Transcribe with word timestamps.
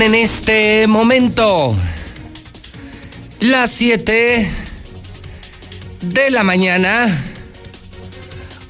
En 0.00 0.14
este 0.14 0.86
momento 0.86 1.76
las 3.40 3.70
7 3.72 4.50
de 6.00 6.30
la 6.30 6.42
mañana, 6.42 7.24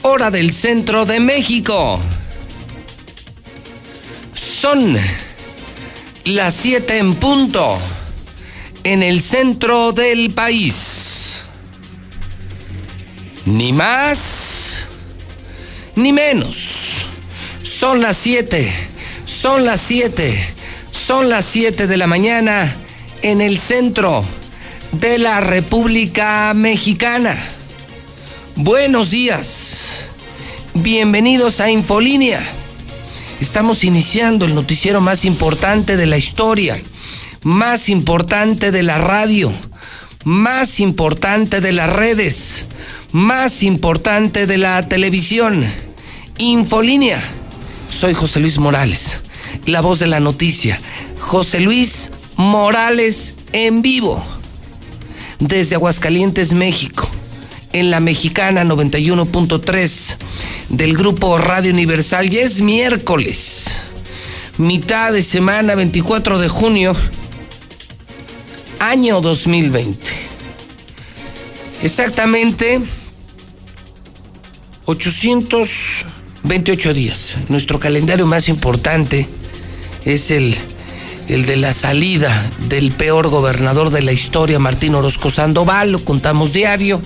hora 0.02 0.32
del 0.32 0.52
centro 0.52 1.06
de 1.06 1.20
México. 1.20 2.00
Son 4.34 4.98
las 6.24 6.54
7 6.54 6.98
en 6.98 7.14
punto 7.14 7.78
en 8.82 9.04
el 9.04 9.22
centro 9.22 9.92
del 9.92 10.32
país. 10.32 11.44
Ni 13.46 13.72
más 13.72 14.80
ni 15.94 16.12
menos. 16.12 17.06
Son 17.62 18.02
las 18.02 18.16
7. 18.18 18.70
Son 19.24 19.64
las 19.64 19.80
7. 19.82 20.61
Son 21.12 21.28
las 21.28 21.44
7 21.44 21.88
de 21.88 21.98
la 21.98 22.06
mañana 22.06 22.74
en 23.20 23.42
el 23.42 23.58
centro 23.58 24.24
de 24.92 25.18
la 25.18 25.42
República 25.42 26.54
Mexicana. 26.54 27.36
Buenos 28.56 29.10
días. 29.10 30.08
Bienvenidos 30.72 31.60
a 31.60 31.70
Infolínea. 31.70 32.40
Estamos 33.42 33.84
iniciando 33.84 34.46
el 34.46 34.54
noticiero 34.54 35.02
más 35.02 35.26
importante 35.26 35.98
de 35.98 36.06
la 36.06 36.16
historia, 36.16 36.80
más 37.42 37.90
importante 37.90 38.70
de 38.70 38.82
la 38.82 38.96
radio, 38.96 39.52
más 40.24 40.80
importante 40.80 41.60
de 41.60 41.72
las 41.72 41.92
redes, 41.92 42.64
más 43.12 43.62
importante 43.62 44.46
de 44.46 44.56
la 44.56 44.88
televisión. 44.88 45.62
Infolínea. 46.38 47.22
Soy 47.90 48.14
José 48.14 48.40
Luis 48.40 48.56
Morales, 48.56 49.18
la 49.66 49.80
voz 49.80 49.98
de 49.98 50.06
la 50.06 50.20
noticia. 50.20 50.78
José 51.20 51.60
Luis 51.60 52.10
Morales 52.36 53.34
en 53.52 53.82
vivo. 53.82 54.22
Desde 55.38 55.76
Aguascalientes, 55.76 56.54
México. 56.54 57.08
En 57.72 57.90
la 57.90 58.00
mexicana 58.00 58.64
91.3 58.64 60.16
del 60.68 60.96
grupo 60.96 61.38
Radio 61.38 61.72
Universal. 61.72 62.28
Ya 62.28 62.42
es 62.42 62.60
miércoles. 62.60 63.66
Mitad 64.58 65.12
de 65.12 65.22
semana, 65.22 65.74
24 65.74 66.38
de 66.38 66.48
junio. 66.48 66.94
Año 68.78 69.20
2020. 69.20 69.98
Exactamente 71.82 72.80
828 74.86 76.94
días. 76.94 77.36
Nuestro 77.48 77.78
calendario 77.78 78.26
más 78.26 78.48
importante 78.48 79.28
es 80.04 80.30
el, 80.30 80.56
el 81.28 81.46
de 81.46 81.56
la 81.56 81.72
salida 81.72 82.48
del 82.68 82.90
peor 82.90 83.28
gobernador 83.28 83.90
de 83.90 84.02
la 84.02 84.12
historia, 84.12 84.58
Martín 84.58 84.94
Orozco 84.94 85.30
Sandoval. 85.30 85.92
Lo 85.92 86.04
contamos 86.04 86.52
diario. 86.52 87.00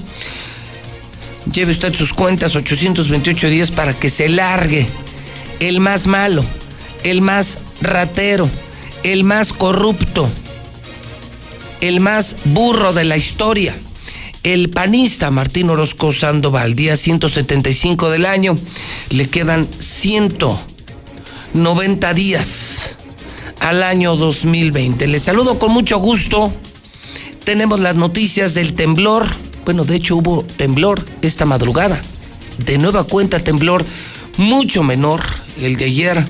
Lleve 1.52 1.72
usted 1.72 1.94
sus 1.94 2.12
cuentas, 2.12 2.56
828 2.56 3.48
días 3.48 3.70
para 3.70 3.94
que 3.94 4.10
se 4.10 4.28
largue 4.28 4.86
el 5.60 5.80
más 5.80 6.06
malo, 6.06 6.44
el 7.04 7.20
más 7.20 7.58
ratero, 7.80 8.50
el 9.04 9.22
más 9.22 9.52
corrupto, 9.52 10.28
el 11.80 12.00
más 12.00 12.36
burro 12.44 12.92
de 12.92 13.04
la 13.04 13.16
historia 13.16 13.76
el 14.52 14.70
panista 14.70 15.32
Martín 15.32 15.70
Orozco 15.70 16.12
Sandoval, 16.12 16.76
día 16.76 16.96
175 16.96 18.10
del 18.10 18.24
año, 18.24 18.56
le 19.10 19.28
quedan 19.28 19.66
190 21.56 22.12
días 22.12 22.98
al 23.60 23.82
año 23.82 24.14
2020. 24.14 25.06
Le 25.06 25.18
saludo 25.18 25.58
con 25.58 25.72
mucho 25.72 25.98
gusto. 25.98 26.52
Tenemos 27.44 27.80
las 27.80 27.96
noticias 27.96 28.52
del 28.52 28.74
temblor. 28.74 29.26
Bueno, 29.64 29.86
de 29.86 29.96
hecho 29.96 30.16
hubo 30.16 30.44
temblor 30.44 31.02
esta 31.22 31.46
madrugada. 31.46 31.98
De 32.58 32.76
nueva 32.76 33.04
cuenta 33.04 33.42
temblor 33.42 33.86
mucho 34.36 34.82
menor. 34.82 35.22
El 35.58 35.76
de 35.76 35.86
ayer 35.86 36.22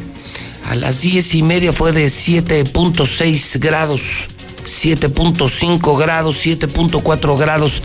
a 0.71 0.77
las 0.77 1.01
10 1.01 1.35
y 1.35 1.43
media 1.43 1.73
fue 1.73 1.91
de 1.91 2.07
7.6 2.07 3.59
grados 3.59 4.03
7.5 4.67 5.99
grados, 5.99 6.45
7.4 6.45 7.39
grados 7.39 7.83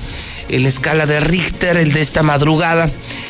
en 0.50 0.64
la 0.64 0.70
escala 0.70 1.06
de 1.06 1.20
Richter, 1.20 1.78
el 1.78 1.94
de 1.94 2.02
esta 2.02 2.24
madrugada 2.24 2.90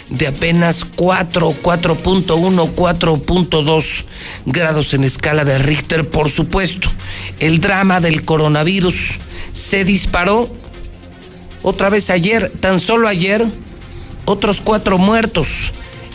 de 0.10 0.28
apenas 0.28 0.84
4, 0.84 1.56
4.1, 1.62 2.76
4.2 2.76 4.04
grados 4.46 4.94
en 4.94 5.04
escala 5.04 5.46
de 5.46 5.58
Richter, 5.60 6.08
por 6.08 6.30
supuesto. 6.30 6.90
El 7.40 7.62
drama 7.62 8.00
del 8.00 8.26
coronavirus 8.26 9.18
se 9.54 9.84
disparó 9.84 10.50
otra 11.64 11.90
vez 11.90 12.10
ayer, 12.10 12.52
tan 12.60 12.80
solo 12.80 13.08
ayer, 13.08 13.46
otros 14.26 14.62
cuatro 14.62 14.98
muertos 14.98 15.72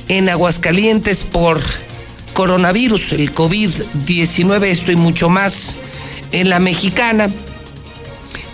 en 0.08 0.28
Aguascalientes 0.28 1.24
por 1.24 1.60
coronavirus, 2.34 3.12
el 3.12 3.32
COVID-19, 3.34 4.64
esto 4.64 4.92
y 4.92 4.96
mucho 4.96 5.28
más 5.28 5.76
en 6.32 6.50
la 6.50 6.58
mexicana 6.58 7.28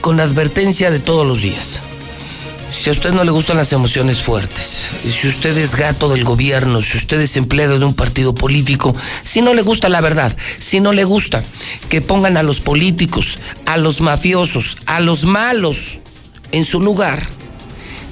con 0.00 0.16
la 0.16 0.24
advertencia 0.24 0.90
de 0.90 1.00
todos 1.00 1.26
los 1.26 1.42
días. 1.42 1.80
Si 2.72 2.88
a 2.88 2.92
usted 2.92 3.12
no 3.12 3.22
le 3.22 3.30
gustan 3.30 3.58
las 3.58 3.72
emociones 3.72 4.22
fuertes, 4.22 4.88
si 5.08 5.28
usted 5.28 5.56
es 5.58 5.76
gato 5.76 6.08
del 6.08 6.24
gobierno, 6.24 6.82
si 6.82 6.96
usted 6.96 7.20
es 7.20 7.36
empleado 7.36 7.78
de 7.78 7.84
un 7.84 7.94
partido 7.94 8.34
político, 8.34 8.96
si 9.22 9.42
no 9.42 9.52
le 9.52 9.62
gusta 9.62 9.90
la 9.90 10.00
verdad, 10.00 10.34
si 10.58 10.80
no 10.80 10.92
le 10.92 11.04
gusta 11.04 11.44
que 11.90 12.00
pongan 12.00 12.36
a 12.36 12.42
los 12.42 12.60
políticos, 12.60 13.38
a 13.66 13.76
los 13.76 14.00
mafiosos, 14.00 14.78
a 14.86 15.00
los 15.00 15.24
malos 15.24 15.98
en 16.50 16.64
su 16.64 16.80
lugar, 16.80 17.24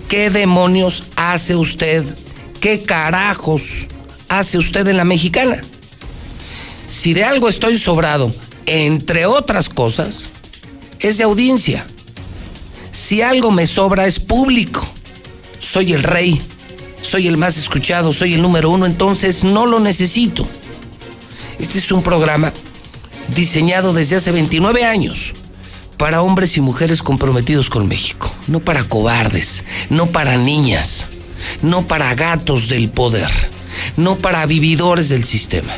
¿qué 0.09 0.29
demonios 0.29 1.05
hace 1.17 1.57
usted? 1.57 2.05
¿Qué 2.61 2.83
carajos 2.83 3.63
hace 4.29 4.59
usted 4.59 4.87
en 4.87 4.99
la 4.99 5.05
mexicana? 5.05 5.63
Si 6.89 7.15
de 7.15 7.25
algo 7.25 7.49
estoy 7.49 7.79
sobrado, 7.79 8.31
entre 8.67 9.25
otras 9.25 9.71
cosas, 9.71 10.29
es 11.01 11.19
de 11.19 11.25
audiencia. 11.25 11.87
Si 12.93 13.23
algo 13.23 13.51
me 13.51 13.67
sobra 13.67 14.07
es 14.07 14.21
público. 14.21 14.87
Soy 15.59 15.93
el 15.93 16.03
rey, 16.03 16.41
soy 17.03 17.29
el 17.29 17.37
más 17.37 17.57
escuchado, 17.57 18.13
soy 18.13 18.35
el 18.35 18.43
número 18.43 18.71
uno, 18.71 18.87
entonces 18.87 19.45
no 19.45 19.67
lo 19.67 19.81
necesito. 19.81 20.47
Este 21.59 21.79
es 21.79 21.93
un 21.93 22.03
programa 22.03 22.53
diseñado 23.35 23.93
desde 23.93 24.17
hace 24.17 24.33
29 24.33 24.85
años 24.85 25.35
para 25.99 26.23
hombres 26.23 26.57
y 26.57 26.61
mujeres 26.61 27.03
comprometidos 27.03 27.69
con 27.69 27.87
México, 27.87 28.33
no 28.49 28.61
para 28.61 28.85
cobardes, 28.85 29.65
no 29.91 30.07
para 30.07 30.39
niñas, 30.39 31.09
no 31.63 31.87
para 31.87 32.15
gatos 32.15 32.69
del 32.69 32.91
poder, 32.91 33.31
no 33.97 34.17
para 34.17 34.47
vividores 34.47 35.11
del 35.11 35.25
sistema. 35.25 35.75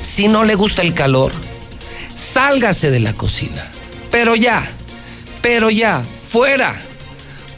Si 0.00 0.28
no 0.28 0.44
le 0.44 0.54
gusta 0.54 0.82
el 0.82 0.94
calor, 0.94 1.32
sálgase 2.14 2.90
de 2.90 3.00
la 3.00 3.12
cocina, 3.12 3.70
pero 4.12 4.36
ya 4.36 4.70
pero 5.40 5.70
ya, 5.70 6.02
fuera, 6.02 6.80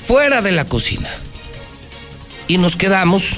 fuera 0.06 0.43
de 0.43 0.53
la 0.53 0.65
cocina. 0.65 1.10
Y 2.48 2.59
nos 2.59 2.76
quedamos 2.76 3.37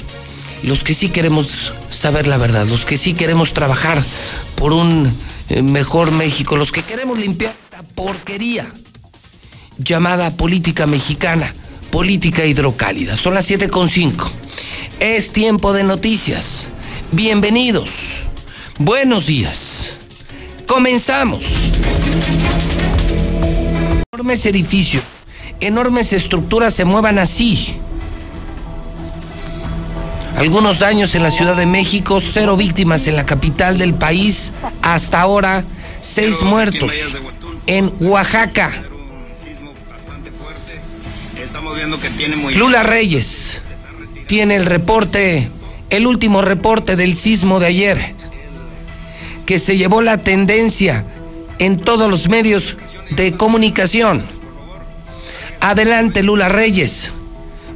los 0.63 0.83
que 0.83 0.93
sí 0.93 1.09
queremos 1.09 1.73
saber 1.89 2.27
la 2.27 2.37
verdad, 2.37 2.65
los 2.65 2.85
que 2.85 2.97
sí 2.97 3.13
queremos 3.13 3.53
trabajar 3.53 4.03
por 4.55 4.73
un 4.73 5.15
eh, 5.49 5.61
mejor 5.61 6.11
México, 6.11 6.55
los 6.55 6.71
que 6.71 6.83
queremos 6.83 7.17
limpiar 7.19 7.55
la 7.71 7.83
porquería 7.83 8.67
llamada 9.77 10.31
política 10.31 10.87
mexicana, 10.87 11.53
política 11.91 12.45
hidrocálida. 12.45 13.15
Son 13.15 13.33
las 13.33 13.49
7.5. 13.49 14.29
Es 14.99 15.31
tiempo 15.31 15.73
de 15.73 15.83
noticias. 15.83 16.69
Bienvenidos. 17.11 18.23
Buenos 18.79 19.27
días. 19.27 19.91
Comenzamos 20.67 21.45
enormes 24.15 24.45
edificios, 24.45 25.03
enormes 25.59 26.13
estructuras 26.13 26.73
se 26.73 26.85
muevan 26.85 27.19
así. 27.19 27.75
Algunos 30.37 30.79
daños 30.79 31.15
en 31.15 31.23
la 31.23 31.31
Ciudad 31.31 31.57
de 31.57 31.65
México, 31.65 32.21
cero 32.21 32.55
víctimas 32.55 33.07
en 33.07 33.17
la 33.17 33.25
capital 33.25 33.77
del 33.77 33.93
país, 33.93 34.53
hasta 34.81 35.19
ahora 35.19 35.65
seis 35.99 36.43
muertos 36.43 36.93
en 37.67 37.91
Oaxaca. 37.99 38.71
Lula 42.55 42.83
Reyes 42.83 43.59
tiene 44.27 44.55
el 44.55 44.65
reporte, 44.65 45.49
el 45.89 46.07
último 46.07 46.41
reporte 46.41 46.95
del 46.95 47.17
sismo 47.17 47.59
de 47.59 47.65
ayer, 47.65 48.15
que 49.45 49.59
se 49.59 49.75
llevó 49.75 50.01
la 50.01 50.19
tendencia 50.19 51.03
en 51.59 51.79
todos 51.79 52.09
los 52.09 52.29
medios 52.29 52.77
de 53.11 53.33
comunicación. 53.33 54.23
Adelante, 55.61 56.23
Lula 56.23 56.49
Reyes. 56.49 57.11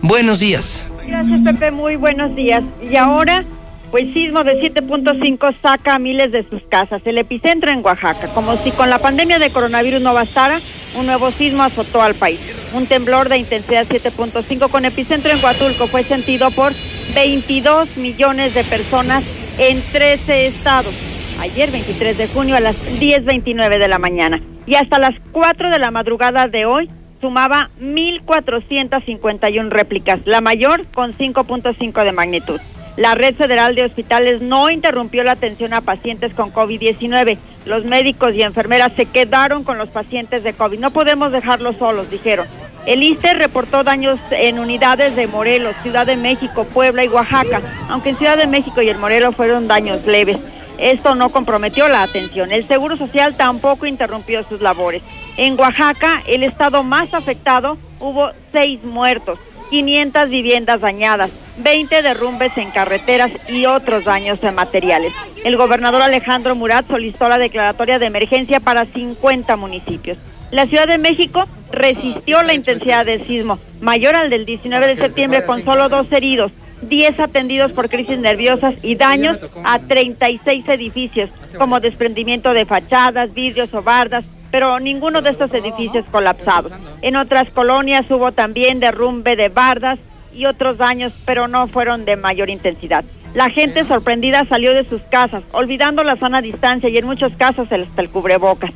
Buenos 0.01 0.39
días. 0.39 0.85
Gracias, 1.07 1.39
Pepe. 1.43 1.71
Muy 1.71 1.95
buenos 1.95 2.35
días. 2.35 2.63
Y 2.81 2.95
ahora 2.95 3.43
Pues 3.91 4.13
sismo 4.13 4.43
de 4.43 4.61
7.5 4.61 5.55
saca 5.63 5.95
a 5.95 5.99
miles 5.99 6.31
de 6.31 6.47
sus 6.47 6.61
casas. 6.61 7.01
El 7.05 7.17
epicentro 7.17 7.71
en 7.71 7.83
Oaxaca. 7.83 8.27
Como 8.35 8.55
si 8.57 8.69
con 8.69 8.87
la 8.87 8.99
pandemia 8.99 9.39
de 9.39 9.49
coronavirus 9.49 9.99
no 9.99 10.13
bastara, 10.13 10.59
un 10.95 11.07
nuevo 11.07 11.31
sismo 11.31 11.63
azotó 11.63 12.01
al 12.03 12.13
país. 12.13 12.39
Un 12.75 12.85
temblor 12.85 13.29
de 13.29 13.39
intensidad 13.39 13.87
7.5 13.87 14.69
con 14.69 14.85
epicentro 14.85 15.31
en 15.31 15.43
Huatulco 15.43 15.87
fue 15.87 16.03
sentido 16.03 16.51
por 16.51 16.73
22 17.15 17.97
millones 17.97 18.53
de 18.53 18.63
personas 18.63 19.23
en 19.57 19.81
13 19.81 20.45
estados. 20.45 20.93
Ayer, 21.39 21.71
23 21.71 22.17
de 22.17 22.27
junio, 22.27 22.55
a 22.55 22.59
las 22.59 22.75
10.29 22.99 23.79
de 23.79 23.87
la 23.87 23.97
mañana. 23.97 24.41
Y 24.65 24.75
hasta 24.75 24.99
las 24.99 25.15
4 25.31 25.69
de 25.69 25.79
la 25.79 25.89
madrugada 25.89 26.47
de 26.47 26.65
hoy, 26.65 26.89
sumaba 27.21 27.69
1.451 27.81 29.69
réplicas, 29.69 30.19
la 30.25 30.41
mayor 30.41 30.85
con 30.93 31.13
5.5 31.13 32.03
de 32.03 32.11
magnitud. 32.11 32.59
La 32.97 33.15
Red 33.15 33.35
Federal 33.35 33.75
de 33.75 33.85
Hospitales 33.85 34.41
no 34.41 34.69
interrumpió 34.69 35.23
la 35.23 35.31
atención 35.31 35.73
a 35.73 35.79
pacientes 35.79 36.33
con 36.33 36.51
COVID-19. 36.51 37.37
Los 37.65 37.85
médicos 37.85 38.35
y 38.35 38.41
enfermeras 38.41 38.91
se 38.97 39.05
quedaron 39.05 39.63
con 39.63 39.77
los 39.77 39.87
pacientes 39.87 40.43
de 40.43 40.51
COVID. 40.51 40.79
No 40.79 40.91
podemos 40.91 41.31
dejarlos 41.31 41.77
solos, 41.77 42.11
dijeron. 42.11 42.45
El 42.85 43.03
ISTE 43.03 43.33
reportó 43.35 43.83
daños 43.83 44.19
en 44.31 44.59
unidades 44.59 45.15
de 45.15 45.27
Morelos, 45.27 45.75
Ciudad 45.83 46.05
de 46.05 46.17
México, 46.17 46.65
Puebla 46.65 47.05
y 47.05 47.07
Oaxaca, 47.07 47.61
aunque 47.87 48.09
en 48.09 48.17
Ciudad 48.17 48.37
de 48.37 48.47
México 48.47 48.81
y 48.81 48.89
el 48.89 48.97
Morelos 48.97 49.35
fueron 49.35 49.67
daños 49.67 50.05
leves. 50.05 50.37
Esto 50.79 51.13
no 51.13 51.29
comprometió 51.29 51.89
la 51.89 52.03
atención. 52.03 52.51
El 52.51 52.67
Seguro 52.67 52.95
Social 52.95 53.35
tampoco 53.35 53.85
interrumpió 53.85 54.43
sus 54.43 54.61
labores. 54.61 55.03
En 55.35 55.59
Oaxaca, 55.59 56.23
el 56.25 56.43
estado 56.43 56.83
más 56.83 57.13
afectado, 57.13 57.77
hubo 57.99 58.31
seis 58.51 58.83
muertos. 58.83 59.39
500 59.69 60.29
viviendas 60.29 60.81
dañadas, 60.81 61.29
20 61.57 62.01
derrumbes 62.01 62.57
en 62.57 62.71
carreteras 62.71 63.31
y 63.47 63.65
otros 63.65 64.05
daños 64.05 64.43
en 64.43 64.55
materiales. 64.55 65.13
El 65.43 65.57
gobernador 65.57 66.01
Alejandro 66.01 66.55
Murat 66.55 66.87
solicitó 66.87 67.29
la 67.29 67.37
declaratoria 67.37 67.99
de 67.99 68.07
emergencia 68.07 68.59
para 68.59 68.85
50 68.85 69.55
municipios. 69.57 70.17
La 70.49 70.65
Ciudad 70.65 70.87
de 70.87 70.97
México 70.97 71.45
resistió 71.71 72.41
la 72.41 72.55
intensidad 72.55 73.05
del 73.05 73.21
sismo, 73.25 73.59
mayor 73.79 74.15
al 74.15 74.31
del 74.31 74.45
19 74.45 74.87
de 74.87 74.95
septiembre 74.95 75.45
con 75.45 75.63
solo 75.63 75.87
dos 75.87 76.11
heridos, 76.11 76.51
10 76.81 77.19
atendidos 77.19 77.71
por 77.71 77.89
crisis 77.89 78.19
nerviosas 78.19 78.75
y 78.83 78.95
daños 78.95 79.39
a 79.63 79.79
36 79.79 80.67
edificios, 80.69 81.29
como 81.57 81.79
desprendimiento 81.79 82.53
de 82.53 82.65
fachadas, 82.65 83.33
vidrios 83.33 83.73
o 83.73 83.81
bardas, 83.81 84.25
pero 84.51 84.79
ninguno 84.79 85.21
de 85.21 85.31
estos 85.31 85.53
edificios 85.53 86.05
colapsados. 86.09 86.71
En 87.01 87.15
otras 87.15 87.49
colonias 87.49 88.09
hubo 88.09 88.31
también 88.31 88.79
derrumbe 88.79 89.35
de 89.35 89.49
bardas 89.49 89.99
y 90.33 90.45
otros 90.45 90.77
daños, 90.77 91.23
pero 91.25 91.47
no 91.47 91.67
fueron 91.67 92.05
de 92.05 92.15
mayor 92.15 92.49
intensidad. 92.49 93.03
La 93.33 93.49
gente 93.49 93.87
sorprendida 93.87 94.45
salió 94.45 94.73
de 94.73 94.85
sus 94.85 95.01
casas, 95.03 95.43
olvidando 95.51 96.03
la 96.03 96.17
sana 96.17 96.41
distancia 96.41 96.89
y 96.89 96.97
en 96.97 97.05
muchos 97.05 97.33
casos 97.35 97.71
hasta 97.71 98.01
el 98.01 98.09
cubrebocas. 98.09 98.71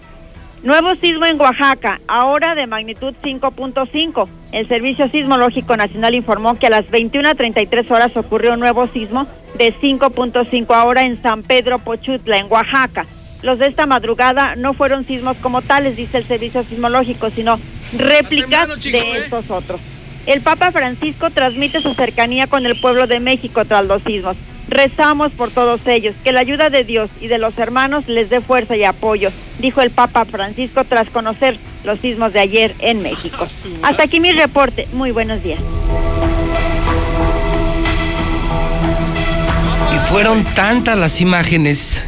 Nuevo 0.63 0.95
sismo 0.95 1.25
en 1.25 1.38
Oaxaca, 1.42 2.00
ahora 2.07 2.56
de 2.56 2.68
magnitud 2.68 3.13
5.5. 3.21 4.30
El 4.54 4.65
Servicio 4.69 5.10
Sismológico 5.10 5.75
Nacional 5.75 6.15
informó 6.15 6.57
que 6.57 6.68
a 6.68 6.69
las 6.69 6.86
21.33 6.86 7.92
horas 7.92 8.15
ocurrió 8.15 8.54
un 8.54 8.62
nuevo 8.62 8.88
sismo 8.88 9.27
de 9.57 9.74
5.5 9.74 10.74
ahora 10.74 11.01
en 11.01 11.21
San 11.21 11.44
Pedro 11.44 11.80
Pochutla, 11.80 12.38
en 12.38 12.50
Oaxaca. 12.50 13.06
Los 13.42 13.60
de 13.60 13.68
esta 13.68 13.88
madrugada 13.88 14.56
no 14.56 14.74
fueron 14.74 15.04
sismos 15.04 15.36
como 15.39 15.62
tales, 15.62 15.98
dice 15.98 16.19
el 16.19 16.24
Servicio 16.24 16.63
Sismológico, 16.63 17.30
sino 17.30 17.59
réplicas 17.98 18.81
de 18.81 18.98
¿eh? 18.98 19.18
estos 19.18 19.51
otros. 19.51 19.81
El 20.25 20.39
Papa 20.39 20.71
Francisco 20.71 21.30
transmite 21.30 21.81
su 21.81 21.94
cercanía 21.94 22.48
con 22.48 22.66
el 22.66 22.80
pueblo 22.80 23.06
de 23.06 23.19
México 23.19 23.66
tras 23.66 23.86
los 23.86 24.01
sismos. 24.04 24.38
Rezamos 24.68 25.31
por 25.31 25.51
todos 25.51 25.86
ellos, 25.88 26.15
que 26.24 26.31
la 26.31 26.39
ayuda 26.39 26.69
de 26.69 26.83
Dios 26.83 27.10
y 27.21 27.27
de 27.27 27.38
los 27.38 27.57
hermanos 27.57 28.07
les 28.07 28.30
dé 28.30 28.42
fuerza 28.42 28.75
y 28.75 28.83
apoyo, 28.83 29.31
dijo 29.60 29.81
el 29.81 29.92
Papa 29.92 30.25
Francisco 30.25 30.83
tras 30.83 31.10
conocer 31.10 31.57
los 31.83 32.00
sismos 32.00 32.33
de 32.33 32.39
ayer 32.39 32.74
en 32.80 33.01
México. 33.01 33.48
Hasta 33.83 34.04
aquí 34.04 34.19
mi 34.19 34.31
reporte. 34.31 34.88
Muy 34.94 35.12
buenos 35.12 35.44
días. 35.44 35.60
Y 39.94 40.10
fueron 40.10 40.44
tantas 40.56 40.98
las 40.98 41.21
imágenes 41.21 42.04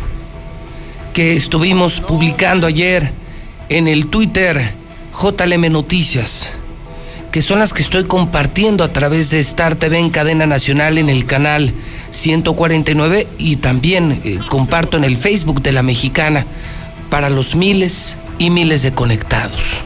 que 1.13 1.35
estuvimos 1.35 2.01
publicando 2.01 2.67
ayer 2.67 3.11
en 3.69 3.87
el 3.87 4.07
Twitter 4.07 4.61
JLM 5.13 5.71
Noticias, 5.71 6.53
que 7.31 7.41
son 7.41 7.59
las 7.59 7.73
que 7.73 7.81
estoy 7.81 8.03
compartiendo 8.03 8.83
a 8.83 8.91
través 8.91 9.29
de 9.29 9.39
Star 9.39 9.75
TV 9.75 9.99
en 9.99 10.09
cadena 10.09 10.45
nacional 10.45 10.97
en 10.97 11.09
el 11.09 11.25
canal 11.25 11.73
149 12.15 13.27
y 13.37 13.57
también 13.57 14.21
eh, 14.23 14.39
comparto 14.49 14.97
en 14.97 15.03
el 15.03 15.17
Facebook 15.17 15.61
de 15.61 15.71
la 15.71 15.83
mexicana 15.83 16.45
para 17.09 17.29
los 17.29 17.55
miles 17.55 18.17
y 18.39 18.49
miles 18.49 18.81
de 18.81 18.93
conectados. 18.93 19.81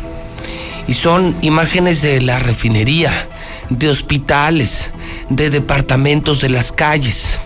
Y 0.88 0.94
son 0.94 1.36
imágenes 1.42 2.02
de 2.02 2.22
la 2.22 2.40
refinería, 2.40 3.28
de 3.70 3.90
hospitales, 3.90 4.90
de 5.30 5.50
departamentos 5.50 6.42
de 6.42 6.50
las 6.50 6.72
calles. 6.72 7.42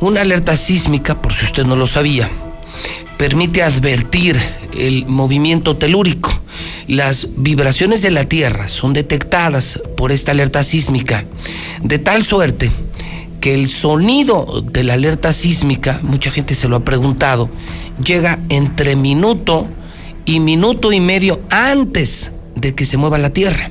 Una 0.00 0.22
alerta 0.22 0.56
sísmica, 0.56 1.20
por 1.22 1.32
si 1.32 1.44
usted 1.44 1.64
no 1.64 1.76
lo 1.76 1.86
sabía, 1.86 2.28
permite 3.18 3.62
advertir 3.62 4.40
el 4.76 5.06
movimiento 5.06 5.76
telúrico. 5.76 6.32
Las 6.88 7.28
vibraciones 7.36 8.02
de 8.02 8.10
la 8.10 8.24
Tierra 8.24 8.68
son 8.68 8.92
detectadas 8.92 9.80
por 9.96 10.10
esta 10.10 10.32
alerta 10.32 10.64
sísmica 10.64 11.24
de 11.82 11.98
tal 11.98 12.24
suerte 12.24 12.70
que 13.42 13.54
el 13.54 13.68
sonido 13.68 14.62
de 14.64 14.84
la 14.84 14.94
alerta 14.94 15.32
sísmica, 15.32 15.98
mucha 16.04 16.30
gente 16.30 16.54
se 16.54 16.68
lo 16.68 16.76
ha 16.76 16.84
preguntado, 16.84 17.50
llega 18.02 18.38
entre 18.50 18.94
minuto 18.94 19.66
y 20.24 20.38
minuto 20.38 20.92
y 20.92 21.00
medio 21.00 21.40
antes 21.50 22.30
de 22.54 22.72
que 22.72 22.86
se 22.86 22.98
mueva 22.98 23.18
la 23.18 23.30
Tierra. 23.30 23.68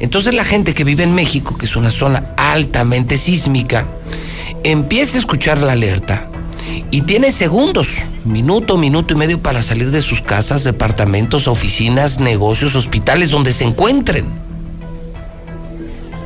Entonces 0.00 0.34
la 0.34 0.42
gente 0.42 0.72
que 0.72 0.84
vive 0.84 1.02
en 1.02 1.14
México, 1.14 1.58
que 1.58 1.66
es 1.66 1.76
una 1.76 1.90
zona 1.90 2.30
altamente 2.38 3.18
sísmica, 3.18 3.86
empieza 4.62 5.18
a 5.18 5.20
escuchar 5.20 5.58
la 5.58 5.72
alerta 5.72 6.30
y 6.90 7.02
tiene 7.02 7.30
segundos, 7.30 8.04
minuto, 8.24 8.78
minuto 8.78 9.12
y 9.12 9.18
medio 9.18 9.38
para 9.38 9.62
salir 9.62 9.90
de 9.90 10.00
sus 10.00 10.22
casas, 10.22 10.64
departamentos, 10.64 11.46
oficinas, 11.46 12.20
negocios, 12.20 12.74
hospitales, 12.74 13.30
donde 13.30 13.52
se 13.52 13.64
encuentren. 13.64 14.24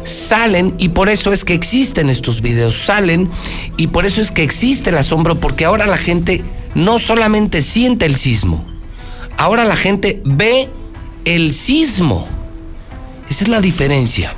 Salen 0.09 0.75
y 0.79 0.89
por 0.89 1.09
eso 1.09 1.33
es 1.33 1.45
que 1.45 1.55
existen 1.55 2.09
estos 2.09 2.41
videos, 2.41 2.77
salen 2.77 3.31
y 3.77 3.89
por 3.89 4.07
eso 4.07 4.21
es 4.21 4.31
que 4.31 4.43
existe 4.43 4.91
el 4.91 4.99
asombro, 4.99 5.35
porque 5.35 5.65
ahora 5.65 5.87
la 5.87 5.99
gente 5.99 6.43
no 6.75 6.99
solamente 6.99 7.61
siente 7.61 8.07
el 8.07 8.17
sismo, 8.17 8.65
ahora 9.37 9.65
la 9.65 9.77
gente 9.77 10.23
ve 10.25 10.71
el 11.25 11.53
sismo. 11.53 12.27
Esa 13.29 13.45
es 13.45 13.51
la 13.51 13.61
diferencia 13.61 14.33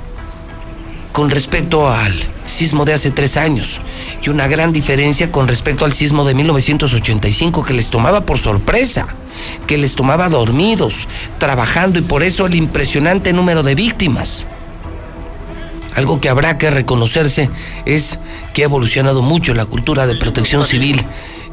con 1.13 1.29
respecto 1.29 1.89
al 1.89 2.13
sismo 2.45 2.83
de 2.85 2.93
hace 2.93 3.11
tres 3.11 3.37
años 3.37 3.79
y 4.21 4.29
una 4.29 4.47
gran 4.47 4.73
diferencia 4.73 5.31
con 5.31 5.47
respecto 5.47 5.85
al 5.85 5.93
sismo 5.93 6.25
de 6.25 6.33
1985 6.33 7.63
que 7.63 7.73
les 7.73 7.89
tomaba 7.89 8.25
por 8.25 8.37
sorpresa, 8.37 9.07
que 9.67 9.77
les 9.77 9.95
tomaba 9.95 10.27
dormidos, 10.27 11.07
trabajando 11.37 11.99
y 11.99 12.01
por 12.01 12.23
eso 12.23 12.45
el 12.45 12.55
impresionante 12.55 13.31
número 13.31 13.63
de 13.63 13.75
víctimas. 13.75 14.47
Algo 15.95 16.21
que 16.21 16.29
habrá 16.29 16.57
que 16.57 16.71
reconocerse 16.71 17.49
es 17.85 18.19
que 18.53 18.61
ha 18.61 18.65
evolucionado 18.65 19.21
mucho 19.21 19.53
la 19.53 19.65
cultura 19.65 20.07
de 20.07 20.15
protección 20.15 20.65
civil 20.65 21.03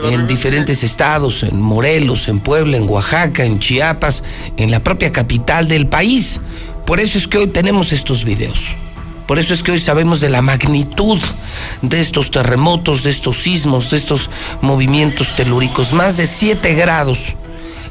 en 0.05 0.27
diferentes 0.29 0.85
estados, 0.85 1.43
en 1.43 1.61
Morelos, 1.61 2.29
en 2.29 2.39
Puebla, 2.39 2.77
en 2.77 2.89
Oaxaca, 2.89 3.45
en 3.45 3.59
Chiapas, 3.59 4.23
en 4.57 4.71
la 4.71 4.81
propia 4.81 5.11
capital 5.11 5.67
del 5.67 5.89
país. 5.89 6.41
Por 6.87 7.01
eso 7.01 7.19
es 7.19 7.27
que 7.27 7.39
hoy 7.39 7.49
tenemos 7.49 7.93
estos 7.93 8.25
videos. 8.25 8.61
Por 9.27 9.39
eso 9.39 9.53
es 9.53 9.63
que 9.63 9.73
hoy 9.73 9.81
sabemos 9.81 10.21
de 10.21 10.31
la 10.31 10.41
magnitud 10.41 11.19
de 11.83 12.01
estos 12.01 12.31
terremotos, 12.31 13.03
de 13.03 13.11
estos 13.11 13.43
sismos, 13.43 13.91
de 13.91 13.99
estos 13.99 14.31
movimientos 14.63 15.37
telúricos. 15.37 15.93
Más 15.93 16.17
de 16.17 16.27
7 16.27 16.75
grados 16.75 17.35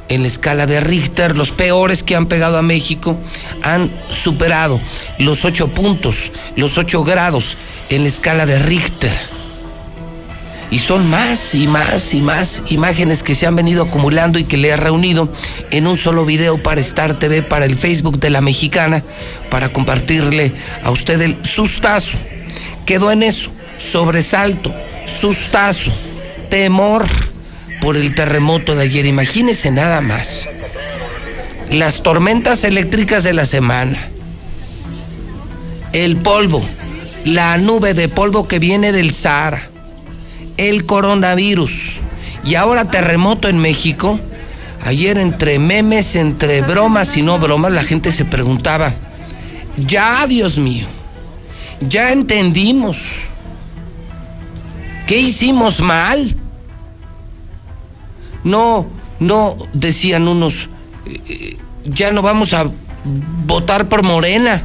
en 0.10 0.22
la 0.22 0.28
escala 0.28 0.66
de 0.66 0.80
Richter, 0.80 1.36
los 1.36 1.52
peores 1.52 2.04
que 2.04 2.16
han 2.16 2.28
pegado 2.28 2.58
a 2.58 2.62
México, 2.62 3.18
han 3.62 3.92
superado 4.10 4.80
los 5.20 5.46
8 5.46 5.70
puntos, 5.70 6.32
los 6.56 6.78
8 6.78 7.04
grados 7.04 7.58
en 7.90 8.04
la 8.04 8.08
escala 8.08 8.46
de 8.46 8.60
Richter. 8.60 9.38
Y 10.70 10.80
son 10.80 11.10
más 11.10 11.56
y 11.56 11.66
más 11.66 12.14
y 12.14 12.20
más 12.20 12.64
imágenes 12.68 13.24
que 13.24 13.36
se 13.36 13.48
han 13.48 13.56
venido 13.56 13.84
acumulando 13.84 14.38
y 14.38 14.44
que 14.44 14.58
le 14.58 14.70
he 14.70 14.78
reunido 14.78 15.30
en 15.72 15.88
un 15.88 15.96
solo 15.96 16.26
video 16.26 16.62
para 16.62 16.82
Star 16.82 17.18
TV, 17.18 17.42
para 17.42 17.66
el 17.66 17.78
Facebook 17.78 18.20
de 18.20 18.30
la 18.30 18.42
mexicana, 18.42 19.02
para 19.50 19.70
compartirle 19.70 20.54
a 20.84 20.92
usted 20.92 21.22
el 21.22 21.38
sustazo. 21.46 22.18
Quedó 22.86 23.12
en 23.12 23.24
eso, 23.24 23.50
sobresalto, 23.78 24.74
sustazo, 25.06 25.92
temor 26.50 27.08
por 27.88 27.96
el 27.96 28.14
terremoto 28.14 28.76
de 28.76 28.84
ayer. 28.84 29.06
Imagínese 29.06 29.72
nada 29.72 30.02
más. 30.02 30.50
Las 31.72 32.04
tormentas 32.04 32.66
eléctricas 32.66 33.24
de 33.24 33.32
la 33.32 33.46
semana. 33.46 33.98
El 35.94 36.18
polvo, 36.18 36.62
la 37.24 37.58
nube 37.58 37.94
de 37.94 38.10
polvo 38.10 38.46
que 38.46 38.60
viene 38.60 38.92
del 38.92 39.14
Sahara 39.14 39.70
el 40.58 40.86
coronavirus. 40.86 42.02
Y 42.44 42.56
ahora 42.56 42.92
terremoto 42.92 43.48
en 43.48 43.58
México. 43.58 44.20
Ayer 44.84 45.18
entre 45.18 45.58
memes, 45.58 46.18
entre 46.18 46.64
bromas 46.64 47.16
y 47.16 47.22
no 47.22 47.40
bromas, 47.40 47.72
la 47.72 47.84
gente 47.84 48.12
se 48.12 48.26
preguntaba, 48.26 48.96
ya, 49.78 50.28
Dios 50.28 50.58
mío, 50.58 50.88
ya 51.80 52.12
entendimos. 52.12 53.14
¿Qué 55.08 55.20
hicimos 55.20 55.80
mal? 55.80 56.36
No, 58.48 58.86
no, 59.20 59.58
decían 59.74 60.26
unos, 60.26 60.70
eh, 61.06 61.58
ya 61.84 62.12
no 62.12 62.22
vamos 62.22 62.54
a 62.54 62.72
votar 63.46 63.90
por 63.90 64.04
Morena. 64.04 64.64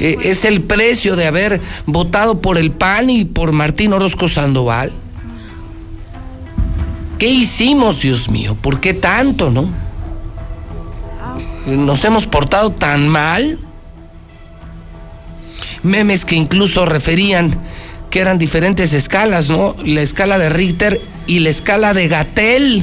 Eh, 0.00 0.16
es 0.22 0.46
el 0.46 0.62
precio 0.62 1.16
de 1.16 1.26
haber 1.26 1.60
votado 1.84 2.40
por 2.40 2.56
el 2.56 2.70
PAN 2.70 3.10
y 3.10 3.26
por 3.26 3.52
Martín 3.52 3.92
Orozco 3.92 4.26
Sandoval. 4.26 4.90
¿Qué 7.18 7.28
hicimos, 7.28 8.00
Dios 8.00 8.30
mío? 8.30 8.56
¿Por 8.62 8.80
qué 8.80 8.94
tanto, 8.94 9.50
no? 9.50 9.68
¿Nos 11.66 12.04
hemos 12.06 12.26
portado 12.26 12.72
tan 12.72 13.06
mal? 13.06 13.58
Memes 15.82 16.24
que 16.24 16.36
incluso 16.36 16.86
referían 16.86 17.58
que 18.08 18.20
eran 18.20 18.38
diferentes 18.38 18.94
escalas, 18.94 19.50
¿no? 19.50 19.76
La 19.84 20.00
escala 20.00 20.38
de 20.38 20.48
Richter 20.48 20.98
y 21.28 21.40
la 21.40 21.50
escala 21.50 21.94
de 21.94 22.08
Gatel. 22.08 22.82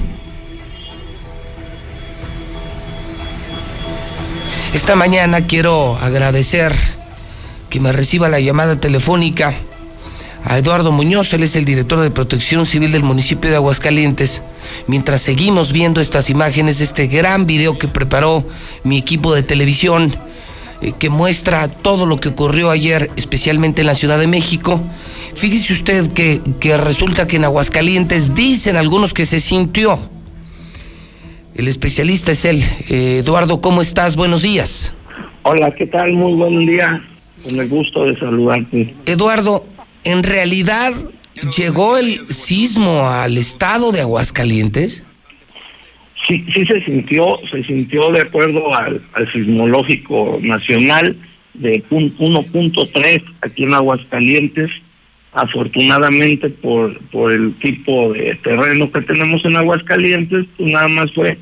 Esta 4.74 4.96
mañana 4.96 5.42
quiero 5.42 5.98
agradecer 5.98 6.74
que 7.70 7.80
me 7.80 7.92
reciba 7.92 8.30
la 8.30 8.40
llamada 8.40 8.75
telefónica 8.78 9.54
a 10.46 10.60
Eduardo 10.60 10.92
Muñoz, 10.92 11.34
él 11.34 11.42
es 11.42 11.56
el 11.56 11.66
director 11.66 12.00
de 12.00 12.12
Protección 12.12 12.68
Civil 12.68 12.92
del 12.92 13.02
municipio 13.02 13.50
de 13.50 13.56
Aguascalientes, 13.56 14.44
mientras 14.86 15.24
seguimos 15.24 15.72
viendo 15.72 16.00
estas 16.00 16.30
imágenes, 16.30 16.82
este 16.82 17.08
gran 17.08 17.48
video 17.48 17.80
que 17.80 17.88
preparó 17.88 18.46
mi 18.84 19.00
equipo 19.00 19.34
de 19.34 19.42
televisión, 19.42 20.16
eh, 20.86 20.94
que 21.00 21.10
muestra 21.10 21.68
todo 21.68 22.06
lo 22.06 22.18
que 22.18 22.30
ocurrió 22.30 22.70
ayer, 22.70 23.10
especialmente 23.15 23.82
en 23.82 23.88
la 23.88 23.96
Ciudad 23.96 24.20
de 24.20 24.27
México. 24.27 24.80
Fíjese 25.34 25.74
usted 25.74 26.13
que, 26.13 26.42
que 26.60 26.77
resulta 26.77 27.25
que 27.25 27.38
en 27.38 27.46
Aguascalientes 27.46 28.36
dicen 28.36 28.75
algunos 28.75 29.12
que 29.12 29.25
se 29.25 29.39
sintió. 29.39 29.98
El 31.56 31.68
especialista 31.68 32.34
es 32.34 32.46
él. 32.46 32.63
Eh, 32.89 33.22
Eduardo, 33.24 33.62
¿cómo 33.62 33.82
estás? 33.82 34.15
Buenos 34.15 34.44
días. 34.44 34.94
Hola, 35.42 35.74
¿qué 35.74 35.88
tal? 35.88 36.13
Muy 36.13 36.34
buen 36.34 36.68
día. 36.68 37.04
Con 37.44 37.60
el 37.60 37.68
gusto 37.68 38.06
de 38.06 38.20
saludarte. 38.20 38.94
Eduardo, 39.08 39.65
¿en 40.04 40.22
realidad 40.22 40.94
llegó 41.58 41.98
el 41.98 42.20
sismo 42.25 43.10
al 43.10 43.39
estado 43.39 43.92
de 43.92 44.01
Aguascalientes? 44.01 45.04
Sí, 46.27 46.44
sí 46.53 46.65
se 46.65 46.84
sintió, 46.84 47.39
se 47.51 47.63
sintió 47.63 48.12
de 48.12 48.22
acuerdo 48.22 48.75
al, 48.75 49.01
sismológico 49.32 50.39
nacional 50.41 51.15
de 51.53 51.84
1.3 51.89 53.24
aquí 53.41 53.63
en 53.63 53.74
Aguascalientes. 53.74 54.72
Afortunadamente 55.34 56.50
por, 56.50 56.98
por 57.10 57.34
el 57.34 57.53
tipo 57.55 58.13
de 58.13 58.36
terreno 58.36 58.89
que 58.89 59.01
tenemos 59.01 59.44
en 59.44 59.58
Aguascalientes, 59.58 60.46
pues 60.58 60.72
nada 60.72 60.88
más 60.88 61.12
fue 61.12 61.38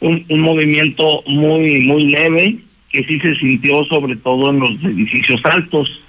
un, 0.00 0.24
un 0.28 0.40
movimiento 0.40 1.22
muy, 1.26 1.80
muy 1.82 2.10
leve, 2.10 2.56
que 2.90 3.04
sí 3.04 3.20
se 3.20 3.36
sintió 3.36 3.84
sobre 3.84 4.16
todo 4.16 4.50
en 4.50 4.58
los 4.58 4.70
edificios 4.82 5.40
altos. 5.44 6.00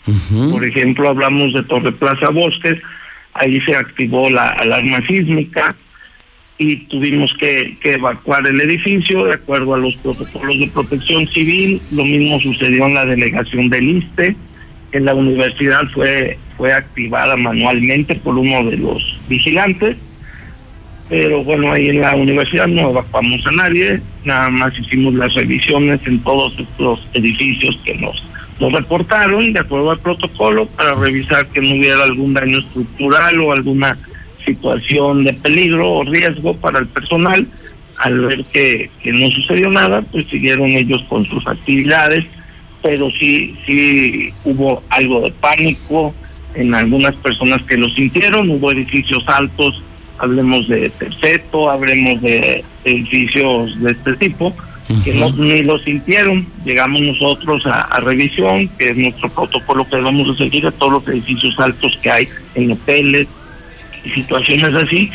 Por 0.51 0.65
ejemplo, 0.65 1.07
hablamos 1.07 1.53
de 1.53 1.63
Torre 1.63 1.91
Plaza 1.91 2.29
Bosques, 2.29 2.81
ahí 3.36 3.62
se 3.62 3.75
activó 3.75 4.29
la 4.29 4.50
alarma 4.50 5.05
sísmica 5.05 5.75
y 6.57 6.77
tuvimos 6.86 7.33
que, 7.33 7.77
evacuar 7.83 8.45
el 8.48 8.62
edificio 8.62 9.25
de 9.25 9.33
acuerdo 9.33 9.74
a 9.74 9.77
los 9.77 9.95
protocolos 9.98 10.60
de 10.60 10.67
protección 10.67 11.27
civil. 11.27 11.81
Lo 11.91 12.05
mismo 12.05 12.39
sucedió 12.39 12.86
en 12.86 12.93
la 12.93 13.05
delegación 13.05 13.69
del 13.69 13.98
ISTE. 13.98 14.36
En 14.91 15.05
la 15.05 15.15
universidad 15.15 15.83
fue, 15.93 16.38
fue 16.57 16.72
activada 16.74 17.36
manualmente 17.36 18.15
por 18.15 18.38
uno 18.38 18.69
de 18.69 18.77
los 18.77 19.19
vigilantes 19.27 19.98
pero 21.10 21.43
bueno, 21.43 21.72
ahí 21.72 21.89
en 21.89 22.01
la 22.01 22.15
universidad 22.15 22.67
no 22.67 22.89
evacuamos 22.89 23.45
a 23.45 23.51
nadie, 23.51 24.01
nada 24.24 24.50
más 24.50 24.77
hicimos 24.79 25.13
las 25.13 25.33
revisiones 25.33 26.00
en 26.07 26.19
todos 26.24 26.57
estos 26.57 27.07
edificios 27.13 27.77
que 27.83 27.93
nos, 27.95 28.24
nos 28.60 28.72
reportaron 28.72 29.53
de 29.53 29.60
acuerdo 29.60 29.91
al 29.91 30.00
protocolo 30.00 30.65
para 30.65 30.95
revisar 30.95 31.45
que 31.48 31.62
no 31.62 31.75
hubiera 31.75 32.03
algún 32.03 32.33
daño 32.33 32.60
estructural 32.60 33.39
o 33.41 33.51
alguna 33.51 33.98
situación 34.45 35.23
de 35.23 35.33
peligro 35.33 35.91
o 35.91 36.03
riesgo 36.03 36.55
para 36.55 36.79
el 36.79 36.88
personal. 36.88 37.47
Al 37.97 38.19
ver 38.21 38.43
que, 38.45 38.89
que 39.01 39.12
no 39.12 39.29
sucedió 39.29 39.69
nada, 39.69 40.01
pues 40.01 40.25
siguieron 40.27 40.67
ellos 40.67 41.03
con 41.07 41.25
sus 41.25 41.45
actividades, 41.45 42.25
pero 42.81 43.12
sí, 43.12 43.55
sí 43.65 44.33
hubo 44.45 44.81
algo 44.89 45.21
de 45.21 45.31
pánico 45.31 46.13
en 46.55 46.73
algunas 46.73 47.15
personas 47.15 47.62
que 47.63 47.77
lo 47.77 47.88
sintieron, 47.89 48.50
hubo 48.50 48.71
edificios 48.71 49.23
altos 49.27 49.83
hablemos 50.19 50.67
de 50.67 50.89
terceto, 50.89 51.69
hablemos 51.69 52.21
de 52.21 52.63
edificios 52.85 53.81
de 53.81 53.91
este 53.91 54.15
tipo, 54.15 54.53
que 55.03 55.13
no, 55.13 55.31
ni 55.31 55.63
lo 55.63 55.77
sintieron. 55.79 56.45
Llegamos 56.65 57.01
nosotros 57.01 57.65
a, 57.65 58.00
revisión, 58.00 58.67
que 58.77 58.89
es 58.89 58.97
nuestro 58.97 59.29
protocolo 59.29 59.88
que 59.88 59.97
vamos 59.97 60.29
a 60.29 60.38
seguir 60.38 60.65
a 60.65 60.71
todos 60.71 60.93
los 60.93 61.07
edificios 61.07 61.59
altos 61.59 61.97
que 62.01 62.12
hay 62.12 62.27
en 62.55 62.71
hoteles 62.71 63.27
y 64.03 64.10
situaciones 64.10 64.74
así. 64.75 65.10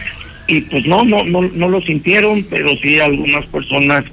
Y 0.47 0.63
pues 0.63 0.87
no, 0.87 1.05
no, 1.05 1.25
no, 1.25 1.43
no 1.43 1.69
lo 1.69 1.81
sintieron, 1.83 2.45
pero 2.49 2.71
sí 2.83 2.99
algunas 2.99 3.45
personas 3.47 4.05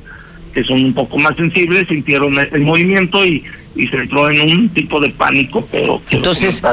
que 0.53 0.63
son 0.63 0.83
un 0.83 0.93
poco 0.93 1.17
más 1.17 1.35
sensibles 1.35 1.87
sintieron 1.87 2.37
el, 2.39 2.61
movimiento 2.61 3.25
y, 3.25 3.43
y 3.75 3.87
se 3.87 3.97
entró 3.97 4.29
en 4.29 4.41
un 4.41 4.69
tipo 4.69 4.99
de 4.99 5.11
pánico, 5.11 5.67
pero... 5.69 6.01
Entonces, 6.09 6.63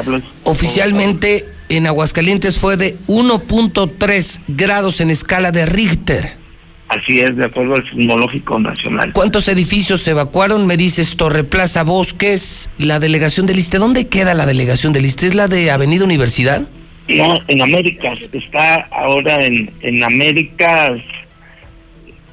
oficialmente 0.43 1.45
en 1.69 1.87
Aguascalientes 1.87 2.59
fue 2.59 2.77
de 2.77 2.97
1.3 3.07 4.41
grados 4.47 5.01
en 5.01 5.09
escala 5.09 5.51
de 5.51 5.65
Richter. 5.65 6.43
Así 6.87 7.19
es, 7.19 7.35
de 7.35 7.45
acuerdo 7.45 7.75
al 7.75 7.89
Sismológico 7.89 8.59
Nacional. 8.59 9.13
¿Cuántos 9.13 9.47
edificios 9.47 10.01
se 10.01 10.11
evacuaron? 10.11 10.67
Me 10.67 10.77
dices 10.77 11.15
Torre 11.15 11.43
Plaza 11.43 11.83
Bosques, 11.83 12.69
la 12.77 12.99
delegación 12.99 13.47
del 13.47 13.57
ISTE. 13.57 13.79
¿Dónde 13.79 14.07
queda 14.07 14.33
la 14.33 14.45
delegación 14.45 14.93
del 14.93 15.05
ISTE? 15.05 15.27
¿Es 15.27 15.35
la 15.35 15.47
de 15.47 15.71
Avenida 15.71 16.03
Universidad? 16.03 16.67
No, 17.07 17.35
en 17.47 17.61
Américas. 17.61 18.23
Está 18.31 18.87
ahora 18.91 19.45
en, 19.45 19.69
en 19.81 20.03
Américas 20.03 21.01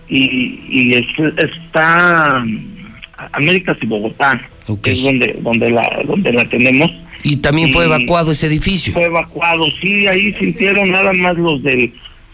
y, 0.09 0.61
y 0.69 0.95
está 0.95 2.45
Américas 3.33 3.77
y 3.81 3.87
Bogotá, 3.87 4.41
que 4.83 4.93
es 4.93 5.03
donde, 5.03 5.37
donde, 5.41 5.71
la, 5.71 6.03
donde 6.05 6.33
la 6.33 6.45
tenemos 6.49 6.91
¿Y 7.23 7.37
también 7.37 7.73
fue 7.73 7.85
evacuado 7.85 8.33
ese 8.33 8.47
edificio? 8.47 8.93
Fue 8.93 9.05
evacuado, 9.05 9.67
sí, 9.81 10.07
ahí 10.07 10.33
sintieron 10.35 10.91
nada 10.91 11.13
más 11.13 11.37
los 11.37 11.63
del 11.63 11.93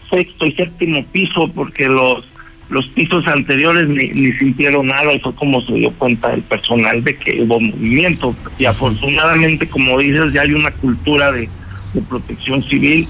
sexto 0.09 0.45
y 0.45 0.53
séptimo 0.53 1.03
piso, 1.05 1.49
porque 1.53 1.87
los 1.87 2.25
los 2.69 2.85
pisos 2.87 3.25
anteriores 3.27 3.87
ni, 3.87 4.09
ni 4.09 4.33
sintieron 4.33 4.87
nada 4.87 5.13
y 5.13 5.19
fue 5.19 5.33
como 5.35 5.61
se 5.61 5.73
dio 5.73 5.89
cuenta 5.91 6.33
el 6.33 6.41
personal 6.41 7.01
de 7.01 7.15
que 7.15 7.41
hubo 7.41 7.61
movimiento. 7.61 8.35
Y 8.59 8.65
afortunadamente, 8.65 9.69
como 9.69 9.97
dices, 9.99 10.33
ya 10.33 10.41
hay 10.41 10.51
una 10.51 10.71
cultura 10.71 11.31
de, 11.31 11.47
de 11.93 12.01
protección 12.01 12.63
civil. 12.63 13.07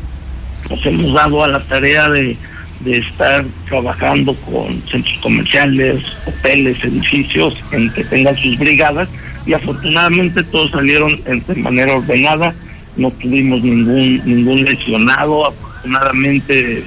Nos 0.69 0.85
hemos 0.85 1.13
dado 1.13 1.43
a 1.43 1.47
la 1.47 1.59
tarea 1.61 2.09
de, 2.09 2.37
de 2.81 2.97
estar 2.97 3.45
trabajando 3.67 4.35
con 4.35 4.73
centros 4.83 5.17
comerciales, 5.21 6.05
hoteles, 6.25 6.83
edificios 6.83 7.55
en 7.71 7.91
que 7.91 8.03
tengan 8.03 8.35
sus 8.35 8.57
brigadas 8.57 9.09
y 9.45 9.53
afortunadamente 9.53 10.43
todos 10.43 10.71
salieron 10.71 11.19
de 11.23 11.55
manera 11.55 11.95
ordenada, 11.95 12.53
no 12.97 13.09
tuvimos 13.11 13.61
ningún 13.61 14.21
ningún 14.25 14.63
lesionado, 14.63 15.47
afortunadamente 15.47 16.83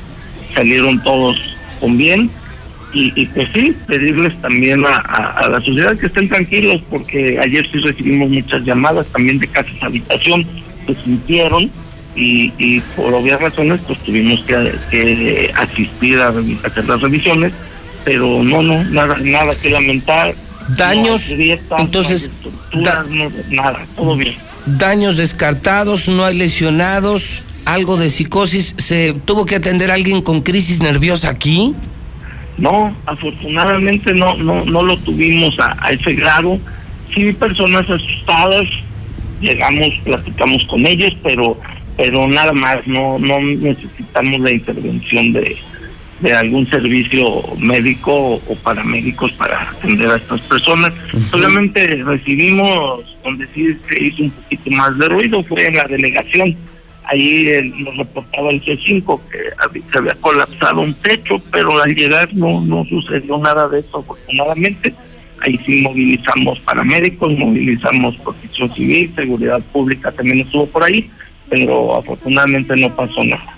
salieron 0.54 1.02
todos 1.02 1.38
con 1.80 1.96
bien 1.96 2.30
y, 2.92 3.24
pues 3.26 3.48
sí, 3.54 3.72
pedirles 3.86 4.34
también 4.42 4.84
a, 4.84 5.48
la 5.48 5.60
sociedad 5.60 5.96
que 5.96 6.06
estén 6.06 6.28
tranquilos 6.28 6.82
porque 6.90 7.38
ayer 7.38 7.64
sí 7.70 7.78
recibimos 7.78 8.28
muchas 8.30 8.64
llamadas 8.64 9.06
también 9.12 9.38
de 9.38 9.46
casas 9.46 9.80
habitación 9.80 10.44
que 10.86 10.94
sintieron 11.02 11.70
y, 12.14 12.52
y 12.58 12.80
por 12.96 13.14
obvias 13.14 13.40
razones 13.40 13.80
pues 13.86 13.98
tuvimos 14.00 14.40
que, 14.44 15.52
asistir 15.56 16.18
a, 16.18 16.28
a 16.28 16.66
hacer 16.66 16.84
las 16.86 17.00
revisiones, 17.00 17.52
pero 18.04 18.42
no, 18.42 18.62
no, 18.62 18.82
nada, 18.84 19.16
nada 19.18 19.54
que 19.54 19.70
lamentar 19.70 20.34
daños, 20.76 21.34
entonces, 21.78 22.30
nada, 23.50 23.86
todo 23.96 24.16
bien. 24.16 24.34
Daños 24.66 25.16
descartados, 25.16 26.08
no 26.08 26.24
hay 26.24 26.36
lesionados, 26.36 27.42
algo 27.64 27.96
de 27.96 28.10
psicosis. 28.10 28.74
¿Se 28.78 29.14
tuvo 29.24 29.46
que 29.46 29.56
atender 29.56 29.90
a 29.90 29.94
alguien 29.94 30.22
con 30.22 30.42
crisis 30.42 30.80
nerviosa 30.80 31.30
aquí? 31.30 31.74
No, 32.58 32.94
afortunadamente 33.06 34.12
no, 34.12 34.34
no, 34.36 34.64
no 34.64 34.82
lo 34.82 34.96
tuvimos 34.98 35.58
a, 35.58 35.90
ese 35.90 36.14
grado. 36.14 36.58
Sí, 37.14 37.32
personas 37.32 37.88
asustadas, 37.88 38.68
llegamos, 39.40 39.90
platicamos 40.04 40.64
con 40.66 40.86
ellos, 40.86 41.16
pero 41.22 41.56
pero 41.96 42.26
nada 42.28 42.52
más, 42.52 42.86
no 42.86 43.18
no 43.18 43.40
necesitamos 43.40 44.40
la 44.40 44.52
intervención 44.52 45.32
de, 45.32 45.56
de 46.20 46.32
algún 46.34 46.68
servicio 46.68 47.42
médico 47.58 48.34
o 48.34 48.54
paramédicos 48.62 49.32
para 49.32 49.70
atender 49.70 50.10
a 50.10 50.16
estas 50.16 50.40
personas. 50.42 50.92
Solamente 51.30 51.86
recibimos 51.86 53.16
donde 53.24 53.46
sí 53.54 53.76
se 53.88 54.02
hizo 54.02 54.22
un 54.24 54.30
poquito 54.30 54.70
más 54.70 54.98
de 54.98 55.08
ruido, 55.08 55.42
fue 55.42 55.66
en 55.66 55.76
la 55.76 55.84
delegación. 55.84 56.56
Ahí 57.04 57.72
nos 57.78 57.96
reportaba 57.96 58.50
el 58.50 58.62
C5 58.62 59.20
que 59.30 59.38
se 59.90 59.98
había 59.98 60.14
colapsado 60.16 60.80
un 60.80 60.94
techo, 60.94 61.42
pero 61.50 61.82
al 61.82 61.94
llegar 61.94 62.32
no, 62.34 62.60
no 62.60 62.84
sucedió 62.84 63.38
nada 63.38 63.68
de 63.68 63.80
eso, 63.80 63.98
afortunadamente. 63.98 64.94
Ahí 65.40 65.58
sí 65.64 65.82
movilizamos 65.82 66.60
paramédicos, 66.60 67.36
movilizamos 67.38 68.16
protección 68.16 68.72
civil, 68.74 69.10
seguridad 69.14 69.60
pública 69.72 70.12
también 70.12 70.40
estuvo 70.40 70.66
por 70.66 70.84
ahí, 70.84 71.10
pero 71.48 71.96
afortunadamente 71.96 72.74
no 72.76 72.94
pasó 72.94 73.24
nada. 73.24 73.56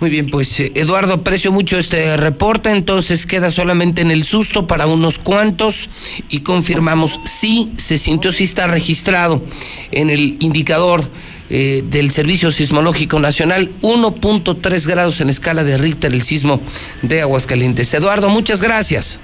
Muy 0.00 0.08
bien, 0.08 0.30
pues 0.30 0.58
eh, 0.60 0.72
Eduardo, 0.76 1.12
aprecio 1.12 1.52
mucho 1.52 1.78
este 1.78 2.16
reporte, 2.16 2.70
entonces 2.70 3.26
queda 3.26 3.50
solamente 3.50 4.00
en 4.00 4.10
el 4.10 4.24
susto 4.24 4.66
para 4.66 4.86
unos 4.86 5.18
cuantos 5.18 5.90
y 6.30 6.40
confirmamos 6.40 7.20
si 7.26 7.70
se 7.76 7.98
sintió, 7.98 8.32
si 8.32 8.44
está 8.44 8.66
registrado 8.66 9.42
en 9.90 10.08
el 10.08 10.38
indicador 10.40 11.06
eh, 11.50 11.84
del 11.84 12.12
Servicio 12.12 12.50
Sismológico 12.50 13.20
Nacional, 13.20 13.70
1.3 13.82 14.86
grados 14.86 15.20
en 15.20 15.28
escala 15.28 15.64
de 15.64 15.76
Richter, 15.76 16.14
el 16.14 16.22
sismo 16.22 16.62
de 17.02 17.20
Aguascalientes. 17.20 17.92
Eduardo, 17.92 18.30
muchas 18.30 18.62
gracias. 18.62 19.20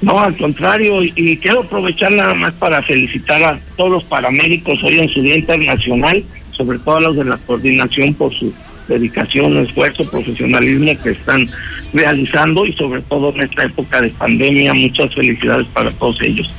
No, 0.00 0.20
al 0.20 0.36
contrario, 0.36 1.02
y, 1.02 1.36
quiero 1.38 1.60
aprovechar 1.60 2.12
nada 2.12 2.34
más 2.34 2.52
para 2.54 2.82
felicitar 2.82 3.42
a 3.42 3.58
todos 3.76 3.90
los 3.90 4.04
paramédicos 4.04 4.82
hoy 4.82 4.98
en 4.98 5.08
su 5.08 5.22
Día 5.22 5.36
Internacional, 5.36 6.22
sobre 6.50 6.78
todo 6.78 6.96
a 6.96 7.00
los 7.00 7.16
de 7.16 7.24
la 7.24 7.38
coordinación 7.38 8.12
por 8.14 8.34
su 8.34 8.52
dedicación, 8.88 9.56
esfuerzo, 9.56 10.08
profesionalismo 10.08 10.92
que 11.02 11.10
están 11.10 11.48
realizando 11.92 12.66
y 12.66 12.72
sobre 12.74 13.00
todo 13.02 13.34
en 13.34 13.42
esta 13.42 13.64
época 13.64 14.00
de 14.00 14.10
pandemia. 14.10 14.74
Muchas 14.74 15.14
felicidades 15.14 15.66
para 15.68 15.90
todos 15.92 16.20
ellos. 16.22 16.50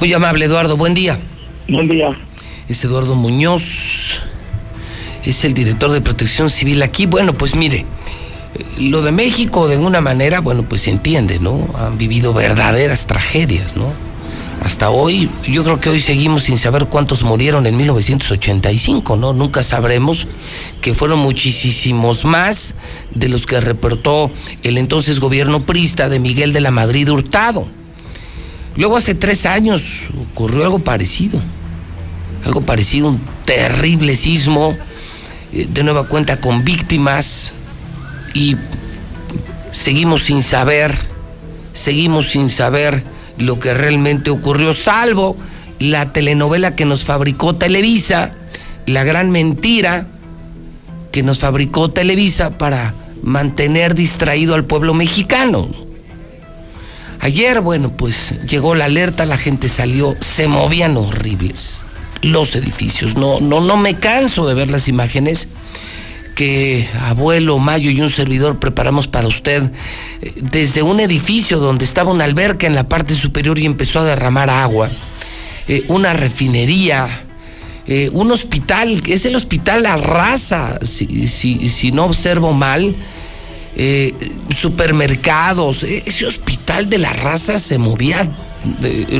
Muy 0.00 0.12
amable, 0.12 0.44
Eduardo. 0.44 0.76
Buen 0.76 0.94
día. 0.94 1.18
Buen 1.68 1.88
día. 1.88 2.10
Es 2.68 2.84
Eduardo 2.84 3.14
Muñoz, 3.14 4.22
es 5.24 5.44
el 5.44 5.54
director 5.54 5.90
de 5.90 6.00
Protección 6.00 6.50
Civil 6.50 6.82
aquí. 6.82 7.06
Bueno, 7.06 7.34
pues 7.34 7.54
mire, 7.54 7.84
lo 8.78 9.02
de 9.02 9.12
México 9.12 9.68
de 9.68 9.74
alguna 9.74 10.00
manera, 10.00 10.40
bueno, 10.40 10.64
pues 10.68 10.82
se 10.82 10.90
entiende, 10.90 11.38
¿no? 11.38 11.68
Han 11.78 11.98
vivido 11.98 12.32
verdaderas 12.32 13.06
tragedias, 13.06 13.76
¿no? 13.76 13.92
hasta 14.64 14.88
hoy, 14.88 15.28
yo 15.46 15.62
creo 15.62 15.78
que 15.78 15.90
hoy 15.90 16.00
seguimos 16.00 16.44
sin 16.44 16.56
saber 16.56 16.86
cuántos 16.86 17.22
murieron 17.22 17.66
en 17.66 17.76
1985, 17.76 19.16
¿no? 19.16 19.34
Nunca 19.34 19.62
sabremos 19.62 20.26
que 20.80 20.94
fueron 20.94 21.18
muchísimos 21.18 22.24
más 22.24 22.74
de 23.10 23.28
los 23.28 23.44
que 23.44 23.60
reportó 23.60 24.30
el 24.62 24.78
entonces 24.78 25.20
gobierno 25.20 25.66
prista 25.66 26.08
de 26.08 26.18
Miguel 26.18 26.54
de 26.54 26.62
la 26.62 26.70
Madrid 26.70 27.10
Hurtado. 27.10 27.68
Luego 28.76 28.96
hace 28.96 29.14
tres 29.14 29.44
años 29.44 30.04
ocurrió 30.32 30.64
algo 30.64 30.78
parecido, 30.78 31.40
algo 32.46 32.62
parecido, 32.62 33.08
un 33.08 33.20
terrible 33.44 34.16
sismo, 34.16 34.74
eh, 35.52 35.68
de 35.70 35.84
nueva 35.84 36.08
cuenta 36.08 36.40
con 36.40 36.64
víctimas 36.64 37.52
y 38.34 38.56
seguimos 39.72 40.24
sin 40.24 40.42
saber, 40.42 40.94
seguimos 41.72 42.28
sin 42.28 42.50
saber 42.50 43.02
lo 43.38 43.58
que 43.58 43.72
realmente 43.72 44.30
ocurrió, 44.30 44.74
salvo 44.74 45.36
la 45.78 46.12
telenovela 46.12 46.76
que 46.76 46.84
nos 46.84 47.04
fabricó 47.04 47.54
Televisa, 47.54 48.32
la 48.86 49.04
gran 49.04 49.30
mentira 49.30 50.06
que 51.12 51.22
nos 51.22 51.38
fabricó 51.38 51.90
Televisa 51.90 52.58
para 52.58 52.94
mantener 53.22 53.94
distraído 53.94 54.54
al 54.54 54.64
pueblo 54.64 54.94
mexicano. 54.94 55.68
Ayer, 57.20 57.60
bueno, 57.60 57.90
pues 57.96 58.34
llegó 58.46 58.74
la 58.74 58.84
alerta, 58.84 59.24
la 59.24 59.38
gente 59.38 59.68
salió, 59.68 60.14
se 60.20 60.46
movían 60.46 60.96
horribles 60.96 61.84
los 62.20 62.54
edificios. 62.56 63.16
No, 63.16 63.40
no, 63.40 63.60
no 63.60 63.76
me 63.76 63.94
canso 63.94 64.46
de 64.46 64.54
ver 64.54 64.70
las 64.70 64.88
imágenes 64.88 65.48
que 66.34 66.88
abuelo 67.00 67.58
Mayo 67.58 67.90
y 67.90 68.00
un 68.00 68.10
servidor 68.10 68.58
preparamos 68.58 69.08
para 69.08 69.28
usted 69.28 69.70
eh, 70.20 70.32
desde 70.36 70.82
un 70.82 71.00
edificio 71.00 71.58
donde 71.58 71.84
estaba 71.84 72.10
una 72.10 72.24
alberca 72.24 72.66
en 72.66 72.74
la 72.74 72.88
parte 72.88 73.14
superior 73.14 73.58
y 73.58 73.66
empezó 73.66 74.00
a 74.00 74.04
derramar 74.04 74.50
agua, 74.50 74.90
eh, 75.68 75.84
una 75.88 76.12
refinería, 76.12 77.08
eh, 77.86 78.10
un 78.12 78.30
hospital, 78.32 79.02
es 79.06 79.24
el 79.26 79.36
hospital 79.36 79.82
La 79.84 79.96
Raza, 79.96 80.78
si, 80.84 81.28
si 81.28 81.92
no 81.92 82.04
observo 82.04 82.52
mal, 82.52 82.96
supermercados, 84.56 85.82
ese 85.82 86.26
hospital 86.26 86.88
de 86.88 86.98
La 86.98 87.12
Raza 87.12 87.58
se 87.58 87.76
movía, 87.76 88.30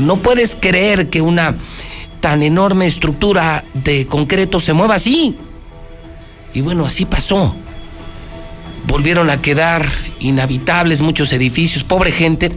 no 0.01 0.21
puedes 0.21 0.55
creer 0.55 1.09
que 1.09 1.19
una 1.21 1.55
tan 2.21 2.41
enorme 2.41 2.87
estructura 2.87 3.65
de 3.73 4.07
concreto 4.07 4.61
se 4.61 4.71
mueva 4.71 4.95
así. 4.95 5.35
Y 6.55 6.61
bueno, 6.61 6.85
así 6.85 7.05
pasó. 7.05 7.53
Volvieron 8.87 9.29
a 9.29 9.41
quedar 9.41 9.87
inhabitables 10.19 11.01
muchos 11.01 11.33
edificios, 11.33 11.83
pobre 11.83 12.11
gente, 12.11 12.49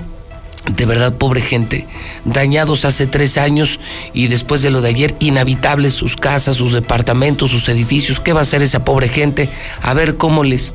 de 0.77 0.87
verdad 0.87 1.17
pobre 1.17 1.41
gente, 1.41 1.87
dañados 2.25 2.85
hace 2.85 3.07
tres 3.07 3.39
años 3.39 3.81
y 4.15 4.29
después 4.29 4.63
de 4.63 4.71
lo 4.71 4.81
de 4.81 4.91
ayer, 4.91 5.17
inhabitables 5.19 5.95
sus 5.95 6.17
casas, 6.17 6.57
sus 6.57 6.73
departamentos, 6.73 7.51
sus 7.51 7.69
edificios. 7.69 8.21
¿Qué 8.21 8.33
va 8.33 8.41
a 8.41 8.43
hacer 8.43 8.63
esa 8.63 8.85
pobre 8.85 9.09
gente? 9.09 9.51
A 9.83 9.95
ver 9.95 10.17
cómo 10.17 10.45
les 10.45 10.73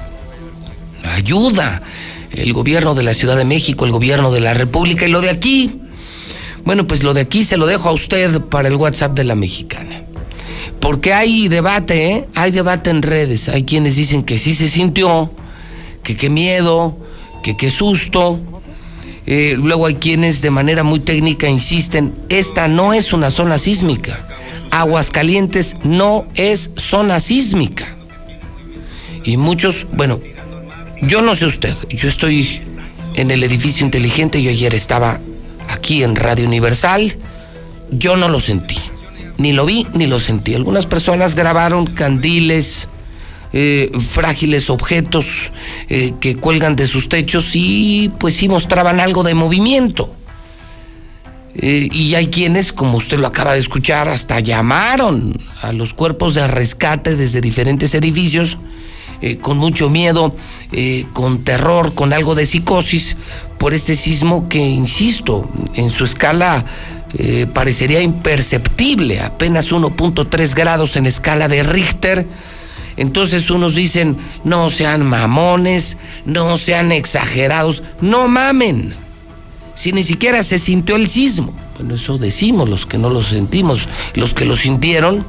ayuda 1.04 1.82
el 2.32 2.52
gobierno 2.52 2.94
de 2.94 3.04
la 3.04 3.14
Ciudad 3.14 3.38
de 3.38 3.46
México, 3.46 3.86
el 3.86 3.92
gobierno 3.92 4.32
de 4.32 4.42
la 4.42 4.54
República 4.54 5.08
y 5.08 5.12
lo 5.12 5.22
de 5.22 5.30
aquí. 5.30 5.80
Bueno, 6.66 6.88
pues 6.88 7.04
lo 7.04 7.14
de 7.14 7.22
aquí 7.22 7.44
se 7.46 7.58
lo 7.58 7.68
dejo 7.68 7.88
a 7.88 7.94
usted 7.94 8.42
para 8.42 8.68
el 8.68 8.76
WhatsApp 8.76 9.14
de 9.14 9.24
la 9.24 9.36
mexicana. 9.36 10.04
Porque 10.84 11.14
hay 11.14 11.48
debate, 11.48 12.12
¿eh? 12.12 12.28
Hay 12.36 12.52
debate 12.52 12.90
en 12.90 13.04
redes. 13.04 13.48
Hay 13.48 13.64
quienes 13.64 13.96
dicen 13.96 14.22
que 14.22 14.38
sí 14.38 14.54
se 14.54 14.68
sintió, 14.68 15.32
que 16.04 16.18
qué 16.18 16.30
miedo, 16.30 16.98
que 17.42 17.56
qué 17.56 17.72
susto. 17.72 18.38
Eh, 19.26 19.56
luego 19.58 19.86
hay 19.86 19.96
quienes 19.96 20.42
de 20.42 20.52
manera 20.52 20.84
muy 20.84 21.00
técnica 21.00 21.48
insisten, 21.48 22.14
esta 22.28 22.68
no 22.68 22.94
es 22.94 23.14
una 23.14 23.32
zona 23.32 23.60
sísmica. 23.60 24.28
Aguascalientes 24.72 25.78
no 25.86 26.26
es 26.36 26.72
zona 26.76 27.22
sísmica. 27.22 27.88
Y 29.24 29.38
muchos, 29.38 29.88
bueno, 29.94 30.20
yo 31.02 31.22
no 31.22 31.34
sé 31.36 31.46
usted, 31.46 31.74
yo 31.92 32.10
estoy 32.10 32.60
en 33.16 33.32
el 33.32 33.46
edificio 33.46 33.86
inteligente, 33.86 34.44
yo 34.44 34.50
ayer 34.50 34.76
estaba 34.76 35.22
aquí 35.70 36.04
en 36.04 36.18
Radio 36.18 36.46
Universal, 36.46 37.16
yo 37.90 38.18
no 38.18 38.28
lo 38.28 38.42
sentí 38.42 38.76
ni 39.38 39.54
lo 39.54 39.66
vi 39.66 39.88
ni 39.94 40.08
lo 40.08 40.20
sentí. 40.20 40.56
Algunas 40.56 40.86
personas 40.86 41.36
grabaron 41.36 41.86
candiles, 41.86 42.88
eh, 43.56 43.92
frágiles 44.10 44.72
objetos 44.72 45.52
eh, 45.88 46.14
que 46.20 46.36
cuelgan 46.36 46.76
de 46.76 46.88
sus 46.88 47.08
techos 47.08 47.52
y 47.54 48.12
pues 48.20 48.36
sí 48.36 48.48
mostraban 48.48 49.00
algo 49.00 49.24
de 49.24 49.36
movimiento. 49.36 50.14
Eh, 51.56 51.88
y 51.92 52.16
hay 52.16 52.28
quienes, 52.28 52.74
como 52.74 52.98
usted 52.98 53.20
lo 53.20 53.28
acaba 53.28 53.54
de 53.54 53.60
escuchar, 53.60 54.10
hasta 54.10 54.40
llamaron 54.40 55.38
a 55.62 55.72
los 55.72 55.94
cuerpos 55.94 56.34
de 56.34 56.48
rescate 56.48 57.16
desde 57.16 57.42
diferentes 57.42 57.94
edificios 57.94 58.58
con 59.40 59.58
mucho 59.58 59.90
miedo, 59.90 60.36
con 61.14 61.46
terror, 61.46 61.94
con 61.96 62.12
algo 62.12 62.36
de 62.36 62.46
psicosis 62.46 63.16
por 63.58 63.74
este 63.74 63.96
sismo 63.96 64.50
que, 64.50 64.60
insisto, 64.60 65.50
en 65.76 65.90
su 65.90 66.04
escala 66.04 66.66
eh, 67.16 67.46
parecería 67.52 68.02
imperceptible, 68.02 69.22
apenas 69.22 69.72
1.3 69.72 70.56
grados 70.56 70.96
en 70.96 71.06
escala 71.06 71.48
de 71.48 71.64
Richter. 71.64 72.28
Entonces 72.98 73.50
unos 73.50 73.76
dicen, 73.76 74.18
no 74.44 74.70
sean 74.70 75.06
mamones, 75.06 75.98
no 76.26 76.58
sean 76.58 76.92
exagerados, 76.92 77.84
no 78.02 78.28
mamen. 78.28 78.96
Si 79.76 79.92
ni 79.92 80.04
siquiera 80.04 80.44
se 80.44 80.60
sintió 80.60 80.96
el 80.96 81.10
sismo. 81.10 81.54
Bueno, 81.78 81.96
eso 81.96 82.18
decimos 82.18 82.70
los 82.70 82.86
que 82.86 82.98
no 82.98 83.10
lo 83.10 83.24
sentimos. 83.24 83.88
Los 84.14 84.34
que 84.34 84.46
lo 84.46 84.56
sintieron, 84.56 85.26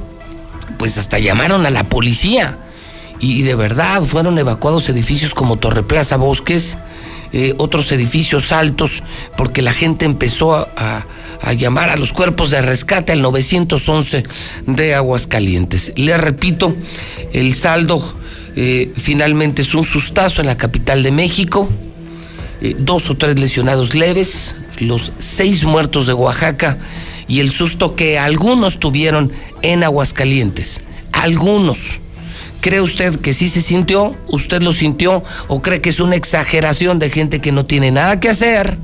pues 0.77 0.97
hasta 0.97 1.19
llamaron 1.19 1.65
a 1.65 1.71
la 1.71 1.89
policía. 1.89 2.59
Y 3.19 3.43
de 3.43 3.55
verdad 3.55 4.03
fueron 4.03 4.37
evacuados 4.37 4.89
edificios 4.89 5.33
como 5.33 5.55
Torre 5.55 5.83
Plaza 5.83 6.17
Bosques, 6.17 6.77
eh, 7.31 7.53
otros 7.57 7.91
edificios 7.91 8.51
altos, 8.51 9.03
porque 9.35 9.61
la 9.61 9.73
gente 9.73 10.05
empezó 10.05 10.53
a, 10.53 11.05
llamar 11.53 11.89
a 11.89 11.97
los 11.97 12.13
cuerpos 12.13 12.51
de 12.51 12.61
rescate 12.61 13.13
al 13.13 13.21
911 13.21 14.23
de 14.67 14.95
Aguascalientes. 14.95 15.93
Le 15.95 16.17
repito, 16.17 16.75
el 17.33 17.53
saldo 17.53 18.01
eh, 18.55 18.91
finalmente 18.95 19.61
es 19.61 19.73
un 19.73 19.83
sustazo 19.83 20.41
en 20.41 20.47
la 20.47 20.57
capital 20.57 21.03
de 21.03 21.11
México, 21.11 21.69
eh, 22.61 22.75
dos 22.79 23.09
o 23.09 23.15
tres 23.15 23.39
lesionados 23.39 23.95
leves, 23.95 24.55
los 24.79 25.11
seis 25.19 25.65
muertos 25.65 26.07
de 26.07 26.13
Oaxaca 26.13 26.77
y 27.27 27.39
el 27.39 27.51
susto 27.51 27.95
que 27.95 28.17
algunos 28.19 28.79
tuvieron 28.79 29.31
en 29.61 29.83
Aguascalientes. 29.83 30.81
Algunos. 31.11 31.99
¿Cree 32.61 32.81
usted 32.81 33.19
que 33.19 33.33
sí 33.33 33.49
se 33.49 33.61
sintió? 33.61 34.15
¿Usted 34.27 34.63
lo 34.63 34.73
sintió? 34.73 35.23
¿O 35.47 35.61
cree 35.61 35.81
que 35.81 35.89
es 35.89 35.99
una 35.99 36.15
exageración 36.15 36.97
de 36.97 37.09
gente 37.09 37.39
que 37.39 37.51
no 37.51 37.65
tiene 37.65 37.91
nada 37.91 38.19
que 38.19 38.29
hacer? 38.29 38.77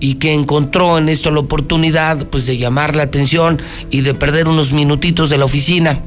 Y 0.00 0.14
que 0.14 0.34
encontró 0.34 0.98
en 0.98 1.08
esto 1.08 1.30
la 1.30 1.40
oportunidad 1.40 2.26
pues 2.26 2.46
de 2.46 2.56
llamar 2.56 2.94
la 2.94 3.04
atención 3.04 3.60
y 3.90 4.02
de 4.02 4.14
perder 4.14 4.48
unos 4.48 4.72
minutitos 4.72 5.30
de 5.30 5.38
la 5.38 5.44
oficina 5.44 6.00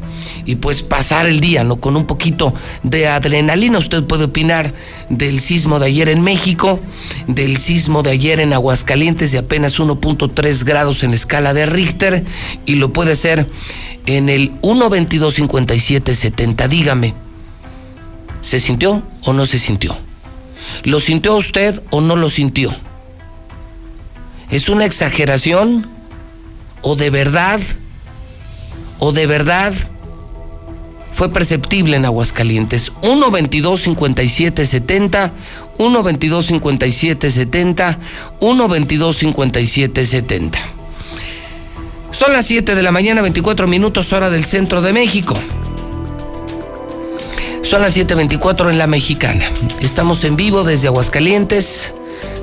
y 0.46 0.56
pues 0.56 0.84
pasar 0.84 1.26
el 1.26 1.40
día 1.40 1.64
no 1.64 1.78
con 1.78 1.98
un 1.98 2.06
poquito 2.06 2.54
de 2.84 3.08
adrenalina 3.08 3.80
usted 3.80 4.04
puede 4.04 4.26
opinar 4.26 4.74
del 5.10 5.42
sismo 5.42 5.80
de 5.80 5.88
ayer 5.88 6.10
en 6.10 6.22
México 6.22 6.80
del 7.28 7.58
sismo 7.58 8.04
de 8.04 8.12
ayer 8.12 8.40
en 8.40 8.54
Aguascalientes 8.54 9.32
de 9.32 9.40
apenas 9.40 9.80
1.3 9.80 10.64
grados 10.64 11.04
en 11.04 11.14
escala 11.14 11.54
de 11.54 11.66
Richter 11.66 12.24
y 12.66 12.76
lo 12.76 12.94
puede 12.94 13.14
hacer 13.14 13.48
en 14.06 14.30
el 14.30 14.52
1225770 14.62 16.68
dígame 16.68 17.14
¿se 18.42 18.60
sintió 18.60 19.04
o 19.26 19.34
no 19.34 19.46
se 19.46 19.60
sintió? 19.60 19.96
¿lo 20.84 21.00
sintió 21.00 21.36
usted 21.36 21.82
o 21.92 22.02
no 22.02 22.16
lo 22.16 22.30
sintió? 22.30 22.76
¿Es 24.52 24.68
una 24.68 24.84
exageración? 24.84 25.88
¿O 26.82 26.98
de 26.98 27.10
verdad? 27.10 27.62
¿O 29.00 29.14
de 29.14 29.26
verdad? 29.26 29.74
Fue 31.14 31.30
perceptible 31.30 31.96
en 31.96 32.06
Aguascalientes. 32.06 32.92
122 33.02 33.82
57 33.82 34.66
70, 34.66 35.32
122 35.78 36.46
57 36.46 37.32
70, 37.32 38.00
122 38.40 39.18
57 39.18 40.06
70. 40.06 40.60
Son 42.12 42.34
las 42.34 42.46
7 42.46 42.76
de 42.76 42.84
la 42.84 42.92
mañana, 42.92 43.22
24 43.22 43.68
minutos, 43.68 44.12
hora 44.12 44.30
del 44.30 44.44
centro 44.44 44.82
de 44.82 44.92
México. 44.92 45.34
Son 47.64 47.82
las 47.82 47.96
7:24 47.96 48.70
en 48.70 48.78
la 48.78 48.86
mexicana. 48.86 49.50
Estamos 49.80 50.26
en 50.26 50.36
vivo 50.36 50.66
desde 50.66 50.90
Aguascalientes, 50.90 51.94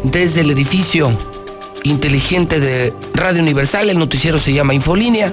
desde 0.05 0.41
el 0.41 0.51
edificio 0.51 1.15
inteligente 1.85 2.61
de 2.61 2.93
Radio 3.15 3.43
Universal. 3.43 3.91
El 3.91 3.99
noticiero 3.99 4.39
se 4.39 4.53
llama 4.53 4.75
Infolínea. 4.75 5.33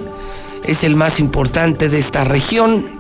Es 0.64 0.84
el 0.84 0.96
más 0.96 1.20
importante 1.20 1.90
de 1.90 2.00
esta 2.00 2.24
región. 2.24 3.00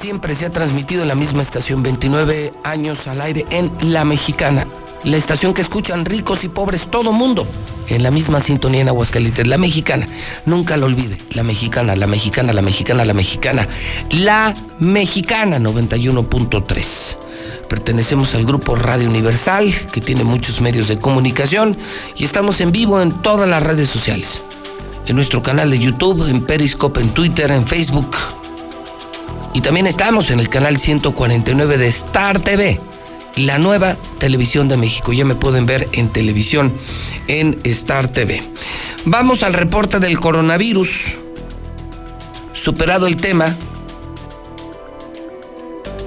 Siempre 0.00 0.34
se 0.34 0.46
ha 0.46 0.50
transmitido 0.50 1.02
en 1.02 1.08
la 1.08 1.14
misma 1.14 1.42
estación, 1.42 1.82
29 1.82 2.54
años 2.64 3.06
al 3.06 3.20
aire 3.20 3.44
en 3.50 3.70
La 3.92 4.04
Mexicana. 4.04 4.66
La 5.04 5.16
estación 5.16 5.54
que 5.54 5.62
escuchan 5.62 6.04
ricos 6.04 6.44
y 6.44 6.48
pobres, 6.48 6.90
todo 6.90 7.10
mundo, 7.10 7.46
en 7.88 8.02
la 8.02 8.10
misma 8.10 8.40
sintonía 8.40 8.82
en 8.82 8.88
Aguascalientes. 8.88 9.46
La 9.46 9.56
Mexicana, 9.56 10.06
nunca 10.44 10.76
lo 10.76 10.86
olvide. 10.86 11.16
La 11.30 11.42
Mexicana, 11.42 11.96
la 11.96 12.06
Mexicana, 12.06 12.52
la 12.52 12.60
Mexicana, 12.60 13.04
la 13.06 13.14
Mexicana. 13.14 13.66
La 14.10 14.54
Mexicana 14.78 15.58
91.3. 15.58 17.16
Pertenecemos 17.68 18.34
al 18.34 18.44
grupo 18.44 18.76
Radio 18.76 19.08
Universal, 19.08 19.72
que 19.90 20.02
tiene 20.02 20.22
muchos 20.22 20.60
medios 20.60 20.88
de 20.88 20.98
comunicación, 20.98 21.76
y 22.16 22.24
estamos 22.24 22.60
en 22.60 22.70
vivo 22.70 23.00
en 23.00 23.10
todas 23.10 23.48
las 23.48 23.62
redes 23.62 23.88
sociales. 23.88 24.42
En 25.06 25.16
nuestro 25.16 25.42
canal 25.42 25.70
de 25.70 25.78
YouTube, 25.78 26.28
en 26.28 26.44
Periscope, 26.44 27.00
en 27.00 27.08
Twitter, 27.10 27.50
en 27.50 27.66
Facebook. 27.66 28.16
Y 29.54 29.62
también 29.62 29.86
estamos 29.86 30.30
en 30.30 30.40
el 30.40 30.48
canal 30.48 30.78
149 30.78 31.78
de 31.78 31.88
Star 31.88 32.38
TV, 32.38 32.80
la 33.36 33.58
nueva 33.58 33.96
televisión 34.18 34.68
de 34.68 34.76
México. 34.76 35.12
Ya 35.12 35.24
me 35.24 35.34
pueden 35.34 35.66
ver 35.66 35.88
en 35.92 36.10
televisión 36.10 36.72
en 37.28 37.58
Star 37.64 38.08
TV. 38.08 38.42
Vamos 39.04 39.42
al 39.42 39.54
reporte 39.54 39.98
del 39.98 40.18
coronavirus. 40.18 41.16
Superado 42.52 43.06
el 43.06 43.16
tema, 43.16 43.56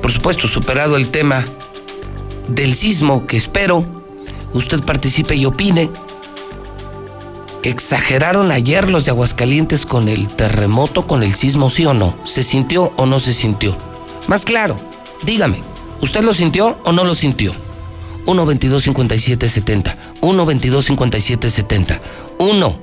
por 0.02 0.12
supuesto, 0.12 0.48
superado 0.48 0.98
el 0.98 1.10
tema 1.10 1.46
del 2.48 2.76
sismo, 2.76 3.26
que 3.26 3.38
espero 3.38 3.86
usted 4.54 4.82
participe 4.84 5.36
y 5.36 5.46
opine. 5.46 5.90
¿Exageraron 7.64 8.52
ayer 8.52 8.90
los 8.90 9.06
de 9.06 9.12
Aguascalientes 9.12 9.86
con 9.86 10.10
el 10.10 10.28
terremoto, 10.28 11.08
con 11.08 11.24
el 11.24 11.34
sismo, 11.34 11.70
sí 11.70 11.86
o 11.86 11.94
no? 11.94 12.16
¿Se 12.26 12.44
sintió 12.44 12.92
o 12.98 13.06
no 13.06 13.20
se 13.20 13.34
sintió? 13.34 13.76
Más 14.28 14.44
claro, 14.44 14.76
dígame, 15.24 15.62
¿usted 16.04 16.24
lo 16.24 16.34
sintió 16.34 16.78
o 16.84 16.92
no 16.92 17.06
lo 17.06 17.16
sintió? 17.16 17.54
1 18.26 18.46
22 18.46 18.84
57 18.84 19.50
70 19.50 19.98
1 20.22 20.46
22 20.46 20.86
57 20.86 21.50
70 21.50 22.02
1 22.40 22.80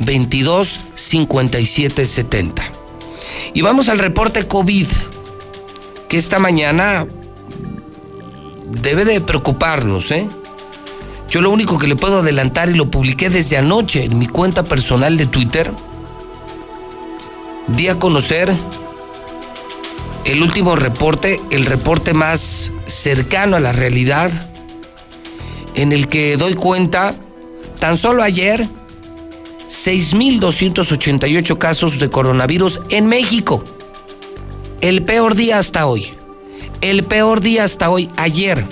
22 0.00 0.80
57 0.94 2.06
70 2.06 2.62
y 3.54 3.60
vamos 3.60 3.88
al 3.88 3.98
reporte 3.98 4.46
COVID 4.46 4.86
que 6.08 6.16
esta 6.16 6.38
mañana 6.38 7.06
debe 8.82 9.04
de 9.04 9.20
preocuparnos, 9.20 10.10
¿eh? 10.10 10.26
Yo 11.28 11.40
lo 11.40 11.50
único 11.50 11.78
que 11.78 11.86
le 11.86 11.96
puedo 11.96 12.18
adelantar 12.18 12.68
y 12.70 12.74
lo 12.74 12.90
publiqué 12.90 13.30
desde 13.30 13.56
anoche 13.56 14.04
en 14.04 14.18
mi 14.18 14.26
cuenta 14.26 14.64
personal 14.64 15.16
de 15.16 15.26
Twitter, 15.26 15.72
di 17.68 17.88
a 17.88 17.98
conocer 17.98 18.52
el 20.24 20.42
último 20.42 20.74
reporte, 20.76 21.40
el 21.50 21.66
reporte 21.66 22.14
más 22.14 22.72
cercano 22.86 23.56
a 23.56 23.60
la 23.60 23.72
realidad, 23.72 24.30
en 25.74 25.92
el 25.92 26.08
que 26.08 26.36
doy 26.36 26.54
cuenta, 26.54 27.16
tan 27.80 27.98
solo 27.98 28.22
ayer, 28.22 28.68
6.288 29.68 31.58
casos 31.58 31.98
de 31.98 32.08
coronavirus 32.10 32.80
en 32.90 33.06
México. 33.06 33.64
El 34.82 35.02
peor 35.02 35.34
día 35.34 35.58
hasta 35.58 35.86
hoy. 35.86 36.12
El 36.82 37.04
peor 37.04 37.40
día 37.40 37.64
hasta 37.64 37.88
hoy, 37.88 38.10
ayer. 38.16 38.66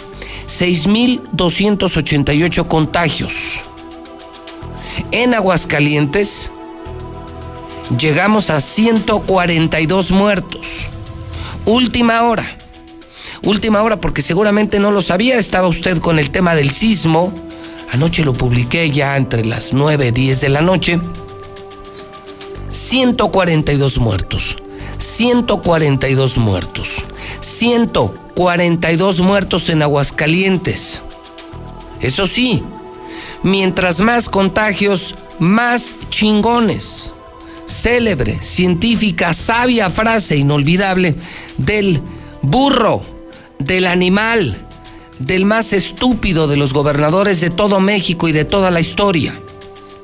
6.288 0.46 2.68
contagios. 2.68 3.60
En 5.10 5.32
Aguascalientes 5.34 6.50
llegamos 7.96 8.50
a 8.50 8.60
142 8.60 10.10
muertos. 10.10 10.89
Última 11.70 12.24
hora. 12.24 12.44
Última 13.44 13.80
hora 13.84 14.00
porque 14.00 14.22
seguramente 14.22 14.80
no 14.80 14.90
lo 14.90 15.02
sabía, 15.02 15.38
estaba 15.38 15.68
usted 15.68 15.98
con 15.98 16.18
el 16.18 16.32
tema 16.32 16.56
del 16.56 16.72
sismo. 16.72 17.32
Anoche 17.92 18.24
lo 18.24 18.32
publiqué 18.32 18.90
ya 18.90 19.16
entre 19.16 19.44
las 19.44 19.72
9 19.72 20.08
y 20.08 20.10
10 20.10 20.40
de 20.40 20.48
la 20.48 20.62
noche. 20.62 20.98
142 22.72 23.98
muertos. 23.98 24.56
142 24.98 26.38
muertos. 26.38 27.04
142 27.38 29.20
muertos 29.20 29.68
en 29.68 29.82
Aguascalientes. 29.82 31.04
Eso 32.00 32.26
sí, 32.26 32.64
mientras 33.44 34.00
más 34.00 34.28
contagios, 34.28 35.14
más 35.38 35.94
chingones. 36.08 37.12
Célebre, 37.70 38.42
científica, 38.42 39.32
sabia 39.32 39.88
frase 39.88 40.36
inolvidable 40.36 41.14
del 41.56 42.00
burro, 42.42 43.02
del 43.58 43.86
animal, 43.86 44.56
del 45.18 45.44
más 45.44 45.72
estúpido 45.72 46.48
de 46.48 46.56
los 46.56 46.72
gobernadores 46.72 47.40
de 47.40 47.50
todo 47.50 47.80
México 47.80 48.28
y 48.28 48.32
de 48.32 48.44
toda 48.44 48.70
la 48.70 48.80
historia, 48.80 49.32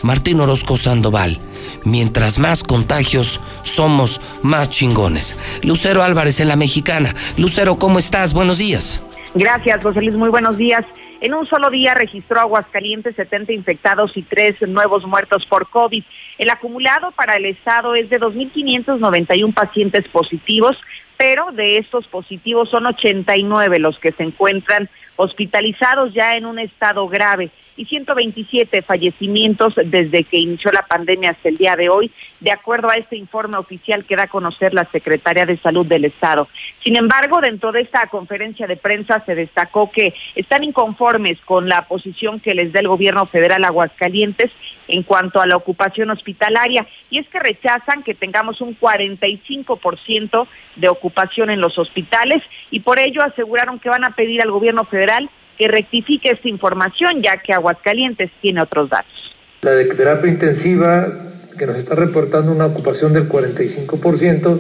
Martín 0.03 0.41
Orozco 0.41 0.77
Sandoval 0.77 1.39
mientras 1.87 2.39
más 2.39 2.63
contagios 2.63 3.41
somos 3.63 4.21
más 4.43 4.69
chingones. 4.69 5.37
Lucero 5.63 6.03
Álvarez 6.03 6.41
en 6.41 6.49
la 6.49 6.57
Mexicana. 6.57 7.15
Lucero, 7.39 7.79
¿cómo 7.79 7.99
estás? 7.99 8.35
Buenos 8.35 8.59
días. 8.59 9.03
Gracias, 9.35 9.83
José 9.83 10.03
Luis. 10.03 10.17
Muy 10.17 10.29
buenos 10.29 10.59
días. 10.59 10.85
En 11.27 11.35
un 11.35 11.45
solo 11.45 11.71
día 11.71 11.93
registró 11.93 12.39
Aguascalientes 12.39 13.17
70 13.17 13.53
infectados 13.53 14.17
y 14.17 14.23
3 14.23 14.69
nuevos 14.69 15.05
muertos 15.05 15.45
por 15.45 15.69
COVID. 15.69 16.05
El 16.39 16.51
acumulado 16.51 17.11
para 17.11 17.35
el 17.35 17.47
estado 17.47 17.97
es 17.97 18.09
de 18.11 18.21
2.591 18.21 19.53
pacientes 19.53 20.07
positivos, 20.07 20.79
pero 21.17 21.51
de 21.51 21.79
estos 21.79 22.07
positivos 22.07 22.71
son 22.71 22.87
89 22.87 23.81
los 23.81 23.99
que 23.99 24.13
se 24.13 24.23
encuentran 24.23 24.89
hospitalizados 25.17 26.15
ya 26.15 26.37
en 26.37 26.47
un 26.47 26.61
estado 26.61 27.09
grave 27.09 27.51
y 27.77 27.85
127 27.85 28.83
fallecimientos 28.83 29.75
desde 29.77 30.25
que 30.25 30.39
inició 30.39 30.73
la 30.73 30.83
pandemia 30.83 31.31
hasta 31.31 31.49
el 31.49 31.57
día 31.57 31.77
de 31.77 31.89
hoy, 31.89 32.11
de 32.41 32.51
acuerdo 32.51 32.91
a 32.91 32.97
este 32.97 33.17
informe 33.17 33.57
oficial 33.57 34.05
que 34.05 34.17
da 34.17 34.25
a 34.25 34.29
conocer 34.29 34.75
la 34.75 34.85
Secretaría 34.87 35.47
de 35.47 35.57
Salud 35.57 35.87
del 35.87 36.05
Estado. 36.05 36.49
Sin 36.83 36.97
embargo, 36.97 37.41
dentro 37.41 37.73
de 37.73 37.83
esta 37.83 38.07
conferencia 38.07 38.67
de 38.67 38.77
prensa 38.77 39.23
se 39.25 39.35
destacó 39.35 39.91
que 39.91 40.15
están 40.35 40.65
inconformes 40.65 41.39
con 41.45 41.69
la 41.69 41.83
posición 41.83 42.41
que 42.41 42.55
les 42.55 42.73
da 42.73 42.81
el 42.81 42.89
gobierno 42.89 43.27
federal 43.27 43.65
Aguascalientes 43.65 44.51
en 44.89 45.03
cuanto 45.03 45.41
a 45.41 45.47
la 45.47 45.57
ocupación 45.57 46.11
hospitalaria 46.11 46.87
y 47.11 47.19
es 47.19 47.29
que 47.29 47.41
rechazan 47.41 48.03
que 48.03 48.15
tengamos 48.15 48.61
un 48.61 48.79
45% 48.79 50.47
de 50.77 50.89
ocupación 50.89 51.51
en 51.51 51.61
los 51.61 51.79
hospitales 51.79 52.43
y 52.71 52.81
por 52.81 52.99
ello 52.99 53.23
aseguraron 53.23 53.79
que 53.79 53.89
van 53.89 54.05
a 54.05 54.11
pedir 54.11 54.41
al 54.43 54.51
gobierno 54.51 54.85
federal 54.85 55.29
que 55.57 55.69
rectifique 55.69 56.31
esta 56.31 56.49
información, 56.49 57.23
ya 57.23 57.39
que 57.39 57.53
Aguascalientes 57.53 58.31
tiene 58.41 58.63
otros 58.63 58.91
datos. 58.91 59.35
La 59.63 59.73
de 59.73 59.87
terapia 59.87 60.31
intensiva, 60.31 61.09
que 61.59 61.67
nos 61.67 61.77
está 61.77 61.95
reportando 61.95 62.53
una 62.53 62.67
ocupación 62.67 63.13
del 63.13 63.29
45%, 63.29 64.59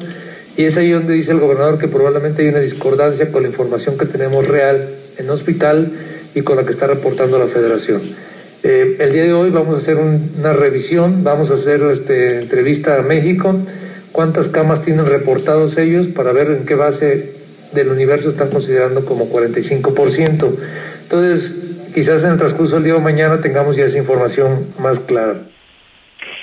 y 0.56 0.64
es 0.64 0.76
ahí 0.78 0.90
donde 0.90 1.12
dice 1.14 1.32
el 1.32 1.40
gobernador 1.40 1.78
que 1.78 1.88
probablemente 1.88 2.42
hay 2.42 2.48
una 2.48 2.60
discordancia 2.60 3.30
con 3.30 3.42
la 3.42 3.48
información 3.48 3.98
que 3.98 4.06
tenemos 4.06 4.48
real 4.48 4.88
en 5.18 5.28
hospital 5.28 5.92
y 6.34 6.42
con 6.42 6.56
la 6.56 6.64
que 6.64 6.70
está 6.70 6.86
reportando 6.86 7.38
la 7.38 7.46
federación. 7.46 8.00
Eh, 8.62 8.96
el 8.98 9.12
día 9.12 9.24
de 9.24 9.32
hoy 9.32 9.50
vamos 9.50 9.74
a 9.74 9.76
hacer 9.78 9.96
una 9.96 10.52
revisión, 10.54 11.22
vamos 11.24 11.50
a 11.50 11.54
hacer 11.54 11.82
este, 11.82 12.40
entrevista 12.40 12.98
a 12.98 13.02
México, 13.02 13.54
cuántas 14.12 14.48
camas 14.48 14.82
tienen 14.82 15.06
reportados 15.06 15.76
ellos 15.76 16.06
para 16.08 16.32
ver 16.32 16.50
en 16.50 16.64
qué 16.64 16.74
base 16.74 17.35
del 17.76 17.90
universo 17.90 18.28
están 18.28 18.50
considerando 18.50 19.04
como 19.04 19.30
45%. 19.30 20.56
Entonces, 21.02 21.90
quizás 21.94 22.24
en 22.24 22.32
el 22.32 22.38
transcurso 22.38 22.76
del 22.76 22.84
día 22.84 22.94
de 22.94 23.00
mañana 23.00 23.40
tengamos 23.40 23.76
ya 23.76 23.84
esa 23.84 23.98
información 23.98 24.66
más 24.78 24.98
clara. 24.98 25.36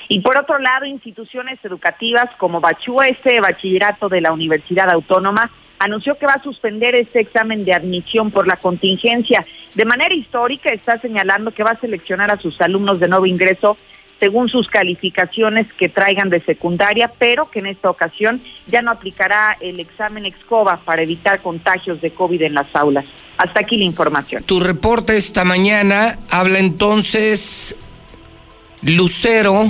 Y 0.07 0.19
por 0.19 0.37
otro 0.37 0.59
lado, 0.59 0.85
instituciones 0.85 1.59
educativas 1.63 2.29
como 2.37 2.61
Bachúa, 2.61 3.07
este 3.07 3.39
bachillerato 3.39 4.09
de 4.09 4.21
la 4.21 4.31
Universidad 4.31 4.89
Autónoma, 4.89 5.49
anunció 5.79 6.17
que 6.17 6.25
va 6.25 6.33
a 6.33 6.43
suspender 6.43 6.95
este 6.95 7.19
examen 7.19 7.65
de 7.65 7.73
admisión 7.73 8.31
por 8.31 8.47
la 8.47 8.55
contingencia. 8.55 9.45
De 9.75 9.85
manera 9.85 10.13
histórica 10.13 10.71
está 10.71 10.99
señalando 10.99 11.51
que 11.51 11.63
va 11.63 11.71
a 11.71 11.79
seleccionar 11.79 12.31
a 12.31 12.39
sus 12.39 12.59
alumnos 12.61 12.99
de 12.99 13.07
nuevo 13.07 13.25
ingreso 13.25 13.77
según 14.19 14.49
sus 14.49 14.67
calificaciones 14.67 15.67
que 15.73 15.89
traigan 15.89 16.29
de 16.29 16.41
secundaria, 16.41 17.11
pero 17.17 17.49
que 17.49 17.59
en 17.59 17.67
esta 17.67 17.89
ocasión 17.89 18.41
ya 18.67 18.81
no 18.81 18.91
aplicará 18.91 19.57
el 19.59 19.79
examen 19.79 20.25
EXCOBA 20.25 20.77
para 20.77 21.01
evitar 21.01 21.41
contagios 21.41 22.01
de 22.01 22.11
COVID 22.11 22.41
en 22.43 22.53
las 22.53 22.67
aulas. 22.73 23.05
Hasta 23.37 23.61
aquí 23.61 23.77
la 23.77 23.83
información. 23.83 24.43
Tu 24.43 24.59
reporte 24.59 25.17
esta 25.17 25.43
mañana 25.43 26.17
habla 26.29 26.59
entonces 26.59 27.75
Lucero 28.81 29.65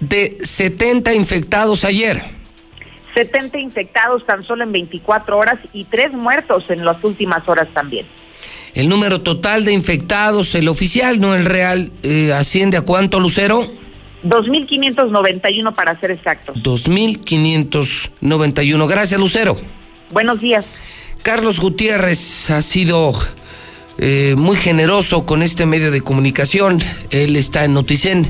de 0.00 0.38
70 0.40 1.14
infectados 1.14 1.84
ayer. 1.84 2.22
70 3.14 3.58
infectados 3.58 4.24
tan 4.24 4.42
solo 4.42 4.64
en 4.64 4.72
24 4.72 5.36
horas 5.36 5.58
y 5.72 5.84
tres 5.84 6.12
muertos 6.12 6.70
en 6.70 6.84
las 6.84 7.02
últimas 7.04 7.46
horas 7.48 7.68
también. 7.74 8.06
El 8.74 8.88
número 8.88 9.20
total 9.20 9.66
de 9.66 9.72
infectados, 9.72 10.54
el 10.54 10.68
oficial, 10.68 11.20
no 11.20 11.34
el 11.34 11.44
real, 11.44 11.92
eh, 12.02 12.32
asciende 12.32 12.78
a 12.78 12.82
cuánto, 12.82 13.20
Lucero? 13.20 13.70
2.591 14.24 15.74
para 15.74 16.00
ser 16.00 16.12
exactos. 16.12 16.56
2.591. 16.56 18.88
Gracias, 18.88 19.20
Lucero. 19.20 19.56
Buenos 20.10 20.40
días. 20.40 20.64
Carlos 21.22 21.60
Gutiérrez 21.60 22.50
ha 22.50 22.62
sido 22.62 23.12
eh, 23.98 24.34
muy 24.36 24.56
generoso 24.56 25.26
con 25.26 25.42
este 25.42 25.66
medio 25.66 25.90
de 25.90 26.00
comunicación. 26.00 26.78
Él 27.10 27.36
está 27.36 27.64
en 27.64 27.74
Noticen. 27.74 28.26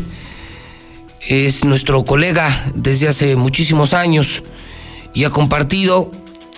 Es 1.28 1.64
nuestro 1.64 2.05
colega 2.05 2.72
desde 2.74 3.07
hace 3.07 3.37
muchísimos 3.37 3.94
años 3.94 4.42
y 5.14 5.24
ha 5.24 5.31
compartido 5.31 6.11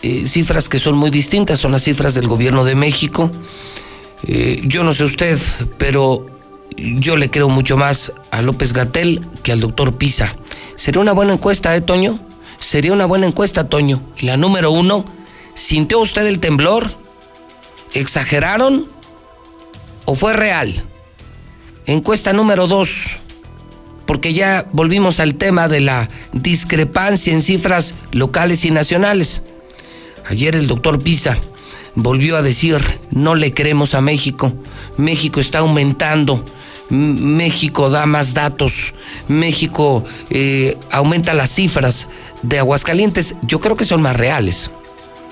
eh, 0.03 0.27
cifras 0.27 0.69
que 0.69 0.79
son 0.79 0.97
muy 0.97 1.11
distintas, 1.11 1.61
son 1.61 1.73
las 1.73 1.83
cifras 1.83 2.15
del 2.15 2.29
gobierno 2.29 2.65
de 2.65 2.75
México. 2.75 3.31
Eh, 4.27 4.63
yo 4.65 4.85
no 4.85 4.95
sé 4.95 5.05
usted, 5.05 5.39
pero 5.77 6.27
yo 6.77 7.17
le 7.17 7.31
creo 7.31 7.49
mucho 7.49 7.77
más 7.77 8.13
a 8.31 8.41
López 8.43 8.73
Gatel 8.73 9.21
que 9.43 9.53
al 9.53 9.61
doctor 9.61 9.97
Pisa. 9.97 10.35
Sería 10.77 11.03
una 11.03 11.13
buena 11.13 11.35
encuesta, 11.35 11.75
¿eh, 11.77 11.81
Toño? 11.81 12.19
Sería 12.59 12.93
una 12.93 13.07
buena 13.07 13.27
encuesta, 13.27 13.69
Toño. 13.69 14.03
La 14.21 14.37
número 14.37 14.71
uno, 14.71 15.05
¿sintió 15.55 16.01
usted 16.01 16.27
el 16.27 16.41
temblor? 16.41 16.91
¿Exageraron 17.93 18.89
o 20.07 20.15
fue 20.15 20.33
real? 20.33 20.85
Encuesta 21.87 22.33
número 22.33 22.67
dos, 22.67 23.19
porque 24.07 24.33
ya 24.33 24.67
volvimos 24.73 25.21
al 25.21 25.35
tema 25.35 25.69
de 25.69 25.81
la 25.81 26.09
discrepancia 26.33 27.33
en 27.33 27.43
cifras 27.43 27.95
locales 28.11 28.65
y 28.65 28.71
nacionales. 28.71 29.43
Ayer 30.27 30.57
el 30.57 30.67
doctor 30.67 31.03
Pisa 31.03 31.39
volvió 31.95 32.37
a 32.37 32.43
decir, 32.43 33.01
no 33.11 33.35
le 33.35 33.55
creemos 33.55 33.95
a 33.95 34.01
México, 34.01 34.53
México 34.97 35.41
está 35.41 35.61
aumentando, 35.61 36.45
México 36.91 37.91
da 37.91 38.07
más 38.07 38.35
datos, 38.35 38.95
México 39.29 40.05
eh, 40.31 40.77
aumenta 40.91 41.35
las 41.35 41.51
cifras 41.51 42.09
de 42.43 42.59
Aguascalientes, 42.59 43.35
yo 43.43 43.61
creo 43.61 43.77
que 43.77 43.85
son 43.85 44.03
más 44.03 44.17
reales. 44.17 44.71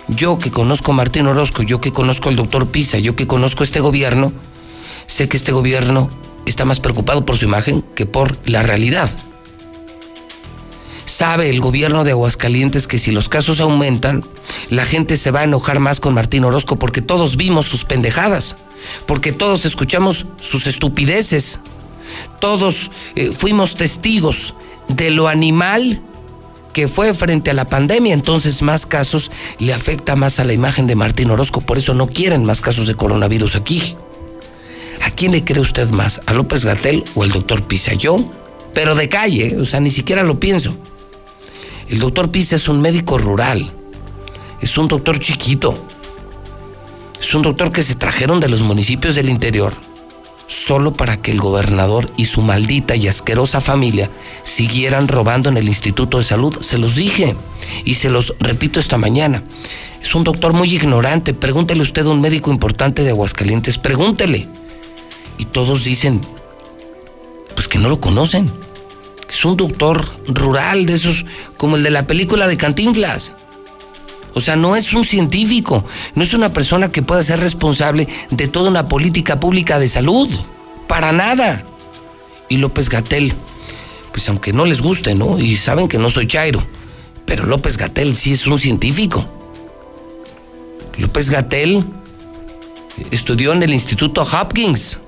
Yo 0.08 0.38
que 0.38 0.50
conozco 0.50 0.90
a 0.90 0.94
Martín 0.94 1.26
Orozco, 1.28 1.62
yo 1.62 1.80
que 1.80 1.92
conozco 1.92 2.28
al 2.28 2.36
doctor 2.36 2.66
Pisa, 2.66 2.98
yo 2.98 3.14
que 3.14 3.28
conozco 3.28 3.62
este 3.62 3.80
gobierno, 3.80 4.32
sé 5.06 5.28
que 5.28 5.36
este 5.36 5.52
gobierno 5.52 6.10
está 6.44 6.64
más 6.64 6.80
preocupado 6.80 7.24
por 7.24 7.36
su 7.36 7.44
imagen 7.44 7.84
que 7.94 8.04
por 8.04 8.36
la 8.48 8.62
realidad. 8.62 9.10
Sabe 11.04 11.50
el 11.50 11.60
gobierno 11.60 12.04
de 12.04 12.12
Aguascalientes 12.12 12.88
que 12.88 12.98
si 12.98 13.12
los 13.12 13.28
casos 13.28 13.60
aumentan, 13.60 14.24
la 14.70 14.84
gente 14.84 15.16
se 15.16 15.30
va 15.30 15.40
a 15.40 15.44
enojar 15.44 15.78
más 15.78 16.00
con 16.00 16.14
Martín 16.14 16.44
Orozco 16.44 16.76
porque 16.76 17.02
todos 17.02 17.36
vimos 17.36 17.66
sus 17.66 17.84
pendejadas, 17.84 18.56
porque 19.06 19.32
todos 19.32 19.64
escuchamos 19.64 20.26
sus 20.40 20.66
estupideces, 20.66 21.60
todos 22.40 22.90
eh, 23.14 23.30
fuimos 23.32 23.74
testigos 23.74 24.54
de 24.88 25.10
lo 25.10 25.28
animal 25.28 26.02
que 26.72 26.88
fue 26.88 27.12
frente 27.14 27.50
a 27.50 27.54
la 27.54 27.66
pandemia, 27.66 28.14
entonces 28.14 28.62
más 28.62 28.86
casos 28.86 29.30
le 29.58 29.74
afecta 29.74 30.16
más 30.16 30.40
a 30.40 30.44
la 30.44 30.52
imagen 30.52 30.86
de 30.86 30.96
Martín 30.96 31.30
Orozco, 31.30 31.60
por 31.60 31.78
eso 31.78 31.94
no 31.94 32.06
quieren 32.08 32.44
más 32.44 32.60
casos 32.60 32.86
de 32.86 32.94
coronavirus 32.94 33.56
aquí. 33.56 33.96
¿A 35.02 35.10
quién 35.10 35.32
le 35.32 35.44
cree 35.44 35.60
usted 35.60 35.90
más? 35.90 36.20
¿A 36.26 36.32
López 36.32 36.64
Gatel 36.64 37.04
o 37.14 37.24
al 37.24 37.32
doctor 37.32 37.64
Pisa? 37.64 37.92
Yo, 37.94 38.16
pero 38.72 38.94
de 38.94 39.08
calle, 39.08 39.58
o 39.58 39.64
sea, 39.64 39.80
ni 39.80 39.90
siquiera 39.90 40.22
lo 40.22 40.38
pienso. 40.40 40.76
El 41.88 41.98
doctor 41.98 42.30
Pisa 42.30 42.56
es 42.56 42.68
un 42.68 42.80
médico 42.80 43.18
rural, 43.18 43.72
es 44.62 44.78
un 44.78 44.88
doctor 44.88 45.18
chiquito, 45.18 45.74
es 47.20 47.34
un 47.34 47.42
doctor 47.42 47.70
que 47.70 47.82
se 47.82 47.94
trajeron 47.94 48.40
de 48.40 48.48
los 48.48 48.62
municipios 48.62 49.14
del 49.14 49.28
interior 49.28 49.74
solo 50.46 50.92
para 50.92 51.16
que 51.16 51.30
el 51.30 51.40
gobernador 51.40 52.10
y 52.16 52.26
su 52.26 52.42
maldita 52.42 52.96
y 52.96 53.08
asquerosa 53.08 53.60
familia 53.60 54.10
siguieran 54.42 55.08
robando 55.08 55.48
en 55.48 55.56
el 55.56 55.68
Instituto 55.68 56.18
de 56.18 56.24
Salud. 56.24 56.60
Se 56.60 56.78
los 56.78 56.94
dije 56.94 57.36
y 57.84 57.94
se 57.94 58.10
los 58.10 58.34
repito 58.38 58.78
esta 58.78 58.98
mañana. 58.98 59.42
Es 60.02 60.14
un 60.14 60.24
doctor 60.24 60.52
muy 60.52 60.74
ignorante. 60.74 61.32
Pregúntele 61.32 61.80
usted 61.80 62.06
a 62.06 62.10
un 62.10 62.20
médico 62.20 62.50
importante 62.50 63.02
de 63.02 63.10
Aguascalientes. 63.10 63.78
Pregúntele. 63.78 64.46
Y 65.38 65.46
todos 65.46 65.84
dicen, 65.84 66.20
pues 67.54 67.66
que 67.66 67.78
no 67.78 67.88
lo 67.88 67.98
conocen 67.98 68.50
es 69.32 69.44
un 69.46 69.56
doctor 69.56 70.06
rural 70.26 70.84
de 70.84 70.94
esos, 70.94 71.24
como 71.56 71.76
el 71.76 71.82
de 71.82 71.90
la 71.90 72.06
película 72.06 72.46
de 72.46 72.58
Cantinflas. 72.58 73.32
O 74.34 74.40
sea, 74.40 74.56
no 74.56 74.76
es 74.76 74.92
un 74.92 75.04
científico, 75.04 75.84
no 76.14 76.24
es 76.24 76.34
una 76.34 76.52
persona 76.52 76.90
que 76.90 77.02
pueda 77.02 77.22
ser 77.22 77.40
responsable 77.40 78.08
de 78.30 78.48
toda 78.48 78.70
una 78.70 78.88
política 78.88 79.40
pública 79.40 79.78
de 79.78 79.88
salud. 79.88 80.28
Para 80.88 81.12
nada. 81.12 81.64
Y 82.48 82.58
López 82.58 82.88
Gatel, 82.88 83.34
pues 84.12 84.28
aunque 84.28 84.52
no 84.52 84.64
les 84.64 84.82
guste, 84.82 85.14
¿no? 85.14 85.38
Y 85.38 85.56
saben 85.56 85.88
que 85.88 85.98
no 85.98 86.10
soy 86.10 86.26
Chairo, 86.26 86.62
pero 87.24 87.46
López 87.46 87.76
Gatel 87.76 88.14
sí 88.14 88.32
es 88.32 88.46
un 88.46 88.58
científico. 88.58 89.26
López 90.98 91.30
Gatel 91.30 91.84
estudió 93.10 93.52
en 93.52 93.62
el 93.62 93.72
Instituto 93.72 94.22
Hopkins. 94.22 94.98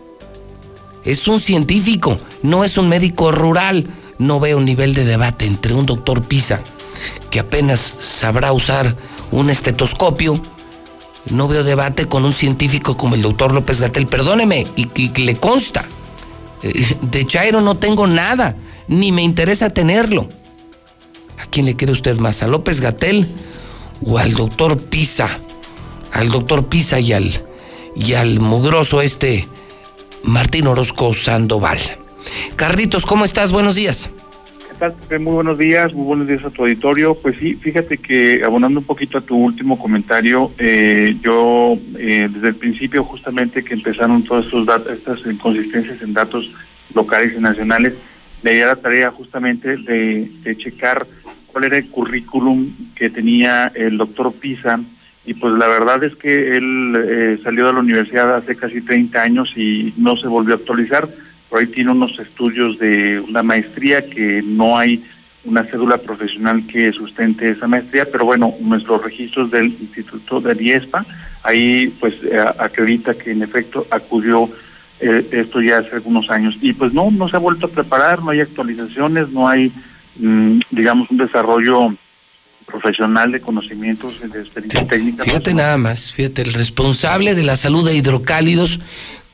Es 1.05 1.29
un 1.29 1.39
científico, 1.39 2.19
no 2.43 2.65
es 2.65 2.79
un 2.79 2.89
médico 2.89 3.31
rural 3.31 3.87
no 4.19 4.41
veo 4.41 4.61
nivel 4.61 4.95
de 4.95 5.05
debate 5.05 5.47
entre 5.47 5.75
un 5.75 5.87
doctor 5.87 6.23
Pisa, 6.23 6.61
que 7.31 7.41
apenas 7.41 7.95
sabrá 7.99 8.53
usar 8.53 8.97
un 9.35 9.51
estetoscopio, 9.51 10.41
no 11.31 11.49
veo 11.49 11.65
debate 11.65 12.07
con 12.07 12.25
un 12.25 12.33
científico 12.33 12.97
como 12.97 13.15
el 13.15 13.23
doctor 13.23 13.53
López 13.53 13.81
Gatel, 13.81 14.07
perdóneme, 14.07 14.67
y, 14.77 14.87
que 14.87 15.23
le 15.23 15.37
consta. 15.37 15.85
Eh, 16.63 16.97
de 17.03 17.27
Chairo 17.27 17.61
no 17.61 17.77
tengo 17.77 18.07
nada, 18.07 18.57
ni 18.87 19.11
me 19.11 19.23
interesa 19.23 19.71
tenerlo. 19.71 20.29
¿A 21.39 21.47
quién 21.47 21.67
le 21.67 21.75
quiere 21.75 21.93
usted 21.93 22.17
más? 22.19 22.43
¿A 22.43 22.47
López 22.47 22.81
Gatel 22.81 23.29
o 24.07 24.19
al 24.19 24.35
doctor 24.35 24.81
Pisa? 24.81 25.29
Al 26.13 26.31
doctor 26.31 26.67
Pisa 26.67 27.01
y 27.01 27.13
al, 27.13 27.43
y 27.97 28.15
al 28.15 28.39
mugroso 28.39 29.03
este 29.03 29.49
Martín 30.23 30.69
Orozco 30.69 31.13
Sandoval. 31.13 31.79
Carlitos, 32.55 33.05
¿cómo 33.05 33.25
estás? 33.25 33.51
Buenos 33.51 33.75
días. 33.75 34.11
¿Qué? 35.09 35.19
Muy 35.19 35.35
buenos 35.35 35.57
días, 35.57 35.95
muy 35.95 36.05
buenos 36.05 36.27
días 36.27 36.45
a 36.45 36.51
tu 36.51 36.63
auditorio. 36.63 37.15
Pues 37.15 37.37
sí, 37.39 37.55
fíjate 37.55 37.99
que 37.99 38.43
abonando 38.45 38.81
un 38.81 38.87
poquito 38.87 39.19
a 39.19 39.21
tu 39.21 39.37
último 39.37 39.79
comentario, 39.79 40.53
eh, 40.59 41.17
yo 41.23 41.79
eh, 41.97 42.29
desde 42.33 42.49
el 42.49 42.57
principio 42.57 43.05
justamente 43.05 43.63
que 43.63 43.75
empezaron 43.75 44.25
todas 44.25 44.47
estas 44.89 45.21
inconsistencias 45.27 46.03
en 46.03 46.13
datos 46.13 46.51
locales 46.93 47.35
y 47.37 47.41
nacionales, 47.41 47.95
le 48.43 48.55
di 48.55 48.61
la 48.61 48.77
tarea 48.77 49.11
justamente 49.11 49.77
de, 49.77 50.57
checar 50.57 51.07
cuál 51.47 51.65
era 51.65 51.77
el 51.77 51.89
currículum 51.89 52.71
que 52.95 53.11
tenía 53.11 53.71
el 53.75 53.97
doctor 53.97 54.35
Pisa 54.35 54.81
y 55.25 55.35
pues 55.35 55.55
la 55.55 55.69
verdad 55.69 56.03
es 56.03 56.17
que 56.17 56.57
él 56.57 56.95
eh, 56.97 57.39
salió 57.43 57.69
de 57.69 57.75
la 57.75 57.79
universidad 57.79 58.35
hace 58.35 58.57
casi 58.57 58.81
30 58.81 59.23
años 59.23 59.53
y 59.57 59.95
no 59.97 60.17
se 60.17 60.27
volvió 60.27 60.55
a 60.55 60.59
actualizar 60.59 61.09
por 61.55 61.61
ahí 61.61 61.69
tiene 61.69 61.93
unos 61.93 62.19
estudios 62.19 62.81
de 62.81 63.21
una 63.21 63.45
maestría 63.45 64.11
que 64.11 64.43
no 64.45 64.77
hay 64.77 65.05
una 65.45 65.63
cédula 65.63 65.99
profesional 65.99 66.67
que 66.67 66.91
sustente 66.91 67.49
esa 67.49 67.69
maestría, 67.69 68.11
pero 68.11 68.25
bueno, 68.25 68.53
nuestros 68.61 69.05
registros 69.05 69.53
del 69.53 69.67
Instituto 69.67 70.41
de 70.41 70.61
IESPA, 70.61 71.07
ahí 71.45 71.95
pues 72.01 72.15
eh, 72.25 72.45
acredita 72.59 73.15
que 73.15 73.31
en 73.31 73.45
efecto 73.45 73.87
acudió 73.89 74.51
eh, 74.99 75.29
esto 75.31 75.63
ya 75.63 75.79
hace 75.79 75.95
algunos 75.95 76.29
años. 76.29 76.57
Y 76.61 76.73
pues 76.73 76.93
no, 76.93 77.13
no 77.13 77.29
se 77.29 77.37
ha 77.37 77.39
vuelto 77.39 77.67
a 77.67 77.71
preparar, 77.71 78.21
no 78.21 78.31
hay 78.31 78.41
actualizaciones, 78.41 79.29
no 79.29 79.49
hay, 79.49 79.71
mm, 80.17 80.59
digamos, 80.73 81.09
un 81.09 81.19
desarrollo 81.19 81.95
profesional 82.67 83.31
de 83.31 83.41
conocimientos 83.41 84.15
de 84.21 84.41
experiencia 84.41 84.89
técnica. 84.89 85.23
Fíjate 85.23 85.55
nada 85.55 85.79
más, 85.79 86.15
fíjate, 86.15 86.43
el 86.43 86.53
responsable 86.53 87.37
de 87.37 87.45
la 87.45 87.55
salud 87.55 87.87
de 87.87 87.95
hidrocálidos 87.95 88.81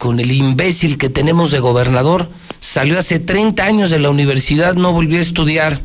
con 0.00 0.18
el 0.18 0.32
imbécil 0.32 0.96
que 0.96 1.10
tenemos 1.10 1.50
de 1.50 1.58
gobernador, 1.58 2.30
salió 2.58 2.98
hace 2.98 3.18
30 3.18 3.62
años 3.62 3.90
de 3.90 3.98
la 3.98 4.08
universidad, 4.08 4.74
no 4.74 4.94
volvió 4.94 5.18
a 5.18 5.20
estudiar 5.20 5.82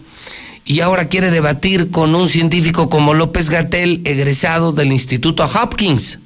y 0.63 0.80
ahora 0.80 1.10
quiere 1.10 1.32
debatir 1.32 1.91
con 1.91 2.15
un 2.15 2.30
científico 2.30 2.88
como 2.89 3.13
López 3.13 3.49
Gatel, 3.49 4.01
egresado 4.06 4.71
del 4.71 4.93
Instituto 4.93 5.43
Hopkins. 5.43 6.19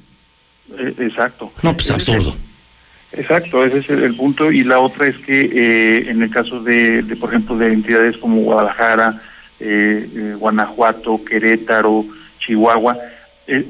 Eh, 0.78 0.94
exacto. 1.00 1.50
No, 1.62 1.74
pues 1.74 1.90
absurdo. 1.90 2.36
Exacto, 3.10 3.64
ese 3.64 3.78
es 3.78 3.90
el, 3.90 4.14
punto. 4.14 4.52
Y 4.52 4.62
la 4.62 4.78
otra 4.78 5.08
es 5.08 5.16
que 5.18 5.50
eh, 5.52 6.10
en 6.10 6.22
el 6.22 6.30
caso 6.30 6.62
de, 6.62 7.02
por 7.18 7.30
ejemplo, 7.30 7.58
de 7.58 7.72
entidades 7.72 8.16
como 8.18 8.40
Guadalajara, 8.42 9.20
eh, 9.58 10.36
Guanajuato, 10.38 11.24
Querétaro, 11.24 12.04
Chihuahua, 12.38 12.96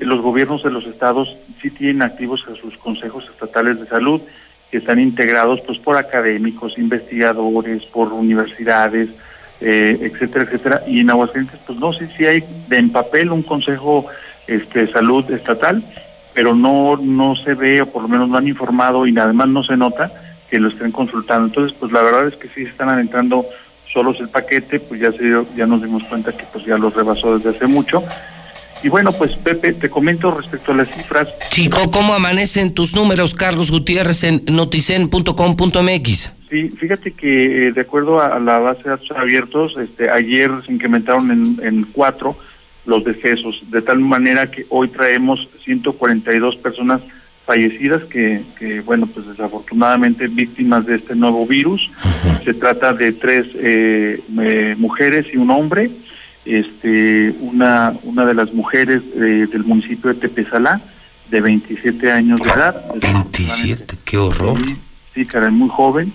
los 0.00 0.20
gobiernos 0.20 0.62
de 0.62 0.70
los 0.70 0.86
estados 0.86 1.36
sí 1.60 1.70
tienen 1.70 2.02
activos 2.02 2.44
a 2.50 2.54
sus 2.54 2.76
consejos 2.76 3.24
estatales 3.30 3.80
de 3.80 3.86
salud, 3.86 4.20
que 4.70 4.78
están 4.78 5.00
integrados 5.00 5.60
pues 5.62 5.78
por 5.78 5.96
académicos, 5.96 6.78
investigadores, 6.78 7.84
por 7.86 8.12
universidades, 8.12 9.08
eh, 9.60 9.98
etcétera, 10.00 10.44
etcétera. 10.44 10.82
Y 10.86 11.00
en 11.00 11.10
Aguascalientes, 11.10 11.60
pues 11.66 11.78
no 11.78 11.92
sé 11.92 12.08
si 12.16 12.26
hay 12.26 12.44
en 12.70 12.90
papel 12.90 13.30
un 13.32 13.42
consejo 13.42 14.06
este, 14.46 14.86
de 14.86 14.92
salud 14.92 15.28
estatal, 15.30 15.82
pero 16.34 16.54
no, 16.54 16.96
no 16.96 17.34
se 17.36 17.54
ve, 17.54 17.82
o 17.82 17.86
por 17.86 18.02
lo 18.02 18.08
menos 18.08 18.28
no 18.28 18.36
han 18.36 18.48
informado 18.48 19.06
y 19.06 19.18
además 19.18 19.48
no 19.48 19.62
se 19.62 19.76
nota 19.76 20.12
que 20.48 20.60
lo 20.60 20.68
estén 20.68 20.92
consultando. 20.92 21.46
Entonces, 21.46 21.76
pues 21.78 21.92
la 21.92 22.02
verdad 22.02 22.28
es 22.28 22.36
que 22.36 22.48
sí 22.48 22.62
están 22.62 22.88
adentrando 22.88 23.46
solos 23.92 24.20
el 24.20 24.28
paquete, 24.28 24.78
pues 24.80 25.00
ya 25.00 25.10
se 25.12 25.30
ya 25.56 25.66
nos 25.66 25.82
dimos 25.82 26.04
cuenta 26.04 26.32
que 26.32 26.44
pues 26.52 26.64
ya 26.64 26.78
los 26.78 26.94
rebasó 26.94 27.36
desde 27.38 27.56
hace 27.56 27.66
mucho. 27.66 28.02
Y 28.82 28.88
bueno, 28.88 29.10
pues 29.12 29.32
Pepe, 29.36 29.72
te 29.72 29.90
comento 29.90 30.30
respecto 30.30 30.72
a 30.72 30.76
las 30.76 30.88
cifras. 30.88 31.28
Chico, 31.50 31.90
¿cómo 31.90 32.14
amanecen 32.14 32.72
tus 32.74 32.94
números, 32.94 33.34
Carlos 33.34 33.70
Gutiérrez, 33.70 34.24
en 34.24 34.42
noticen.com.mx? 34.46 36.32
Sí, 36.48 36.68
fíjate 36.70 37.12
que 37.12 37.68
eh, 37.68 37.72
de 37.72 37.80
acuerdo 37.80 38.20
a, 38.20 38.38
la 38.38 38.58
base 38.58 38.82
de 38.84 38.90
datos 38.90 39.10
abiertos, 39.12 39.76
este, 39.80 40.10
ayer 40.10 40.50
se 40.66 40.72
incrementaron 40.72 41.30
en, 41.30 41.66
en 41.66 41.84
cuatro 41.84 42.36
los 42.86 43.04
decesos, 43.04 43.62
de 43.70 43.82
tal 43.82 44.00
manera 44.00 44.50
que 44.50 44.66
hoy 44.68 44.88
traemos 44.88 45.48
142 45.62 46.56
personas 46.56 47.02
fallecidas 47.50 48.04
que, 48.04 48.42
que 48.58 48.80
bueno, 48.80 49.08
pues 49.08 49.26
desafortunadamente 49.26 50.28
víctimas 50.28 50.86
de 50.86 50.94
este 50.94 51.16
nuevo 51.16 51.46
virus. 51.46 51.90
Se 52.44 52.54
trata 52.54 52.92
de 52.92 53.10
tres 53.10 53.46
eh, 53.56 54.20
eh, 54.40 54.74
mujeres 54.78 55.26
y 55.32 55.36
un 55.36 55.50
hombre. 55.50 55.90
Este, 56.44 57.35
una, 57.40 57.94
una 58.03 58.24
de 58.24 58.35
las 58.35 58.53
mujeres 58.53 59.03
del 59.14 59.64
municipio 59.64 60.12
de 60.12 60.20
Tepezalá, 60.20 60.81
de 61.31 61.40
27 61.40 62.11
años 62.11 62.40
de 62.40 62.50
edad. 62.50 62.85
27, 63.00 63.96
qué 64.05 64.16
horror. 64.16 64.59
Sí, 64.59 64.76
sí, 65.14 65.26
cara, 65.26 65.50
muy 65.50 65.68
joven 65.68 66.12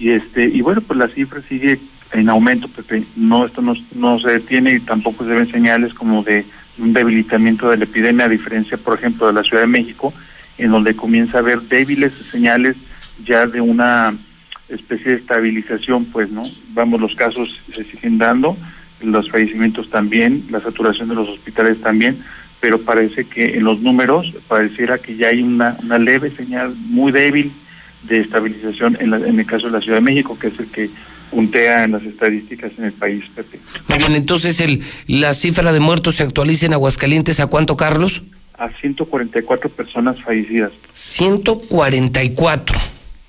y 0.00 0.10
este 0.10 0.44
y 0.46 0.62
bueno 0.62 0.80
pues 0.80 0.98
la 0.98 1.08
cifra 1.08 1.42
sigue 1.48 1.78
en 2.12 2.28
aumento 2.28 2.66
porque 2.68 3.04
no 3.14 3.46
esto 3.46 3.62
no, 3.62 3.74
no 3.94 4.18
se 4.18 4.30
detiene 4.30 4.74
y 4.74 4.80
tampoco 4.80 5.24
se 5.24 5.30
ven 5.30 5.50
señales 5.52 5.94
como 5.94 6.24
de 6.24 6.44
un 6.78 6.92
debilitamiento 6.92 7.70
de 7.70 7.76
la 7.76 7.84
epidemia 7.84 8.24
a 8.24 8.30
diferencia 8.30 8.78
por 8.78 8.98
ejemplo 8.98 9.26
de 9.26 9.34
la 9.34 9.42
Ciudad 9.42 9.62
de 9.62 9.68
México 9.68 10.12
en 10.58 10.72
donde 10.72 10.96
comienza 10.96 11.36
a 11.36 11.40
haber 11.40 11.60
débiles 11.60 12.12
señales 12.30 12.76
ya 13.24 13.46
de 13.46 13.60
una 13.60 14.14
especie 14.70 15.12
de 15.12 15.18
estabilización 15.18 16.06
pues 16.06 16.30
no 16.30 16.42
vamos 16.70 17.00
los 17.00 17.14
casos 17.14 17.60
se 17.74 17.84
siguen 17.84 18.16
dando 18.16 18.56
los 19.02 19.30
fallecimientos 19.30 19.88
también 19.90 20.44
la 20.50 20.60
saturación 20.60 21.08
de 21.08 21.14
los 21.14 21.28
hospitales 21.28 21.80
también 21.80 22.22
pero 22.60 22.80
parece 22.80 23.24
que 23.24 23.56
en 23.56 23.64
los 23.64 23.80
números 23.80 24.32
pareciera 24.46 24.98
que 24.98 25.16
ya 25.16 25.28
hay 25.28 25.42
una, 25.42 25.76
una 25.82 25.98
leve 25.98 26.30
señal 26.30 26.74
muy 26.76 27.10
débil 27.10 27.52
de 28.02 28.20
estabilización 28.20 28.96
en, 29.00 29.14
en 29.14 29.40
el 29.40 29.46
caso 29.46 29.66
de 29.66 29.72
la 29.72 29.80
Ciudad 29.80 29.98
de 29.98 30.02
México, 30.02 30.38
que 30.38 30.48
es 30.48 30.58
el 30.58 30.66
que 30.66 30.90
puntea 31.30 31.84
en 31.84 31.92
las 31.92 32.02
estadísticas 32.02 32.72
en 32.78 32.86
el 32.86 32.92
país, 32.92 33.24
Pepe. 33.34 33.60
Muy 33.88 33.98
bien, 33.98 34.14
entonces 34.14 34.60
el, 34.60 34.82
la 35.06 35.32
cifra 35.32 35.72
de 35.72 35.80
muertos 35.80 36.16
se 36.16 36.22
actualiza 36.22 36.66
en 36.66 36.74
Aguascalientes, 36.74 37.40
¿a 37.40 37.46
cuánto, 37.46 37.76
Carlos? 37.76 38.22
A 38.58 38.68
144 38.80 39.70
personas 39.70 40.20
fallecidas. 40.22 40.72
144. 40.92 42.78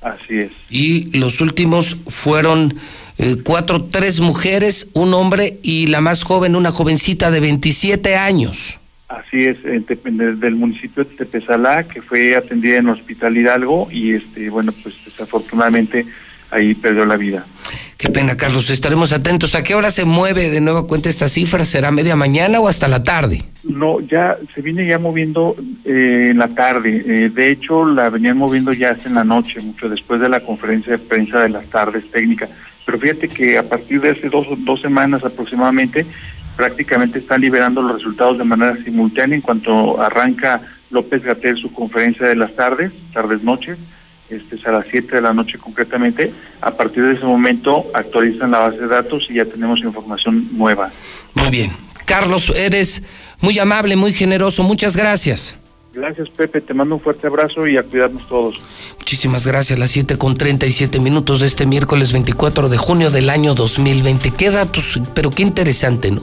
Así 0.01 0.39
es. 0.39 0.51
Y 0.69 1.15
los 1.17 1.41
últimos 1.41 1.95
fueron 2.07 2.73
eh, 3.17 3.38
cuatro, 3.43 3.84
tres 3.86 4.19
mujeres, 4.19 4.89
un 4.93 5.13
hombre 5.13 5.60
y 5.62 5.88
la 5.88 6.02
más 6.02 6.24
joven, 6.24 6.56
una 6.56 6.71
jovencita 6.71 7.32
de 7.32 7.39
27 7.39 8.15
años. 8.15 8.80
Así 9.08 9.43
es, 9.43 9.58
del 9.63 10.56
municipio 10.56 11.04
de 11.04 11.15
Tepezalá, 11.15 11.84
que 11.84 12.02
fue 12.02 12.36
atendida 12.36 12.78
en 12.78 12.88
el 12.88 12.93
Hospital 12.93 13.38
Hidalgo 13.38 13.89
y 13.91 14.13
este 14.13 14.50
bueno, 14.50 14.71
pues 14.71 14.95
desafortunadamente 15.06 16.06
ahí 16.50 16.74
perdió 16.76 17.06
la 17.06 17.17
vida. 17.17 17.45
Qué 18.02 18.10
pena, 18.10 18.36
Carlos. 18.36 18.71
Estaremos 18.71 19.13
atentos. 19.13 19.54
¿A 19.54 19.63
qué 19.63 19.76
hora 19.76 19.91
se 19.91 20.06
mueve 20.06 20.50
de 20.50 20.60
nueva 20.60 20.88
cuenta 20.88 21.08
esta 21.08 21.30
cifra? 21.30 21.65
¿Será 21.65 21.91
media 21.91 22.15
mañana 22.15 22.60
o 22.60 22.67
hasta 22.67 22.88
la 22.88 23.04
tarde? 23.04 23.43
No, 23.63 24.00
ya 24.00 24.38
se 24.56 24.62
viene 24.62 24.88
ya 24.88 24.97
moviendo 24.97 25.56
eh, 25.86 26.30
en 26.32 26.39
la 26.39 26.47
tarde. 26.47 27.04
Eh, 27.06 27.30
de 27.30 27.52
hecho, 27.52 27.86
la 27.86 28.10
venían 28.10 28.38
moviendo 28.38 28.74
ya 28.74 28.89
hasta 28.89 29.08
en 29.08 29.13
la 29.13 29.24
noche, 29.24 29.60
mucho 29.62 29.88
después 29.88 30.19
de 30.19 30.30
la 30.30 30.39
conferencia 30.39 30.93
de 30.93 30.97
prensa 30.97 31.41
de 31.41 31.50
las 31.50 31.65
tardes 31.67 32.10
técnicas. 32.10 32.50
Pero 32.85 32.99
fíjate 32.99 33.27
que 33.27 33.57
a 33.57 33.67
partir 33.67 34.01
de 34.01 34.11
hace 34.11 34.29
dos, 34.29 34.47
dos 34.59 34.81
semanas 34.81 35.23
aproximadamente 35.23 36.05
prácticamente 36.55 37.19
están 37.19 37.41
liberando 37.41 37.81
los 37.81 37.93
resultados 37.97 38.37
de 38.37 38.43
manera 38.43 38.75
simultánea 38.83 39.35
en 39.35 39.41
cuanto 39.41 40.01
arranca 40.01 40.61
López 40.89 41.23
Gatel 41.23 41.57
su 41.57 41.71
conferencia 41.71 42.27
de 42.27 42.35
las 42.35 42.55
tardes, 42.55 42.91
tardes-noches, 43.13 43.77
este 44.29 44.55
es 44.55 44.65
a 44.65 44.71
las 44.71 44.85
7 44.89 45.15
de 45.15 45.21
la 45.21 45.33
noche 45.33 45.57
concretamente. 45.57 46.31
A 46.61 46.71
partir 46.71 47.03
de 47.03 47.13
ese 47.13 47.25
momento 47.25 47.87
actualizan 47.93 48.51
la 48.51 48.59
base 48.59 48.77
de 48.77 48.87
datos 48.87 49.27
y 49.29 49.35
ya 49.35 49.45
tenemos 49.45 49.81
información 49.81 50.47
nueva. 50.53 50.89
Muy 51.33 51.49
bien. 51.49 51.71
Carlos, 52.05 52.51
eres 52.55 53.03
muy 53.41 53.59
amable, 53.59 53.95
muy 53.95 54.13
generoso. 54.13 54.63
Muchas 54.63 54.95
gracias. 54.95 55.57
Gracias, 55.93 56.30
Pepe. 56.30 56.62
Te 56.62 56.73
mando 56.73 56.95
un 56.95 57.01
fuerte 57.01 57.27
abrazo 57.27 57.67
y 57.67 57.77
a 57.77 57.84
cuidarnos 57.84 58.27
todos. 58.27 58.56
Muchísimas 58.97 59.45
gracias. 59.45 59.77
Las 59.77 59.91
7 59.91 60.17
con 60.17 60.38
37 60.38 60.99
minutos 60.99 61.41
de 61.41 61.47
este 61.47 61.65
miércoles 61.65 62.13
24 62.13 62.69
de 62.69 62.77
junio 62.77 63.12
del 63.12 63.30
año 63.30 63.56
2020. 63.56 64.32
Qué 64.32 64.51
datos, 64.51 64.99
pero 65.13 65.30
qué 65.30 65.43
interesante, 65.43 66.12
¿no? 66.12 66.21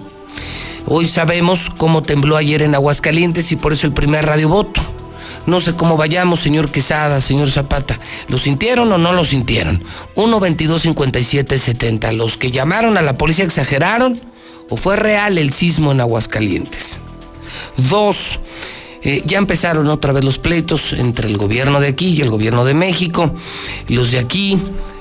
Hoy 0.87 1.07
sabemos 1.07 1.71
cómo 1.77 2.03
tembló 2.03 2.37
ayer 2.37 2.63
en 2.63 2.75
Aguascalientes 2.75 3.53
y 3.53 3.57
por 3.57 3.75
eso 3.75 3.87
el 3.87 3.93
primer 3.93 4.25
radio 4.25 4.49
voto. 4.49 4.81
No 5.45 5.61
sé 5.61 5.75
cómo 5.75 5.99
vayamos, 5.99 6.41
señor 6.41 6.71
Quesada, 6.71 7.21
señor 7.21 7.51
Zapata. 7.51 7.99
¿Lo 8.29 8.39
sintieron 8.39 8.91
o 8.93 8.99
no 8.99 9.13
lo 9.13 9.25
sintieron? 9.25 9.85
1 10.15 10.41
22 10.41 10.83
57 10.83 11.59
70. 11.59 12.13
¿Los 12.13 12.39
que 12.39 12.51
llamaron 12.51 12.97
a 12.97 13.03
la 13.03 13.19
policía 13.19 13.45
exageraron 13.45 14.19
o 14.71 14.77
fue 14.77 14.97
real 14.97 15.37
el 15.37 15.53
sismo 15.53 15.93
en 15.93 16.01
Aguascalientes? 16.01 17.01
Dos, 17.91 18.41
eh, 19.03 19.23
ya 19.25 19.39
empezaron 19.39 19.89
otra 19.89 20.13
vez 20.13 20.25
los 20.25 20.39
pleitos 20.39 20.93
entre 20.93 21.29
el 21.29 21.37
gobierno 21.37 21.81
de 21.81 21.89
aquí 21.89 22.09
y 22.09 22.21
el 22.21 22.31
gobierno 22.31 22.65
de 22.65 22.75
México. 22.75 23.31
Los 23.89 24.11
de 24.11 24.19
aquí, 24.19 24.59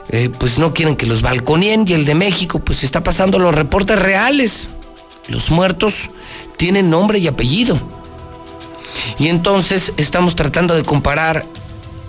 eh, 0.09 0.29
pues 0.37 0.57
no 0.57 0.73
quieren 0.73 0.95
que 0.95 1.05
los 1.05 1.21
balconien 1.21 1.85
y 1.87 1.93
el 1.93 2.05
de 2.05 2.15
México, 2.15 2.59
pues 2.59 2.83
está 2.83 3.03
pasando 3.03 3.39
los 3.39 3.53
reportes 3.55 3.99
reales. 3.99 4.69
Los 5.27 5.51
muertos 5.51 6.09
tienen 6.57 6.89
nombre 6.89 7.19
y 7.19 7.27
apellido. 7.27 7.79
Y 9.19 9.27
entonces 9.27 9.93
estamos 9.97 10.35
tratando 10.35 10.75
de 10.75 10.83
comparar. 10.83 11.43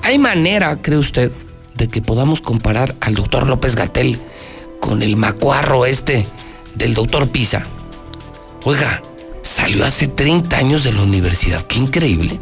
¿Hay 0.02 0.18
manera, 0.18 0.80
cree 0.80 0.98
usted, 0.98 1.32
de 1.74 1.88
que 1.88 2.02
podamos 2.02 2.40
comparar 2.40 2.94
al 3.00 3.14
doctor 3.14 3.46
López 3.46 3.74
Gatel 3.74 4.18
con 4.80 5.02
el 5.02 5.16
macuarro 5.16 5.86
este 5.86 6.26
del 6.76 6.94
doctor 6.94 7.28
Pisa? 7.28 7.62
Oiga, 8.64 9.02
salió 9.48 9.84
hace 9.84 10.08
30 10.08 10.56
años 10.56 10.84
de 10.84 10.92
la 10.92 11.02
universidad. 11.02 11.62
Qué 11.62 11.78
increíble. 11.78 12.38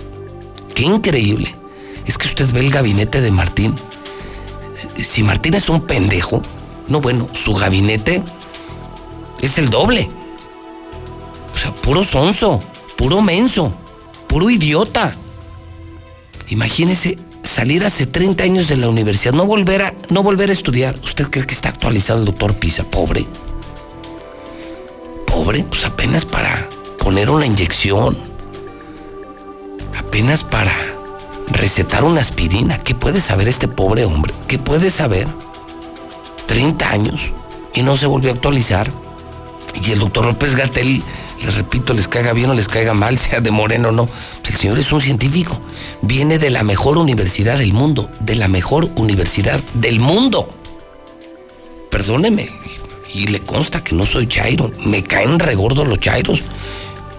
Qué 0.75 0.83
increíble. 0.83 1.55
Es 2.05 2.19
que 2.19 2.27
usted 2.27 2.51
ve 2.53 2.61
el 2.61 2.71
gabinete 2.71 3.21
de 3.21 3.31
Martín. 3.31 3.75
Si 4.99 5.23
Martín 5.23 5.55
es 5.55 5.69
un 5.69 5.87
pendejo, 5.87 6.43
no 6.89 7.01
bueno, 7.01 7.29
su 7.33 7.55
gabinete 7.55 8.23
es 9.41 9.59
el 9.59 9.71
doble. 9.71 10.09
O 11.55 11.57
sea, 11.57 11.73
puro 11.75 12.05
sonso, 12.05 12.61
puro 12.97 13.23
menso, 13.23 13.73
puro 14.27 14.51
idiota. 14.51 15.13
Imagínese 16.49 17.19
salir 17.45 17.85
hace 17.85 18.07
30 18.07 18.45
años 18.45 18.69
de 18.69 18.77
la 18.77 18.89
universidad, 18.89 19.33
no 19.33 19.47
volver 19.47 19.83
a, 19.83 19.95
no 20.11 20.23
volver 20.25 20.51
a 20.51 20.53
estudiar. 20.53 20.99
¿Usted 21.05 21.31
cree 21.31 21.47
que 21.47 21.55
está 21.55 21.69
actualizado 21.69 22.19
el 22.19 22.27
doctor 22.27 22.57
Pisa? 22.57 22.85
Pobre. 22.85 23.25
Pobre, 25.27 25.65
pues 25.65 25.85
apenas 25.85 26.25
para 26.25 26.76
poner 27.07 27.31
una 27.31 27.47
inyección. 27.47 28.19
Apenas 29.97 30.43
para 30.43 30.75
recetar 31.53 32.03
una 32.03 32.21
aspirina. 32.21 32.79
¿Qué 32.79 32.97
puede 32.97 33.21
saber 33.21 33.47
este 33.47 33.69
pobre 33.69 34.05
hombre? 34.05 34.35
¿Qué 34.49 34.59
puede 34.59 34.91
saber? 34.91 35.29
30 36.47 36.91
años 36.91 37.21
y 37.75 37.83
no 37.83 37.97
se 37.97 38.07
volvió 38.07 38.33
a 38.33 38.35
actualizar. 38.35 38.91
Y 39.85 39.93
el 39.93 40.01
doctor 40.01 40.27
López 40.27 40.57
Gatel, 40.57 41.01
les 41.45 41.55
repito, 41.55 41.95
les 41.95 42.09
caiga 42.09 42.33
bien 42.33 42.51
o 42.51 42.55
les 42.55 42.67
caiga 42.67 42.93
mal, 42.93 43.17
sea 43.21 43.41
de 43.41 43.53
moreno 43.53 43.91
o 43.91 43.93
no, 43.93 44.09
el 44.45 44.57
señor 44.57 44.77
es 44.81 44.91
un 44.91 45.01
científico. 45.01 45.61
Viene 46.03 46.41
de 46.41 46.51
la 46.51 46.65
mejor 46.65 46.99
universidad 46.99 47.57
del 47.59 47.73
mundo, 47.73 48.11
de 48.19 48.35
la 48.35 48.49
mejor 48.49 48.91
universidad 48.97 49.61
del 49.75 50.01
mundo. 50.01 50.49
Perdóneme, 51.89 52.49
y 53.15 53.29
le 53.29 53.39
consta 53.39 53.85
que 53.85 53.95
no 53.95 54.07
soy 54.07 54.27
chairo, 54.27 54.73
me 54.85 55.05
caen 55.05 55.39
regordos 55.39 55.87
los 55.87 56.01
chairos, 56.01 56.43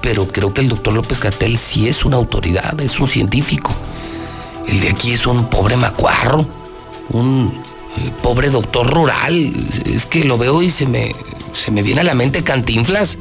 pero 0.07 0.25
creo 0.25 0.53
que 0.53 0.61
el 0.61 0.69
doctor 0.69 0.93
López 0.93 1.19
Gatel 1.19 1.57
sí 1.57 1.89
es 1.89 2.05
una 2.05 2.15
autoridad, 2.15 2.79
es 2.79 2.97
un 2.97 3.09
científico. 3.09 3.75
El 4.65 4.79
de 4.79 4.87
aquí 4.87 5.11
es 5.11 5.27
un 5.27 5.49
pobre 5.49 5.75
macuarro, 5.75 6.47
un 7.09 7.51
eh, 7.97 8.11
pobre 8.23 8.49
doctor 8.49 8.89
rural. 8.89 9.53
Es 9.83 10.05
que 10.05 10.23
lo 10.23 10.37
veo 10.37 10.61
y 10.61 10.69
se 10.69 10.85
me, 10.85 11.13
se 11.51 11.71
me 11.71 11.83
viene 11.83 11.99
a 11.99 12.03
la 12.05 12.13
mente 12.13 12.41
Cantinflas 12.41 13.17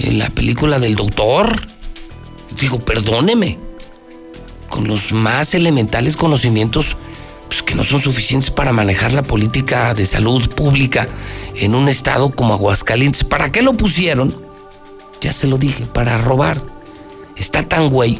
en 0.00 0.18
la 0.18 0.28
película 0.28 0.78
del 0.78 0.96
doctor. 0.96 1.66
Digo, 2.60 2.78
perdóneme, 2.78 3.58
con 4.68 4.86
los 4.86 5.12
más 5.12 5.54
elementales 5.54 6.18
conocimientos 6.18 6.94
pues, 7.48 7.62
que 7.62 7.74
no 7.74 7.84
son 7.84 8.00
suficientes 8.00 8.50
para 8.50 8.74
manejar 8.74 9.14
la 9.14 9.22
política 9.22 9.94
de 9.94 10.04
salud 10.04 10.46
pública 10.50 11.08
en 11.56 11.74
un 11.74 11.88
estado 11.88 12.28
como 12.32 12.52
Aguascalientes. 12.52 13.24
¿Para 13.24 13.50
qué 13.50 13.62
lo 13.62 13.72
pusieron? 13.72 14.41
Ya 15.22 15.32
se 15.32 15.46
lo 15.46 15.56
dije, 15.56 15.86
para 15.86 16.18
robar. 16.18 16.60
Está 17.36 17.62
tan 17.62 17.88
güey 17.88 18.18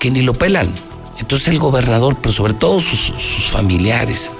que 0.00 0.10
ni 0.10 0.22
lo 0.22 0.32
pelan. 0.32 0.72
Entonces 1.18 1.48
el 1.48 1.58
gobernador, 1.58 2.16
pero 2.20 2.32
sobre 2.32 2.54
todo 2.54 2.80
sus, 2.80 3.12
familiares, 3.50 4.32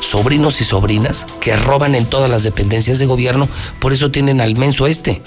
sobrinos 0.00 0.60
y 0.60 0.64
sobrinas, 0.64 1.26
que 1.40 1.56
roban 1.56 1.94
en 1.94 2.04
todas 2.04 2.28
las 2.28 2.42
dependencias 2.42 2.98
de 2.98 3.06
gobierno, 3.06 3.48
por 3.80 3.94
eso 3.94 4.10
tienen 4.10 4.42
al 4.42 4.56
menso 4.56 4.86
este. 4.86 5.22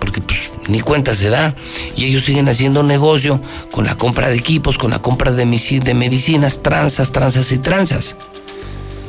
Porque 0.00 0.20
pues 0.20 0.50
ni 0.68 0.80
cuenta 0.80 1.14
se 1.14 1.30
da. 1.30 1.54
Y 1.94 2.06
ellos 2.06 2.24
siguen 2.24 2.48
haciendo 2.48 2.82
negocio 2.82 3.40
con 3.70 3.84
la 3.84 3.96
compra 3.96 4.28
de 4.28 4.36
equipos, 4.36 4.78
con 4.78 4.90
la 4.90 5.00
compra 5.00 5.30
de, 5.30 5.44
de 5.44 5.94
medicinas, 5.94 6.60
tranzas, 6.60 7.12
tranzas 7.12 7.52
y 7.52 7.58
tranzas. 7.58 8.16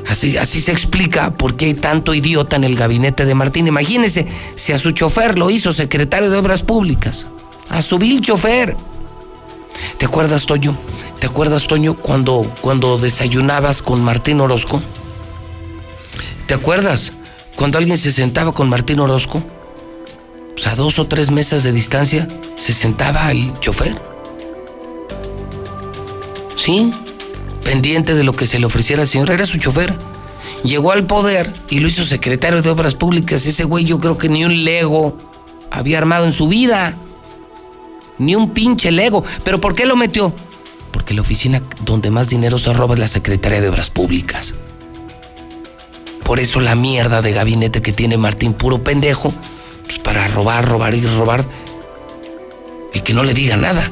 Así, 0.10 0.38
así 0.38 0.60
se 0.60 0.72
explica 0.72 1.30
por 1.36 1.56
qué 1.56 1.66
hay 1.66 1.74
tanto 1.76 2.16
idiota 2.16 2.56
en 2.56 2.64
el 2.64 2.76
gabinete 2.76 3.26
de 3.26 3.36
Martín. 3.36 3.68
Imagínense 3.68 4.28
si 4.56 4.74
a 4.74 4.80
su 4.80 4.90
chofer 4.92 5.38
lo 5.38 5.52
hizo 5.52 5.72
secretario 5.72 6.32
de 6.32 6.38
Obras 6.38 6.64
Públicas. 6.64 7.28
A 7.70 7.84
su 7.84 8.00
vil 8.00 8.20
chofer. 8.20 8.76
¿Te 10.00 10.08
acuerdas, 10.08 10.48
Toño? 10.48 10.76
¿Te 11.20 11.28
acuerdas, 11.28 11.68
Toño, 11.68 11.96
cuando, 11.96 12.42
cuando 12.62 12.98
desayunabas 12.98 13.84
con 13.84 14.04
Martín 14.04 14.42
Orozco? 14.42 14.82
¿Te 16.48 16.56
acuerdas 16.56 17.14
cuando 17.56 17.78
alguien 17.78 18.00
se 18.00 18.12
sentaba 18.12 18.52
con 18.52 18.68
Martín 18.68 19.00
Orozco? 19.00 19.44
Pues 20.54 20.66
a 20.66 20.76
dos 20.76 20.98
o 20.98 21.06
tres 21.06 21.30
mesas 21.30 21.62
de 21.62 21.72
distancia 21.72 22.28
se 22.56 22.74
sentaba 22.74 23.30
el 23.30 23.54
chofer. 23.60 23.96
¿Sí? 26.58 26.92
Pendiente 27.70 28.16
de 28.16 28.24
lo 28.24 28.34
que 28.34 28.48
se 28.48 28.58
le 28.58 28.66
ofreciera 28.66 29.04
al 29.04 29.08
señor, 29.08 29.30
era 29.30 29.46
su 29.46 29.60
chofer. 29.60 29.96
Llegó 30.64 30.92
al 30.92 31.06
poder 31.06 31.54
y 31.70 31.82
lo 31.82 31.88
hizo 31.88 32.04
secretario 32.04 32.64
de 32.64 32.70
Obras 32.72 32.96
Públicas. 32.96 33.46
Ese 33.46 33.64
güey 33.64 33.86
yo 33.86 34.00
creo 34.00 34.18
que 34.18 34.28
ni 34.28 34.44
un 34.44 34.64
Lego 34.64 35.16
había 35.70 36.00
armado 36.00 36.26
en 36.26 36.34
su 36.34 36.48
vida 36.48 36.98
ni 38.18 38.34
un 38.34 38.56
pinche 38.56 38.90
Lego. 38.90 39.24
¿Pero 39.44 39.62
por 39.62 39.76
qué 39.76 39.86
lo 39.86 39.96
metió? 39.96 40.34
Porque 40.92 41.14
la 41.14 41.22
oficina 41.22 41.62
donde 41.86 42.10
más 42.10 42.28
dinero 42.28 42.58
se 42.58 42.74
roba 42.74 42.96
es 42.96 43.02
la 43.02 43.08
Secretaría 43.08 43.62
de 43.62 43.70
Obras 43.70 43.92
Públicas. 43.92 44.56
Por 46.24 46.40
eso 46.40 46.62
la 46.62 46.74
mierda 46.74 47.22
de 47.22 47.34
gabinete 47.34 47.84
que 47.84 47.94
tiene 47.94 48.18
Martín, 48.18 48.54
puro 48.54 48.84
pendejo, 48.84 49.32
pues 49.84 50.00
para 50.00 50.28
robar, 50.28 50.68
robar 50.68 50.96
y 50.96 51.02
robar, 51.02 51.46
y 52.96 53.02
que 53.02 53.14
no 53.14 53.24
le 53.24 53.36
diga 53.36 53.58
nada. 53.58 53.88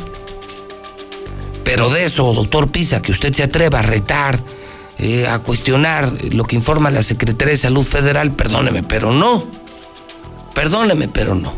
Pero 1.68 1.90
de 1.90 2.06
eso, 2.06 2.34
doctor 2.34 2.72
Pisa, 2.72 3.02
que 3.02 3.12
usted 3.12 3.34
se 3.34 3.44
atreva 3.44 3.80
a 3.80 3.82
retar, 3.82 4.40
eh, 5.00 5.28
a 5.28 5.40
cuestionar 5.40 6.14
lo 6.32 6.46
que 6.46 6.56
informa 6.56 6.90
la 6.90 7.04
Secretaría 7.04 7.52
de 7.52 7.58
Salud 7.58 7.84
Federal, 7.84 8.32
perdóneme, 8.32 8.84
pero 8.84 9.12
no. 9.12 9.46
Perdóneme, 10.54 11.10
pero 11.10 11.36
no. 11.36 11.54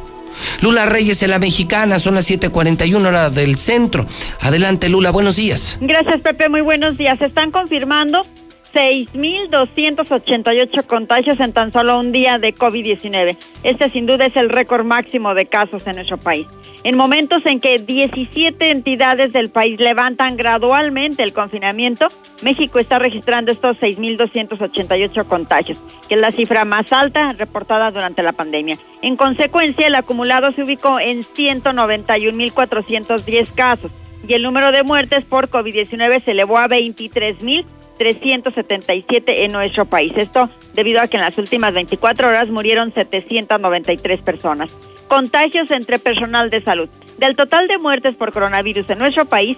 Lula 0.62 0.88
Reyes 0.88 1.22
en 1.22 1.30
la 1.30 1.38
mexicana, 1.38 2.00
son 2.00 2.16
las 2.16 2.26
7:41 2.26 3.08
hora 3.08 3.30
del 3.30 3.56
centro. 3.56 4.08
Adelante, 4.42 4.90
Lula, 4.90 5.12
buenos 5.12 5.36
días. 5.36 5.78
Gracias, 5.80 6.22
Pepe, 6.22 6.50
muy 6.50 6.62
buenos 6.62 6.98
días. 6.98 7.20
Se 7.20 7.26
están 7.26 7.52
confirmando 7.52 8.26
6.288 8.74 10.86
contagios 10.86 11.40
en 11.40 11.54
tan 11.54 11.74
solo 11.74 11.98
un 12.00 12.12
día 12.12 12.38
de 12.38 12.54
COVID-19. 12.54 13.38
Este 13.64 13.90
sin 13.90 14.06
duda 14.06 14.26
es 14.26 14.36
el 14.36 14.50
récord 14.50 14.84
máximo 14.86 15.34
de 15.34 15.46
casos 15.46 15.88
en 15.88 15.96
nuestro 15.96 16.18
país. 16.18 16.46
En 16.84 16.96
momentos 16.96 17.46
en 17.46 17.60
que 17.60 17.78
17 17.78 18.70
entidades 18.70 19.34
del 19.34 19.50
país 19.50 19.78
levantan 19.82 20.38
gradualmente 20.38 21.24
el 21.24 21.34
confinamiento, 21.34 22.08
México 22.42 22.80
está 22.80 23.00
registrando 23.00 23.52
estos 23.52 23.78
6.288 23.80 25.26
contagios, 25.26 25.78
que 26.08 26.16
es 26.16 26.22
la 26.22 26.32
cifra 26.32 26.64
más 26.64 26.94
alta 26.94 27.34
reportada 27.34 27.92
durante 27.92 28.24
la 28.24 28.32
pandemia. 28.32 28.80
En 29.02 29.18
consecuencia, 29.18 29.88
el 29.88 29.96
acumulado 29.96 30.54
se 30.54 30.64
ubicó 30.64 31.02
en 31.02 31.24
191.410 31.24 33.54
casos 33.54 33.92
y 34.26 34.34
el 34.34 34.44
número 34.44 34.72
de 34.72 34.84
muertes 34.84 35.26
por 35.26 35.50
COVID-19 35.50 36.24
se 36.24 36.32
elevó 36.32 36.60
a 36.60 36.70
23.000 36.70 37.66
377 38.00 39.44
en 39.46 39.52
nuestro 39.52 39.86
país. 39.86 40.14
Esto 40.16 40.50
debido 40.74 41.02
a 41.02 41.08
que 41.08 41.18
en 41.18 41.24
las 41.24 41.38
últimas 41.38 41.74
24 41.74 42.30
horas 42.30 42.50
murieron 42.50 42.92
793 42.92 44.22
personas. 44.22 44.76
Contagios 45.08 45.70
entre 45.70 46.00
personal 46.00 46.50
de 46.50 46.62
salud. 46.62 46.90
Del 47.18 47.36
total 47.36 47.68
de 47.68 47.78
muertes 47.78 48.16
por 48.16 48.32
coronavirus 48.32 48.90
en 48.90 49.00
nuestro 49.00 49.26
país, 49.26 49.58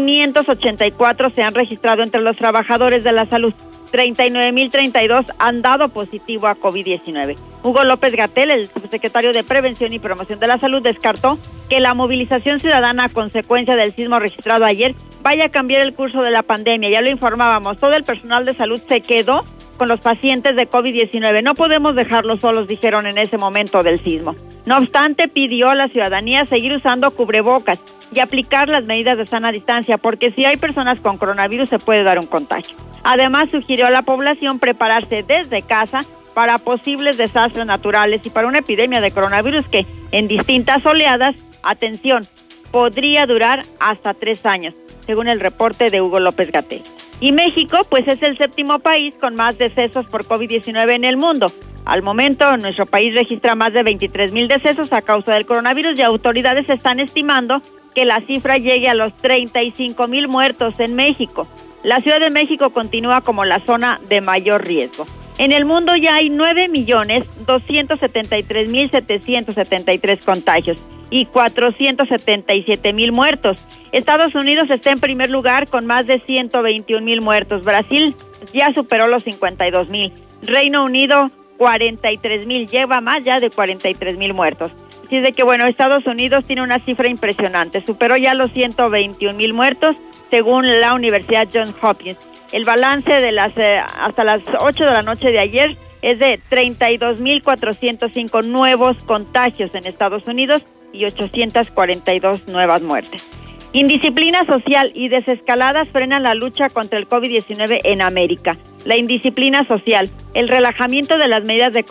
584 0.00 1.30
se 1.34 1.42
han 1.42 1.54
registrado 1.54 2.02
entre 2.02 2.22
los 2.22 2.36
trabajadores 2.36 3.04
de 3.04 3.12
la 3.12 3.26
salud. 3.26 3.52
39.032 3.92 5.26
han 5.38 5.60
dado 5.60 5.90
positivo 5.90 6.46
a 6.46 6.56
COVID-19. 6.56 7.36
Hugo 7.62 7.84
López 7.84 8.14
Gatel, 8.14 8.50
el 8.50 8.70
subsecretario 8.70 9.34
de 9.34 9.44
Prevención 9.44 9.92
y 9.92 9.98
Promoción 9.98 10.40
de 10.40 10.46
la 10.46 10.56
Salud, 10.56 10.82
descartó 10.82 11.38
que 11.68 11.80
la 11.80 11.92
movilización 11.92 12.58
ciudadana 12.58 13.04
a 13.04 13.08
consecuencia 13.10 13.76
del 13.76 13.94
sismo 13.94 14.18
registrado 14.18 14.64
ayer 14.64 14.94
vaya 15.22 15.44
a 15.44 15.48
cambiar 15.50 15.82
el 15.82 15.92
curso 15.92 16.22
de 16.22 16.30
la 16.30 16.42
pandemia. 16.42 16.88
Ya 16.88 17.02
lo 17.02 17.10
informábamos, 17.10 17.76
todo 17.76 17.92
el 17.92 18.02
personal 18.02 18.46
de 18.46 18.54
salud 18.54 18.80
se 18.88 19.02
quedó 19.02 19.44
con 19.76 19.88
los 19.88 20.00
pacientes 20.00 20.56
de 20.56 20.68
COVID-19. 20.68 21.42
No 21.42 21.54
podemos 21.54 21.94
dejarlos 21.94 22.40
solos, 22.40 22.68
dijeron 22.68 23.06
en 23.06 23.18
ese 23.18 23.38
momento 23.38 23.82
del 23.82 24.02
sismo. 24.02 24.34
No 24.66 24.78
obstante, 24.78 25.28
pidió 25.28 25.70
a 25.70 25.74
la 25.74 25.88
ciudadanía 25.88 26.46
seguir 26.46 26.72
usando 26.72 27.10
cubrebocas 27.10 27.78
y 28.14 28.20
aplicar 28.20 28.68
las 28.68 28.84
medidas 28.84 29.18
de 29.18 29.26
sana 29.26 29.50
distancia, 29.50 29.98
porque 29.98 30.30
si 30.30 30.44
hay 30.44 30.56
personas 30.56 31.00
con 31.00 31.18
coronavirus 31.18 31.68
se 31.68 31.78
puede 31.78 32.02
dar 32.02 32.18
un 32.18 32.26
contagio. 32.26 32.76
Además, 33.02 33.50
sugirió 33.50 33.86
a 33.86 33.90
la 33.90 34.02
población 34.02 34.58
prepararse 34.58 35.24
desde 35.26 35.62
casa 35.62 36.04
para 36.34 36.58
posibles 36.58 37.16
desastres 37.16 37.66
naturales 37.66 38.20
y 38.24 38.30
para 38.30 38.46
una 38.46 38.58
epidemia 38.58 39.00
de 39.00 39.10
coronavirus 39.10 39.66
que 39.66 39.86
en 40.12 40.28
distintas 40.28 40.84
oleadas, 40.86 41.34
atención, 41.62 42.26
podría 42.70 43.26
durar 43.26 43.62
hasta 43.80 44.14
tres 44.14 44.46
años, 44.46 44.74
según 45.12 45.28
el 45.28 45.40
reporte 45.40 45.90
de 45.90 46.00
Hugo 46.00 46.20
López 46.20 46.50
Gatel. 46.50 46.80
Y 47.20 47.32
México, 47.32 47.76
pues 47.90 48.08
es 48.08 48.22
el 48.22 48.38
séptimo 48.38 48.78
país 48.78 49.14
con 49.20 49.34
más 49.34 49.58
decesos 49.58 50.06
por 50.06 50.24
COVID-19 50.24 50.90
en 50.94 51.04
el 51.04 51.18
mundo. 51.18 51.52
Al 51.84 52.00
momento, 52.00 52.56
nuestro 52.56 52.86
país 52.86 53.14
registra 53.14 53.54
más 53.54 53.74
de 53.74 53.82
23 53.82 54.32
mil 54.32 54.48
decesos 54.48 54.90
a 54.94 55.02
causa 55.02 55.34
del 55.34 55.44
coronavirus 55.44 55.98
y 55.98 56.02
autoridades 56.02 56.66
están 56.70 56.98
estimando 56.98 57.60
que 57.94 58.06
la 58.06 58.22
cifra 58.22 58.56
llegue 58.56 58.88
a 58.88 58.94
los 58.94 59.12
35 59.18 60.08
mil 60.08 60.28
muertos 60.28 60.80
en 60.80 60.94
México. 60.94 61.46
La 61.82 62.00
Ciudad 62.00 62.18
de 62.18 62.30
México 62.30 62.70
continúa 62.70 63.20
como 63.20 63.44
la 63.44 63.60
zona 63.60 64.00
de 64.08 64.22
mayor 64.22 64.66
riesgo. 64.66 65.04
En 65.38 65.52
el 65.52 65.64
mundo 65.64 65.96
ya 65.96 66.16
hay 66.16 66.30
9 66.30 66.68
millones 66.68 67.24
273 67.46 68.68
mil 68.68 68.90
773 68.90 70.24
contagios 70.24 70.78
y 71.10 71.26
477 71.26 72.92
mil 72.92 73.12
muertos. 73.12 73.64
Estados 73.92 74.34
Unidos 74.34 74.70
está 74.70 74.90
en 74.92 74.98
primer 74.98 75.30
lugar 75.30 75.68
con 75.68 75.86
más 75.86 76.06
de 76.06 76.20
121 76.20 77.04
mil 77.04 77.20
muertos. 77.20 77.64
Brasil 77.64 78.14
ya 78.52 78.72
superó 78.72 79.08
los 79.08 79.22
52 79.24 79.88
mil. 79.88 80.12
Reino 80.42 80.84
Unido 80.84 81.30
43 81.58 82.46
mil, 82.46 82.66
lleva 82.66 83.00
más 83.00 83.22
ya 83.22 83.38
de 83.38 83.50
43 83.50 84.16
mil 84.16 84.34
muertos. 84.34 84.72
Así 85.04 85.20
de 85.20 85.32
que 85.32 85.42
bueno, 85.42 85.66
Estados 85.66 86.06
Unidos 86.06 86.44
tiene 86.46 86.62
una 86.62 86.78
cifra 86.78 87.08
impresionante, 87.08 87.84
superó 87.84 88.16
ya 88.16 88.34
los 88.34 88.50
121 88.52 89.36
mil 89.36 89.52
muertos 89.52 89.96
según 90.30 90.80
la 90.80 90.94
Universidad 90.94 91.46
Johns 91.52 91.74
Hopkins. 91.82 92.16
El 92.52 92.64
balance 92.64 93.10
de 93.10 93.32
las 93.32 93.56
eh, 93.56 93.80
hasta 94.00 94.24
las 94.24 94.42
8 94.60 94.84
de 94.84 94.90
la 94.90 95.02
noche 95.02 95.32
de 95.32 95.38
ayer 95.38 95.76
es 96.02 96.18
de 96.18 96.38
32.405 96.50 98.44
nuevos 98.44 98.98
contagios 99.04 99.74
en 99.74 99.86
Estados 99.86 100.28
Unidos 100.28 100.62
y 100.92 101.06
842 101.06 102.48
nuevas 102.48 102.82
muertes. 102.82 103.26
Indisciplina 103.72 104.44
social 104.44 104.92
y 104.94 105.08
desescaladas 105.08 105.88
frenan 105.88 106.24
la 106.24 106.34
lucha 106.34 106.68
contra 106.68 106.98
el 106.98 107.08
COVID-19 107.08 107.80
en 107.84 108.02
América. 108.02 108.58
La 108.84 108.98
indisciplina 108.98 109.64
social, 109.64 110.10
el 110.34 110.48
relajamiento 110.48 111.16
de 111.16 111.28
las 111.28 111.44
medidas 111.44 111.72
de, 111.72 111.86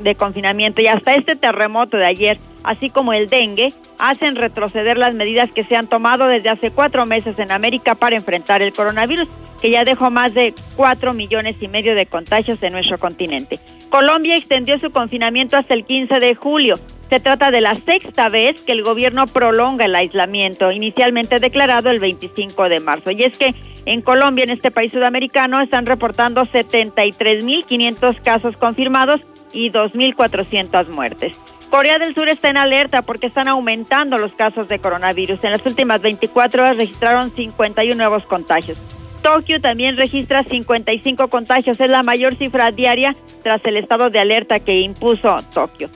de, 0.00 0.14
confinamiento 0.14 0.80
y 0.80 0.86
hasta 0.86 1.16
este 1.16 1.34
terremoto 1.34 1.96
de 1.96 2.06
ayer, 2.06 2.38
así 2.64 2.90
como 2.90 3.12
el 3.12 3.28
dengue, 3.28 3.72
hacen 3.98 4.34
retroceder 4.34 4.98
las 4.98 5.14
medidas 5.14 5.52
que 5.52 5.64
se 5.64 5.76
han 5.76 5.86
tomado 5.86 6.26
desde 6.26 6.48
hace 6.48 6.70
cuatro 6.70 7.06
meses 7.06 7.38
en 7.38 7.52
América 7.52 7.94
para 7.94 8.16
enfrentar 8.16 8.62
el 8.62 8.72
coronavirus, 8.72 9.28
que 9.60 9.70
ya 9.70 9.84
dejó 9.84 10.10
más 10.10 10.34
de 10.34 10.52
cuatro 10.74 11.14
millones 11.14 11.56
y 11.60 11.68
medio 11.68 11.94
de 11.94 12.06
contagios 12.06 12.62
en 12.62 12.72
nuestro 12.72 12.98
continente. 12.98 13.60
Colombia 13.90 14.36
extendió 14.36 14.78
su 14.78 14.90
confinamiento 14.90 15.56
hasta 15.56 15.74
el 15.74 15.84
15 15.84 16.18
de 16.18 16.34
julio. 16.34 16.74
Se 17.10 17.20
trata 17.20 17.50
de 17.50 17.60
la 17.60 17.74
sexta 17.74 18.28
vez 18.28 18.62
que 18.62 18.72
el 18.72 18.82
gobierno 18.82 19.26
prolonga 19.26 19.84
el 19.84 19.94
aislamiento, 19.94 20.72
inicialmente 20.72 21.38
declarado 21.38 21.90
el 21.90 22.00
25 22.00 22.68
de 22.68 22.80
marzo. 22.80 23.10
Y 23.10 23.22
es 23.22 23.38
que 23.38 23.54
en 23.86 24.00
Colombia, 24.00 24.44
en 24.44 24.50
este 24.50 24.70
país 24.70 24.92
sudamericano, 24.92 25.60
están 25.60 25.86
reportando 25.86 26.42
73.500 26.42 28.20
casos 28.22 28.56
confirmados 28.56 29.20
y 29.52 29.70
2.400 29.70 30.88
muertes. 30.88 31.38
Corea 31.74 31.98
del 31.98 32.14
Sur 32.14 32.28
está 32.28 32.50
en 32.50 32.56
alerta 32.56 33.02
porque 33.02 33.26
están 33.26 33.48
aumentando 33.48 34.16
los 34.16 34.32
casos 34.32 34.68
de 34.68 34.78
coronavirus. 34.78 35.42
En 35.42 35.50
las 35.50 35.66
últimas 35.66 36.00
24 36.00 36.62
horas 36.62 36.76
registraron 36.76 37.32
51 37.32 37.96
nuevos 37.96 38.22
contagios. 38.26 38.78
Tokio 39.22 39.60
también 39.60 39.96
registra 39.96 40.44
55 40.44 41.26
contagios, 41.26 41.80
es 41.80 41.90
la 41.90 42.04
mayor 42.04 42.36
cifra 42.36 42.70
diaria 42.70 43.12
tras 43.42 43.60
el 43.64 43.76
estado 43.76 44.08
de 44.08 44.20
alerta 44.20 44.60
que 44.60 44.82
impuso 44.82 45.34
Tokio. 45.52 45.88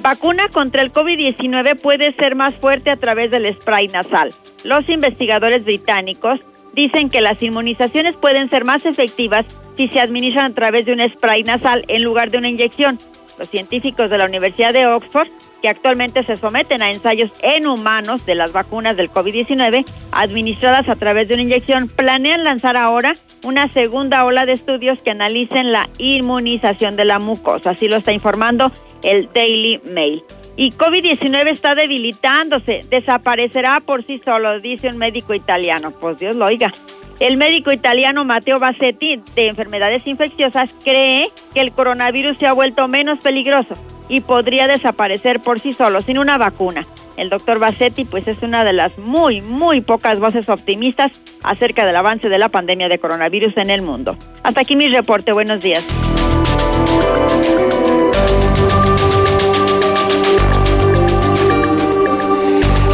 Vacuna 0.00 0.48
contra 0.48 0.80
el 0.80 0.90
COVID-19 0.90 1.78
puede 1.78 2.14
ser 2.14 2.34
más 2.34 2.54
fuerte 2.54 2.88
a 2.88 2.96
través 2.96 3.30
del 3.30 3.52
spray 3.52 3.88
nasal. 3.88 4.32
Los 4.64 4.88
investigadores 4.88 5.64
británicos 5.64 6.40
dicen 6.72 7.10
que 7.10 7.20
las 7.20 7.42
inmunizaciones 7.42 8.14
pueden 8.14 8.48
ser 8.48 8.64
más 8.64 8.86
efectivas 8.86 9.44
si 9.76 9.88
se 9.88 10.00
administran 10.00 10.52
a 10.52 10.54
través 10.54 10.86
de 10.86 10.94
un 10.94 11.06
spray 11.10 11.42
nasal 11.42 11.84
en 11.88 12.04
lugar 12.04 12.30
de 12.30 12.38
una 12.38 12.48
inyección. 12.48 12.98
Los 13.40 13.48
científicos 13.48 14.10
de 14.10 14.18
la 14.18 14.26
Universidad 14.26 14.74
de 14.74 14.86
Oxford, 14.86 15.28
que 15.62 15.70
actualmente 15.70 16.22
se 16.24 16.36
someten 16.36 16.82
a 16.82 16.90
ensayos 16.90 17.30
en 17.40 17.66
humanos 17.66 18.26
de 18.26 18.34
las 18.34 18.52
vacunas 18.52 18.98
del 18.98 19.10
COVID-19 19.10 19.86
administradas 20.12 20.90
a 20.90 20.96
través 20.96 21.26
de 21.26 21.34
una 21.34 21.44
inyección, 21.44 21.88
planean 21.88 22.44
lanzar 22.44 22.76
ahora 22.76 23.14
una 23.42 23.72
segunda 23.72 24.26
ola 24.26 24.44
de 24.44 24.52
estudios 24.52 25.00
que 25.00 25.12
analicen 25.12 25.72
la 25.72 25.88
inmunización 25.96 26.96
de 26.96 27.06
la 27.06 27.18
mucosa. 27.18 27.70
Así 27.70 27.88
lo 27.88 27.96
está 27.96 28.12
informando 28.12 28.70
el 29.02 29.30
Daily 29.32 29.80
Mail. 29.90 30.22
Y 30.60 30.72
COVID-19 30.72 31.52
está 31.52 31.74
debilitándose, 31.74 32.84
desaparecerá 32.90 33.80
por 33.80 34.04
sí 34.04 34.20
solo, 34.22 34.60
dice 34.60 34.88
un 34.88 34.98
médico 34.98 35.32
italiano. 35.32 35.90
Pues 35.90 36.18
Dios 36.18 36.36
lo 36.36 36.44
oiga. 36.44 36.70
El 37.18 37.38
médico 37.38 37.72
italiano 37.72 38.26
Matteo 38.26 38.58
Bassetti 38.58 39.22
de 39.34 39.46
enfermedades 39.46 40.06
infecciosas 40.06 40.74
cree 40.84 41.30
que 41.54 41.62
el 41.62 41.72
coronavirus 41.72 42.36
se 42.36 42.46
ha 42.46 42.52
vuelto 42.52 42.88
menos 42.88 43.20
peligroso 43.20 43.72
y 44.10 44.20
podría 44.20 44.66
desaparecer 44.66 45.40
por 45.40 45.60
sí 45.60 45.72
solo 45.72 46.02
sin 46.02 46.18
una 46.18 46.36
vacuna. 46.36 46.84
El 47.16 47.30
doctor 47.30 47.58
Bassetti 47.58 48.04
pues 48.04 48.28
es 48.28 48.42
una 48.42 48.62
de 48.62 48.74
las 48.74 48.98
muy, 48.98 49.40
muy 49.40 49.80
pocas 49.80 50.20
voces 50.20 50.50
optimistas 50.50 51.12
acerca 51.42 51.86
del 51.86 51.96
avance 51.96 52.28
de 52.28 52.38
la 52.38 52.50
pandemia 52.50 52.90
de 52.90 52.98
coronavirus 52.98 53.56
en 53.56 53.70
el 53.70 53.80
mundo. 53.80 54.14
Hasta 54.42 54.60
aquí 54.60 54.76
mi 54.76 54.90
reporte. 54.90 55.32
Buenos 55.32 55.62
días. 55.62 55.86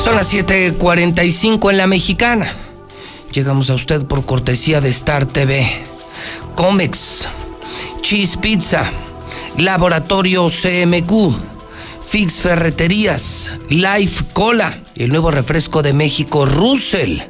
Son 0.07 0.15
las 0.15 0.33
7:45 0.33 1.69
en 1.69 1.79
la 1.79 1.89
mexicana. 1.89 2.47
Llegamos 3.33 3.71
a 3.71 3.75
usted 3.75 4.05
por 4.05 4.25
cortesía 4.25 4.81
de 4.81 4.89
Star 4.91 5.27
TV, 5.27 5.69
Comex, 6.55 7.27
Cheese 8.03 8.37
Pizza, 8.37 8.89
Laboratorio 9.59 10.49
CMQ, 10.49 11.35
Fix 12.09 12.35
Ferreterías, 12.35 13.51
Life 13.69 14.27
Cola, 14.33 14.79
el 14.95 15.09
nuevo 15.09 15.33
refresco 15.33 15.83
de 15.83 15.93
México, 15.93 16.47
Russell. 16.47 17.23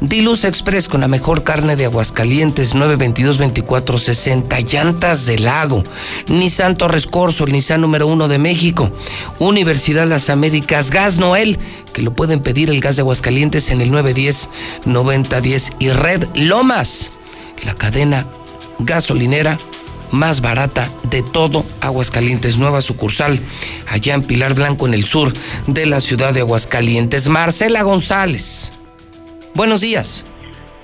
Diluz 0.00 0.44
Express 0.44 0.88
con 0.88 1.00
la 1.00 1.08
mejor 1.08 1.44
carne 1.44 1.76
de 1.76 1.84
Aguascalientes, 1.84 2.74
922-2460. 2.74 4.64
Llantas 4.70 5.26
del 5.26 5.44
Lago. 5.44 5.84
Nissan 6.28 6.76
Torres 6.76 7.06
Corso, 7.06 7.44
el 7.44 7.52
Nissan 7.52 7.80
número 7.80 8.06
uno 8.06 8.28
de 8.28 8.38
México. 8.38 8.90
Universidad 9.38 10.06
Las 10.06 10.30
Américas. 10.30 10.90
Gas 10.90 11.18
Noel, 11.18 11.58
que 11.92 12.02
lo 12.02 12.12
pueden 12.14 12.40
pedir 12.40 12.70
el 12.70 12.80
gas 12.80 12.96
de 12.96 13.02
Aguascalientes 13.02 13.70
en 13.70 13.80
el 13.80 13.90
910-9010. 13.92 15.74
Y 15.78 15.90
Red 15.90 16.26
Lomas, 16.34 17.10
la 17.64 17.74
cadena 17.74 18.26
gasolinera 18.78 19.58
más 20.10 20.40
barata 20.40 20.88
de 21.04 21.22
todo 21.22 21.64
Aguascalientes. 21.80 22.58
Nueva 22.58 22.80
sucursal 22.80 23.40
allá 23.88 24.14
en 24.14 24.22
Pilar 24.22 24.54
Blanco, 24.54 24.86
en 24.86 24.94
el 24.94 25.04
sur 25.04 25.32
de 25.66 25.86
la 25.86 26.00
ciudad 26.00 26.32
de 26.32 26.40
Aguascalientes. 26.40 27.28
Marcela 27.28 27.82
González. 27.82 28.72
Buenos 29.54 29.82
días. 29.82 30.24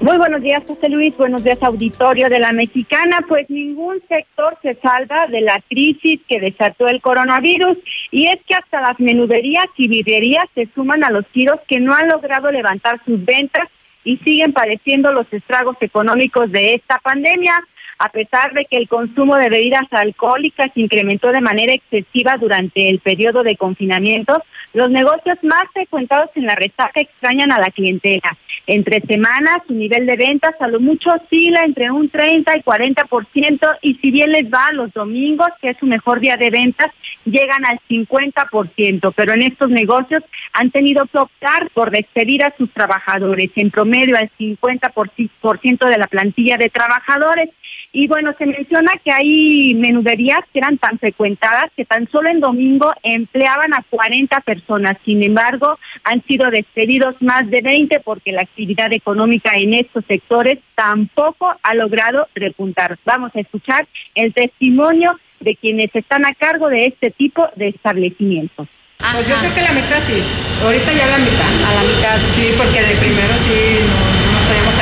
Muy 0.01 0.17
buenos 0.17 0.43
días, 0.43 0.63
José 0.67 0.89
Luis. 0.89 1.17
Buenos 1.17 1.43
días, 1.43 1.61
auditorio 1.63 2.29
de 2.29 2.39
la 2.39 2.53
Mexicana. 2.53 3.25
Pues 3.27 3.51
ningún 3.51 4.01
sector 4.09 4.57
se 4.63 4.75
salva 4.75 5.27
de 5.27 5.41
la 5.41 5.61
crisis 5.69 6.21
que 6.29 6.39
desató 6.39 6.87
el 6.87 7.01
coronavirus. 7.01 7.79
Y 8.11 8.27
es 8.27 8.39
que 8.47 8.55
hasta 8.55 8.81
las 8.81 9.01
menuderías 9.01 9.67
y 9.77 9.89
vidrierías 9.89 10.45
se 10.55 10.69
suman 10.73 11.03
a 11.03 11.11
los 11.11 11.27
tiros 11.27 11.59
que 11.67 11.81
no 11.81 11.95
han 11.95 12.09
logrado 12.09 12.53
levantar 12.53 13.01
sus 13.05 13.25
ventas 13.25 13.69
y 14.05 14.19
siguen 14.19 14.53
padeciendo 14.53 15.13
los 15.13 15.33
estragos 15.33 15.77
económicos 15.81 16.53
de 16.53 16.75
esta 16.75 16.99
pandemia 16.99 17.65
a 17.99 18.11
pesar 18.11 18.53
de 18.53 18.65
que 18.65 18.77
el 18.77 18.89
consumo 18.89 19.37
de 19.37 19.49
bebidas 19.49 19.87
alcohólicas 19.91 20.71
incrementó 20.77 21.33
de 21.33 21.41
manera 21.41 21.73
excesiva 21.73 22.37
durante 22.39 22.89
el 22.89 23.01
periodo 23.01 23.43
de 23.43 23.57
confinamiento, 23.57 24.43
los 24.79 24.91
negocios 24.91 25.37
más 25.43 25.65
frecuentados 25.73 26.31
en 26.37 26.47
la 26.47 26.55
resaca 26.55 27.01
extrañan 27.01 27.51
a 27.51 27.59
la 27.59 27.71
clientela. 27.71 28.37
Entre 28.69 29.01
semanas, 29.01 29.63
su 29.67 29.75
nivel 29.75 30.07
de 30.07 30.17
ventas 30.17 30.55
a 30.61 30.69
lo 30.69 30.79
mucho 30.79 31.13
oscila 31.13 31.65
entre 31.65 31.91
un 31.91 32.09
30 32.09 32.57
y 32.57 32.61
40% 32.61 33.77
y 33.83 33.95
si 33.95 34.11
bien 34.13 34.31
les 34.31 34.45
va 34.45 34.71
los 34.73 34.93
domingos, 34.93 35.49
que 35.61 35.71
es 35.71 35.79
su 35.79 35.87
mejor 35.87 36.21
día 36.21 36.37
de 36.37 36.51
ventas, 36.51 36.93
llegan 37.25 37.65
al 37.65 37.81
50%, 37.89 39.13
pero 39.17 39.33
en 39.33 39.43
estos 39.43 39.69
negocios 39.69 40.23
han 40.53 40.71
tenido 40.71 41.07
que 41.07 41.19
optar 41.19 41.69
por 41.75 41.91
despedir 41.91 42.45
a 42.45 42.55
sus 42.57 42.71
trabajadores, 42.71 43.51
en 43.57 43.71
promedio 43.71 44.17
al 44.17 44.31
50% 44.39 45.89
de 45.89 45.99
la 45.99 46.07
plantilla 46.07 46.57
de 46.57 46.71
trabajadores. 46.71 47.51
Y 47.93 48.07
bueno, 48.07 48.33
se 48.39 48.47
menciona 48.47 48.93
que 49.03 49.11
hay 49.11 49.75
menuderías 49.75 50.41
que 50.53 50.61
eran 50.61 50.79
tan 50.79 50.99
frecuentadas 50.99 51.73
que 51.75 51.85
tan 51.85 52.09
solo 52.09 52.29
en 52.29 52.41
domingo 52.41 52.93
empleaban 53.03 53.75
a 53.75 53.83
40 53.91 54.41
personas. 54.41 54.68
Sin 55.05 55.23
embargo, 55.23 55.79
han 56.05 56.23
sido 56.25 56.51
despedidos 56.51 57.17
más 57.21 57.49
de 57.49 57.63
20 57.63 58.01
porque 58.01 58.33
la 58.33 58.43
actividad 58.43 58.93
económica 58.93 59.53
en 59.55 59.75
estos 59.75 60.05
sectores 60.05 60.59
tampoco 60.75 61.55
ha 61.63 61.75
logrado 61.75 62.29
repuntar. 62.35 62.99
Vamos 63.05 63.35
a 63.35 63.41
escuchar 63.41 63.87
el 64.15 64.33
testimonio 64.33 65.19
de 65.41 65.57
quienes 65.57 65.95
están 65.95 66.27
a 66.27 66.35
cargo 66.35 66.69
de 66.69 66.87
este 66.87 67.11
tipo 67.11 67.49
de 67.57 67.69
establecimientos. 67.69 68.69
Pues 68.99 69.29
yo 69.29 69.37
creo 69.37 69.55
que 69.55 69.63
la 69.63 69.73
mitad 69.73 70.03
sí, 70.03 70.21
ahorita 70.63 70.93
ya 70.93 71.07
la 71.07 71.19
mitad. 71.19 71.53
A 71.67 71.75
la 71.75 71.83
mitad. 71.83 72.19
Sí, 72.35 72.53
porque 72.59 72.83
de 72.83 72.95
primero 72.97 73.33
sí 73.39 73.79
no, 73.87 73.95
no 74.35 74.47
podíamos 74.49 74.75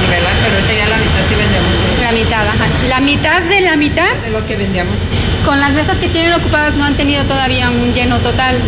nivelar, 0.00 0.34
pero 0.42 0.54
ahorita 0.56 0.74
ya 0.74 0.88
la 0.88 0.96
mitad 0.96 1.22
sí 1.28 1.34
vendemos. 1.34 1.70
La 2.00 2.12
mitad, 2.12 2.48
ajá. 2.48 2.66
La 2.88 3.00
mitad 3.00 3.42
de 3.42 3.60
la 3.60 3.76
mitad. 3.76 4.16
De 4.24 4.30
lo 4.30 4.46
que 4.46 4.56
vendíamos. 4.56 4.94
Con 5.44 5.60
las 5.60 5.72
mesas 5.72 5.98
que 5.98 6.08
tienen 6.08 6.32
ocupadas 6.32 6.76
no 6.76 6.84
han 6.84 6.96
tenido 6.96 7.24
todavía 7.24 7.68
un 7.68 7.92
lleno 7.92 8.18
total. 8.20 8.58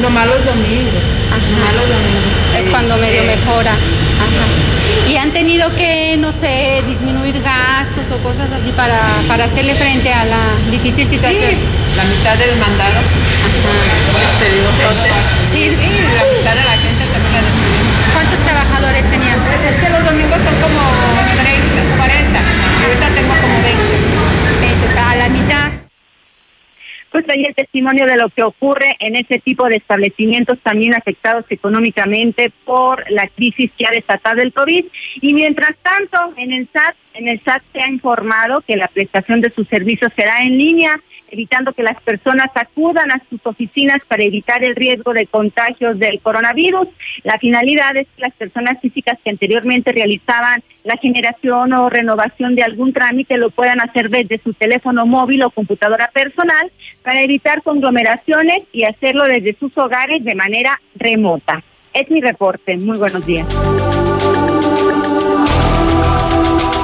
No 0.00 0.10
malos 0.10 0.44
domingos. 0.44 1.02
Ajá. 1.32 1.72
los 1.72 1.88
domingos. 1.88 2.58
Es 2.58 2.68
cuando 2.68 2.96
medio 2.98 3.22
mejora. 3.24 3.72
Ajá. 3.72 4.44
Y 5.08 5.16
han 5.16 5.32
tenido 5.32 5.74
que, 5.74 6.16
no 6.18 6.32
sé, 6.32 6.82
disminuir 6.86 7.40
gastos 7.40 8.10
o 8.10 8.18
cosas 8.18 8.52
así 8.52 8.72
para, 8.72 9.22
para 9.28 9.44
hacerle 9.44 9.74
frente 9.74 10.12
a 10.12 10.24
la 10.24 10.40
difícil 10.70 11.06
situación. 11.06 11.50
Sí, 11.50 11.56
la 11.96 12.04
mitad 12.04 12.36
del 12.36 12.56
mandado. 12.58 12.98
Ajá. 13.00 13.96
Despedido 14.20 14.68
Sí. 15.50 15.64
Y 15.64 15.70
la 15.70 16.24
mitad 16.36 16.54
de 16.56 16.64
la 16.64 16.76
gente 16.76 17.04
también 17.12 17.32
la 17.32 17.40
despedimos. 17.40 18.12
¿Cuántos 18.12 18.40
trabajadores 18.40 19.10
tenían? 19.10 19.38
Es 19.64 19.76
que 19.80 19.88
los 19.88 20.04
domingos 20.04 20.42
son 20.42 20.54
como 20.60 20.80
30, 21.40 21.96
40. 21.96 22.40
Y 22.40 22.84
ahorita 22.84 23.08
tengo 23.14 23.34
como 23.40 23.62
20. 23.62 23.82
20, 24.60 24.86
o 24.86 24.92
sea, 24.92 25.10
a 25.10 25.16
la 25.16 25.28
mitad. 25.28 25.70
Pues 27.16 27.30
ahí 27.30 27.46
el 27.46 27.54
testimonio 27.54 28.04
de 28.04 28.18
lo 28.18 28.28
que 28.28 28.42
ocurre 28.42 28.94
en 28.98 29.16
ese 29.16 29.38
tipo 29.38 29.66
de 29.70 29.76
establecimientos 29.76 30.58
también 30.58 30.94
afectados 30.94 31.46
económicamente 31.48 32.52
por 32.66 33.10
la 33.10 33.26
crisis 33.26 33.70
que 33.78 33.86
ha 33.86 33.90
desatado 33.90 34.42
el 34.42 34.52
COVID. 34.52 34.84
Y 35.22 35.32
mientras 35.32 35.74
tanto, 35.78 36.34
en 36.36 36.52
el 36.52 36.68
SAT, 36.70 36.94
en 37.14 37.28
el 37.28 37.40
SAT 37.40 37.62
se 37.72 37.80
ha 37.80 37.88
informado 37.88 38.60
que 38.60 38.76
la 38.76 38.88
prestación 38.88 39.40
de 39.40 39.48
sus 39.48 39.66
servicios 39.66 40.12
será 40.14 40.42
en 40.42 40.58
línea 40.58 41.00
evitando 41.30 41.72
que 41.72 41.82
las 41.82 42.00
personas 42.02 42.50
acudan 42.54 43.10
a 43.10 43.20
sus 43.28 43.44
oficinas 43.44 44.00
para 44.06 44.24
evitar 44.24 44.64
el 44.64 44.76
riesgo 44.76 45.12
de 45.12 45.26
contagios 45.26 45.98
del 45.98 46.20
coronavirus. 46.20 46.88
La 47.24 47.38
finalidad 47.38 47.96
es 47.96 48.06
que 48.14 48.22
las 48.22 48.34
personas 48.34 48.80
físicas 48.80 49.18
que 49.22 49.30
anteriormente 49.30 49.92
realizaban 49.92 50.62
la 50.84 50.96
generación 50.96 51.72
o 51.72 51.90
renovación 51.90 52.54
de 52.54 52.62
algún 52.62 52.92
trámite 52.92 53.36
lo 53.36 53.50
puedan 53.50 53.80
hacer 53.80 54.08
desde 54.08 54.38
su 54.38 54.54
teléfono 54.54 55.04
móvil 55.06 55.42
o 55.42 55.50
computadora 55.50 56.10
personal 56.12 56.70
para 57.02 57.22
evitar 57.22 57.62
conglomeraciones 57.62 58.64
y 58.72 58.84
hacerlo 58.84 59.24
desde 59.24 59.56
sus 59.58 59.76
hogares 59.78 60.24
de 60.24 60.34
manera 60.34 60.80
remota. 60.94 61.62
Es 61.92 62.10
mi 62.10 62.20
reporte. 62.20 62.76
Muy 62.76 62.98
buenos 62.98 63.24
días. 63.26 63.46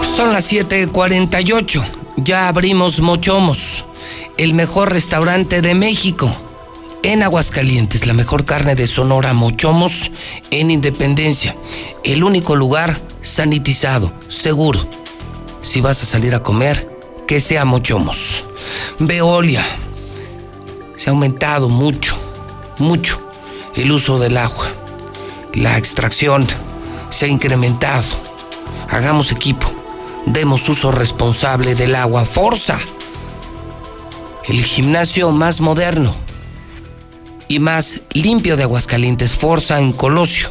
Son 0.02 0.32
las 0.32 0.52
7:48. 0.52 1.82
Ya 2.16 2.48
abrimos 2.48 3.00
Mochomos 3.00 3.84
el 4.36 4.54
mejor 4.54 4.92
restaurante 4.92 5.60
de 5.60 5.74
México. 5.74 6.30
En 7.02 7.22
Aguascalientes, 7.22 8.06
la 8.06 8.12
mejor 8.12 8.44
carne 8.44 8.74
de 8.74 8.86
Sonora 8.86 9.32
Mochomos 9.32 10.10
en 10.50 10.70
Independencia. 10.70 11.56
El 12.04 12.22
único 12.22 12.54
lugar 12.54 12.98
sanitizado, 13.22 14.12
seguro. 14.28 14.80
Si 15.62 15.80
vas 15.80 16.02
a 16.02 16.06
salir 16.06 16.34
a 16.34 16.42
comer, 16.42 16.88
que 17.26 17.40
sea 17.40 17.64
Mochomos. 17.64 18.44
Veolia. 18.98 19.66
Se 20.96 21.10
ha 21.10 21.12
aumentado 21.12 21.68
mucho, 21.68 22.16
mucho 22.78 23.20
el 23.74 23.90
uso 23.90 24.18
del 24.18 24.36
agua. 24.36 24.70
La 25.54 25.76
extracción 25.76 26.46
se 27.10 27.26
ha 27.26 27.28
incrementado. 27.28 28.06
Hagamos 28.88 29.32
equipo. 29.32 29.70
Demos 30.26 30.68
uso 30.68 30.92
responsable 30.92 31.74
del 31.74 31.96
agua. 31.96 32.24
Forza 32.24 32.78
el 34.46 34.64
gimnasio 34.64 35.30
más 35.30 35.60
moderno 35.60 36.14
y 37.48 37.58
más 37.58 38.00
limpio 38.12 38.56
de 38.56 38.64
Aguascalientes, 38.64 39.32
Forza 39.32 39.80
en 39.80 39.92
Colosio, 39.92 40.50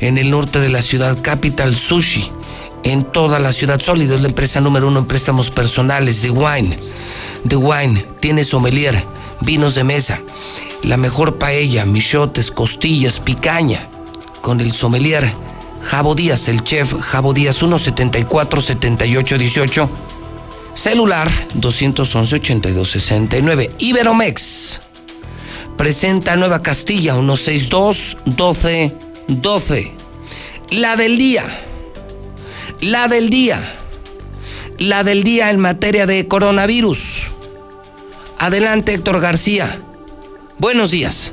en 0.00 0.18
el 0.18 0.30
norte 0.30 0.60
de 0.60 0.68
la 0.68 0.82
ciudad, 0.82 1.18
Capital 1.20 1.74
Sushi, 1.74 2.30
en 2.84 3.04
toda 3.04 3.38
la 3.38 3.52
ciudad 3.52 3.80
sólida, 3.80 4.14
es 4.14 4.22
la 4.22 4.28
empresa 4.28 4.60
número 4.60 4.88
uno 4.88 5.00
en 5.00 5.06
préstamos 5.06 5.50
personales, 5.50 6.22
The 6.22 6.30
Wine. 6.30 6.78
The 7.46 7.56
Wine 7.56 8.04
tiene 8.20 8.44
sommelier, 8.44 9.02
vinos 9.40 9.74
de 9.74 9.84
mesa, 9.84 10.20
la 10.82 10.96
mejor 10.96 11.38
paella, 11.38 11.84
michotes, 11.84 12.50
costillas, 12.50 13.20
picaña, 13.20 13.88
con 14.40 14.60
el 14.60 14.72
sommelier 14.72 15.32
Jabo 15.82 16.14
Díaz, 16.14 16.48
el 16.48 16.64
chef 16.64 16.94
Jabo 17.00 17.32
Díaz, 17.32 17.56
174 17.56 18.62
78 18.62 19.38
18 19.38 19.90
Celular 20.78 21.28
211-8269. 21.60 23.70
Iberomex 23.78 24.80
presenta 25.76 26.36
Nueva 26.36 26.62
Castilla 26.62 27.16
162-1212. 27.16 29.90
La 30.70 30.94
del 30.94 31.18
día. 31.18 31.42
La 32.80 33.08
del 33.08 33.28
día. 33.28 33.74
La 34.78 35.02
del 35.02 35.24
día 35.24 35.50
en 35.50 35.58
materia 35.58 36.06
de 36.06 36.28
coronavirus. 36.28 37.32
Adelante 38.38 38.94
Héctor 38.94 39.20
García. 39.20 39.80
Buenos 40.58 40.92
días. 40.92 41.32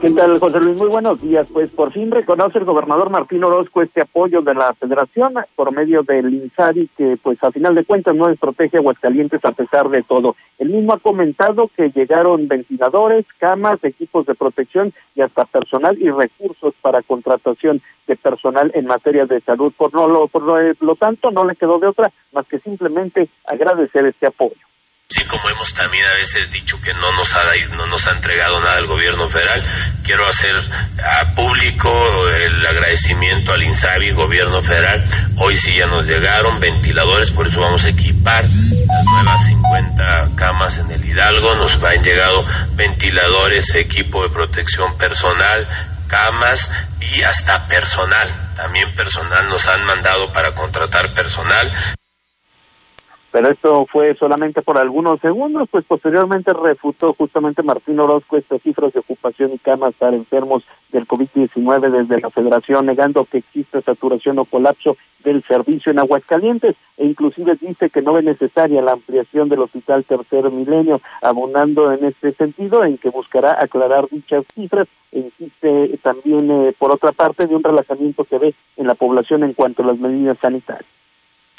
¿Qué 0.00 0.08
tal, 0.12 0.40
José 0.40 0.60
Luis? 0.60 0.78
Muy 0.78 0.88
buenos 0.88 1.20
días. 1.20 1.46
Pues 1.52 1.68
por 1.68 1.92
fin 1.92 2.10
reconoce 2.10 2.56
el 2.56 2.64
gobernador 2.64 3.10
Martín 3.10 3.44
Orozco 3.44 3.82
este 3.82 4.00
apoyo 4.00 4.40
de 4.40 4.54
la 4.54 4.72
federación 4.72 5.34
por 5.54 5.72
medio 5.72 6.02
del 6.02 6.32
INSARI, 6.32 6.88
que 6.96 7.18
pues 7.22 7.44
a 7.44 7.52
final 7.52 7.74
de 7.74 7.84
cuentas 7.84 8.16
no 8.16 8.28
desprotege 8.28 8.78
Aguascalientes 8.78 9.44
a 9.44 9.52
pesar 9.52 9.90
de 9.90 10.02
todo. 10.02 10.36
El 10.58 10.70
mismo 10.70 10.94
ha 10.94 10.98
comentado 10.98 11.68
que 11.76 11.90
llegaron 11.90 12.48
ventiladores, 12.48 13.26
camas, 13.36 13.84
equipos 13.84 14.24
de 14.24 14.34
protección 14.34 14.94
y 15.14 15.20
hasta 15.20 15.44
personal 15.44 15.98
y 16.00 16.08
recursos 16.10 16.72
para 16.80 17.02
contratación 17.02 17.82
de 18.06 18.16
personal 18.16 18.72
en 18.74 18.86
materia 18.86 19.26
de 19.26 19.42
salud. 19.42 19.70
Por, 19.76 19.92
no, 19.92 20.08
lo, 20.08 20.28
por 20.28 20.44
lo 20.80 20.96
tanto, 20.96 21.30
no 21.30 21.44
le 21.44 21.56
quedó 21.56 21.78
de 21.78 21.88
otra 21.88 22.10
más 22.32 22.46
que 22.46 22.58
simplemente 22.58 23.28
agradecer 23.46 24.06
este 24.06 24.28
apoyo. 24.28 24.69
Sí, 25.10 25.24
como 25.24 25.50
hemos 25.50 25.74
también 25.74 26.06
a 26.06 26.12
veces 26.12 26.52
dicho 26.52 26.80
que 26.80 26.94
no 26.94 27.10
nos 27.16 27.34
ha 27.34 27.42
no 27.74 27.84
nos 27.88 28.06
ha 28.06 28.12
entregado 28.12 28.60
nada 28.60 28.78
el 28.78 28.86
gobierno 28.86 29.28
federal, 29.28 29.60
quiero 30.04 30.24
hacer 30.24 30.54
a 31.02 31.34
público 31.34 32.28
el 32.28 32.64
agradecimiento 32.64 33.52
al 33.52 33.64
INSABI, 33.64 34.12
gobierno 34.12 34.62
federal. 34.62 35.04
Hoy 35.38 35.56
sí 35.56 35.74
ya 35.74 35.86
nos 35.86 36.06
llegaron 36.06 36.60
ventiladores, 36.60 37.32
por 37.32 37.48
eso 37.48 37.60
vamos 37.60 37.84
a 37.86 37.88
equipar 37.88 38.44
las 38.44 39.04
nuevas 39.04 39.46
50 39.46 40.28
camas 40.36 40.78
en 40.78 40.92
el 40.92 41.04
Hidalgo. 41.04 41.56
Nos 41.56 41.82
han 41.82 42.04
llegado 42.04 42.46
ventiladores, 42.74 43.74
equipo 43.74 44.22
de 44.22 44.28
protección 44.28 44.96
personal, 44.96 45.66
camas 46.06 46.70
y 47.00 47.22
hasta 47.22 47.66
personal. 47.66 48.32
También 48.54 48.94
personal 48.94 49.48
nos 49.48 49.66
han 49.66 49.84
mandado 49.86 50.32
para 50.32 50.52
contratar 50.52 51.12
personal 51.14 51.72
pero 53.32 53.48
esto 53.48 53.86
fue 53.86 54.14
solamente 54.16 54.60
por 54.62 54.76
algunos 54.76 55.20
segundos, 55.20 55.68
pues 55.70 55.84
posteriormente 55.84 56.52
refutó 56.52 57.14
justamente 57.14 57.62
Martín 57.62 58.00
Orozco 58.00 58.36
estas 58.36 58.60
cifras 58.62 58.92
de 58.92 59.00
ocupación 59.00 59.52
y 59.52 59.58
camas 59.58 59.94
para 59.94 60.16
enfermos 60.16 60.64
del 60.90 61.06
COVID-19 61.06 61.90
desde 61.90 62.20
la 62.20 62.30
federación, 62.30 62.86
negando 62.86 63.24
que 63.24 63.38
exista 63.38 63.80
saturación 63.80 64.38
o 64.40 64.44
colapso 64.44 64.96
del 65.22 65.42
servicio 65.44 65.92
en 65.92 66.00
Aguascalientes, 66.00 66.74
e 66.96 67.06
inclusive 67.06 67.56
dice 67.60 67.90
que 67.90 68.02
no 68.02 68.18
es 68.18 68.24
necesaria 68.24 68.82
la 68.82 68.92
ampliación 68.92 69.48
del 69.48 69.60
hospital 69.60 70.04
Tercer 70.04 70.50
Milenio, 70.50 71.00
abonando 71.22 71.92
en 71.92 72.04
este 72.04 72.32
sentido 72.32 72.84
en 72.84 72.98
que 72.98 73.10
buscará 73.10 73.62
aclarar 73.62 74.08
dichas 74.10 74.44
cifras, 74.54 74.88
e 75.12 75.20
insiste 75.20 75.98
también, 76.02 76.50
eh, 76.50 76.74
por 76.78 76.90
otra 76.90 77.12
parte, 77.12 77.46
de 77.46 77.54
un 77.54 77.62
relajamiento 77.62 78.24
que 78.24 78.38
ve 78.38 78.54
en 78.76 78.86
la 78.86 78.94
población 78.94 79.44
en 79.44 79.52
cuanto 79.52 79.82
a 79.82 79.86
las 79.86 79.98
medidas 79.98 80.38
sanitarias 80.38 80.99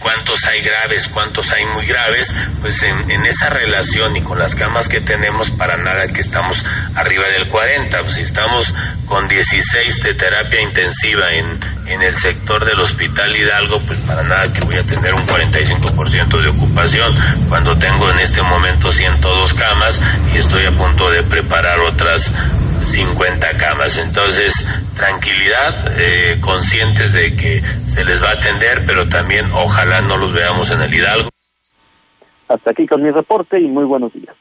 cuántos 0.02 0.46
hay 0.46 0.62
graves, 0.62 1.08
cuántos 1.08 1.52
hay 1.52 1.66
muy 1.66 1.86
graves, 1.86 2.36
pues 2.60 2.84
en, 2.84 3.26
esa 3.26 3.50
relación 3.50 4.16
y 4.18 4.22
con 4.22 4.40
las 4.40 4.56
camas 4.56 4.90
que 4.90 5.00
tenemos, 5.00 5.52
para 5.52 5.78
nada 5.78 6.08
que 6.08 6.22
estamos 6.22 6.66
arriba 6.96 7.28
del 7.30 7.48
40, 7.48 8.02
pues 8.02 8.16
si 8.16 8.22
estamos 8.22 8.74
con 9.06 9.28
16 9.28 10.02
de 10.04 10.14
terapia 10.16 10.62
intensiva 10.62 11.32
en, 11.34 11.46
en 11.88 12.02
el 12.02 12.16
sector 12.16 12.66
del 12.66 12.80
Hospital 12.80 13.36
Hidalgo, 13.36 13.80
pues 13.80 14.00
para 14.00 14.24
nada 14.24 14.52
que 14.52 14.62
voy 14.62 14.76
a 14.76 14.84
tener 14.84 15.14
un 15.14 15.26
45% 15.26 16.42
de 16.42 16.50
ocupación, 16.50 17.16
cuando 17.48 17.78
tengo 17.78 18.10
en 18.10 18.20
este 18.20 18.42
momento 18.42 18.92
102 18.92 19.54
camas 19.54 20.02
y 20.34 20.38
estoy 20.38 20.66
a 20.66 20.72
punto 20.72 21.10
de 21.12 21.24
preparar 21.24 21.80
otras 21.80 22.32
50 22.86 23.58
camas. 23.58 23.98
Entonces, 23.98 24.66
tranquilidad, 24.96 25.96
eh, 25.98 26.38
conscientes 26.42 27.14
de 27.14 27.36
que 27.36 27.62
se 27.86 28.04
les 28.06 28.22
va 28.22 28.30
a 28.30 28.34
atender, 28.34 28.84
pero 28.86 29.08
también 29.08 29.46
ojalá 29.54 30.02
no 30.02 30.18
los 30.18 30.34
veamos 30.34 30.72
en 30.72 30.82
el 30.82 30.94
Hidalgo. 30.94 31.30
Hasta 32.48 32.72
aquí 32.72 32.86
con 32.86 33.02
mi 33.02 33.12
reporte 33.12 33.60
y 33.60 33.68
muy 33.68 33.86
buenos 33.86 34.12
días. 34.14 34.36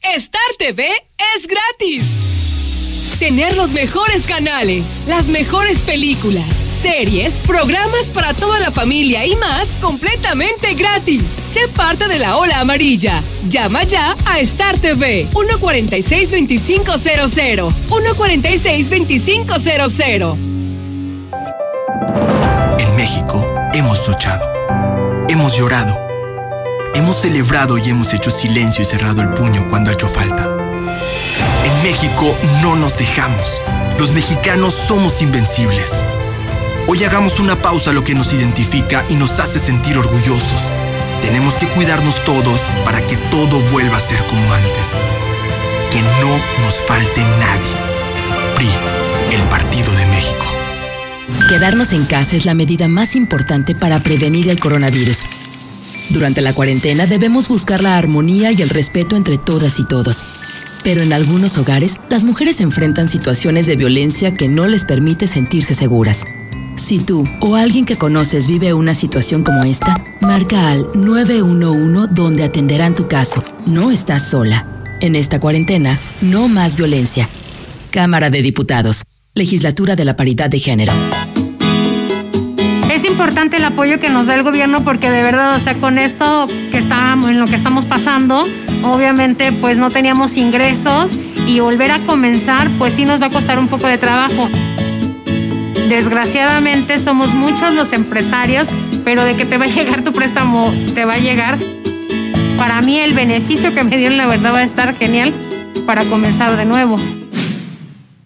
Star 0.00 0.40
TV 0.58 0.88
es 1.36 1.46
gratis. 1.46 3.16
Tener 3.18 3.56
los 3.56 3.70
mejores 3.70 4.26
canales, 4.26 5.02
las 5.06 5.26
mejores 5.26 5.80
películas 5.80 6.63
series, 6.84 7.40
programas 7.46 8.06
para 8.12 8.34
toda 8.34 8.60
la 8.60 8.70
familia 8.70 9.24
y 9.24 9.34
más 9.36 9.78
completamente 9.80 10.74
gratis. 10.74 11.22
Sé 11.54 11.66
parte 11.68 12.08
de 12.08 12.18
la 12.18 12.36
ola 12.36 12.60
amarilla. 12.60 13.22
Llama 13.48 13.84
ya 13.84 14.14
a 14.26 14.38
Star 14.40 14.76
TV 14.76 15.26
146-2500. 15.32 17.72
146-2500. 17.88 20.36
En 22.78 22.96
México 22.96 23.50
hemos 23.72 24.06
luchado. 24.06 24.46
Hemos 25.30 25.56
llorado. 25.56 25.98
Hemos 26.94 27.16
celebrado 27.16 27.78
y 27.78 27.88
hemos 27.88 28.12
hecho 28.12 28.30
silencio 28.30 28.82
y 28.82 28.84
cerrado 28.84 29.22
el 29.22 29.32
puño 29.32 29.66
cuando 29.70 29.88
ha 29.88 29.94
hecho 29.94 30.06
falta. 30.06 30.54
En 31.64 31.82
México 31.82 32.36
no 32.60 32.76
nos 32.76 32.98
dejamos. 32.98 33.62
Los 33.98 34.10
mexicanos 34.10 34.74
somos 34.74 35.22
invencibles. 35.22 36.04
Hoy 36.86 37.02
hagamos 37.02 37.40
una 37.40 37.62
pausa 37.62 37.90
a 37.90 37.94
lo 37.94 38.04
que 38.04 38.14
nos 38.14 38.34
identifica 38.34 39.06
y 39.08 39.14
nos 39.14 39.40
hace 39.40 39.58
sentir 39.58 39.96
orgullosos. 39.96 40.70
Tenemos 41.22 41.54
que 41.54 41.66
cuidarnos 41.66 42.22
todos 42.24 42.60
para 42.84 43.00
que 43.06 43.16
todo 43.16 43.60
vuelva 43.72 43.96
a 43.96 44.00
ser 44.00 44.18
como 44.26 44.52
antes. 44.52 45.00
Que 45.90 46.02
no 46.20 46.36
nos 46.62 46.74
falte 46.86 47.22
nadie. 47.22 48.54
PRI, 48.54 48.68
el 49.34 49.42
Partido 49.48 49.90
de 49.94 50.06
México. 50.06 50.44
Quedarnos 51.48 51.92
en 51.94 52.04
casa 52.04 52.36
es 52.36 52.44
la 52.44 52.52
medida 52.52 52.86
más 52.86 53.16
importante 53.16 53.74
para 53.74 54.00
prevenir 54.00 54.50
el 54.50 54.60
coronavirus. 54.60 55.20
Durante 56.10 56.42
la 56.42 56.52
cuarentena 56.52 57.06
debemos 57.06 57.48
buscar 57.48 57.82
la 57.82 57.96
armonía 57.96 58.52
y 58.52 58.60
el 58.60 58.68
respeto 58.68 59.16
entre 59.16 59.38
todas 59.38 59.80
y 59.80 59.84
todos. 59.84 60.22
Pero 60.82 61.00
en 61.00 61.14
algunos 61.14 61.56
hogares, 61.56 61.96
las 62.10 62.24
mujeres 62.24 62.60
enfrentan 62.60 63.08
situaciones 63.08 63.66
de 63.66 63.76
violencia 63.76 64.34
que 64.34 64.48
no 64.48 64.66
les 64.66 64.84
permite 64.84 65.26
sentirse 65.26 65.74
seguras. 65.74 66.24
Si 66.84 66.98
tú 66.98 67.26
o 67.40 67.56
alguien 67.56 67.86
que 67.86 67.96
conoces 67.96 68.46
vive 68.46 68.74
una 68.74 68.92
situación 68.92 69.42
como 69.42 69.64
esta, 69.64 70.04
marca 70.20 70.68
al 70.68 70.86
911 70.94 72.08
donde 72.12 72.44
atenderán 72.44 72.94
tu 72.94 73.08
caso. 73.08 73.42
No 73.64 73.90
estás 73.90 74.28
sola. 74.28 74.66
En 75.00 75.14
esta 75.14 75.40
cuarentena, 75.40 75.98
no 76.20 76.46
más 76.46 76.76
violencia. 76.76 77.26
Cámara 77.90 78.28
de 78.28 78.42
Diputados. 78.42 79.04
Legislatura 79.34 79.96
de 79.96 80.04
la 80.04 80.14
Paridad 80.14 80.50
de 80.50 80.58
Género. 80.58 80.92
Es 82.92 83.06
importante 83.06 83.56
el 83.56 83.64
apoyo 83.64 83.98
que 83.98 84.10
nos 84.10 84.26
da 84.26 84.34
el 84.34 84.42
gobierno 84.42 84.84
porque 84.84 85.10
de 85.10 85.22
verdad, 85.22 85.56
o 85.56 85.60
sea, 85.60 85.72
con 85.76 85.96
esto 85.96 86.46
que 86.70 86.76
estábamos, 86.76 87.30
en 87.30 87.40
lo 87.40 87.46
que 87.46 87.56
estamos 87.56 87.86
pasando, 87.86 88.44
obviamente 88.82 89.52
pues 89.52 89.78
no 89.78 89.88
teníamos 89.88 90.36
ingresos 90.36 91.12
y 91.46 91.60
volver 91.60 91.92
a 91.92 92.00
comenzar 92.00 92.68
pues 92.76 92.92
sí 92.92 93.06
nos 93.06 93.22
va 93.22 93.28
a 93.28 93.30
costar 93.30 93.58
un 93.58 93.68
poco 93.68 93.86
de 93.86 93.96
trabajo. 93.96 94.50
Desgraciadamente 95.88 96.98
somos 96.98 97.34
muchos 97.34 97.74
los 97.74 97.92
empresarios, 97.92 98.68
pero 99.04 99.24
de 99.24 99.36
que 99.36 99.44
te 99.44 99.58
va 99.58 99.66
a 99.66 99.68
llegar 99.68 100.02
tu 100.02 100.12
préstamo, 100.12 100.72
te 100.94 101.04
va 101.04 101.14
a 101.14 101.18
llegar. 101.18 101.58
Para 102.56 102.80
mí 102.80 102.98
el 102.98 103.12
beneficio 103.12 103.74
que 103.74 103.84
me 103.84 103.96
dieron 103.96 104.16
la 104.16 104.26
verdad 104.26 104.54
va 104.54 104.58
a 104.58 104.64
estar 104.64 104.94
genial 104.96 105.32
para 105.86 106.04
comenzar 106.04 106.56
de 106.56 106.64
nuevo. 106.64 106.96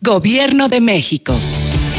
Gobierno 0.01 0.69
de 0.69 0.81
México. 0.81 1.35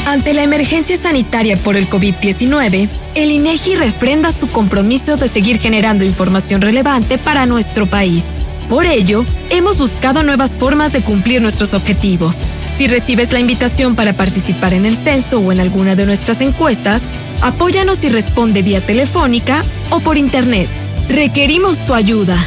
Ante 0.06 0.34
la 0.34 0.44
emergencia 0.44 0.98
sanitaria 0.98 1.58
por 1.58 1.76
el 1.76 1.90
COVID-19, 1.90 2.90
el 3.16 3.32
INEGI 3.32 3.76
refrenda 3.76 4.32
su 4.32 4.50
compromiso 4.50 5.18
de 5.18 5.28
seguir 5.28 5.60
generando 5.60 6.06
información 6.06 6.62
relevante 6.62 7.18
para 7.18 7.46
nuestro 7.46 7.86
país. 7.86 8.24
Por 8.70 8.86
ello, 8.86 9.26
hemos 9.50 9.80
buscado 9.80 10.22
nuevas 10.22 10.52
formas 10.52 10.94
de 10.94 11.02
cumplir 11.02 11.42
nuestros 11.42 11.74
objetivos. 11.74 12.54
Si 12.78 12.88
recibes 12.88 13.34
la 13.34 13.40
invitación 13.40 13.96
para 13.96 14.14
participar 14.14 14.76
en 14.76 14.86
el 14.86 14.96
censo 14.96 15.40
o 15.40 15.52
en 15.52 15.60
alguna 15.60 15.96
de 15.96 16.06
nuestras 16.06 16.40
encuestas, 16.42 17.02
apóyanos 17.42 18.04
y 18.04 18.10
responde 18.10 18.62
vía 18.62 18.80
telefónica 18.80 19.64
o 19.90 20.02
por 20.02 20.20
internet. 20.20 20.70
Requerimos 21.10 21.84
tu 21.88 21.96
ayuda. 21.96 22.38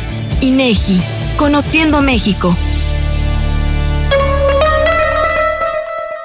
INEGI, 0.41 1.01
Conociendo 1.37 2.01
México. 2.03 2.57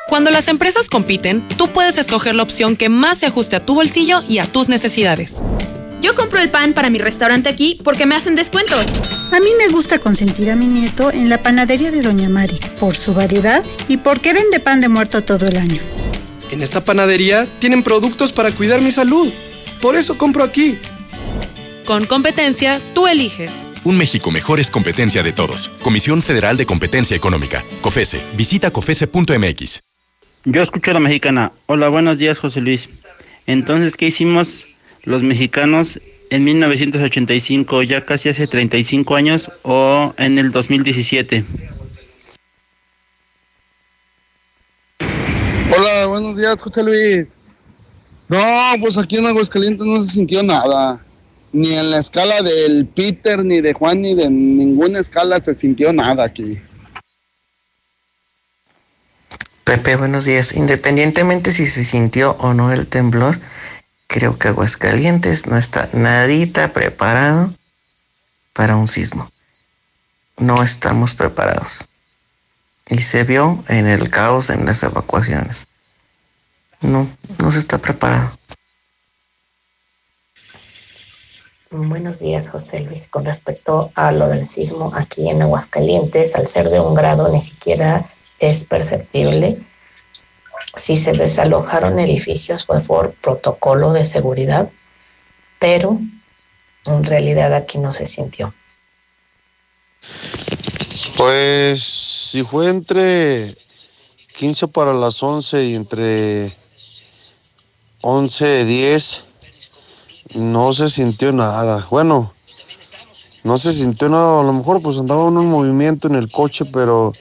Cuando 0.07 0.29
las 0.29 0.47
empresas 0.47 0.89
compiten, 0.89 1.45
tú 1.57 1.69
puedes 1.69 1.97
escoger 1.97 2.35
la 2.35 2.43
opción 2.43 2.75
que 2.75 2.89
más 2.89 3.17
se 3.17 3.25
ajuste 3.25 3.55
a 3.55 3.59
tu 3.59 3.73
bolsillo 3.73 4.21
y 4.29 4.37
a 4.37 4.45
tus 4.45 4.69
necesidades. 4.69 5.41
Yo 6.01 6.13
compro 6.13 6.39
el 6.39 6.49
pan 6.49 6.73
para 6.73 6.89
mi 6.89 6.99
restaurante 6.99 7.49
aquí 7.49 7.79
porque 7.83 8.05
me 8.05 8.15
hacen 8.15 8.35
descuento. 8.35 8.75
A 8.75 9.39
mí 9.39 9.49
me 9.57 9.69
gusta 9.69 9.99
consentir 9.99 10.51
a 10.51 10.55
mi 10.55 10.67
nieto 10.67 11.11
en 11.11 11.29
la 11.29 11.41
panadería 11.41 11.91
de 11.91 12.01
Doña 12.01 12.29
Mari, 12.29 12.59
por 12.79 12.95
su 12.95 13.13
variedad 13.13 13.63
y 13.87 13.97
porque 13.97 14.33
vende 14.33 14.59
pan 14.59 14.79
de 14.79 14.89
muerto 14.89 15.23
todo 15.23 15.47
el 15.47 15.57
año. 15.57 15.81
En 16.51 16.61
esta 16.61 16.83
panadería 16.83 17.47
tienen 17.59 17.83
productos 17.83 18.31
para 18.31 18.51
cuidar 18.51 18.81
mi 18.81 18.91
salud. 18.91 19.31
Por 19.81 19.95
eso 19.95 20.17
compro 20.17 20.43
aquí. 20.43 20.77
Con 21.85 22.05
competencia, 22.05 22.79
tú 22.93 23.07
eliges. 23.07 23.51
Un 23.83 23.97
México 23.97 24.31
mejor 24.31 24.59
es 24.59 24.69
competencia 24.69 25.23
de 25.23 25.33
todos. 25.33 25.69
Comisión 25.81 26.21
Federal 26.21 26.57
de 26.57 26.65
Competencia 26.65 27.17
Económica. 27.17 27.63
COFESE. 27.81 28.21
Visita 28.35 28.71
COFESE.mx. 28.71 29.79
Yo 30.45 30.61
escucho 30.61 30.91
a 30.91 30.93
la 30.93 30.99
mexicana. 30.99 31.51
Hola, 31.65 31.89
buenos 31.89 32.17
días, 32.17 32.39
José 32.39 32.61
Luis. 32.61 32.89
Entonces, 33.45 33.95
¿qué 33.95 34.07
hicimos 34.07 34.67
los 35.07 35.23
mexicanos 35.23 36.01
en 36.29 36.43
1985, 36.43 37.81
ya 37.83 38.05
casi 38.05 38.27
hace 38.27 38.45
35 38.45 39.15
años, 39.15 39.49
o 39.63 40.13
en 40.17 40.37
el 40.37 40.51
2017? 40.51 41.45
Hola, 45.73 46.07
buenos 46.07 46.35
días, 46.35 46.61
José 46.61 46.83
Luis. 46.83 47.29
No, 48.27 48.37
pues 48.81 48.97
aquí 48.97 49.17
en 49.17 49.27
Aguascalientes 49.27 49.87
no 49.87 50.03
se 50.03 50.11
sintió 50.11 50.43
nada. 50.43 51.01
Ni 51.53 51.73
en 51.73 51.89
la 51.89 51.99
escala 51.99 52.41
del 52.41 52.85
Peter, 52.87 53.45
ni 53.45 53.61
de 53.61 53.71
Juan, 53.71 54.01
ni 54.01 54.13
de 54.13 54.29
ninguna 54.29 54.99
escala 54.99 55.39
se 55.39 55.53
sintió 55.53 55.93
nada 55.93 56.25
aquí. 56.25 56.59
Pepe, 59.63 59.95
buenos 59.95 60.25
días. 60.25 60.53
Independientemente 60.53 61.53
si 61.53 61.67
se 61.67 61.85
sintió 61.85 62.31
o 62.39 62.53
no 62.53 62.73
el 62.73 62.87
temblor, 62.87 63.39
creo 64.07 64.37
que 64.39 64.47
Aguascalientes 64.47 65.45
no 65.45 65.57
está 65.57 65.89
nadita 65.93 66.73
preparado 66.73 67.53
para 68.53 68.75
un 68.75 68.87
sismo. 68.87 69.29
No 70.37 70.63
estamos 70.63 71.13
preparados. 71.13 71.87
Y 72.89 73.01
se 73.01 73.23
vio 73.23 73.63
en 73.67 73.85
el 73.87 74.09
caos 74.09 74.49
en 74.49 74.65
las 74.65 74.81
evacuaciones. 74.83 75.67
No, 76.81 77.07
no 77.39 77.51
se 77.51 77.59
está 77.59 77.77
preparado. 77.79 78.31
Buenos 81.69 82.19
días, 82.19 82.49
José 82.49 82.79
Luis. 82.79 83.09
Con 83.09 83.25
respecto 83.25 83.91
a 83.95 84.13
lo 84.13 84.29
del 84.29 84.49
sismo 84.49 84.93
aquí 84.95 85.29
en 85.29 85.41
Aguascalientes, 85.41 86.35
al 86.35 86.47
ser 86.47 86.69
de 86.69 86.79
un 86.79 86.95
grado 86.95 87.27
ni 87.29 87.41
siquiera 87.41 88.09
es 88.39 88.63
perceptible. 88.63 89.57
Si 90.77 90.95
se 90.95 91.13
desalojaron 91.13 91.99
edificios 91.99 92.65
fue 92.65 92.79
por 92.81 93.13
protocolo 93.13 93.93
de 93.93 94.05
seguridad, 94.05 94.69
pero 95.59 95.99
en 96.85 97.03
realidad 97.03 97.53
aquí 97.53 97.77
no 97.77 97.91
se 97.91 98.07
sintió. 98.07 98.53
Pues 101.15 101.83
si 101.83 102.43
fue 102.43 102.69
entre 102.69 103.57
15 104.37 104.67
para 104.67 104.93
las 104.93 105.21
11 105.21 105.65
y 105.65 105.75
entre 105.75 106.55
11 108.01 108.65
10, 108.65 109.23
no 110.35 110.73
se 110.73 110.89
sintió 110.89 111.33
nada. 111.33 111.87
Bueno, 111.89 112.33
no 113.43 113.57
se 113.57 113.73
sintió 113.73 114.09
nada. 114.09 114.39
A 114.39 114.43
lo 114.43 114.53
mejor 114.53 114.81
pues 114.81 114.97
andaba 114.99 115.27
en 115.27 115.33
movimiento 115.33 116.07
en 116.07 116.15
el 116.15 116.31
coche, 116.31 116.65
pero 116.65 117.13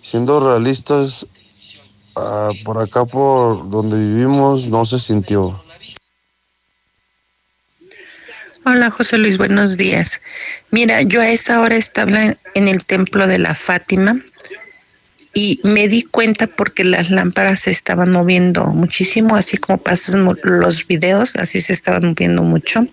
siendo 0.00 0.40
realistas, 0.40 1.26
uh, 2.16 2.64
por 2.64 2.78
acá 2.78 3.04
por 3.04 3.68
donde 3.68 3.96
vivimos 3.96 4.68
no 4.68 4.84
se 4.84 4.98
sintió. 4.98 5.62
Hola 8.66 8.90
José 8.90 9.18
Luis, 9.18 9.36
buenos 9.36 9.76
días. 9.76 10.22
Mira, 10.70 11.02
yo 11.02 11.20
a 11.20 11.28
esa 11.28 11.60
hora 11.60 11.76
estaba 11.76 12.34
en 12.54 12.68
el 12.68 12.84
templo 12.86 13.26
de 13.26 13.38
la 13.38 13.54
Fátima 13.54 14.18
y 15.34 15.60
me 15.64 15.86
di 15.86 16.04
cuenta 16.04 16.46
porque 16.46 16.82
las 16.84 17.10
lámparas 17.10 17.60
se 17.60 17.70
estaban 17.70 18.10
moviendo 18.10 18.64
muchísimo, 18.66 19.36
así 19.36 19.58
como 19.58 19.78
pasan 19.78 20.26
los 20.44 20.86
videos, 20.86 21.36
así 21.36 21.60
se 21.60 21.74
estaban 21.74 22.06
moviendo 22.06 22.42
mucho, 22.42 22.86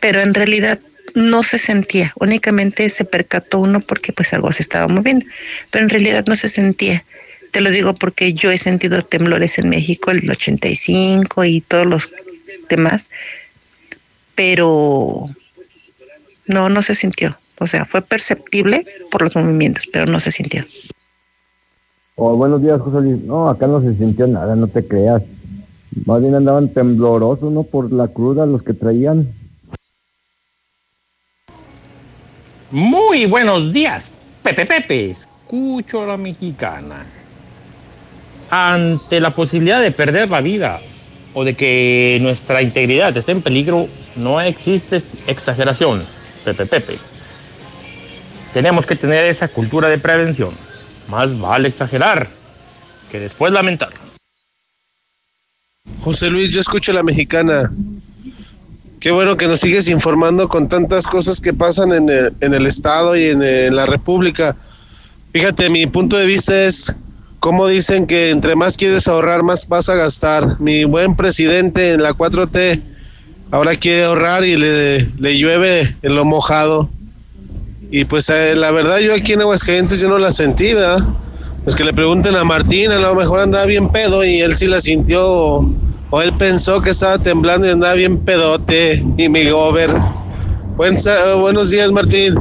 pero 0.00 0.22
en 0.22 0.34
realidad 0.34 0.80
no 1.14 1.42
se 1.42 1.58
sentía, 1.58 2.12
únicamente 2.16 2.88
se 2.88 3.04
percató 3.04 3.60
uno 3.60 3.80
porque 3.80 4.12
pues 4.12 4.32
algo 4.32 4.50
se 4.52 4.62
estaba 4.62 4.88
moviendo, 4.88 5.24
pero 5.70 5.84
en 5.84 5.90
realidad 5.90 6.24
no 6.26 6.34
se 6.34 6.48
sentía. 6.48 7.04
Te 7.50 7.60
lo 7.60 7.70
digo 7.70 7.94
porque 7.94 8.32
yo 8.32 8.50
he 8.50 8.58
sentido 8.58 9.02
temblores 9.02 9.58
en 9.58 9.68
México, 9.68 10.10
el 10.10 10.30
85 10.30 11.44
y 11.44 11.60
todos 11.60 11.86
los 11.86 12.10
demás, 12.68 13.10
pero 14.34 15.28
no, 16.46 16.68
no 16.68 16.82
se 16.82 16.94
sintió. 16.94 17.38
O 17.58 17.66
sea, 17.66 17.84
fue 17.84 18.02
perceptible 18.02 18.86
por 19.10 19.22
los 19.22 19.36
movimientos, 19.36 19.86
pero 19.92 20.06
no 20.06 20.20
se 20.20 20.30
sintió. 20.30 20.64
Oh, 22.14 22.36
buenos 22.36 22.62
días, 22.62 22.80
José 22.80 23.00
Luis. 23.00 23.22
No, 23.22 23.48
acá 23.48 23.66
no 23.66 23.80
se 23.80 23.94
sintió 23.94 24.26
nada, 24.26 24.54
no 24.56 24.68
te 24.68 24.86
creas. 24.86 25.22
Más 26.06 26.20
bien 26.20 26.34
andaban 26.34 26.68
temblorosos, 26.68 27.52
¿no? 27.52 27.64
Por 27.64 27.92
la 27.92 28.08
cruda 28.08 28.46
los 28.46 28.62
que 28.62 28.74
traían. 28.74 29.28
Muy 32.70 33.26
buenos 33.26 33.72
días, 33.72 34.12
Pepe 34.42 34.64
Pepe. 34.64 35.10
Escucho 35.10 36.02
a 36.02 36.06
la 36.06 36.16
mexicana. 36.16 37.04
Ante 38.50 39.20
la 39.20 39.34
posibilidad 39.34 39.80
de 39.80 39.92
perder 39.92 40.28
la 40.28 40.40
vida 40.40 40.80
o 41.34 41.44
de 41.44 41.54
que 41.54 42.18
nuestra 42.20 42.62
integridad 42.62 43.16
esté 43.16 43.32
en 43.32 43.42
peligro, 43.42 43.88
no 44.16 44.40
existe 44.40 45.02
exageración, 45.28 46.04
Pepe 46.44 46.66
Pepe. 46.66 46.98
Tenemos 48.52 48.86
que 48.86 48.96
tener 48.96 49.26
esa 49.26 49.46
cultura 49.46 49.88
de 49.88 49.98
prevención. 49.98 50.50
Más 51.08 51.38
vale 51.38 51.68
exagerar 51.68 52.28
que 53.10 53.20
después 53.20 53.52
lamentar. 53.52 53.90
José 56.02 56.30
Luis, 56.30 56.50
yo 56.50 56.60
escucho 56.60 56.92
a 56.92 56.94
la 56.94 57.02
mexicana. 57.02 57.70
Qué 58.98 59.10
bueno 59.10 59.36
que 59.36 59.46
nos 59.46 59.60
sigues 59.60 59.88
informando 59.88 60.48
con 60.48 60.68
tantas 60.68 61.06
cosas 61.06 61.40
que 61.40 61.54
pasan 61.54 61.92
en 61.92 62.08
el, 62.08 62.34
en 62.40 62.54
el 62.54 62.66
Estado 62.66 63.16
y 63.16 63.24
en, 63.24 63.42
en, 63.42 63.74
la 63.76 63.86
República. 63.86 64.56
Fíjate, 65.32 65.70
mi 65.70 65.86
punto 65.86 66.16
de 66.16 66.26
vista 66.26 66.64
es 66.64 66.94
como 67.40 67.66
dicen 67.66 68.06
que 68.06 68.30
entre 68.30 68.54
más 68.54 68.76
quieres 68.76 69.08
ahorrar, 69.08 69.42
más 69.42 69.66
vas 69.66 69.88
a 69.88 69.94
gastar. 69.94 70.60
Mi 70.60 70.84
buen 70.84 71.16
presidente 71.16 71.92
en 71.92 72.02
la 72.02 72.12
4T 72.12 72.82
ahora 73.50 73.74
quiere 73.74 74.04
ahorrar 74.04 74.44
y 74.44 74.56
le, 74.56 75.10
le 75.18 75.38
llueve 75.38 75.96
en 76.02 76.14
lo 76.14 76.24
mojado. 76.26 76.88
Y 77.90 78.04
pues 78.04 78.28
eh, 78.28 78.54
la 78.56 78.70
verdad 78.70 78.98
yo 78.98 79.14
aquí 79.14 79.32
en 79.32 79.40
Aguascalientes 79.40 80.00
yo 80.00 80.08
no 80.08 80.18
la 80.18 80.32
sentí, 80.32 80.74
¿verdad? 80.74 81.02
Pues 81.64 81.74
que 81.74 81.82
le 81.82 81.92
pregunten 81.92 82.36
a 82.36 82.44
Martín, 82.44 82.90
a 82.92 82.98
lo 82.98 83.14
mejor 83.14 83.40
andaba 83.40 83.64
bien 83.64 83.88
pedo 83.88 84.22
y 84.22 84.40
él 84.40 84.54
sí 84.54 84.66
la 84.66 84.80
sintió 84.80 85.26
o, 85.26 85.74
o 86.10 86.22
él 86.22 86.32
pensó 86.34 86.82
que 86.82 86.90
estaba 86.90 87.18
temblando 87.18 87.66
y 87.66 87.70
andaba 87.70 87.94
bien 87.94 88.18
pedote 88.18 89.02
y 89.16 89.28
mi 89.28 89.48
gober. 89.48 89.90
Buen 90.76 90.96
buenos 91.40 91.70
días 91.70 91.90
Martín. 91.90 92.34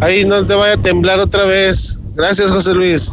Ahí 0.00 0.24
no 0.24 0.44
te 0.44 0.54
vaya 0.54 0.74
a 0.74 0.82
temblar 0.82 1.20
otra 1.20 1.44
vez. 1.44 2.00
Gracias 2.14 2.50
José 2.50 2.74
Luis. 2.74 3.12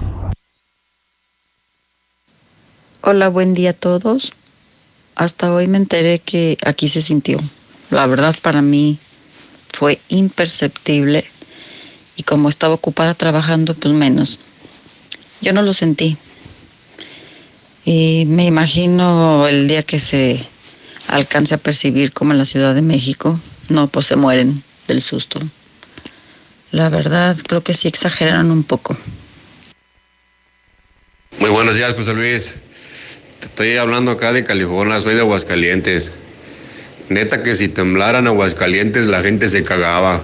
Hola, 3.06 3.28
buen 3.28 3.54
día 3.54 3.72
a 3.72 3.74
todos. 3.74 4.32
Hasta 5.16 5.54
hoy 5.54 5.68
me 5.68 5.78
enteré 5.78 6.20
que 6.20 6.58
aquí 6.64 6.88
se 6.88 7.01
sintió. 7.01 7.38
La 7.89 8.08
verdad 8.08 8.34
para 8.41 8.62
mí 8.62 8.97
fue 9.74 9.99
imperceptible 10.08 11.30
y 12.16 12.24
como 12.24 12.47
estaba 12.47 12.76
ocupada 12.76 13.14
trabajando, 13.14 13.74
pues 13.74 13.93
menos. 13.93 14.39
Yo 15.41 15.51
no 15.51 15.64
lo 15.64 15.74
sentí. 15.74 16.16
Y 17.84 18.24
me 18.30 18.45
imagino 18.45 19.49
el 19.49 19.68
día 19.68 19.84
que 19.84 19.99
se 19.99 20.47
alcance 21.10 21.56
a 21.56 21.58
percibir 21.58 22.14
como 22.14 22.32
en 22.32 22.38
la 22.38 22.45
Ciudad 22.45 22.74
de 22.74 22.84
México, 22.84 23.38
no, 23.68 23.88
pues 23.88 24.06
se 24.06 24.16
mueren 24.16 24.64
del 24.88 25.01
susto. 25.01 25.41
La 26.72 26.88
verdad, 26.88 27.36
creo 27.45 27.62
que 27.66 27.74
sí 27.74 27.89
exageraron 27.89 28.49
un 28.49 28.64
poco. 28.64 28.95
Muy 31.39 31.49
buenos 31.49 31.76
días, 31.76 31.93
José 31.97 32.14
Luis. 32.14 32.62
Estoy 33.44 33.76
hablando 33.78 34.12
acá 34.12 34.32
de 34.32 34.44
California, 34.44 35.02
soy 35.02 35.16
de 35.16 35.20
Aguascalientes. 35.22 36.16
Neta 37.10 37.44
que 37.44 37.56
si 37.56 37.68
temblaran 37.68 38.26
Aguascalientes 38.28 39.08
la 39.08 39.22
gente 39.22 39.50
se 39.50 39.64
cagaba. 39.64 40.24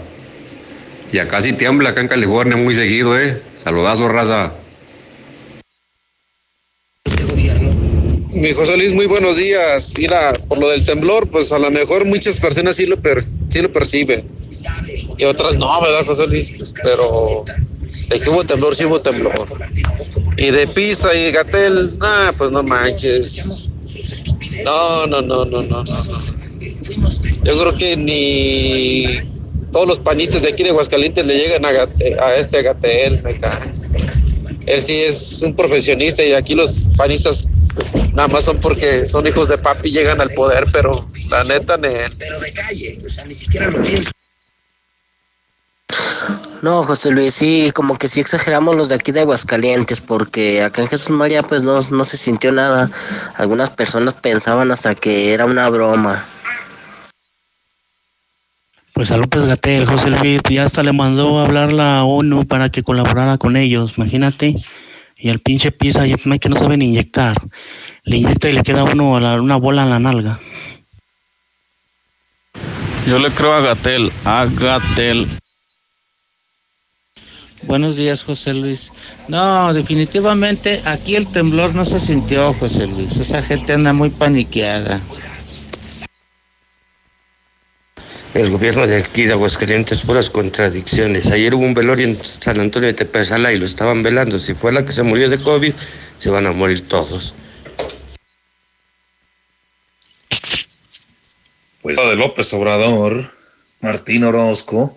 Y 1.12 1.18
acá 1.20 1.42
sí 1.42 1.54
tiembla, 1.54 1.90
acá 1.90 2.02
en 2.02 2.08
California 2.08 2.56
muy 2.56 2.74
seguido, 2.74 3.20
¿eh? 3.20 3.42
Saludazo, 3.56 4.08
raza. 4.08 4.54
Mi 8.32 8.54
José 8.54 8.78
Luis, 8.78 8.94
muy 8.94 9.06
buenos 9.06 9.36
días. 9.36 9.96
Mira, 9.98 10.32
por 10.48 10.60
lo 10.60 10.70
del 10.70 10.86
temblor, 10.86 11.28
pues 11.30 11.52
a 11.52 11.60
lo 11.60 11.70
mejor 11.72 12.06
muchas 12.06 12.40
personas 12.40 12.78
sí 12.78 12.86
lo, 12.86 13.02
per- 13.02 13.22
sí 13.22 13.60
lo 13.62 13.72
perciben. 13.72 14.24
Y 15.18 15.26
otras 15.26 15.56
no, 15.56 15.82
¿verdad, 15.82 16.06
José 16.06 16.28
Luis? 16.28 16.58
Pero 16.82 17.44
de 18.10 18.20
que 18.20 18.30
hubo 18.30 18.44
temblor, 18.44 18.76
sí 18.76 18.86
hubo 18.86 19.00
temblor. 19.02 19.34
Y 20.38 20.52
de 20.52 20.68
Pisa 20.68 21.14
y 21.16 21.24
de 21.26 21.32
Gatel, 21.32 21.88
pues 22.38 22.52
no 22.52 22.64
manches. 22.64 23.70
No, 24.66 25.08
no, 25.08 25.22
no, 25.22 25.46
no, 25.46 25.62
no, 25.62 25.84
no. 25.84 26.04
Yo 27.44 27.58
creo 27.62 27.76
que 27.76 27.96
ni 27.98 29.06
todos 29.72 29.88
los 29.88 30.00
panistas 30.00 30.42
de 30.42 30.50
aquí 30.50 30.64
de 30.64 30.70
Aguascalientes 30.70 31.26
le 31.26 31.38
llegan 31.38 31.64
a, 31.66 31.72
Gate- 31.72 32.20
a 32.20 32.36
este 32.36 32.62
Gatel, 32.64 33.22
me. 33.22 33.86
Él 34.66 34.82
sí 34.82 34.96
es 34.96 35.42
un 35.42 35.56
profesionista 35.56 36.24
y 36.24 36.34
aquí 36.34 36.54
los 36.56 36.90
panistas 36.98 37.48
nada 38.14 38.28
más 38.28 38.44
son 38.46 38.58
porque 38.60 39.06
son 39.06 39.26
hijos 39.26 39.48
de 39.50 39.58
papi 39.58 39.90
y 39.90 39.92
llegan 39.94 40.20
al 40.22 40.30
poder, 40.32 40.66
pero 40.72 41.10
la 41.30 41.44
neta, 41.44 41.78
ne- 41.78 42.10
No, 46.62 46.84
José 46.84 47.12
Luis, 47.12 47.34
sí, 47.34 47.72
como 47.74 47.98
que 47.98 48.10
sí 48.10 48.20
exageramos 48.20 48.76
los 48.76 48.90
de 48.90 48.96
aquí 48.96 49.12
de 49.14 49.22
Aguascalientes, 49.22 50.02
porque 50.02 50.62
acá 50.62 50.82
en 50.82 50.90
Jesús 50.90 51.12
María 51.12 51.42
pues 51.42 51.64
no, 51.64 51.80
no 51.92 52.04
se 52.04 52.18
sintió 52.18 52.52
nada. 52.52 52.92
Algunas 53.36 53.70
personas 53.70 54.14
pensaban 54.16 54.70
hasta 54.72 54.94
que 54.94 55.34
era 55.34 55.46
una 55.46 55.70
broma. 55.70 56.26
Pues 58.94 59.12
a 59.12 59.18
López 59.18 59.44
Gatel, 59.44 59.86
José 59.86 60.10
Luis, 60.10 60.42
ya 60.50 60.66
hasta 60.66 60.84
le 60.84 60.92
mandó 60.92 61.40
a 61.40 61.46
hablar 61.46 61.72
la 61.72 62.04
ONU 62.04 62.46
para 62.46 62.70
que 62.70 62.84
colaborara 62.84 63.38
con 63.38 63.56
ellos, 63.56 63.94
imagínate. 63.98 64.56
Y 65.16 65.30
al 65.30 65.40
pinche 65.40 65.72
Pisa, 65.72 66.04
no 66.26 66.40
que 66.40 66.50
no 66.50 66.58
saben 66.58 66.82
inyectar. 66.82 67.38
Le 68.04 68.18
inyecta 68.18 68.50
y 68.50 68.54
le 68.54 68.64
queda 68.64 68.84
uno 68.84 69.16
a 69.16 69.22
la- 69.22 69.42
una 69.42 69.56
bola 69.56 69.84
en 69.84 69.90
la 69.92 70.00
nalga. 70.00 70.40
Yo 73.08 73.18
le 73.20 73.32
creo 73.32 73.54
a 73.54 73.62
Gatel, 73.62 74.12
a 74.26 74.46
Gatel. 74.46 75.28
Buenos 77.64 77.98
días, 77.98 78.24
José 78.24 78.54
Luis. 78.54 78.94
No, 79.28 79.74
definitivamente 79.74 80.82
aquí 80.86 81.16
el 81.16 81.28
temblor 81.28 81.76
no 81.76 81.84
se 81.84 82.00
sintió, 82.00 82.54
José 82.54 82.88
Luis. 82.88 83.18
Esa 83.18 83.44
gente 83.44 83.74
anda 83.74 83.92
muy 83.92 84.10
paniqueada. 84.10 85.02
El 88.34 88.52
gobierno 88.52 88.88
de 88.88 88.98
aquí 88.98 89.24
de 89.24 89.34
Aguascalientes, 89.34 90.02
puras 90.02 90.30
contradicciones. 90.30 91.28
Ayer 91.28 91.54
hubo 91.54 91.66
un 91.66 91.74
velorio 91.74 92.06
en 92.06 92.24
San 92.24 92.60
Antonio 92.60 92.88
de 92.88 92.94
Tepezala 92.94 93.52
y 93.52 93.58
lo 93.58 93.66
estaban 93.66 94.04
velando. 94.04 94.40
Si 94.40 94.54
fue 94.54 94.72
la 94.72 94.86
que 94.86 94.94
se 94.94 95.04
murió 95.04 95.30
de 95.30 95.42
COVID, 95.42 95.74
se 96.18 96.30
van 96.30 96.48
a 96.48 96.54
morir 96.54 96.88
todos. 96.88 97.36
Pues 101.82 101.98
de 101.98 102.16
López 102.16 102.54
Obrador, 102.54 103.26
Martín 103.82 104.24
Orozco, 104.24 104.92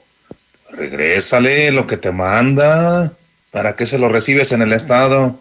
regrésale 0.73 1.71
lo 1.71 1.87
que 1.87 1.97
te 1.97 2.13
manda. 2.13 3.13
¿Para 3.51 3.75
qué 3.75 3.87
se 3.87 3.99
lo 3.99 4.09
recibes 4.09 4.53
en 4.53 4.63
el 4.63 4.73
Estado? 4.73 5.39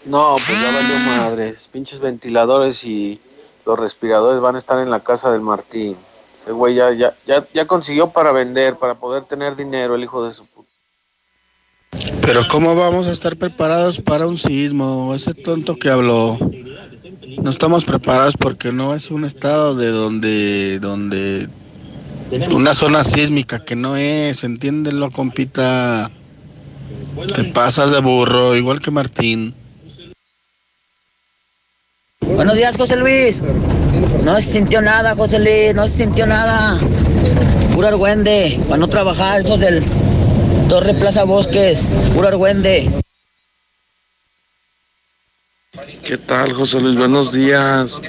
No, 0.07 0.35
pues 0.35 0.61
ya 0.61 0.71
valió 0.71 1.21
madres. 1.21 1.67
Pinches 1.71 1.99
ventiladores 1.99 2.83
y 2.85 3.19
los 3.65 3.77
respiradores 3.77 4.41
van 4.41 4.55
a 4.55 4.59
estar 4.59 4.79
en 4.79 4.89
la 4.89 5.01
casa 5.01 5.31
del 5.31 5.41
Martín. 5.41 5.97
Ese 6.41 6.53
güey 6.53 6.75
ya, 6.75 6.93
ya, 6.93 7.13
ya, 7.25 7.45
ya 7.53 7.67
consiguió 7.67 8.09
para 8.09 8.31
vender, 8.31 8.77
para 8.77 8.95
poder 8.95 9.23
tener 9.23 9.55
dinero, 9.57 9.95
el 9.95 10.03
hijo 10.03 10.25
de 10.25 10.33
su 10.33 10.45
puta. 10.45 10.69
Pero 12.21 12.47
¿cómo 12.49 12.75
vamos 12.75 13.07
a 13.07 13.11
estar 13.11 13.35
preparados 13.35 13.99
para 13.99 14.27
un 14.27 14.37
sismo? 14.37 15.13
Ese 15.13 15.33
tonto 15.33 15.75
que 15.75 15.89
habló. 15.89 16.37
No 17.41 17.49
estamos 17.49 17.83
preparados 17.83 18.37
porque 18.37 18.71
no 18.71 18.93
es 18.93 19.11
un 19.11 19.25
estado 19.25 19.75
de 19.75 19.87
donde, 19.87 20.79
donde, 20.79 21.49
una 22.51 22.73
zona 22.73 23.03
sísmica 23.03 23.63
que 23.63 23.75
no 23.75 23.97
es, 23.97 24.43
entiéndelo, 24.45 25.11
compita. 25.11 26.09
Te 27.35 27.43
pasas 27.45 27.91
de 27.91 27.99
burro, 27.99 28.55
igual 28.55 28.79
que 28.79 28.91
Martín. 28.91 29.53
Buenos 32.36 32.55
días, 32.55 32.75
José 32.78 32.95
Luis. 32.97 33.41
No 34.23 34.36
se 34.36 34.41
sintió 34.41 34.82
nada, 34.82 35.15
José 35.15 35.39
Luis, 35.39 35.73
no 35.75 35.88
se 35.88 36.03
sintió 36.03 36.25
nada. 36.25 36.78
Puro 37.73 37.88
argüende, 37.88 38.59
para 38.67 38.78
no 38.78 38.88
trabajar, 38.88 39.41
esos 39.41 39.59
del 39.59 39.84
Torre 40.67 40.93
Plaza 40.93 41.23
Bosques, 41.23 41.86
puro 42.13 42.28
argüende. 42.28 42.91
¿Qué 46.03 46.17
tal, 46.17 46.53
José 46.53 46.80
Luis? 46.82 46.97
Buenos 46.97 47.34
días. 47.34 48.01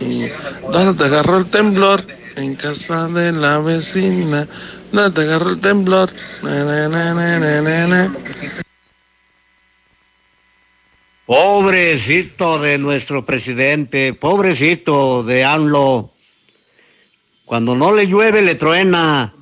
¿Y 0.00 0.26
¿Dónde 0.72 0.94
te 0.94 1.04
agarró 1.04 1.38
el 1.38 1.46
temblor? 1.46 2.04
En 2.36 2.54
casa 2.56 3.08
de 3.08 3.32
la 3.32 3.58
vecina. 3.58 4.48
¿Dónde 4.92 5.10
te 5.10 5.20
agarró 5.22 5.50
el 5.50 5.60
temblor? 5.60 6.10
Pobrecito 11.26 12.58
de 12.58 12.76
nuestro 12.76 13.24
presidente, 13.24 14.12
pobrecito 14.12 15.22
de 15.22 15.42
AMLO. 15.42 16.12
Cuando 17.46 17.74
no 17.74 17.94
le 17.94 18.06
llueve, 18.06 18.42
le 18.42 18.54
truena. 18.56 19.34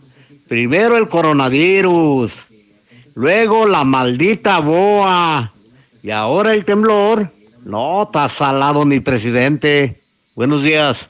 Primero 0.49 0.97
el 0.97 1.09
coronavirus, 1.09 2.49
luego 3.15 3.67
la 3.67 3.83
maldita 3.83 4.61
boa 4.61 5.53
y 6.03 6.11
ahora 6.11 6.55
el 6.55 6.65
temblor. 6.65 7.33
No, 7.65 8.05
está 8.05 8.29
salado 8.29 8.85
mi 8.85 9.01
presidente. 9.01 10.01
Buenos 10.37 10.63
días. 10.63 11.09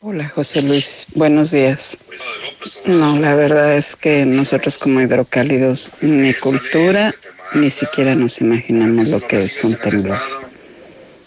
Hola 0.00 0.28
José 0.28 0.62
Luis, 0.62 1.08
buenos 1.16 1.50
días. 1.50 1.98
No, 2.86 3.18
la 3.18 3.34
verdad 3.34 3.76
es 3.76 3.96
que 3.96 4.24
nosotros 4.24 4.78
como 4.78 5.00
hidrocálidos, 5.00 5.92
ni 6.02 6.32
cultura, 6.34 7.12
ni 7.54 7.70
siquiera 7.70 8.14
nos 8.14 8.40
imaginamos 8.40 9.08
lo 9.08 9.20
que 9.26 9.36
es 9.36 9.64
un 9.64 9.76
temblor. 9.76 10.20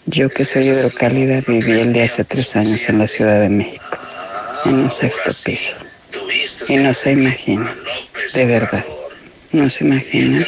Yo 0.06 0.28
que 0.28 0.44
soy 0.44 0.66
hidrocálida 0.66 1.42
viví 1.46 1.80
el 1.80 1.92
de 1.92 2.02
hace 2.02 2.24
tres 2.24 2.56
años 2.56 2.88
en 2.88 2.98
la 2.98 3.06
Ciudad 3.06 3.40
de 3.40 3.48
México, 3.48 3.98
en 4.66 4.74
un 4.74 4.90
sexto 4.90 5.30
piso. 5.44 5.78
Y 6.68 6.76
no 6.76 6.92
se 6.92 7.12
imagina, 7.12 7.72
de 8.34 8.44
verdad, 8.46 8.84
no 9.52 9.68
se 9.68 9.84
imagina 9.84 10.46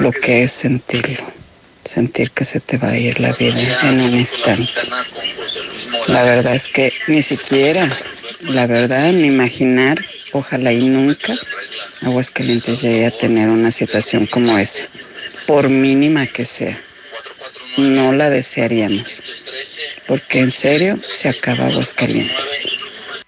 lo 0.00 0.12
que 0.12 0.44
es 0.44 0.52
sentirlo, 0.52 1.22
sentir 1.84 2.30
que 2.30 2.44
se 2.44 2.60
te 2.60 2.78
va 2.78 2.88
a 2.88 2.98
ir 2.98 3.20
la 3.20 3.32
vida 3.32 3.80
en 3.82 4.00
un 4.00 4.10
instante. 4.10 4.72
La 6.08 6.22
verdad 6.22 6.54
es 6.54 6.68
que 6.68 6.92
ni 7.08 7.22
siquiera, 7.22 7.86
la 8.42 8.66
verdad, 8.66 9.12
ni 9.12 9.24
imaginar, 9.24 10.02
ojalá 10.32 10.72
y 10.72 10.88
nunca, 10.88 11.34
Aguascalientes 12.04 12.82
llegue 12.82 13.06
a 13.06 13.10
tener 13.10 13.48
una 13.48 13.70
situación 13.70 14.26
como 14.26 14.58
esa, 14.58 14.82
por 15.46 15.68
mínima 15.68 16.26
que 16.26 16.44
sea. 16.44 16.76
No 17.78 18.12
la 18.12 18.28
desearíamos, 18.28 19.22
porque 20.06 20.40
en 20.40 20.50
serio 20.50 20.96
se 21.10 21.28
acaba 21.28 21.66
Aguascalientes. 21.66 23.24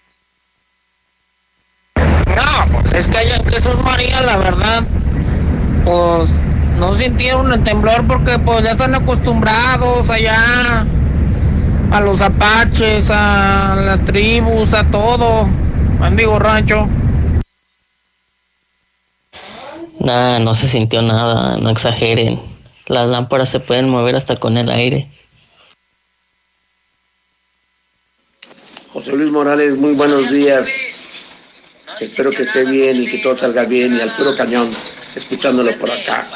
No, 1.97 2.69
pues 2.73 2.93
es 2.93 3.09
que 3.09 3.17
allá 3.17 3.37
en 3.37 3.47
Jesús 3.47 3.77
María, 3.83 4.21
la 4.23 4.37
verdad, 4.37 4.83
pues 5.85 6.31
no 6.79 6.95
sintieron 6.97 7.53
el 7.53 7.63
temblor 7.63 8.07
porque 8.07 8.39
pues 8.39 8.65
ya 8.65 8.73
están 8.73 8.95
acostumbrados 8.95 10.11
allá 10.11 10.85
a 11.93 12.01
los 12.01 12.21
apaches, 12.21 13.11
a 13.11 13.77
las 13.77 14.05
tribus, 14.05 14.75
a 14.75 14.85
todo. 14.85 15.49
Mendigo 16.01 16.39
rancho. 16.41 16.89
Nah, 20.05 20.39
no 20.39 20.55
se 20.55 20.69
sintió 20.69 21.01
nada, 21.01 21.57
no 21.57 21.71
exageren. 21.71 22.39
Las 22.89 23.09
lámparas 23.09 23.49
se 23.49 23.59
pueden 23.59 23.89
mover 23.89 24.15
hasta 24.15 24.37
con 24.37 24.59
el 24.59 24.69
aire. 24.69 25.09
José 28.93 29.17
Luis 29.17 29.33
Morales, 29.33 29.79
muy 29.79 29.95
buenos 29.95 30.31
días. 30.31 30.69
Espero 32.01 32.31
que 32.33 32.43
esté 32.43 32.67
bien 32.67 33.03
y 33.03 33.07
que 33.07 33.19
todo 33.19 33.39
salga 33.39 33.65
bien 33.65 33.97
y 33.97 34.01
al 34.03 34.11
puro 34.11 34.37
cañón, 34.37 34.73
escuchándolo 35.15 35.73
por 35.79 35.91
acá. 35.91 36.29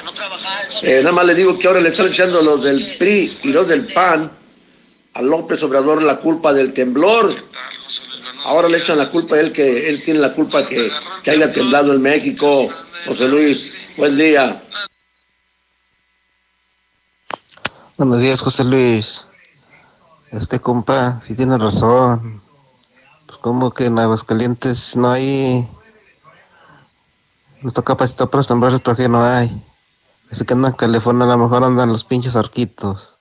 Eh, 0.80 1.00
nada 1.00 1.12
más 1.12 1.26
le 1.26 1.34
digo 1.34 1.58
que 1.58 1.66
ahora 1.66 1.82
le 1.82 1.90
están 1.90 2.06
echando 2.06 2.40
los 2.40 2.62
del 2.62 2.82
PRI 2.96 3.38
y 3.42 3.48
los 3.50 3.68
del 3.68 3.86
PAN 3.86 4.30
a 5.12 5.20
López 5.20 5.62
Obrador 5.62 6.02
la 6.02 6.16
culpa 6.16 6.54
del 6.54 6.72
temblor. 6.72 7.36
Ahora 8.44 8.70
le 8.70 8.78
echan 8.78 8.96
la 8.96 9.10
culpa 9.10 9.36
a 9.36 9.40
él 9.40 9.52
que 9.52 9.90
él 9.90 10.02
tiene 10.02 10.20
la 10.20 10.32
culpa 10.32 10.66
que, 10.66 10.90
que 11.22 11.30
haya 11.30 11.52
temblado 11.52 11.92
en 11.92 12.00
México. 12.00 12.70
José 13.06 13.28
Luis, 13.28 13.74
buen 13.96 14.16
día. 14.16 14.62
Buenos 17.96 18.20
días, 18.20 18.40
José 18.40 18.64
Luis. 18.64 19.24
Este 20.30 20.60
compa, 20.60 21.20
sí 21.22 21.34
tiene 21.34 21.58
razón. 21.58 22.42
Pues 23.26 23.38
como 23.38 23.70
que 23.70 23.86
en 23.86 23.98
Aguascalientes 23.98 24.96
no 24.96 25.10
hay... 25.10 25.68
No 27.62 27.68
está 27.68 27.82
capacitado 27.82 28.30
para 28.30 28.44
temblores 28.44 28.80
porque 28.80 29.08
no 29.08 29.22
hay. 29.22 29.50
Así 30.30 30.44
que 30.44 30.54
andan 30.54 30.72
en 30.72 30.76
California, 30.76 31.24
a 31.24 31.36
lo 31.36 31.38
mejor 31.38 31.64
andan 31.64 31.90
los 31.90 32.04
pinches 32.04 32.36
arquitos. 32.36 33.18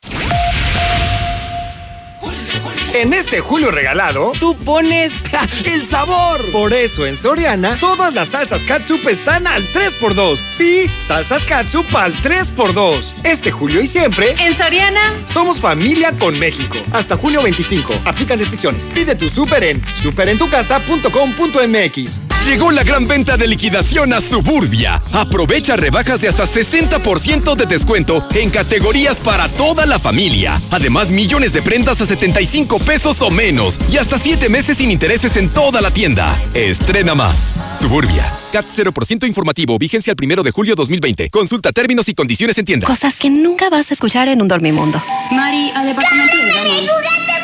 En 2.97 3.13
este 3.13 3.39
julio 3.41 3.69
regalado, 3.69 4.31
tú 4.39 4.57
pones 4.57 5.21
¡ja! 5.29 5.47
el 5.71 5.85
sabor. 5.85 6.41
Por 6.51 6.73
eso 6.73 7.05
en 7.05 7.15
Soriana, 7.15 7.77
todas 7.77 8.15
las 8.15 8.29
salsas 8.29 8.65
catsup 8.65 9.07
están 9.07 9.45
al 9.45 9.61
3x2. 9.71 10.39
Sí, 10.49 10.89
salsas 10.97 11.43
catsup 11.43 11.85
al 11.95 12.11
3x2. 12.23 13.13
Este 13.23 13.51
julio 13.51 13.83
y 13.83 13.87
siempre, 13.87 14.35
En 14.39 14.57
Soriana, 14.57 15.13
somos 15.25 15.61
familia 15.61 16.11
con 16.17 16.39
México. 16.39 16.79
Hasta 16.91 17.17
junio 17.17 17.43
25. 17.43 18.01
Aplican 18.03 18.39
restricciones. 18.39 18.85
Pide 18.85 19.13
tu 19.13 19.29
súper 19.29 19.63
en 19.65 19.79
superentucasa.com.mx. 20.01 22.27
Llegó 22.47 22.71
la 22.71 22.83
gran 22.83 23.07
venta 23.07 23.35
de 23.35 23.45
liquidación 23.45 24.13
a 24.13 24.21
Suburbia. 24.21 25.01
Aprovecha 25.11 25.75
rebajas 25.75 26.21
de 26.21 26.29
hasta 26.29 26.45
60% 26.45 27.55
de 27.55 27.65
descuento 27.65 28.25
en 28.35 28.49
categorías 28.49 29.17
para 29.17 29.49
toda 29.49 29.85
la 29.85 29.99
familia. 29.99 30.57
Además, 30.71 31.11
millones 31.11 31.51
de 31.51 31.61
prendas 31.61 31.99
a 31.99 32.05
75 32.05 32.79
pesos 32.87 33.21
o 33.21 33.29
menos 33.29 33.77
y 33.91 33.97
hasta 33.97 34.17
7 34.17 34.47
meses 34.47 34.77
sin 34.77 34.89
intereses 34.89 35.35
en 35.35 35.49
toda 35.49 35.81
la 35.81 35.91
tienda. 35.91 36.29
Estrena 36.53 37.13
más. 37.13 37.55
Suburbia. 37.79 38.25
CAT 38.53 38.65
0% 38.65 39.27
informativo. 39.27 39.77
Vigencia 39.77 40.11
el 40.11 40.15
primero 40.15 40.41
de 40.41 40.51
julio 40.51 40.73
2020. 40.73 41.29
Consulta 41.29 41.73
términos 41.73 42.07
y 42.07 42.15
condiciones 42.15 42.57
en 42.57 42.65
tienda. 42.65 42.87
Cosas 42.87 43.19
que 43.19 43.29
nunca 43.29 43.69
vas 43.69 43.91
a 43.91 43.93
escuchar 43.93 44.29
en 44.29 44.41
un 44.41 44.47
dormimundo. 44.47 45.03
Mari, 45.31 45.69
al 45.75 45.87
departamento 45.87 46.37
baño. 46.37 47.36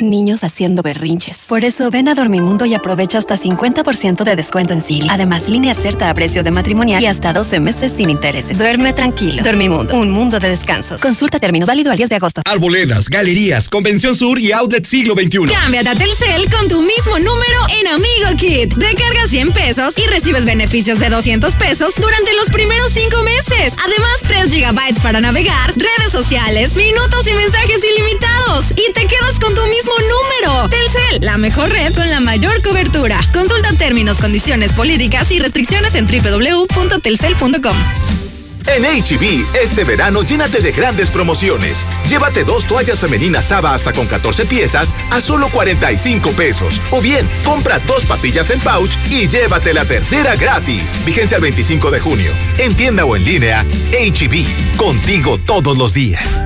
Niños 0.00 0.44
haciendo 0.44 0.82
berrinches. 0.82 1.44
Por 1.48 1.64
eso 1.64 1.90
ven 1.90 2.08
a 2.08 2.14
Dormimundo 2.14 2.64
y 2.64 2.74
aprovecha 2.74 3.18
hasta 3.18 3.36
50% 3.36 4.24
de 4.24 4.36
descuento 4.36 4.72
en 4.72 4.82
Silly. 4.82 5.08
Además, 5.10 5.48
línea 5.48 5.74
certa 5.74 6.08
a 6.08 6.14
precio 6.14 6.42
de 6.42 6.50
matrimonial 6.50 7.02
y 7.02 7.06
hasta 7.06 7.32
12 7.32 7.60
meses 7.60 7.92
sin 7.96 8.10
intereses. 8.10 8.58
Duerme 8.58 8.92
tranquilo. 8.92 9.42
Dormimundo, 9.42 9.94
un 9.94 10.10
mundo 10.10 10.38
de 10.40 10.48
descansos. 10.48 11.00
Consulta 11.00 11.38
términos 11.38 11.66
válido 11.68 11.90
al 11.90 11.96
10 11.96 12.08
de 12.08 12.16
agosto. 12.16 12.42
Arboledas, 12.44 13.08
galerías, 13.08 13.68
Convención 13.68 14.16
Sur 14.16 14.38
y 14.38 14.52
Outlet 14.52 14.84
Siglo 14.84 15.14
XXI. 15.14 15.52
cámbiate 15.52 15.88
a 15.88 15.94
Telcel 15.94 16.50
con 16.50 16.68
tu 16.68 16.80
mismo 16.82 17.18
número 17.18 17.66
en 17.80 17.86
Amigo 17.86 18.36
Kit. 18.38 18.72
Recarga 18.76 19.26
100 19.28 19.52
pesos 19.52 19.98
y 19.98 20.06
recibes 20.06 20.44
beneficios 20.44 20.98
de 20.98 21.08
200 21.10 21.54
pesos 21.56 21.94
durante 21.96 22.32
los 22.34 22.48
primeros 22.50 22.92
5 22.92 23.22
meses. 23.22 23.74
Además, 23.84 24.20
3 24.26 24.52
gigabytes 24.52 25.00
para 25.00 25.20
navegar, 25.20 25.74
redes 25.76 26.12
sociales, 26.12 26.74
minutos 26.76 27.26
y 27.26 27.34
mensajes 27.34 27.80
ilimitados. 27.84 28.70
Y 28.72 28.92
te 28.92 29.06
quedas 29.06 29.38
con 29.40 29.54
tu 29.54 29.62
mismo 29.62 29.89
número. 29.98 30.68
Telcel, 30.68 31.24
la 31.24 31.38
mejor 31.38 31.70
red 31.70 31.94
con 31.94 32.10
la 32.10 32.20
mayor 32.20 32.62
cobertura. 32.62 33.18
Consulta 33.32 33.72
términos, 33.74 34.18
condiciones, 34.18 34.72
políticas 34.72 35.30
y 35.30 35.38
restricciones 35.38 35.94
en 35.94 36.06
www.telcel.com. 36.06 37.76
En 38.66 38.84
HB, 38.84 39.56
este 39.60 39.84
verano 39.84 40.22
llénate 40.22 40.60
de 40.60 40.70
grandes 40.70 41.10
promociones. 41.10 41.84
Llévate 42.08 42.44
dos 42.44 42.64
toallas 42.64 43.00
femeninas 43.00 43.46
Saba 43.46 43.74
hasta 43.74 43.92
con 43.92 44.06
14 44.06 44.46
piezas 44.46 44.90
a 45.10 45.20
solo 45.20 45.48
45 45.48 46.30
pesos. 46.32 46.80
O 46.92 47.00
bien, 47.00 47.28
compra 47.44 47.80
dos 47.80 48.04
papillas 48.04 48.50
en 48.50 48.60
pouch 48.60 48.92
y 49.10 49.26
llévate 49.28 49.74
la 49.74 49.84
tercera 49.84 50.36
gratis. 50.36 51.04
Vigencia 51.04 51.36
el 51.36 51.42
25 51.42 51.90
de 51.90 52.00
junio. 52.00 52.30
En 52.58 52.76
tienda 52.76 53.04
o 53.04 53.16
en 53.16 53.24
línea, 53.24 53.64
HB, 53.92 54.76
contigo 54.76 55.38
todos 55.38 55.76
los 55.76 55.92
días. 55.92 56.40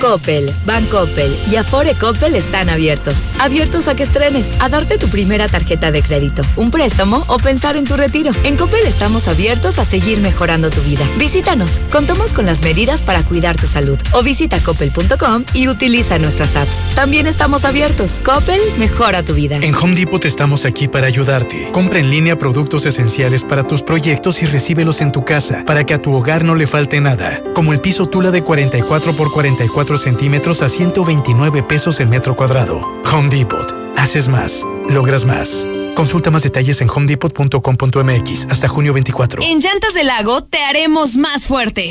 Coppel, 0.00 0.52
Bancoppel 0.64 1.34
y 1.50 1.56
Afore 1.56 1.94
Coppel 1.94 2.34
están 2.34 2.68
abiertos. 2.68 3.14
Abiertos 3.38 3.88
a 3.88 3.96
que 3.96 4.02
estrenes, 4.02 4.48
a 4.60 4.68
darte 4.68 4.98
tu 4.98 5.08
primera 5.08 5.48
tarjeta 5.48 5.90
de 5.90 6.02
crédito, 6.02 6.42
un 6.56 6.70
préstamo 6.70 7.24
o 7.28 7.38
pensar 7.38 7.76
en 7.76 7.84
tu 7.84 7.96
retiro. 7.96 8.32
En 8.44 8.56
Coppel 8.56 8.86
estamos 8.86 9.28
abiertos 9.28 9.78
a 9.78 9.84
seguir 9.84 10.20
mejorando 10.20 10.70
tu 10.70 10.80
vida. 10.82 11.04
Visítanos, 11.18 11.80
contamos 11.90 12.32
con 12.32 12.46
las 12.46 12.62
medidas 12.62 13.02
para 13.02 13.22
cuidar 13.22 13.56
tu 13.56 13.66
salud. 13.66 13.98
O 14.12 14.22
visita 14.22 14.58
coppel.com 14.60 15.44
y 15.54 15.68
utiliza 15.68 16.18
nuestras 16.18 16.56
apps. 16.56 16.82
También 16.94 17.26
estamos 17.26 17.64
abiertos. 17.64 18.20
Coppel 18.24 18.60
mejora 18.78 19.22
tu 19.22 19.34
vida. 19.34 19.58
En 19.62 19.74
Home 19.74 19.94
Depot 19.94 20.24
estamos 20.24 20.64
aquí 20.64 20.88
para 20.88 21.06
ayudarte. 21.06 21.70
Compra 21.72 21.98
en 21.98 22.10
línea 22.10 22.38
productos 22.38 22.86
esenciales 22.86 23.44
para 23.44 23.64
tus 23.64 23.82
proyectos 23.82 24.42
y 24.42 24.46
recíbelos 24.46 25.00
en 25.00 25.12
tu 25.12 25.24
casa 25.24 25.64
para 25.64 25.84
que 25.84 25.94
a 25.94 26.02
tu 26.02 26.12
hogar 26.12 26.44
no 26.44 26.54
le 26.54 26.66
falte 26.66 27.00
nada. 27.00 27.42
Como 27.54 27.72
el 27.72 27.80
piso 27.80 28.06
Tula 28.06 28.30
de 28.30 28.42
44 28.42 29.12
por 29.14 29.32
44 29.32 29.85
centímetros 29.94 30.62
a 30.62 30.68
129 30.68 31.62
pesos 31.62 32.00
el 32.00 32.08
metro 32.08 32.34
cuadrado. 32.34 32.80
Home 33.12 33.28
Depot. 33.28 33.72
Haces 33.96 34.28
más. 34.28 34.66
Logras 34.90 35.24
más. 35.24 35.68
Consulta 35.94 36.30
más 36.30 36.42
detalles 36.42 36.80
en 36.80 36.90
homedepot.com.mx 36.90 38.46
hasta 38.50 38.68
junio 38.68 38.92
24. 38.92 39.42
En 39.42 39.60
Llantas 39.60 39.94
del 39.94 40.08
Lago 40.08 40.42
te 40.42 40.58
haremos 40.58 41.16
más 41.16 41.44
fuerte. 41.44 41.90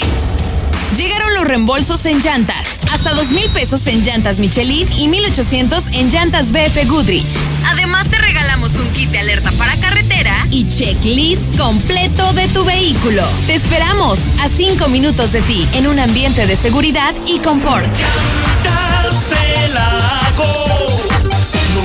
Llegaron 0.96 1.34
los 1.34 1.46
reembolsos 1.46 2.06
en 2.06 2.22
llantas. 2.22 2.82
Hasta 2.92 3.14
dos 3.14 3.32
mil 3.32 3.50
pesos 3.50 3.86
en 3.88 4.04
llantas 4.04 4.40
Michelin 4.40 4.88
y 4.94 5.08
1800 5.08 5.88
en 5.94 6.10
llantas 6.10 6.52
BF 6.52 6.88
Goodrich. 6.88 7.26
Además 7.66 8.08
te 8.10 8.18
regalamos 8.18 8.76
un 8.76 8.88
kit 8.94 9.10
de 9.10 9.20
alerta 9.20 9.52
para 9.54 9.76
carretera 9.78 10.48
y 10.52 10.68
checklist 10.70 11.58
completo 11.58 12.32
de 12.34 12.48
tu 12.50 12.64
vehículo. 12.64 13.24
Te 13.48 13.56
esperamos 13.56 14.20
a 14.40 14.48
cinco 14.48 14.88
minutos 14.88 15.32
de 15.34 15.42
ti 15.42 15.68
en 15.74 15.88
un 15.88 16.00
ambiente 16.00 16.48
de 16.48 16.56
seguridad 16.56 17.14
y 17.26 17.40
confort. 17.40 17.90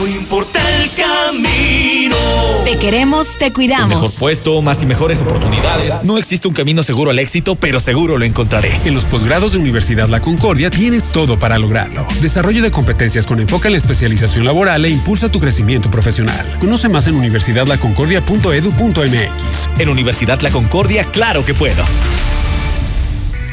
No 0.01 0.07
importa 0.07 0.61
el 0.81 0.89
camino. 0.93 2.17
Te 2.65 2.79
queremos, 2.79 3.37
te 3.37 3.53
cuidamos. 3.53 3.91
Mejor 3.91 4.11
puesto, 4.19 4.63
más 4.63 4.83
y 4.83 4.87
mejores 4.87 5.21
oportunidades. 5.21 5.93
No 6.05 6.17
existe 6.17 6.49
un 6.49 6.55
camino 6.55 6.83
seguro 6.83 7.11
al 7.11 7.19
éxito, 7.19 7.55
pero 7.55 7.81
seguro 7.81 8.17
lo 8.17 8.25
encontraré. 8.25 8.73
En 8.87 8.95
los 8.95 9.05
posgrados 9.05 9.53
de 9.53 9.59
Universidad 9.59 10.09
La 10.09 10.21
Concordia 10.21 10.71
tienes 10.71 11.11
todo 11.11 11.39
para 11.39 11.59
lograrlo. 11.59 12.07
Desarrollo 12.23 12.63
de 12.63 12.71
competencias 12.71 13.27
con 13.27 13.41
enfoque 13.41 13.69
en 13.69 13.73
la 13.73 13.79
especialización 13.79 14.47
laboral 14.47 14.87
e 14.87 14.89
impulsa 14.89 15.31
tu 15.31 15.39
crecimiento 15.39 15.91
profesional. 15.91 16.47
Conoce 16.61 16.89
más 16.89 17.07
en 17.07 17.17
universidadlaconcordia.edu.mx. 17.17 19.81
En 19.81 19.91
Universidad 19.91 20.41
La 20.41 20.51
Concordia, 20.51 21.05
claro 21.13 21.45
que 21.45 21.53
puedo. 21.53 21.85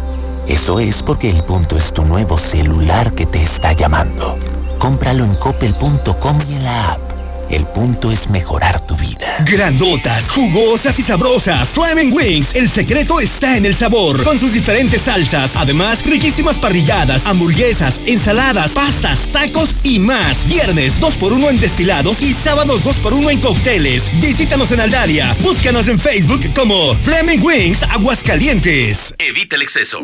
Eso 0.47 0.80
es 0.80 1.03
porque 1.03 1.30
el 1.30 1.43
punto 1.43 1.76
es 1.76 1.91
tu 1.91 2.06
nuevo 2.06 2.38
celular 2.38 3.14
que 3.14 3.26
te 3.26 3.43
está 3.43 3.73
llamando. 3.73 4.38
Cómpralo 4.80 5.26
en 5.26 5.35
coppel.com 5.35 6.39
y 6.47 6.53
en 6.53 6.64
la 6.64 6.93
app. 6.93 7.14
El 7.49 7.67
punto 7.67 8.11
es 8.11 8.27
mejorar 8.30 8.81
tu 8.81 8.95
vida. 8.95 9.27
Grandotas, 9.45 10.30
jugosas 10.30 10.97
y 10.97 11.03
sabrosas. 11.03 11.69
Flaming 11.69 12.11
Wings, 12.11 12.55
el 12.55 12.69
secreto 12.69 13.19
está 13.19 13.55
en 13.55 13.65
el 13.65 13.76
sabor. 13.76 14.23
Con 14.23 14.39
sus 14.39 14.53
diferentes 14.53 15.03
salsas. 15.03 15.55
Además, 15.55 16.03
riquísimas 16.05 16.57
parrilladas, 16.57 17.27
hamburguesas, 17.27 18.01
ensaladas, 18.05 18.72
pastas, 18.72 19.27
tacos 19.31 19.76
y 19.84 19.99
más. 19.99 20.47
Viernes 20.47 20.99
2x1 20.99 21.49
en 21.49 21.59
destilados 21.59 22.22
y 22.22 22.34
sábados 22.34 22.84
2x1 22.84 23.31
en 23.31 23.39
cócteles. 23.39 24.09
Visítanos 24.22 24.72
en 24.72 24.80
Aldaria. 24.80 25.35
Búscanos 25.41 25.88
en 25.88 25.99
Facebook 25.99 26.51
como 26.55 26.95
Flaming 26.95 27.43
Wings 27.43 27.84
Aguascalientes. 27.84 29.13
Evita 29.19 29.55
el 29.55 29.61
exceso. 29.61 30.01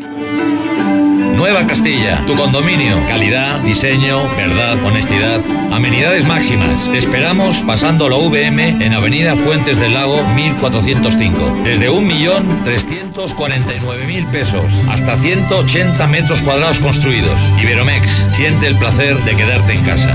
Nueva 1.42 1.66
Castilla, 1.66 2.24
tu 2.28 2.36
condominio. 2.36 3.04
Calidad, 3.08 3.60
diseño, 3.62 4.30
verdad, 4.36 4.78
honestidad, 4.86 5.42
amenidades 5.72 6.24
máximas. 6.26 6.92
Te 6.92 7.00
esperamos 7.00 7.31
pasando 7.66 8.10
la 8.10 8.18
VM 8.18 8.86
en 8.86 8.94
Avenida 8.94 9.38
Fuentes 9.38 9.80
del 9.80 9.94
Lago 9.94 10.22
1405. 10.36 11.62
Desde 11.64 11.90
1.349.000 11.90 14.32
pesos 14.32 14.66
hasta 14.90 15.16
180 15.18 16.08
metros 16.08 16.42
cuadrados 16.42 16.82
construidos. 16.82 17.40
Iberomex, 17.62 18.26
siente 18.32 18.68
el 18.68 18.78
placer 18.78 19.18
de 19.24 19.38
quedarte 19.38 19.72
en 19.74 19.86
casa. 19.86 20.14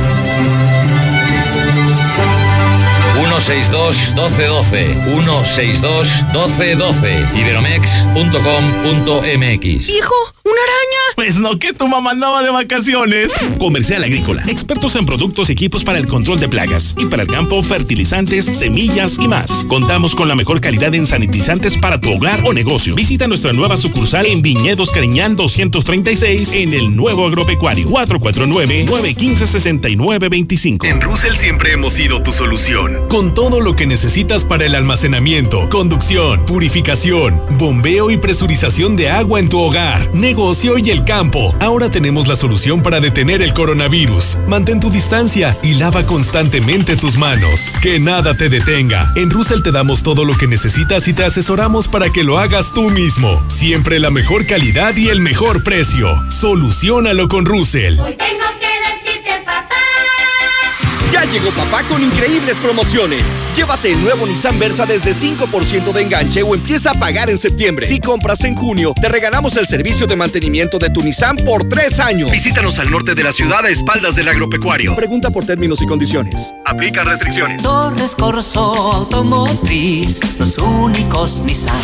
162 3.15 3.97
1212 4.15 4.95
162 5.07 6.25
1212 6.35 7.27
iberomex.com.mx 7.35 9.89
Hijo, 9.89 10.15
¿Una 10.47 10.63
araña? 10.63 11.03
Pues 11.17 11.37
no, 11.39 11.59
que 11.59 11.73
tu 11.73 11.89
mamá 11.89 12.13
andaba 12.13 12.41
de 12.41 12.51
vacaciones. 12.51 13.33
Comercial 13.59 14.05
Agrícola. 14.05 14.45
Expertos 14.47 14.95
en 14.95 15.05
productos 15.05 15.49
y 15.49 15.53
equipos 15.55 15.83
para 15.83 15.99
el 15.99 16.07
control 16.07 16.39
de 16.39 16.49
plagas. 16.49 16.95
Y 16.97 17.07
para 17.07 17.25
el 17.25 17.29
campo, 17.29 17.61
fertilizantes, 17.65 18.45
semillas 18.45 19.19
y 19.21 19.27
más. 19.27 19.65
Contamos 19.65 20.15
con 20.15 20.29
la 20.29 20.37
mejor 20.37 20.61
calidad 20.61 20.95
en 20.95 21.05
sanitizantes 21.05 21.77
para 21.77 22.01
tu 22.01 22.13
hogar 22.13 22.43
o 22.45 22.53
negocio. 22.53 22.95
Visita 22.95 23.27
nuestra 23.27 23.53
nueva 23.53 23.77
sucursal 23.77 24.25
en 24.27 24.41
Viñedos 24.41 24.93
Cariñán 24.93 25.35
236 25.35 26.55
en 26.55 26.75
el 26.75 26.95
nuevo 26.95 27.27
agropecuario. 27.27 27.89
449-915-6925. 27.89 30.87
En 30.87 31.01
Russell 31.01 31.35
siempre 31.35 31.73
hemos 31.73 31.95
sido 31.95 32.23
tu 32.23 32.31
solución. 32.31 33.09
Con 33.09 33.35
todo 33.35 33.61
lo 33.61 33.75
que 33.75 33.89
necesitas 33.89 34.45
para 34.45 34.67
el 34.67 34.77
almacenamiento, 34.77 35.69
conducción, 35.71 36.45
purificación, 36.45 37.43
bombeo 37.59 38.13
y 38.13 38.17
presurización 38.17 38.95
de 38.95 39.11
agua 39.11 39.41
en 39.41 39.49
tu 39.49 39.59
hogar, 39.59 40.09
negocio 40.37 40.77
y 40.77 40.91
el 40.91 41.03
campo. 41.03 41.55
Ahora 41.61 41.89
tenemos 41.89 42.29
la 42.29 42.37
solución 42.37 42.83
para 42.83 43.01
detener 43.01 43.41
el 43.41 43.55
coronavirus. 43.55 44.37
Mantén 44.47 44.81
tu 44.81 44.91
distancia 44.91 45.57
y 45.63 45.73
lava 45.77 46.05
constantemente 46.05 46.95
tus 46.95 47.17
manos. 47.17 47.73
Que 47.81 47.99
nada 47.99 48.37
te 48.37 48.51
detenga. 48.51 49.11
En 49.17 49.31
Russell 49.31 49.63
te 49.63 49.73
damos 49.73 50.03
todo 50.03 50.27
lo 50.27 50.37
que 50.37 50.47
necesitas 50.47 51.09
y 51.09 51.15
te 51.15 51.25
asesoramos 51.25 51.89
para 51.89 52.11
que 52.11 52.23
lo 52.23 52.39
hagas 52.39 52.75
tú 52.75 52.91
mismo. 52.91 53.43
Siempre 53.47 53.99
la 53.99 54.11
mejor 54.11 54.45
calidad 54.45 54.95
y 54.99 55.09
el 55.09 55.21
mejor 55.21 55.63
precio. 55.63 56.07
Solucionalo 56.31 57.29
con 57.29 57.47
Russell. 57.47 57.97
Decirte, 57.97 59.43
papá. 59.47 59.86
Ya 61.13 61.25
llegó 61.25 61.51
papá 61.53 61.83
con 61.89 62.03
increíbles 62.03 62.59
promociones. 62.59 63.23
Llévate 63.55 63.93
el 63.93 64.03
nuevo 64.03 64.27
Nissan 64.27 64.59
Versa 64.59 64.87
desde 64.87 65.13
5% 65.13 65.93
de 65.93 66.03
enganche 66.03 66.43
o 66.43 66.55
empieza 66.55 66.91
a 66.91 66.95
pagar 66.95 67.31
en 67.31 67.39
septiembre. 67.39 67.87
Si 67.87 68.01
compras 68.01 68.43
en 68.45 68.57
junio, 68.57 68.93
te 69.01 69.09
regalamos 69.09 69.57
el 69.57 69.67
servicio 69.67 70.07
de 70.07 70.17
mantenimiento 70.17 70.79
de 70.79 70.91
tu 70.91 71.03
Nissan 71.03 71.37
por 71.37 71.69
tres 71.69 72.01
años. 72.01 72.31
Visítanos 72.31 72.79
al 72.79 72.91
norte 72.91 73.15
de 73.15 73.23
la 73.23 73.33
ciudad 73.33 73.65
a 73.65 73.69
espaldas 73.69 74.17
del 74.17 74.29
agropecuario. 74.29 74.97
Pregunta 74.97 75.31
por 75.31 75.45
términos 75.47 75.81
y 75.81 75.87
condiciones. 75.87 76.55
Aplican 76.65 77.07
restricciones. 77.07 77.63
Torres 77.63 78.15
Corso 78.17 78.61
Automotriz, 78.93 80.21
los 80.39 80.59
únicos 80.59 81.41
Nissan 81.41 81.77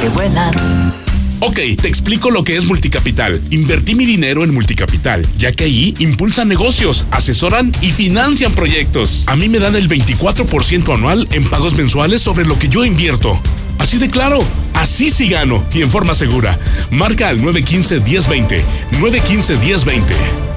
que 0.00 0.08
vuelan. 0.08 1.11
Ok, 1.44 1.58
te 1.80 1.88
explico 1.88 2.30
lo 2.30 2.44
que 2.44 2.56
es 2.56 2.66
Multicapital. 2.66 3.42
Invertí 3.50 3.96
mi 3.96 4.04
dinero 4.04 4.44
en 4.44 4.54
Multicapital, 4.54 5.26
ya 5.36 5.50
que 5.50 5.64
ahí 5.64 5.92
impulsan 5.98 6.46
negocios, 6.46 7.04
asesoran 7.10 7.72
y 7.80 7.90
financian 7.90 8.52
proyectos. 8.52 9.24
A 9.26 9.34
mí 9.34 9.48
me 9.48 9.58
dan 9.58 9.74
el 9.74 9.88
24% 9.88 10.94
anual 10.94 11.26
en 11.32 11.50
pagos 11.50 11.74
mensuales 11.74 12.22
sobre 12.22 12.46
lo 12.46 12.56
que 12.60 12.68
yo 12.68 12.84
invierto. 12.84 13.40
Así 13.78 13.98
de 13.98 14.08
claro, 14.08 14.38
así 14.74 15.10
sí 15.10 15.28
gano 15.28 15.64
y 15.74 15.82
en 15.82 15.90
forma 15.90 16.14
segura. 16.14 16.56
Marca 16.92 17.28
al 17.28 17.40
915-1020. 17.40 18.62
915-1020. 19.00 20.51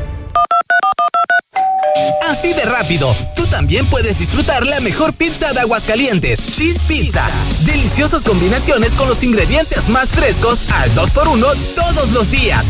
Así 2.30 2.53
de 2.53 2.65
rápido, 2.65 3.15
tú 3.35 3.45
también 3.45 3.85
puedes 3.85 4.18
disfrutar 4.18 4.65
la 4.65 4.80
mejor 4.80 5.14
pizza 5.14 5.53
de 5.53 5.60
Aguascalientes, 5.60 6.39
Cheese 6.56 6.81
Pizza. 6.88 7.23
Deliciosas 7.65 8.23
combinaciones 8.23 8.95
con 8.95 9.07
los 9.07 9.23
ingredientes 9.23 9.89
más 9.89 10.10
frescos 10.10 10.69
al 10.72 10.93
2x1 10.95 11.56
todos 11.76 12.11
los 12.14 12.31
días. 12.31 12.65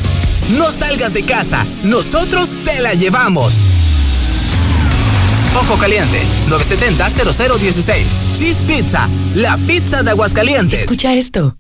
No 0.58 0.72
salgas 0.72 1.14
de 1.14 1.24
casa, 1.24 1.66
nosotros 1.84 2.58
te 2.66 2.82
la 2.82 2.94
llevamos. 2.96 3.54
Ojo 5.58 5.78
caliente, 5.78 6.22
970-0016. 6.50 8.04
Cheese 8.38 8.62
Pizza, 8.64 9.10
la 9.36 9.58
pizza 9.58 10.04
de 10.04 10.12
Aguascalientes. 10.12 10.82
Escucha 10.82 11.14
esto. 11.14 11.56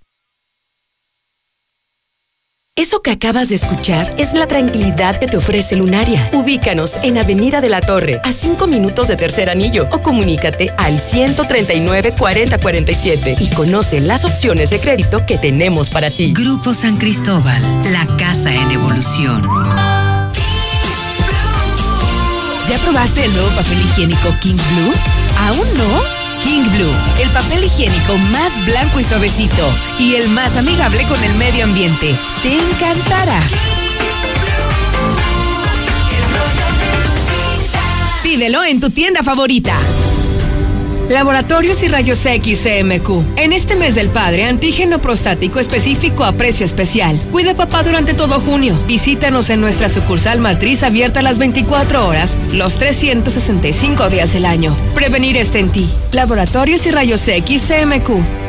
Eso 2.78 3.02
que 3.02 3.12
acabas 3.12 3.48
de 3.48 3.56
escuchar 3.56 4.14
es 4.18 4.34
la 4.34 4.48
tranquilidad 4.48 5.16
que 5.16 5.28
te 5.28 5.38
ofrece 5.38 5.78
Lunaria. 5.78 6.30
Ubícanos 6.34 6.98
en 7.04 7.18
Avenida 7.18 7.62
de 7.62 7.70
la 7.70 7.80
Torre, 7.80 8.20
a 8.22 8.34
5 8.34 8.68
minutos 8.68 9.08
de 9.08 9.16
Tercer 9.16 9.50
Anillo, 9.50 9.88
o 9.94 10.02
comunícate 10.02 10.74
al 10.78 11.00
139 11.00 12.16
4047 12.20 13.38
y 13.40 13.50
conoce 13.52 14.02
las 14.02 14.26
opciones 14.26 14.72
de 14.72 14.82
crédito 14.82 15.26
que 15.26 15.38
tenemos 15.38 15.90
para 15.90 16.10
ti. 16.10 16.34
Grupo 16.34 16.74
San 16.74 16.98
Cristóbal, 16.98 17.62
la 17.94 18.06
casa 18.18 18.54
en 18.54 18.70
evolución. 18.70 19.42
¿Ya 22.68 22.78
probaste 22.80 23.24
el 23.24 23.34
nuevo 23.36 23.52
papel 23.52 23.80
higiénico 23.80 24.36
King 24.42 24.56
Blue? 24.56 24.94
¿Aún 25.40 25.78
no? 25.78 26.15
King 26.46 26.64
Blue, 26.78 26.94
el 27.20 27.30
papel 27.32 27.64
higiénico 27.64 28.20
más 28.32 28.64
blanco 28.68 29.00
y 29.00 29.04
suavecito 29.04 29.68
y 29.98 30.14
el 30.14 30.30
más 30.30 30.56
amigable 30.56 31.04
con 31.06 31.22
el 31.24 31.34
medio 31.38 31.64
ambiente. 31.64 32.16
Te 32.44 32.54
encantará. 32.54 33.42
Pídelo 38.22 38.64
en 38.64 38.80
tu 38.80 38.92
tienda 38.92 39.24
favorita. 39.24 39.76
Laboratorios 41.10 41.84
y 41.84 41.88
Rayos 41.88 42.26
X 42.26 42.64
CMQ. 42.64 43.38
En 43.38 43.54
este 43.54 43.76
mes 43.76 43.96
del 43.96 44.10
padre, 44.10 44.46
antígeno 44.46 45.00
prostático 45.00 45.60
específico 45.60 46.24
a 46.24 46.32
precio 46.32 46.66
especial. 46.66 47.20
Cuida 47.32 47.54
papá 47.54 47.84
durante 47.84 48.14
todo 48.14 48.40
junio. 48.40 48.78
Visítanos 48.88 49.50
en 49.50 49.62
nuestra 49.62 49.88
sucursal 49.88 50.40
matriz 50.40 50.82
abierta 50.84 51.22
las 51.22 51.38
24 51.38 52.08
horas, 52.08 52.38
los 52.52 52.78
365 52.78 54.10
días 54.10 54.34
del 54.34 54.46
año. 54.46 54.76
Prevenir 54.96 55.38
está 55.38 55.60
en 55.60 55.70
ti. 55.70 55.90
Laboratorios 56.12 56.86
y 56.88 56.92
Rayos 56.92 57.28
X 57.28 57.64
CMQ. 57.68 58.45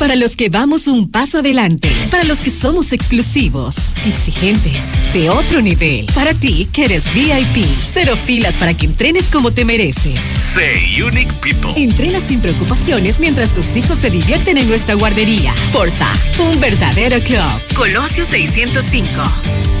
Para 0.00 0.16
los 0.16 0.34
que 0.34 0.48
vamos 0.48 0.86
un 0.86 1.10
paso 1.10 1.40
adelante, 1.40 1.92
para 2.10 2.24
los 2.24 2.38
que 2.38 2.50
somos 2.50 2.92
exclusivos, 2.92 3.76
exigentes, 4.06 4.78
de 5.12 5.28
otro 5.28 5.60
nivel, 5.60 6.06
para 6.14 6.32
ti 6.32 6.66
que 6.72 6.86
eres 6.86 7.12
VIP, 7.12 7.66
cero 7.92 8.16
filas 8.16 8.54
para 8.54 8.72
que 8.72 8.86
entrenes 8.86 9.26
como 9.26 9.52
te 9.52 9.66
mereces. 9.66 10.18
Say 10.38 11.02
Unique 11.02 11.30
People. 11.42 11.74
Entrena 11.76 12.18
sin 12.18 12.40
preocupaciones 12.40 13.20
mientras 13.20 13.50
tus 13.50 13.76
hijos 13.76 13.98
se 13.98 14.08
divierten 14.08 14.56
en 14.56 14.68
nuestra 14.68 14.94
guardería. 14.94 15.52
Forza, 15.70 16.10
un 16.38 16.58
verdadero 16.58 17.20
club. 17.20 17.76
Colosio 17.76 18.24
605. 18.24 19.79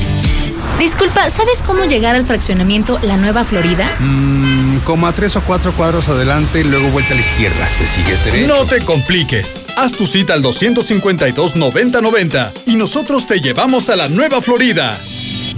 Disculpa, 0.80 1.28
¿sabes 1.28 1.62
cómo 1.62 1.84
llegar 1.84 2.16
al 2.16 2.24
fraccionamiento 2.24 2.98
La 3.02 3.18
Nueva 3.18 3.44
Florida? 3.44 3.94
Mmm, 3.98 4.78
como 4.78 5.06
a 5.06 5.12
tres 5.12 5.36
o 5.36 5.42
cuatro 5.42 5.74
cuadros 5.74 6.08
adelante 6.08 6.60
y 6.60 6.64
luego 6.64 6.88
vuelta 6.88 7.12
a 7.12 7.16
la 7.16 7.20
izquierda. 7.20 7.68
¿Te 7.78 7.86
sigues 7.86 8.24
derecho? 8.24 8.48
No 8.48 8.64
te 8.64 8.82
compliques. 8.82 9.58
Haz 9.76 9.92
tu 9.92 10.06
cita 10.06 10.32
al 10.32 10.42
252-9090 10.42 12.52
y 12.64 12.76
nosotros 12.76 13.26
te 13.26 13.40
llevamos 13.40 13.90
a 13.90 13.96
La 13.96 14.08
Nueva 14.08 14.40
Florida. 14.40 14.98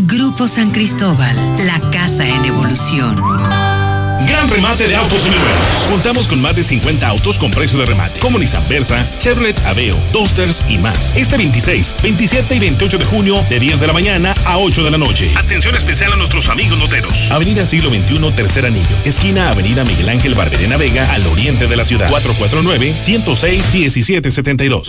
Grupo 0.01 0.49
San 0.49 0.73
Cristóbal, 0.73 1.36
la 1.66 1.78
casa 1.93 2.27
en 2.27 2.44
evolución. 2.44 3.15
Gran 4.27 4.49
remate 4.51 4.89
de 4.89 4.97
autos 4.97 5.23
seminuevos. 5.23 5.86
Contamos 5.89 6.28
con 6.28 6.40
más 6.40 6.55
de 6.57 6.62
50 6.62 7.07
autos 7.07 7.39
con 7.39 7.51
precio 7.51 7.78
de 7.78 7.86
remate, 7.86 8.19
como 8.20 8.39
Nissan 8.39 8.66
Versa, 8.69 9.07
Chevrolet 9.19 9.59
Aveo, 9.66 9.97
Toasters 10.12 10.62
y 10.69 10.78
más. 10.78 11.15
Este 11.16 11.36
26, 11.36 11.97
27 12.03 12.55
y 12.55 12.59
28 12.59 12.99
de 12.99 13.05
junio, 13.05 13.44
de 13.49 13.59
10 13.59 13.81
de 13.81 13.86
la 13.86 13.93
mañana 13.93 14.35
a 14.44 14.59
8 14.59 14.85
de 14.85 14.90
la 14.90 14.99
noche. 14.99 15.31
Atención 15.36 15.74
especial 15.77 16.12
a 16.12 16.16
nuestros 16.16 16.49
amigos 16.49 16.78
noteros. 16.78 17.31
Avenida 17.31 17.65
Siglo 17.66 17.90
XXI, 17.90 18.19
Tercer 18.35 18.66
Anillo. 18.66 18.97
Esquina 19.05 19.51
Avenida 19.51 19.85
Miguel 19.85 20.09
Ángel 20.09 20.35
Barberena 20.35 20.77
Vega, 20.77 21.11
al 21.12 21.27
oriente 21.27 21.66
de 21.66 21.77
la 21.77 21.85
ciudad. 21.85 22.11
449-106-1772. 22.11 24.89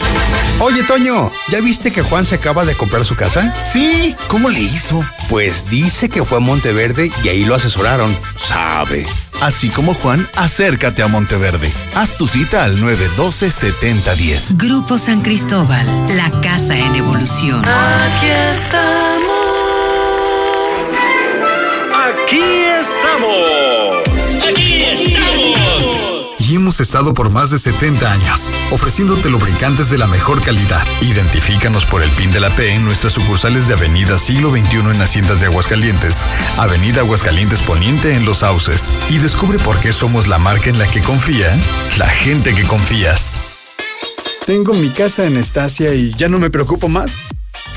Oye, 0.60 0.84
Toño, 0.84 1.32
¿ya 1.50 1.60
viste 1.62 1.92
que 1.92 2.02
Juan 2.02 2.26
se 2.26 2.36
acaba 2.36 2.66
de 2.66 2.76
comprar 2.76 3.04
su 3.06 3.16
casa? 3.16 3.54
Sí, 3.66 4.16
¿cómo 4.28 4.50
le 4.50 4.62
hizo? 4.62 5.04
Pues 5.30 5.70
dice 5.70 6.10
que 6.10 6.24
fue 6.24 6.38
a 6.38 6.42
Monteverde 6.42 7.12
y 7.24 7.28
ahí 7.28 7.46
lo 7.46 7.56
asesoraron. 7.56 8.16
Sabe. 8.38 9.06
Así 9.44 9.68
como 9.68 9.94
Juan, 9.94 10.26
acércate 10.38 11.04
a 11.04 11.10
Monteverde. 11.10 11.70
Haz 11.96 12.16
tu 12.16 12.28
cita 12.28 12.64
al 12.64 12.78
912-7010. 12.78 14.56
Grupo 14.56 14.98
San 14.98 15.22
Cristóbal, 15.22 15.86
la 16.16 16.32
casa 16.40 16.78
en 16.78 16.96
evolución. 16.96 17.62
Aquí 17.68 18.28
estamos. 18.28 19.34
Aquí 21.92 22.42
estamos. 22.80 24.13
Y 26.46 26.56
hemos 26.56 26.82
estado 26.82 27.14
por 27.14 27.30
más 27.30 27.52
de 27.52 27.58
70 27.58 28.12
años, 28.12 28.52
ofreciéndote 28.72 29.30
lubricantes 29.30 29.90
de 29.90 29.98
la 29.98 30.08
mejor 30.08 30.42
calidad. 30.42 30.86
Identifícanos 31.00 31.86
por 31.86 32.04
el 32.04 32.10
PIN 32.12 32.32
de 32.32 32.42
la 32.42 32.50
P 32.50 32.74
en 32.74 32.84
nuestras 32.84 33.14
sucursales 33.14 33.66
de 33.70 33.76
Avenida 33.76 34.20
Siglo 34.20 34.52
XXI 34.52 34.78
en 34.80 35.02
Haciendas 35.02 35.40
de 35.40 35.46
Aguascalientes, 35.46 36.26
Avenida 36.58 37.00
Aguascalientes 37.00 37.62
Poniente 37.62 38.14
en 38.14 38.26
Los 38.26 38.40
Sauces. 38.40 38.94
Y 39.10 39.20
descubre 39.20 39.58
por 39.58 39.80
qué 39.80 39.94
somos 39.94 40.28
la 40.28 40.38
marca 40.38 40.70
en 40.70 40.80
la 40.80 40.88
que 40.88 41.00
confía 41.00 41.48
la 41.98 42.10
gente 42.10 42.54
que 42.54 42.64
confías. 42.64 43.40
Tengo 44.46 44.74
mi 44.74 44.90
casa 44.90 45.26
en 45.26 45.38
Estacia 45.38 45.94
y 45.94 46.14
ya 46.14 46.28
no 46.28 46.40
me 46.40 46.50
preocupo 46.50 46.90
más. 46.90 47.20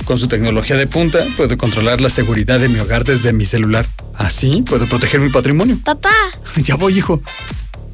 Con 0.06 0.18
su 0.18 0.26
tecnología 0.26 0.74
de 0.74 0.88
punta, 0.88 1.20
puedo 1.36 1.56
controlar 1.56 2.00
la 2.00 2.10
seguridad 2.10 2.58
de 2.58 2.68
mi 2.68 2.80
hogar 2.80 3.04
desde 3.04 3.32
mi 3.32 3.44
celular. 3.44 3.86
Así 4.14 4.62
puedo 4.62 4.86
proteger 4.86 5.20
mi 5.20 5.30
patrimonio. 5.30 5.78
Papá. 5.84 6.10
Ya 6.56 6.74
voy, 6.74 6.98
hijo. 6.98 7.22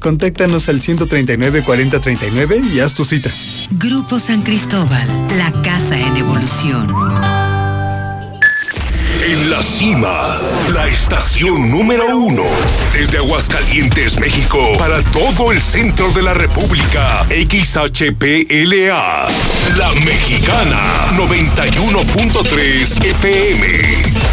Contáctanos 0.03 0.67
al 0.67 0.81
139 0.81 1.63
4039 1.63 2.61
y 2.75 2.81
haz 2.81 2.93
tu 2.93 3.05
cita. 3.05 3.29
Grupo 3.71 4.19
San 4.19 4.41
Cristóbal, 4.41 5.07
la 5.37 5.49
casa 5.61 5.97
en 5.97 6.17
evolución. 6.17 6.87
En 9.25 9.49
la 9.49 9.63
cima, 9.63 10.41
la 10.73 10.89
estación 10.89 11.71
número 11.71 12.17
uno. 12.17 12.43
Desde 12.91 13.19
Aguascalientes, 13.19 14.19
México, 14.19 14.59
para 14.77 15.01
todo 15.03 15.53
el 15.53 15.61
centro 15.61 16.11
de 16.11 16.21
la 16.21 16.33
República. 16.33 17.25
XHPLA. 17.29 19.27
La 19.77 19.91
Mexicana, 20.03 21.13
91.3 21.15 23.05
FM 23.05 24.32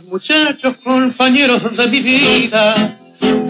Muchachos, 0.00 0.72
compañeros 0.84 1.60
de 1.76 1.88
mi 1.88 2.00
vida, 2.00 2.98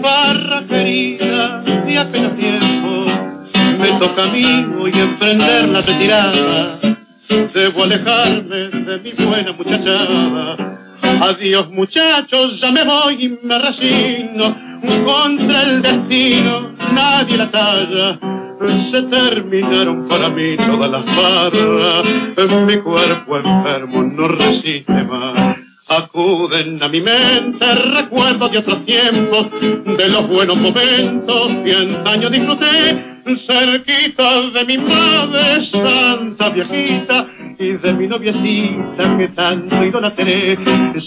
barra 0.01 0.67
querida, 0.67 1.61
de 1.61 1.97
apenas 1.97 2.35
tiempo, 2.37 3.05
me 3.79 3.91
toca 3.99 4.23
a 4.23 4.27
mí 4.27 4.65
hoy 4.77 4.91
emprender 4.93 5.69
la 5.69 5.81
retirada, 5.81 6.79
debo 7.29 7.83
alejarme 7.83 8.57
de 8.57 8.99
mi 8.99 9.25
buena 9.25 9.53
muchachada. 9.53 10.57
Adiós 11.21 11.69
muchachos, 11.69 12.59
ya 12.61 12.71
me 12.71 12.83
voy 12.83 13.25
y 13.25 13.29
me 13.41 13.59
resigno, 13.59 14.57
contra 15.05 15.61
el 15.63 15.81
destino 15.81 16.73
nadie 16.91 17.37
la 17.37 17.51
talla. 17.51 18.19
Se 18.91 19.01
terminaron 19.03 20.07
para 20.09 20.29
mí 20.29 20.57
todas 20.57 20.89
las 20.89 21.05
barras, 21.05 22.03
mi 22.67 22.77
cuerpo 22.77 23.37
enfermo 23.37 24.03
no 24.03 24.27
resiste 24.27 25.03
más. 25.03 25.62
Acuden 25.87 26.81
a 26.81 26.87
mi 26.87 27.01
mente 27.01 27.75
recuerdos 27.75 28.51
de 28.51 28.57
otros 28.59 28.85
tiempos, 28.85 29.47
de 29.97 30.09
los 30.09 30.27
buenos 30.27 30.55
momentos 30.55 31.49
que 31.63 31.75
antaño 31.75 32.29
disfruté, 32.29 33.13
cerquita 33.47 34.41
de 34.51 34.65
mi 34.65 34.77
madre 34.77 35.69
santa 35.71 36.49
viejita 36.49 37.27
y 37.59 37.73
de 37.73 37.93
mi 37.93 38.07
noviecita 38.07 39.17
que 39.17 39.27
tanto 39.29 39.83
idolatré. 39.83 40.57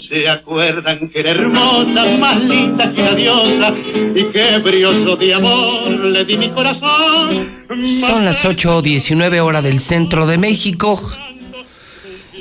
Se 0.09 0.29
acuerdan 0.29 1.09
que 1.09 1.19
era 1.19 1.31
hermosa, 1.31 2.05
más 2.17 2.39
linda 2.41 2.93
que 2.93 3.01
la 3.01 3.15
diosa, 3.15 3.73
y 4.15 4.23
que 4.25 4.59
brioso 4.59 5.15
de 5.15 5.33
amor 5.33 5.89
le 5.89 6.23
di 6.23 6.37
mi 6.37 6.49
corazón. 6.49 7.65
Son 7.83 8.25
las 8.25 8.45
8.19 8.45 9.39
hora 9.39 9.61
del 9.61 9.79
centro 9.79 10.25
de 10.25 10.37
México. 10.37 10.99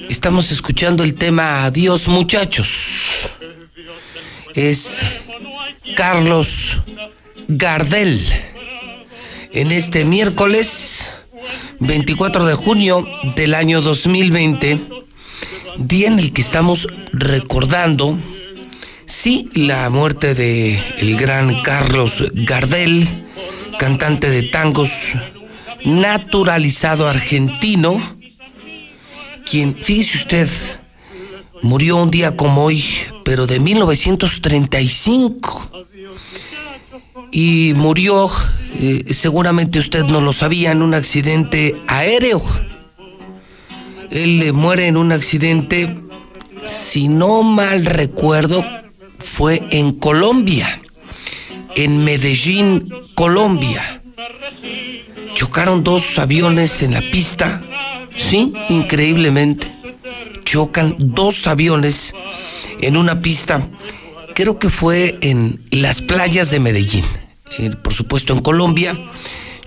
Estamos 0.09 0.53
escuchando 0.53 1.03
el 1.03 1.15
tema 1.15 1.65
Adiós 1.65 2.09
muchachos. 2.09 3.28
Es 4.55 5.03
Carlos 5.97 6.78
Gardel. 7.49 8.20
En 9.53 9.73
este 9.73 10.05
miércoles 10.05 11.11
24 11.81 12.47
de 12.47 12.55
junio 12.55 13.07
del 13.35 13.55
año 13.55 13.83
2020, 13.83 14.81
día 15.78 16.09
en 16.09 16.19
el 16.19 16.33
que 16.33 16.43
estamos 16.43 16.87
recordando, 17.12 18.19
sí, 19.07 19.49
la 19.55 19.91
muerte 19.91 20.35
de 20.35 20.78
el 20.99 21.16
gran 21.16 21.62
Carlos 21.62 22.23
Gardel, 22.33 23.27
cantante 23.78 24.31
de 24.31 24.45
tangos, 24.45 24.91
naturalizado 25.85 27.09
argentino, 27.09 28.16
quien, 29.47 29.77
fíjese 29.81 30.18
usted, 30.18 30.48
murió 31.62 31.97
un 31.97 32.10
día 32.10 32.36
como 32.36 32.64
hoy, 32.64 32.85
pero 33.24 33.47
de 33.47 33.60
1935. 33.60 35.70
Y 37.32 37.73
murió, 37.74 38.28
eh, 38.78 39.14
seguramente 39.14 39.78
usted 39.78 40.05
no 40.05 40.20
lo 40.20 40.32
sabía, 40.32 40.73
en 40.73 40.82
un 40.82 40.94
accidente 40.94 41.77
aéreo. 41.86 42.43
Él 44.10 44.43
eh, 44.43 44.52
muere 44.52 44.89
en 44.89 44.97
un 44.97 45.12
accidente, 45.12 45.97
si 46.64 47.09
no 47.09 47.43
mal 47.43 47.86
recuerdo, 47.86 48.64
fue 49.18 49.62
en 49.70 49.93
Colombia, 49.93 50.81
en 51.74 52.05
Medellín, 52.05 52.89
Colombia. 53.14 54.02
Chocaron 55.35 55.85
dos 55.85 56.18
aviones 56.18 56.82
en 56.82 56.93
la 56.93 57.01
pista 57.01 57.62
Sí, 58.17 58.53
increíblemente. 58.69 59.73
Chocan 60.45 60.95
dos 60.99 61.47
aviones 61.47 62.15
en 62.81 62.97
una 62.97 63.21
pista, 63.21 63.69
creo 64.35 64.59
que 64.59 64.71
fue 64.71 65.19
en 65.21 65.61
las 65.71 66.03
playas 66.03 66.51
de 66.51 66.61
Medellín, 66.61 67.05
eh, 67.59 67.71
por 67.83 67.95
supuesto 67.95 68.33
en 68.33 68.41
Colombia. 68.41 68.97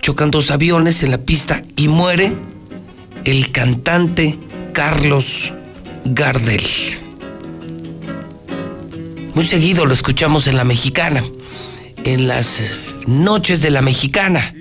Chocan 0.00 0.30
dos 0.30 0.50
aviones 0.50 1.02
en 1.02 1.10
la 1.10 1.18
pista 1.18 1.62
y 1.76 1.88
muere 1.88 2.32
el 3.24 3.50
cantante 3.52 4.38
Carlos 4.72 5.52
Gardel. 6.04 6.62
Muy 9.34 9.46
seguido 9.46 9.86
lo 9.86 9.94
escuchamos 9.94 10.46
en 10.46 10.56
La 10.56 10.64
Mexicana, 10.64 11.22
en 12.04 12.26
las 12.26 12.72
noches 13.06 13.62
de 13.62 13.70
La 13.70 13.82
Mexicana, 13.82 14.54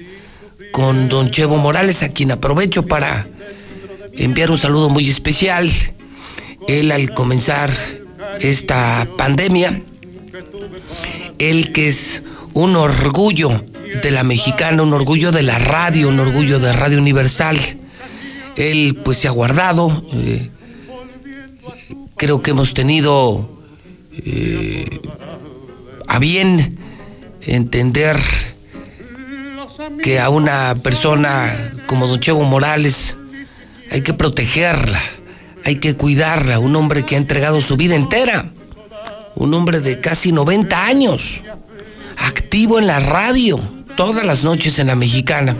con 0.71 1.09
don 1.09 1.31
Chevo 1.31 1.57
Morales, 1.57 2.03
a 2.03 2.09
quien 2.09 2.31
aprovecho 2.31 2.85
para 2.85 3.27
enviar 4.13 4.51
un 4.51 4.57
saludo 4.57 4.89
muy 4.89 5.09
especial. 5.09 5.71
Él 6.67 6.91
al 6.91 7.13
comenzar 7.13 7.71
esta 8.39 9.07
pandemia, 9.17 9.81
él 11.39 11.71
que 11.71 11.87
es 11.87 12.23
un 12.53 12.75
orgullo 12.75 13.63
de 14.01 14.11
la 14.11 14.23
mexicana, 14.23 14.83
un 14.83 14.93
orgullo 14.93 15.31
de 15.31 15.43
la 15.43 15.57
radio, 15.57 16.09
un 16.09 16.19
orgullo 16.19 16.59
de 16.59 16.73
Radio 16.73 16.99
Universal. 16.99 17.57
Él 18.55 18.99
pues 19.03 19.17
se 19.17 19.27
ha 19.27 19.31
guardado. 19.31 20.03
Eh, 20.13 20.49
creo 22.17 22.41
que 22.41 22.51
hemos 22.51 22.73
tenido 22.73 23.49
eh, 24.13 24.99
a 26.07 26.19
bien 26.19 26.77
entender 27.41 28.19
que 30.03 30.19
a 30.19 30.29
una 30.29 30.75
persona 30.75 31.71
como 31.87 32.07
Don 32.07 32.19
Chevo 32.19 32.43
Morales 32.43 33.15
hay 33.91 34.01
que 34.01 34.13
protegerla, 34.13 35.01
hay 35.65 35.75
que 35.75 35.95
cuidarla, 35.95 36.59
un 36.59 36.75
hombre 36.75 37.03
que 37.03 37.15
ha 37.15 37.17
entregado 37.17 37.61
su 37.61 37.75
vida 37.77 37.95
entera, 37.95 38.51
un 39.35 39.53
hombre 39.53 39.79
de 39.79 39.99
casi 39.99 40.31
90 40.31 40.85
años, 40.85 41.41
activo 42.17 42.79
en 42.79 42.87
la 42.87 42.99
radio, 42.99 43.59
todas 43.95 44.25
las 44.25 44.43
noches 44.43 44.79
en 44.79 44.87
la 44.87 44.95
mexicana. 44.95 45.57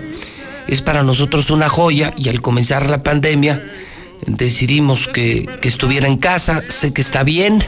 Es 0.67 0.81
para 0.81 1.03
nosotros 1.03 1.49
una 1.49 1.69
joya 1.69 2.13
y 2.17 2.29
al 2.29 2.41
comenzar 2.41 2.89
la 2.89 3.01
pandemia 3.01 3.63
decidimos 4.27 5.07
que, 5.07 5.47
que 5.61 5.67
estuviera 5.67 6.07
en 6.07 6.17
casa, 6.17 6.63
sé 6.67 6.93
que 6.93 7.01
está 7.01 7.23
bien 7.23 7.63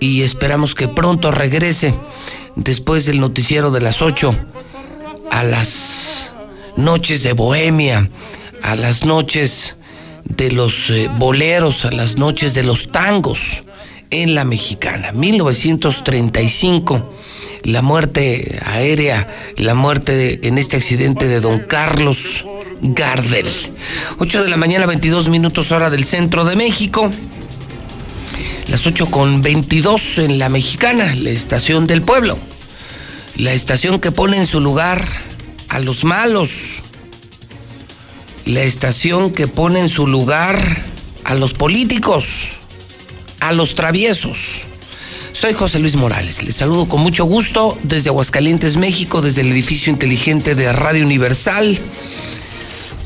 y 0.00 0.22
esperamos 0.22 0.74
que 0.74 0.88
pronto 0.88 1.30
regrese 1.30 1.94
después 2.56 3.06
del 3.06 3.20
noticiero 3.20 3.70
de 3.70 3.80
las 3.80 4.02
8 4.02 4.34
a 5.30 5.44
las 5.44 6.34
noches 6.76 7.22
de 7.22 7.32
Bohemia, 7.32 8.08
a 8.62 8.76
las 8.76 9.04
noches 9.04 9.76
de 10.24 10.52
los 10.52 10.90
eh, 10.90 11.10
boleros, 11.16 11.84
a 11.84 11.90
las 11.90 12.16
noches 12.16 12.54
de 12.54 12.62
los 12.62 12.88
tangos 12.88 13.64
en 14.10 14.34
la 14.34 14.44
mexicana. 14.44 15.12
1935, 15.12 17.14
la 17.64 17.82
muerte 17.82 18.58
aérea, 18.64 19.28
la 19.56 19.74
muerte 19.74 20.46
en 20.46 20.58
este 20.58 20.76
accidente 20.76 21.28
de 21.28 21.40
don 21.40 21.58
Carlos 21.58 22.44
Gardel. 22.80 23.46
8 24.18 24.44
de 24.44 24.50
la 24.50 24.56
mañana, 24.56 24.86
22 24.86 25.28
minutos 25.28 25.72
hora 25.72 25.90
del 25.90 26.04
centro 26.04 26.44
de 26.44 26.56
México. 26.56 27.10
Las 28.68 28.86
8 28.86 29.06
con 29.06 29.42
22 29.42 30.18
en 30.18 30.38
la 30.38 30.48
mexicana, 30.48 31.14
la 31.14 31.30
estación 31.30 31.86
del 31.86 32.02
pueblo. 32.02 32.38
La 33.36 33.52
estación 33.52 34.00
que 34.00 34.12
pone 34.12 34.36
en 34.36 34.46
su 34.46 34.60
lugar 34.60 35.06
a 35.68 35.78
los 35.78 36.04
malos, 36.04 36.82
la 38.48 38.62
estación 38.62 39.30
que 39.30 39.46
pone 39.46 39.80
en 39.80 39.90
su 39.90 40.06
lugar 40.06 40.58
a 41.24 41.34
los 41.34 41.52
políticos, 41.52 42.48
a 43.40 43.52
los 43.52 43.74
traviesos. 43.74 44.62
Soy 45.32 45.52
José 45.52 45.78
Luis 45.78 45.96
Morales, 45.96 46.42
les 46.42 46.56
saludo 46.56 46.88
con 46.88 47.02
mucho 47.02 47.26
gusto 47.26 47.76
desde 47.82 48.08
Aguascalientes, 48.08 48.78
México, 48.78 49.20
desde 49.20 49.42
el 49.42 49.52
edificio 49.52 49.92
inteligente 49.92 50.54
de 50.54 50.72
Radio 50.72 51.04
Universal. 51.04 51.78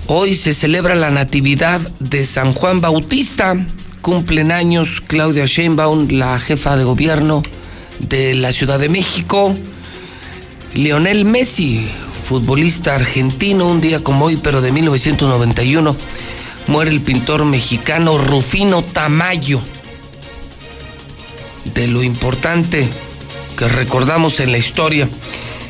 Hoy 0.07 0.37
se 0.37 0.55
celebra 0.55 0.95
la 0.95 1.11
Natividad 1.11 1.81
de 1.99 2.25
San 2.25 2.55
Juan 2.55 2.81
Bautista. 2.81 3.57
Cumplen 4.01 4.53
años 4.53 5.03
Claudia 5.05 5.47
Sheinbaum, 5.47 6.09
la 6.11 6.39
jefa 6.39 6.77
de 6.77 6.85
gobierno 6.85 7.43
de 7.99 8.35
la 8.35 8.53
Ciudad 8.53 8.79
de 8.79 8.89
México. 8.89 9.55
Lionel 10.75 11.25
Messi, 11.25 11.87
futbolista 12.25 12.95
argentino, 12.95 13.67
un 13.67 13.81
día 13.81 14.03
como 14.03 14.27
hoy, 14.27 14.37
pero 14.37 14.61
de 14.61 14.73
1991, 14.73 15.97
muere 16.67 16.91
el 16.91 17.01
pintor 17.01 17.45
mexicano 17.45 18.19
Rufino 18.19 18.83
Tamayo. 18.83 19.61
De 21.75 21.87
lo 21.87 22.03
importante 22.03 22.89
que 23.57 23.69
recordamos 23.69 24.41
en 24.41 24.53
la 24.53 24.59
historia 24.59 25.09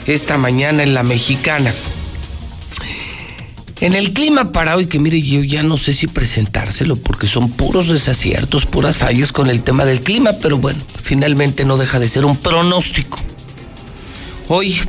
esta 0.07 0.37
mañana 0.39 0.83
en 0.83 0.95
la 0.95 1.03
mexicana. 1.03 1.73
En 3.81 3.95
el 3.95 4.13
clima 4.13 4.53
para 4.53 4.77
hoy, 4.77 4.87
que 4.87 5.01
mire, 5.01 5.21
yo 5.21 5.43
ya 5.43 5.65
no 5.65 5.77
sé 5.77 5.93
si 5.93 6.07
presentárselo 6.07 6.95
porque 6.95 7.27
son 7.27 7.51
puros 7.51 7.89
desaciertos, 7.89 8.65
puras 8.65 8.97
fallas 8.97 9.33
con 9.33 9.51
el 9.51 9.63
tema 9.63 9.85
del 9.85 10.01
clima, 10.01 10.31
pero 10.41 10.57
bueno, 10.57 10.79
finalmente 11.03 11.65
no 11.65 11.77
deja 11.77 11.99
de 11.99 12.09
ser 12.09 12.25
un 12.25 12.37
pronóstico. 12.37 13.19
Hoy 14.49 14.81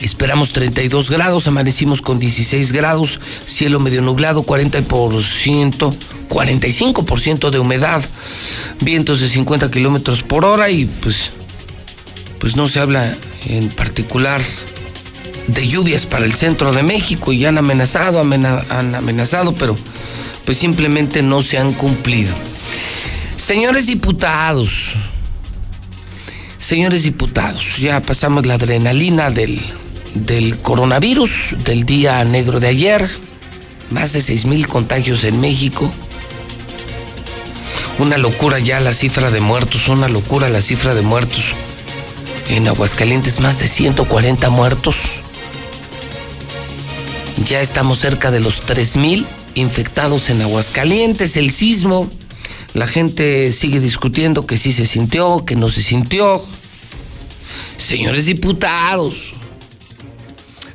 esperamos 0.00 0.52
32 0.52 1.10
grados, 1.10 1.48
amanecimos 1.48 2.02
con 2.02 2.18
16 2.18 2.72
grados, 2.72 3.20
cielo 3.46 3.80
medio 3.80 4.02
nublado, 4.02 4.44
40%, 4.44 5.94
45% 6.28 7.50
de 7.50 7.58
humedad, 7.58 8.04
vientos 8.80 9.20
de 9.20 9.28
50 9.28 9.70
kilómetros 9.70 10.22
por 10.22 10.44
hora 10.44 10.70
y 10.70 10.84
pues, 10.86 11.32
pues 12.38 12.56
no 12.56 12.68
se 12.68 12.80
habla 12.80 13.14
en 13.46 13.68
particular 13.68 14.40
de 15.48 15.66
lluvias 15.66 16.06
para 16.06 16.24
el 16.24 16.34
centro 16.34 16.72
de 16.72 16.82
México 16.82 17.32
y 17.32 17.44
han 17.44 17.58
amenazado, 17.58 18.20
han 18.20 18.94
amenazado, 18.94 19.54
pero 19.54 19.74
pues 20.44 20.58
simplemente 20.58 21.22
no 21.22 21.42
se 21.42 21.58
han 21.58 21.72
cumplido. 21.72 22.34
Señores 23.36 23.86
diputados, 23.86 24.94
señores 26.58 27.02
diputados, 27.02 27.78
ya 27.78 28.00
pasamos 28.00 28.44
la 28.44 28.54
adrenalina 28.54 29.30
del, 29.30 29.58
del 30.14 30.58
coronavirus, 30.58 31.54
del 31.64 31.84
día 31.84 32.22
negro 32.24 32.60
de 32.60 32.68
ayer, 32.68 33.10
más 33.90 34.12
de 34.12 34.22
6 34.22 34.46
mil 34.46 34.66
contagios 34.66 35.24
en 35.24 35.40
México. 35.40 35.90
Una 37.98 38.18
locura 38.18 38.58
ya 38.58 38.80
la 38.80 38.94
cifra 38.94 39.30
de 39.30 39.40
muertos, 39.40 39.88
una 39.88 40.08
locura 40.08 40.48
la 40.48 40.62
cifra 40.62 40.94
de 40.94 41.02
muertos. 41.02 41.54
En 42.48 42.68
Aguascalientes 42.68 43.40
más 43.40 43.58
de 43.58 43.68
140 43.68 44.50
muertos. 44.50 44.96
Ya 47.44 47.60
estamos 47.60 47.98
cerca 47.98 48.30
de 48.30 48.40
los 48.40 48.62
3.000 48.62 49.26
infectados 49.54 50.30
en 50.30 50.42
Aguascalientes, 50.42 51.36
el 51.36 51.52
sismo. 51.52 52.08
La 52.74 52.86
gente 52.86 53.52
sigue 53.52 53.80
discutiendo 53.80 54.46
que 54.46 54.58
sí 54.58 54.72
se 54.72 54.86
sintió, 54.86 55.44
que 55.44 55.56
no 55.56 55.68
se 55.68 55.82
sintió. 55.82 56.42
Señores 57.76 58.26
diputados, 58.26 59.32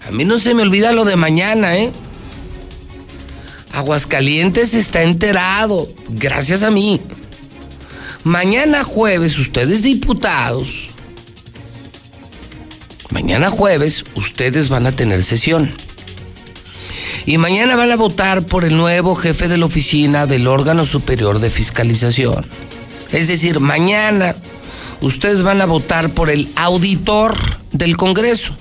a 0.08 0.12
mí 0.12 0.26
no 0.26 0.40
se 0.40 0.54
me 0.54 0.64
olvida 0.64 0.92
lo 0.92 1.06
de 1.06 1.16
mañana, 1.16 1.78
¿eh? 1.78 1.92
Aguascalientes 3.72 4.74
está 4.74 5.02
enterado, 5.02 5.88
gracias 6.10 6.64
a 6.64 6.72
mí. 6.72 7.02
Mañana 8.24 8.84
jueves, 8.84 9.38
ustedes 9.40 9.84
diputados, 9.84 10.90
mañana 13.10 13.50
jueves, 13.50 14.06
ustedes 14.16 14.70
van 14.70 14.86
a 14.86 14.92
tener 14.92 15.24
sesión. 15.24 15.70
Y 17.26 17.38
mañana 17.38 17.76
van 17.76 17.92
a 17.92 17.96
votar 17.96 18.46
por 18.46 18.66
el 18.66 18.76
nuevo 18.76 19.16
jefe 19.16 19.48
de 19.48 19.58
la 19.58 19.66
oficina 19.66 20.28
del 20.28 20.48
órgano 20.48 20.86
superior 20.86 21.40
de 21.40 21.50
fiscalización. 21.50 22.46
Es 23.12 23.28
decir, 23.28 23.60
mañana 23.60 24.36
ustedes 25.02 25.44
van 25.44 25.62
a 25.62 25.66
votar 25.66 26.10
por 26.14 26.30
el 26.30 26.50
auditor 26.56 27.36
del 27.72 27.98
Congreso, 27.98 28.56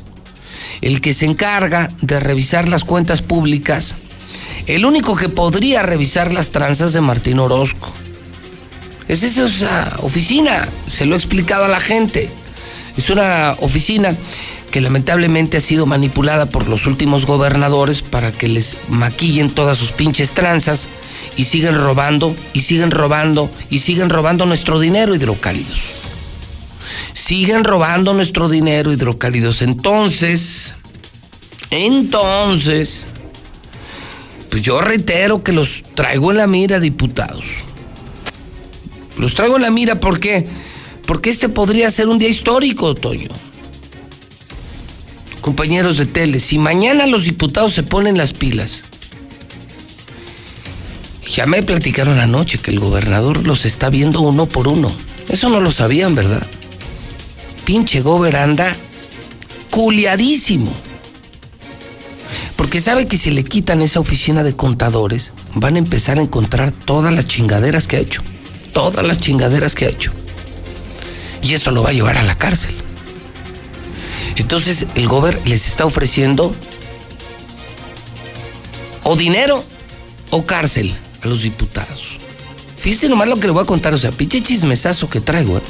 el 0.80 1.00
que 1.00 1.14
se 1.14 1.26
encarga 1.26 1.90
de 2.00 2.20
revisar 2.20 2.68
las 2.68 2.84
cuentas 2.84 3.22
públicas, 3.22 3.96
el 4.66 4.84
único 4.84 5.16
que 5.16 5.28
podría 5.28 5.82
revisar 5.82 6.32
las 6.32 6.50
tranzas 6.50 6.92
de 6.92 7.00
Martín 7.00 7.38
Orozco. 7.38 7.92
Es 9.08 9.22
esa 9.22 9.96
oficina, 10.00 10.68
se 10.88 11.06
lo 11.06 11.14
he 11.14 11.18
explicado 11.18 11.64
a 11.64 11.68
la 11.68 11.80
gente. 11.80 12.30
Es 12.96 13.10
una 13.10 13.56
oficina 13.60 14.16
que 14.70 14.80
lamentablemente 14.80 15.58
ha 15.58 15.60
sido 15.60 15.86
manipulada 15.86 16.46
por 16.46 16.68
los 16.68 16.86
últimos 16.86 17.26
gobernadores 17.26 18.02
para 18.02 18.32
que 18.32 18.48
les 18.48 18.76
maquillen 18.88 19.50
todas 19.50 19.76
sus 19.76 19.92
pinches 19.92 20.32
tranzas 20.32 20.88
y 21.36 21.44
siguen 21.44 21.74
robando 21.76 22.34
y 22.52 22.62
siguen 22.62 22.90
robando 22.90 23.50
y 23.70 23.80
siguen 23.80 24.08
robando 24.08 24.46
nuestro 24.46 24.80
dinero 24.80 25.14
hidrocálidos. 25.14 26.01
Siguen 27.12 27.64
robando 27.64 28.14
nuestro 28.14 28.48
dinero 28.48 28.92
hidrocálidos. 28.92 29.62
Entonces, 29.62 30.74
entonces, 31.70 33.06
pues 34.50 34.62
yo 34.62 34.80
reitero 34.80 35.42
que 35.42 35.52
los 35.52 35.82
traigo 35.94 36.30
en 36.30 36.38
la 36.38 36.46
mira, 36.46 36.80
diputados. 36.80 37.46
Los 39.18 39.34
traigo 39.34 39.56
en 39.56 39.62
la 39.62 39.70
mira, 39.70 40.00
¿por 40.00 40.20
qué? 40.20 40.46
Porque 41.06 41.30
este 41.30 41.48
podría 41.48 41.90
ser 41.90 42.08
un 42.08 42.18
día 42.18 42.28
histórico, 42.28 42.94
Toño 42.94 43.28
compañeros 45.42 45.98
de 45.98 46.06
tele, 46.06 46.40
si 46.40 46.58
mañana 46.58 47.06
los 47.06 47.24
diputados 47.24 47.74
se 47.74 47.82
ponen 47.82 48.16
las 48.16 48.32
pilas, 48.32 48.84
ya 51.30 51.44
me 51.46 51.62
platicaron 51.62 52.18
anoche 52.18 52.58
que 52.58 52.70
el 52.70 52.78
gobernador 52.78 53.46
los 53.46 53.66
está 53.66 53.90
viendo 53.90 54.20
uno 54.20 54.46
por 54.46 54.68
uno. 54.68 54.90
Eso 55.28 55.50
no 55.50 55.60
lo 55.60 55.70
sabían, 55.70 56.14
¿verdad? 56.14 56.46
Pinche 57.64 58.00
gober 58.00 58.36
anda 58.36 58.74
culiadísimo. 59.70 60.72
Porque 62.56 62.80
sabe 62.80 63.06
que 63.06 63.16
si 63.16 63.30
le 63.30 63.44
quitan 63.44 63.82
esa 63.82 64.00
oficina 64.00 64.42
de 64.42 64.54
contadores, 64.54 65.32
van 65.54 65.76
a 65.76 65.78
empezar 65.78 66.18
a 66.18 66.22
encontrar 66.22 66.72
todas 66.72 67.12
las 67.12 67.26
chingaderas 67.26 67.88
que 67.88 67.96
ha 67.96 68.00
hecho. 68.00 68.22
Todas 68.72 69.04
las 69.06 69.20
chingaderas 69.20 69.74
que 69.74 69.86
ha 69.86 69.88
hecho. 69.88 70.12
Y 71.42 71.54
eso 71.54 71.70
lo 71.70 71.82
va 71.82 71.90
a 71.90 71.92
llevar 71.92 72.18
a 72.18 72.22
la 72.22 72.36
cárcel. 72.36 72.74
Entonces 74.36 74.86
el 74.94 75.08
gobierno 75.08 75.40
les 75.44 75.66
está 75.66 75.84
ofreciendo 75.84 76.54
o 79.02 79.16
dinero 79.16 79.64
o 80.30 80.44
cárcel 80.44 80.94
a 81.22 81.26
los 81.26 81.42
diputados. 81.42 82.04
Fíjense 82.78 83.08
nomás 83.08 83.28
lo 83.28 83.38
que 83.38 83.46
le 83.46 83.52
voy 83.52 83.62
a 83.62 83.66
contar, 83.66 83.94
o 83.94 83.98
sea, 83.98 84.10
pinche 84.10 84.42
chismesazo 84.42 85.08
que 85.08 85.20
traigo. 85.20 85.58
¿eh? 85.58 85.62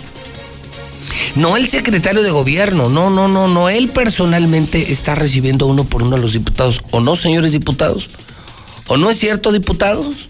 No 1.34 1.56
el 1.56 1.68
secretario 1.68 2.22
de 2.22 2.30
gobierno, 2.30 2.88
no, 2.88 3.10
no, 3.10 3.28
no, 3.28 3.48
no, 3.48 3.68
él 3.68 3.88
personalmente 3.88 4.92
está 4.92 5.14
recibiendo 5.14 5.66
uno 5.66 5.84
por 5.84 6.02
uno 6.02 6.16
a 6.16 6.18
los 6.18 6.32
diputados. 6.32 6.80
¿O 6.90 7.00
no, 7.00 7.16
señores 7.16 7.52
diputados? 7.52 8.08
¿O 8.88 8.96
no 8.96 9.10
es 9.10 9.18
cierto, 9.18 9.52
diputados? 9.52 10.28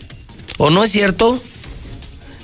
¿O 0.59 0.71
no 0.71 0.85
es 0.85 0.93
cierto? 0.93 1.41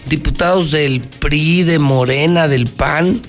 Diputados 0.07 0.71
del 0.71 1.01
PRI, 1.01 1.65
de 1.65 1.79
Morena, 1.79 2.49
del 2.49 2.67
PAN, 2.67 3.21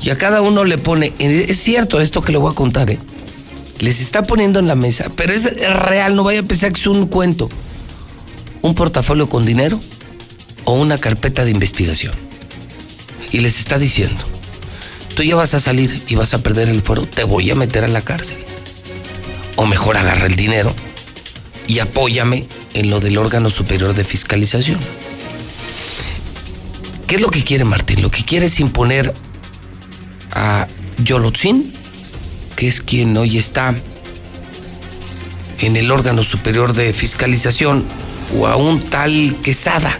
y 0.00 0.10
a 0.10 0.18
cada 0.18 0.42
uno 0.42 0.64
le 0.64 0.78
pone, 0.78 1.12
es 1.18 1.58
cierto 1.58 2.00
esto 2.00 2.22
que 2.22 2.32
le 2.32 2.38
voy 2.38 2.52
a 2.52 2.54
contar, 2.54 2.90
¿eh? 2.90 2.98
les 3.80 4.00
está 4.00 4.22
poniendo 4.22 4.58
en 4.58 4.66
la 4.66 4.74
mesa, 4.74 5.10
pero 5.16 5.32
es 5.32 5.60
real, 5.68 6.16
no 6.16 6.24
vaya 6.24 6.40
a 6.40 6.42
pensar 6.42 6.72
que 6.72 6.80
es 6.80 6.86
un 6.86 7.06
cuento, 7.06 7.48
un 8.62 8.74
portafolio 8.74 9.28
con 9.28 9.44
dinero 9.44 9.80
o 10.64 10.72
una 10.72 10.98
carpeta 10.98 11.44
de 11.44 11.50
investigación. 11.50 12.27
Y 13.30 13.40
les 13.40 13.58
está 13.58 13.78
diciendo, 13.78 14.22
tú 15.14 15.22
ya 15.22 15.36
vas 15.36 15.54
a 15.54 15.60
salir 15.60 16.02
y 16.08 16.14
vas 16.14 16.34
a 16.34 16.42
perder 16.42 16.68
el 16.68 16.82
fuero, 16.82 17.06
te 17.06 17.24
voy 17.24 17.50
a 17.50 17.54
meter 17.54 17.84
a 17.84 17.88
la 17.88 18.00
cárcel. 18.00 18.38
O 19.56 19.66
mejor 19.66 19.96
agarra 19.96 20.26
el 20.26 20.36
dinero 20.36 20.74
y 21.66 21.80
apóyame 21.80 22.46
en 22.74 22.90
lo 22.90 23.00
del 23.00 23.18
órgano 23.18 23.50
superior 23.50 23.94
de 23.94 24.04
fiscalización. 24.04 24.78
¿Qué 27.06 27.16
es 27.16 27.20
lo 27.20 27.30
que 27.30 27.42
quiere 27.42 27.64
Martín? 27.64 28.02
Lo 28.02 28.10
que 28.10 28.24
quiere 28.24 28.46
es 28.46 28.60
imponer 28.60 29.12
a 30.32 30.66
Yolotzin, 31.02 31.72
que 32.54 32.68
es 32.68 32.80
quien 32.80 33.16
hoy 33.16 33.38
está 33.38 33.74
en 35.60 35.76
el 35.76 35.90
órgano 35.90 36.22
superior 36.22 36.72
de 36.72 36.92
fiscalización, 36.92 37.84
o 38.38 38.46
a 38.46 38.56
un 38.56 38.80
tal 38.82 39.36
Quesada. 39.42 39.98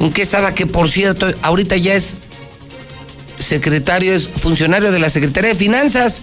Un 0.00 0.12
Quesada 0.12 0.54
que, 0.54 0.66
por 0.66 0.90
cierto, 0.90 1.26
ahorita 1.42 1.76
ya 1.76 1.94
es 1.94 2.16
secretario, 3.38 4.14
es 4.14 4.28
funcionario 4.28 4.92
de 4.92 4.98
la 4.98 5.10
Secretaría 5.10 5.50
de 5.50 5.56
Finanzas. 5.56 6.22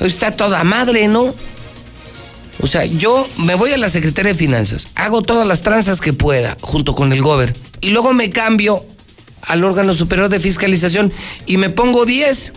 Está 0.00 0.32
toda 0.32 0.64
madre, 0.64 1.08
¿no? 1.08 1.34
O 2.62 2.66
sea, 2.66 2.84
yo 2.84 3.26
me 3.38 3.54
voy 3.54 3.72
a 3.72 3.78
la 3.78 3.88
Secretaría 3.88 4.32
de 4.32 4.38
Finanzas, 4.38 4.88
hago 4.94 5.22
todas 5.22 5.46
las 5.46 5.62
tranzas 5.62 6.00
que 6.00 6.12
pueda 6.12 6.56
junto 6.60 6.94
con 6.94 7.12
el 7.12 7.22
gober 7.22 7.54
y 7.80 7.90
luego 7.90 8.12
me 8.12 8.28
cambio 8.28 8.84
al 9.42 9.64
órgano 9.64 9.94
superior 9.94 10.28
de 10.28 10.40
fiscalización 10.40 11.12
y 11.46 11.56
me 11.56 11.70
pongo 11.70 12.04
10. 12.04 12.52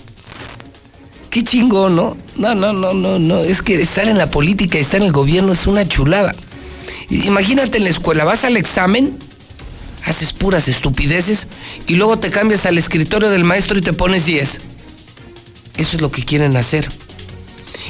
Qué 1.30 1.44
chingón, 1.44 1.95
¿no? 1.95 2.18
No, 2.36 2.53
no, 2.53 2.74
no, 2.74 2.94
no, 2.94 3.18
no. 3.18 3.40
Es 3.40 3.61
que 3.61 3.82
estar 3.82 4.07
en 4.07 4.18
la 4.18 4.30
política 4.30 4.78
estar 4.78 4.99
en 4.99 5.07
el 5.07 5.14
gobierno 5.14 5.53
es 5.53 5.65
una 5.68 5.88
chulada. 5.88 6.36
Imagínate 7.10 7.78
en 7.78 7.86
la 7.86 7.90
escuela, 7.90 8.24
vas 8.26 8.44
al 8.44 8.57
examen, 8.57 9.18
haces 10.06 10.34
puras 10.34 10.68
estupideces 10.68 11.48
y 11.88 11.96
luego 11.96 12.20
te 12.20 12.30
cambias 12.30 12.66
al 12.66 12.78
escritorio 12.78 13.30
del 13.30 13.46
maestro 13.46 13.78
y 13.78 13.82
te 13.82 13.94
pones 13.94 14.26
10. 14.26 14.62
Eso 15.78 15.96
es 15.96 16.02
lo 16.02 16.12
que 16.12 16.24
quieren 16.24 16.56
hacer. 16.58 16.90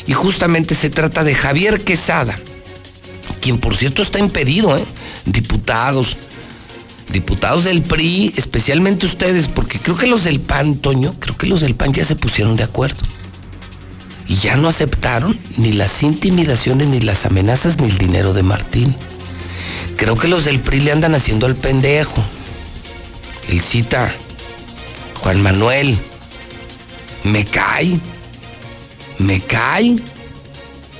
Y 0.07 0.13
justamente 0.13 0.75
se 0.75 0.89
trata 0.89 1.23
de 1.23 1.35
Javier 1.35 1.83
Quesada, 1.83 2.35
quien 3.41 3.59
por 3.59 3.75
cierto 3.75 4.01
está 4.01 4.19
impedido, 4.19 4.77
¿eh? 4.77 4.85
Diputados, 5.25 6.17
diputados 7.11 7.63
del 7.65 7.81
PRI, 7.81 8.33
especialmente 8.35 9.05
ustedes, 9.05 9.47
porque 9.47 9.79
creo 9.79 9.97
que 9.97 10.07
los 10.07 10.23
del 10.23 10.39
PAN, 10.39 10.77
Toño, 10.77 11.13
creo 11.19 11.37
que 11.37 11.47
los 11.47 11.61
del 11.61 11.75
PAN 11.75 11.93
ya 11.93 12.05
se 12.05 12.15
pusieron 12.15 12.55
de 12.55 12.63
acuerdo. 12.63 13.03
Y 14.27 14.35
ya 14.35 14.55
no 14.55 14.67
aceptaron 14.67 15.37
ni 15.57 15.73
las 15.73 16.01
intimidaciones, 16.01 16.87
ni 16.87 17.01
las 17.01 17.25
amenazas, 17.25 17.77
ni 17.77 17.89
el 17.89 17.97
dinero 17.97 18.33
de 18.33 18.43
Martín. 18.43 18.95
Creo 19.97 20.15
que 20.15 20.27
los 20.27 20.45
del 20.45 20.59
PRI 20.59 20.81
le 20.81 20.91
andan 20.91 21.15
haciendo 21.15 21.45
al 21.45 21.55
pendejo. 21.55 22.23
El 23.49 23.59
cita, 23.59 24.13
Juan 25.21 25.41
Manuel, 25.41 25.97
me 27.23 27.45
cae, 27.45 27.99
me 29.19 29.39
cae 29.41 29.95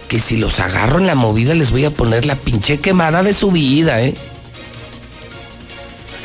que 0.07 0.19
si 0.19 0.38
los 0.38 0.60
agarro 0.60 0.99
en 0.99 1.07
la 1.07 1.15
movida 1.15 1.53
les 1.53 1.72
voy 1.72 1.85
a 1.85 1.91
poner 1.91 2.26
la 2.26 2.35
pinche 2.35 2.80
quemada 2.80 3.23
de 3.23 3.34
su 3.34 3.51
vida, 3.51 4.01
¿eh? 4.01 4.14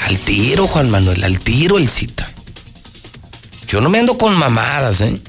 Al 0.07 0.19
tiro, 0.19 0.67
Juan 0.67 0.91
Manuel, 0.91 1.25
al 1.25 1.39
tiro 1.41 1.79
el 1.79 1.89
cita. 1.89 2.31
Yo 3.67 3.81
no 3.81 3.89
me 3.91 3.99
ando 3.99 4.17
con 4.17 4.35
mamadas, 4.35 5.01
¿eh? 5.01 5.21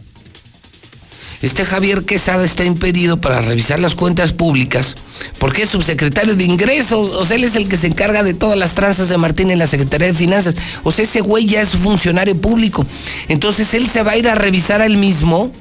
Este 1.42 1.64
Javier 1.64 2.04
Quesada 2.04 2.44
está 2.44 2.66
impedido 2.66 3.22
para 3.22 3.42
revisar 3.42 3.80
las 3.80 3.96
cuentas 3.96 4.34
públicas 4.34 4.96
porque 5.38 5.62
es 5.62 5.70
subsecretario 5.70 6.36
de 6.36 6.44
ingresos. 6.44 7.12
O 7.12 7.26
sea, 7.26 7.38
él 7.38 7.46
es 7.46 7.56
el 7.56 7.70
que 7.70 7.78
se 7.78 7.88
encarga 7.88 8.24
de 8.24 8.34
todas 8.34 8.58
las 8.58 8.76
tranzas 8.76 9.08
de 9.08 9.18
Martín 9.18 9.50
en 9.50 9.60
la 9.60 9.68
Secretaría 9.68 10.08
de 10.08 10.14
Finanzas. 10.14 10.58
O 10.84 10.92
sea, 10.92 11.04
ese 11.04 11.22
güey 11.22 11.46
ya 11.46 11.62
es 11.62 11.70
funcionario 11.70 12.40
público. 12.40 12.86
Entonces 13.30 13.74
él 13.74 13.90
se 13.90 14.04
va 14.04 14.12
a 14.12 14.18
ir 14.18 14.28
a 14.28 14.36
revisar 14.36 14.82
a 14.82 14.86
él 14.86 14.98
mismo. 14.98 15.52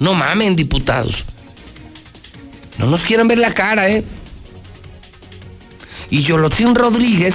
No 0.00 0.14
mamen, 0.14 0.56
diputados. 0.56 1.24
No 2.78 2.86
nos 2.86 3.02
quieren 3.02 3.28
ver 3.28 3.38
la 3.38 3.54
cara, 3.54 3.88
¿eh? 3.88 4.04
Y 6.10 6.22
Yolotzin 6.22 6.74
Rodríguez 6.74 7.34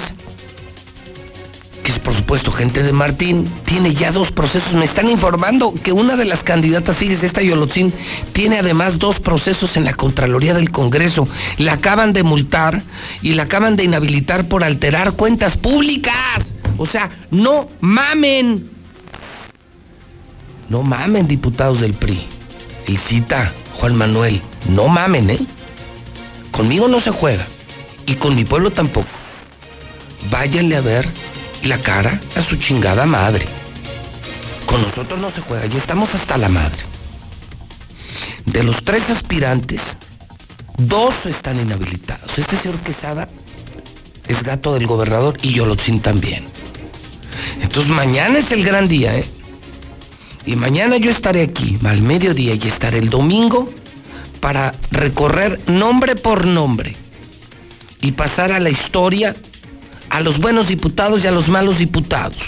por 1.98 2.14
supuesto 2.14 2.50
gente 2.50 2.82
de 2.82 2.92
Martín, 2.92 3.48
tiene 3.64 3.94
ya 3.94 4.12
dos 4.12 4.32
procesos. 4.32 4.74
Me 4.74 4.84
están 4.84 5.08
informando 5.08 5.74
que 5.74 5.92
una 5.92 6.16
de 6.16 6.24
las 6.24 6.42
candidatas, 6.42 6.96
fíjese, 6.96 7.26
esta 7.26 7.42
Yolotzin, 7.42 7.92
tiene 8.32 8.58
además 8.58 8.98
dos 8.98 9.20
procesos 9.20 9.76
en 9.76 9.84
la 9.84 9.94
Contraloría 9.94 10.54
del 10.54 10.70
Congreso. 10.70 11.28
La 11.58 11.74
acaban 11.74 12.12
de 12.12 12.22
multar 12.22 12.82
y 13.22 13.34
la 13.34 13.44
acaban 13.44 13.76
de 13.76 13.84
inhabilitar 13.84 14.48
por 14.48 14.64
alterar 14.64 15.12
cuentas 15.12 15.56
públicas. 15.56 16.54
O 16.78 16.86
sea, 16.86 17.10
no 17.30 17.68
mamen. 17.80 18.70
No 20.68 20.82
mamen, 20.82 21.28
diputados 21.28 21.80
del 21.80 21.94
PRI. 21.94 22.22
El 22.86 22.98
cita, 22.98 23.52
Juan 23.74 23.94
Manuel. 23.96 24.42
No 24.68 24.88
mamen, 24.88 25.30
¿eh? 25.30 25.38
Conmigo 26.50 26.88
no 26.88 27.00
se 27.00 27.10
juega. 27.10 27.46
Y 28.06 28.14
con 28.14 28.34
mi 28.34 28.44
pueblo 28.44 28.70
tampoco. 28.70 29.08
Váyanle 30.30 30.76
a 30.76 30.80
ver 30.80 31.06
la 31.66 31.78
cara 31.78 32.20
a 32.36 32.42
su 32.42 32.56
chingada 32.56 33.06
madre. 33.06 33.46
Con 34.66 34.82
nosotros 34.82 35.18
no 35.18 35.30
se 35.30 35.40
juega, 35.40 35.66
ya 35.66 35.78
estamos 35.78 36.14
hasta 36.14 36.36
la 36.36 36.48
madre. 36.48 36.78
De 38.44 38.62
los 38.62 38.82
tres 38.84 39.08
aspirantes, 39.10 39.96
dos 40.78 41.14
están 41.26 41.60
inhabilitados. 41.60 42.38
Este 42.38 42.56
señor 42.56 42.78
Quesada 42.80 43.28
es 44.26 44.42
gato 44.42 44.74
del 44.74 44.86
gobernador 44.86 45.36
y 45.42 45.52
Yolotzin 45.52 46.00
también. 46.00 46.44
Entonces 47.60 47.90
mañana 47.92 48.38
es 48.38 48.52
el 48.52 48.64
gran 48.64 48.88
día, 48.88 49.16
¿eh? 49.16 49.28
Y 50.44 50.54
mañana 50.54 50.96
yo 50.96 51.10
estaré 51.10 51.42
aquí, 51.42 51.78
al 51.84 52.02
mediodía, 52.02 52.54
y 52.54 52.68
estaré 52.68 52.98
el 52.98 53.10
domingo 53.10 53.68
para 54.40 54.74
recorrer 54.92 55.60
nombre 55.68 56.14
por 56.14 56.46
nombre 56.46 56.94
y 58.00 58.12
pasar 58.12 58.52
a 58.52 58.60
la 58.60 58.70
historia 58.70 59.34
a 60.10 60.20
los 60.20 60.38
buenos 60.38 60.68
diputados 60.68 61.24
y 61.24 61.26
a 61.26 61.30
los 61.30 61.48
malos 61.48 61.78
diputados. 61.78 62.38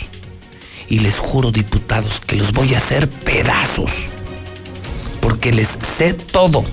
Y 0.88 1.00
les 1.00 1.18
juro, 1.18 1.50
diputados, 1.50 2.20
que 2.26 2.36
los 2.36 2.52
voy 2.52 2.74
a 2.74 2.78
hacer 2.78 3.08
pedazos. 3.08 3.90
Porque 5.20 5.52
les 5.52 5.68
sé 5.96 6.14
todo. 6.14 6.64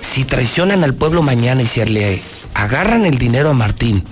Si 0.00 0.24
traicionan 0.24 0.84
al 0.84 0.94
pueblo 0.94 1.22
mañana 1.22 1.62
y 1.62 1.66
se 1.66 1.86
le 1.86 2.22
agarran 2.54 3.06
el 3.06 3.18
dinero 3.18 3.50
a 3.50 3.54
Martín 3.54 4.04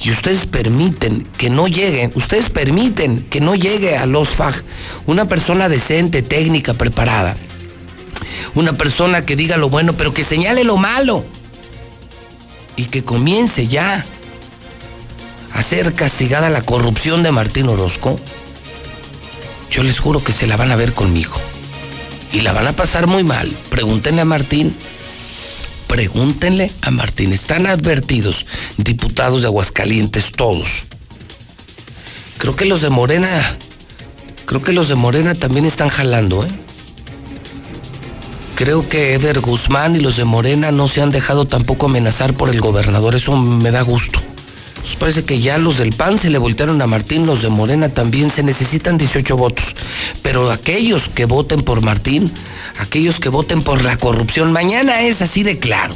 y 0.00 0.10
ustedes 0.10 0.46
permiten 0.46 1.26
que 1.38 1.50
no 1.50 1.66
llegue, 1.66 2.10
ustedes 2.14 2.50
permiten 2.50 3.26
que 3.30 3.40
no 3.40 3.54
llegue 3.54 3.96
a 3.96 4.06
los 4.06 4.28
FAG 4.28 4.62
una 5.06 5.26
persona 5.26 5.68
decente, 5.68 6.22
técnica, 6.22 6.74
preparada, 6.74 7.36
una 8.54 8.74
persona 8.74 9.24
que 9.24 9.36
diga 9.36 9.56
lo 9.56 9.70
bueno, 9.70 9.94
pero 9.94 10.12
que 10.12 10.24
señale 10.24 10.64
lo 10.64 10.76
malo 10.76 11.24
y 12.76 12.84
que 12.84 13.02
comience 13.02 13.66
ya 13.66 14.04
a 15.56 15.62
ser 15.62 15.94
castigada 15.94 16.50
la 16.50 16.62
corrupción 16.62 17.22
de 17.22 17.32
Martín 17.32 17.68
Orozco, 17.68 18.20
yo 19.70 19.82
les 19.82 19.98
juro 19.98 20.22
que 20.22 20.32
se 20.32 20.46
la 20.46 20.56
van 20.56 20.70
a 20.70 20.76
ver 20.76 20.92
conmigo. 20.92 21.34
Y 22.32 22.42
la 22.42 22.52
van 22.52 22.66
a 22.66 22.72
pasar 22.72 23.06
muy 23.06 23.24
mal. 23.24 23.50
Pregúntenle 23.70 24.20
a 24.20 24.26
Martín. 24.26 24.74
Pregúntenle 25.86 26.70
a 26.82 26.90
Martín. 26.90 27.32
Están 27.32 27.66
advertidos, 27.66 28.44
diputados 28.76 29.42
de 29.42 29.48
Aguascalientes, 29.48 30.32
todos. 30.32 30.84
Creo 32.38 32.54
que 32.54 32.66
los 32.66 32.82
de 32.82 32.90
Morena, 32.90 33.56
creo 34.44 34.60
que 34.60 34.72
los 34.72 34.88
de 34.88 34.94
Morena 34.94 35.34
también 35.34 35.64
están 35.64 35.88
jalando, 35.88 36.44
¿eh? 36.44 36.48
Creo 38.56 38.88
que 38.88 39.14
Eder 39.14 39.40
Guzmán 39.40 39.96
y 39.96 40.00
los 40.00 40.16
de 40.16 40.24
Morena 40.24 40.72
no 40.72 40.88
se 40.88 41.02
han 41.02 41.10
dejado 41.10 41.46
tampoco 41.46 41.86
amenazar 41.86 42.34
por 42.34 42.50
el 42.50 42.60
gobernador. 42.60 43.14
Eso 43.14 43.36
me 43.36 43.70
da 43.70 43.82
gusto. 43.82 44.20
Parece 44.94 45.24
que 45.24 45.40
ya 45.40 45.58
los 45.58 45.78
del 45.78 45.92
PAN 45.92 46.16
se 46.18 46.30
le 46.30 46.38
voltearon 46.38 46.80
a 46.80 46.86
Martín, 46.86 47.26
los 47.26 47.42
de 47.42 47.48
Morena 47.48 47.88
también 47.88 48.30
se 48.30 48.42
necesitan 48.42 48.96
18 48.96 49.36
votos. 49.36 49.74
Pero 50.22 50.50
aquellos 50.50 51.08
que 51.08 51.24
voten 51.24 51.62
por 51.62 51.82
Martín, 51.82 52.32
aquellos 52.78 53.18
que 53.18 53.28
voten 53.28 53.62
por 53.62 53.82
la 53.82 53.96
corrupción, 53.96 54.52
mañana 54.52 55.02
es 55.02 55.20
así 55.22 55.42
de 55.42 55.58
claro. 55.58 55.94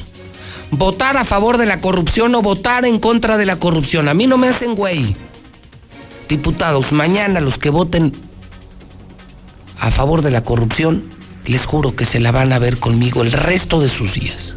Votar 0.71 1.17
a 1.17 1.25
favor 1.25 1.57
de 1.57 1.67
la 1.67 1.81
corrupción 1.81 2.35
o 2.35 2.43
votar 2.43 2.85
en 2.85 2.99
contra 2.99 3.37
de 3.37 3.47
la 3.47 3.57
corrupción. 3.57 4.09
A 4.09 4.15
mí 4.15 4.27
no 4.27 4.39
me 4.39 4.49
hacen 4.49 4.75
güey. 4.75 5.17
Diputados, 6.29 6.93
mañana 6.93 7.41
los 7.41 7.59
que 7.59 7.71
voten 7.71 8.13
a 9.79 9.91
favor 9.91 10.23
de 10.23 10.31
la 10.31 10.45
corrupción, 10.45 11.11
les 11.47 11.65
juro 11.65 11.97
que 11.97 12.05
se 12.05 12.21
la 12.21 12.33
van 12.33 12.53
a 12.53 12.59
ver 12.59 12.79
conmigo 12.79 13.23
el 13.23 13.33
resto 13.33 13.81
de 13.81 13.89
sus 13.89 14.13
días 14.13 14.55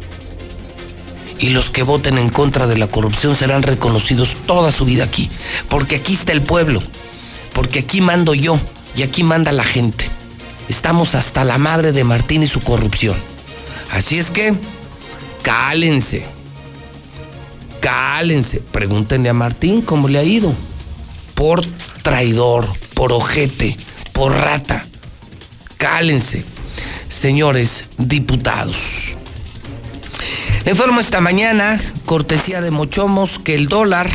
y 1.44 1.50
los 1.50 1.68
que 1.68 1.82
voten 1.82 2.16
en 2.16 2.30
contra 2.30 2.66
de 2.66 2.78
la 2.78 2.86
corrupción 2.86 3.36
serán 3.36 3.62
reconocidos 3.62 4.34
toda 4.46 4.72
su 4.72 4.86
vida 4.86 5.04
aquí. 5.04 5.28
Porque 5.68 5.96
aquí 5.96 6.14
está 6.14 6.32
el 6.32 6.40
pueblo, 6.40 6.82
porque 7.52 7.80
aquí 7.80 8.00
mando 8.00 8.32
yo 8.32 8.58
y 8.96 9.02
aquí 9.02 9.24
manda 9.24 9.52
la 9.52 9.62
gente. 9.62 10.06
Estamos 10.70 11.14
hasta 11.14 11.44
la 11.44 11.58
madre 11.58 11.92
de 11.92 12.02
Martín 12.02 12.42
y 12.42 12.46
su 12.46 12.62
corrupción. 12.62 13.14
Así 13.92 14.18
es 14.18 14.30
que, 14.30 14.54
cálense. 15.42 16.24
Cálense. 17.80 18.60
Pregúntenle 18.60 19.28
a 19.28 19.34
Martín 19.34 19.82
cómo 19.82 20.08
le 20.08 20.20
ha 20.20 20.24
ido. 20.24 20.50
Por 21.34 21.62
traidor, 22.00 22.70
por 22.94 23.12
ojete, 23.12 23.76
por 24.14 24.32
rata. 24.32 24.82
Cálense, 25.76 26.42
señores 27.10 27.84
diputados. 27.98 28.78
Le 30.64 30.70
informo 30.70 31.00
esta 31.00 31.20
mañana, 31.20 31.78
cortesía 32.06 32.62
de 32.62 32.70
Mochomos, 32.70 33.38
que 33.38 33.54
el 33.54 33.68
dólar 33.68 34.10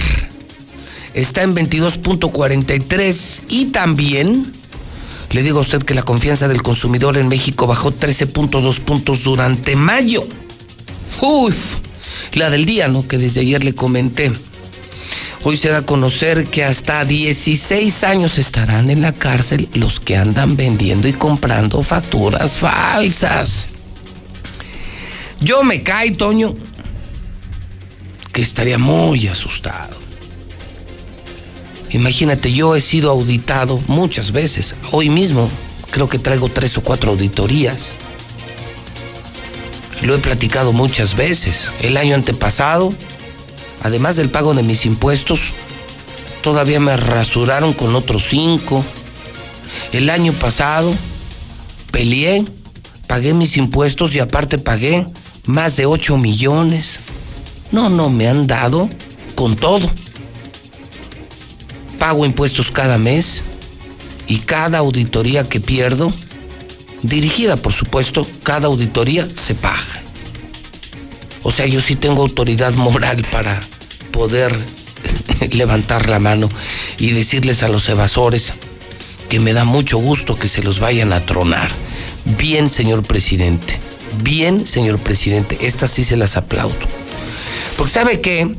está 1.13 1.43
en 1.43 1.55
22.43 1.55 3.43
y 3.49 3.65
también 3.67 4.51
le 5.31 5.43
digo 5.43 5.59
a 5.59 5.61
usted 5.61 5.83
que 5.83 5.93
la 5.93 6.01
confianza 6.01 6.47
del 6.47 6.63
consumidor 6.63 7.17
en 7.17 7.27
México 7.27 7.67
bajó 7.67 7.91
13.2 7.91 8.79
puntos 8.79 9.23
durante 9.23 9.75
mayo. 9.75 10.23
Uf, 11.21 11.75
la 12.33 12.49
del 12.49 12.65
día, 12.65 12.87
¿no? 12.87 13.07
Que 13.07 13.19
desde 13.19 13.41
ayer 13.41 13.63
le 13.63 13.75
comenté. 13.75 14.31
Hoy 15.43 15.55
se 15.55 15.69
da 15.69 15.77
a 15.79 15.85
conocer 15.85 16.45
que 16.47 16.63
hasta 16.63 17.05
16 17.05 18.03
años 18.03 18.39
estarán 18.39 18.89
en 18.89 19.03
la 19.03 19.13
cárcel 19.13 19.69
los 19.75 19.99
que 19.99 20.17
andan 20.17 20.57
vendiendo 20.57 21.07
y 21.07 21.13
comprando 21.13 21.83
facturas 21.83 22.57
falsas. 22.57 23.67
Yo 25.41 25.63
me 25.63 25.83
cae, 25.83 26.11
Toño, 26.11 26.55
que 28.31 28.41
estaría 28.41 28.77
muy 28.77 29.27
asustado. 29.27 29.97
Imagínate, 31.91 32.53
yo 32.53 32.75
he 32.75 32.81
sido 32.81 33.09
auditado 33.09 33.81
muchas 33.87 34.31
veces. 34.31 34.75
Hoy 34.91 35.09
mismo 35.09 35.49
Creo 35.91 36.07
que 36.07 36.19
traigo 36.19 36.49
tres 36.49 36.77
o 36.77 36.83
cuatro 36.83 37.11
auditorías. 37.11 37.93
Lo 40.03 40.15
he 40.15 40.19
platicado 40.19 40.71
muchas 40.71 41.15
veces. 41.15 41.71
El 41.81 41.97
año 41.97 42.15
antepasado, 42.15 42.93
además 43.81 44.15
del 44.15 44.29
pago 44.29 44.53
de 44.53 44.63
mis 44.63 44.85
impuestos, 44.85 45.51
todavía 46.41 46.79
me 46.79 46.95
rasuraron 46.95 47.73
con 47.73 47.95
otros 47.95 48.27
cinco. 48.29 48.85
El 49.91 50.09
año 50.09 50.31
pasado 50.33 50.93
peleé, 51.91 52.45
pagué 53.07 53.33
mis 53.33 53.57
impuestos 53.57 54.15
y 54.15 54.19
aparte 54.19 54.59
pagué 54.59 55.07
más 55.45 55.77
de 55.77 55.85
8 55.85 56.17
millones. 56.17 56.99
No, 57.71 57.89
no, 57.89 58.09
me 58.09 58.27
han 58.27 58.47
dado 58.47 58.89
con 59.35 59.55
todo. 59.55 59.89
Pago 61.97 62.25
impuestos 62.25 62.71
cada 62.71 62.97
mes 62.97 63.43
y 64.27 64.39
cada 64.39 64.77
auditoría 64.77 65.43
que 65.43 65.59
pierdo, 65.59 66.11
dirigida 67.03 67.57
por 67.57 67.73
supuesto, 67.73 68.25
cada 68.43 68.67
auditoría 68.67 69.27
se 69.27 69.55
paga. 69.55 70.03
O 71.43 71.51
sea, 71.51 71.65
yo 71.65 71.81
sí 71.81 71.95
tengo 71.95 72.21
autoridad 72.21 72.73
moral 72.75 73.25
para 73.31 73.61
poder 74.11 74.57
levantar 75.51 76.09
la 76.09 76.19
mano 76.19 76.49
y 76.97 77.11
decirles 77.11 77.63
a 77.63 77.69
los 77.69 77.87
evasores 77.89 78.53
que 79.29 79.39
me 79.39 79.53
da 79.53 79.63
mucho 79.63 79.97
gusto 79.97 80.37
que 80.37 80.47
se 80.47 80.63
los 80.63 80.79
vayan 80.79 81.13
a 81.13 81.21
tronar. 81.21 81.69
Bien, 82.37 82.69
señor 82.69 83.03
presidente. 83.03 83.79
Bien, 84.23 84.65
señor 84.65 84.99
presidente. 84.99 85.57
Estas 85.61 85.91
sí 85.91 86.03
se 86.03 86.17
las 86.17 86.37
aplaudo. 86.37 86.75
Porque 87.77 87.91
sabe 87.91 88.21
que 88.21 88.55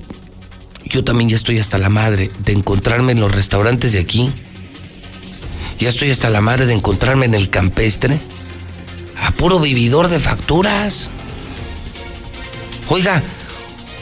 yo 0.85 1.05
también 1.05 1.29
ya 1.31 1.37
estoy 1.37 1.59
hasta 1.59 1.79
la 1.79 1.89
madre 1.89 2.31
de 2.39 2.53
encontrarme 2.53 3.13
en 3.13 3.21
los 3.21 3.33
restaurantes 3.33 3.93
de 3.93 4.01
aquí. 4.01 4.31
Ya 5.79 5.89
estoy 5.89 6.11
hasta 6.11 6.31
la 6.31 6.41
madre 6.41 6.67
de 6.67 6.75
encontrarme 6.75 7.27
en 7.27 7.35
el 7.35 7.51
campestre. 7.51 8.19
A 9.23 9.33
puro 9.33 9.61
vividor 9.61 10.09
de 10.09 10.19
facturas. 10.19 11.11
Oiga, 12.89 13.23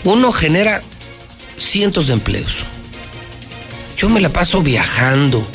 uno 0.05 0.33
genera 0.33 0.83
cientos 1.59 2.07
de 2.07 2.15
empleos. 2.15 2.65
Yo 3.97 4.09
me 4.09 4.20
la 4.20 4.29
paso 4.29 4.62
viajando, 4.62 5.47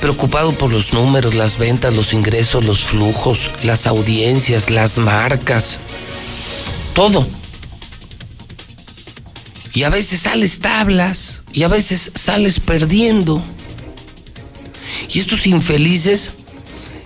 preocupado 0.00 0.52
por 0.52 0.72
los 0.72 0.92
números, 0.92 1.34
las 1.34 1.58
ventas, 1.58 1.94
los 1.94 2.12
ingresos, 2.12 2.64
los 2.64 2.84
flujos, 2.84 3.50
las 3.62 3.86
audiencias, 3.86 4.70
las 4.70 4.98
marcas, 4.98 5.78
todo. 6.94 7.26
Y 9.72 9.84
a 9.84 9.90
veces 9.90 10.20
sales 10.20 10.58
tablas 10.58 11.42
y 11.52 11.62
a 11.62 11.68
veces 11.68 12.10
sales 12.14 12.58
perdiendo. 12.60 13.42
Y 15.12 15.20
estos 15.20 15.46
infelices 15.46 16.32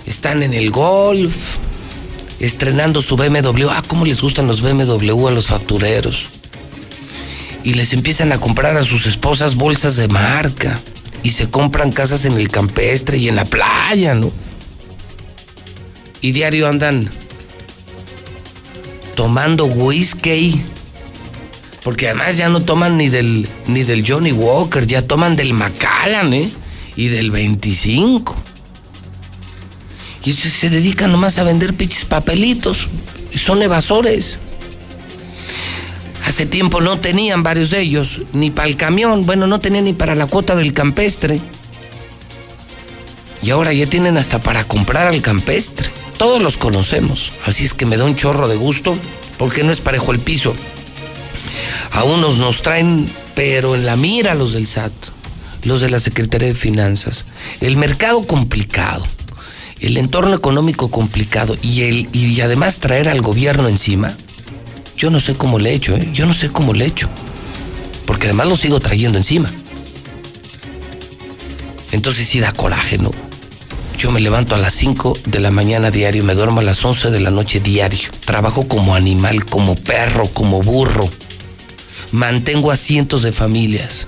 están 0.06 0.42
en 0.42 0.54
el 0.54 0.70
golf, 0.70 1.34
estrenando 2.40 3.02
su 3.02 3.16
BMW. 3.16 3.68
Ah, 3.68 3.82
cómo 3.86 4.04
les 4.04 4.20
gustan 4.20 4.46
los 4.46 4.60
BMW 4.60 5.28
a 5.28 5.30
los 5.30 5.48
factureros. 5.48 6.24
Y 7.62 7.74
les 7.74 7.92
empiezan 7.92 8.32
a 8.32 8.38
comprar 8.38 8.76
a 8.76 8.84
sus 8.84 9.06
esposas 9.06 9.56
bolsas 9.56 9.96
de 9.96 10.08
marca. 10.08 10.80
Y 11.24 11.30
se 11.30 11.50
compran 11.50 11.90
casas 11.90 12.26
en 12.26 12.34
el 12.34 12.50
campestre 12.50 13.18
y 13.18 13.28
en 13.28 13.34
la 13.34 13.44
playa, 13.44 14.14
¿no? 14.14 14.30
Y 16.20 16.30
diario 16.30 16.68
andan 16.68 17.10
tomando 19.16 19.64
whisky. 19.64 20.62
Porque 21.82 22.08
además 22.08 22.36
ya 22.36 22.48
no 22.48 22.60
toman 22.60 22.96
ni 22.96 23.08
del, 23.08 23.48
ni 23.66 23.82
del 23.82 24.06
Johnny 24.06 24.32
Walker, 24.32 24.86
ya 24.86 25.02
toman 25.02 25.34
del 25.34 25.52
Macallan, 25.54 26.32
¿eh? 26.32 26.48
Y 26.94 27.08
del 27.08 27.30
25. 27.30 28.36
Y 30.24 30.32
se 30.32 30.70
dedican 30.70 31.10
nomás 31.10 31.38
a 31.38 31.44
vender 31.44 31.74
pinches 31.74 32.04
papelitos. 32.04 32.86
Son 33.34 33.60
evasores. 33.62 34.38
Hace 36.26 36.46
tiempo 36.46 36.80
no 36.80 36.98
tenían 36.98 37.42
varios 37.42 37.70
de 37.70 37.80
ellos, 37.80 38.20
ni 38.32 38.50
para 38.50 38.68
el 38.68 38.76
camión, 38.76 39.26
bueno, 39.26 39.46
no 39.46 39.60
tenían 39.60 39.84
ni 39.84 39.92
para 39.92 40.14
la 40.14 40.26
cuota 40.26 40.56
del 40.56 40.72
campestre. 40.72 41.40
Y 43.42 43.50
ahora 43.50 43.72
ya 43.72 43.86
tienen 43.86 44.16
hasta 44.16 44.40
para 44.40 44.64
comprar 44.64 45.06
al 45.06 45.20
campestre. 45.20 45.88
Todos 46.16 46.40
los 46.40 46.56
conocemos, 46.56 47.30
así 47.44 47.64
es 47.64 47.74
que 47.74 47.84
me 47.84 47.98
da 47.98 48.04
un 48.04 48.16
chorro 48.16 48.48
de 48.48 48.56
gusto, 48.56 48.96
porque 49.38 49.64
no 49.64 49.72
es 49.72 49.80
parejo 49.80 50.12
el 50.12 50.20
piso. 50.20 50.54
A 51.92 52.04
unos 52.04 52.38
nos 52.38 52.62
traen, 52.62 53.06
pero 53.34 53.74
en 53.74 53.84
la 53.84 53.96
mira 53.96 54.34
los 54.34 54.54
del 54.54 54.66
SAT, 54.66 54.92
los 55.64 55.82
de 55.82 55.90
la 55.90 56.00
Secretaría 56.00 56.48
de 56.48 56.54
Finanzas. 56.54 57.26
El 57.60 57.76
mercado 57.76 58.26
complicado, 58.26 59.06
el 59.80 59.98
entorno 59.98 60.34
económico 60.34 60.90
complicado 60.90 61.56
y, 61.60 61.82
el, 61.82 62.08
y 62.12 62.40
además 62.40 62.80
traer 62.80 63.10
al 63.10 63.20
gobierno 63.20 63.68
encima. 63.68 64.16
Yo 65.04 65.10
no 65.10 65.20
sé 65.20 65.34
cómo 65.34 65.58
le 65.58 65.68
he 65.68 65.74
hecho, 65.74 65.94
¿eh? 65.94 66.08
yo 66.14 66.24
no 66.24 66.32
sé 66.32 66.48
cómo 66.48 66.72
le 66.72 66.86
he 66.86 66.88
hecho. 66.88 67.10
Porque 68.06 68.28
además 68.28 68.46
lo 68.46 68.56
sigo 68.56 68.80
trayendo 68.80 69.18
encima. 69.18 69.50
Entonces 71.92 72.26
sí 72.26 72.40
da 72.40 72.52
coraje, 72.52 72.96
¿no? 72.96 73.10
Yo 73.98 74.10
me 74.10 74.20
levanto 74.20 74.54
a 74.54 74.58
las 74.58 74.72
5 74.72 75.18
de 75.26 75.40
la 75.40 75.50
mañana 75.50 75.90
diario, 75.90 76.24
me 76.24 76.34
duermo 76.34 76.60
a 76.60 76.62
las 76.62 76.82
11 76.82 77.10
de 77.10 77.20
la 77.20 77.30
noche 77.30 77.60
diario. 77.60 78.08
Trabajo 78.24 78.66
como 78.66 78.94
animal, 78.94 79.44
como 79.44 79.74
perro, 79.74 80.26
como 80.28 80.62
burro. 80.62 81.10
Mantengo 82.12 82.70
a 82.70 82.76
cientos 82.78 83.20
de 83.20 83.32
familias. 83.32 84.06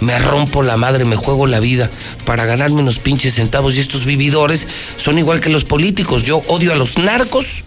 Me 0.00 0.18
rompo 0.18 0.64
la 0.64 0.76
madre, 0.76 1.04
me 1.04 1.14
juego 1.14 1.46
la 1.46 1.60
vida 1.60 1.88
para 2.24 2.46
ganarme 2.46 2.80
unos 2.80 2.98
pinches 2.98 3.34
centavos. 3.34 3.76
Y 3.76 3.78
estos 3.78 4.04
vividores 4.04 4.66
son 4.96 5.20
igual 5.20 5.40
que 5.40 5.50
los 5.50 5.64
políticos. 5.64 6.24
Yo 6.24 6.42
odio 6.48 6.72
a 6.72 6.76
los 6.76 6.98
narcos, 6.98 7.62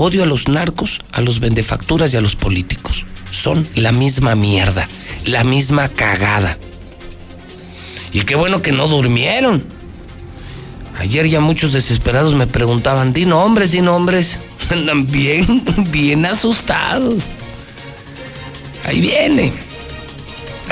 odio 0.00 0.22
a 0.22 0.26
los 0.26 0.48
narcos, 0.48 0.98
a 1.12 1.20
los 1.20 1.40
vendefacturas 1.40 2.14
y 2.14 2.16
a 2.16 2.22
los 2.22 2.34
políticos. 2.34 3.04
Son 3.32 3.68
la 3.74 3.92
misma 3.92 4.34
mierda, 4.34 4.88
la 5.26 5.44
misma 5.44 5.90
cagada. 5.90 6.56
Y 8.10 8.22
qué 8.22 8.34
bueno 8.34 8.62
que 8.62 8.72
no 8.72 8.88
durmieron. 8.88 9.62
Ayer 10.98 11.28
ya 11.28 11.40
muchos 11.40 11.74
desesperados 11.74 12.34
me 12.34 12.46
preguntaban, 12.46 13.12
di 13.12 13.26
nombres, 13.26 13.72
di 13.72 13.82
nombres. 13.82 14.38
Andan 14.70 15.06
bien, 15.06 15.62
bien 15.90 16.24
asustados. 16.24 17.32
Ahí 18.86 19.02
viene. 19.02 19.52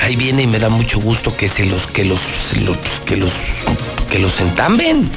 Ahí 0.01 0.17
viene 0.17 0.45
y 0.45 0.47
me 0.47 0.59
da 0.59 0.71
mucho 0.71 1.01
gusto 1.01 1.37
que 1.37 1.49
se 1.49 1.67
los, 1.67 1.87
que 1.87 2.07
los, 2.07 2.21
los 2.63 2.79
que 3.05 3.17
los, 3.17 3.33
que 4.11 4.21
los 4.21 4.41
entamben. 4.41 5.11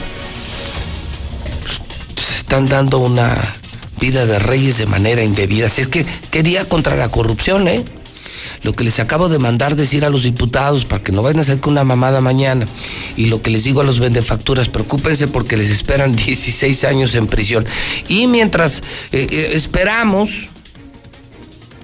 Se 2.17 2.39
están 2.39 2.67
dando 2.67 2.99
una 2.99 3.60
vida 4.01 4.25
de 4.25 4.39
reyes 4.39 4.77
de 4.77 4.87
manera 4.87 5.23
indebida. 5.23 5.67
Así 5.67 5.81
es 5.81 5.87
que, 5.87 6.05
¿qué 6.31 6.43
día 6.43 6.65
contra 6.65 6.97
la 6.97 7.07
corrupción, 7.09 7.69
eh? 7.69 7.85
Lo 8.63 8.73
que 8.73 8.83
les 8.83 8.99
acabo 8.99 9.29
de 9.29 9.39
mandar 9.39 9.75
decir 9.75 10.03
a 10.03 10.09
los 10.09 10.23
diputados 10.23 10.85
para 10.85 11.03
que 11.03 11.11
no 11.11 11.21
vayan 11.21 11.39
a 11.39 11.41
hacer 11.43 11.59
con 11.59 11.73
una 11.73 11.83
mamada 11.83 12.19
mañana. 12.19 12.67
Y 13.15 13.27
lo 13.27 13.41
que 13.41 13.51
les 13.51 13.63
digo 13.63 13.81
a 13.81 13.83
los 13.83 13.99
vendefacturas, 13.99 14.67
preocúpense 14.67 15.27
porque 15.27 15.55
les 15.55 15.69
esperan 15.69 16.15
16 16.15 16.83
años 16.83 17.15
en 17.15 17.27
prisión. 17.27 17.65
Y 18.09 18.27
mientras 18.27 18.83
eh, 19.11 19.27
eh, 19.31 19.51
esperamos 19.53 20.49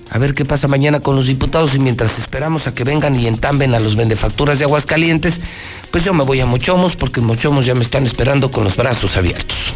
a 0.09 0.17
ver 0.17 0.33
qué 0.33 0.45
pasa 0.45 0.67
mañana 0.67 0.99
con 0.99 1.15
los 1.15 1.27
diputados 1.27 1.75
y 1.75 1.79
mientras 1.79 2.11
esperamos 2.17 2.65
a 2.65 2.73
que 2.73 2.83
vengan 2.83 3.19
y 3.19 3.27
entamben 3.27 3.75
a 3.75 3.79
los 3.79 3.95
vendefacturas 3.95 4.57
de 4.57 4.65
Aguascalientes, 4.65 5.39
pues 5.91 6.03
yo 6.03 6.13
me 6.13 6.23
voy 6.23 6.39
a 6.39 6.45
Mochomos 6.45 6.95
porque 6.95 7.21
Mochomos 7.21 7.65
ya 7.65 7.75
me 7.75 7.83
están 7.83 8.05
esperando 8.05 8.49
con 8.49 8.63
los 8.63 8.75
brazos 8.75 9.15
abiertos. 9.17 9.73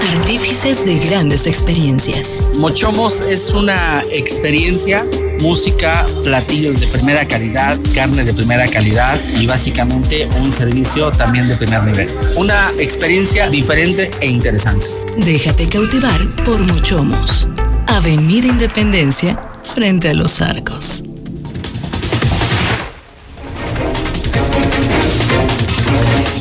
Artífices 0.00 0.84
de 0.84 0.98
grandes 0.98 1.46
experiencias. 1.46 2.48
Mochomos 2.58 3.20
es 3.22 3.50
una 3.50 4.02
experiencia, 4.12 5.04
música, 5.40 6.06
platillos 6.22 6.80
de 6.80 6.86
primera 6.86 7.26
calidad, 7.26 7.76
carne 7.94 8.24
de 8.24 8.32
primera 8.32 8.66
calidad 8.68 9.20
y 9.38 9.46
básicamente 9.46 10.28
un 10.40 10.52
servicio 10.52 11.10
también 11.12 11.48
de 11.48 11.56
primer 11.56 11.82
nivel. 11.84 12.08
Una 12.36 12.70
experiencia 12.78 13.48
diferente 13.48 14.10
e 14.20 14.28
interesante. 14.28 14.86
Déjate 15.16 15.68
cautivar 15.68 16.20
por 16.44 16.58
Mochomos. 16.60 17.48
Avenida 17.86 18.46
Independencia, 18.46 19.40
frente 19.74 20.10
a 20.10 20.14
los 20.14 20.40
arcos. 20.40 21.02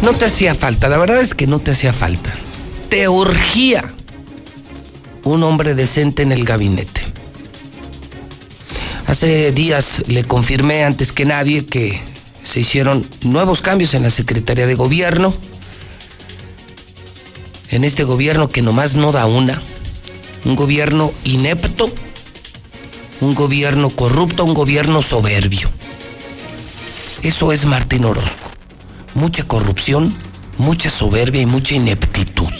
No 0.04 0.14
te 0.14 0.26
hacía 0.26 0.54
falta, 0.54 0.88
la 0.88 0.98
verdad 0.98 1.20
es 1.20 1.34
que 1.34 1.48
no 1.48 1.60
te 1.60 1.72
hacía 1.72 1.92
falta. 1.92 2.34
Te 2.90 3.10
urgía 3.10 3.84
un 5.26 5.44
hombre 5.44 5.76
decente 5.76 6.24
en 6.24 6.32
el 6.32 6.46
gabinete. 6.46 7.02
Hace 9.08 9.52
días 9.52 10.04
le 10.08 10.24
confirmé 10.24 10.84
antes 10.86 11.12
que 11.12 11.26
nadie 11.26 11.66
que 11.66 12.00
se 12.44 12.62
hicieron 12.62 13.06
nuevos 13.24 13.62
cambios 13.62 13.94
en 13.94 14.04
la 14.04 14.10
Secretaría 14.10 14.66
de 14.68 14.76
Gobierno. 14.76 15.34
En 17.72 17.84
este 17.84 18.06
gobierno 18.06 18.48
que 18.48 18.62
nomás 18.62 18.96
no 18.96 19.12
da 19.12 19.26
una. 19.26 19.62
Un 20.46 20.56
gobierno 20.56 21.12
inepto, 21.26 21.92
un 23.20 23.36
gobierno 23.36 23.90
corrupto, 23.90 24.46
un 24.46 24.54
gobierno 24.54 25.02
soberbio. 25.02 25.70
Eso 27.22 27.52
es 27.52 27.66
Martín 27.66 28.06
Orozco. 28.06 28.32
Mucha 29.14 29.44
corrupción, 29.44 30.14
mucha 30.58 30.90
soberbia 30.90 31.42
y 31.42 31.46
mucha 31.46 31.76
ineptitud. 31.76 32.54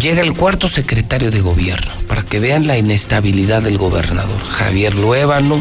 Llega 0.00 0.22
el 0.22 0.34
cuarto 0.34 0.68
secretario 0.68 1.30
de 1.30 1.40
gobierno 1.40 1.90
para 2.06 2.22
que 2.22 2.38
vean 2.38 2.66
la 2.66 2.78
inestabilidad 2.78 3.62
del 3.62 3.78
gobernador. 3.78 4.40
Javier 4.44 4.94
Luébano, 4.94 5.60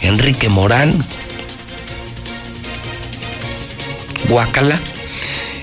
Enrique 0.00 0.48
Morán, 0.48 0.92
Guacala, 4.28 4.78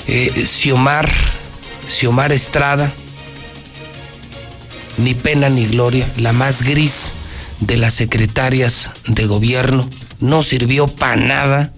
eh, 0.07 0.45
Xiomar, 0.45 1.09
Xiomar 1.89 2.31
Estrada, 2.31 2.93
ni 4.97 5.13
pena 5.13 5.49
ni 5.49 5.65
gloria, 5.67 6.07
la 6.17 6.31
más 6.31 6.61
gris 6.61 7.11
de 7.59 7.77
las 7.77 7.93
secretarias 7.93 8.91
de 9.07 9.25
gobierno, 9.25 9.89
no 10.19 10.43
sirvió 10.43 10.87
para 10.87 11.17
nada. 11.17 11.72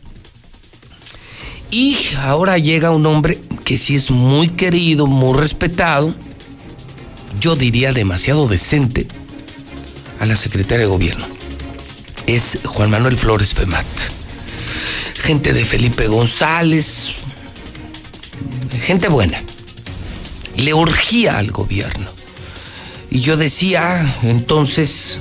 Y 1.71 1.97
ahora 2.17 2.57
llega 2.57 2.91
un 2.91 3.05
hombre 3.05 3.39
que 3.63 3.77
sí 3.77 3.95
es 3.95 4.11
muy 4.11 4.49
querido, 4.49 5.07
muy 5.07 5.37
respetado, 5.37 6.13
yo 7.39 7.55
diría 7.55 7.91
demasiado 7.91 8.47
decente, 8.47 9.07
a 10.19 10.25
la 10.25 10.35
secretaria 10.35 10.85
de 10.85 10.91
gobierno. 10.91 11.27
Es 12.27 12.59
Juan 12.63 12.89
Manuel 12.89 13.17
Flores 13.17 13.53
Femat. 13.53 13.85
Gente 15.17 15.53
de 15.53 15.65
Felipe 15.65 16.07
González, 16.07 17.13
gente 18.81 19.09
buena. 19.09 19.41
Le 20.55 20.73
urgía 20.73 21.37
al 21.37 21.51
gobierno. 21.51 22.09
Y 23.09 23.21
yo 23.21 23.37
decía 23.37 24.15
entonces 24.23 25.19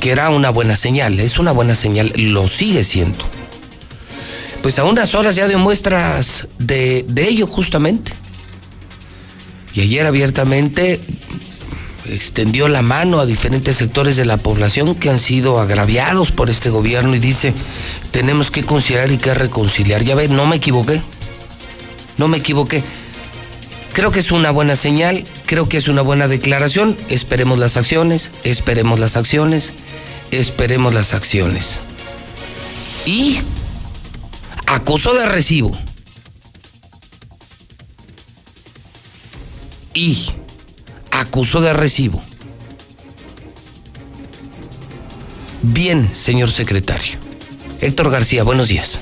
que 0.00 0.10
era 0.10 0.30
una 0.30 0.50
buena 0.50 0.76
señal, 0.76 1.20
es 1.20 1.38
una 1.38 1.52
buena 1.52 1.74
señal, 1.74 2.12
lo 2.16 2.48
sigue 2.48 2.84
siendo. 2.84 3.24
Pues 4.62 4.78
a 4.78 4.84
unas 4.84 5.14
horas 5.14 5.34
ya 5.34 5.48
de 5.48 5.56
muestras 5.56 6.46
de, 6.58 7.04
de 7.08 7.28
ello 7.28 7.46
justamente. 7.46 8.12
Y 9.74 9.80
ayer 9.80 10.06
abiertamente 10.06 11.00
extendió 12.06 12.68
la 12.68 12.82
mano 12.82 13.20
a 13.20 13.26
diferentes 13.26 13.76
sectores 13.76 14.16
de 14.16 14.24
la 14.24 14.36
población 14.36 14.94
que 14.94 15.10
han 15.10 15.18
sido 15.18 15.60
agraviados 15.60 16.32
por 16.32 16.50
este 16.50 16.70
gobierno 16.70 17.14
y 17.14 17.18
dice, 17.18 17.54
tenemos 18.10 18.50
que 18.50 18.62
conciliar 18.62 19.10
y 19.10 19.18
que 19.18 19.34
reconciliar. 19.34 20.04
Ya 20.04 20.14
ve, 20.14 20.28
no 20.28 20.46
me 20.46 20.56
equivoqué. 20.56 21.00
No 22.18 22.28
me 22.28 22.38
equivoqué. 22.38 22.82
Creo 23.92 24.10
que 24.10 24.20
es 24.20 24.32
una 24.32 24.50
buena 24.50 24.74
señal, 24.76 25.24
creo 25.44 25.68
que 25.68 25.76
es 25.76 25.88
una 25.88 26.02
buena 26.02 26.28
declaración. 26.28 26.96
Esperemos 27.08 27.58
las 27.58 27.76
acciones, 27.76 28.30
esperemos 28.42 28.98
las 28.98 29.16
acciones, 29.16 29.72
esperemos 30.30 30.94
las 30.94 31.14
acciones. 31.14 31.80
Y 33.04 33.40
acusó 34.72 35.14
de 35.14 35.26
recibo. 35.26 35.76
Y 39.94 40.30
acusó 41.10 41.60
de 41.60 41.72
recibo. 41.72 42.22
Bien, 45.62 46.12
señor 46.12 46.50
secretario. 46.50 47.18
Héctor 47.80 48.10
García, 48.10 48.42
buenos 48.42 48.68
días. 48.68 48.98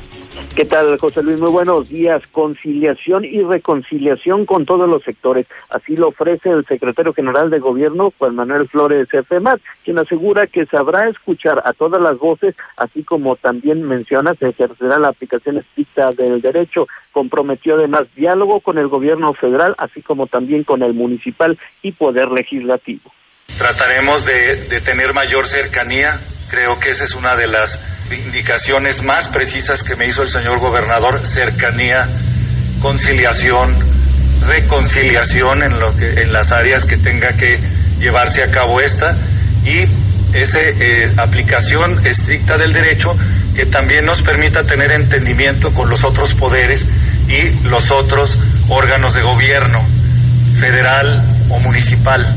¿Qué 0.54 0.64
tal, 0.64 0.98
José 0.98 1.22
Luis? 1.22 1.38
Muy 1.40 1.50
buenos 1.50 1.88
días. 1.88 2.22
Conciliación 2.32 3.24
y 3.24 3.40
reconciliación 3.42 4.44
con 4.44 4.66
todos 4.66 4.90
los 4.90 5.02
sectores. 5.04 5.46
Así 5.70 5.96
lo 5.96 6.08
ofrece 6.08 6.50
el 6.50 6.66
secretario 6.66 7.14
general 7.14 7.50
de 7.50 7.60
Gobierno, 7.60 8.12
Juan 8.18 8.34
Manuel 8.34 8.68
Flores 8.68 9.06
FEMAT, 9.28 9.60
quien 9.84 9.98
asegura 9.98 10.48
que 10.48 10.66
sabrá 10.66 11.08
escuchar 11.08 11.62
a 11.64 11.72
todas 11.72 12.02
las 12.02 12.18
voces, 12.18 12.56
así 12.76 13.04
como 13.04 13.36
también 13.36 13.84
menciona, 13.84 14.34
se 14.34 14.48
ejercerá 14.48 14.98
la 14.98 15.08
aplicación 15.08 15.58
estricta 15.58 16.10
del 16.10 16.40
derecho. 16.40 16.88
Comprometió 17.12 17.76
además 17.76 18.08
diálogo 18.16 18.60
con 18.60 18.76
el 18.76 18.88
gobierno 18.88 19.32
federal, 19.32 19.76
así 19.78 20.02
como 20.02 20.26
también 20.26 20.64
con 20.64 20.82
el 20.82 20.94
municipal 20.94 21.56
y 21.80 21.92
poder 21.92 22.28
legislativo. 22.32 23.12
Trataremos 23.56 24.26
de, 24.26 24.56
de 24.56 24.80
tener 24.80 25.14
mayor 25.14 25.46
cercanía. 25.46 26.18
Creo 26.50 26.78
que 26.80 26.90
esa 26.90 27.04
es 27.04 27.14
una 27.14 27.36
de 27.36 27.46
las 27.46 27.99
indicaciones 28.12 29.02
más 29.02 29.28
precisas 29.28 29.82
que 29.82 29.96
me 29.96 30.06
hizo 30.06 30.22
el 30.22 30.28
señor 30.28 30.58
gobernador, 30.58 31.26
cercanía, 31.26 32.08
conciliación, 32.80 33.74
reconciliación 34.46 35.62
en, 35.62 35.78
lo 35.78 35.94
que, 35.96 36.22
en 36.22 36.32
las 36.32 36.52
áreas 36.52 36.84
que 36.84 36.96
tenga 36.96 37.36
que 37.36 37.58
llevarse 37.98 38.42
a 38.42 38.50
cabo 38.50 38.80
esta 38.80 39.16
y 39.64 39.84
esa 40.36 40.58
eh, 40.60 41.12
aplicación 41.16 42.04
estricta 42.06 42.56
del 42.56 42.72
derecho 42.72 43.16
que 43.54 43.66
también 43.66 44.04
nos 44.04 44.22
permita 44.22 44.64
tener 44.64 44.92
entendimiento 44.92 45.72
con 45.72 45.90
los 45.90 46.04
otros 46.04 46.34
poderes 46.34 46.86
y 47.28 47.68
los 47.68 47.90
otros 47.90 48.38
órganos 48.68 49.14
de 49.14 49.22
gobierno, 49.22 49.84
federal 50.54 51.22
o 51.48 51.58
municipal 51.58 52.36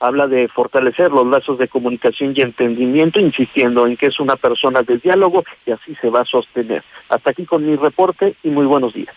habla 0.00 0.26
de 0.26 0.48
fortalecer 0.48 1.10
los 1.10 1.26
lazos 1.26 1.58
de 1.58 1.68
comunicación 1.68 2.32
y 2.36 2.42
entendimiento, 2.42 3.20
insistiendo 3.20 3.86
en 3.86 3.96
que 3.96 4.06
es 4.06 4.20
una 4.20 4.36
persona 4.36 4.82
de 4.82 4.98
diálogo 4.98 5.44
y 5.66 5.72
así 5.72 5.94
se 5.96 6.10
va 6.10 6.20
a 6.20 6.24
sostener. 6.24 6.82
Hasta 7.08 7.30
aquí 7.30 7.44
con 7.44 7.66
mi 7.66 7.76
reporte 7.76 8.34
y 8.42 8.50
muy 8.50 8.66
buenos 8.66 8.94
días. 8.94 9.14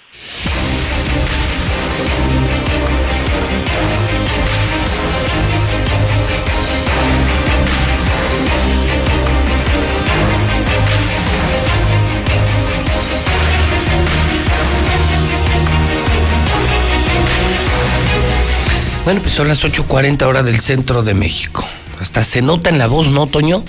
Bueno, 19.11 19.23
pues 19.23 19.35
son 19.35 19.49
las 19.49 19.65
8.40 19.65 20.21
horas 20.21 20.45
del 20.45 20.61
centro 20.61 21.03
de 21.03 21.13
México. 21.13 21.67
Hasta 21.99 22.23
se 22.23 22.41
nota 22.41 22.69
en 22.69 22.77
la 22.77 22.87
voz, 22.87 23.09
¿no, 23.09 23.27
Toño? 23.27 23.61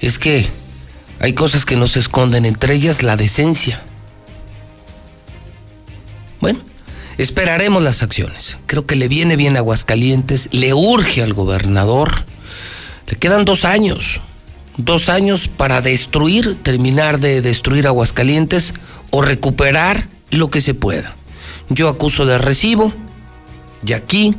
Es 0.00 0.18
que 0.18 0.48
hay 1.20 1.34
cosas 1.34 1.66
que 1.66 1.76
no 1.76 1.86
se 1.86 2.00
esconden, 2.00 2.46
entre 2.46 2.72
ellas 2.72 3.02
la 3.02 3.14
decencia. 3.18 3.82
Bueno, 6.40 6.60
esperaremos 7.18 7.82
las 7.82 8.02
acciones. 8.02 8.56
Creo 8.66 8.86
que 8.86 8.96
le 8.96 9.08
viene 9.08 9.36
bien 9.36 9.58
Aguascalientes, 9.58 10.48
le 10.50 10.72
urge 10.72 11.22
al 11.22 11.34
gobernador. 11.34 12.24
Le 13.06 13.16
quedan 13.16 13.44
dos 13.44 13.66
años, 13.66 14.22
dos 14.78 15.10
años 15.10 15.48
para 15.48 15.82
destruir, 15.82 16.56
terminar 16.62 17.20
de 17.20 17.42
destruir 17.42 17.86
Aguascalientes 17.86 18.72
o 19.10 19.20
recuperar 19.20 20.08
lo 20.30 20.48
que 20.48 20.62
se 20.62 20.72
pueda. 20.72 21.14
Yo 21.68 21.90
acuso 21.90 22.24
de 22.24 22.38
recibo 22.38 22.94
y 23.84 23.92
aquí 23.92 24.34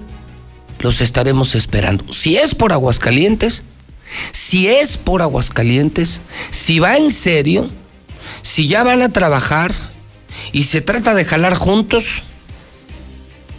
los 0.79 1.01
estaremos 1.01 1.55
esperando. 1.55 2.11
Si 2.13 2.37
es 2.37 2.55
por 2.55 2.73
Aguascalientes, 2.73 3.63
si 4.31 4.67
es 4.67 4.97
por 4.97 5.21
Aguascalientes, 5.21 6.21
si 6.51 6.79
va 6.79 6.97
en 6.97 7.11
serio, 7.11 7.69
si 8.41 8.67
ya 8.67 8.83
van 8.83 9.01
a 9.01 9.09
trabajar 9.09 9.73
y 10.51 10.63
se 10.63 10.81
trata 10.81 11.13
de 11.13 11.25
jalar 11.25 11.55
juntos, 11.55 12.23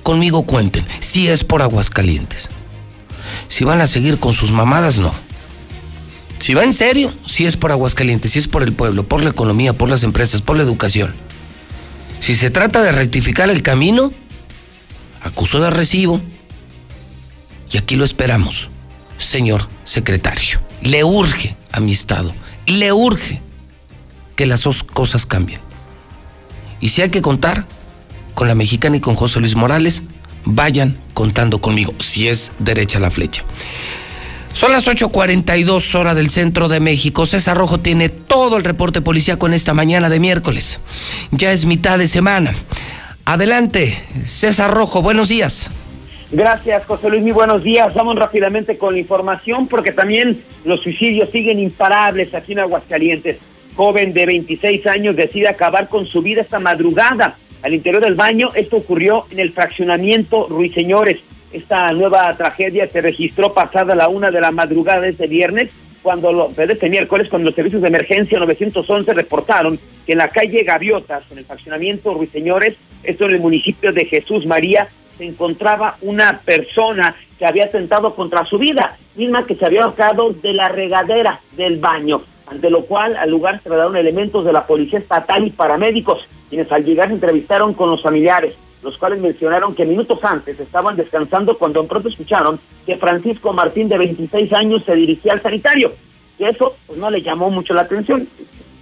conmigo 0.02 0.44
cuenten. 0.44 0.86
Si 1.00 1.28
es 1.28 1.44
por 1.44 1.62
Aguascalientes. 1.62 2.50
Si 3.48 3.64
van 3.64 3.80
a 3.80 3.86
seguir 3.86 4.18
con 4.18 4.34
sus 4.34 4.52
mamadas, 4.52 4.98
no. 4.98 5.12
Si 6.38 6.52
va 6.52 6.64
en 6.64 6.74
serio, 6.74 7.12
si 7.26 7.46
es 7.46 7.56
por 7.56 7.72
Aguascalientes, 7.72 8.32
si 8.32 8.38
es 8.38 8.48
por 8.48 8.62
el 8.62 8.72
pueblo, 8.72 9.04
por 9.04 9.22
la 9.22 9.30
economía, 9.30 9.72
por 9.72 9.88
las 9.88 10.02
empresas, 10.02 10.42
por 10.42 10.56
la 10.56 10.62
educación. 10.62 11.14
Si 12.20 12.34
se 12.34 12.50
trata 12.50 12.82
de 12.82 12.92
rectificar 12.92 13.48
el 13.50 13.62
camino, 13.62 14.12
acusó 15.24 15.60
de 15.60 15.70
recibo 15.70 16.20
y 17.72 17.78
aquí 17.78 17.96
lo 17.96 18.04
esperamos, 18.04 18.68
señor 19.18 19.68
secretario. 19.84 20.60
Le 20.82 21.02
urge 21.02 21.56
a 21.72 21.80
mi 21.80 21.92
Estado, 21.92 22.32
le 22.66 22.92
urge 22.92 23.40
que 24.36 24.46
las 24.46 24.62
dos 24.62 24.84
cosas 24.84 25.26
cambien. 25.26 25.60
Y 26.80 26.90
si 26.90 27.02
hay 27.02 27.08
que 27.08 27.22
contar 27.22 27.66
con 28.34 28.48
la 28.48 28.54
mexicana 28.54 28.96
y 28.96 29.00
con 29.00 29.14
José 29.14 29.40
Luis 29.40 29.56
Morales, 29.56 30.02
vayan 30.44 30.98
contando 31.14 31.60
conmigo, 31.60 31.94
si 31.98 32.28
es 32.28 32.52
derecha 32.58 33.00
la 33.00 33.10
flecha. 33.10 33.42
Son 34.52 34.70
las 34.70 34.86
8.42 34.86 35.94
horas 35.96 36.14
del 36.14 36.30
centro 36.30 36.68
de 36.68 36.78
México. 36.78 37.26
César 37.26 37.56
Rojo 37.56 37.80
tiene 37.80 38.08
todo 38.08 38.56
el 38.56 38.62
reporte 38.62 39.00
policíaco 39.00 39.48
en 39.48 39.54
esta 39.54 39.74
mañana 39.74 40.08
de 40.08 40.20
miércoles. 40.20 40.78
Ya 41.32 41.50
es 41.50 41.64
mitad 41.64 41.98
de 41.98 42.06
semana. 42.06 42.54
Adelante, 43.26 43.94
César 44.24 44.70
Rojo, 44.70 45.00
buenos 45.00 45.30
días. 45.30 45.70
Gracias, 46.30 46.84
José 46.84 47.08
Luis, 47.08 47.22
muy 47.22 47.32
buenos 47.32 47.62
días. 47.62 47.94
Vamos 47.94 48.16
rápidamente 48.16 48.76
con 48.76 48.92
la 48.92 49.00
información 49.00 49.66
porque 49.66 49.92
también 49.92 50.42
los 50.64 50.82
suicidios 50.82 51.30
siguen 51.30 51.58
imparables 51.58 52.34
aquí 52.34 52.52
en 52.52 52.58
Aguascalientes. 52.58 53.38
Joven 53.76 54.12
de 54.12 54.26
26 54.26 54.86
años 54.86 55.16
decide 55.16 55.48
acabar 55.48 55.88
con 55.88 56.06
su 56.06 56.20
vida 56.20 56.42
esta 56.42 56.58
madrugada 56.58 57.38
al 57.62 57.72
interior 57.72 58.02
del 58.02 58.14
baño. 58.14 58.50
Esto 58.54 58.76
ocurrió 58.76 59.24
en 59.30 59.38
el 59.38 59.52
fraccionamiento 59.52 60.46
Ruiseñores. 60.50 61.20
Esta 61.50 61.90
nueva 61.92 62.36
tragedia 62.36 62.88
se 62.90 63.00
registró 63.00 63.54
pasada 63.54 63.94
la 63.94 64.08
una 64.08 64.30
de 64.30 64.40
la 64.40 64.50
madrugada 64.50 65.00
de 65.00 65.10
este 65.10 65.28
viernes 65.28 65.72
cuando 66.04 66.32
lo, 66.34 66.50
este 66.56 66.90
miércoles, 66.90 67.28
cuando 67.30 67.46
los 67.46 67.54
servicios 67.54 67.80
de 67.80 67.88
emergencia 67.88 68.38
911 68.38 69.14
reportaron 69.14 69.78
que 70.04 70.12
en 70.12 70.18
la 70.18 70.28
calle 70.28 70.62
Gaviotas, 70.62 71.24
en 71.32 71.38
el 71.38 71.46
fraccionamiento 71.46 72.12
Ruiseñores, 72.12 72.76
esto 73.02 73.24
en 73.24 73.30
el 73.32 73.40
municipio 73.40 73.90
de 73.90 74.04
Jesús 74.04 74.44
María, 74.44 74.86
se 75.16 75.24
encontraba 75.24 75.96
una 76.02 76.40
persona 76.40 77.16
que 77.38 77.46
había 77.46 77.64
atentado 77.64 78.14
contra 78.14 78.44
su 78.44 78.58
vida, 78.58 78.98
misma 79.16 79.46
que 79.46 79.54
se 79.54 79.64
había 79.64 79.84
ahorcado 79.84 80.30
de 80.30 80.52
la 80.52 80.68
regadera 80.68 81.40
del 81.56 81.78
baño, 81.78 82.20
ante 82.48 82.68
lo 82.68 82.84
cual 82.84 83.16
al 83.16 83.30
lugar 83.30 83.56
se 83.56 83.62
trasladaron 83.62 83.96
elementos 83.96 84.44
de 84.44 84.52
la 84.52 84.66
Policía 84.66 84.98
Estatal 84.98 85.46
y 85.46 85.50
paramédicos, 85.50 86.28
quienes 86.50 86.70
al 86.70 86.84
llegar 86.84 87.08
se 87.08 87.14
entrevistaron 87.14 87.72
con 87.72 87.88
los 87.88 88.02
familiares, 88.02 88.58
los 88.84 88.98
cuales 88.98 89.20
mencionaron 89.20 89.74
que 89.74 89.86
minutos 89.86 90.18
antes 90.22 90.60
estaban 90.60 90.94
descansando 90.94 91.58
cuando 91.58 91.80
en 91.80 91.88
pronto 91.88 92.08
escucharon 92.08 92.60
que 92.84 92.96
Francisco 92.96 93.52
Martín, 93.52 93.88
de 93.88 93.98
26 93.98 94.52
años, 94.52 94.84
se 94.84 94.94
dirigía 94.94 95.32
al 95.32 95.42
sanitario. 95.42 95.92
Y 96.38 96.44
eso 96.44 96.76
pues, 96.86 96.98
no 96.98 97.10
le 97.10 97.22
llamó 97.22 97.50
mucho 97.50 97.72
la 97.74 97.82
atención, 97.82 98.28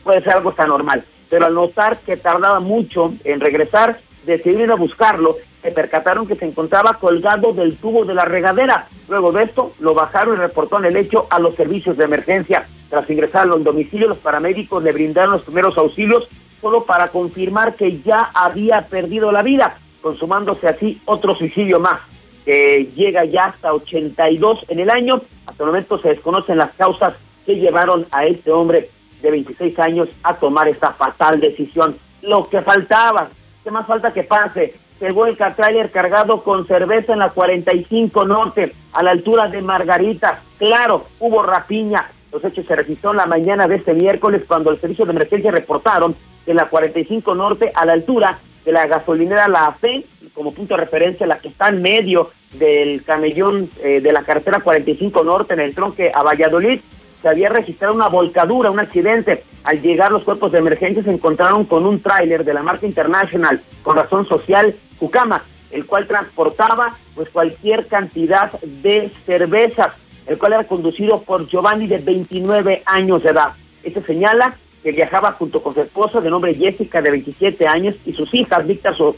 puede 0.02 0.20
ser 0.20 0.34
algo 0.34 0.52
tan 0.52 0.68
normal, 0.68 1.04
pero 1.30 1.46
al 1.46 1.54
notar 1.54 2.00
que 2.00 2.16
tardaba 2.16 2.60
mucho 2.60 3.14
en 3.24 3.40
regresar, 3.40 4.00
decidieron 4.26 4.72
a 4.72 4.74
buscarlo 4.74 5.36
se 5.62 5.70
percataron 5.70 6.26
que 6.26 6.34
se 6.34 6.44
encontraba 6.44 6.94
colgado 6.94 7.52
del 7.52 7.76
tubo 7.76 8.04
de 8.04 8.14
la 8.14 8.24
regadera. 8.24 8.88
Luego 9.08 9.30
de 9.30 9.44
esto, 9.44 9.72
lo 9.78 9.94
bajaron 9.94 10.34
y 10.34 10.40
reportaron 10.40 10.84
el 10.84 10.96
hecho 10.96 11.28
a 11.30 11.38
los 11.38 11.54
servicios 11.54 11.96
de 11.96 12.04
emergencia. 12.04 12.66
Tras 12.90 13.08
ingresarlo 13.08 13.54
al 13.54 13.62
domicilio, 13.62 14.08
los 14.08 14.18
paramédicos 14.18 14.82
le 14.82 14.90
brindaron 14.90 15.34
los 15.34 15.42
primeros 15.42 15.78
auxilios 15.78 16.26
solo 16.60 16.84
para 16.84 17.08
confirmar 17.08 17.76
que 17.76 18.00
ya 18.00 18.30
había 18.34 18.82
perdido 18.88 19.30
la 19.30 19.42
vida, 19.42 19.78
consumándose 20.02 20.68
así 20.68 21.00
otro 21.06 21.34
suicidio 21.34 21.80
más, 21.80 22.00
que 22.44 22.90
llega 22.94 23.24
ya 23.24 23.46
hasta 23.46 23.72
82 23.72 24.66
en 24.68 24.80
el 24.80 24.90
año. 24.90 25.22
Hasta 25.46 25.62
el 25.62 25.68
momento 25.68 25.98
se 25.98 26.10
desconocen 26.10 26.58
las 26.58 26.72
causas 26.72 27.14
que 27.46 27.56
llevaron 27.56 28.06
a 28.10 28.26
este 28.26 28.50
hombre 28.50 28.90
de 29.22 29.30
26 29.30 29.78
años 29.78 30.08
a 30.22 30.34
tomar 30.34 30.68
esta 30.68 30.92
fatal 30.92 31.40
decisión. 31.40 31.96
Lo 32.20 32.48
que 32.48 32.60
faltaba, 32.60 33.28
¿qué 33.64 33.70
más 33.70 33.86
falta 33.86 34.12
que 34.12 34.24
pase? 34.24 34.74
se 35.02 35.10
vuelca 35.10 35.52
tráiler 35.56 35.90
cargado 35.90 36.44
con 36.44 36.64
cerveza 36.64 37.12
en 37.12 37.18
la 37.18 37.30
45 37.30 38.24
Norte, 38.24 38.72
a 38.92 39.02
la 39.02 39.10
altura 39.10 39.48
de 39.48 39.60
Margarita. 39.60 40.40
Claro, 40.58 41.06
hubo 41.18 41.42
rapiña. 41.42 42.08
Los 42.30 42.44
hechos 42.44 42.64
se 42.66 42.76
registraron 42.76 43.16
la 43.16 43.26
mañana 43.26 43.66
de 43.66 43.74
este 43.74 43.94
miércoles 43.94 44.44
cuando 44.46 44.70
el 44.70 44.80
servicio 44.80 45.04
de 45.04 45.10
emergencia 45.10 45.50
reportaron 45.50 46.14
que 46.44 46.52
en 46.52 46.56
la 46.56 46.68
45 46.68 47.34
Norte, 47.34 47.72
a 47.74 47.84
la 47.84 47.94
altura 47.94 48.38
de 48.64 48.72
la 48.72 48.86
gasolinera 48.86 49.48
La 49.48 49.72
Fe, 49.72 50.05
como 50.34 50.52
punto 50.52 50.74
de 50.74 50.84
referencia, 50.84 51.26
la 51.26 51.39
que 51.39 51.48
está 51.48 51.68
en 51.68 51.82
medio 51.82 52.30
del 52.55 53.02
camellón 53.05 53.68
eh, 53.82 54.01
de 54.01 54.12
la 54.12 54.22
carretera 54.22 54.60
45 54.60 55.24
Norte 55.24 55.55
en 55.55 55.60
el 55.60 55.74
tronque 55.74 56.12
a 56.14 56.22
Valladolid, 56.22 56.80
se 57.20 57.28
había 57.28 57.48
registrado 57.48 57.94
una 57.94 58.09
volcadura, 58.09 58.70
un 58.70 58.80
accidente. 58.80 59.44
Al 59.62 59.80
llegar 59.80 60.10
los 60.10 60.24
cuerpos 60.24 60.52
de 60.52 60.59
emergencia 60.59 61.05
se 61.05 61.10
encontraron 61.10 61.64
con 61.64 61.86
un 61.86 62.01
tráiler 62.01 62.44
de 62.44 62.52
la 62.52 62.62
marca 62.62 62.86
International 62.86 63.62
con 63.82 63.97
razón 63.97 64.26
social 64.26 64.74
Cucama, 64.98 65.43
el 65.70 65.86
cual 65.86 66.09
transportaba 66.09 66.97
pues 67.14 67.28
cualquier 67.30 67.86
cantidad 67.86 68.51
de 68.60 69.10
cervezas, 69.24 69.94
el 70.26 70.36
cual 70.36 70.55
era 70.55 70.64
conducido 70.64 71.22
por 71.22 71.47
Giovanni 71.47 71.86
de 71.86 71.98
29 71.98 72.82
años 72.86 73.22
de 73.22 73.30
edad. 73.30 73.52
Este 73.84 74.02
señala 74.02 74.56
que 74.82 74.92
viajaba 74.92 75.32
junto 75.32 75.62
con 75.62 75.74
su 75.74 75.80
esposa 75.80 76.20
de 76.20 76.30
nombre 76.30 76.54
Jessica 76.54 77.00
de 77.00 77.10
27 77.10 77.66
años 77.66 77.94
y 78.04 78.12
sus 78.12 78.32
hijas 78.34 78.64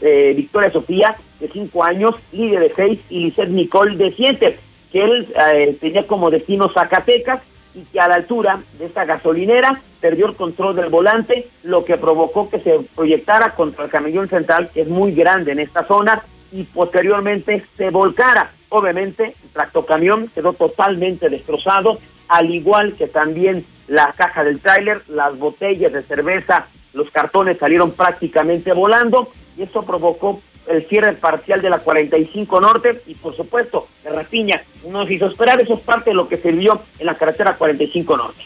eh, 0.01 0.33
Victoria 0.35 0.71
Sofía 0.71 1.17
de 1.39 1.49
5 1.49 1.83
años, 1.83 2.15
Lidia 2.31 2.59
de 2.59 2.71
6 2.75 2.99
y 3.09 3.19
Lisette 3.21 3.49
Nicole 3.49 3.97
de 3.97 4.13
7, 4.13 4.59
que 4.91 5.03
él 5.03 5.27
eh, 5.35 5.77
tenía 5.81 6.05
como 6.05 6.29
destino 6.29 6.69
Zacatecas 6.69 7.41
y 7.73 7.81
que 7.81 7.99
a 7.99 8.07
la 8.07 8.15
altura 8.15 8.61
de 8.77 8.85
esta 8.85 9.05
gasolinera 9.05 9.81
perdió 9.99 10.27
el 10.27 10.35
control 10.35 10.75
del 10.75 10.89
volante, 10.89 11.47
lo 11.63 11.83
que 11.83 11.97
provocó 11.97 12.49
que 12.49 12.59
se 12.59 12.79
proyectara 12.95 13.55
contra 13.55 13.85
el 13.85 13.89
camellón 13.89 14.29
central, 14.29 14.69
que 14.73 14.81
es 14.81 14.87
muy 14.87 15.11
grande 15.13 15.51
en 15.51 15.59
esta 15.59 15.83
zona, 15.83 16.23
y 16.51 16.63
posteriormente 16.63 17.65
se 17.75 17.89
volcara. 17.89 18.51
Obviamente, 18.69 19.35
el 19.43 19.49
tractocamión 19.51 20.29
quedó 20.33 20.53
totalmente 20.53 21.29
destrozado, 21.29 21.99
al 22.27 22.53
igual 22.53 22.93
que 22.93 23.07
también 23.07 23.65
la 23.87 24.13
caja 24.13 24.43
del 24.43 24.59
tráiler, 24.59 25.01
las 25.07 25.37
botellas 25.37 25.93
de 25.93 26.03
cerveza, 26.03 26.67
los 26.93 27.09
cartones 27.11 27.57
salieron 27.57 27.91
prácticamente 27.91 28.73
volando, 28.73 29.31
y 29.57 29.63
eso 29.63 29.83
provocó 29.83 30.41
el 30.67 30.85
cierre 30.87 31.13
parcial 31.13 31.61
de 31.61 31.69
la 31.69 31.79
45 31.79 32.59
Norte 32.59 33.01
y 33.05 33.15
por 33.15 33.35
supuesto 33.35 33.87
la 34.03 34.11
rapiña 34.11 34.63
nos 34.89 35.09
hizo 35.11 35.27
esperar, 35.27 35.61
eso 35.61 35.75
es 35.75 35.79
parte 35.81 36.09
de 36.09 36.15
lo 36.15 36.27
que 36.27 36.37
se 36.37 36.51
vio 36.51 36.81
en 36.97 37.05
la 37.05 37.15
carretera 37.15 37.55
45 37.55 38.17
Norte. 38.17 38.43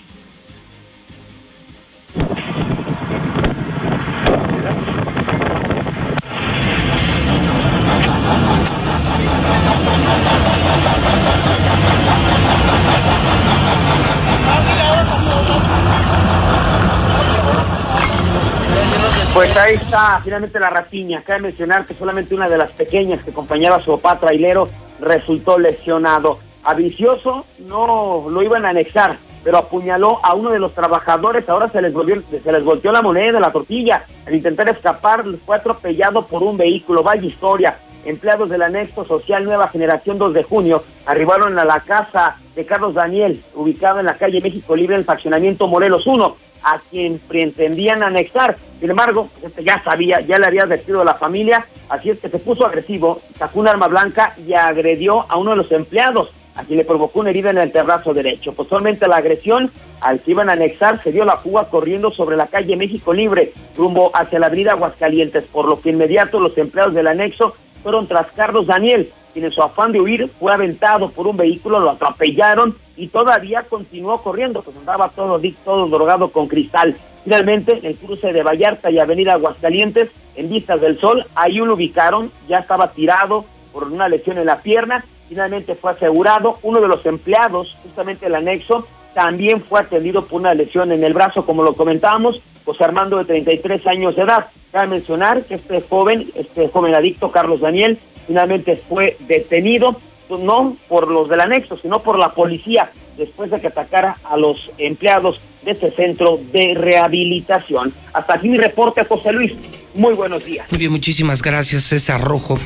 Pues 19.33 19.55
ahí 19.55 19.75
está 19.75 20.19
finalmente 20.23 20.59
la 20.59 20.69
rapiña. 20.69 21.21
Cabe 21.21 21.41
mencionar 21.41 21.85
que 21.85 21.93
solamente 21.93 22.35
una 22.35 22.49
de 22.49 22.57
las 22.57 22.71
pequeñas 22.71 23.23
que 23.23 23.31
acompañaba 23.31 23.77
a 23.77 23.81
su 23.81 23.97
papá 23.97 24.19
trailero 24.19 24.67
resultó 24.99 25.57
lesionado. 25.57 26.39
A 26.63 26.73
Vicioso 26.73 27.45
no 27.59 28.25
lo 28.29 28.43
iban 28.43 28.65
a 28.65 28.69
anexar, 28.69 29.17
pero 29.43 29.57
apuñaló 29.57 30.19
a 30.23 30.33
uno 30.33 30.49
de 30.49 30.59
los 30.59 30.73
trabajadores. 30.73 31.47
Ahora 31.47 31.69
se 31.69 31.81
les, 31.81 31.93
volvió, 31.93 32.21
se 32.29 32.51
les 32.51 32.63
volteó 32.63 32.91
la 32.91 33.01
moneda, 33.01 33.39
la 33.39 33.51
tortilla. 33.51 34.03
Al 34.25 34.35
intentar 34.35 34.67
escapar, 34.67 35.23
fue 35.45 35.55
atropellado 35.55 36.25
por 36.25 36.43
un 36.43 36.57
vehículo. 36.57 37.03
Vaya 37.03 37.25
historia. 37.25 37.77
Empleados 38.05 38.49
del 38.49 38.61
anexo 38.61 39.05
social 39.05 39.43
Nueva 39.43 39.67
Generación 39.67 40.17
2 40.17 40.33
de 40.33 40.43
junio 40.43 40.83
arribaron 41.05 41.59
a 41.59 41.65
la 41.65 41.81
casa 41.81 42.37
de 42.55 42.65
Carlos 42.65 42.93
Daniel, 42.93 43.43
ubicado 43.53 43.99
en 43.99 44.05
la 44.05 44.15
calle 44.15 44.41
México 44.41 44.75
Libre, 44.75 44.95
en 44.95 45.01
el 45.01 45.05
fraccionamiento 45.05 45.67
Morelos 45.67 46.07
1 46.07 46.48
a 46.63 46.79
quien 46.89 47.19
pretendían 47.19 48.03
anexar. 48.03 48.57
Sin 48.79 48.89
embargo, 48.89 49.29
este 49.43 49.63
ya 49.63 49.81
sabía, 49.83 50.21
ya 50.21 50.39
le 50.39 50.47
había 50.47 50.63
advertido 50.63 51.01
a 51.01 51.05
la 51.05 51.15
familia, 51.15 51.65
así 51.89 52.09
es 52.09 52.19
que 52.19 52.29
se 52.29 52.39
puso 52.39 52.65
agresivo, 52.65 53.21
sacó 53.37 53.59
un 53.59 53.67
arma 53.67 53.87
blanca 53.87 54.33
y 54.45 54.53
agredió 54.53 55.25
a 55.29 55.37
uno 55.37 55.51
de 55.51 55.57
los 55.57 55.71
empleados, 55.71 56.29
a 56.55 56.63
quien 56.63 56.77
le 56.77 56.85
provocó 56.85 57.19
una 57.19 57.29
herida 57.29 57.49
en 57.49 57.57
el 57.57 57.71
terrazo 57.71 58.13
derecho. 58.13 58.53
Posteriormente 58.53 59.07
la 59.07 59.17
agresión, 59.17 59.71
al 60.01 60.21
que 60.21 60.31
iban 60.31 60.49
a 60.49 60.53
anexar, 60.53 61.01
se 61.03 61.11
dio 61.11 61.25
la 61.25 61.37
fuga 61.37 61.65
corriendo 61.65 62.11
sobre 62.11 62.37
la 62.37 62.47
calle 62.47 62.75
México 62.75 63.13
Libre, 63.13 63.53
rumbo 63.77 64.11
hacia 64.13 64.39
la 64.39 64.47
avenida 64.47 64.71
Aguascalientes, 64.71 65.43
por 65.45 65.67
lo 65.67 65.81
que 65.81 65.89
inmediato 65.89 66.39
los 66.39 66.57
empleados 66.57 66.93
del 66.93 67.07
anexo 67.07 67.55
fueron 67.81 68.07
tras 68.07 68.27
Carlos 68.31 68.67
Daniel, 68.67 69.11
quien 69.33 69.45
en 69.45 69.51
su 69.51 69.61
afán 69.61 69.91
de 69.91 70.01
huir 70.01 70.29
fue 70.39 70.53
aventado 70.53 71.09
por 71.09 71.27
un 71.27 71.37
vehículo, 71.37 71.79
lo 71.79 71.91
atropellaron 71.91 72.75
y 72.97 73.07
todavía 73.07 73.63
continuó 73.63 74.21
corriendo, 74.21 74.61
pues 74.61 74.75
andaba 74.77 75.09
todo, 75.09 75.39
todo 75.63 75.87
drogado 75.87 76.29
con 76.31 76.47
cristal. 76.47 76.95
Finalmente, 77.23 77.77
en 77.77 77.85
el 77.85 77.95
cruce 77.95 78.33
de 78.33 78.43
Vallarta 78.43 78.89
y 78.89 78.99
Avenida 78.99 79.33
Aguascalientes, 79.33 80.09
en 80.35 80.49
vistas 80.49 80.81
del 80.81 80.99
sol, 80.99 81.25
ahí 81.35 81.55
lo 81.55 81.73
ubicaron, 81.73 82.31
ya 82.47 82.59
estaba 82.59 82.91
tirado 82.91 83.45
por 83.71 83.83
una 83.83 84.09
lesión 84.09 84.37
en 84.37 84.45
la 84.45 84.61
pierna, 84.61 85.05
finalmente 85.27 85.75
fue 85.75 85.91
asegurado, 85.91 86.57
uno 86.63 86.81
de 86.81 86.87
los 86.87 87.05
empleados, 87.05 87.77
justamente 87.83 88.25
el 88.25 88.35
anexo, 88.35 88.87
también 89.13 89.61
fue 89.61 89.81
atendido 89.81 90.25
por 90.25 90.39
una 90.39 90.53
lesión 90.53 90.91
en 90.91 91.03
el 91.03 91.13
brazo, 91.13 91.45
como 91.45 91.63
lo 91.63 91.73
comentábamos, 91.73 92.41
José 92.69 92.83
Armando 92.83 93.17
de 93.17 93.25
33 93.25 93.87
años 93.87 94.15
de 94.15 94.21
edad. 94.21 94.45
Cabe 94.71 94.89
mencionar 94.89 95.43
que 95.43 95.55
este 95.55 95.81
joven, 95.81 96.29
este 96.35 96.67
joven 96.67 96.93
adicto, 96.93 97.31
Carlos 97.31 97.61
Daniel, 97.61 97.97
finalmente 98.27 98.75
fue 98.75 99.17
detenido, 99.21 99.99
no 100.29 100.77
por 100.87 101.09
los 101.09 101.27
del 101.29 101.41
anexo, 101.41 101.79
sino 101.81 102.03
por 102.03 102.19
la 102.19 102.31
policía, 102.35 102.91
después 103.17 103.49
de 103.49 103.59
que 103.59 103.67
atacara 103.69 104.17
a 104.23 104.37
los 104.37 104.69
empleados 104.77 105.41
de 105.63 105.71
este 105.71 105.89
centro 105.89 106.39
de 106.53 106.75
rehabilitación. 106.75 107.91
Hasta 108.13 108.35
aquí 108.35 108.49
mi 108.49 108.57
reporte, 108.59 109.03
José 109.03 109.31
Luis. 109.31 109.53
Muy 109.95 110.13
buenos 110.13 110.45
días. 110.45 110.67
Muy 110.69 110.77
bien, 110.77 110.91
muchísimas 110.91 111.41
gracias, 111.41 111.85
César 111.85 112.21
Rojo. 112.21 112.59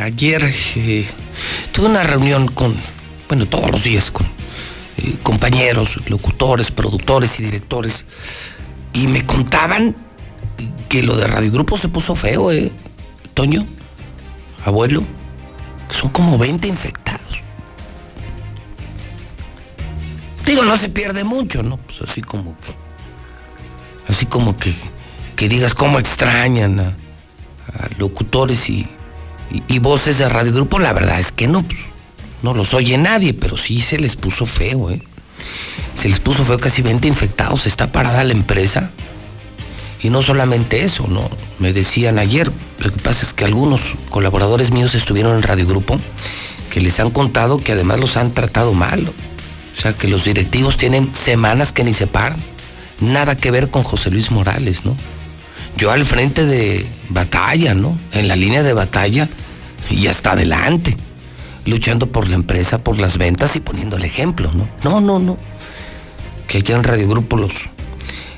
Ayer 0.00 0.42
eh, 0.76 1.06
tuve 1.72 1.84
una 1.84 2.02
reunión 2.02 2.48
con, 2.48 2.74
bueno, 3.28 3.44
todos 3.44 3.70
los 3.70 3.84
días 3.84 4.10
con 4.10 4.24
eh, 4.24 5.16
compañeros, 5.22 5.98
locutores, 6.08 6.70
productores 6.70 7.32
y 7.38 7.42
directores, 7.42 8.06
y 8.92 9.06
me 9.06 9.24
contaban 9.26 9.94
que 10.88 11.02
lo 11.02 11.16
de 11.16 11.26
Radio 11.26 11.50
Grupo 11.50 11.78
se 11.78 11.88
puso 11.88 12.14
feo, 12.14 12.52
¿eh? 12.52 12.70
Toño 13.34 13.64
abuelo, 14.64 15.02
son 15.90 16.10
como 16.10 16.38
20 16.38 16.68
infectados. 16.68 17.20
Digo, 20.46 20.64
no 20.64 20.78
se 20.78 20.88
pierde 20.88 21.24
mucho, 21.24 21.62
¿no? 21.62 21.76
Pues 21.78 22.02
así 22.02 22.20
como 22.20 22.56
que. 22.60 22.74
Así 24.08 24.26
como 24.26 24.56
que, 24.56 24.74
que 25.36 25.48
digas 25.48 25.74
cómo 25.74 25.98
extrañan 25.98 26.80
a, 26.80 26.92
locutores 27.96 28.68
y, 28.68 28.88
voces 29.80 30.18
de 30.18 30.28
Radio 30.28 30.52
Grupo, 30.52 30.78
la 30.78 30.92
verdad 30.92 31.20
es 31.20 31.32
que 31.32 31.46
no, 31.46 31.62
pues, 31.62 31.78
no 32.42 32.54
los 32.54 32.74
oye 32.74 32.98
nadie, 32.98 33.32
pero 33.34 33.56
sí 33.56 33.80
se 33.80 33.98
les 33.98 34.16
puso 34.16 34.46
feo, 34.46 34.90
¿eh? 34.90 35.02
Se 36.02 36.08
les 36.08 36.18
puso 36.18 36.44
feo 36.44 36.58
casi 36.58 36.82
20 36.82 37.06
infectados. 37.06 37.64
Está 37.64 37.92
parada 37.92 38.24
la 38.24 38.32
empresa. 38.32 38.90
Y 40.02 40.10
no 40.10 40.20
solamente 40.20 40.82
eso, 40.82 41.06
¿no? 41.06 41.30
Me 41.60 41.72
decían 41.72 42.18
ayer, 42.18 42.50
lo 42.80 42.90
que 42.90 42.98
pasa 42.98 43.24
es 43.24 43.32
que 43.32 43.44
algunos 43.44 43.80
colaboradores 44.10 44.72
míos 44.72 44.96
estuvieron 44.96 45.36
en 45.36 45.44
Radio 45.44 45.64
Grupo 45.64 45.96
que 46.72 46.80
les 46.80 46.98
han 46.98 47.10
contado 47.10 47.58
que 47.58 47.70
además 47.70 48.00
los 48.00 48.16
han 48.16 48.32
tratado 48.32 48.72
mal. 48.72 49.12
O 49.76 49.80
sea, 49.80 49.92
que 49.92 50.08
los 50.08 50.24
directivos 50.24 50.76
tienen 50.76 51.14
semanas 51.14 51.72
que 51.72 51.84
ni 51.84 51.94
se 51.94 52.08
paran. 52.08 52.40
Nada 53.00 53.36
que 53.36 53.52
ver 53.52 53.70
con 53.70 53.84
José 53.84 54.10
Luis 54.10 54.32
Morales, 54.32 54.84
¿no? 54.84 54.96
Yo 55.76 55.92
al 55.92 56.04
frente 56.04 56.46
de 56.46 56.84
batalla, 57.10 57.74
¿no? 57.74 57.96
En 58.10 58.26
la 58.26 58.34
línea 58.34 58.64
de 58.64 58.72
batalla 58.72 59.28
y 59.88 60.08
hasta 60.08 60.32
adelante, 60.32 60.96
luchando 61.64 62.08
por 62.08 62.28
la 62.28 62.34
empresa, 62.34 62.78
por 62.78 62.98
las 62.98 63.18
ventas 63.18 63.54
y 63.54 63.60
poniendo 63.60 63.96
el 63.98 64.04
ejemplo, 64.04 64.50
¿no? 64.52 64.68
No, 64.82 65.00
no, 65.00 65.20
no. 65.20 65.51
Que 66.46 66.58
allá 66.58 66.76
en 66.76 66.84
Radio 66.84 67.08
Grupo 67.08 67.36
los, 67.36 67.52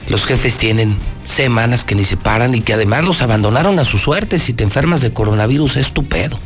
los 0.08 0.24
jefes 0.26 0.56
tienen 0.56 0.96
semanas 1.26 1.84
que 1.84 1.94
ni 1.94 2.04
se 2.04 2.16
paran 2.16 2.54
y 2.54 2.60
que 2.60 2.74
además 2.74 3.04
los 3.04 3.22
abandonaron 3.22 3.78
a 3.78 3.84
su 3.84 3.98
suerte. 3.98 4.38
Si 4.38 4.52
te 4.52 4.64
enfermas 4.64 5.00
de 5.00 5.12
coronavirus 5.12 5.76
es 5.76 5.92
tu 5.92 6.04
pedo. 6.04 6.38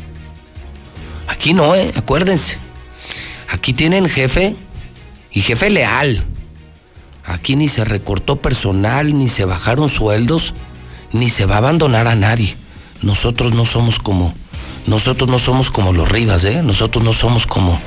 Aquí 1.27 1.53
no, 1.53 1.75
¿eh? 1.75 1.91
Acuérdense. 1.95 2.57
Aquí 3.49 3.73
tienen 3.73 4.07
jefe 4.09 4.55
y 5.31 5.41
jefe 5.41 5.69
leal. 5.69 6.23
Aquí 7.25 7.55
ni 7.55 7.67
se 7.67 7.85
recortó 7.85 8.37
personal, 8.37 9.17
ni 9.17 9.29
se 9.29 9.45
bajaron 9.45 9.89
sueldos, 9.89 10.53
ni 11.11 11.29
se 11.29 11.45
va 11.45 11.55
a 11.55 11.57
abandonar 11.59 12.07
a 12.07 12.15
nadie. 12.15 12.57
Nosotros 13.01 13.53
no 13.53 13.65
somos 13.65 13.99
como, 13.99 14.33
nosotros 14.87 15.29
no 15.29 15.37
somos 15.39 15.69
como 15.69 15.93
los 15.93 16.09
Rivas, 16.09 16.43
¿eh? 16.43 16.61
Nosotros 16.63 17.03
no 17.03 17.13
somos 17.13 17.45
como, 17.45 17.79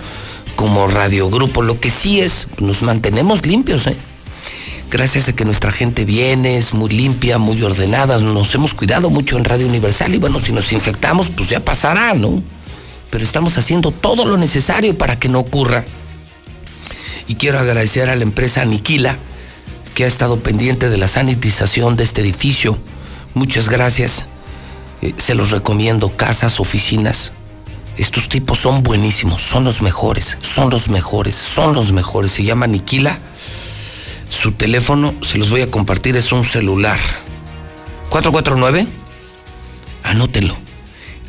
como 0.62 0.86
Radio 0.86 1.28
Grupo. 1.28 1.60
Lo 1.60 1.80
que 1.80 1.90
sí 1.90 2.20
es, 2.20 2.46
nos 2.60 2.82
mantenemos 2.82 3.44
limpios, 3.44 3.84
¿eh? 3.88 3.96
Gracias 4.92 5.28
a 5.28 5.32
que 5.32 5.44
nuestra 5.44 5.72
gente 5.72 6.04
viene, 6.04 6.56
es 6.56 6.72
muy 6.72 6.88
limpia, 6.88 7.38
muy 7.38 7.60
ordenada, 7.64 8.18
nos 8.18 8.54
hemos 8.54 8.72
cuidado 8.72 9.10
mucho 9.10 9.36
en 9.36 9.42
Radio 9.42 9.66
Universal 9.66 10.14
y 10.14 10.18
bueno, 10.18 10.38
si 10.38 10.52
nos 10.52 10.72
infectamos, 10.72 11.30
pues 11.30 11.48
ya 11.48 11.58
pasará, 11.58 12.14
¿no? 12.14 12.40
Pero 13.10 13.24
estamos 13.24 13.58
haciendo 13.58 13.90
todo 13.90 14.24
lo 14.24 14.36
necesario 14.36 14.96
para 14.96 15.18
que 15.18 15.28
no 15.28 15.40
ocurra. 15.40 15.84
Y 17.26 17.34
quiero 17.34 17.58
agradecer 17.58 18.08
a 18.08 18.14
la 18.14 18.22
empresa 18.22 18.62
Aniquila, 18.62 19.16
que 19.96 20.04
ha 20.04 20.06
estado 20.06 20.38
pendiente 20.38 20.90
de 20.90 20.96
la 20.96 21.08
sanitización 21.08 21.96
de 21.96 22.04
este 22.04 22.20
edificio. 22.20 22.78
Muchas 23.34 23.68
gracias. 23.68 24.26
Eh, 25.00 25.12
se 25.16 25.34
los 25.34 25.50
recomiendo, 25.50 26.10
casas, 26.10 26.60
oficinas. 26.60 27.32
Estos 28.02 28.28
tipos 28.28 28.58
son 28.58 28.82
buenísimos, 28.82 29.40
son 29.42 29.62
los 29.62 29.80
mejores, 29.80 30.36
son 30.42 30.70
los 30.70 30.88
mejores, 30.88 31.36
son 31.36 31.72
los 31.72 31.92
mejores. 31.92 32.32
Se 32.32 32.42
llama 32.42 32.64
Aniquila. 32.64 33.16
Su 34.28 34.50
teléfono, 34.50 35.14
se 35.22 35.38
los 35.38 35.50
voy 35.50 35.60
a 35.60 35.70
compartir, 35.70 36.16
es 36.16 36.32
un 36.32 36.42
celular. 36.42 36.98
449, 38.08 38.88
anótenlo. 40.02 40.56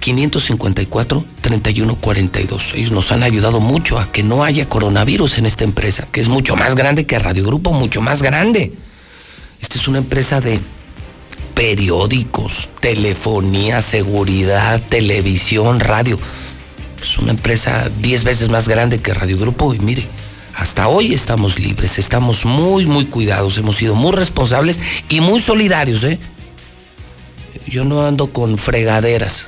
554-3142. 0.02 2.74
Ellos 2.74 2.92
nos 2.92 3.12
han 3.12 3.22
ayudado 3.22 3.60
mucho 3.60 4.00
a 4.00 4.12
que 4.12 4.24
no 4.24 4.44
haya 4.44 4.68
coronavirus 4.68 5.38
en 5.38 5.46
esta 5.46 5.66
empresa, 5.66 6.08
que 6.12 6.22
es 6.22 6.28
mucho 6.28 6.56
más 6.56 6.74
grande 6.74 7.06
que 7.06 7.20
Radio 7.20 7.46
Grupo, 7.46 7.72
mucho 7.72 8.02
más 8.02 8.24
grande. 8.24 8.74
Esta 9.62 9.78
es 9.78 9.88
una 9.88 10.00
empresa 10.00 10.42
de 10.42 10.60
periódicos, 11.54 12.68
telefonía, 12.80 13.84
seguridad, 13.84 14.82
televisión, 14.90 15.80
radio. 15.80 16.18
Es 17.04 17.18
una 17.18 17.32
empresa 17.32 17.92
10 18.00 18.24
veces 18.24 18.50
más 18.50 18.70
grande 18.70 19.00
que 19.00 19.14
Radio 19.14 19.38
Grupo 19.38 19.74
y 19.74 19.80
mire, 19.80 20.08
hasta 20.56 20.88
hoy 20.88 21.14
estamos 21.14 21.60
libres, 21.60 22.00
estamos 22.00 22.46
muy, 22.46 22.86
muy 22.86 23.06
cuidados, 23.06 23.58
hemos 23.58 23.76
sido 23.76 23.94
muy 23.94 24.14
responsables 24.14 24.80
y 25.10 25.20
muy 25.20 25.42
solidarios, 25.42 26.04
¿eh? 26.06 26.18
Yo 27.68 27.84
no 27.84 28.06
ando 28.06 28.28
con 28.28 28.58
fregaderas 28.58 29.48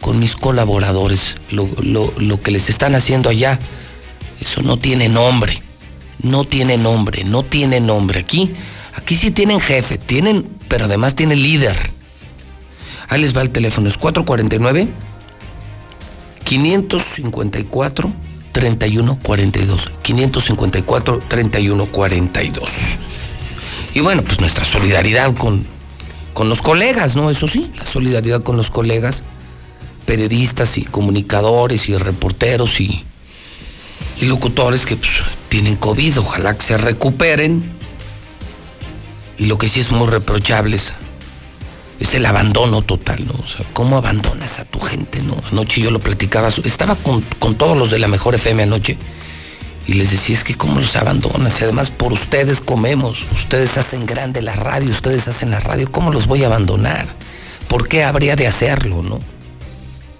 con 0.00 0.20
mis 0.20 0.36
colaboradores. 0.36 1.34
Lo, 1.50 1.68
lo, 1.82 2.12
lo, 2.18 2.40
que 2.40 2.52
les 2.52 2.70
están 2.70 2.94
haciendo 2.94 3.30
allá, 3.30 3.58
eso 4.40 4.62
no 4.62 4.76
tiene 4.76 5.08
nombre. 5.08 5.60
No 6.22 6.44
tiene 6.44 6.76
nombre, 6.76 7.24
no 7.24 7.42
tiene 7.42 7.80
nombre. 7.80 8.20
Aquí, 8.20 8.54
aquí 8.94 9.16
sí 9.16 9.32
tienen 9.32 9.58
jefe, 9.58 9.98
tienen, 9.98 10.46
pero 10.68 10.84
además 10.84 11.16
tienen 11.16 11.42
líder. 11.42 11.90
Ahí 13.08 13.20
les 13.20 13.36
va 13.36 13.42
el 13.42 13.50
teléfono, 13.50 13.88
es 13.88 13.98
449 13.98 14.88
554 16.46 18.12
3142. 18.52 19.90
554 20.02 21.18
3142. 21.28 22.70
Y 23.94 24.00
bueno, 24.00 24.22
pues 24.22 24.40
nuestra 24.40 24.64
solidaridad 24.64 25.34
con, 25.34 25.66
con 26.32 26.48
los 26.48 26.62
colegas, 26.62 27.16
¿no? 27.16 27.30
Eso 27.30 27.48
sí, 27.48 27.70
la 27.76 27.84
solidaridad 27.84 28.42
con 28.42 28.56
los 28.56 28.70
colegas 28.70 29.24
periodistas 30.06 30.78
y 30.78 30.84
comunicadores 30.84 31.88
y 31.88 31.96
reporteros 31.96 32.80
y, 32.80 33.04
y 34.20 34.26
locutores 34.26 34.86
que 34.86 34.96
pues, 34.96 35.10
tienen 35.48 35.76
COVID, 35.76 36.20
ojalá 36.20 36.56
que 36.56 36.64
se 36.64 36.78
recuperen. 36.78 37.62
Y 39.36 39.46
lo 39.46 39.58
que 39.58 39.68
sí 39.68 39.80
es 39.80 39.90
muy 39.90 40.06
reprochable 40.06 40.76
es, 40.76 40.94
es 42.00 42.14
el 42.14 42.26
abandono 42.26 42.82
total, 42.82 43.26
¿no? 43.26 43.34
O 43.34 43.46
sea, 43.46 43.64
¿cómo 43.72 43.96
abandonas 43.96 44.58
a 44.58 44.64
tu 44.64 44.80
gente, 44.80 45.22
no? 45.22 45.36
Anoche 45.50 45.80
yo 45.80 45.90
lo 45.90 45.98
platicaba, 45.98 46.48
estaba 46.64 46.96
con, 46.96 47.22
con 47.38 47.54
todos 47.54 47.76
los 47.76 47.90
de 47.90 47.98
la 47.98 48.08
Mejor 48.08 48.34
FM 48.34 48.64
anoche 48.64 48.98
y 49.86 49.94
les 49.94 50.10
decía, 50.10 50.34
es 50.34 50.44
que 50.44 50.54
cómo 50.54 50.80
los 50.80 50.96
abandonas, 50.96 51.60
y 51.60 51.64
además 51.64 51.90
por 51.90 52.12
ustedes 52.12 52.60
comemos, 52.60 53.22
ustedes 53.32 53.78
hacen 53.78 54.04
grande 54.04 54.42
la 54.42 54.56
radio, 54.56 54.90
ustedes 54.90 55.28
hacen 55.28 55.50
la 55.52 55.60
radio, 55.60 55.90
¿cómo 55.92 56.10
los 56.10 56.26
voy 56.26 56.42
a 56.42 56.46
abandonar? 56.46 57.06
¿Por 57.68 57.86
qué 57.88 58.02
habría 58.02 58.34
de 58.34 58.48
hacerlo, 58.48 59.02
no? 59.02 59.20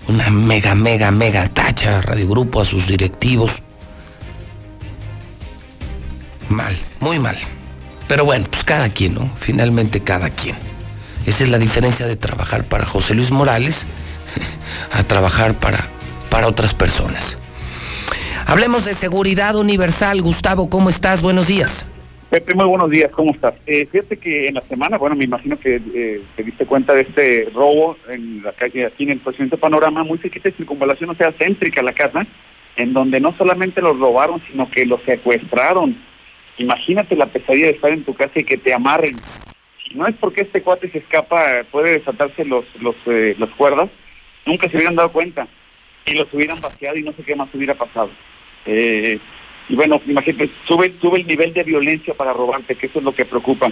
una 0.09 0.31
mega, 0.31 0.75
mega, 0.75 1.11
mega 1.11 1.49
tacha 1.49 1.99
a 1.99 2.03
Radio 2.03 2.29
Grupo, 2.29 2.61
a 2.61 2.65
sus 2.65 2.87
directivos. 2.87 3.53
Mal, 6.49 6.77
muy 7.01 7.19
mal. 7.19 7.37
Pero 8.07 8.25
bueno, 8.25 8.47
pues 8.51 8.63
cada 8.65 8.89
quien, 8.89 9.15
¿no? 9.15 9.31
Finalmente 9.41 10.01
cada 10.01 10.31
quien. 10.31 10.57
Esa 11.27 11.43
es 11.45 11.51
la 11.51 11.59
diferencia 11.59 12.07
de 12.07 12.15
trabajar 12.17 12.65
para 12.65 12.87
José 12.87 13.15
Luis 13.15 13.33
Morales 13.33 13.87
a 14.93 15.03
trabajar 15.03 15.55
para, 15.59 15.89
para 16.31 16.47
otras 16.47 16.73
personas. 16.73 17.39
Hablemos 18.47 18.85
de 18.85 18.95
seguridad 18.95 19.57
universal. 19.57 20.23
Gustavo, 20.23 20.71
¿cómo 20.71 20.89
estás? 20.89 21.21
Buenos 21.21 21.49
días. 21.49 21.85
Pepe, 22.31 22.55
muy 22.55 22.67
buenos 22.67 22.91
días, 22.91 23.11
¿cómo 23.13 23.33
estás? 23.33 23.55
Eh, 23.67 23.87
fíjate 23.91 24.17
que 24.17 24.49
en 24.49 24.55
la 24.55 24.63
semana, 24.63 24.99
bueno, 24.99 25.15
me 25.15 25.25
imagino 25.25 25.59
que 25.59 25.81
eh, 25.95 26.23
te 26.35 26.43
diste 26.43 26.67
cuenta 26.67 26.93
de 26.93 27.03
este 27.03 27.49
robo 27.55 27.97
en 28.09 28.43
la 28.43 28.53
calle, 28.53 28.87
aquí 28.87 29.05
en 29.05 29.11
el 29.11 29.21
presidente 29.21 29.57
Panorama, 29.57 30.03
muy 30.03 30.19
cerquita 30.19 30.49
de 30.49 30.57
circunvalación, 30.57 31.11
o 31.11 31.15
sea, 31.15 31.33
céntrica 31.33 31.83
la 31.83 31.93
casa, 31.93 32.27
en 32.77 32.93
donde 32.93 33.21
no 33.21 33.37
solamente 33.37 33.81
los 33.81 33.99
robaron, 33.99 34.43
sino 34.51 34.69
que 34.69 34.87
los 34.87 35.01
secuestraron. 35.05 35.97
Imagínate 36.59 37.15
la 37.15 37.27
pesadilla 37.27 37.67
de 37.67 37.73
estar 37.73 37.93
en 37.93 38.05
tu 38.05 38.15
casa 38.15 38.33
y 38.35 38.45
que 38.45 38.59
te 38.59 38.75
amarren. 38.75 39.17
No 39.95 40.07
es 40.07 40.15
porque 40.17 40.43
este 40.43 40.63
cuate 40.63 40.91
se 40.91 40.99
escapa, 40.99 41.65
puede 41.71 41.99
desatarse 41.99 42.45
los, 42.45 42.65
los, 42.81 42.97
eh, 43.07 43.37
las 43.39 43.51
cuerdas, 43.51 43.89
nunca 44.45 44.69
se 44.69 44.77
hubieran 44.77 44.97
dado 44.97 45.13
cuenta 45.13 45.47
y 46.07 46.15
los 46.15 46.33
hubieran 46.33 46.61
vaciado 46.61 46.97
y 46.97 47.03
no 47.03 47.13
sé 47.13 47.23
qué 47.23 47.37
más 47.37 47.49
hubiera 47.55 47.75
pasado. 47.75 48.11
Eh, 48.67 49.19
y 49.69 49.75
bueno, 49.75 50.01
imagínate, 50.07 50.49
sube, 50.65 50.93
sube 51.01 51.21
el 51.21 51.27
nivel 51.27 51.53
de 51.53 51.65
violencia 51.65 52.15
para 52.15 52.33
robarte, 52.33 52.77
que 52.77 52.87
eso 52.87 53.01
es 53.01 53.05
lo 53.05 53.13
que 53.13 53.25
preocupa. 53.25 53.71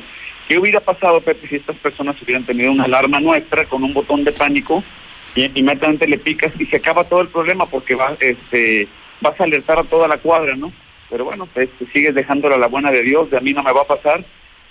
¿Qué 0.48 0.58
hubiera 0.58 0.80
pasado, 0.80 1.20
Pepe, 1.20 1.46
si 1.46 1.56
estas 1.56 1.76
personas 1.76 2.20
hubieran 2.20 2.44
tenido 2.44 2.72
una 2.72 2.84
alarma 2.84 3.20
nuestra 3.20 3.64
con 3.66 3.84
un 3.84 3.94
botón 3.94 4.24
de 4.24 4.32
pánico 4.32 4.82
y 5.36 5.44
inmediatamente 5.58 6.08
le 6.08 6.18
picas 6.18 6.52
y 6.58 6.66
se 6.66 6.76
acaba 6.76 7.04
todo 7.04 7.20
el 7.20 7.28
problema 7.28 7.66
porque 7.66 7.94
va, 7.94 8.16
este, 8.20 8.88
vas 9.20 9.40
a 9.40 9.44
alertar 9.44 9.78
a 9.78 9.84
toda 9.84 10.08
la 10.08 10.18
cuadra, 10.18 10.56
¿no? 10.56 10.72
Pero 11.10 11.24
bueno, 11.24 11.48
este, 11.54 11.86
sigues 11.92 12.14
dejándole 12.14 12.56
a 12.56 12.58
la 12.58 12.66
buena 12.66 12.90
de 12.90 13.02
Dios, 13.02 13.30
de 13.30 13.36
a 13.36 13.40
mí 13.40 13.52
no 13.52 13.62
me 13.62 13.72
va 13.72 13.82
a 13.82 13.86
pasar 13.86 14.24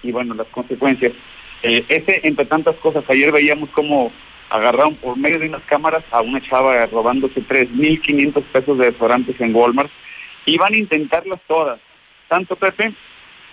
y 0.03 0.11
bueno, 0.11 0.33
las 0.35 0.47
consecuencias. 0.47 1.13
Eh, 1.63 1.85
ese, 1.87 2.21
entre 2.27 2.45
tantas 2.45 2.75
cosas, 2.75 3.03
ayer 3.09 3.31
veíamos 3.31 3.69
cómo 3.69 4.11
agarraron 4.49 4.95
por 4.95 5.17
medio 5.17 5.39
de 5.39 5.47
unas 5.47 5.63
cámaras 5.63 6.03
a 6.11 6.21
una 6.21 6.41
chava 6.41 6.85
robándose 6.85 7.41
3.500 7.41 8.43
pesos 8.43 8.77
de 8.77 8.91
restaurantes 8.91 9.39
en 9.41 9.55
Walmart 9.55 9.89
y 10.45 10.57
van 10.57 10.73
a 10.73 10.77
intentarlas 10.77 11.39
todas. 11.47 11.79
Tanto 12.27 12.55
Pepe, 12.55 12.93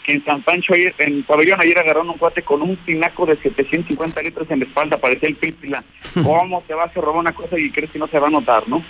que 0.05 0.13
en 0.13 0.25
San 0.25 0.43
Pancho, 0.43 0.75
ayer, 0.75 0.95
en 0.99 1.23
Pabellón, 1.23 1.61
ayer 1.61 1.79
agarraron 1.79 2.11
un 2.11 2.19
cuate 2.19 2.43
con 2.43 2.63
un 2.63 2.77
tinaco 2.77 3.27
de 3.27 3.37
750 3.37 4.23
litros 4.23 4.51
en 4.51 4.61
la 4.61 4.65
espalda, 4.67 4.99
parecía 4.99 5.29
el 5.29 5.37
Pípila. 5.37 5.85
¿Cómo 6.15 6.63
te 6.67 6.75
vas 6.75 6.95
a 6.97 7.01
robar 7.01 7.21
una 7.21 7.33
cosa 7.33 7.59
y 7.59 7.71
crees 7.71 7.91
que 7.91 7.99
no 7.99 8.07
se 8.07 8.19
va 8.19 8.27
a 8.27 8.31
notar, 8.31 8.69
no? 8.69 8.85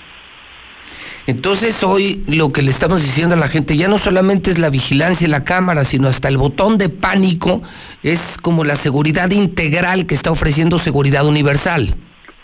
Entonces 1.30 1.84
hoy 1.84 2.24
lo 2.26 2.50
que 2.50 2.60
le 2.60 2.72
estamos 2.72 3.04
diciendo 3.04 3.36
a 3.36 3.38
la 3.38 3.46
gente 3.46 3.76
ya 3.76 3.86
no 3.86 3.98
solamente 3.98 4.50
es 4.50 4.58
la 4.58 4.68
vigilancia 4.68 5.28
y 5.28 5.30
la 5.30 5.44
cámara, 5.44 5.84
sino 5.84 6.08
hasta 6.08 6.26
el 6.26 6.36
botón 6.36 6.76
de 6.76 6.88
pánico 6.88 7.62
es 8.02 8.36
como 8.36 8.64
la 8.64 8.74
seguridad 8.74 9.30
integral 9.30 10.06
que 10.06 10.16
está 10.16 10.32
ofreciendo 10.32 10.80
seguridad 10.80 11.24
universal. 11.24 11.94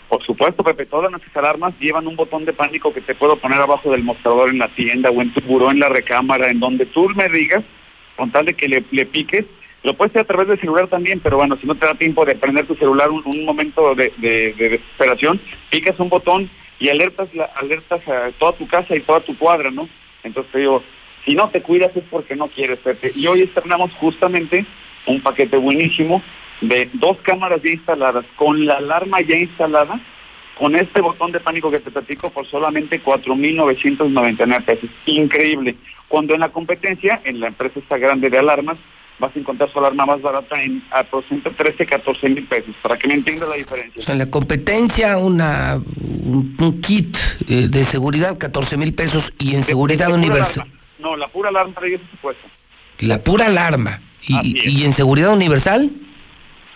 Por 0.07 0.23
supuesto, 0.23 0.63
Pepe, 0.63 0.85
todas 0.85 1.11
nuestras 1.11 1.35
alarmas 1.35 1.73
llevan 1.81 2.07
un 2.07 2.15
botón 2.15 2.45
de 2.45 2.53
pánico 2.53 2.93
que 2.93 3.01
te 3.01 3.13
puedo 3.13 3.35
poner 3.35 3.59
abajo 3.59 3.91
del 3.91 4.05
mostrador 4.05 4.51
en 4.51 4.59
la 4.59 4.69
tienda 4.69 5.11
o 5.11 5.21
en 5.21 5.33
tu 5.33 5.41
buró 5.41 5.69
en 5.69 5.81
la 5.81 5.89
recámara, 5.89 6.49
en 6.49 6.61
donde 6.61 6.85
tú 6.85 7.09
me 7.09 7.27
digas, 7.27 7.65
con 8.15 8.31
tal 8.31 8.45
de 8.45 8.53
que 8.53 8.69
le, 8.69 9.05
piques. 9.05 9.43
Lo 9.83 9.95
puedes 9.95 10.11
hacer 10.13 10.21
a 10.21 10.27
través 10.27 10.47
del 10.47 10.61
celular 10.61 10.87
también, 10.87 11.19
pero 11.19 11.35
bueno, 11.35 11.57
si 11.59 11.67
no 11.67 11.75
te 11.75 11.85
da 11.85 11.93
tiempo 11.95 12.23
de 12.23 12.35
prender 12.35 12.65
tu 12.65 12.75
celular 12.75 13.09
un, 13.09 13.21
un 13.25 13.43
momento 13.43 13.95
de, 13.95 14.13
de, 14.15 14.53
de 14.53 14.69
desesperación, 14.69 15.41
picas 15.69 15.99
un 15.99 16.07
botón 16.07 16.49
y 16.79 16.89
alertas 16.89 17.33
la, 17.33 17.45
alertas 17.55 18.07
a 18.07 18.31
toda 18.37 18.53
tu 18.53 18.67
casa 18.67 18.95
y 18.95 19.01
toda 19.01 19.19
tu 19.21 19.37
cuadra, 19.37 19.71
¿no? 19.71 19.87
Entonces 20.23 20.51
te 20.51 20.59
digo, 20.59 20.83
si 21.25 21.35
no 21.35 21.49
te 21.49 21.61
cuidas 21.61 21.95
es 21.95 22.03
porque 22.09 22.35
no 22.35 22.47
quieres, 22.47 22.79
Pepe. 22.79 23.11
Y 23.15 23.27
hoy 23.27 23.41
estrenamos 23.41 23.91
justamente 23.93 24.65
un 25.05 25.21
paquete 25.21 25.57
buenísimo 25.57 26.21
de 26.61 26.89
dos 26.93 27.17
cámaras 27.21 27.61
ya 27.61 27.71
instaladas, 27.71 28.25
con 28.35 28.65
la 28.65 28.75
alarma 28.75 29.21
ya 29.21 29.35
instalada, 29.35 29.99
con 30.57 30.75
este 30.75 31.01
botón 31.01 31.31
de 31.31 31.39
pánico 31.39 31.69
que 31.69 31.79
te 31.79 31.91
platico 31.91 32.29
por 32.31 32.47
solamente 32.47 33.01
4.999 33.03 34.65
pesos. 34.65 34.89
Increíble. 35.05 35.75
Cuando 36.07 36.33
en 36.33 36.39
la 36.39 36.49
competencia, 36.49 37.21
en 37.25 37.39
la 37.39 37.47
empresa 37.47 37.79
esta 37.79 37.97
grande 37.97 38.29
de 38.29 38.39
alarmas, 38.39 38.77
vas 39.19 39.35
a 39.35 39.39
encontrar 39.39 39.71
su 39.71 39.79
alarma 39.79 40.05
más 40.05 40.21
barata 40.21 40.61
en 40.61 40.83
aproximadamente 40.91 41.63
13, 41.63 41.85
14 41.85 42.29
mil 42.29 42.47
pesos, 42.47 42.75
para 42.81 42.97
que 42.97 43.07
me 43.07 43.15
entiendas 43.15 43.49
la 43.49 43.55
diferencia. 43.55 44.01
O 44.01 44.05
sea, 44.05 44.13
en 44.13 44.19
la 44.19 44.29
competencia, 44.29 45.17
una, 45.17 45.81
un, 46.01 46.55
un 46.59 46.81
kit 46.81 47.17
eh, 47.47 47.67
de 47.67 47.85
seguridad, 47.85 48.37
14 48.37 48.77
mil 48.77 48.93
pesos, 48.93 49.31
y 49.39 49.55
en 49.55 49.63
seguridad 49.63 50.11
universal. 50.13 50.67
No, 50.99 51.15
la 51.15 51.27
pura 51.27 51.49
alarma 51.49 51.79
de 51.81 51.95
ese 51.95 52.05
supuesto. 52.11 52.47
La 52.99 53.23
pura 53.23 53.47
alarma. 53.47 54.01
Y, 54.21 54.69
y 54.69 54.83
en 54.83 54.93
seguridad 54.93 55.31
universal, 55.31 55.89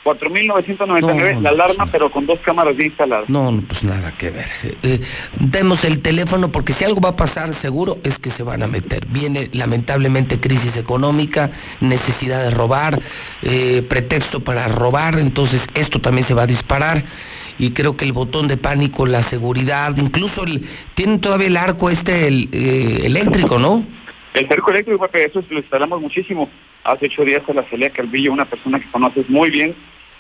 4.999 0.04 1.36
No, 1.36 1.42
la 1.42 1.50
alarma, 1.50 1.86
pero 1.92 2.10
con 2.12 2.26
dos 2.26 2.40
cámaras 2.40 2.76
ya 2.76 2.86
instaladas. 2.86 3.30
no, 3.30 3.52
no, 3.52 3.62
pues 3.62 3.84
nada 3.84 4.12
que 4.18 4.32
ver. 4.32 4.48
Eh, 4.64 4.78
eh, 4.84 5.02
demos 5.40 5.86
el 5.86 6.02
teléfono 6.02 6.52
porque 6.52 6.74
si 6.74 6.84
algo 6.84 7.02
va 7.02 7.10
a 7.10 7.16
pasar, 7.16 7.54
seguro 7.54 8.00
es 8.04 8.18
que 8.18 8.32
se 8.32 8.44
van 8.44 8.64
a 8.64 8.68
meter. 8.68 9.06
Viene 9.08 9.50
lamentablemente 9.54 10.40
crisis 10.40 10.76
económica, 10.78 11.52
necesidad 11.82 12.44
de 12.44 12.52
robar, 12.52 13.00
eh, 13.44 13.84
pretexto 13.88 14.40
para 14.40 14.68
robar, 14.68 15.20
entonces 15.20 15.68
esto 15.76 16.00
también 16.00 16.26
se 16.26 16.34
va 16.34 16.44
a 16.44 16.48
disparar. 16.48 17.04
Y 17.60 17.72
creo 17.72 17.96
que 17.96 18.06
el 18.06 18.14
botón 18.14 18.48
de 18.48 18.58
pánico, 18.58 19.06
la 19.06 19.22
seguridad, 19.22 19.96
incluso 19.98 20.44
el, 20.44 20.66
tienen 20.96 21.22
todavía 21.22 21.48
el 21.48 21.58
arco 21.58 21.92
este 21.92 22.28
el, 22.28 22.50
eh, 22.52 23.02
eléctrico, 23.04 23.60
¿no? 23.60 23.86
El 24.34 24.48
cerco 24.48 24.72
eléctrico, 24.72 25.08
eso 25.14 25.44
lo 25.50 25.60
instalamos 25.60 26.02
muchísimo. 26.02 26.50
Hace 26.84 27.06
ocho 27.08 27.24
días 27.26 27.42
a 27.48 27.54
la 27.54 27.64
Celia 27.70 27.90
Calvillo, 27.92 28.32
una 28.34 28.46
persona 28.46 28.80
que 28.80 28.90
conoces 28.92 29.30
muy 29.30 29.50
bien, 29.52 29.76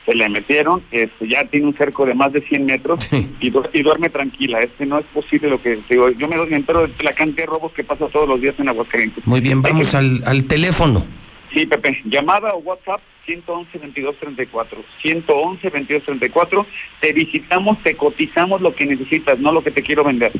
se 0.05 0.13
le 0.15 0.27
metieron, 0.29 0.81
este, 0.91 1.27
ya 1.27 1.45
tiene 1.45 1.67
un 1.67 1.75
cerco 1.75 2.05
de 2.05 2.13
más 2.15 2.31
de 2.33 2.41
100 2.41 2.65
metros 2.65 3.07
y, 3.39 3.49
du- 3.49 3.63
y 3.73 3.81
duerme 3.83 4.09
tranquila. 4.09 4.59
Este 4.59 4.85
no 4.85 4.99
es 4.99 5.05
posible 5.07 5.49
lo 5.49 5.61
que 5.61 5.79
digo. 5.89 6.09
Yo 6.11 6.27
me 6.27 6.35
doy 6.37 6.53
entero 6.53 6.87
de 6.87 7.03
la 7.03 7.13
cantidad 7.13 7.43
de 7.43 7.51
robos 7.51 7.71
que 7.73 7.83
pasa 7.83 8.07
todos 8.07 8.27
los 8.27 8.41
días 8.41 8.55
en 8.59 8.69
Aguascalientes. 8.69 9.25
Muy 9.27 9.41
bien, 9.41 9.61
vamos 9.61 9.93
al, 9.93 10.21
al 10.25 10.43
teléfono. 10.45 11.05
Sí, 11.53 11.65
Pepe, 11.65 11.99
llamada 12.05 12.49
o 12.53 12.59
WhatsApp 12.59 13.01
111 13.25 13.77
22 13.77 14.15
34. 14.19 14.83
111 15.01 15.69
22 15.69 16.03
34. 16.03 16.65
Te 16.99 17.13
visitamos, 17.13 17.77
te 17.83 17.95
cotizamos 17.95 18.61
lo 18.61 18.73
que 18.73 18.85
necesitas, 18.85 19.37
no 19.39 19.51
lo 19.51 19.63
que 19.63 19.71
te 19.71 19.83
quiero 19.83 20.03
vender. 20.03 20.31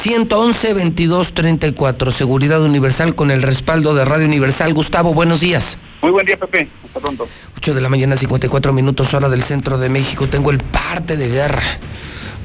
111 0.00 0.74
22 0.74 1.32
34, 1.32 2.10
Seguridad 2.10 2.62
Universal 2.62 3.14
con 3.14 3.30
el 3.30 3.42
respaldo 3.42 3.94
de 3.94 4.04
Radio 4.04 4.26
Universal. 4.26 4.74
Gustavo, 4.74 5.14
buenos 5.14 5.40
días. 5.40 5.78
Muy 6.02 6.10
buen 6.10 6.26
día, 6.26 6.36
Pepe. 6.36 6.68
Hasta 6.84 7.00
pronto. 7.00 7.26
8 7.56 7.74
de 7.74 7.80
la 7.80 7.88
mañana, 7.88 8.16
54 8.16 8.72
minutos, 8.72 9.14
hora 9.14 9.28
del 9.28 9.42
centro 9.42 9.78
de 9.78 9.88
México. 9.88 10.26
Tengo 10.26 10.50
el 10.50 10.58
parte 10.58 11.16
de 11.16 11.28
guerra. 11.28 11.62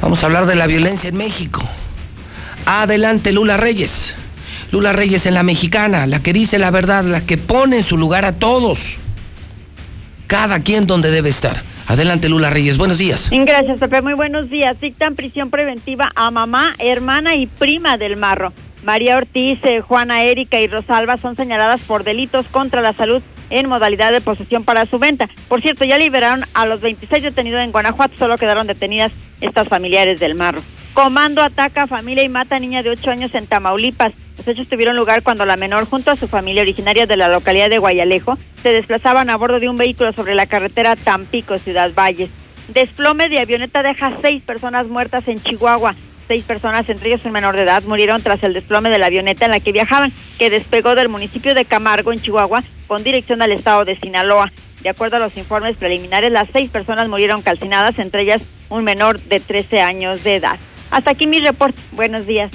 Vamos 0.02 0.24
a 0.24 0.28
hablar 0.28 0.46
de 0.46 0.56
la 0.56 0.68
violencia 0.68 1.10
en 1.10 1.18
México. 1.18 1.62
Adelante, 2.66 3.34
Lula 3.34 3.58
Reyes. 3.58 4.16
Lula 4.72 4.94
Reyes 4.94 5.26
en 5.26 5.34
la 5.34 5.44
mexicana, 5.44 6.08
la 6.08 6.22
que 6.22 6.32
dice 6.32 6.60
la 6.60 6.72
verdad, 6.72 7.04
la 7.04 7.26
que 7.26 7.38
pone 7.38 7.78
en 7.78 7.84
su 7.84 7.98
lugar 7.98 8.24
a 8.24 8.34
todos. 8.34 8.98
Cada 10.28 10.60
quien 10.60 10.88
donde 10.88 11.12
debe 11.12 11.30
estar. 11.30 11.64
Adelante, 11.90 12.30
Lula 12.30 12.52
Reyes. 12.52 12.78
Buenos 12.78 12.99
días. 12.99 13.32
Gracias, 13.32 13.80
Pepe. 13.80 14.03
Muy 14.03 14.14
buenos 14.14 14.48
días. 14.48 14.80
Dictan 14.80 15.16
prisión 15.16 15.49
preventiva 15.49 16.11
a 16.16 16.30
mamá, 16.30 16.76
hermana 16.78 17.34
y 17.34 17.48
prima 17.48 17.98
del 17.98 18.16
marro. 18.16 18.53
María 18.84 19.18
Ortiz, 19.18 19.57
eh, 19.64 19.82
Juana 19.82 20.22
Erika 20.22 20.61
y 20.61 20.68
Rosalba 20.68 21.18
son 21.18 21.36
señaladas 21.36 21.82
por 21.82 22.03
delitos 22.03 22.45
contra 22.45 22.84
la 22.84 22.94
salud 22.94 23.24
en 23.49 23.68
modalidad 23.68 24.11
de 24.11 24.22
posesión 24.22 24.64
para 24.66 24.86
su 24.86 24.99
venta. 24.99 25.28
Por 25.48 25.61
cierto, 25.61 25.84
ya 25.84 25.98
liberaron 25.98 26.44
a 26.53 26.68
los 26.68 26.80
26 26.82 27.24
detenidos 27.24 27.61
en 27.61 27.72
Guanajuato, 27.72 28.16
solo 28.20 28.38
quedaron 28.38 28.68
detenidas 28.68 29.11
estas 29.41 29.68
familiares 29.68 30.20
del 30.20 30.36
marro. 30.36 30.61
Comando 30.94 31.41
ataca 31.41 31.84
a 31.84 31.88
familia 31.88 32.24
y 32.24 32.30
mata 32.30 32.57
a 32.57 32.60
niña 32.60 32.84
de 32.84 32.90
8 32.90 33.11
años 33.11 33.34
en 33.34 33.48
Tamaulipas. 33.48 34.11
Los 34.38 34.48
hechos 34.48 34.68
tuvieron 34.68 34.95
lugar 34.95 35.24
cuando 35.24 35.45
la 35.45 35.56
menor, 35.56 35.86
junto 35.86 36.11
a 36.11 36.16
su 36.16 36.28
familia 36.28 36.61
originaria 36.61 37.06
de 37.06 37.18
la 37.18 37.30
localidad 37.30 37.70
de 37.70 37.78
Guayalejo, 37.78 38.38
se 38.61 38.74
desplazaban 38.74 39.30
a 39.30 39.38
bordo 39.38 39.60
de 39.60 39.70
un 39.70 39.78
vehículo 39.78 40.11
sobre 40.14 40.36
la 40.36 40.48
carretera 40.48 40.95
Tampico-Ciudad 40.95 41.94
Valles. 41.94 42.30
Desplome 42.70 43.30
de 43.30 43.40
avioneta 43.40 43.82
deja 43.82 44.14
seis 44.22 44.44
personas 44.44 44.88
muertas 44.88 45.28
en 45.28 45.41
Chihuahua. 45.41 45.95
Seis 46.28 46.44
personas, 46.44 46.88
entre 46.90 47.10
ellos 47.10 47.26
un 47.26 47.32
menor 47.32 47.56
de 47.56 47.64
edad, 47.64 47.82
murieron 47.84 48.22
tras 48.22 48.44
el 48.44 48.53
desplome 48.53 48.90
de 48.90 48.99
la 48.99 49.07
avioneta 49.07 49.45
en 49.45 49.52
la 49.52 49.60
que 49.60 49.72
viajaban, 49.72 50.14
que 50.38 50.49
despegó 50.49 50.94
del 50.95 51.10
municipio 51.10 51.56
de 51.56 51.66
Camargo, 51.66 52.14
en 52.14 52.20
Chihuahua, 52.20 52.64
con 52.88 53.03
dirección 53.03 53.41
al 53.41 53.52
estado 53.52 53.86
de 53.86 53.95
Sinaloa. 53.95 54.52
De 54.82 54.90
acuerdo 54.90 55.18
a 55.18 55.20
los 55.20 55.36
informes 55.38 55.76
preliminares, 55.78 56.32
las 56.32 56.48
seis 56.53 56.70
personas 56.70 57.10
murieron 57.10 57.41
calcinadas, 57.41 57.98
entre 57.98 58.22
ellas 58.22 58.44
un 58.70 58.84
menor 58.84 59.20
de 59.20 59.40
13 59.40 59.82
años 59.82 60.24
de 60.24 60.36
edad. 60.36 60.60
Hasta 60.91 61.11
aquí 61.11 61.28
mi 61.28 61.40
reporte. 61.40 61.82
Buenos 61.91 62.26
días. 62.26 62.52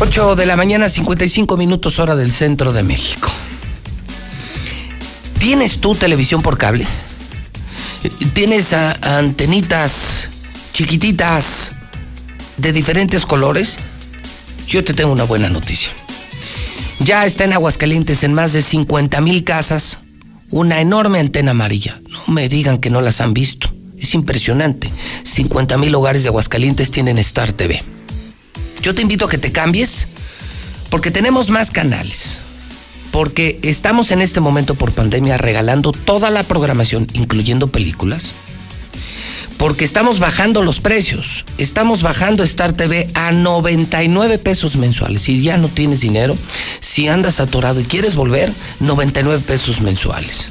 8 0.00 0.36
de 0.36 0.46
la 0.46 0.54
mañana, 0.54 0.88
55 0.88 1.56
minutos 1.56 1.98
hora 1.98 2.14
del 2.14 2.30
centro 2.30 2.72
de 2.72 2.84
México. 2.84 3.28
¿Tienes 5.40 5.80
tú 5.80 5.94
televisión 5.96 6.40
por 6.40 6.56
cable? 6.56 6.86
¿Tienes 8.32 8.72
antenitas 8.72 10.28
chiquititas 10.72 11.46
de 12.56 12.72
diferentes 12.72 13.26
colores? 13.26 13.78
Yo 14.68 14.84
te 14.84 14.94
tengo 14.94 15.12
una 15.12 15.24
buena 15.24 15.48
noticia. 15.48 15.92
Ya 17.00 17.24
está 17.24 17.44
en 17.44 17.52
Aguascalientes 17.52 18.22
en 18.24 18.34
más 18.34 18.52
de 18.52 18.62
50 18.62 19.20
mil 19.20 19.44
casas 19.44 19.98
una 20.50 20.80
enorme 20.80 21.20
antena 21.20 21.52
amarilla. 21.52 22.00
No 22.10 22.32
me 22.32 22.48
digan 22.48 22.78
que 22.78 22.90
no 22.90 23.00
las 23.00 23.20
han 23.20 23.34
visto. 23.34 23.72
Es 23.98 24.14
impresionante. 24.14 24.90
50 25.22 25.78
mil 25.78 25.94
hogares 25.94 26.22
de 26.22 26.28
Aguascalientes 26.28 26.90
tienen 26.90 27.18
Star 27.18 27.52
TV. 27.52 27.82
Yo 28.82 28.94
te 28.94 29.02
invito 29.02 29.26
a 29.26 29.28
que 29.28 29.38
te 29.38 29.52
cambies 29.52 30.08
porque 30.90 31.10
tenemos 31.10 31.50
más 31.50 31.70
canales. 31.70 32.38
Porque 33.10 33.58
estamos 33.62 34.10
en 34.10 34.20
este 34.20 34.40
momento 34.40 34.74
por 34.74 34.92
pandemia 34.92 35.38
regalando 35.38 35.92
toda 35.92 36.30
la 36.30 36.42
programación, 36.42 37.06
incluyendo 37.14 37.68
películas. 37.68 38.34
Porque 39.58 39.84
estamos 39.84 40.20
bajando 40.20 40.62
los 40.62 40.80
precios. 40.80 41.44
Estamos 41.58 42.02
bajando 42.02 42.44
Star 42.44 42.72
TV 42.72 43.08
a 43.14 43.32
99 43.32 44.38
pesos 44.38 44.76
mensuales. 44.76 45.22
Si 45.22 45.42
ya 45.42 45.56
no 45.56 45.68
tienes 45.68 46.00
dinero, 46.00 46.34
si 46.78 47.08
andas 47.08 47.40
atorado 47.40 47.80
y 47.80 47.84
quieres 47.84 48.14
volver, 48.14 48.52
99 48.78 49.42
pesos 49.44 49.80
mensuales. 49.80 50.48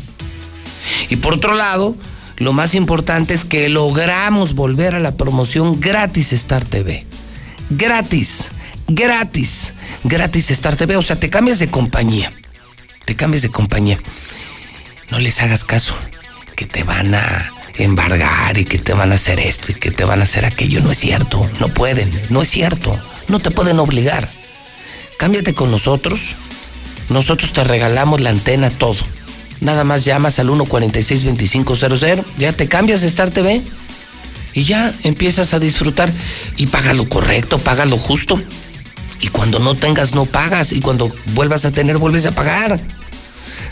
Y 1.10 1.16
por 1.16 1.36
otro 1.36 1.56
lado, 1.56 1.96
lo 2.36 2.52
más 2.52 2.76
importante 2.76 3.34
es 3.34 3.46
que 3.46 3.70
logramos 3.70 4.54
volver 4.54 4.94
a 4.94 5.00
la 5.00 5.16
promoción 5.16 5.80
gratis 5.80 6.34
Star 6.34 6.66
TV. 6.66 7.06
Gratis, 7.70 8.50
gratis, 8.90 9.74
gratis 10.04 10.52
Star 10.52 10.76
TV. 10.76 10.98
O 10.98 11.02
sea, 11.02 11.16
te 11.16 11.30
cambias 11.30 11.60
de 11.60 11.70
compañía. 11.70 12.34
Te 13.06 13.16
cambias 13.16 13.42
de 13.42 13.50
compañía. 13.50 14.00
No 15.10 15.20
les 15.20 15.42
hagas 15.42 15.64
caso, 15.64 15.96
que 16.58 16.66
te 16.66 16.84
van 16.84 17.16
a 17.16 17.57
embargar 17.78 18.58
y 18.58 18.66
que 18.66 18.78
te 18.78 18.94
van 18.94 19.12
a 19.12 19.16
hacer 19.16 19.40
esto 19.40 19.72
y 19.72 19.76
que 19.76 19.92
te 19.92 20.04
van 20.06 20.22
a 20.22 20.24
hacer 20.24 20.46
aquello. 20.46 20.82
No 20.82 20.92
es 20.92 20.98
cierto, 21.00 21.50
no 21.60 21.68
pueden, 21.70 22.10
no 22.30 22.42
es 22.42 22.50
cierto. 22.50 23.00
No 23.28 23.40
te 23.40 23.52
pueden 23.52 23.80
obligar. 23.80 24.28
Cámbiate 25.18 25.54
con 25.54 25.72
nosotros. 25.72 26.36
Nosotros 27.10 27.54
te 27.54 27.64
regalamos 27.64 28.22
la 28.22 28.30
antena, 28.30 28.70
todo. 28.70 28.98
Nada 29.62 29.84
más 29.84 30.06
llamas 30.06 30.40
al 30.40 30.50
146-2500, 30.50 32.24
ya 32.38 32.54
te 32.54 32.68
cambias 32.68 33.02
de 33.02 33.08
Star 33.08 33.32
TV 33.32 33.62
y 34.54 34.64
ya 34.64 34.94
empiezas 35.04 35.54
a 35.54 35.60
disfrutar 35.60 36.12
y 36.58 36.68
paga 36.68 36.94
lo 36.94 37.10
correcto, 37.10 37.58
paga 37.58 37.86
lo 37.86 37.98
justo. 37.98 38.42
Y 39.20 39.30
cuando 39.30 39.60
no 39.60 39.76
tengas, 39.76 40.14
no 40.14 40.26
pagas. 40.26 40.72
Y 40.72 40.80
cuando 40.80 41.12
vuelvas 41.34 41.66
a 41.66 41.72
tener, 41.72 41.98
vuelves 41.98 42.26
a 42.28 42.34
pagar. 42.34 42.80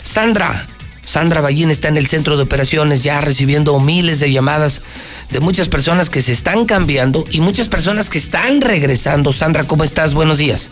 Sandra, 0.02 0.66
Sandra 1.06 1.40
Ballín 1.40 1.70
está 1.70 1.86
en 1.88 1.96
el 1.96 2.08
centro 2.08 2.36
de 2.36 2.42
operaciones 2.42 3.04
ya 3.04 3.20
recibiendo 3.20 3.78
miles 3.78 4.18
de 4.18 4.32
llamadas 4.32 4.82
de 5.30 5.38
muchas 5.38 5.68
personas 5.68 6.10
que 6.10 6.20
se 6.20 6.32
están 6.32 6.66
cambiando 6.66 7.24
y 7.30 7.40
muchas 7.40 7.68
personas 7.68 8.10
que 8.10 8.18
están 8.18 8.60
regresando. 8.60 9.32
Sandra, 9.32 9.64
¿cómo 9.64 9.84
estás? 9.84 10.14
Buenos 10.14 10.38
días. 10.38 10.68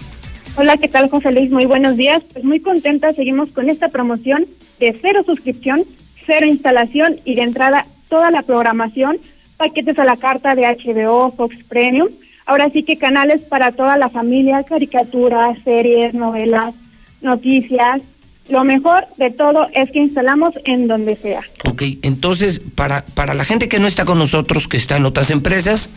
Hola, 0.56 0.76
¿qué 0.76 0.88
tal, 0.88 1.08
José 1.08 1.30
Luis? 1.30 1.50
Muy 1.50 1.66
buenos 1.66 1.96
días. 1.96 2.22
Pues 2.32 2.44
muy 2.44 2.58
contenta, 2.58 3.12
seguimos 3.12 3.50
con 3.50 3.70
esta 3.70 3.88
promoción 3.88 4.44
de 4.80 4.98
cero 5.00 5.22
suscripción, 5.24 5.84
cero 6.26 6.46
instalación 6.46 7.16
y 7.24 7.36
de 7.36 7.42
entrada 7.42 7.86
toda 8.08 8.32
la 8.32 8.42
programación, 8.42 9.18
paquetes 9.56 9.98
a 10.00 10.04
la 10.04 10.16
carta 10.16 10.56
de 10.56 10.62
HBO, 10.62 11.30
Fox 11.30 11.58
Premium. 11.68 12.08
Ahora 12.44 12.70
sí 12.70 12.82
que 12.82 12.98
canales 12.98 13.40
para 13.42 13.70
toda 13.70 13.96
la 13.96 14.08
familia, 14.08 14.64
caricaturas, 14.64 15.56
series, 15.64 16.12
novelas, 16.12 16.74
noticias. 17.22 18.02
Lo 18.48 18.62
mejor 18.64 19.06
de 19.16 19.30
todo 19.30 19.68
es 19.72 19.90
que 19.90 20.00
instalamos 20.00 20.54
en 20.64 20.86
donde 20.86 21.16
sea. 21.16 21.40
Ok, 21.64 21.82
entonces, 22.02 22.60
para, 22.74 23.04
para 23.04 23.34
la 23.34 23.44
gente 23.44 23.68
que 23.68 23.78
no 23.78 23.86
está 23.86 24.04
con 24.04 24.18
nosotros, 24.18 24.68
que 24.68 24.76
está 24.76 24.96
en 24.96 25.06
otras 25.06 25.30
empresas, 25.30 25.90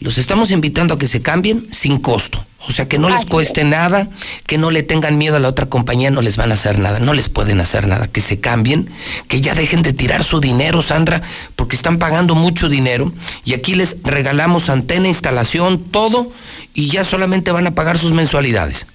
los 0.00 0.18
estamos 0.18 0.50
invitando 0.50 0.94
a 0.94 0.98
que 0.98 1.06
se 1.06 1.22
cambien 1.22 1.66
sin 1.72 1.98
costo. 1.98 2.44
O 2.68 2.72
sea, 2.72 2.88
que 2.88 2.98
no 2.98 3.08
les 3.08 3.24
cueste 3.24 3.62
nada, 3.62 4.08
que 4.44 4.58
no 4.58 4.72
le 4.72 4.82
tengan 4.82 5.18
miedo 5.18 5.36
a 5.36 5.38
la 5.38 5.48
otra 5.48 5.66
compañía, 5.66 6.10
no 6.10 6.20
les 6.20 6.36
van 6.36 6.50
a 6.50 6.54
hacer 6.54 6.80
nada, 6.80 6.98
no 6.98 7.14
les 7.14 7.28
pueden 7.28 7.60
hacer 7.60 7.86
nada, 7.86 8.08
que 8.08 8.20
se 8.20 8.40
cambien, 8.40 8.90
que 9.28 9.40
ya 9.40 9.54
dejen 9.54 9.82
de 9.82 9.92
tirar 9.92 10.24
su 10.24 10.40
dinero, 10.40 10.82
Sandra, 10.82 11.22
porque 11.54 11.76
están 11.76 11.98
pagando 11.98 12.34
mucho 12.34 12.68
dinero 12.68 13.12
y 13.44 13.54
aquí 13.54 13.76
les 13.76 14.02
regalamos 14.02 14.68
antena, 14.68 15.06
instalación, 15.06 15.78
todo 15.78 16.32
y 16.74 16.88
ya 16.88 17.04
solamente 17.04 17.52
van 17.52 17.68
a 17.68 17.74
pagar 17.74 17.98
sus 17.98 18.12
mensualidades. 18.12 18.86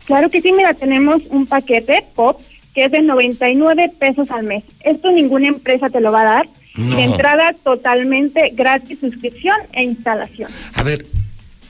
Claro 0.06 0.28
que 0.28 0.40
sí, 0.40 0.50
mira, 0.50 0.74
tenemos 0.74 1.22
un 1.30 1.46
paquete 1.46 2.04
POP 2.16 2.40
que 2.74 2.86
es 2.86 2.90
de 2.90 3.00
99 3.00 3.92
pesos 3.96 4.32
al 4.32 4.42
mes. 4.42 4.64
Esto 4.80 5.12
ninguna 5.12 5.46
empresa 5.46 5.88
te 5.88 6.00
lo 6.00 6.10
va 6.10 6.22
a 6.22 6.24
dar. 6.24 6.48
No. 6.74 6.96
De 6.96 7.04
entrada 7.04 7.52
totalmente 7.62 8.50
gratis 8.54 8.98
suscripción 8.98 9.54
e 9.72 9.84
instalación. 9.84 10.50
A 10.74 10.82
ver, 10.82 11.06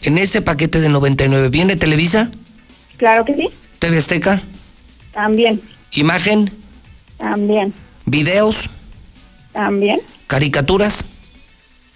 en 0.05 0.17
ese 0.17 0.41
paquete 0.41 0.81
de 0.81 0.89
99, 0.89 1.51
¿viene 1.51 1.77
Televisa? 1.77 2.31
Claro 2.97 3.27
que 3.27 3.35
sí, 3.37 3.51
¿TV 3.79 3.99
Azteca? 3.99 4.41
también, 5.13 5.61
¿Imagen? 5.93 6.51
también, 7.19 7.75
¿Videos? 8.07 8.57
también. 9.53 10.01
¿Caricaturas? 10.29 11.05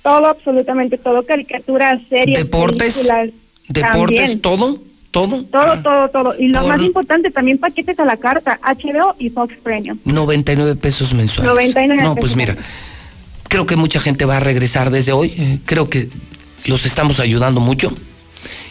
Todo, 0.07 0.27
absolutamente 0.29 0.99
todo, 0.99 1.25
caricaturas, 1.27 2.01
series, 2.09 2.39
¿Deportes? 2.39 2.95
películas, 2.95 3.31
¿Deportes? 3.69 4.17
también. 4.19 4.41
¿Todo? 4.41 4.79
¿Todo? 5.11 5.45
Todo, 5.51 5.83
todo, 5.83 6.09
todo. 6.11 6.35
Y 6.39 6.47
lo 6.49 6.61
Por- 6.61 6.69
más 6.77 6.87
importante, 6.87 7.31
también 7.33 7.59
paquetes 7.59 7.99
a 7.99 8.05
la 8.05 8.17
carta, 8.17 8.61
HBO 8.63 9.17
y 9.19 9.31
Fox 9.31 9.55
Premium. 9.65 9.99
99 10.05 10.77
pesos 10.77 11.13
mensuales. 11.13 11.51
99 11.53 12.03
No, 12.05 12.15
pesos 12.15 12.21
pues 12.21 12.37
mira, 12.37 12.55
creo 13.49 13.67
que 13.67 13.75
mucha 13.75 13.99
gente 13.99 14.25
va 14.27 14.37
a 14.37 14.41
regresar 14.41 14.91
desde 14.91 15.11
hoy. 15.13 15.33
Eh, 15.37 15.59
Creo 15.65 15.89
que 15.91 16.09
los 16.67 16.87
estamos 16.87 17.19
ayudando 17.19 17.59
mucho. 17.61 17.93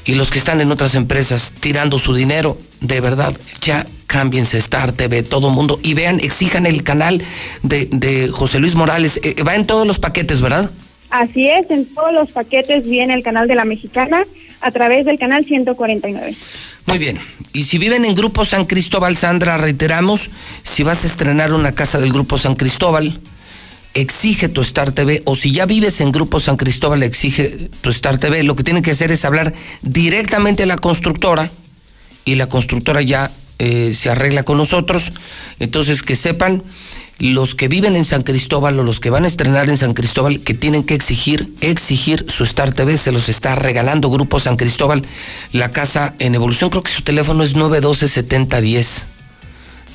Y 0.06 0.14
los 0.14 0.30
que 0.30 0.40
están 0.40 0.62
en 0.62 0.72
otras 0.72 0.95
empresas 0.95 1.52
tirando 1.60 1.99
su 1.99 2.14
dinero, 2.14 2.57
de 2.80 3.02
verdad, 3.02 3.36
ya 3.62 3.86
cámbiense 4.07 4.57
Star 4.60 4.94
TV, 4.94 5.24
todo 5.24 5.49
mundo. 5.49 5.80
Y 5.84 5.95
vean, 5.95 6.20
exijan 6.22 6.66
el 6.66 6.84
canal 6.84 7.22
de, 7.64 7.90
de 7.91 8.30
José 8.32 8.60
Luis 8.60 8.76
Morales. 8.76 9.20
Eh, 9.24 9.36
va 9.44 9.56
en 9.56 9.66
todos 9.66 9.86
los 9.86 9.99
paquetes, 9.99 10.40
¿verdad? 10.41 10.72
Así 11.20 11.48
es, 11.48 11.70
en 11.70 11.86
todos 11.86 12.12
los 12.12 12.32
paquetes 12.32 12.84
viene 12.84 13.14
el 13.14 13.24
canal 13.24 13.48
de 13.48 13.56
la 13.56 13.64
mexicana 13.64 14.24
a 14.60 14.72
través 14.72 15.06
del 15.06 15.18
canal 15.18 15.46
149. 15.46 16.36
Muy 16.88 16.98
bien. 16.98 17.18
Y 17.54 17.64
si 17.64 17.78
viven 17.78 18.04
en 18.04 18.16
Grupo 18.16 18.44
San 18.44 18.66
Cristóbal, 18.66 19.16
Sandra, 19.16 19.58
reiteramos, 19.58 20.30
si 20.64 20.84
vas 20.84 21.06
a 21.06 21.08
estrenar 21.08 21.54
una 21.54 21.74
casa 21.74 22.00
del 22.00 22.12
Grupo 22.12 22.38
San 22.38 22.56
Cristóbal, 22.56 23.22
exige 23.94 24.50
tu 24.50 24.60
Star 24.60 24.92
TV, 24.92 25.22
o 25.24 25.38
si 25.38 25.52
ya 25.52 25.66
vives 25.66 26.02
en 26.02 26.12
Grupo 26.12 26.42
San 26.42 26.58
Cristóbal, 26.58 27.02
exige 27.02 27.70
tu 27.80 27.92
Star 27.92 28.18
TV. 28.18 28.44
Lo 28.44 28.58
que 28.58 28.64
tienen 28.64 28.84
que 28.84 28.92
hacer 28.92 29.14
es 29.14 29.24
hablar 29.24 29.54
directamente 29.84 30.64
a 30.64 30.66
la 30.66 30.78
constructora 30.78 31.50
y 32.26 32.36
la 32.36 32.48
constructora 32.48 33.02
ya 33.02 33.32
eh, 33.60 33.94
se 33.94 34.10
arregla 34.10 34.44
con 34.44 34.58
nosotros. 34.58 35.14
Entonces, 35.62 36.04
que 36.04 36.18
sepan 36.18 36.62
los 37.20 37.56
que 37.56 37.68
viven 37.68 37.96
en 37.96 38.06
San 38.06 38.24
Cristóbal 38.24 38.78
o 38.80 38.84
los 38.84 39.00
que 39.00 39.10
van 39.10 39.24
a 39.24 39.28
estrenar 39.28 39.70
en 39.70 39.78
San 39.78 39.94
Cristóbal 39.94 40.42
que 40.42 40.54
tienen 40.54 40.84
que 40.84 40.96
exigir, 40.96 41.54
exigir 41.62 42.26
su 42.28 42.44
Star 42.44 42.74
TV, 42.74 42.98
se 42.98 43.12
los 43.12 43.30
está 43.30 43.56
regalando 43.56 44.10
Grupo 44.10 44.40
San 44.40 44.58
Cristóbal, 44.58 45.04
la 45.52 45.72
casa 45.72 46.14
en 46.20 46.36
evolución, 46.36 46.70
creo 46.70 46.84
que 46.84 46.92
su 46.92 47.04
teléfono 47.04 47.44
es 47.44 47.56
912-7010. 47.56 49.06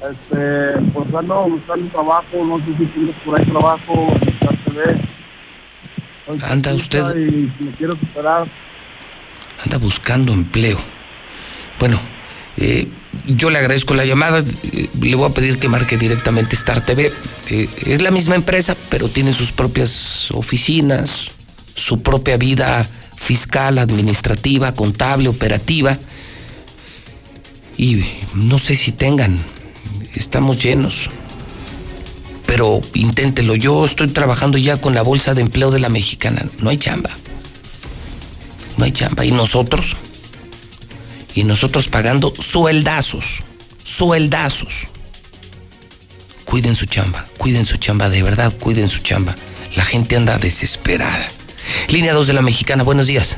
Este, 0.00 0.80
pues 0.94 1.12
ando 1.12 1.48
buscando 1.48 1.90
trabajo, 1.90 2.44
no 2.44 2.58
sé 2.58 2.78
si 2.78 2.86
tienes 2.92 3.16
por 3.24 3.40
ahí 3.40 3.44
trabajo. 3.46 4.16
Soy 6.24 6.38
Anda 6.48 6.72
usted- 6.72 7.16
Y 7.16 7.52
me 7.64 7.72
quiero 7.76 7.94
superar. 7.94 8.46
Anda 9.64 9.78
buscando 9.78 10.32
empleo. 10.32 10.78
Bueno, 11.80 11.98
eh, 12.60 12.88
yo 13.26 13.50
le 13.50 13.58
agradezco 13.58 13.94
la 13.94 14.04
llamada. 14.04 14.40
eh, 14.40 14.88
le 15.00 15.14
voy 15.16 15.30
a 15.30 15.34
pedir 15.34 15.58
que 15.58 15.68
marque 15.68 15.96
directamente 15.96 16.56
Star 16.56 16.84
TV. 16.84 17.12
Eh, 17.50 17.68
es 17.86 18.02
la 18.02 18.10
misma 18.10 18.34
empresa, 18.34 18.76
pero 18.90 19.08
tiene 19.08 19.32
sus 19.32 19.52
propias 19.52 20.30
oficinas, 20.32 21.30
su 21.74 22.02
propia 22.02 22.36
vida 22.36 22.86
fiscal, 23.16 23.78
administrativa, 23.78 24.74
contable, 24.74 25.28
operativa. 25.28 25.98
Y 27.76 28.02
no 28.34 28.58
sé 28.58 28.74
si 28.74 28.92
tengan. 28.92 29.38
Estamos 30.14 30.62
llenos. 30.62 31.10
pero 32.46 32.80
inténtelo. 32.94 33.54
Yo 33.56 33.84
estoy 33.84 34.08
trabajando 34.08 34.56
ya 34.58 34.78
con 34.78 34.94
la 34.94 35.02
bolsa 35.02 35.34
de 35.34 35.42
empleo 35.42 35.70
de 35.70 35.80
la 35.80 35.90
mexicana. 35.90 36.46
No 36.60 36.70
hay 36.70 36.78
chamba. 36.78 37.10
No 38.78 38.84
hay 38.84 38.92
chamba. 38.92 39.24
Y 39.26 39.32
nosotros, 39.32 39.96
y 41.38 41.44
nosotros 41.44 41.86
pagando 41.86 42.34
sueldazos, 42.40 43.44
sueldazos. 43.84 44.88
Cuiden 46.44 46.74
su 46.74 46.86
chamba, 46.86 47.26
cuiden 47.38 47.64
su 47.64 47.76
chamba, 47.76 48.10
de 48.10 48.24
verdad, 48.24 48.52
cuiden 48.58 48.88
su 48.88 49.02
chamba. 49.04 49.36
La 49.76 49.84
gente 49.84 50.16
anda 50.16 50.36
desesperada. 50.36 51.30
Línea 51.90 52.12
2 52.12 52.26
de 52.26 52.32
la 52.32 52.42
Mexicana, 52.42 52.82
buenos 52.82 53.06
días. 53.06 53.36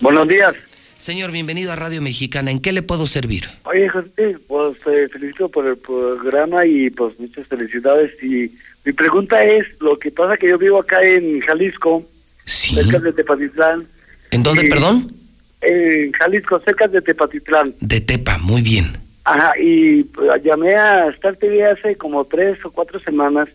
Buenos 0.00 0.26
días. 0.26 0.54
Señor, 0.96 1.30
bienvenido 1.30 1.72
a 1.72 1.76
Radio 1.76 2.00
Mexicana. 2.00 2.50
¿En 2.50 2.58
qué 2.58 2.72
le 2.72 2.80
puedo 2.80 3.06
servir? 3.06 3.50
Oye, 3.64 3.90
José, 3.90 4.38
pues 4.48 4.78
te 4.78 5.10
felicito 5.10 5.50
por 5.50 5.66
el 5.66 5.76
programa 5.76 6.64
y 6.64 6.88
pues 6.88 7.20
muchas 7.20 7.46
felicidades. 7.48 8.12
Y 8.22 8.50
mi 8.86 8.94
pregunta 8.94 9.44
es, 9.44 9.66
lo 9.78 9.98
que 9.98 10.10
pasa 10.10 10.38
que 10.38 10.48
yo 10.48 10.56
vivo 10.56 10.78
acá 10.78 11.02
en 11.02 11.38
Jalisco, 11.42 12.02
cerca 12.46 12.98
de 12.98 13.12
Tepatitlán. 13.12 13.86
¿En 14.30 14.42
dónde, 14.42 14.64
y- 14.64 14.70
perdón? 14.70 15.21
En 15.62 16.12
Jalisco, 16.12 16.60
cerca 16.60 16.88
de 16.88 17.00
Tepatitlán. 17.00 17.74
De 17.80 18.00
Tepa, 18.00 18.38
muy 18.38 18.62
bien. 18.62 18.98
Ajá, 19.24 19.52
y 19.58 20.02
pues, 20.04 20.42
llamé 20.42 20.74
a 20.74 21.08
Star 21.10 21.36
TV 21.36 21.64
hace 21.64 21.96
como 21.96 22.24
tres 22.24 22.58
o 22.64 22.70
cuatro 22.70 22.98
semanas 23.00 23.48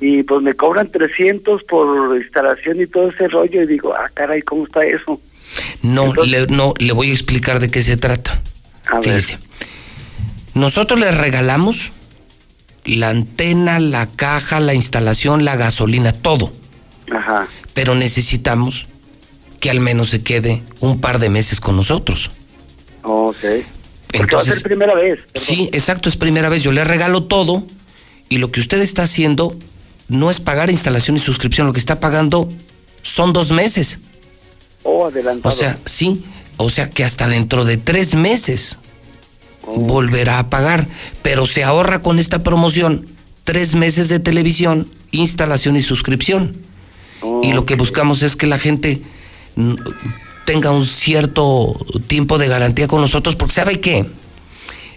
y 0.00 0.22
pues 0.22 0.42
me 0.42 0.54
cobran 0.54 0.90
300 0.90 1.62
por 1.64 2.16
instalación 2.16 2.80
y 2.80 2.86
todo 2.86 3.10
ese 3.10 3.28
rollo 3.28 3.62
y 3.62 3.66
digo, 3.66 3.94
ah, 3.94 4.10
caray, 4.12 4.42
¿cómo 4.42 4.64
está 4.64 4.84
eso? 4.84 5.20
No, 5.82 6.14
le, 6.14 6.46
no, 6.46 6.74
le 6.78 6.92
voy 6.92 7.10
a 7.10 7.12
explicar 7.12 7.60
de 7.60 7.70
qué 7.70 7.82
se 7.82 7.96
trata. 7.96 8.40
A 8.86 8.96
ver. 8.96 9.04
Fíjese. 9.04 9.38
Nosotros 10.54 10.98
le 10.98 11.10
regalamos 11.10 11.92
la 12.84 13.10
antena, 13.10 13.78
la 13.78 14.06
caja, 14.06 14.60
la 14.60 14.74
instalación, 14.74 15.44
la 15.44 15.56
gasolina, 15.56 16.12
todo. 16.12 16.52
Ajá. 17.10 17.48
Pero 17.74 17.94
necesitamos 17.94 18.86
que 19.64 19.70
al 19.70 19.80
menos 19.80 20.10
se 20.10 20.22
quede 20.22 20.62
un 20.80 21.00
par 21.00 21.18
de 21.18 21.30
meses 21.30 21.58
con 21.58 21.74
nosotros. 21.74 22.30
Ok. 23.02 23.44
Va 23.44 23.48
a 23.48 24.22
Entonces, 24.22 24.56
ser 24.56 24.62
primera 24.62 24.94
vez. 24.94 25.20
Sí, 25.34 25.70
exacto, 25.72 26.10
es 26.10 26.18
primera 26.18 26.50
vez. 26.50 26.62
Yo 26.62 26.70
le 26.70 26.84
regalo 26.84 27.24
todo 27.24 27.66
y 28.28 28.36
lo 28.36 28.52
que 28.52 28.60
usted 28.60 28.82
está 28.82 29.04
haciendo 29.04 29.56
no 30.06 30.30
es 30.30 30.38
pagar 30.38 30.68
instalación 30.68 31.16
y 31.16 31.18
suscripción, 31.18 31.66
lo 31.66 31.72
que 31.72 31.78
está 31.78 31.98
pagando 31.98 32.46
son 33.00 33.32
dos 33.32 33.52
meses. 33.52 34.00
Oh, 34.82 35.06
adelantado. 35.06 35.54
O 35.54 35.56
sea, 35.56 35.78
sí, 35.86 36.26
o 36.58 36.68
sea 36.68 36.90
que 36.90 37.02
hasta 37.02 37.26
dentro 37.26 37.64
de 37.64 37.78
tres 37.78 38.14
meses 38.14 38.78
volverá 39.64 40.40
a 40.40 40.50
pagar, 40.50 40.86
pero 41.22 41.46
se 41.46 41.64
ahorra 41.64 42.02
con 42.02 42.18
esta 42.18 42.42
promoción 42.42 43.06
tres 43.44 43.74
meses 43.74 44.10
de 44.10 44.20
televisión, 44.20 44.86
instalación 45.10 45.74
y 45.76 45.80
suscripción. 45.80 46.54
y 47.42 47.54
lo 47.54 47.64
que 47.64 47.76
buscamos 47.76 48.22
es 48.22 48.36
que 48.36 48.46
la 48.46 48.58
gente 48.58 49.00
tenga 50.44 50.70
un 50.70 50.86
cierto 50.86 51.74
tiempo 52.06 52.38
de 52.38 52.48
garantía 52.48 52.88
con 52.88 53.00
nosotros, 53.00 53.36
porque 53.36 53.54
¿sabe 53.54 53.80
qué? 53.80 54.06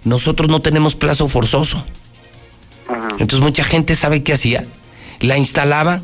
Nosotros 0.03 0.49
no 0.49 0.59
tenemos 0.59 0.95
plazo 0.95 1.27
forzoso. 1.27 1.83
Entonces 3.19 3.41
mucha 3.41 3.63
gente 3.63 3.95
sabe 3.95 4.23
qué 4.23 4.33
hacía. 4.33 4.65
La 5.19 5.37
instalaba 5.37 6.03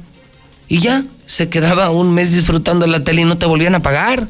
y 0.68 0.80
ya 0.80 1.04
se 1.26 1.50
quedaba 1.50 1.90
un 1.90 2.14
mes 2.14 2.32
disfrutando 2.32 2.86
de 2.86 2.92
la 2.92 3.04
tele 3.04 3.22
y 3.22 3.26
no 3.26 3.38
te 3.38 3.46
volvían 3.46 3.76
a 3.76 3.82
pagar. 3.82 4.28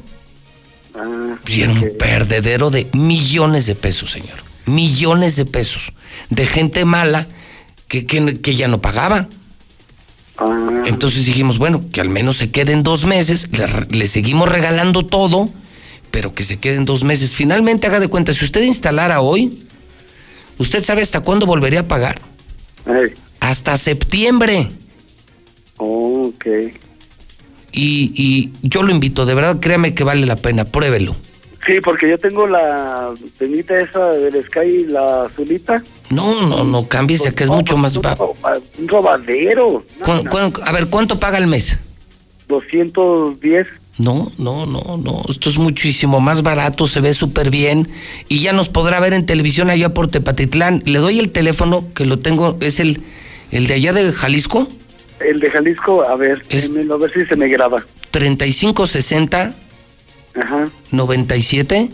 Ah, 0.96 1.38
Y 1.48 1.62
era 1.62 1.72
un 1.74 1.90
perdedero 1.98 2.70
de 2.70 2.88
millones 2.94 3.66
de 3.66 3.76
pesos, 3.76 4.12
señor. 4.12 4.44
Millones 4.66 5.36
de 5.36 5.46
pesos. 5.46 5.94
De 6.30 6.46
gente 6.46 6.86
mala 6.86 7.28
que, 7.88 8.06
que, 8.06 8.40
que 8.42 8.56
ya 8.56 8.68
no 8.68 8.82
pagaba. 8.82 9.28
Ah. 10.38 10.84
Entonces 10.86 11.26
dijimos, 11.26 11.58
bueno, 11.58 11.84
que 11.92 12.02
al 12.02 12.10
menos 12.10 12.38
se 12.38 12.52
queden 12.52 12.84
dos 12.84 13.06
meses, 13.06 13.48
le, 13.90 14.08
seguimos 14.08 14.50
regalando 14.50 15.06
todo, 15.06 15.50
pero 16.12 16.34
que 16.34 16.44
se 16.44 16.58
queden 16.58 16.86
dos 16.86 17.04
meses. 17.04 17.36
Finalmente, 17.36 17.88
haga 17.88 18.00
de 18.00 18.08
cuenta, 18.08 18.34
si 18.34 18.46
usted 18.46 18.64
instalara 18.64 19.22
hoy, 19.22 19.60
¿usted 20.58 20.84
sabe 20.84 21.02
hasta 21.02 21.22
cuándo 21.22 21.46
volvería 21.46 21.82
a 21.82 21.88
pagar? 21.88 22.22
Hasta 23.40 23.78
septiembre. 23.78 24.70
ok. 25.78 26.46
Y, 27.76 28.14
y 28.16 28.54
yo 28.62 28.84
lo 28.84 28.92
invito, 28.92 29.26
de 29.26 29.34
verdad, 29.34 29.60
créame 29.60 29.96
que 29.96 30.04
vale 30.04 30.26
la 30.28 30.36
pena, 30.36 30.66
pruébelo. 30.66 31.16
Sí, 31.66 31.80
porque 31.82 32.10
yo 32.10 32.18
tengo 32.18 32.46
la 32.48 33.14
tenita 33.38 33.80
esa 33.80 34.10
del 34.12 34.44
Sky, 34.44 34.86
la 34.88 35.26
azulita. 35.26 35.82
No, 36.10 36.46
no, 36.48 36.64
no 36.64 36.88
cambies, 36.88 37.22
que 37.34 37.44
es 37.46 37.50
mucho 37.50 37.78
más 37.78 37.98
bajo. 38.02 38.36
Un 38.78 38.88
robadero. 38.88 39.84
¿Cu- 40.04 40.30
cu- 40.30 40.62
a 40.66 40.72
ver, 40.74 40.88
¿cuánto 40.88 41.20
paga 41.20 41.38
al 41.38 41.48
mes? 41.48 41.78
210. 42.50 43.68
No, 44.00 44.32
no, 44.38 44.66
no, 44.66 44.98
no. 44.98 45.22
Esto 45.30 45.50
es 45.50 45.58
muchísimo 45.58 46.20
más 46.20 46.42
barato, 46.42 46.88
se 46.88 47.00
ve 47.00 47.14
súper 47.14 47.50
bien 47.50 47.88
y 48.28 48.40
ya 48.42 48.52
nos 48.52 48.68
podrá 48.70 49.00
ver 49.00 49.14
en 49.14 49.26
televisión 49.26 49.70
allá 49.70 49.94
por 49.94 50.08
Tepatitlán. 50.10 50.82
Le 50.86 51.00
doy 51.00 51.20
el 51.20 51.32
teléfono 51.32 51.86
que 51.94 52.06
lo 52.06 52.20
tengo, 52.20 52.58
es 52.60 52.80
el, 52.80 53.02
el 53.52 53.68
de 53.68 53.76
allá 53.76 53.94
de 53.94 54.12
Jalisco, 54.12 54.68
El 55.20 55.40
de 55.40 55.50
Jalisco, 55.52 56.02
a 56.04 56.16
ver, 56.16 56.42
démelo, 56.48 56.96
a 56.96 56.98
ver 56.98 57.14
si 57.14 57.24
se 57.26 57.36
me 57.36 57.48
graba. 57.48 57.84
3560 58.12 59.54
Ajá, 60.36 60.70
97 60.92 61.90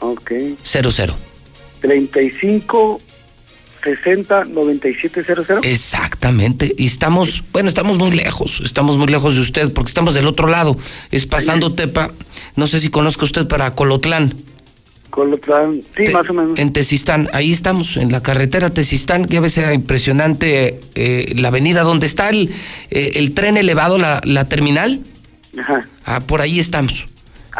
ok. 0.00 0.32
00. 0.62 1.14
35 1.80 3.00
60 3.84 4.44
97 4.44 5.22
00. 5.24 5.60
Exactamente. 5.62 6.74
Y 6.76 6.86
estamos, 6.86 7.44
bueno, 7.52 7.68
estamos 7.68 7.98
muy 7.98 8.10
lejos, 8.10 8.60
estamos 8.64 8.96
muy 8.96 9.06
lejos 9.06 9.34
de 9.34 9.40
usted 9.40 9.72
porque 9.72 9.88
estamos 9.88 10.14
del 10.14 10.26
otro 10.26 10.48
lado. 10.48 10.76
Es 11.10 11.26
pasando 11.26 11.72
Tepa, 11.74 12.10
no 12.56 12.66
sé 12.66 12.80
si 12.80 12.90
conozca 12.90 13.24
usted 13.24 13.46
para 13.46 13.74
Colotlán. 13.74 14.34
Colotlán, 15.10 15.80
sí, 15.96 16.12
más 16.12 16.28
o 16.28 16.34
menos. 16.34 16.58
En 16.58 16.72
Tezistán, 16.72 17.28
ahí 17.32 17.52
estamos, 17.52 17.96
en 17.96 18.12
la 18.12 18.22
carretera 18.22 18.70
Tezistán, 18.70 19.24
que 19.24 19.38
a 19.38 19.40
veces 19.40 19.68
es 19.68 19.74
impresionante 19.74 20.80
eh, 20.94 21.32
la 21.36 21.48
avenida 21.48 21.82
donde 21.82 22.06
está 22.06 22.28
el, 22.28 22.50
eh, 22.90 23.12
el 23.14 23.32
tren 23.32 23.56
elevado, 23.56 23.96
la, 23.96 24.20
la 24.24 24.48
terminal. 24.48 25.00
Ajá. 25.58 25.88
Ah, 26.04 26.20
por 26.20 26.40
ahí 26.40 26.58
estamos. 26.58 27.06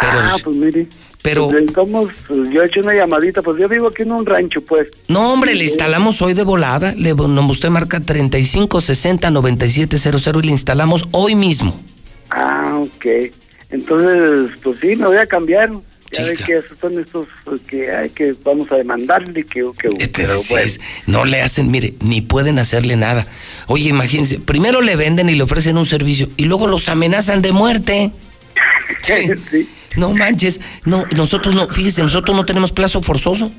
Pero, 0.00 0.12
ah, 0.20 0.36
pues 0.42 0.56
mire. 0.56 0.86
pero- 1.22 1.48
Pues, 1.48 1.64
estamos, 1.64 2.10
pues, 2.26 2.50
yo 2.50 2.62
he 2.62 2.66
hecho 2.66 2.80
una 2.80 2.94
llamadita, 2.94 3.42
pues 3.42 3.58
yo 3.60 3.68
vivo 3.68 3.88
aquí 3.88 4.02
en 4.02 4.12
un 4.12 4.26
rancho, 4.26 4.60
pues. 4.60 4.88
no, 5.08 5.32
hombre, 5.32 5.54
le 5.54 5.64
instalamos 5.64 6.20
hoy 6.22 6.34
de 6.34 6.44
volada. 6.44 6.94
Le, 6.96 7.12
usted 7.14 7.70
marca 7.70 8.00
3560-9700 8.00 10.38
y 10.42 10.46
le 10.46 10.52
instalamos 10.52 11.08
hoy 11.12 11.34
mismo. 11.34 11.78
Ah, 12.30 12.78
ok. 12.80 13.06
Entonces, 13.70 14.50
pues 14.62 14.78
sí, 14.80 14.96
me 14.96 15.06
voy 15.06 15.16
a 15.16 15.26
cambiar. 15.26 15.70
Ya 16.10 16.24
ve 16.24 16.34
que 16.36 16.60
son 16.80 16.98
estos 16.98 17.26
que 17.66 17.90
hay 17.94 18.08
que 18.10 18.34
vamos 18.44 18.70
a 18.72 18.76
demandarle 18.76 19.44
que, 19.44 19.62
que 19.78 20.08
pero 20.08 20.42
bueno. 20.48 20.64
Es- 20.66 20.80
no 21.06 21.24
le 21.24 21.42
hacen, 21.42 21.70
mire, 21.70 21.94
ni 22.00 22.20
pueden 22.22 22.58
hacerle 22.58 22.96
nada. 22.96 23.26
Oye, 23.66 23.88
imagínense, 23.90 24.38
primero 24.38 24.80
le 24.80 24.96
venden 24.96 25.28
y 25.28 25.34
le 25.34 25.42
ofrecen 25.42 25.76
un 25.76 25.84
servicio 25.86 26.28
y 26.36 26.44
luego 26.44 26.66
los 26.66 26.88
amenazan 26.88 27.42
de 27.42 27.52
muerte. 27.52 28.10
Sí. 29.02 29.68
No 29.96 30.12
manches, 30.12 30.60
no, 30.84 31.04
nosotros 31.14 31.54
no, 31.54 31.68
fíjese, 31.68 32.02
nosotros 32.02 32.36
no 32.36 32.44
tenemos 32.44 32.72
plazo 32.72 33.02
forzoso. 33.02 33.50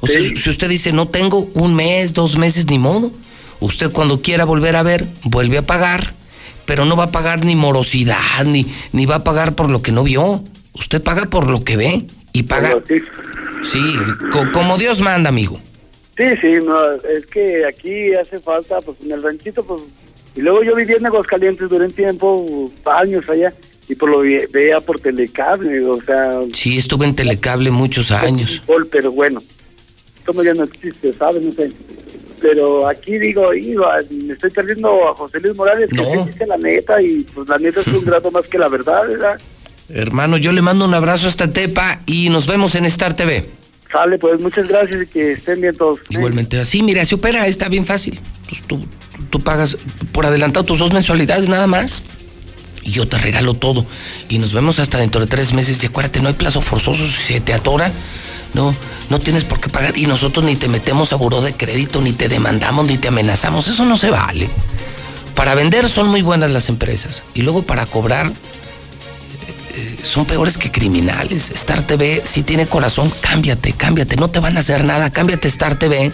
O 0.00 0.06
sea, 0.06 0.20
si 0.20 0.50
usted 0.50 0.68
dice 0.68 0.92
no 0.92 1.08
tengo 1.08 1.48
un 1.54 1.74
mes, 1.74 2.14
dos 2.14 2.36
meses, 2.36 2.66
ni 2.66 2.78
modo. 2.78 3.12
Usted 3.60 3.90
cuando 3.90 4.20
quiera 4.20 4.44
volver 4.44 4.76
a 4.76 4.82
ver, 4.82 5.06
vuelve 5.22 5.58
a 5.58 5.66
pagar, 5.66 6.12
pero 6.66 6.84
no 6.84 6.96
va 6.96 7.04
a 7.04 7.10
pagar 7.12 7.44
ni 7.44 7.56
morosidad, 7.56 8.44
ni, 8.44 8.66
ni 8.92 9.06
va 9.06 9.16
a 9.16 9.24
pagar 9.24 9.54
por 9.54 9.70
lo 9.70 9.82
que 9.82 9.92
no 9.92 10.02
vio. 10.04 10.42
Usted 10.78 11.02
paga 11.02 11.24
por 11.26 11.46
lo 11.46 11.62
que 11.64 11.76
ve 11.76 12.06
y 12.32 12.42
paga. 12.44 12.76
Sí, 13.62 13.96
co- 14.32 14.50
como 14.52 14.76
Dios 14.78 15.00
manda, 15.00 15.28
amigo. 15.30 15.58
Sí, 16.16 16.24
sí, 16.40 16.54
no, 16.64 16.92
es 16.92 17.26
que 17.26 17.64
aquí 17.66 18.14
hace 18.14 18.40
falta, 18.40 18.80
pues 18.80 18.96
en 19.04 19.12
el 19.12 19.22
ranchito, 19.22 19.64
pues. 19.64 19.82
Y 20.34 20.40
luego 20.40 20.62
yo 20.62 20.74
viví 20.74 20.92
en 20.94 21.06
Aguascalientes 21.06 21.68
durante 21.68 21.86
un 21.86 21.92
tiempo, 21.92 22.70
años 22.84 23.28
allá, 23.28 23.52
y 23.88 23.94
por 23.94 24.10
lo 24.10 24.20
ve- 24.20 24.48
veía 24.52 24.80
por 24.80 25.00
telecable, 25.00 25.84
o 25.86 26.00
sea, 26.02 26.40
Sí, 26.52 26.76
estuve 26.78 27.06
en 27.06 27.16
Telecable 27.16 27.70
muchos 27.70 28.10
años. 28.12 28.62
gol, 28.66 28.86
pero 28.86 29.10
bueno, 29.12 29.42
como 30.24 30.42
ya 30.42 30.54
no 30.54 30.64
existe, 30.64 31.12
¿sabes? 31.14 31.42
No 31.42 31.52
sé. 31.52 31.70
Pero 32.40 32.86
aquí 32.86 33.18
digo, 33.18 33.54
iba, 33.54 33.98
me 34.10 34.34
estoy 34.34 34.50
perdiendo 34.50 35.08
a 35.08 35.14
José 35.14 35.40
Luis 35.40 35.56
Morales, 35.56 35.88
que 35.90 36.04
sí 36.04 36.18
dice 36.26 36.46
la 36.46 36.58
neta, 36.58 37.00
y 37.00 37.26
pues 37.34 37.48
la 37.48 37.56
neta 37.58 37.80
es 37.80 37.86
un 37.88 38.04
grato 38.04 38.30
más 38.30 38.46
que 38.46 38.58
la 38.58 38.68
verdad, 38.68 39.08
¿verdad? 39.08 39.40
Hermano, 39.88 40.36
yo 40.36 40.52
le 40.52 40.62
mando 40.62 40.84
un 40.84 40.94
abrazo 40.94 41.28
hasta 41.28 41.50
Tepa 41.50 42.00
y 42.06 42.28
nos 42.28 42.46
vemos 42.46 42.74
en 42.74 42.86
Star 42.86 43.14
TV. 43.14 43.48
Sale, 43.90 44.18
pues 44.18 44.40
muchas 44.40 44.66
gracias 44.66 45.02
y 45.02 45.06
que 45.06 45.32
estén 45.32 45.60
bien 45.60 45.76
todos. 45.76 46.00
Igualmente, 46.08 46.58
así, 46.58 46.82
mira, 46.82 47.04
se 47.04 47.14
opera, 47.14 47.46
está 47.46 47.68
bien 47.68 47.86
fácil. 47.86 48.18
Pues 48.48 48.62
tú, 48.66 48.84
tú 49.30 49.38
pagas 49.40 49.76
por 50.12 50.26
adelantado 50.26 50.64
tus 50.64 50.78
dos 50.80 50.92
mensualidades 50.92 51.48
nada 51.48 51.66
más. 51.66 52.02
Y 52.82 52.90
yo 52.90 53.06
te 53.06 53.18
regalo 53.18 53.54
todo. 53.54 53.86
Y 54.28 54.38
nos 54.38 54.54
vemos 54.54 54.78
hasta 54.78 54.98
dentro 54.98 55.20
de 55.20 55.26
tres 55.26 55.52
meses. 55.52 55.82
Y 55.82 55.86
acuérdate, 55.86 56.20
no 56.20 56.28
hay 56.28 56.34
plazo 56.34 56.60
forzoso. 56.60 57.06
Si 57.06 57.34
se 57.34 57.40
te 57.40 57.52
atora, 57.52 57.90
No, 58.54 58.74
no 59.10 59.18
tienes 59.18 59.44
por 59.44 59.60
qué 59.60 59.68
pagar 59.68 59.98
y 59.98 60.06
nosotros 60.06 60.44
ni 60.44 60.56
te 60.56 60.68
metemos 60.68 61.12
a 61.12 61.16
buró 61.16 61.42
de 61.42 61.52
crédito, 61.52 62.00
ni 62.00 62.12
te 62.12 62.28
demandamos, 62.28 62.86
ni 62.86 62.96
te 62.96 63.08
amenazamos. 63.08 63.68
Eso 63.68 63.84
no 63.84 63.96
se 63.96 64.10
vale. 64.10 64.48
Para 65.34 65.54
vender 65.54 65.88
son 65.88 66.08
muy 66.08 66.22
buenas 66.22 66.50
las 66.50 66.68
empresas 66.68 67.22
y 67.34 67.42
luego 67.42 67.62
para 67.64 67.84
cobrar 67.86 68.32
son 70.02 70.26
peores 70.26 70.58
que 70.58 70.70
criminales. 70.70 71.50
Star 71.50 71.86
TV, 71.86 72.22
si 72.24 72.42
tiene 72.42 72.66
corazón, 72.66 73.12
cámbiate, 73.20 73.72
cámbiate. 73.72 74.16
No 74.16 74.28
te 74.28 74.40
van 74.40 74.56
a 74.56 74.60
hacer 74.60 74.84
nada. 74.84 75.10
Cámbiate 75.10 75.48
Star 75.48 75.78
TV 75.78 76.12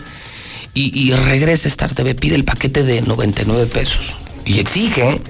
y, 0.74 1.00
y 1.00 1.12
regresa 1.12 1.68
Star 1.68 1.94
TV. 1.94 2.14
Pide 2.14 2.34
el 2.34 2.44
paquete 2.44 2.82
de 2.82 3.02
99 3.02 3.66
pesos 3.66 4.14
y 4.44 4.58
exige 4.58 5.20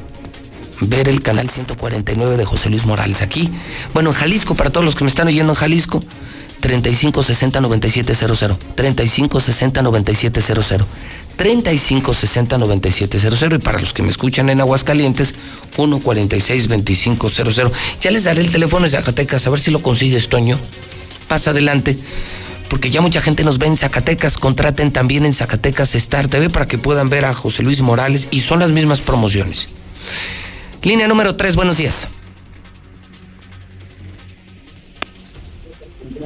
ver 0.80 1.08
el 1.08 1.22
canal 1.22 1.50
149 1.50 2.36
de 2.36 2.44
José 2.44 2.70
Luis 2.70 2.84
Morales 2.84 3.22
aquí. 3.22 3.50
Bueno, 3.94 4.10
en 4.10 4.16
Jalisco, 4.16 4.54
para 4.54 4.70
todos 4.70 4.84
los 4.84 4.94
que 4.94 5.04
me 5.04 5.10
están 5.10 5.28
oyendo 5.28 5.52
en 5.52 5.56
Jalisco, 5.56 6.02
3560 6.60 7.60
9700 7.60 8.42
3560 11.36 12.58
9700 12.58 12.58
3560 12.58 12.58
9700 12.58 13.58
y 13.58 13.62
para 13.62 13.78
los 13.80 13.92
que 13.92 14.02
me 14.02 14.08
escuchan 14.10 14.50
en 14.50 14.60
Aguascalientes 14.60 15.34
146 15.74 16.68
2500 16.68 17.72
ya 18.00 18.10
les 18.10 18.24
daré 18.24 18.40
el 18.40 18.50
teléfono 18.50 18.84
de 18.84 18.90
Zacatecas 18.90 19.46
a 19.46 19.50
ver 19.50 19.60
si 19.60 19.70
lo 19.70 19.82
consigues 19.82 20.28
Toño. 20.28 20.58
Pasa 21.28 21.50
adelante 21.50 21.96
porque 22.72 22.88
ya 22.88 23.02
mucha 23.02 23.20
gente 23.20 23.44
nos 23.44 23.58
ve 23.58 23.66
en 23.66 23.76
Zacatecas. 23.76 24.38
Contraten 24.38 24.92
también 24.92 25.26
en 25.26 25.34
Zacatecas 25.34 25.94
Star 25.94 26.28
TV 26.28 26.48
para 26.48 26.66
que 26.66 26.78
puedan 26.78 27.10
ver 27.10 27.26
a 27.26 27.34
José 27.34 27.62
Luis 27.62 27.82
Morales 27.82 28.28
y 28.30 28.40
son 28.40 28.60
las 28.60 28.70
mismas 28.70 29.00
promociones. 29.00 29.68
Línea 30.82 31.06
número 31.06 31.36
3 31.36 31.54
buenos 31.54 31.76
días. 31.76 31.94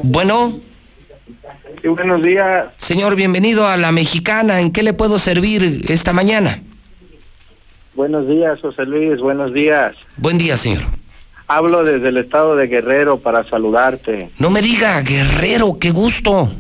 Bueno. 0.05 0.66
Sí, 1.81 1.89
buenos 1.89 2.23
días. 2.23 2.67
Señor, 2.77 3.15
bienvenido 3.17 3.67
a 3.67 3.77
la 3.77 3.93
mexicana. 3.93 4.61
¿En 4.61 4.73
qué 4.73 4.83
le 4.83 4.93
puedo 4.93 5.19
servir 5.19 5.85
esta 5.89 6.13
mañana? 6.13 6.63
Buenos 7.95 8.29
días, 8.29 8.61
José 8.61 8.85
Luis. 8.85 9.19
Buenos 9.21 9.53
días. 9.53 9.97
Buen 10.17 10.39
día, 10.39 10.57
señor. 10.57 10.85
Hablo 11.49 11.85
desde 11.85 12.09
el 12.09 12.17
estado 12.17 12.57
de 12.57 12.67
Guerrero 12.67 13.19
para 13.19 13.45
saludarte. 13.45 14.31
No 14.39 14.51
me 14.51 14.63
diga, 14.63 15.01
Guerrero, 15.03 15.79
qué 15.79 15.91
gusto. 15.91 16.53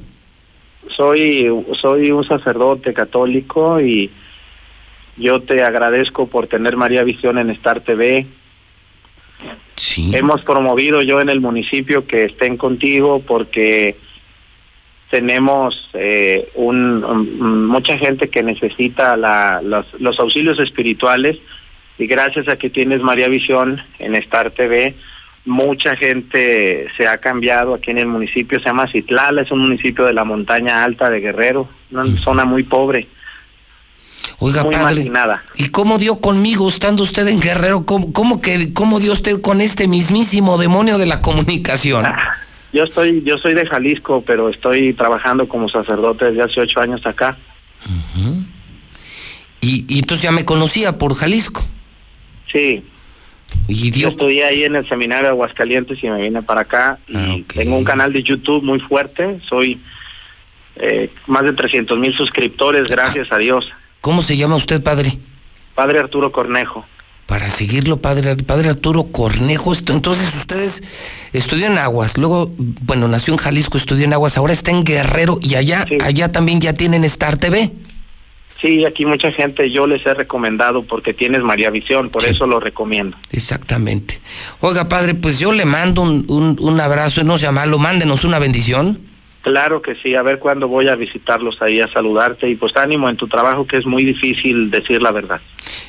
Soy, 0.96 1.48
soy 1.80 2.10
un 2.12 2.24
sacerdote 2.24 2.94
católico 2.94 3.80
y 3.80 4.10
yo 5.16 5.40
te 5.42 5.62
agradezco 5.64 6.28
por 6.28 6.46
tener 6.46 6.76
María 6.76 7.02
Visión 7.02 7.38
en 7.38 7.50
Star 7.50 7.80
TV. 7.80 8.26
Sí. 9.74 10.10
Hemos 10.14 10.42
promovido 10.42 11.02
yo 11.02 11.20
en 11.20 11.28
el 11.28 11.40
municipio 11.40 12.06
que 12.06 12.24
estén 12.24 12.56
contigo 12.56 13.20
porque 13.26 13.96
tenemos 15.10 15.88
eh, 15.94 16.48
un, 16.54 17.04
un- 17.04 17.66
mucha 17.66 17.96
gente 17.98 18.28
que 18.28 18.42
necesita 18.42 19.16
la, 19.16 19.60
los, 19.62 19.86
los 20.00 20.18
auxilios 20.18 20.58
espirituales 20.58 21.38
y 21.98 22.06
gracias 22.06 22.48
a 22.48 22.56
que 22.56 22.70
tienes 22.70 23.00
María 23.02 23.28
Visión 23.28 23.80
en 23.98 24.14
Star 24.16 24.50
TV, 24.50 24.94
mucha 25.44 25.94
gente 25.96 26.88
se 26.96 27.06
ha 27.06 27.18
cambiado 27.18 27.74
aquí 27.74 27.90
en 27.92 27.98
el 27.98 28.06
municipio, 28.06 28.58
se 28.58 28.64
llama 28.66 28.88
Citlala, 28.88 29.42
es 29.42 29.50
un 29.52 29.60
municipio 29.60 30.04
de 30.04 30.12
la 30.12 30.24
montaña 30.24 30.82
alta 30.84 31.08
de 31.08 31.20
Guerrero, 31.20 31.68
una 31.92 32.04
zona 32.16 32.44
muy 32.44 32.64
pobre. 32.64 33.06
Oiga, 34.38 34.64
muy 34.64 34.72
padre. 34.72 34.96
marginada. 34.96 35.42
¿Y 35.54 35.68
cómo 35.68 35.98
dio 35.98 36.16
conmigo 36.20 36.68
estando 36.68 37.02
usted 37.04 37.28
en 37.28 37.40
Guerrero? 37.40 37.86
¿Cómo, 37.86 38.12
cómo 38.12 38.40
que, 38.42 38.72
cómo 38.74 38.98
dio 38.98 39.12
usted 39.12 39.40
con 39.40 39.60
este 39.60 39.86
mismísimo 39.88 40.58
demonio 40.58 40.98
de 40.98 41.06
la 41.06 41.22
comunicación? 41.22 42.04
Yo 42.76 42.84
estoy, 42.84 43.22
yo 43.24 43.38
soy 43.38 43.54
de 43.54 43.64
Jalisco, 43.64 44.22
pero 44.26 44.50
estoy 44.50 44.92
trabajando 44.92 45.48
como 45.48 45.66
sacerdote 45.66 46.26
desde 46.26 46.42
hace 46.42 46.60
ocho 46.60 46.78
años 46.78 47.06
acá. 47.06 47.38
Y, 49.62 49.86
y 49.88 49.98
entonces 49.98 50.22
ya 50.22 50.30
me 50.30 50.44
conocía 50.44 50.98
por 50.98 51.14
Jalisco. 51.14 51.64
Sí. 52.52 52.84
Y 53.66 53.90
Yo 53.92 54.10
estudié 54.10 54.44
ahí 54.44 54.64
en 54.64 54.76
el 54.76 54.86
seminario 54.86 55.24
de 55.24 55.30
Aguascalientes 55.30 56.04
y 56.04 56.10
me 56.10 56.20
vine 56.20 56.42
para 56.42 56.60
acá. 56.60 56.98
Y 57.08 57.44
tengo 57.44 57.78
un 57.78 57.84
canal 57.84 58.12
de 58.12 58.22
YouTube 58.22 58.62
muy 58.62 58.78
fuerte. 58.78 59.40
Soy 59.48 59.80
eh, 60.76 61.10
más 61.26 61.44
de 61.44 61.54
300 61.54 61.98
mil 61.98 62.14
suscriptores, 62.14 62.88
gracias 62.88 63.32
a 63.32 63.38
Dios. 63.38 63.72
¿Cómo 64.02 64.20
se 64.20 64.36
llama 64.36 64.56
usted, 64.56 64.82
padre? 64.82 65.16
Padre 65.74 65.98
Arturo 65.98 66.30
Cornejo. 66.30 66.84
Para 67.26 67.50
seguirlo, 67.50 67.96
padre, 67.96 68.36
padre 68.36 68.68
Arturo 68.68 69.04
Cornejo. 69.04 69.74
Entonces, 69.74 70.24
ustedes 70.38 70.82
estudió 71.32 71.66
en 71.66 71.76
Aguas, 71.76 72.18
luego, 72.18 72.52
bueno, 72.56 73.08
nació 73.08 73.34
en 73.34 73.38
Jalisco, 73.38 73.78
estudió 73.78 74.04
en 74.04 74.12
Aguas, 74.12 74.36
ahora 74.36 74.52
está 74.52 74.70
en 74.70 74.84
Guerrero 74.84 75.38
y 75.42 75.56
allá, 75.56 75.86
allá 76.04 76.30
también 76.30 76.60
ya 76.60 76.72
tienen 76.72 77.02
Star 77.04 77.36
TV. 77.36 77.72
Sí, 78.60 78.84
aquí 78.86 79.04
mucha 79.04 79.30
gente 79.32 79.70
yo 79.70 79.86
les 79.86 80.06
he 80.06 80.14
recomendado 80.14 80.82
porque 80.82 81.12
tienes 81.12 81.42
María 81.42 81.68
Visión, 81.70 82.08
por 82.08 82.24
eso 82.24 82.46
lo 82.46 82.58
recomiendo. 82.58 83.16
Exactamente. 83.30 84.18
Oiga, 84.60 84.88
padre, 84.88 85.14
pues 85.14 85.38
yo 85.38 85.52
le 85.52 85.66
mando 85.66 86.02
un, 86.02 86.24
un, 86.28 86.56
un 86.58 86.80
abrazo, 86.80 87.22
no 87.22 87.36
sea 87.36 87.52
malo, 87.52 87.78
mándenos 87.78 88.24
una 88.24 88.38
bendición. 88.38 88.98
Claro 89.46 89.80
que 89.80 89.94
sí, 89.94 90.16
a 90.16 90.22
ver 90.22 90.40
cuándo 90.40 90.66
voy 90.66 90.88
a 90.88 90.96
visitarlos 90.96 91.62
ahí 91.62 91.78
a 91.80 91.86
saludarte 91.86 92.50
y 92.50 92.56
pues 92.56 92.76
ánimo 92.76 93.08
en 93.08 93.14
tu 93.16 93.28
trabajo 93.28 93.64
que 93.64 93.76
es 93.76 93.86
muy 93.86 94.04
difícil 94.04 94.72
decir 94.72 95.00
la 95.00 95.12
verdad. 95.12 95.40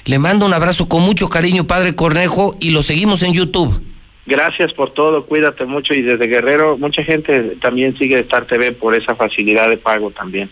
Le 0.05 0.19
mando 0.19 0.45
un 0.45 0.53
abrazo 0.53 0.87
con 0.87 1.01
mucho 1.01 1.27
cariño, 1.27 1.65
padre 1.65 1.95
Cornejo, 1.95 2.55
y 2.59 2.69
lo 2.69 2.83
seguimos 2.83 3.23
en 3.23 3.33
YouTube. 3.33 3.81
Gracias 4.27 4.73
por 4.73 4.91
todo, 4.93 5.25
cuídate 5.25 5.65
mucho 5.65 5.95
y 5.95 6.03
desde 6.03 6.27
Guerrero 6.27 6.77
mucha 6.77 7.03
gente 7.03 7.57
también 7.59 7.97
sigue 7.97 8.19
Star 8.19 8.45
TV 8.45 8.73
por 8.73 8.93
esa 8.93 9.15
facilidad 9.15 9.67
de 9.71 9.77
pago 9.77 10.11
también. 10.11 10.51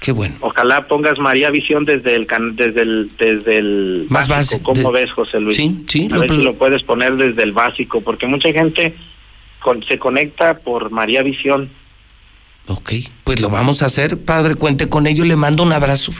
Qué 0.00 0.12
bueno. 0.12 0.34
Ojalá 0.40 0.88
pongas 0.88 1.18
María 1.18 1.50
Visión 1.50 1.84
desde 1.84 2.14
el 2.14 2.26
can- 2.26 2.56
desde 2.56 2.80
el 2.80 3.10
desde 3.18 3.58
el 3.58 4.06
Más 4.08 4.26
básico. 4.26 4.62
¿Cómo 4.72 4.90
de- 4.90 5.02
ves, 5.02 5.12
José 5.12 5.38
Luis? 5.38 5.54
Sí, 5.54 5.84
sí, 5.86 6.08
A 6.10 6.14
lo- 6.14 6.20
ver 6.22 6.30
si 6.30 6.36
lo 6.38 6.54
puedes 6.54 6.82
poner 6.82 7.14
desde 7.16 7.42
el 7.42 7.52
básico 7.52 8.00
porque 8.00 8.26
mucha 8.26 8.50
gente 8.54 8.94
con- 9.60 9.82
se 9.82 9.98
conecta 9.98 10.54
por 10.60 10.90
María 10.90 11.22
Visión. 11.22 11.68
Ok, 12.68 12.92
pues 13.24 13.40
lo 13.40 13.48
vamos 13.48 13.82
a 13.82 13.86
hacer, 13.86 14.18
padre, 14.18 14.54
cuente 14.54 14.90
con 14.90 15.06
ello, 15.06 15.24
le 15.24 15.36
mando 15.36 15.62
un 15.62 15.72
abrazo. 15.72 16.12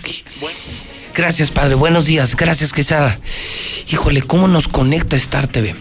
Gracias, 1.14 1.50
padre, 1.50 1.74
buenos 1.74 2.06
días, 2.06 2.36
gracias, 2.36 2.72
Quesada. 2.72 3.18
Híjole, 3.92 4.22
¿cómo 4.22 4.48
nos 4.48 4.66
conecta 4.66 5.14
Star 5.16 5.46
TV? 5.46 5.74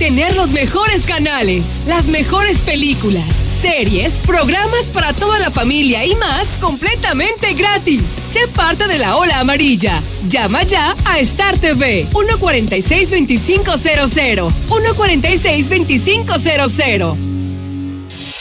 Tener 0.00 0.34
los 0.34 0.50
mejores 0.52 1.04
canales, 1.04 1.62
las 1.86 2.06
mejores 2.06 2.56
películas, 2.60 3.26
series, 3.60 4.14
programas 4.26 4.86
para 4.86 5.12
toda 5.12 5.38
la 5.38 5.50
familia 5.50 6.06
y 6.06 6.14
más 6.14 6.56
completamente 6.58 7.52
gratis. 7.52 8.04
Sé 8.32 8.48
parte 8.48 8.88
de 8.88 8.96
la 8.96 9.16
ola 9.16 9.40
amarilla. 9.40 10.00
Llama 10.26 10.62
ya 10.62 10.96
a 11.04 11.18
Star 11.18 11.58
TV 11.58 12.06
146-2500. 12.12 14.50
146-2500. 14.70 17.16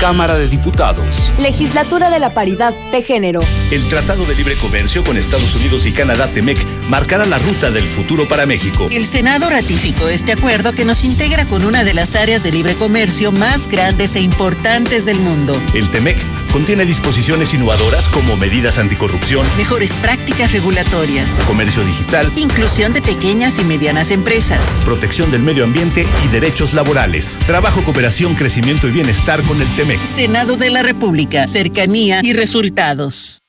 Cámara 0.00 0.38
de 0.38 0.48
Diputados. 0.48 1.30
Legislatura 1.38 2.08
de 2.08 2.18
la 2.18 2.32
Paridad 2.32 2.72
de 2.90 3.02
Género. 3.02 3.40
El 3.70 3.86
Tratado 3.90 4.24
de 4.24 4.34
Libre 4.34 4.56
Comercio 4.56 5.04
con 5.04 5.18
Estados 5.18 5.54
Unidos 5.54 5.84
y 5.84 5.92
Canadá, 5.92 6.26
TEMEC, 6.28 6.58
marcará 6.88 7.26
la 7.26 7.38
ruta 7.38 7.70
del 7.70 7.86
futuro 7.86 8.26
para 8.26 8.46
México. 8.46 8.86
El 8.90 9.04
Senado 9.04 9.50
ratificó 9.50 10.08
este 10.08 10.32
acuerdo 10.32 10.72
que 10.72 10.86
nos 10.86 11.04
integra 11.04 11.44
con 11.44 11.66
una 11.66 11.84
de 11.84 11.92
las 11.92 12.16
áreas 12.16 12.42
de 12.42 12.52
libre 12.52 12.74
comercio 12.74 13.30
más 13.32 13.68
grandes 13.68 14.16
e 14.16 14.20
importantes 14.20 15.04
del 15.04 15.20
mundo. 15.20 15.60
El 15.74 15.90
TEMEC 15.90 16.16
contiene 16.52 16.84
disposiciones 16.84 17.54
innovadoras 17.54 18.08
como 18.08 18.36
medidas 18.36 18.78
anticorrupción, 18.78 19.46
Mejores 19.56 19.92
prácticas 19.94 20.52
regulatorias. 20.52 21.40
comercio 21.46 21.84
digital, 21.84 22.30
Inclusión 22.36 22.92
de 22.92 23.02
pequeñas 23.02 23.58
y 23.58 23.64
medianas 23.64 24.10
empresas. 24.10 24.80
protección 24.84 25.30
del 25.30 25.42
medio 25.42 25.64
ambiente 25.64 26.06
y 26.24 26.28
derechos 26.28 26.74
laborales. 26.74 27.38
Trabajo, 27.46 27.82
cooperación, 27.82 28.34
crecimiento 28.34 28.88
y 28.88 28.92
bienestar 28.92 29.42
con 29.42 29.60
el 29.60 29.68
TEMEC. 29.76 30.00
Senado 30.00 30.56
de 30.56 30.70
la 30.70 30.82
República. 30.82 31.46
Cercanía 31.46 32.20
y 32.22 32.32
resultados. 32.32 33.42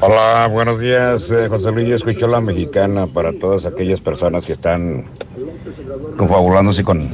Hola, 0.00 0.48
buenos 0.50 0.80
días. 0.80 1.22
eh, 1.30 1.46
José 1.48 1.70
Luis, 1.72 1.88
yo 1.88 1.96
escucho 1.96 2.26
la 2.26 2.40
mexicana 2.40 3.06
para 3.06 3.32
todas 3.38 3.64
aquellas 3.64 4.00
personas 4.00 4.44
que 4.44 4.52
están 4.54 5.06
confabulándose 6.16 6.82
con, 6.84 7.10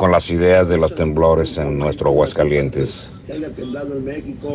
con 0.00 0.10
las 0.10 0.30
ideas 0.30 0.66
de 0.66 0.78
los 0.78 0.94
temblores 0.94 1.58
en 1.58 1.78
nuestro 1.78 2.08
Aguascalientes. 2.08 3.10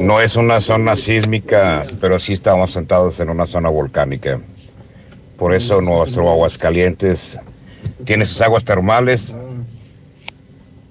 No 0.02 0.20
es 0.20 0.36
una 0.36 0.60
zona 0.60 0.96
sísmica, 0.96 1.86
pero 2.02 2.20
sí 2.20 2.34
estamos 2.34 2.74
sentados 2.74 3.20
en 3.20 3.30
una 3.30 3.46
zona 3.46 3.70
volcánica. 3.70 4.40
Por 5.38 5.54
eso 5.54 5.82
nuestro 5.82 6.32
Aguascalientes 6.32 7.38
tiene 8.06 8.26
sus 8.26 8.42
aguas 8.42 8.66
termales, 8.66 9.36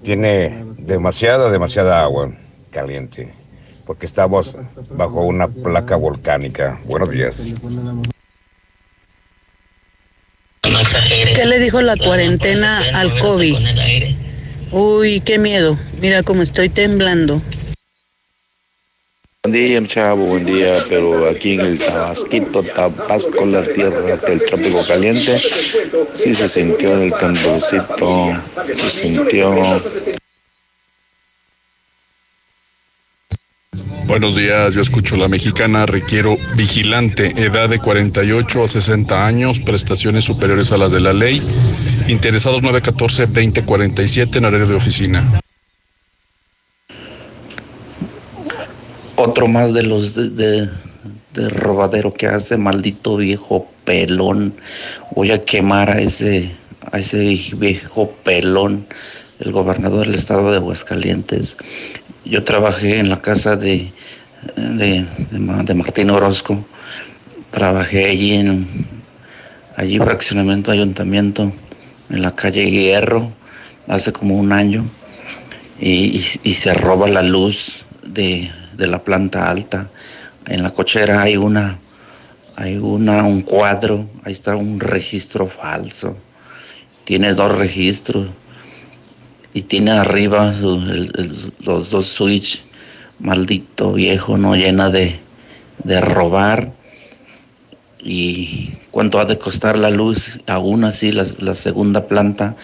tiene 0.03 0.63
demasiada, 0.77 1.51
demasiada 1.51 2.01
agua 2.01 2.31
caliente, 2.71 3.33
porque 3.85 4.05
estamos 4.05 4.55
bajo 4.91 5.21
una 5.23 5.49
placa 5.49 5.97
volcánica. 5.97 6.79
Buenos 6.85 7.09
días. 7.11 7.35
¿Qué 11.35 11.45
le 11.45 11.59
dijo 11.59 11.81
la 11.81 11.97
cuarentena 11.97 12.79
al 12.93 13.19
COVID? 13.19 13.57
Uy, 14.71 15.21
qué 15.21 15.37
miedo. 15.37 15.77
Mira 16.01 16.23
cómo 16.23 16.41
estoy 16.41 16.69
temblando. 16.69 17.41
Buen 19.43 19.53
día, 19.53 19.85
chavo, 19.85 20.25
buen 20.25 20.45
día, 20.45 20.73
pero 20.89 21.29
aquí 21.29 21.53
en 21.53 21.61
el 21.61 21.77
Tabasquito, 21.77 22.63
Tabasco, 22.63 23.45
la 23.45 23.61
tierra 23.61 24.01
del 24.01 24.43
trópico 24.43 24.83
caliente, 24.87 25.39
sí 26.11 26.33
se 26.33 26.47
sintió 26.47 26.99
el 26.99 27.13
temblorcito, 27.13 28.41
se 28.73 28.89
sintió. 28.89 29.53
Buenos 34.07 34.35
días, 34.35 34.73
yo 34.73 34.81
escucho 34.81 35.15
la 35.15 35.27
mexicana, 35.27 35.85
requiero 35.85 36.37
vigilante, 36.55 37.33
edad 37.37 37.69
de 37.69 37.79
48 37.79 38.63
a 38.63 38.67
60 38.67 39.25
años, 39.25 39.59
prestaciones 39.59 40.23
superiores 40.23 40.71
a 40.71 40.77
las 40.77 40.91
de 40.91 40.99
la 41.01 41.13
ley, 41.13 41.41
interesados 42.07 42.61
914-2047 42.63 44.37
en 44.37 44.45
horario 44.45 44.67
de 44.67 44.75
oficina. 44.75 45.23
Otro 49.15 49.47
más 49.47 49.73
de 49.73 49.83
los 49.83 50.13
de, 50.15 50.29
de- 50.29 50.69
de 51.33 51.49
robadero 51.49 52.13
que 52.13 52.27
hace, 52.27 52.55
maldito 52.57 53.17
viejo 53.17 53.67
pelón. 53.83 54.53
Voy 55.15 55.31
a 55.31 55.43
quemar 55.43 55.89
a 55.89 55.99
ese, 55.99 56.49
a 56.93 56.99
ese 56.99 57.37
viejo 57.57 58.11
pelón, 58.23 58.87
el 59.39 59.51
gobernador 59.51 60.05
del 60.05 60.15
estado 60.15 60.49
de 60.51 60.57
Aguascalientes. 60.57 61.57
Yo 62.23 62.43
trabajé 62.45 62.99
en 62.99 63.09
la 63.09 63.21
casa 63.21 63.57
de, 63.57 63.91
de, 64.55 65.05
de 65.29 65.73
Martín 65.73 66.09
Orozco. 66.09 66.65
Trabajé 67.51 68.05
allí 68.05 68.33
en 68.35 68.67
allí 69.75 69.99
fraccionamiento 69.99 70.71
ayuntamiento 70.71 71.51
en 72.09 72.21
la 72.21 72.35
calle 72.35 72.69
Hierro 72.69 73.31
hace 73.87 74.11
como 74.11 74.35
un 74.35 74.51
año 74.51 74.85
y, 75.79 76.19
se 76.19 76.73
roba 76.73 77.07
la 77.07 77.21
luz 77.21 77.85
de, 78.05 78.51
de 78.77 78.87
la 78.87 79.03
planta 79.03 79.49
alta. 79.49 79.89
En 80.47 80.63
la 80.63 80.71
cochera 80.71 81.21
hay 81.21 81.37
una, 81.37 81.79
hay 82.55 82.77
una, 82.77 83.23
un 83.23 83.41
cuadro, 83.41 84.07
ahí 84.23 84.33
está 84.33 84.55
un 84.55 84.79
registro 84.79 85.47
falso. 85.47 86.17
Tiene 87.03 87.33
dos 87.33 87.57
registros 87.57 88.27
y 89.53 89.63
tiene 89.63 89.91
arriba 89.91 90.53
los 91.59 91.89
dos 91.91 92.05
switch. 92.05 92.63
Maldito 93.19 93.93
viejo, 93.93 94.37
no 94.37 94.55
llena 94.55 94.89
de, 94.89 95.17
de 95.83 96.01
robar. 96.01 96.71
Y 98.07 98.71
cuánto 98.91 99.19
ha 99.19 99.25
de 99.25 99.39
costar 99.39 99.79
la 99.79 99.89
luz, 99.89 100.37
aún 100.45 100.83
así 100.83 101.11
la, 101.11 101.55
segunda 101.55 102.05
planta 102.05 102.55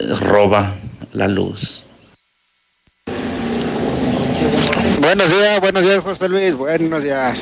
eh, 0.00 0.14
roba 0.18 0.74
la 1.12 1.28
luz. 1.28 1.84
Buenos 5.00 5.28
días, 5.28 5.60
buenos 5.60 5.82
días, 5.84 6.00
José 6.00 6.28
Luis. 6.28 6.54
Buenos 6.56 7.04
días. 7.04 7.40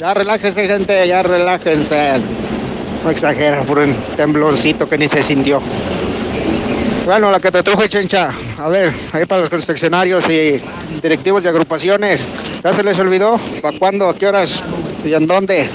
Ya 0.00 0.12
relájense, 0.12 0.66
gente, 0.66 1.06
ya 1.06 1.22
relájense. 1.22 2.14
No 3.04 3.10
exagera 3.10 3.62
por 3.62 3.78
un 3.78 3.94
temblorcito 4.16 4.88
que 4.88 4.98
ni 4.98 5.06
se 5.06 5.22
sintió. 5.22 5.62
Bueno, 7.04 7.30
la 7.30 7.38
que 7.38 7.52
te 7.52 7.62
truje, 7.62 7.88
chencha. 7.88 8.30
A 8.58 8.68
ver, 8.68 8.92
ahí 9.12 9.24
para 9.24 9.42
los 9.42 9.50
confeccionarios 9.50 10.28
y 10.28 10.60
directivos 11.00 11.44
de 11.44 11.50
agrupaciones. 11.50 12.26
¿Ya 12.64 12.74
se 12.74 12.82
les 12.82 12.98
olvidó? 12.98 13.38
¿Para 13.62 13.78
cuándo? 13.78 14.08
¿A 14.08 14.16
qué 14.16 14.26
horas? 14.26 14.64
¿Y 15.04 15.14
en 15.14 15.28
dónde? 15.28 15.68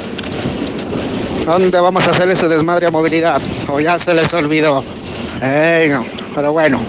¿Dónde 1.52 1.80
vamos 1.80 2.08
a 2.08 2.12
hacer 2.12 2.30
ese 2.30 2.48
desmadre 2.48 2.86
a 2.86 2.92
movilidad? 2.92 3.42
¿O 3.70 3.80
ya 3.80 3.98
se 3.98 4.14
les 4.14 4.32
olvidó? 4.36 4.84
No. 5.42 6.06
Pero 6.36 6.52
bueno, 6.54 6.80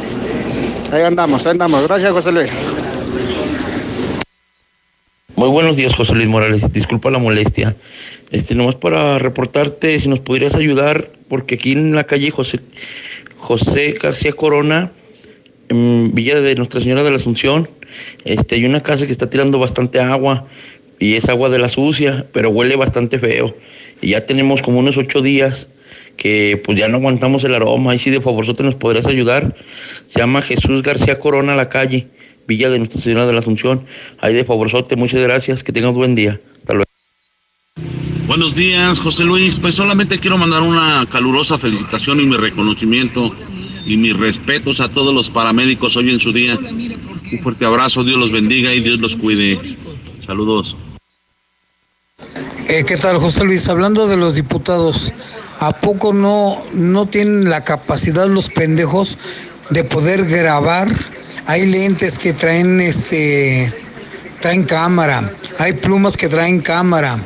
ahí 0.93 1.01
andamos, 1.01 1.47
ahí 1.47 1.53
andamos. 1.53 1.89
Gracias, 1.89 2.13
José 2.13 2.31
Luis. 2.31 2.51
Muy 5.35 5.49
buenos 5.49 5.77
días, 5.77 5.95
José 5.95 6.13
Luis 6.15 6.29
Morales. 6.29 6.71
Disculpa 6.75 7.11
la 7.11 7.19
molestia. 7.19 7.75
Este, 8.31 8.55
nomás 8.55 8.75
para 8.75 9.19
reportarte, 9.19 9.99
si 9.99 10.11
nos 10.11 10.21
podrías 10.21 10.55
ayudar, 10.55 11.09
porque 11.31 11.55
aquí 11.55 11.73
en 11.73 11.95
la 11.95 12.05
calle 12.05 12.31
José, 12.31 12.61
José 13.39 13.93
García 13.93 14.35
Corona, 14.35 14.93
en 15.71 16.15
Villa 16.15 16.39
de 16.43 16.55
Nuestra 16.57 16.83
Señora 16.83 17.03
de 17.03 17.11
la 17.11 17.17
Asunción, 17.17 17.67
este, 18.27 18.57
hay 18.57 18.67
una 18.67 18.83
casa 18.83 19.07
que 19.07 19.13
está 19.13 19.31
tirando 19.31 19.59
bastante 19.59 20.01
agua 20.01 20.45
y 20.99 21.15
es 21.15 21.31
agua 21.31 21.49
de 21.49 21.59
la 21.59 21.71
sucia, 21.71 22.27
pero 22.35 22.51
huele 22.51 22.77
bastante 22.77 23.19
feo. 23.19 23.55
Y 24.01 24.11
ya 24.11 24.27
tenemos 24.27 24.63
como 24.63 24.79
unos 24.79 24.97
ocho 24.97 25.23
días 25.23 25.67
que 26.17 26.61
pues 26.65 26.79
ya 26.79 26.89
no 26.89 26.99
aguantamos 26.99 27.45
el 27.45 27.55
aroma. 27.55 27.93
Ahí 27.93 27.99
sí 27.99 28.11
de 28.11 28.21
favor 28.21 28.47
nos 28.63 28.75
podrías 28.75 29.07
ayudar. 29.07 29.57
Se 30.07 30.19
llama 30.19 30.43
Jesús 30.43 30.83
García 30.83 31.19
Corona 31.19 31.57
la 31.57 31.69
calle, 31.69 32.09
Villa 32.47 32.69
de 32.69 32.79
Nuestra 32.79 33.01
Señora 33.01 33.27
de 33.27 33.33
la 33.33 33.41
Asunción. 33.41 33.87
Ahí 34.21 34.35
de 34.35 34.45
favorzote, 34.45 34.97
muchas 34.97 35.23
gracias, 35.23 35.65
que 35.65 35.73
tengas 35.73 35.95
buen 35.95 36.15
día. 36.15 36.39
Hasta 36.61 36.75
luego. 36.75 36.91
Buenos 38.27 38.55
días, 38.55 39.01
José 39.01 39.25
Luis. 39.25 39.57
Pues 39.57 39.75
solamente 39.75 40.19
quiero 40.19 40.37
mandar 40.37 40.63
una 40.63 41.07
calurosa 41.11 41.59
felicitación 41.59 42.21
y 42.21 42.25
mi 42.25 42.37
reconocimiento 42.37 43.35
y 43.87 43.97
mis 43.97 44.17
respetos 44.17 44.81
a 44.81 44.91
todos 44.91 45.15
los 45.15 45.31
paramédicos 45.31 45.97
hoy 45.97 46.11
en 46.11 46.21
su 46.21 46.33
día. 46.33 46.59
Un 46.59 47.41
fuerte 47.43 47.65
abrazo, 47.65 48.05
Dios 48.05 48.19
los 48.19 48.31
bendiga 48.31 48.75
y 48.75 48.81
Dios 48.81 49.01
los 49.01 49.17
cuide. 49.17 49.59
Saludos. 50.27 50.77
Eh, 52.73 52.85
¿Qué 52.85 52.97
tal, 52.97 53.19
José 53.19 53.43
Luis? 53.43 53.69
Hablando 53.69 54.07
de 54.07 54.17
los 54.17 54.37
diputados, 54.37 55.13
¿a 55.59 55.73
poco 55.73 56.13
no, 56.13 56.63
no 56.73 57.05
tienen 57.07 57.51
la 57.51 57.65
capacidad 57.65 58.29
los 58.29 58.49
pendejos 58.49 59.19
de 59.71 59.83
poder 59.83 60.25
grabar? 60.25 60.89
Hay 61.47 61.67
lentes 61.67 62.17
que 62.17 62.33
traen 62.33 62.81
este 62.81 63.75
traen 64.41 64.63
cámara, 64.63 65.29
hay 65.59 65.73
plumas 65.73 66.17
que 66.17 66.29
traen 66.29 66.61
cámara, 66.61 67.19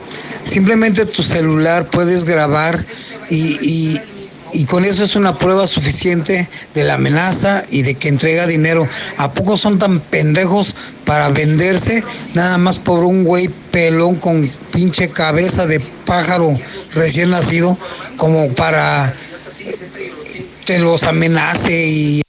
Simplemente 0.45 1.07
tu 1.07 1.23
celular 1.23 1.87
puedes 1.87 2.25
grabar 2.25 2.79
y, 3.31 3.99
con 4.69 4.85
eso 4.85 5.05
es 5.05 5.17
una 5.17 5.37
prueba 5.37 5.67
suficiente 5.67 6.49
de 6.75 6.85
la 6.85 6.95
amenaza 6.95 7.65
y 7.71 7.83
de 7.83 7.95
que 7.97 8.09
entrega 8.09 8.47
dinero. 8.47 8.87
¿A 9.17 9.33
poco 9.33 9.57
son 9.57 9.79
tan 9.79 10.01
pendejos 10.01 10.77
para 11.05 11.29
venderse 11.29 12.05
nada 12.35 12.57
más 12.59 12.79
por 12.79 13.03
un 13.05 13.25
güey 13.25 13.49
pelón 13.71 14.17
con 14.17 14.49
pinche 14.75 15.09
cabeza 15.09 15.67
de 15.69 15.79
pájaro 16.05 16.53
recién 16.93 17.31
nacido 17.31 17.79
como 18.17 18.53
para 18.55 19.15
que 20.67 20.81
los 20.81 21.05
amenace 21.05 21.87
y... 21.87 22.23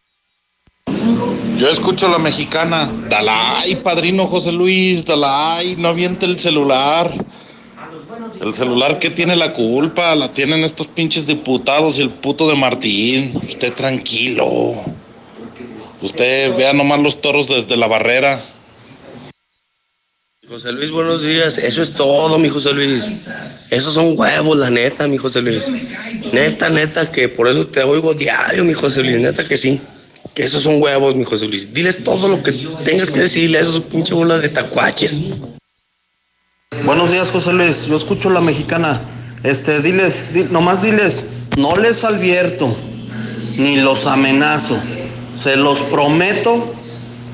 Yo 1.58 1.70
escucho 1.70 2.08
la 2.08 2.20
mexicana, 2.20 2.94
Dalai, 3.10 3.82
padrino 3.82 4.28
José 4.28 4.52
Luis, 4.52 5.04
Dalai, 5.06 5.76
no 5.78 5.88
aviente 5.88 6.26
el 6.26 6.38
celular. 6.38 7.12
El 8.40 8.54
celular 8.54 9.00
que 9.00 9.10
tiene 9.10 9.36
la 9.36 9.54
culpa, 9.54 10.14
la 10.14 10.32
tienen 10.32 10.64
estos 10.64 10.88
pinches 10.88 11.26
diputados 11.26 11.98
y 11.98 12.02
el 12.02 12.10
puto 12.10 12.48
de 12.48 12.56
Martín. 12.56 13.42
Usted 13.48 13.74
tranquilo. 13.74 14.76
Usted 16.02 16.56
vea 16.56 16.74
nomás 16.74 17.00
los 17.00 17.22
toros 17.22 17.48
desde 17.48 17.78
la 17.78 17.88
barrera. 17.88 18.40
José 20.48 20.72
Luis, 20.72 20.92
buenos 20.92 21.24
días. 21.24 21.58
Eso 21.58 21.82
es 21.82 21.94
todo, 21.94 22.38
mi 22.38 22.50
José 22.50 22.72
Luis. 22.72 23.10
Esos 23.72 23.96
son 23.96 24.14
huevos, 24.16 24.60
la 24.60 24.70
neta, 24.70 25.08
mi 25.08 25.18
José 25.18 25.42
Luis. 25.42 25.72
Neta, 26.32 26.70
neta, 26.70 27.12
que 27.12 27.28
por 27.28 27.48
eso 27.48 27.66
te 27.66 27.82
oigo 27.82 28.14
diario, 28.14 28.64
mi 28.64 28.74
José 28.74 29.02
Luis. 29.02 29.18
Neta 29.18 29.48
que 29.48 29.58
sí. 29.58 29.82
Que 30.36 30.44
esos 30.44 30.62
son 30.62 30.80
huevos, 30.80 31.16
mi 31.16 31.24
José 31.24 31.48
Luis. 31.48 31.74
Diles 31.74 32.04
todo 32.04 32.28
lo 32.28 32.44
que 32.44 32.52
tengas 32.84 33.10
que 33.10 33.22
decirle 33.22 33.58
a 33.58 33.62
esos 33.62 33.80
pinches 33.86 34.14
bolas 34.14 34.44
de 34.44 34.50
tacuaches. 34.50 35.20
Buenos 36.84 37.12
días, 37.12 37.32
José 37.32 37.52
Luis. 37.52 37.88
Yo 37.88 37.98
escucho 37.98 38.30
la 38.30 38.42
mexicana. 38.42 39.02
Este, 39.42 39.82
diles, 39.82 40.28
nomás 40.52 40.84
diles, 40.84 41.26
no 41.58 41.74
les 41.76 42.04
advierto, 42.04 42.72
ni 43.58 43.78
los 43.78 44.06
amenazo. 44.06 44.78
Se 45.34 45.56
los 45.56 45.80
prometo 45.84 46.72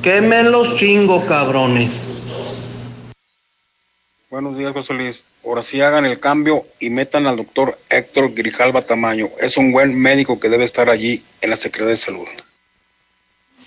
que 0.02 0.22
me 0.22 0.44
los 0.44 0.78
chingo, 0.78 1.26
cabrones. 1.26 2.21
Buenos 4.32 4.58
días, 4.58 4.72
José 4.72 4.94
Luis. 4.94 5.26
Ahora 5.46 5.62
sí 5.62 5.82
hagan 5.82 6.06
el 6.06 6.18
cambio 6.18 6.66
y 6.80 6.90
metan 6.90 7.28
al 7.28 7.36
doctor 7.36 7.78
Héctor 7.90 8.34
Grijalva 8.34 8.82
Tamaño. 8.82 9.28
Es 9.42 9.58
un 9.58 9.74
buen 9.74 9.94
médico 9.94 10.40
que 10.40 10.48
debe 10.48 10.64
estar 10.64 10.90
allí 10.90 11.22
en 11.42 11.50
la 11.50 11.58
Secretaría 11.58 11.92
de 11.92 11.98
Salud. 11.98 12.28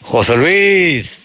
José 0.01 0.39
Luis, 0.39 1.20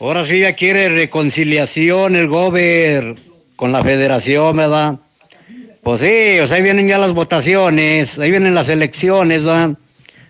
ahora 0.00 0.24
sí 0.24 0.40
ya 0.40 0.54
quiere 0.54 0.88
reconciliación 0.88 2.16
el 2.16 2.28
gober 2.28 3.16
con 3.54 3.70
la 3.70 3.82
federación, 3.82 4.56
¿verdad? 4.56 4.98
Pues 5.82 6.00
sí, 6.00 6.40
o 6.40 6.46
sea, 6.46 6.56
ahí 6.56 6.62
vienen 6.62 6.88
ya 6.88 6.96
las 6.96 7.12
votaciones, 7.12 8.18
ahí 8.18 8.30
vienen 8.30 8.54
las 8.54 8.70
elecciones, 8.70 9.44
¿verdad? 9.44 9.72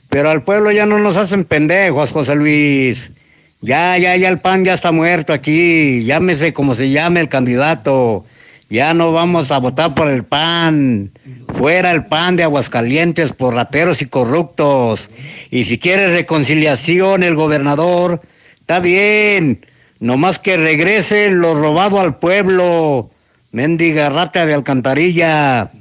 Pero 0.08 0.28
al 0.28 0.42
pueblo 0.42 0.72
ya 0.72 0.86
no 0.86 0.98
nos 0.98 1.16
hacen 1.16 1.44
pendejos, 1.44 2.10
José 2.10 2.34
Luis. 2.34 3.12
Ya, 3.60 3.98
ya, 3.98 4.14
ya 4.16 4.28
el 4.28 4.38
PAN 4.38 4.64
ya 4.64 4.74
está 4.74 4.92
muerto 4.92 5.32
aquí. 5.32 6.04
Llámese 6.04 6.52
como 6.52 6.74
se 6.74 6.90
llame 6.90 7.20
el 7.20 7.28
candidato. 7.28 8.24
Ya 8.70 8.94
no 8.94 9.12
vamos 9.12 9.50
a 9.50 9.58
votar 9.58 9.94
por 9.94 10.08
el 10.08 10.24
PAN. 10.24 11.10
Fuera 11.54 11.90
el 11.90 12.06
PAN 12.06 12.36
de 12.36 12.44
Aguascalientes 12.44 13.32
por 13.32 13.54
rateros 13.54 14.00
y 14.02 14.06
corruptos. 14.06 15.10
Y 15.50 15.64
si 15.64 15.78
quiere 15.78 16.14
reconciliación 16.14 17.22
el 17.22 17.34
gobernador, 17.34 18.20
está 18.60 18.78
bien. 18.78 19.66
Nomás 19.98 20.38
que 20.38 20.56
regrese 20.56 21.30
lo 21.30 21.54
robado 21.54 21.98
al 21.98 22.18
pueblo. 22.18 23.10
Mendiga 23.50 24.08
rata 24.10 24.46
de 24.46 24.54
alcantarilla. 24.54 25.72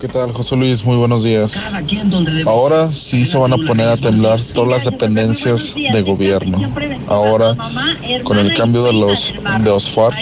¿Qué 0.00 0.08
tal, 0.08 0.32
José 0.32 0.56
Luis? 0.56 0.84
Muy 0.84 0.96
buenos 0.96 1.22
días. 1.22 1.58
Ahora 2.46 2.92
sí 2.92 3.24
se 3.24 3.38
van 3.38 3.54
a 3.54 3.56
poner 3.56 3.88
a 3.88 3.96
temblar 3.96 4.40
todas 4.54 4.68
las 4.68 4.84
dependencias 4.84 5.74
de 5.74 6.02
gobierno. 6.02 6.60
Ahora, 7.06 7.56
con 8.24 8.38
el 8.38 8.52
cambio 8.52 8.84
de 8.84 8.92
los 8.92 9.32
de 9.62 9.70
OSFAR, 9.70 10.14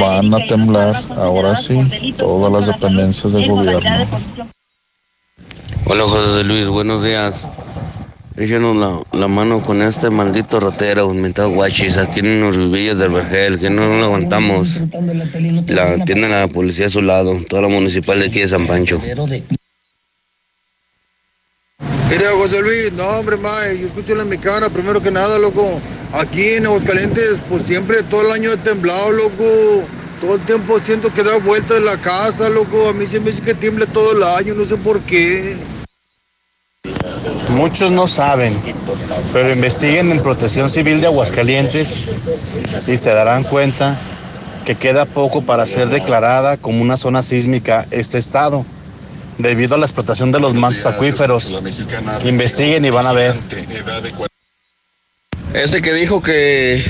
van 0.00 0.34
a 0.34 0.44
temblar, 0.46 1.04
ahora 1.16 1.54
sí, 1.56 1.78
todas 2.16 2.52
las 2.52 2.66
dependencias 2.66 3.32
de 3.32 3.46
gobierno. 3.46 4.06
Hola, 5.86 6.02
José 6.04 6.44
Luis, 6.44 6.66
buenos 6.68 7.04
días. 7.04 7.48
Échenos 8.38 8.76
la, 8.76 9.02
la, 9.18 9.26
mano 9.26 9.60
con 9.60 9.82
este 9.82 10.10
maldito 10.10 10.60
rotero, 10.60 11.12
mentado 11.12 11.50
guachis, 11.50 11.96
aquí 11.96 12.20
en 12.20 12.40
los 12.40 12.54
rubillos 12.54 12.96
del 12.96 13.10
Vergel, 13.10 13.58
que 13.58 13.68
no 13.68 13.88
lo 13.98 14.04
aguantamos. 14.04 14.80
La, 15.66 16.04
tiene 16.04 16.28
la 16.28 16.46
policía 16.46 16.86
a 16.86 16.88
su 16.88 17.02
lado, 17.02 17.36
toda 17.48 17.62
la 17.62 17.68
municipal 17.68 18.20
de 18.20 18.26
aquí 18.26 18.38
de 18.38 18.46
San 18.46 18.68
Pancho. 18.68 19.00
Mira, 22.08 22.30
José 22.36 22.62
Luis, 22.62 22.92
no, 22.92 23.08
hombre, 23.08 23.36
mae, 23.38 23.76
yo 23.76 23.86
escucho 23.86 24.14
la 24.14 24.24
mexicana, 24.24 24.70
primero 24.70 25.02
que 25.02 25.10
nada, 25.10 25.36
loco. 25.40 25.80
Aquí 26.12 26.50
en 26.50 26.66
Aguascalientes, 26.66 27.40
pues 27.48 27.64
siempre, 27.64 28.04
todo 28.04 28.22
el 28.26 28.30
año 28.30 28.52
he 28.52 28.56
temblado, 28.58 29.10
loco. 29.10 29.84
Todo 30.20 30.36
el 30.36 30.40
tiempo 30.42 30.78
siento 30.78 31.12
que 31.12 31.24
da 31.24 31.38
vueltas 31.38 31.78
en 31.78 31.86
la 31.86 31.96
casa, 31.96 32.48
loco. 32.50 32.88
A 32.88 32.92
mí 32.92 33.04
siempre 33.04 33.32
dice 33.32 33.44
que 33.44 33.54
tiemble 33.54 33.86
todo 33.86 34.16
el 34.16 34.22
año, 34.22 34.54
no 34.54 34.64
sé 34.64 34.76
por 34.76 35.00
qué. 35.00 35.56
Muchos 37.50 37.90
no 37.90 38.06
saben, 38.06 38.52
pero 39.32 39.52
investiguen 39.52 40.12
en 40.12 40.22
Protección 40.22 40.68
Civil 40.68 41.00
de 41.00 41.06
Aguascalientes 41.06 42.08
y 42.88 42.96
se 42.96 43.10
darán 43.10 43.42
cuenta 43.44 43.96
que 44.64 44.74
queda 44.74 45.06
poco 45.06 45.42
para 45.42 45.64
ser 45.64 45.88
declarada 45.88 46.58
como 46.58 46.82
una 46.82 46.96
zona 46.96 47.22
sísmica 47.22 47.86
este 47.90 48.18
estado, 48.18 48.66
debido 49.38 49.74
a 49.74 49.78
la 49.78 49.86
explotación 49.86 50.30
de 50.30 50.40
los 50.40 50.54
mantos 50.54 50.84
acuíferos. 50.84 51.56
Investiguen 52.24 52.84
y 52.84 52.90
van 52.90 53.06
a 53.06 53.12
ver. 53.12 53.34
Ese 55.54 55.80
que 55.80 55.94
dijo 55.94 56.22
que, 56.22 56.84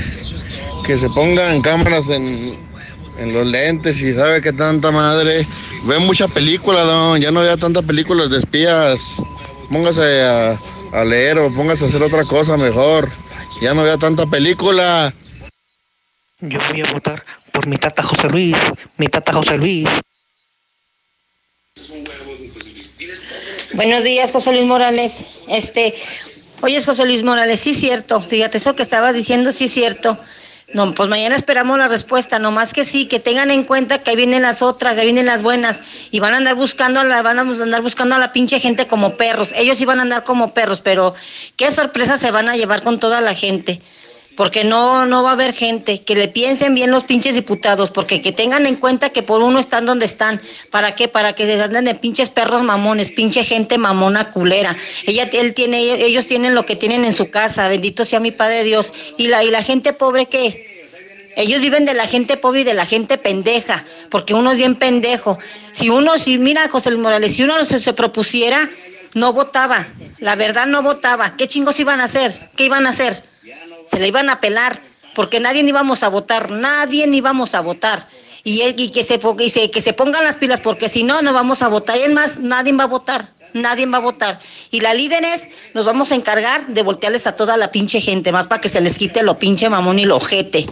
que 0.85 0.97
se 0.97 1.09
pongan 1.09 1.61
cámaras 1.61 2.09
en, 2.09 2.57
en 3.19 3.33
los 3.33 3.47
lentes 3.47 4.01
y 4.01 4.13
sabe 4.13 4.41
que 4.41 4.51
tanta 4.51 4.91
madre, 4.91 5.47
ve 5.85 5.99
mucha 5.99 6.27
película, 6.27 6.83
¿no? 6.83 7.17
ya 7.17 7.31
no 7.31 7.41
vea 7.41 7.55
tantas 7.55 7.85
películas 7.85 8.29
de 8.29 8.39
espías 8.39 8.99
póngase 9.69 10.21
a, 10.23 11.03
leer 11.05 11.37
o 11.39 11.53
póngase 11.53 11.85
a 11.85 11.87
hacer 11.87 12.03
otra 12.03 12.25
cosa 12.25 12.57
mejor. 12.57 13.09
Ya 13.61 13.73
no 13.73 13.83
vea 13.83 13.97
tanta 13.97 14.25
película. 14.25 15.13
Yo 16.41 16.59
voy 16.69 16.81
a 16.81 16.91
votar 16.93 17.25
por 17.51 17.67
mi 17.67 17.77
tata 17.77 18.03
José 18.03 18.29
Luis, 18.29 18.55
mi 18.97 19.07
tata 19.07 19.33
José 19.33 19.57
Luis. 19.57 19.87
Buenos 23.73 24.03
días, 24.03 24.31
José 24.31 24.51
Luis 24.51 24.65
Morales. 24.65 25.25
Este, 25.47 25.93
oye, 26.61 26.81
José 26.83 27.05
Luis 27.05 27.23
Morales, 27.23 27.59
sí 27.59 27.71
es 27.71 27.79
cierto. 27.79 28.21
Fíjate, 28.21 28.57
eso 28.57 28.75
que 28.75 28.83
estabas 28.83 29.13
diciendo, 29.13 29.51
sí 29.51 29.65
es 29.65 29.73
cierto. 29.73 30.17
No, 30.73 30.93
pues 30.93 31.09
mañana 31.09 31.35
esperamos 31.35 31.79
la 31.79 31.87
respuesta, 31.87 32.37
nomás 32.37 32.73
que 32.73 32.85
sí, 32.85 33.07
que 33.07 33.19
tengan 33.19 33.49
en 33.49 33.63
cuenta 33.63 34.03
que 34.03 34.11
ahí 34.11 34.15
vienen 34.15 34.43
las 34.43 34.61
otras, 34.61 34.97
ahí 34.97 35.05
vienen 35.05 35.25
las 35.25 35.41
buenas, 35.41 35.81
y 36.11 36.19
van 36.19 36.35
a 36.35 36.37
andar 36.37 36.53
buscando, 36.53 37.03
la, 37.03 37.23
van 37.23 37.39
a 37.39 37.41
andar 37.41 37.81
buscando 37.81 38.15
a 38.15 38.19
la 38.19 38.31
pinche 38.31 38.59
gente 38.59 38.85
como 38.85 39.17
perros. 39.17 39.51
Ellos 39.55 39.79
sí 39.79 39.85
van 39.85 39.99
a 39.99 40.03
andar 40.03 40.23
como 40.23 40.53
perros, 40.53 40.81
pero 40.81 41.15
qué 41.55 41.71
sorpresa 41.71 42.17
se 42.17 42.29
van 42.29 42.49
a 42.49 42.55
llevar 42.55 42.83
con 42.83 42.99
toda 42.99 43.19
la 43.19 43.33
gente. 43.33 43.81
Porque 44.39 44.63
no, 44.63 45.05
no 45.05 45.21
va 45.21 45.31
a 45.31 45.33
haber 45.33 45.53
gente, 45.53 46.01
que 46.01 46.15
le 46.15 46.29
piensen 46.29 46.73
bien 46.73 46.91
los 46.91 47.03
pinches 47.03 47.33
diputados, 47.33 47.91
porque 47.91 48.21
que 48.21 48.31
tengan 48.31 48.65
en 48.65 48.77
cuenta 48.77 49.09
que 49.09 49.21
por 49.21 49.41
uno 49.41 49.59
están 49.59 49.85
donde 49.85 50.05
están. 50.05 50.41
¿Para 50.71 50.95
qué? 50.95 51.09
Para 51.09 51.33
que 51.33 51.43
se 51.43 51.61
anden 51.61 51.83
de 51.83 51.93
pinches 51.93 52.29
perros 52.29 52.63
mamones, 52.63 53.11
pinche 53.11 53.43
gente 53.43 53.77
mamona 53.77 54.31
culera. 54.31 54.73
Ella, 55.05 55.29
él 55.33 55.53
tiene, 55.53 55.81
ellos 56.05 56.27
tienen 56.27 56.55
lo 56.55 56.65
que 56.65 56.77
tienen 56.77 57.03
en 57.03 57.11
su 57.11 57.29
casa, 57.29 57.67
bendito 57.67 58.05
sea 58.05 58.21
mi 58.21 58.31
Padre 58.31 58.63
Dios. 58.63 58.93
Y 59.17 59.27
la, 59.27 59.43
y 59.43 59.51
la 59.51 59.61
gente 59.61 59.91
pobre, 59.91 60.27
¿qué? 60.27 60.87
Ellos 61.35 61.59
viven 61.59 61.85
de 61.85 61.93
la 61.93 62.07
gente 62.07 62.37
pobre 62.37 62.61
y 62.61 62.63
de 62.63 62.75
la 62.75 62.85
gente 62.85 63.17
pendeja, 63.17 63.83
porque 64.09 64.33
uno 64.33 64.51
es 64.51 64.57
bien 64.57 64.75
pendejo. 64.75 65.37
Si 65.73 65.89
uno, 65.89 66.17
si 66.17 66.37
mira, 66.37 66.69
José 66.69 66.91
Morales, 66.91 67.35
si 67.35 67.43
uno 67.43 67.65
se, 67.65 67.81
se 67.81 67.91
propusiera, 67.91 68.69
no 69.15 69.33
votaba. 69.33 69.85
La 70.19 70.37
verdad 70.37 70.65
no 70.65 70.81
votaba. 70.81 71.35
¿Qué 71.35 71.49
chingos 71.49 71.77
iban 71.81 71.99
a 71.99 72.05
hacer? 72.05 72.51
¿Qué 72.55 72.63
iban 72.63 72.85
a 72.85 72.91
hacer? 72.91 73.21
Se 73.89 73.99
le 73.99 74.07
iban 74.07 74.29
a 74.29 74.39
pelar, 74.39 74.79
porque 75.15 75.39
nadie 75.39 75.63
íbamos 75.63 76.03
a 76.03 76.09
votar, 76.09 76.51
nadie 76.51 77.07
íbamos 77.07 77.55
a 77.55 77.61
votar. 77.61 78.07
Y, 78.43 78.61
y 78.63 78.89
que, 78.91 79.03
se, 79.03 79.19
se- 79.49 79.71
que 79.71 79.81
se 79.81 79.93
pongan 79.93 80.23
las 80.23 80.35
pilas, 80.37 80.59
porque 80.61 80.87
si 80.89 81.03
no, 81.03 81.21
no 81.21 81.33
vamos 81.33 81.61
a 81.61 81.67
votar. 81.67 81.97
Y 81.97 82.01
es 82.03 82.13
más, 82.13 82.39
nadie 82.39 82.73
va 82.73 82.83
a 82.85 82.87
votar. 82.87 83.33
Nadie 83.53 83.87
va 83.87 83.97
a 83.97 84.01
votar. 84.01 84.39
Y 84.69 84.79
la 84.81 84.93
líderes 84.93 85.49
nos 85.73 85.85
vamos 85.85 86.11
a 86.11 86.15
encargar 86.15 86.67
de 86.67 86.83
voltearles 86.83 87.25
a 87.25 87.35
toda 87.35 87.57
la 87.57 87.71
pinche 87.71 87.99
gente, 87.99 88.31
más 88.31 88.45
para 88.47 88.61
que 88.61 88.69
se 88.69 88.79
les 88.79 88.97
quite 88.99 89.23
lo 89.23 89.39
pinche 89.39 89.69
mamón 89.69 89.97
y 89.97 90.05
lo 90.05 90.17
ojete. 90.17 90.67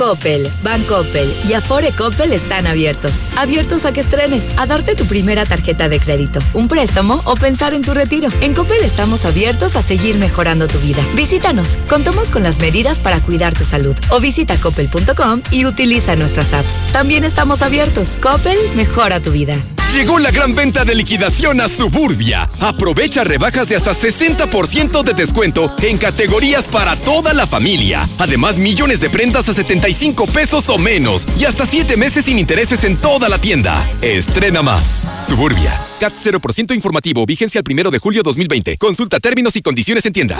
Coppel, 0.00 0.50
Bancoppel 0.62 1.30
y 1.46 1.52
Afore 1.52 1.92
Coppel 1.92 2.32
están 2.32 2.66
abiertos. 2.66 3.12
Abiertos 3.36 3.84
a 3.84 3.92
que 3.92 4.00
estrenes, 4.00 4.46
a 4.56 4.64
darte 4.64 4.94
tu 4.94 5.04
primera 5.04 5.44
tarjeta 5.44 5.90
de 5.90 6.00
crédito, 6.00 6.40
un 6.54 6.68
préstamo 6.68 7.20
o 7.26 7.34
pensar 7.34 7.74
en 7.74 7.82
tu 7.82 7.92
retiro. 7.92 8.30
En 8.40 8.54
Coppel 8.54 8.82
estamos 8.82 9.26
abiertos 9.26 9.76
a 9.76 9.82
seguir 9.82 10.16
mejorando 10.16 10.66
tu 10.68 10.78
vida. 10.78 11.02
Visítanos, 11.16 11.76
contamos 11.86 12.28
con 12.28 12.42
las 12.42 12.60
medidas 12.60 12.98
para 12.98 13.20
cuidar 13.20 13.52
tu 13.52 13.64
salud. 13.64 13.94
O 14.08 14.20
visita 14.20 14.56
coppel.com 14.56 15.42
y 15.50 15.66
utiliza 15.66 16.16
nuestras 16.16 16.54
apps. 16.54 16.78
También 16.92 17.22
estamos 17.22 17.60
abiertos. 17.60 18.16
Coppel 18.22 18.56
mejora 18.76 19.20
tu 19.20 19.32
vida. 19.32 19.58
Llegó 19.92 20.20
la 20.20 20.30
gran 20.30 20.54
venta 20.54 20.84
de 20.84 20.94
liquidación 20.94 21.60
a 21.60 21.68
Suburbia. 21.68 22.48
Aprovecha 22.60 23.24
rebajas 23.24 23.68
de 23.68 23.74
hasta 23.74 23.92
60% 23.92 25.02
de 25.02 25.14
descuento 25.14 25.74
en 25.82 25.98
categorías 25.98 26.66
para 26.66 26.94
toda 26.94 27.32
la 27.32 27.44
familia. 27.44 28.06
Además, 28.18 28.56
millones 28.56 29.00
de 29.00 29.10
prendas 29.10 29.48
a 29.48 29.52
75 29.92 30.26
pesos 30.26 30.68
o 30.68 30.78
menos 30.78 31.26
y 31.38 31.44
hasta 31.44 31.66
7 31.66 31.96
meses 31.96 32.24
sin 32.24 32.38
intereses 32.38 32.84
en 32.84 32.96
toda 32.96 33.28
la 33.28 33.38
tienda. 33.38 33.76
Estrena 34.00 34.62
más. 34.62 35.02
Suburbia. 35.26 35.89
CAT 36.00 36.14
0% 36.14 36.74
informativo. 36.74 37.26
Vigencia 37.26 37.58
el 37.58 37.64
primero 37.64 37.90
de 37.90 37.98
julio 37.98 38.22
2020. 38.22 38.78
Consulta 38.78 39.20
términos 39.20 39.54
y 39.56 39.62
condiciones 39.62 40.06
en 40.06 40.12
tienda. 40.14 40.38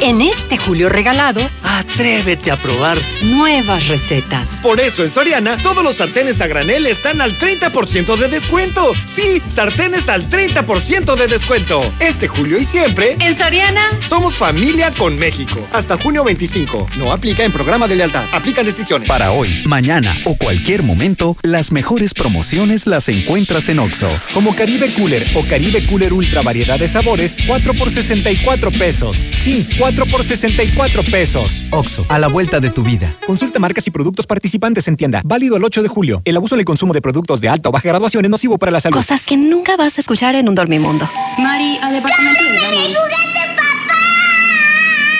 En 0.00 0.20
este 0.20 0.58
julio 0.58 0.88
regalado, 0.88 1.40
Atrévete 1.62 2.50
a 2.50 2.60
probar. 2.60 2.98
nuevas 3.22 3.86
recetas. 3.88 4.48
Por 4.62 4.80
eso 4.80 5.04
en 5.04 5.10
Soriana 5.10 5.56
todos 5.58 5.84
los 5.84 5.96
sartenes 5.96 6.40
a 6.40 6.46
granel 6.48 6.86
están 6.86 7.20
al 7.20 7.38
30% 7.38 8.16
de 8.16 8.28
descuento. 8.28 8.92
Sí, 9.04 9.40
sartenes 9.46 10.08
al 10.08 10.28
30% 10.28 11.16
de 11.16 11.28
descuento. 11.28 11.80
Este 12.00 12.26
julio 12.28 12.58
y 12.58 12.64
siempre. 12.64 13.16
En 13.20 13.36
Soriana. 13.38 13.82
Somos 14.06 14.34
familia 14.36 14.90
con 14.90 15.16
México. 15.16 15.66
Hasta 15.72 15.96
junio 15.98 16.24
25. 16.24 16.86
No 16.96 17.12
aplica 17.12 17.44
en 17.44 17.52
programa 17.52 17.86
de 17.86 17.94
lealtad. 17.96 18.24
Aplican 18.32 18.66
restricciones. 18.66 19.08
Para 19.08 19.30
hoy, 19.30 19.62
mañana 19.66 20.16
o 20.24 20.34
cualquier 20.36 20.82
momento, 20.82 21.36
las 21.42 21.70
mejores 21.70 22.12
promociones 22.12 22.86
las 22.88 23.08
encuentras 23.08 23.68
en 23.68 23.78
OXO. 23.78 24.08
Como 24.34 24.54
Caribe 24.56 24.79
Cooler 24.88 25.22
o 25.34 25.42
Caribe 25.44 25.84
Cooler 25.86 26.12
Ultra 26.12 26.42
variedad 26.42 26.78
de 26.78 26.88
sabores, 26.88 27.36
4 27.46 27.74
por 27.74 27.90
64 27.90 28.70
pesos. 28.70 29.16
Sí, 29.42 29.68
4 29.78 30.06
por 30.06 30.24
64 30.24 31.02
pesos. 31.04 31.64
OXO, 31.70 32.06
a 32.08 32.18
la 32.18 32.28
vuelta 32.28 32.60
de 32.60 32.70
tu 32.70 32.82
vida. 32.82 33.14
Consulta 33.26 33.58
marcas 33.58 33.86
y 33.86 33.90
productos 33.90 34.26
participantes 34.26 34.88
en 34.88 34.96
tienda. 34.96 35.20
Válido 35.24 35.56
el 35.56 35.64
8 35.64 35.82
de 35.82 35.88
julio. 35.88 36.22
El 36.24 36.36
abuso 36.36 36.54
en 36.54 36.60
el 36.60 36.64
consumo 36.64 36.92
de 36.94 37.02
productos 37.02 37.40
de 37.40 37.48
alta 37.48 37.68
o 37.68 37.72
baja 37.72 37.88
graduación 37.88 38.24
es 38.24 38.30
nocivo 38.30 38.58
para 38.58 38.72
la 38.72 38.80
salud. 38.80 38.96
Cosas 38.96 39.26
que 39.26 39.36
nunca 39.36 39.76
vas 39.76 39.98
a 39.98 40.00
escuchar 40.00 40.34
en 40.34 40.48
un 40.48 40.54
dormimundo. 40.54 41.08
Mari, 41.38 41.78
al 41.82 41.92
departamento 41.92 42.42
baño. 42.44 43.39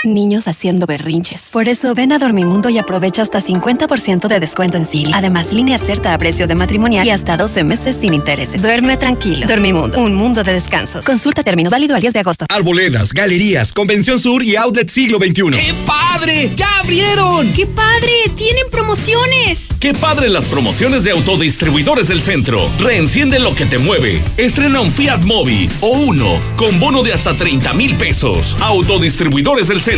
Niños 0.04 0.48
haciendo 0.48 0.86
berrinches. 0.86 1.50
Por 1.52 1.68
eso 1.68 1.94
ven 1.94 2.12
a 2.12 2.18
Dormimundo 2.18 2.70
y 2.70 2.78
aprovecha 2.78 3.20
hasta 3.20 3.42
50% 3.42 4.28
de 4.28 4.40
descuento 4.40 4.78
en 4.78 4.86
Silly. 4.86 5.10
Además, 5.14 5.52
línea 5.52 5.78
cierta 5.78 6.14
a 6.14 6.18
precio 6.18 6.46
de 6.46 6.54
matrimonial 6.54 7.06
y 7.06 7.10
hasta 7.10 7.36
12 7.36 7.64
meses 7.64 7.96
sin 8.00 8.14
intereses. 8.14 8.62
Duerme 8.62 8.96
tranquilo. 8.96 9.46
Dormimundo, 9.46 9.98
un 9.98 10.14
mundo 10.14 10.42
de 10.42 10.54
descansos. 10.54 11.04
Consulta 11.04 11.42
términos 11.42 11.70
válido 11.70 11.94
al 11.94 12.00
10 12.00 12.14
de 12.14 12.20
agosto. 12.20 12.46
Arboledas, 12.48 13.12
galerías, 13.12 13.74
Convención 13.74 14.18
Sur 14.18 14.42
y 14.42 14.56
Outlet 14.56 14.88
Siglo 14.88 15.18
XXI. 15.18 15.50
¡Qué 15.50 15.74
padre! 15.84 16.52
¡Ya 16.56 16.78
abrieron! 16.78 17.52
¡Qué 17.52 17.66
padre! 17.66 18.12
¡Tienen 18.36 18.64
promociones! 18.70 19.68
¡Qué 19.80 19.92
padre 19.92 20.30
las 20.30 20.46
promociones 20.46 21.04
de 21.04 21.10
autodistribuidores 21.10 22.08
del 22.08 22.22
centro! 22.22 22.70
Reenciende 22.78 23.38
lo 23.38 23.54
que 23.54 23.66
te 23.66 23.78
mueve. 23.78 24.22
Estrena 24.38 24.80
un 24.80 24.92
Fiat 24.92 25.24
Mobi 25.24 25.68
o 25.82 25.90
uno 25.90 26.40
con 26.56 26.80
bono 26.80 27.02
de 27.02 27.12
hasta 27.12 27.36
30 27.36 27.74
mil 27.74 27.94
pesos. 27.96 28.56
Autodistribuidores 28.60 29.68
del 29.68 29.80
centro. 29.80 29.89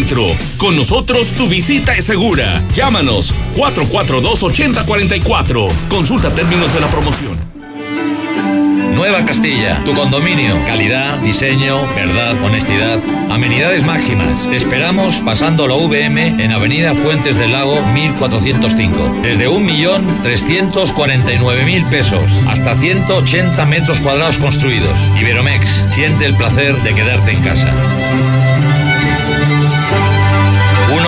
Con 0.57 0.75
nosotros 0.75 1.35
tu 1.35 1.49
visita 1.49 1.95
es 1.95 2.07
segura. 2.07 2.63
Llámanos 2.73 3.35
442-8044. 3.55 5.69
Consulta 5.91 6.31
términos 6.31 6.73
de 6.73 6.81
la 6.81 6.87
promoción. 6.87 7.39
Nueva 8.95 9.23
Castilla, 9.27 9.85
tu 9.85 9.93
condominio. 9.93 10.57
Calidad, 10.65 11.19
diseño, 11.19 11.83
verdad, 11.95 12.43
honestidad. 12.43 13.01
Amenidades 13.29 13.85
máximas. 13.85 14.49
Te 14.49 14.57
esperamos 14.57 15.17
pasando 15.17 15.67
la 15.67 15.77
VM 15.77 16.43
en 16.43 16.53
Avenida 16.53 16.95
Fuentes 16.95 17.37
del 17.37 17.53
Lago 17.53 17.79
1405. 17.93 19.17
Desde 19.23 19.51
1.349.000 19.51 21.91
pesos 21.91 22.33
hasta 22.49 22.75
180 22.77 23.67
metros 23.67 24.01
cuadrados 24.01 24.39
construidos. 24.39 24.99
Iberomex, 25.21 25.69
siente 25.91 26.25
el 26.25 26.35
placer 26.35 26.83
de 26.83 26.95
quedarte 26.95 27.33
en 27.33 27.43
casa. 27.43 27.75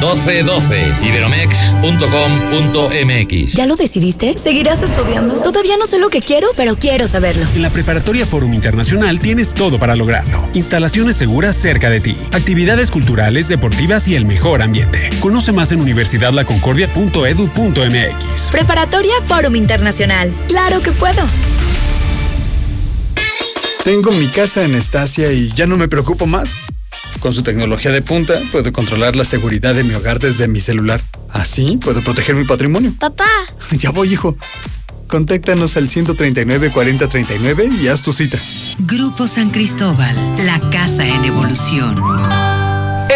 162-1212. 0.00 1.02
Iberomex.com.mx. 1.02 3.52
¿Ya 3.54 3.66
lo 3.66 3.76
decidiste? 3.76 4.36
¿Seguirás 4.36 4.82
estudiando? 4.82 5.36
Todavía 5.42 5.76
no 5.76 5.86
sé 5.86 5.98
lo 5.98 6.08
que 6.10 6.20
quiero, 6.20 6.48
pero 6.56 6.76
quiero 6.76 7.06
saberlo. 7.06 7.46
En 7.54 7.62
la 7.62 7.70
Preparatoria 7.70 8.26
Forum 8.26 8.52
Internacional 8.52 9.20
tienes 9.20 9.54
todo 9.54 9.78
para 9.78 9.94
lograrlo. 9.96 10.46
Instalaciones 10.54 11.16
seguras 11.16 11.56
cerca 11.56 11.88
de 11.90 12.00
ti, 12.00 12.16
actividades 12.32 12.90
culturales, 12.90 13.46
deportivas 13.48 14.08
y 14.08 14.16
el 14.16 14.24
mejor 14.26 14.60
ambiente. 14.62 15.08
Conoce 15.20 15.52
más 15.52 15.70
en 15.72 15.80
universidadlaconcordia.edu.mx. 15.80 18.50
Preparatoria 18.50 19.14
Fórum 19.26 19.56
Internacional. 19.56 20.32
Claro 20.48 20.80
que 20.80 20.92
puedo. 20.92 21.22
Tengo 23.84 24.10
mi 24.12 24.26
casa 24.26 24.64
en 24.64 24.74
Estacia 24.74 25.30
y 25.32 25.52
ya 25.52 25.66
no 25.66 25.76
me 25.76 25.86
preocupo 25.86 26.26
más. 26.26 26.56
Con 27.20 27.34
su 27.34 27.42
tecnología 27.42 27.90
de 27.90 28.02
punta, 28.02 28.34
puedo 28.52 28.72
controlar 28.72 29.16
la 29.16 29.24
seguridad 29.24 29.74
de 29.74 29.84
mi 29.84 29.94
hogar 29.94 30.18
desde 30.18 30.48
mi 30.48 30.60
celular. 30.60 31.00
Así 31.30 31.78
puedo 31.78 32.02
proteger 32.02 32.34
mi 32.34 32.44
patrimonio. 32.44 32.94
Papá. 32.98 33.26
Ya 33.72 33.90
voy, 33.90 34.12
hijo. 34.12 34.36
Contáctanos 35.08 35.76
al 35.76 35.88
139 35.88 36.70
4039 36.72 37.70
y 37.80 37.88
haz 37.88 38.02
tu 38.02 38.12
cita. 38.12 38.38
Grupo 38.80 39.28
San 39.28 39.50
Cristóbal, 39.50 40.16
la 40.44 40.58
casa 40.70 41.06
en 41.06 41.24
evolución. 41.24 41.94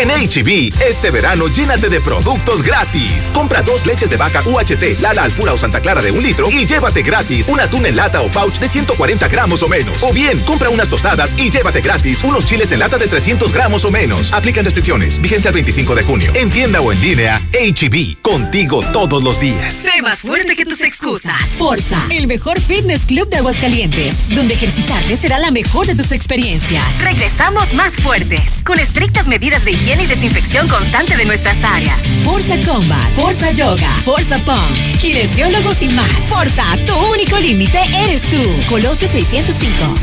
En 0.00 0.08
HB, 0.08 0.72
este 0.80 1.10
verano 1.10 1.46
llénate 1.48 1.90
de 1.90 2.00
productos 2.00 2.62
gratis. 2.62 3.30
Compra 3.34 3.60
dos 3.60 3.84
leches 3.84 4.08
de 4.08 4.16
vaca 4.16 4.42
UHT, 4.46 4.98
Lala 4.98 5.24
Alpura 5.24 5.52
o 5.52 5.58
Santa 5.58 5.80
Clara 5.80 6.00
de 6.00 6.10
un 6.10 6.22
litro 6.22 6.48
y 6.50 6.64
llévate 6.64 7.02
gratis 7.02 7.48
un 7.48 7.60
atún 7.60 7.84
en 7.84 7.96
lata 7.96 8.22
o 8.22 8.28
pouch 8.28 8.58
de 8.60 8.66
140 8.66 9.28
gramos 9.28 9.62
o 9.62 9.68
menos. 9.68 10.02
O 10.02 10.10
bien, 10.14 10.38
compra 10.46 10.70
unas 10.70 10.88
tostadas 10.88 11.38
y 11.38 11.50
llévate 11.50 11.82
gratis 11.82 12.24
unos 12.24 12.46
chiles 12.46 12.72
en 12.72 12.78
lata 12.78 12.96
de 12.96 13.08
300 13.08 13.52
gramos 13.52 13.84
o 13.84 13.90
menos. 13.90 14.32
Aplican 14.32 14.64
restricciones. 14.64 15.20
Vigencia 15.20 15.48
el 15.48 15.54
25 15.56 15.94
de 15.94 16.02
junio. 16.02 16.32
En 16.34 16.48
tienda 16.48 16.80
o 16.80 16.92
en 16.92 17.00
línea, 17.02 17.42
HB. 17.52 18.22
Contigo 18.22 18.82
todos 18.94 19.22
los 19.22 19.38
días. 19.38 19.74
Sé 19.74 20.00
más 20.00 20.20
fuerte 20.20 20.56
que 20.56 20.64
tus 20.64 20.80
excusas. 20.80 21.44
Forza, 21.58 22.06
el 22.08 22.26
mejor 22.26 22.58
fitness 22.58 23.04
club 23.04 23.28
de 23.28 23.36
Aguascalientes, 23.36 24.14
donde 24.30 24.54
ejercitarte 24.54 25.14
será 25.18 25.38
la 25.38 25.50
mejor 25.50 25.86
de 25.86 25.94
tus 25.94 26.10
experiencias. 26.10 26.84
Regresamos 27.02 27.74
más 27.74 27.96
fuertes, 27.96 28.40
con 28.64 28.78
estrictas 28.78 29.26
medidas 29.26 29.62
de 29.62 29.72
higiene 29.72 29.89
y 29.98 30.06
desinfección 30.06 30.68
constante 30.68 31.16
de 31.16 31.24
nuestras 31.24 31.56
áreas. 31.64 31.98
Forza 32.22 32.54
Combat, 32.64 33.10
Forza 33.16 33.50
Yoga, 33.50 33.90
Forza 34.04 34.38
Pump, 34.44 35.00
kinesiólogos 35.00 35.82
y 35.82 35.88
más. 35.88 36.12
Forza, 36.28 36.64
tu 36.86 36.94
único 37.12 37.36
límite 37.40 37.80
eres 38.04 38.22
tú. 38.22 38.40
Colosio 38.68 39.08
605. 39.08 39.94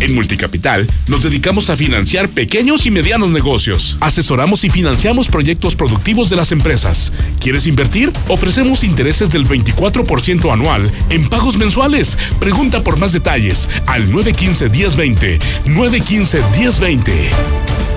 En 0.00 0.14
Multicapital 0.14 0.86
nos 1.08 1.22
dedicamos 1.22 1.70
a 1.70 1.78
financiar 1.78 2.28
pequeños 2.28 2.84
y 2.84 2.90
medianos 2.90 3.30
negocios. 3.30 3.96
Asesoramos 4.00 4.64
y 4.64 4.70
financiamos 4.70 5.28
proyectos 5.28 5.74
productivos 5.74 6.28
de 6.28 6.36
las 6.36 6.52
empresas. 6.52 7.10
¿Quieres 7.40 7.66
invertir? 7.66 8.12
Ofrecemos 8.28 8.84
intereses 8.84 9.30
del 9.30 9.46
24% 9.46 10.52
anual 10.52 10.92
en 11.08 11.26
pagos 11.30 11.56
mensuales. 11.56 12.18
Pregunta 12.38 12.84
por 12.84 12.98
más 12.98 13.12
detalles 13.12 13.66
al 13.86 14.12
915-1020. 14.12 15.38
915-1020. 15.64 17.95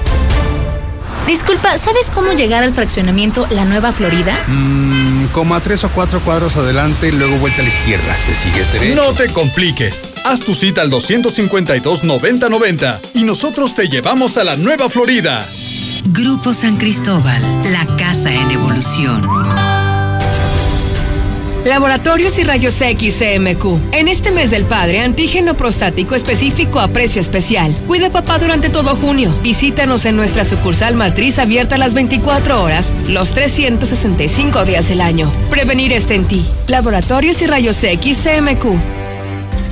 Disculpa, 1.30 1.77
¿sabes 1.77 2.09
cómo 2.09 2.33
llegar 2.33 2.64
al 2.64 2.74
fraccionamiento 2.74 3.45
La 3.51 3.64
Nueva 3.64 3.91
Florida? 3.91 4.43
Mmm, 4.48 5.27
como 5.27 5.53
a 5.53 5.61
tres 5.61 5.83
o 5.83 5.91
cuatro 5.91 6.22
cuadros 6.22 6.58
adelante, 6.58 7.11
luego 7.11 7.38
vuelta 7.38 7.61
a 7.61 7.66
la 7.66 7.69
izquierda. 7.69 8.17
¿Te 8.25 8.33
sigues 8.33 8.74
derecho? 8.74 8.95
No 8.95 9.14
te 9.14 9.32
compliques. 9.32 10.01
Haz 10.25 10.40
tu 10.40 10.56
cita 10.56 10.82
al 10.82 10.90
252-9090 10.90 12.99
y 13.14 13.25
nosotros 13.25 13.75
te 13.75 13.88
llevamos 13.88 14.40
a 14.40 14.43
La 14.43 14.56
Nueva 14.56 14.90
Florida. 14.90 15.45
Grupo 16.06 16.56
San 16.56 16.77
Cristóbal, 16.77 17.43
la 17.72 17.85
casa 17.95 18.33
en 18.33 18.49
evolución. 18.49 19.22
Laboratorios 21.65 22.39
y 22.39 22.43
Rayos 22.43 22.79
X 22.81 23.19
CMQ. 23.19 23.93
En 23.93 24.07
este 24.07 24.31
mes 24.31 24.51
del 24.51 24.65
padre, 24.65 25.01
antígeno 25.01 25.55
prostático 25.55 26.15
específico 26.15 26.79
a 26.79 26.88
precio 26.88 27.21
especial. 27.21 27.75
Cuida 27.88 28.09
papá 28.09 28.39
durante 28.39 28.69
todo 28.69 28.95
junio. 28.95 29.33
Visítanos 29.43 30.05
en 30.05 30.15
nuestra 30.15 30.45
sucursal 30.45 30.95
matriz 30.95 31.38
abierta 31.38 31.77
las 31.77 31.93
24 31.93 32.63
horas, 32.63 32.93
los 33.07 33.33
365 33.33 34.65
días 34.65 34.88
del 34.88 35.01
año. 35.01 35.31
Prevenir 35.49 35.91
está 35.91 36.13
en 36.13 36.25
ti. 36.25 36.45
Laboratorios 36.67 37.41
y 37.41 37.47
Rayos 37.47 37.83
X 37.83 38.19
CMQ. 38.23 38.99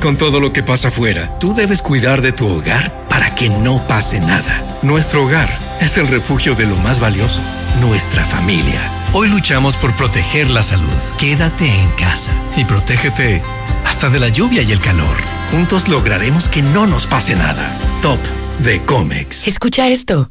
Con 0.01 0.17
todo 0.17 0.40
lo 0.40 0.53
que 0.53 0.64
pasa 0.64 0.90
afuera, 0.90 1.40
tú 1.40 1.53
debes 1.53 1.82
cuidar 1.82 2.22
de 2.22 2.32
tu 2.32 2.48
hogar 2.48 3.07
para 3.09 3.33
que 3.33 3.49
no 3.49 3.85
pase 3.88 4.19
nada. 4.19 4.77
Nuestro 4.83 5.24
hogar 5.24 5.49
es 5.82 5.98
el 5.98 6.07
refugio 6.07 6.53
de 6.53 6.67
lo 6.67 6.75
más 6.77 6.99
valioso, 6.99 7.41
nuestra 7.82 8.25
familia. 8.25 8.97
Hoy 9.19 9.29
luchamos 9.29 9.75
por 9.77 9.95
proteger 9.95 10.51
la 10.51 10.61
salud. 10.61 11.01
Quédate 11.17 11.65
en 11.65 11.89
casa 11.93 12.39
y 12.55 12.65
protégete 12.65 13.41
hasta 13.83 14.11
de 14.11 14.19
la 14.19 14.29
lluvia 14.29 14.61
y 14.61 14.71
el 14.71 14.79
calor. 14.79 15.17
Juntos 15.49 15.87
lograremos 15.87 16.47
que 16.47 16.61
no 16.61 16.85
nos 16.85 17.07
pase 17.07 17.35
nada. 17.35 17.75
Top 18.03 18.19
de 18.59 18.79
Comex. 18.85 19.47
Escucha 19.47 19.87
esto. 19.87 20.29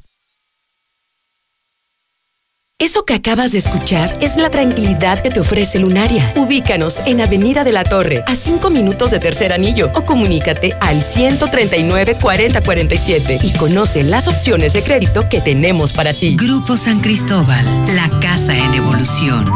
Eso 2.79 3.07
que 3.07 3.15
acabas 3.15 3.53
de 3.53 3.59
escuchar 3.59 4.15
es 4.21 4.37
la 4.37 4.51
tranquilidad 4.51 5.21
que 5.21 5.31
te 5.31 5.41
ofrece 5.41 5.79
Lunaria. 5.79 6.35
Ubícanos 6.37 7.01
en 7.07 7.23
Avenida 7.23 7.65
de 7.65 7.73
la 7.73 7.85
Torre, 7.85 8.23
a 8.27 8.35
5 8.35 8.69
minutos 8.69 9.11
de 9.11 9.19
Tercer 9.19 9.55
Anillo, 9.55 9.91
o 9.95 10.05
comunícate 10.05 10.75
al 10.81 11.03
139 11.03 12.19
4047 12.21 13.39
y 13.43 13.53
conoce 13.55 14.03
las 14.03 14.29
opciones 14.29 14.75
de 14.75 14.83
crédito 14.83 15.27
que 15.31 15.41
tenemos 15.41 15.95
para 15.95 16.13
ti. 16.13 16.37
Grupo 16.37 16.77
San 16.77 17.01
Cristóbal, 17.01 17.65
la 17.95 18.11
casa 18.21 18.55
en 18.55 18.75
evolución. 18.75 19.47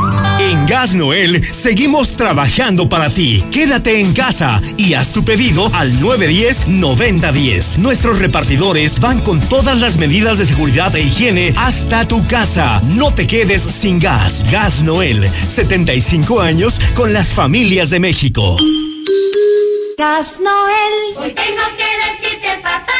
En 0.41 0.67
Gas 0.67 0.95
Noel 0.95 1.45
seguimos 1.53 2.13
trabajando 2.13 2.89
para 2.89 3.11
ti. 3.11 3.45
Quédate 3.53 4.01
en 4.01 4.15
casa 4.15 4.63
y 4.79 4.95
haz 4.95 5.13
tu 5.13 5.23
pedido 5.23 5.69
al 5.75 5.93
910-9010. 6.01 7.77
Nuestros 7.77 8.19
repartidores 8.19 8.99
van 8.99 9.21
con 9.21 9.41
todas 9.41 9.81
las 9.81 9.99
medidas 9.99 10.39
de 10.39 10.47
seguridad 10.47 10.97
e 10.97 11.03
higiene 11.03 11.53
hasta 11.59 12.09
tu 12.09 12.27
casa. 12.27 12.81
No 12.97 13.10
te 13.15 13.27
quedes 13.27 13.63
sin 13.63 13.99
gas. 13.99 14.45
Gas 14.51 14.83
Noel, 14.83 15.29
75 15.49 16.41
años 16.41 16.81
con 16.95 17.13
las 17.13 17.33
familias 17.33 17.91
de 17.91 18.01
México. 18.01 18.57
Gas 19.99 20.41
Noel. 20.41 21.19
Hoy 21.19 21.35
tengo 21.35 21.63
que 21.77 22.23
decirte, 22.25 22.49
papá. 22.63 22.93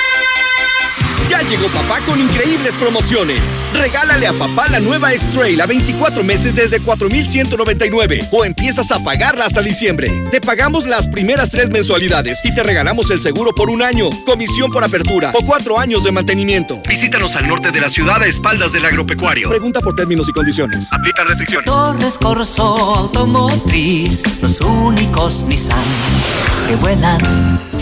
Ya 1.31 1.43
llegó 1.43 1.69
papá 1.69 2.01
con 2.07 2.21
increíbles 2.21 2.75
promociones. 2.75 3.63
Regálale 3.73 4.27
a 4.27 4.33
papá 4.33 4.67
la 4.69 4.81
nueva 4.81 5.13
X-Trail 5.15 5.61
a 5.61 5.67
24 5.67 6.25
meses 6.25 6.57
desde 6.57 6.81
4,199 6.81 8.19
o 8.33 8.45
empiezas 8.45 8.91
a 8.91 8.99
pagarla 9.05 9.45
hasta 9.45 9.63
diciembre. 9.63 10.25
Te 10.33 10.41
pagamos 10.41 10.89
las 10.89 11.07
primeras 11.07 11.51
tres 11.51 11.71
mensualidades 11.71 12.41
y 12.43 12.53
te 12.53 12.65
regalamos 12.65 13.13
el 13.13 13.21
seguro 13.21 13.55
por 13.55 13.71
un 13.71 13.81
año, 13.81 14.11
comisión 14.27 14.73
por 14.73 14.83
apertura 14.83 15.31
o 15.33 15.47
cuatro 15.47 15.79
años 15.79 16.03
de 16.03 16.11
mantenimiento. 16.11 16.83
Visítanos 16.89 17.37
al 17.37 17.47
norte 17.47 17.71
de 17.71 17.81
la 17.81 17.91
ciudad 17.91 18.21
a 18.21 18.27
espaldas 18.27 18.73
del 18.73 18.87
agropecuario. 18.87 19.51
Pregunta 19.51 19.79
por 19.79 19.95
términos 19.95 20.29
y 20.29 20.33
condiciones. 20.33 20.93
Aplican 20.93 21.29
restricciones. 21.29 21.65
Torres 21.65 22.19
Corso 22.19 22.65
Automotriz, 22.65 24.25
los 24.43 24.61
únicos 24.63 25.45
Nissan 25.45 25.79
que 26.67 26.77
vuelan. 26.77 27.21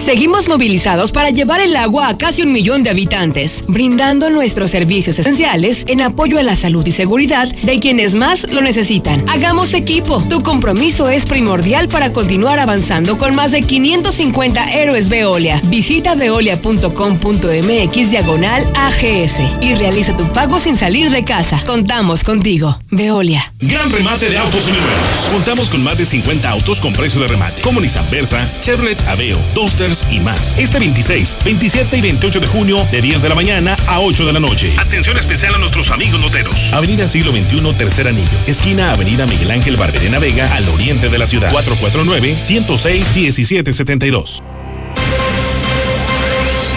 Seguimos 0.09 0.49
movilizados 0.49 1.13
para 1.13 1.29
llevar 1.29 1.61
el 1.61 1.77
agua 1.77 2.09
a 2.09 2.17
casi 2.17 2.41
un 2.41 2.51
millón 2.51 2.83
de 2.83 2.89
habitantes, 2.89 3.38
brindando 3.69 4.31
nuestros 4.31 4.73
servicios 4.73 5.17
esenciales 5.19 5.85
en 5.87 6.01
apoyo 6.01 6.39
a 6.39 6.43
la 6.43 6.57
salud 6.57 6.85
y 6.87 6.93
seguridad 6.93 7.47
de 7.49 7.79
quienes 7.79 8.17
más 8.17 8.53
lo 8.53 8.63
necesitan. 8.63 9.23
Hagamos 9.29 9.75
equipo. 9.75 10.21
Tu 10.29 10.43
compromiso 10.43 11.09
es 11.09 11.25
primordial 11.25 11.87
para 11.89 12.13
continuar 12.13 12.59
avanzando 12.59 13.17
con 13.17 13.37
más 13.37 13.53
de 13.53 13.63
550 13.63 14.73
héroes 14.73 15.09
Veolia. 15.09 15.61
Visita 15.65 16.17
veolia.com.mx 16.17 18.11
diagonal 18.11 18.67
AGS 18.75 19.41
y 19.61 19.75
realiza 19.75 20.17
tu 20.17 20.25
pago 20.33 20.59
sin 20.59 20.77
salir 20.77 21.11
de 21.11 21.23
casa. 21.23 21.63
Contamos 21.65 22.25
contigo. 22.25 22.77
Veolia. 22.91 23.53
Gran 23.61 23.93
remate 23.93 24.31
de 24.31 24.39
autos 24.39 24.67
nuevos. 24.69 25.29
Contamos 25.33 25.69
con 25.69 25.85
más 25.85 25.97
de 25.97 26.07
50 26.07 26.51
autos 26.51 26.81
con 26.81 26.93
precio 26.93 27.21
de 27.21 27.29
remate, 27.29 27.61
como 27.63 27.81
Nissan 27.81 28.11
Versa, 28.11 28.49
Chevrolet 28.63 29.01
Aveo, 29.07 29.39
Toasters 29.55 30.05
y 30.11 30.19
más. 30.19 30.59
Este 30.59 30.81
26, 30.81 31.39
27 31.45 31.99
y 31.99 32.01
28 32.01 32.41
de 32.41 32.47
junio, 32.49 32.85
de 32.91 33.01
10 33.01 33.23
de 33.23 33.28
la 33.29 33.35
mañana 33.35 33.77
a 33.87 34.01
8 34.01 34.25
de 34.27 34.33
la 34.33 34.41
noche. 34.41 34.73
Atención 34.79 35.19
especial 35.19 35.55
a 35.55 35.59
nuestros 35.59 35.91
amigos 35.91 36.21
noteros. 36.21 36.73
Avenida 36.73 37.07
Siglo 37.09 37.33
XXI, 37.33 37.73
Tercer 37.77 38.09
Anillo. 38.09 38.29
Esquina 38.47 38.93
Avenida 38.93 39.27
Miguel 39.27 39.51
Ángel 39.51 39.77
Barberena 39.77 40.19
Vega, 40.19 40.51
al 40.55 40.67
oriente 40.69 41.09
de 41.09 41.19
la 41.19 41.27
ciudad. 41.27 41.53
449-106-1772. 41.53 44.43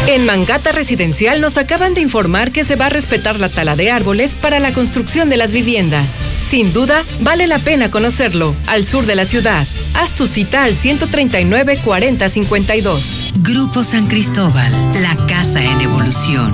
En 0.08 0.26
Mangata 0.26 0.72
Residencial 0.72 1.42
nos 1.42 1.58
acaban 1.58 1.94
de 1.94 2.02
informar 2.02 2.52
que 2.52 2.64
se 2.64 2.76
va 2.76 2.88
a 2.88 2.90
respetar 2.90 3.40
la 3.40 3.50
tala 3.50 3.76
de 3.76 3.92
árboles 3.92 4.32
para 4.40 4.60
la 4.60 4.74
construcción 4.74 5.30
de 5.30 5.38
las 5.38 5.54
viviendas. 5.54 6.10
Sin 6.52 6.74
duda, 6.74 7.06
vale 7.22 7.48
la 7.48 7.60
pena 7.60 7.90
conocerlo. 7.90 8.54
Al 8.68 8.86
sur 8.86 9.06
de 9.06 9.16
la 9.16 9.24
ciudad. 9.24 9.66
Haz 9.94 10.12
tu 10.16 10.28
cita 10.28 10.66
al 10.66 10.76
139 10.76 11.80
40 11.82 12.28
52. 12.28 13.34
Grupo 13.38 13.86
San 13.86 14.08
Cristóbal, 14.08 14.70
la 15.02 15.16
casa 15.28 15.64
en 15.64 15.80
evolución. 15.80 16.52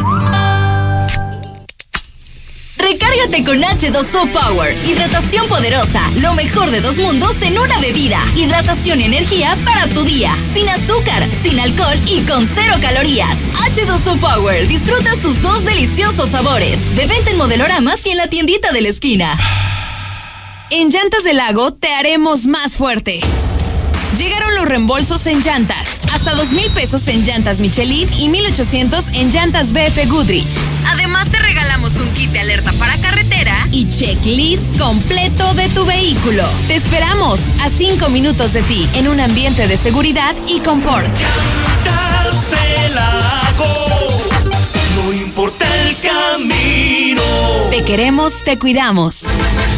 Recárgate 2.78 3.44
con 3.44 3.60
H2O 3.60 4.32
Power. 4.32 4.78
Hidratación 4.88 5.48
poderosa. 5.48 6.04
Lo 6.22 6.36
mejor 6.36 6.70
de 6.70 6.82
dos 6.82 7.00
mundos 7.00 7.42
en 7.42 7.58
una 7.58 7.80
bebida. 7.80 8.24
Hidratación 8.36 9.02
y 9.02 9.06
energía 9.06 9.58
para 9.66 9.90
tu 9.90 10.04
día. 10.04 10.38
Sin 10.54 10.70
azúcar, 10.70 11.28
sin 11.34 11.60
alcohol 11.60 11.98
y 12.06 12.22
con 12.22 12.48
cero 12.48 12.76
calorías. 12.80 13.36
H2O 13.74 14.20
Power. 14.20 14.68
Disfruta 14.68 15.20
sus 15.20 15.42
dos 15.42 15.66
deliciosos 15.66 16.30
sabores. 16.30 16.96
De 16.96 17.08
venta 17.08 17.32
en 17.32 17.38
modeloramas 17.38 18.06
y 18.06 18.12
en 18.12 18.18
la 18.18 18.28
tiendita 18.28 18.72
de 18.72 18.82
la 18.82 18.90
esquina. 18.90 19.40
En 20.70 20.90
Llantas 20.90 21.24
del 21.24 21.38
Lago 21.38 21.74
te 21.74 21.94
haremos 21.94 22.46
más 22.46 22.74
fuerte. 22.74 23.22
Llegaron 24.18 24.54
los 24.56 24.66
reembolsos 24.66 25.26
en 25.28 25.42
llantas. 25.42 26.02
Hasta 26.12 26.34
dos 26.34 26.52
mil 26.52 26.70
pesos 26.72 27.08
en 27.08 27.24
llantas 27.24 27.62
Michelin 27.62 28.10
y 28.20 28.28
1800 28.28 29.10
en 29.14 29.32
llantas 29.32 29.72
BF 29.72 30.10
Goodrich. 30.10 30.46
Además 30.88 31.30
te 31.30 31.40
regalamos 31.40 31.96
un 31.96 32.10
kit 32.10 32.32
de 32.32 32.40
alerta 32.40 32.74
para 32.74 32.98
carretera 32.98 33.68
y 33.72 33.88
checklist 33.90 34.78
completo 34.78 35.54
de 35.54 35.70
tu 35.70 35.86
vehículo. 35.86 36.44
Te 36.68 36.76
esperamos 36.76 37.40
a 37.62 37.70
cinco 37.70 38.10
minutos 38.10 38.52
de 38.52 38.62
ti 38.64 38.90
en 38.96 39.08
un 39.08 39.22
ambiente 39.22 39.68
de 39.68 39.78
seguridad 39.78 40.36
y 40.48 40.60
confort. 40.60 41.08
Llantas 41.86 42.52
del 42.52 42.96
Lago. 42.96 44.17
Camino. 46.02 47.22
Te 47.70 47.84
queremos, 47.84 48.44
te 48.44 48.58
cuidamos. 48.58 49.24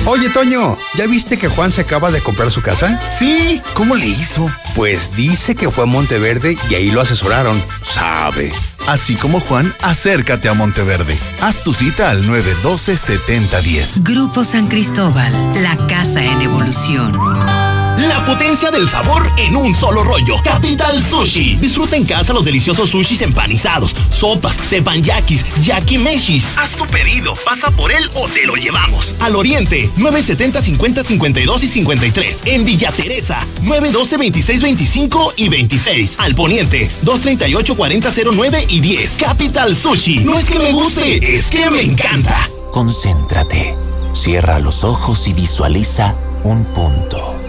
Oye, 0.06 0.30
Toño, 0.30 0.78
¿ya 0.96 1.06
viste 1.08 1.38
que 1.38 1.48
Juan 1.48 1.72
se 1.72 1.82
acaba 1.82 2.12
de 2.12 2.22
comprar 2.22 2.50
su 2.52 2.62
casa? 2.62 3.00
Sí, 3.12 3.62
¿cómo 3.74 3.96
le 3.96 4.08
hizo? 4.08 4.50
Pues 4.76 5.16
dice 5.16 5.56
que 5.56 5.70
fue 5.70 5.84
a 5.84 5.88
Monteverde 5.88 6.58
y 6.70 6.76
ahí 6.76 6.92
lo 6.92 7.02
asesoraron. 7.02 7.62
Sabe. 7.84 8.52
Así 8.88 9.16
como 9.16 9.40
Juan, 9.40 9.72
acércate 9.82 10.50
a 10.50 10.54
Monteverde. 10.54 11.18
Haz 11.42 11.64
tu 11.64 11.74
cita 11.74 12.10
al 12.10 12.24
912-7010. 12.24 14.04
Grupo 14.04 14.44
San 14.44 14.68
Cristóbal, 14.68 15.32
la 15.62 15.76
casa 15.88 16.24
en 16.24 16.42
evolución. 16.42 17.69
La 18.08 18.24
potencia 18.24 18.72
del 18.72 18.88
sabor 18.88 19.30
en 19.36 19.58
un 19.58 19.76
solo 19.76 20.06
rollo. 20.06 20.36
Capital 20.42 21.04
Sushi. 21.04 21.58
Disfruta 21.58 21.98
en 21.98 22.06
casa 22.06 22.32
los 22.32 22.46
deliciosos 22.46 22.92
sushis 22.92 23.22
empanizados, 23.22 23.94
sopas, 24.10 24.58
tepanyakis, 24.70 25.44
yakimeshis. 25.62 26.46
Haz 26.56 26.72
tu 26.78 26.86
pedido, 26.86 27.34
pasa 27.44 27.70
por 27.72 27.92
él 27.92 28.10
o 28.16 28.30
te 28.30 28.46
lo 28.46 28.56
llevamos. 28.56 29.16
Al 29.20 29.36
oriente, 29.36 29.90
970 29.98 30.62
50 30.62 31.04
52 31.04 31.64
y 31.64 31.68
53. 31.68 32.42
En 32.46 32.64
Villa 32.64 32.90
Teresa, 32.94 33.46
912 33.64 34.18
26 34.18 34.62
25 34.62 35.34
y 35.36 35.50
26. 35.50 36.12
Al 36.20 36.36
poniente, 36.36 36.90
238 37.02 37.76
40 37.76 38.12
09 38.34 38.66
y 38.70 38.80
10. 38.80 39.18
Capital 39.18 39.76
Sushi. 39.76 40.20
No 40.20 40.40
es 40.40 40.50
que 40.50 40.60
me 40.60 40.72
guste, 40.72 41.36
es 41.36 41.48
que 41.48 41.70
me 41.70 41.82
encanta. 41.82 42.50
Concéntrate. 42.72 43.76
Cierra 44.14 44.60
los 44.60 44.86
ojos 44.86 45.28
y 45.28 45.34
visualiza 45.34 46.16
un 46.44 46.64
punto. 46.64 47.49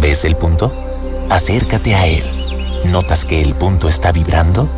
¿Ves 0.00 0.24
el 0.24 0.36
punto? 0.36 0.72
Acércate 1.28 1.94
a 1.94 2.06
él. 2.06 2.24
¿Notas 2.84 3.24
que 3.24 3.42
el 3.42 3.54
punto 3.54 3.88
está 3.88 4.12
vibrando? 4.12 4.68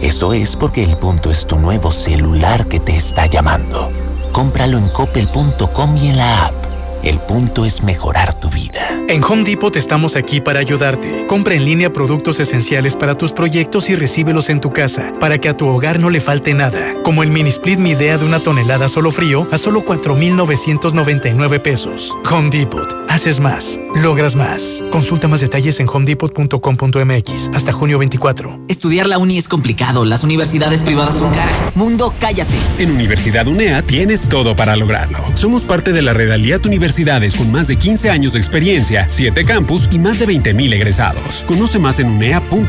Eso 0.00 0.32
es 0.32 0.56
porque 0.56 0.82
el 0.82 0.96
punto 0.96 1.30
es 1.30 1.46
tu 1.46 1.58
nuevo 1.58 1.90
celular 1.90 2.66
que 2.66 2.80
te 2.80 2.96
está 2.96 3.26
llamando. 3.26 3.90
Cómpralo 4.32 4.78
en 4.78 4.88
coppel.com 4.88 5.96
y 5.98 6.08
en 6.08 6.16
la 6.16 6.46
app. 6.46 6.69
El 7.02 7.18
punto 7.18 7.64
es 7.64 7.82
mejorar 7.82 8.38
tu 8.38 8.50
vida. 8.50 8.80
En 9.08 9.24
Home 9.24 9.44
Depot 9.44 9.74
estamos 9.74 10.16
aquí 10.16 10.40
para 10.40 10.60
ayudarte. 10.60 11.26
Compra 11.26 11.54
en 11.54 11.64
línea 11.64 11.92
productos 11.92 12.40
esenciales 12.40 12.94
para 12.94 13.16
tus 13.16 13.32
proyectos 13.32 13.88
y 13.88 13.96
recíbelos 13.96 14.50
en 14.50 14.60
tu 14.60 14.70
casa, 14.70 15.12
para 15.18 15.38
que 15.38 15.48
a 15.48 15.56
tu 15.56 15.66
hogar 15.66 15.98
no 15.98 16.10
le 16.10 16.20
falte 16.20 16.52
nada. 16.52 16.94
Como 17.02 17.22
el 17.22 17.30
mini 17.30 17.48
split 17.48 17.78
Mi 17.78 17.90
Idea 17.90 18.18
de 18.18 18.26
una 18.26 18.38
tonelada 18.38 18.88
solo 18.88 19.12
frío 19.12 19.48
a 19.50 19.58
solo 19.58 19.84
4,999 19.84 21.58
pesos. 21.60 22.16
Home 22.30 22.50
Depot. 22.50 23.00
Haces 23.08 23.40
más. 23.40 23.80
Logras 23.96 24.36
más. 24.36 24.84
Consulta 24.92 25.26
más 25.26 25.40
detalles 25.40 25.80
en 25.80 25.88
homedepot.com.mx 25.88 27.50
hasta 27.54 27.72
junio 27.72 27.98
24. 27.98 28.60
Estudiar 28.68 29.06
la 29.06 29.18
uni 29.18 29.38
es 29.38 29.48
complicado. 29.48 30.04
Las 30.04 30.22
universidades 30.22 30.82
privadas 30.82 31.16
son 31.16 31.32
caras. 31.32 31.74
Mundo, 31.74 32.14
cállate. 32.20 32.54
En 32.78 32.92
Universidad 32.92 33.48
UNEA 33.48 33.82
tienes 33.82 34.28
todo 34.28 34.54
para 34.54 34.76
lograrlo. 34.76 35.18
Somos 35.34 35.64
parte 35.64 35.92
de 35.92 36.02
la 36.02 36.12
Redaliat 36.12 36.64
Universidades 36.90 37.36
con 37.36 37.52
más 37.52 37.68
de 37.68 37.76
15 37.76 38.10
años 38.10 38.32
de 38.32 38.40
experiencia, 38.40 39.06
7 39.08 39.44
campus 39.44 39.88
y 39.92 40.00
más 40.00 40.18
de 40.18 40.26
20.000 40.26 40.72
egresados. 40.72 41.44
Conoce 41.46 41.78
más 41.78 42.00
en 42.00 42.08
unea.edu.mx. 42.08 42.60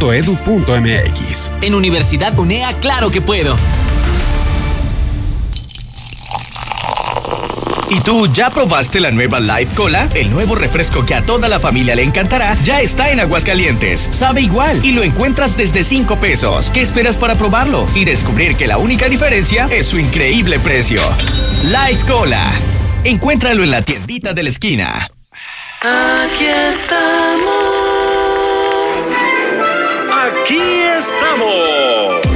En 1.64 1.74
Universidad 1.74 2.38
UNEA, 2.38 2.72
claro 2.82 3.10
que 3.10 3.20
puedo. 3.20 3.58
¿Y 7.90 8.00
tú 8.02 8.32
ya 8.32 8.52
probaste 8.52 9.00
la 9.00 9.10
nueva 9.10 9.40
Life 9.40 9.74
Cola? 9.76 10.08
El 10.14 10.30
nuevo 10.30 10.54
refresco 10.54 11.04
que 11.04 11.16
a 11.16 11.26
toda 11.26 11.48
la 11.48 11.60
familia 11.60 11.96
le 11.96 12.04
encantará 12.04 12.56
ya 12.64 12.80
está 12.80 13.10
en 13.10 13.22
Aguascalientes. 13.22 14.08
Sabe 14.12 14.42
igual 14.42 14.86
y 14.86 14.92
lo 14.92 15.02
encuentras 15.02 15.58
desde 15.58 15.84
5 15.84 16.20
pesos. 16.20 16.70
¿Qué 16.72 16.82
esperas 16.82 17.18
para 17.18 17.34
probarlo? 17.34 17.88
Y 17.96 18.06
descubrir 18.06 18.56
que 18.56 18.68
la 18.68 18.78
única 18.78 19.10
diferencia 19.10 19.68
es 19.72 19.88
su 19.88 19.98
increíble 19.98 20.60
precio. 20.60 21.02
Life 21.64 22.06
Cola. 22.06 22.54
Encuéntralo 23.04 23.64
en 23.64 23.72
la 23.72 23.82
tiendita 23.82 24.32
de 24.34 24.44
la 24.44 24.50
esquina. 24.50 25.10
Aquí 25.82 26.46
estamos. 26.46 27.52
Aquí 30.12 30.60
estamos. 30.98 32.31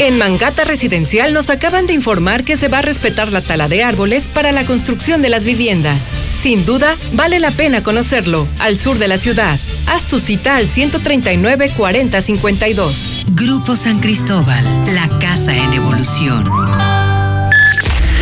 En 0.00 0.16
Mangata 0.16 0.62
Residencial 0.62 1.32
nos 1.34 1.50
acaban 1.50 1.86
de 1.86 1.92
informar 1.92 2.44
que 2.44 2.56
se 2.56 2.68
va 2.68 2.78
a 2.78 2.82
respetar 2.82 3.32
la 3.32 3.40
tala 3.40 3.68
de 3.68 3.82
árboles 3.82 4.28
para 4.32 4.52
la 4.52 4.64
construcción 4.64 5.22
de 5.22 5.28
las 5.28 5.44
viviendas. 5.44 6.00
Sin 6.40 6.64
duda, 6.64 6.96
vale 7.14 7.40
la 7.40 7.50
pena 7.50 7.82
conocerlo, 7.82 8.46
al 8.60 8.78
sur 8.78 8.98
de 8.98 9.08
la 9.08 9.18
ciudad. 9.18 9.58
Haz 9.86 10.04
tu 10.04 10.20
cita 10.20 10.56
al 10.56 10.68
139 10.68 11.72
40 11.76 12.22
52. 12.22 13.26
Grupo 13.30 13.74
San 13.74 13.98
Cristóbal, 13.98 14.64
la 14.94 15.08
casa 15.18 15.56
en 15.56 15.72
evolución. 15.72 16.97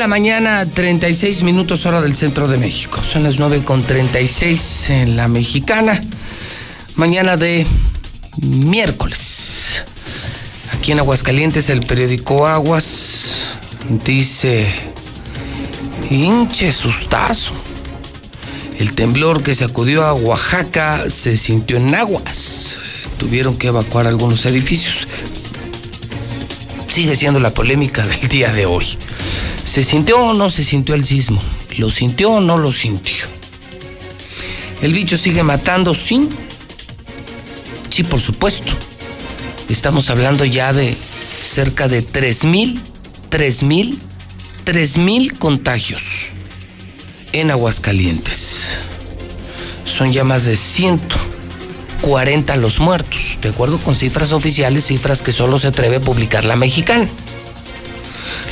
La 0.00 0.08
mañana, 0.08 0.64
36 0.64 1.42
minutos 1.42 1.84
hora 1.84 2.00
del 2.00 2.14
centro 2.14 2.48
de 2.48 2.56
México. 2.56 3.02
Son 3.02 3.22
las 3.22 3.38
9 3.38 3.62
con 3.62 3.82
36 3.82 4.88
en 4.88 5.14
la 5.14 5.28
mexicana. 5.28 6.00
Mañana 6.94 7.36
de 7.36 7.66
miércoles. 8.38 9.84
aquí 10.72 10.92
en 10.92 11.00
Aguascalientes, 11.00 11.68
el 11.68 11.80
periódico 11.80 12.46
Aguas 12.46 13.42
dice, 14.02 14.66
hinche 16.08 16.72
sustazo. 16.72 17.52
El 18.78 18.94
temblor 18.94 19.42
que 19.42 19.54
sacudió 19.54 20.06
a 20.06 20.14
Oaxaca 20.14 21.10
se 21.10 21.36
sintió 21.36 21.76
en 21.76 21.94
Aguas. 21.94 22.78
Tuvieron 23.18 23.54
que 23.54 23.66
evacuar 23.66 24.06
algunos 24.06 24.46
edificios. 24.46 25.06
Sigue 26.86 27.16
siendo 27.16 27.38
la 27.38 27.50
polémica 27.50 28.06
del 28.06 28.28
día 28.30 28.50
de 28.50 28.64
hoy. 28.64 28.86
¿Se 29.70 29.84
sintió 29.84 30.18
o 30.18 30.34
no 30.34 30.50
se 30.50 30.64
sintió 30.64 30.96
el 30.96 31.06
sismo? 31.06 31.40
¿Lo 31.76 31.90
sintió 31.90 32.32
o 32.32 32.40
no 32.40 32.58
lo 32.58 32.72
sintió? 32.72 33.24
El 34.82 34.92
bicho 34.92 35.16
sigue 35.16 35.44
matando, 35.44 35.94
sí. 35.94 36.28
Sí, 37.88 38.02
por 38.02 38.20
supuesto. 38.20 38.72
Estamos 39.68 40.10
hablando 40.10 40.44
ya 40.44 40.72
de 40.72 40.96
cerca 41.40 41.86
de 41.86 42.04
3.000, 42.04 42.80
3.000, 43.30 43.96
3.000 44.64 45.38
contagios 45.38 46.30
en 47.30 47.52
Aguascalientes. 47.52 48.76
Son 49.84 50.12
ya 50.12 50.24
más 50.24 50.46
de 50.46 50.56
140 50.56 52.56
los 52.56 52.80
muertos, 52.80 53.38
de 53.40 53.50
acuerdo 53.50 53.78
con 53.78 53.94
cifras 53.94 54.32
oficiales, 54.32 54.86
cifras 54.86 55.22
que 55.22 55.30
solo 55.30 55.60
se 55.60 55.68
atreve 55.68 55.98
a 55.98 56.00
publicar 56.00 56.44
la 56.44 56.56
mexicana. 56.56 57.06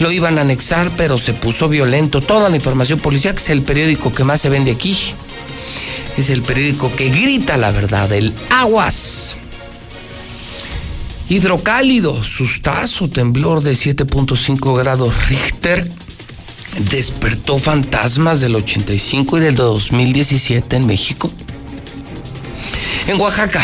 Lo 0.00 0.12
iban 0.12 0.38
a 0.38 0.42
anexar, 0.42 0.90
pero 0.96 1.18
se 1.18 1.32
puso 1.32 1.68
violento. 1.68 2.20
Toda 2.20 2.48
la 2.48 2.56
información 2.56 3.00
policial, 3.00 3.34
que 3.34 3.42
es 3.42 3.50
el 3.50 3.62
periódico 3.62 4.12
que 4.12 4.24
más 4.24 4.40
se 4.40 4.48
vende 4.48 4.70
aquí. 4.70 4.96
Es 6.16 6.30
el 6.30 6.42
periódico 6.42 6.90
que 6.94 7.10
grita 7.10 7.56
la 7.56 7.70
verdad, 7.70 8.12
el 8.12 8.32
Aguas. 8.50 9.36
Hidrocálido, 11.28 12.22
sustazo, 12.24 13.08
temblor 13.08 13.62
de 13.62 13.72
7.5 13.72 14.76
grados 14.78 15.28
Richter. 15.28 15.88
Despertó 16.90 17.58
fantasmas 17.58 18.40
del 18.40 18.54
85 18.54 19.38
y 19.38 19.40
del 19.40 19.56
2017 19.56 20.76
en 20.76 20.86
México. 20.86 21.30
En 23.08 23.20
Oaxaca, 23.20 23.62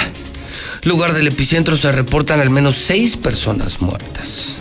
lugar 0.82 1.14
del 1.14 1.28
epicentro, 1.28 1.76
se 1.76 1.92
reportan 1.92 2.40
al 2.40 2.50
menos 2.50 2.76
seis 2.76 3.16
personas 3.16 3.80
muertas. 3.80 4.58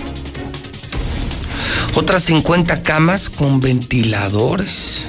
Otras 1.95 2.23
50 2.23 2.81
camas 2.81 3.30
con 3.30 3.59
ventiladores. 3.59 5.07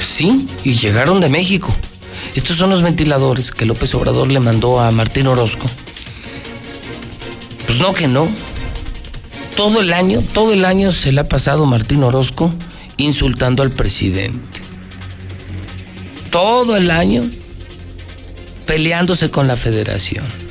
Sí, 0.00 0.46
y 0.64 0.74
llegaron 0.74 1.20
de 1.20 1.28
México. 1.28 1.72
Estos 2.34 2.56
son 2.56 2.70
los 2.70 2.82
ventiladores 2.82 3.52
que 3.52 3.64
López 3.64 3.94
Obrador 3.94 4.28
le 4.28 4.40
mandó 4.40 4.80
a 4.80 4.90
Martín 4.90 5.28
Orozco. 5.28 5.66
Pues 7.66 7.78
no 7.78 7.94
que 7.94 8.08
no. 8.08 8.26
Todo 9.56 9.80
el 9.80 9.92
año, 9.92 10.20
todo 10.32 10.52
el 10.52 10.64
año 10.64 10.92
se 10.92 11.12
le 11.12 11.20
ha 11.20 11.28
pasado 11.28 11.64
Martín 11.66 12.02
Orozco 12.02 12.52
insultando 12.96 13.62
al 13.62 13.70
presidente. 13.70 14.60
Todo 16.30 16.76
el 16.76 16.90
año 16.90 17.22
peleándose 18.66 19.30
con 19.30 19.46
la 19.46 19.56
federación. 19.56 20.41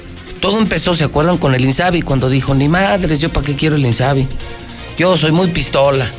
Todo 0.41 0.57
empezó, 0.57 0.95
¿se 0.95 1.03
acuerdan? 1.03 1.37
Con 1.37 1.53
el 1.53 1.63
Insabi, 1.63 2.01
cuando 2.01 2.27
dijo, 2.27 2.55
ni 2.55 2.67
madres, 2.67 3.21
yo 3.21 3.29
para 3.29 3.45
qué 3.45 3.55
quiero 3.55 3.75
el 3.75 3.85
Insabi. 3.85 4.27
Yo 4.97 5.15
soy 5.15 5.31
muy 5.31 5.47
pistola. 5.49 6.09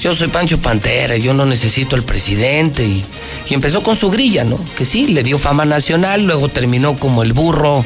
Yo 0.00 0.14
soy 0.14 0.28
Pancho 0.28 0.58
Pantera, 0.60 1.16
yo 1.16 1.32
no 1.32 1.46
necesito 1.46 1.96
al 1.96 2.02
presidente. 2.02 2.86
Y, 2.86 3.04
empezó 3.48 3.82
con 3.82 3.96
su 3.96 4.10
grilla, 4.10 4.44
¿no? 4.44 4.56
Que 4.76 4.84
sí, 4.84 5.08
le 5.08 5.22
dio 5.22 5.38
fama 5.38 5.64
nacional, 5.64 6.26
luego 6.26 6.48
terminó 6.48 6.96
como 6.96 7.22
el 7.22 7.32
burro 7.32 7.84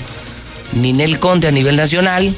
Ninel 0.72 1.18
Conde 1.20 1.48
a 1.48 1.52
nivel 1.52 1.76
nacional. 1.76 2.34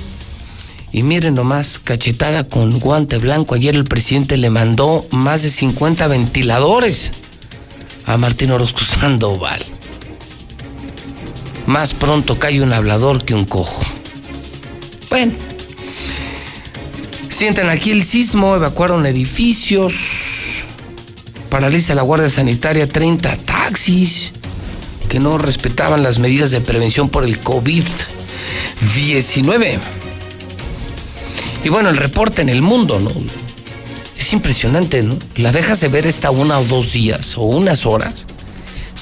Y 0.93 1.03
miren 1.03 1.35
nomás, 1.35 1.79
cachetada 1.79 2.45
con 2.45 2.79
guante 2.79 3.19
blanco. 3.19 3.55
Ayer 3.55 3.75
el 3.75 3.85
presidente 3.85 4.37
le 4.37 4.51
mandó 4.51 5.07
más 5.11 5.43
de 5.43 5.51
50 5.51 6.07
ventiladores 6.07 7.13
a 8.05 8.19
Martín 8.19 8.51
Orozco 8.51 8.81
Sandoval. 8.85 9.76
Más 11.67 11.95
pronto 11.95 12.39
cae 12.39 12.63
un 12.63 12.73
hablador 12.73 13.25
que 13.25 13.35
un 13.35 13.45
cojo. 13.45 13.85
Bueno. 15.11 15.33
Sienten 17.29 17.69
aquí 17.69 17.91
el 17.91 18.05
sismo, 18.05 18.57
evacuaron 18.57 19.05
edificios, 19.05 19.95
paraliza 21.51 21.95
la 21.95 22.01
Guardia 22.01 22.31
Sanitaria 22.31 22.89
30 22.89 23.37
taxis 23.37 24.33
que 25.09 25.21
no 25.21 25.37
respetaban 25.37 26.03
las 26.03 26.19
medidas 26.19 26.51
de 26.51 26.63
prevención 26.63 27.11
por 27.11 27.25
el 27.25 27.39
COVID-19. 27.43 29.79
Y 31.65 31.69
bueno, 31.69 31.91
el 31.91 31.99
reporte 31.99 32.43
en 32.43 32.49
el 32.49 32.63
mundo, 32.63 33.01
¿no? 33.01 33.11
Es 34.19 34.33
impresionante, 34.33 35.03
¿no? 35.03 35.19
La 35.37 35.53
dejas 35.53 35.81
de 35.81 35.89
ver 35.89 36.07
esta 36.07 36.31
una 36.31 36.59
o 36.59 36.65
dos 36.65 36.93
días 36.93 37.37
o 37.37 37.43
unas 37.43 37.85
horas. 37.87 38.27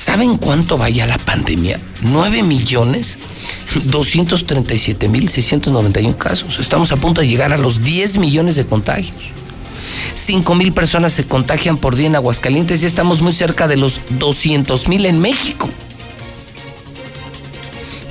¿Saben 0.05 0.37
cuánto 0.37 0.77
vaya 0.77 1.07
la 1.07 1.17
pandemia? 1.17 1.81
9 2.03 2.43
millones 2.43 3.17
237 3.85 5.09
mil 5.09 5.31
691 5.31 6.19
casos. 6.19 6.59
Estamos 6.61 6.93
a 6.93 6.97
punto 6.97 7.23
de 7.23 7.27
llegar 7.27 7.55
a 7.55 7.57
los 7.57 7.81
10 7.81 8.19
millones 8.19 8.55
de 8.57 8.67
contagios. 8.67 9.17
5 10.13 10.55
mil 10.57 10.73
personas 10.73 11.15
se 11.15 11.25
contagian 11.25 11.79
por 11.79 11.97
día 11.97 12.09
en 12.09 12.17
Aguascalientes 12.17 12.83
y 12.83 12.87
estamos 12.87 13.23
muy 13.23 13.33
cerca 13.33 13.67
de 13.67 13.79
los 13.79 13.99
200 14.19 14.89
mil 14.89 15.07
en 15.07 15.21
México. 15.21 15.71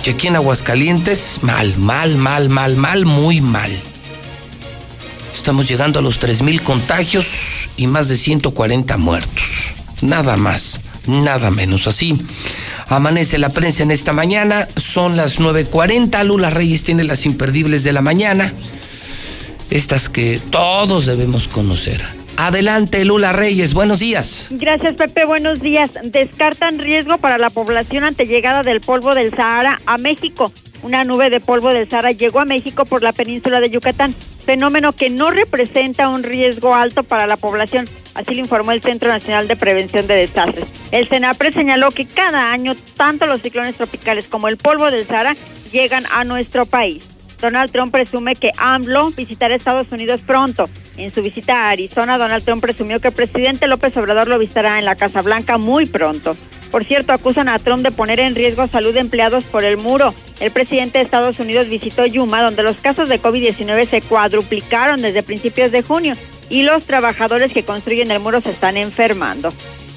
Y 0.04 0.10
aquí 0.10 0.26
en 0.26 0.36
Aguascalientes, 0.38 1.44
mal, 1.44 1.78
mal, 1.78 2.18
mal, 2.18 2.50
mal, 2.50 2.76
mal, 2.76 3.06
muy 3.06 3.40
mal. 3.40 3.72
Estamos 5.32 5.68
llegando 5.68 6.00
a 6.00 6.02
los 6.02 6.18
3 6.18 6.42
mil 6.42 6.64
contagios 6.64 7.28
y 7.78 7.86
más 7.86 8.08
de 8.08 8.18
140 8.18 8.98
muertos. 8.98 9.44
Nada 10.02 10.38
más, 10.38 10.82
nada 11.08 11.52
menos 11.52 11.88
así. 11.88 12.18
Amanece 12.88 13.38
la 13.38 13.50
prensa 13.50 13.84
en 13.84 13.92
esta 13.92 14.14
mañana, 14.14 14.68
son 14.76 15.18
las 15.18 15.40
9.40, 15.40 16.24
Lula 16.26 16.50
Reyes 16.50 16.84
tiene 16.84 17.04
las 17.04 17.26
imperdibles 17.26 17.84
de 17.84 17.94
la 17.94 18.02
mañana, 18.02 18.54
estas 19.70 20.10
que 20.10 20.40
todos 20.50 21.06
debemos 21.06 21.48
conocer. 21.48 22.23
Adelante, 22.38 23.06
Lula 23.06 23.32
Reyes, 23.32 23.74
buenos 23.74 24.00
días. 24.00 24.48
Gracias, 24.50 24.96
Pepe, 24.96 25.26
buenos 25.26 25.62
días. 25.62 25.92
Descartan 26.04 26.80
riesgo 26.80 27.18
para 27.18 27.38
la 27.38 27.50
población 27.50 28.04
ante 28.04 28.26
llegada 28.26 28.64
del 28.64 28.82
polvo 28.82 29.16
del 29.16 29.34
Sahara 29.36 29.80
a 29.86 29.98
México. 29.98 30.52
Una 30.82 31.06
nube 31.06 31.30
de 31.30 31.40
polvo 31.40 31.70
del 31.70 31.90
Sahara 31.90 32.12
llegó 32.12 32.42
a 32.42 32.46
México 32.46 32.86
por 32.86 33.04
la 33.04 33.14
península 33.14 33.62
de 33.62 33.70
Yucatán, 33.70 34.14
fenómeno 34.14 34.92
que 34.92 35.10
no 35.10 35.32
representa 35.32 36.10
un 36.10 36.24
riesgo 36.24 36.76
alto 36.76 37.04
para 37.04 37.28
la 37.28 37.38
población, 37.38 37.88
así 38.16 38.36
lo 38.36 38.42
informó 38.42 38.72
el 38.72 38.82
Centro 38.82 39.10
Nacional 39.10 39.48
de 39.48 39.56
Prevención 39.56 40.08
de 40.08 40.16
Desastres. 40.16 40.70
El 40.92 41.08
CENAPRE 41.08 41.54
señaló 41.54 41.92
que 41.92 42.06
cada 42.06 42.52
año 42.52 42.76
tanto 42.98 43.26
los 43.28 43.42
ciclones 43.42 43.78
tropicales 43.78 44.26
como 44.26 44.50
el 44.50 44.58
polvo 44.58 44.92
del 44.92 45.08
Sahara 45.08 45.36
llegan 45.72 46.04
a 46.14 46.26
nuestro 46.26 46.66
país. 46.66 47.13
Donald 47.44 47.72
Trump 47.72 47.92
presume 47.92 48.38
que 48.38 48.54
AMLO 48.56 49.12
visitará 49.12 49.54
Estados 49.54 49.92
Unidos 49.92 50.22
pronto. 50.26 50.64
En 50.96 51.14
su 51.14 51.22
visita 51.22 51.64
a 51.64 51.72
Arizona, 51.72 52.18
Donald 52.18 52.46
Trump 52.46 52.62
presumió 52.62 53.02
que 53.02 53.10
el 53.10 53.14
presidente 53.14 53.68
López 53.68 53.98
Obrador 53.98 54.30
lo 54.30 54.40
visitará 54.40 54.80
en 54.80 54.86
la 54.86 54.96
Casa 54.96 55.22
Blanca 55.22 55.58
muy 55.58 55.86
pronto. 55.86 56.38
Por 56.72 56.86
cierto, 56.86 57.12
acusan 57.12 57.50
a 57.50 57.60
Trump 57.60 57.84
de 57.84 57.92
poner 57.92 58.22
en 58.22 58.34
riesgo 58.34 58.66
salud 58.68 58.94
de 58.94 59.02
empleados 59.02 59.44
por 59.44 59.66
el 59.66 59.76
muro. 59.76 60.16
El 60.40 60.52
presidente 60.52 61.00
de 61.00 61.04
Estados 61.04 61.38
Unidos 61.42 61.68
visitó 61.68 62.06
Yuma, 62.06 62.42
donde 62.42 62.64
los 62.64 62.78
casos 62.78 63.10
de 63.10 63.22
COVID-19 63.22 63.90
se 63.90 64.02
cuadruplicaron 64.02 65.02
desde 65.02 65.22
principios 65.22 65.74
de 65.74 65.84
junio 65.84 66.16
y 66.50 66.64
los 66.64 66.86
trabajadores 66.86 67.52
que 67.52 67.64
construyen 67.64 68.10
el 68.10 68.22
muro 68.22 68.40
se 68.40 68.52
están 68.52 68.78
enfermando. 68.78 69.50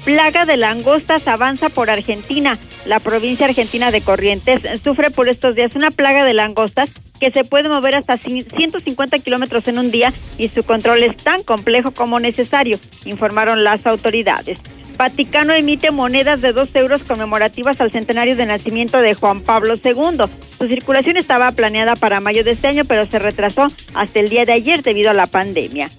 Plaga 0.07 0.45
de 0.45 0.55
langostas 0.55 1.27
avanza 1.27 1.67
por 1.67 1.89
Argentina. 1.89 2.57
La 2.85 3.01
provincia 3.01 3.45
argentina 3.45 3.91
de 3.91 3.99
Corrientes 3.99 4.61
sufre 4.81 5.11
por 5.11 5.27
estos 5.27 5.53
días 5.53 5.75
una 5.75 5.91
plaga 5.91 6.23
de 6.23 6.33
langostas 6.33 6.91
que 7.19 7.29
se 7.29 7.43
puede 7.43 7.67
mover 7.67 7.93
hasta 7.93 8.15
150 8.15 9.19
kilómetros 9.19 9.67
en 9.67 9.79
un 9.79 9.91
día 9.91 10.13
y 10.37 10.47
su 10.47 10.63
control 10.63 11.03
es 11.03 11.17
tan 11.17 11.43
complejo 11.43 11.91
como 11.91 12.21
necesario, 12.21 12.79
informaron 13.03 13.65
las 13.65 13.85
autoridades. 13.85 14.61
Vaticano 14.95 15.51
emite 15.51 15.91
monedas 15.91 16.39
de 16.39 16.53
dos 16.53 16.73
euros 16.73 17.03
conmemorativas 17.03 17.81
al 17.81 17.91
centenario 17.91 18.37
de 18.37 18.45
nacimiento 18.45 19.01
de 19.01 19.13
Juan 19.13 19.41
Pablo 19.41 19.73
II. 19.73 20.21
Su 20.57 20.67
circulación 20.69 21.17
estaba 21.17 21.51
planeada 21.51 21.97
para 21.97 22.21
mayo 22.21 22.45
de 22.45 22.51
este 22.51 22.67
año, 22.67 22.85
pero 22.85 23.05
se 23.05 23.19
retrasó 23.19 23.67
hasta 23.93 24.19
el 24.21 24.29
día 24.29 24.45
de 24.45 24.53
ayer 24.53 24.83
debido 24.83 25.09
a 25.09 25.13
la 25.13 25.27
pandemia. 25.27 25.89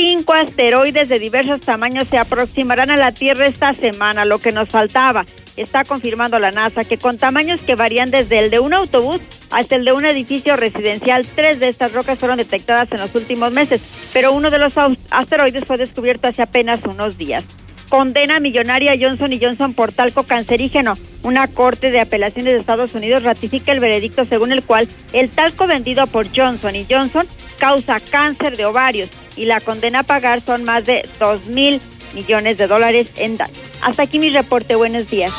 Cinco 0.00 0.32
asteroides 0.32 1.08
de 1.08 1.18
diversos 1.18 1.60
tamaños 1.60 2.06
se 2.06 2.18
aproximarán 2.18 2.88
a 2.88 2.96
la 2.96 3.10
Tierra 3.10 3.46
esta 3.46 3.74
semana, 3.74 4.24
lo 4.24 4.38
que 4.38 4.52
nos 4.52 4.68
faltaba. 4.68 5.26
Está 5.56 5.82
confirmando 5.82 6.38
la 6.38 6.52
NASA 6.52 6.84
que 6.84 6.98
con 6.98 7.18
tamaños 7.18 7.60
que 7.62 7.74
varían 7.74 8.12
desde 8.12 8.38
el 8.38 8.50
de 8.50 8.60
un 8.60 8.74
autobús 8.74 9.20
hasta 9.50 9.74
el 9.74 9.84
de 9.84 9.92
un 9.92 10.04
edificio 10.04 10.54
residencial, 10.54 11.26
tres 11.26 11.58
de 11.58 11.68
estas 11.68 11.94
rocas 11.94 12.16
fueron 12.16 12.38
detectadas 12.38 12.92
en 12.92 13.00
los 13.00 13.12
últimos 13.16 13.50
meses, 13.50 13.80
pero 14.12 14.32
uno 14.32 14.52
de 14.52 14.60
los 14.60 14.74
asteroides 15.10 15.64
fue 15.64 15.76
descubierto 15.78 16.28
hace 16.28 16.42
apenas 16.42 16.78
unos 16.84 17.18
días. 17.18 17.44
Condena 17.88 18.40
millonaria 18.40 18.94
Johnson 19.00 19.32
y 19.32 19.40
Johnson 19.42 19.74
por 19.74 19.92
talco 19.92 20.22
cancerígeno. 20.22 20.96
Una 21.22 21.48
corte 21.48 21.90
de 21.90 22.00
apelaciones 22.00 22.52
de 22.52 22.60
Estados 22.60 22.94
Unidos 22.94 23.22
ratifica 23.22 23.72
el 23.72 23.80
veredicto 23.80 24.24
según 24.24 24.52
el 24.52 24.62
cual 24.62 24.88
el 25.12 25.28
talco 25.28 25.66
vendido 25.66 26.06
por 26.06 26.26
Johnson 26.34 26.76
y 26.76 26.86
Johnson 26.88 27.26
causa 27.58 27.98
cáncer 28.00 28.56
de 28.56 28.66
ovarios 28.66 29.10
y 29.36 29.46
la 29.46 29.60
condena 29.60 30.00
a 30.00 30.04
pagar 30.04 30.40
son 30.40 30.64
más 30.64 30.84
de 30.84 31.08
2 31.18 31.48
mil 31.48 31.80
millones 32.14 32.58
de 32.58 32.66
dólares 32.66 33.08
en 33.16 33.36
daño. 33.36 33.52
Hasta 33.82 34.02
aquí 34.04 34.18
mi 34.18 34.30
reporte. 34.30 34.74
Buenos 34.74 35.08
días. 35.10 35.32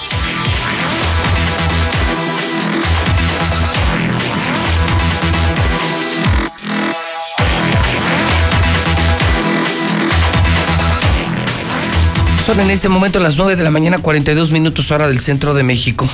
Son 12.49 12.59
en 12.61 12.71
este 12.71 12.89
momento 12.89 13.19
las 13.19 13.37
9 13.37 13.55
de 13.57 13.63
la 13.63 13.69
mañana, 13.69 13.99
42 13.99 14.51
minutos 14.51 14.89
hora 14.89 15.07
del 15.07 15.19
centro 15.19 15.53
de 15.53 15.61
México. 15.61 16.09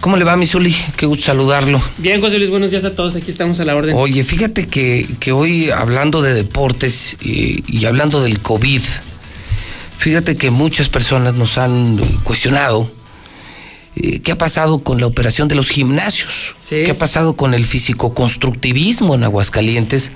¿Cómo 0.00 0.16
le 0.16 0.24
va, 0.24 0.36
Misuli? 0.36 0.74
Qué 0.96 1.06
gusto 1.06 1.26
saludarlo. 1.26 1.80
Bien, 1.98 2.20
José 2.20 2.38
Luis, 2.38 2.50
buenos 2.50 2.72
días 2.72 2.84
a 2.84 2.96
todos. 2.96 3.14
Aquí 3.14 3.30
estamos 3.30 3.60
a 3.60 3.64
la 3.64 3.76
orden. 3.76 3.94
Oye, 3.96 4.24
fíjate 4.24 4.66
que, 4.66 5.06
que 5.20 5.30
hoy 5.30 5.70
hablando 5.70 6.20
de 6.20 6.34
deportes 6.34 7.16
y, 7.22 7.62
y 7.68 7.84
hablando 7.84 8.24
del 8.24 8.40
COVID, 8.40 8.82
fíjate 9.98 10.34
que 10.34 10.50
muchas 10.50 10.88
personas 10.88 11.34
nos 11.34 11.58
han 11.58 11.96
cuestionado 12.24 12.90
eh, 13.94 14.18
qué 14.18 14.32
ha 14.32 14.36
pasado 14.36 14.80
con 14.80 14.98
la 14.98 15.06
operación 15.06 15.46
de 15.46 15.54
los 15.54 15.68
gimnasios, 15.68 16.56
qué 16.68 16.90
ha 16.90 16.98
pasado 16.98 17.36
con 17.36 17.54
el 17.54 17.64
físico-constructivismo 17.64 19.14
en 19.14 19.22
Aguascalientes, 19.22 20.10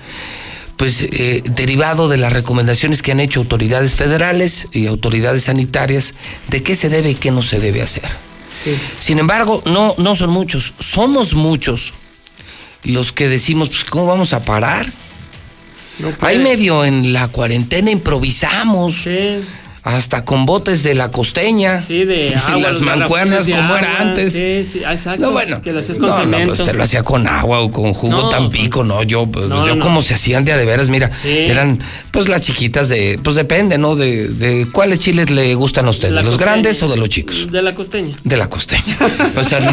pues 0.78 1.02
eh, 1.02 1.42
derivado 1.44 2.08
de 2.08 2.16
las 2.16 2.32
recomendaciones 2.32 3.02
que 3.02 3.12
han 3.12 3.20
hecho 3.20 3.40
autoridades 3.40 3.96
federales 3.96 4.68
y 4.72 4.86
autoridades 4.86 5.44
sanitarias 5.44 6.14
de 6.48 6.62
qué 6.62 6.76
se 6.76 6.88
debe 6.88 7.10
y 7.10 7.14
qué 7.16 7.30
no 7.30 7.42
se 7.42 7.58
debe 7.58 7.82
hacer. 7.82 8.04
Sin 8.98 9.18
embargo, 9.18 9.62
no, 9.66 9.94
no 9.98 10.14
son 10.14 10.30
muchos, 10.30 10.72
somos 10.78 11.34
muchos 11.34 11.92
los 12.84 13.12
que 13.12 13.28
decimos, 13.28 13.70
pues, 13.70 13.84
¿cómo 13.84 14.06
vamos 14.06 14.32
a 14.32 14.44
parar? 14.44 14.86
Ahí 16.20 16.38
medio 16.38 16.84
en 16.84 17.12
la 17.12 17.28
cuarentena 17.28 17.90
improvisamos. 17.90 19.04
Hasta 19.88 20.22
con 20.22 20.44
botes 20.44 20.82
de 20.82 20.94
la 20.94 21.10
costeña. 21.10 21.80
Sí, 21.80 22.04
de 22.04 22.34
agua. 22.46 22.58
Las 22.60 22.80
mancuernas 22.82 23.46
de 23.46 23.52
como 23.52 23.74
era 23.74 24.00
antes. 24.02 24.34
Sí, 24.34 24.62
sí, 24.70 24.80
exacto. 24.86 25.22
No, 25.22 25.30
bueno. 25.32 25.62
Que 25.62 25.72
lo 25.72 25.80
hacías 25.80 25.96
con 25.96 26.10
no, 26.10 26.26
no, 26.26 26.46
pues 26.48 26.62
te 26.62 26.74
lo 26.74 26.82
hacía 26.82 27.02
con 27.02 27.26
agua 27.26 27.60
o 27.60 27.70
con 27.70 27.94
jugo 27.94 28.14
No, 28.24 28.28
tampico, 28.28 28.84
no, 28.84 29.02
yo, 29.02 29.26
pues, 29.26 29.46
yo 29.48 29.78
como 29.80 30.02
se 30.02 30.12
hacían 30.12 30.44
de 30.44 30.52
a 30.52 30.58
de 30.58 30.66
veras, 30.66 30.90
mira, 30.90 31.10
Sí. 31.10 31.30
eran 31.30 31.82
pues 32.10 32.28
las 32.28 32.42
chiquitas 32.42 32.90
de, 32.90 33.18
pues 33.24 33.34
depende, 33.34 33.78
¿no? 33.78 33.96
De, 33.96 34.28
de 34.28 34.68
cuáles 34.70 34.98
chiles 34.98 35.30
le 35.30 35.54
gustan 35.54 35.86
a 35.86 35.90
ustedes, 35.90 36.14
¿de 36.14 36.22
los 36.22 36.32
costeña. 36.34 36.50
grandes 36.52 36.82
o 36.82 36.88
de 36.88 36.96
los 36.98 37.08
chicos? 37.08 37.50
De 37.50 37.62
la 37.62 37.74
costeña. 37.74 38.14
De 38.24 38.36
la 38.36 38.48
costeña. 38.50 38.82
O 39.36 39.44
sea, 39.44 39.60
no, 39.60 39.72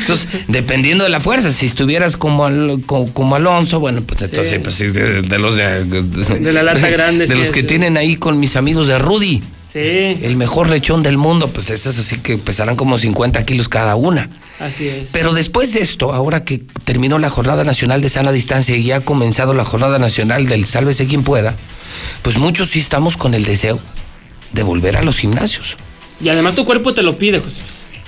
entonces, 0.00 0.26
dependiendo 0.48 1.04
de 1.04 1.10
la 1.10 1.20
fuerza, 1.20 1.52
si 1.52 1.66
estuvieras 1.66 2.16
como, 2.16 2.44
al- 2.46 2.80
co- 2.86 3.06
como, 3.12 3.36
Alonso, 3.36 3.78
bueno, 3.78 4.02
pues 4.04 4.20
entonces, 4.22 4.52
Sí. 4.54 4.58
pues 4.58 4.78
de, 4.78 5.22
de 5.22 5.38
los 5.38 5.56
de, 5.56 5.84
De 5.84 6.52
la 6.52 6.62
lata 6.64 6.88
grande, 6.88 7.26
De 7.28 7.34
sí, 7.34 7.38
los 7.40 7.52
que 7.52 7.62
tienen 7.62 7.96
ahí 7.96 8.16
con 8.16 8.40
mis 8.40 8.56
amigos 8.56 8.88
de 8.88 8.98
Rudy. 8.98 9.42
Sí, 9.74 9.80
El 10.24 10.36
mejor 10.36 10.70
lechón 10.70 11.02
del 11.02 11.18
mundo, 11.18 11.48
pues 11.48 11.68
esas 11.70 11.98
así 11.98 12.16
que 12.18 12.38
pesarán 12.38 12.76
como 12.76 12.96
50 12.96 13.44
kilos 13.44 13.68
cada 13.68 13.96
una. 13.96 14.30
así 14.60 14.86
es. 14.88 15.08
Pero 15.12 15.32
después 15.34 15.74
de 15.74 15.80
esto, 15.80 16.12
ahora 16.14 16.44
que 16.44 16.62
terminó 16.84 17.18
la 17.18 17.28
Jornada 17.28 17.64
Nacional 17.64 18.00
de 18.00 18.08
Sana 18.08 18.30
Distancia 18.30 18.76
y 18.76 18.84
ya 18.84 18.96
ha 18.96 19.00
comenzado 19.00 19.52
la 19.52 19.64
Jornada 19.64 19.98
Nacional 19.98 20.46
del 20.46 20.64
Sálvese 20.64 21.06
quien 21.06 21.24
pueda, 21.24 21.56
pues 22.22 22.38
muchos 22.38 22.70
sí 22.70 22.78
estamos 22.78 23.16
con 23.16 23.34
el 23.34 23.44
deseo 23.44 23.78
de 24.52 24.62
volver 24.62 24.96
a 24.96 25.02
los 25.02 25.16
gimnasios. 25.18 25.76
Y 26.20 26.28
además 26.28 26.54
tu 26.54 26.64
cuerpo 26.64 26.94
te 26.94 27.02
lo 27.02 27.16
pide, 27.16 27.40
José. 27.40 27.60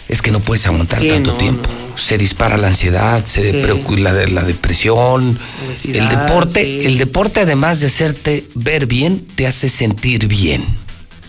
Es 0.09 0.23
que 0.23 0.31
no 0.31 0.39
puedes 0.39 0.65
aguantar 0.69 1.01
Sí, 1.01 1.09
tanto 1.09 1.33
no, 1.33 1.37
tiempo. 1.39 1.69
Se 1.97 2.17
dispara 2.17 2.57
la 2.57 2.69
ansiedad, 2.69 3.25
se 3.25 3.51
Sí. 3.51 3.57
preocupa 3.61 3.99
la, 3.99 4.13
de- 4.13 4.29
la 4.29 4.45
depresión. 4.45 5.37
Obesidad, 5.67 5.97
el 5.97 6.09
deporte, 6.17 6.87
el 6.87 6.97
deporte 6.99 7.41
además 7.41 7.81
de 7.81 7.89
hacerte 7.89 8.47
ver 8.55 8.87
bien, 8.87 9.27
te 9.35 9.49
hace 9.49 9.69
sentir 9.69 10.29
bien. 10.29 10.65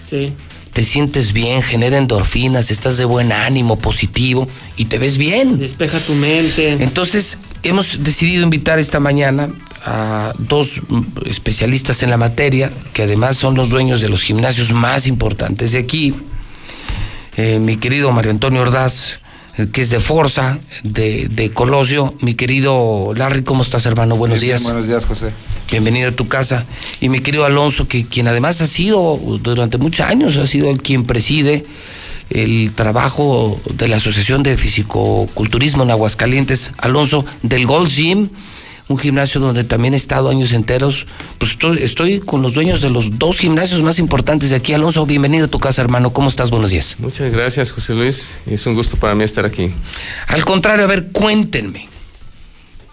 Sí. 0.07 0.33
Te 0.73 0.83
sientes 0.83 1.33
bien, 1.33 1.63
genera 1.63 1.97
endorfinas, 1.97 2.69
estás 2.69 2.97
de 2.97 3.05
buen 3.05 3.31
ánimo, 3.31 3.79
positivo 3.79 4.47
y 4.75 4.85
te 4.85 4.99
ves 4.99 5.17
bien. 5.17 5.57
Despeja 5.57 5.99
tu 5.99 6.13
mente. 6.13 6.73
Entonces, 6.73 7.39
hemos 7.63 8.03
decidido 8.03 8.43
invitar 8.43 8.77
esta 8.77 8.99
mañana 8.99 9.49
a 9.85 10.33
dos 10.37 10.81
especialistas 11.25 12.03
en 12.03 12.09
la 12.09 12.17
materia, 12.17 12.71
que 12.93 13.03
además 13.03 13.37
son 13.37 13.55
los 13.55 13.69
dueños 13.69 14.01
de 14.01 14.09
los 14.09 14.21
gimnasios 14.21 14.71
más 14.71 15.07
importantes 15.07 15.71
de 15.71 15.79
aquí. 15.79 16.13
Eh, 17.37 17.59
mi 17.59 17.77
querido 17.77 18.11
Mario 18.11 18.31
Antonio 18.31 18.61
Ordaz, 18.61 19.21
que 19.71 19.81
es 19.81 19.89
de 19.89 19.99
Forza, 19.99 20.59
de, 20.83 21.27
de 21.29 21.51
Colosio. 21.51 22.13
Mi 22.21 22.35
querido 22.35 23.11
Larry, 23.15 23.43
¿cómo 23.43 23.63
estás, 23.63 23.85
hermano? 23.85 24.15
Buenos 24.15 24.39
Bien, 24.39 24.51
días. 24.51 24.63
Buenos 24.63 24.87
días, 24.87 25.05
José. 25.05 25.31
Bienvenido 25.71 26.09
a 26.09 26.11
tu 26.11 26.27
casa. 26.27 26.65
Y 27.01 27.09
mi 27.09 27.19
querido 27.19 27.43
Alonso, 27.43 27.87
que 27.87 28.05
quien 28.05 28.27
además 28.27 28.61
ha 28.61 28.67
sido 28.67 29.19
durante 29.41 29.77
muchos 29.77 30.05
años, 30.05 30.35
ha 30.37 30.47
sido 30.47 30.69
el 30.69 30.81
quien 30.81 31.05
preside 31.05 31.65
el 32.29 32.71
trabajo 32.75 33.59
de 33.73 33.87
la 33.87 33.97
Asociación 33.97 34.43
de 34.43 34.57
Fisicoculturismo 34.57 35.83
en 35.83 35.91
Aguascalientes. 35.91 36.71
Alonso, 36.77 37.25
del 37.41 37.65
Gold 37.65 37.89
Gym, 37.89 38.29
un 38.87 38.97
gimnasio 38.97 39.41
donde 39.41 39.63
también 39.63 39.93
he 39.93 39.97
estado 39.97 40.29
años 40.29 40.53
enteros. 40.53 41.07
Pues 41.37 41.51
estoy, 41.51 41.79
estoy 41.83 42.19
con 42.19 42.41
los 42.41 42.53
dueños 42.53 42.81
de 42.81 42.89
los 42.89 43.19
dos 43.19 43.37
gimnasios 43.37 43.81
más 43.81 43.99
importantes 43.99 44.49
de 44.49 44.55
aquí. 44.55 44.73
Alonso, 44.73 45.05
bienvenido 45.05 45.45
a 45.45 45.47
tu 45.49 45.59
casa, 45.59 45.81
hermano. 45.81 46.13
¿Cómo 46.13 46.29
estás? 46.29 46.49
Buenos 46.49 46.69
días. 46.69 46.95
Muchas 46.99 47.31
gracias, 47.31 47.71
José 47.71 47.93
Luis. 47.93 48.39
Es 48.45 48.65
un 48.65 48.75
gusto 48.75 48.97
para 48.97 49.15
mí 49.15 49.23
estar 49.23 49.45
aquí. 49.45 49.71
Al 50.27 50.45
contrario, 50.45 50.85
a 50.85 50.87
ver, 50.87 51.07
cuéntenme. 51.11 51.87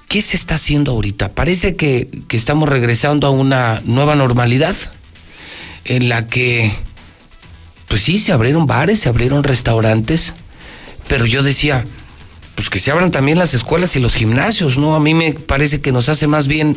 ¿Qué 0.09 0.21
se 0.21 0.37
está 0.37 0.57
haciendo 0.57 0.93
ahorita? 0.93 1.31
Parece 1.31 1.77
que, 1.77 2.09
que 2.29 2.37
estamos 2.37 2.69
regresando 2.69 3.27
a 3.27 3.31
una 3.31 3.81
nueva 3.85 4.15
normalidad 4.15 4.77
en 5.85 6.09
la 6.09 6.27
que, 6.27 6.73
pues 7.89 8.03
sí, 8.03 8.19
se 8.19 8.33
abrieron 8.33 8.67
bares, 8.67 9.01
se 9.01 9.09
abrieron 9.09 9.43
restaurantes, 9.43 10.35
pero 11.09 11.27
yo 11.27 11.43
decía, 11.43 11.85
pues 12.55 12.71
que 12.71 12.79
se 12.79 12.91
abran 12.91 13.11
también 13.11 13.39
las 13.39 13.55
escuelas 13.55 13.97
y 13.97 14.01
los 14.01 14.15
gimnasios, 14.15 14.79
¿no? 14.79 14.95
A 14.95 15.01
mí 15.01 15.15
me 15.15 15.33
parece 15.35 15.81
que 15.81 15.93
nos 15.93 16.09
hace 16.09 16.27
más 16.27 16.47
bien 16.47 16.77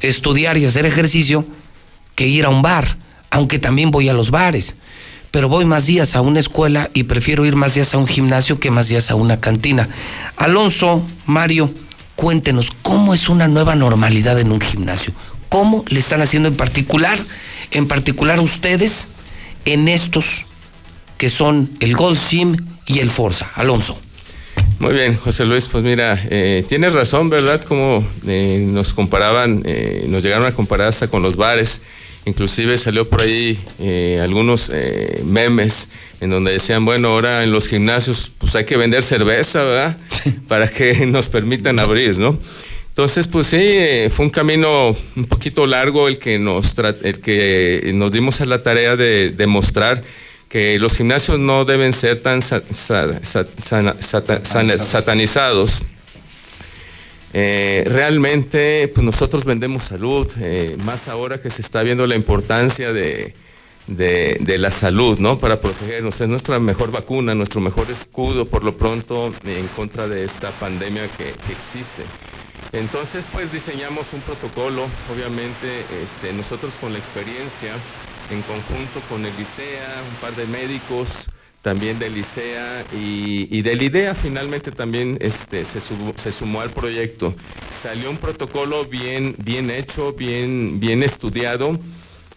estudiar 0.00 0.56
y 0.56 0.64
hacer 0.64 0.86
ejercicio 0.86 1.44
que 2.14 2.26
ir 2.26 2.44
a 2.44 2.48
un 2.48 2.62
bar, 2.62 2.96
aunque 3.30 3.58
también 3.58 3.90
voy 3.90 4.08
a 4.08 4.14
los 4.14 4.30
bares. 4.30 4.76
Pero 5.30 5.48
voy 5.50 5.66
más 5.66 5.86
días 5.86 6.16
a 6.16 6.22
una 6.22 6.40
escuela 6.40 6.90
y 6.94 7.02
prefiero 7.02 7.44
ir 7.44 7.56
más 7.56 7.74
días 7.74 7.92
a 7.92 7.98
un 7.98 8.06
gimnasio 8.06 8.58
que 8.58 8.70
más 8.70 8.88
días 8.88 9.10
a 9.10 9.14
una 9.14 9.38
cantina. 9.40 9.88
Alonso, 10.36 11.06
Mario, 11.26 11.70
cuéntenos, 12.16 12.70
¿cómo 12.82 13.12
es 13.12 13.28
una 13.28 13.46
nueva 13.46 13.74
normalidad 13.74 14.38
en 14.38 14.50
un 14.50 14.60
gimnasio? 14.60 15.12
¿Cómo 15.50 15.84
le 15.88 16.00
están 16.00 16.22
haciendo 16.22 16.48
en 16.48 16.56
particular, 16.56 17.18
en 17.70 17.86
particular 17.86 18.40
ustedes, 18.40 19.08
en 19.66 19.88
estos 19.88 20.44
que 21.18 21.28
son 21.28 21.70
el 21.80 21.94
Gold 21.94 22.18
Gym 22.30 22.56
y 22.86 23.00
el 23.00 23.10
Forza? 23.10 23.50
Alonso. 23.54 24.00
Muy 24.78 24.94
bien, 24.94 25.16
José 25.16 25.44
Luis, 25.44 25.66
pues 25.66 25.82
mira, 25.82 26.24
eh, 26.30 26.64
tienes 26.68 26.92
razón, 26.92 27.28
¿verdad? 27.30 27.60
Como 27.64 28.06
eh, 28.28 28.64
nos 28.64 28.94
comparaban, 28.94 29.62
eh, 29.64 30.04
nos 30.08 30.22
llegaron 30.22 30.46
a 30.46 30.52
comparar 30.52 30.86
hasta 30.86 31.08
con 31.08 31.20
los 31.20 31.34
bares. 31.34 31.80
Inclusive 32.26 32.78
salió 32.78 33.08
por 33.08 33.22
ahí 33.22 33.58
eh, 33.80 34.20
algunos 34.22 34.70
eh, 34.72 35.20
memes 35.24 35.88
en 36.20 36.30
donde 36.30 36.52
decían, 36.52 36.84
bueno, 36.84 37.08
ahora 37.08 37.42
en 37.42 37.50
los 37.50 37.66
gimnasios 37.66 38.30
pues 38.38 38.54
hay 38.54 38.66
que 38.66 38.76
vender 38.76 39.02
cerveza, 39.02 39.64
¿verdad? 39.64 39.96
Para 40.48 40.68
que 40.68 41.06
nos 41.06 41.26
permitan 41.28 41.80
abrir, 41.80 42.16
¿no? 42.16 42.38
Entonces, 42.90 43.26
pues 43.26 43.48
sí, 43.48 43.56
eh, 43.60 44.10
fue 44.14 44.26
un 44.26 44.30
camino 44.30 44.94
un 45.16 45.24
poquito 45.24 45.66
largo 45.66 46.06
el 46.06 46.18
que 46.18 46.38
nos, 46.38 46.76
el 47.02 47.20
que 47.20 47.90
nos 47.94 48.12
dimos 48.12 48.40
a 48.40 48.46
la 48.46 48.62
tarea 48.62 48.94
de 48.94 49.30
demostrar 49.30 50.02
que 50.48 50.78
los 50.78 50.96
gimnasios 50.96 51.38
no 51.38 51.64
deben 51.64 51.92
ser 51.92 52.18
tan 52.22 52.40
sa- 52.42 52.62
satanizados. 54.78 55.82
Eh, 57.34 57.84
realmente, 57.86 58.88
pues 58.94 59.04
nosotros 59.04 59.44
vendemos 59.44 59.82
salud, 59.84 60.26
eh, 60.40 60.76
más 60.78 61.08
ahora 61.08 61.40
que 61.40 61.50
se 61.50 61.60
está 61.60 61.82
viendo 61.82 62.06
la 62.06 62.14
importancia 62.14 62.92
de, 62.92 63.34
de- 63.86 64.38
de 64.40 64.58
la 64.58 64.70
salud, 64.70 65.18
¿no? 65.18 65.38
Para 65.38 65.60
protegernos. 65.60 66.18
Es 66.20 66.28
nuestra 66.28 66.58
mejor 66.58 66.90
vacuna, 66.90 67.34
nuestro 67.34 67.60
mejor 67.60 67.90
escudo, 67.90 68.46
por 68.46 68.64
lo 68.64 68.76
pronto, 68.78 69.34
en 69.44 69.66
contra 69.68 70.08
de 70.08 70.24
esta 70.24 70.52
pandemia 70.52 71.08
que, 71.18 71.24
que 71.24 71.52
existe. 71.52 72.04
Entonces, 72.72 73.24
pues 73.32 73.52
diseñamos 73.52 74.06
un 74.14 74.20
protocolo, 74.22 74.86
obviamente, 75.14 75.84
este, 76.02 76.32
nosotros 76.32 76.72
con 76.80 76.92
la 76.94 76.98
experiencia, 76.98 77.74
en 78.28 78.42
conjunto 78.42 79.06
con 79.06 79.24
el 79.26 79.38
ICEA, 79.40 80.04
un 80.04 80.16
par 80.18 80.34
de 80.34 80.46
médicos, 80.46 81.30
también 81.62 81.98
del 81.98 82.16
ICEA 82.16 82.86
y, 82.90 83.48
y 83.50 83.62
del 83.62 83.82
IDEA 83.82 84.14
finalmente 84.14 84.72
también 84.72 85.18
este, 85.20 85.64
se, 85.64 85.80
subo- 85.80 86.16
se 86.16 86.32
sumó 86.32 86.60
al 86.60 86.72
proyecto. 86.72 87.36
Salió 87.72 88.10
un 88.10 88.18
protocolo 88.18 88.86
bien, 88.86 89.34
bien 89.38 89.70
hecho, 89.70 90.12
bien, 90.14 90.78
bien 90.80 91.02
estudiado 91.02 91.80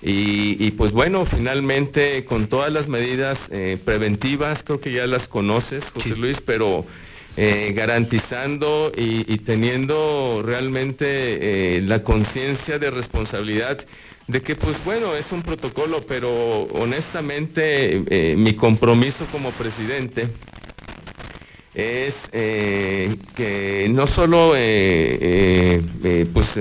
Y, 0.03 0.57
y, 0.59 0.71
pues 0.71 0.93
bueno, 0.93 1.25
finalmente 1.25 2.25
con 2.25 2.47
todas 2.47 2.71
las 2.71 2.87
medidas 2.87 3.49
eh, 3.51 3.77
preventivas, 3.83 4.63
creo 4.63 4.81
que 4.81 4.91
ya 4.91 5.05
las 5.05 5.27
conoces, 5.27 5.91
José 5.91 6.15
Luis, 6.15 6.41
pero 6.41 6.87
eh, 7.35 7.73
garantizando 7.75 8.91
y, 8.95 9.31
y 9.31 9.37
teniendo 9.39 10.41
realmente 10.43 11.77
eh, 11.77 11.81
la 11.81 12.03
conciencia 12.03 12.79
de 12.79 12.89
responsabilidad 12.89 13.85
de 14.31 14.41
que 14.41 14.55
pues 14.55 14.81
bueno, 14.81 15.15
es 15.17 15.33
un 15.33 15.43
protocolo, 15.43 16.07
pero 16.07 16.63
honestamente 16.63 18.01
eh, 18.07 18.35
mi 18.37 18.55
compromiso 18.55 19.29
como 19.29 19.57
presidente 19.57 20.29
es 21.73 22.29
eh, 22.31 23.17
que 23.35 23.91
no 23.93 24.07
solo 24.07 24.53
eh, 24.55 25.83
pues 26.33 26.57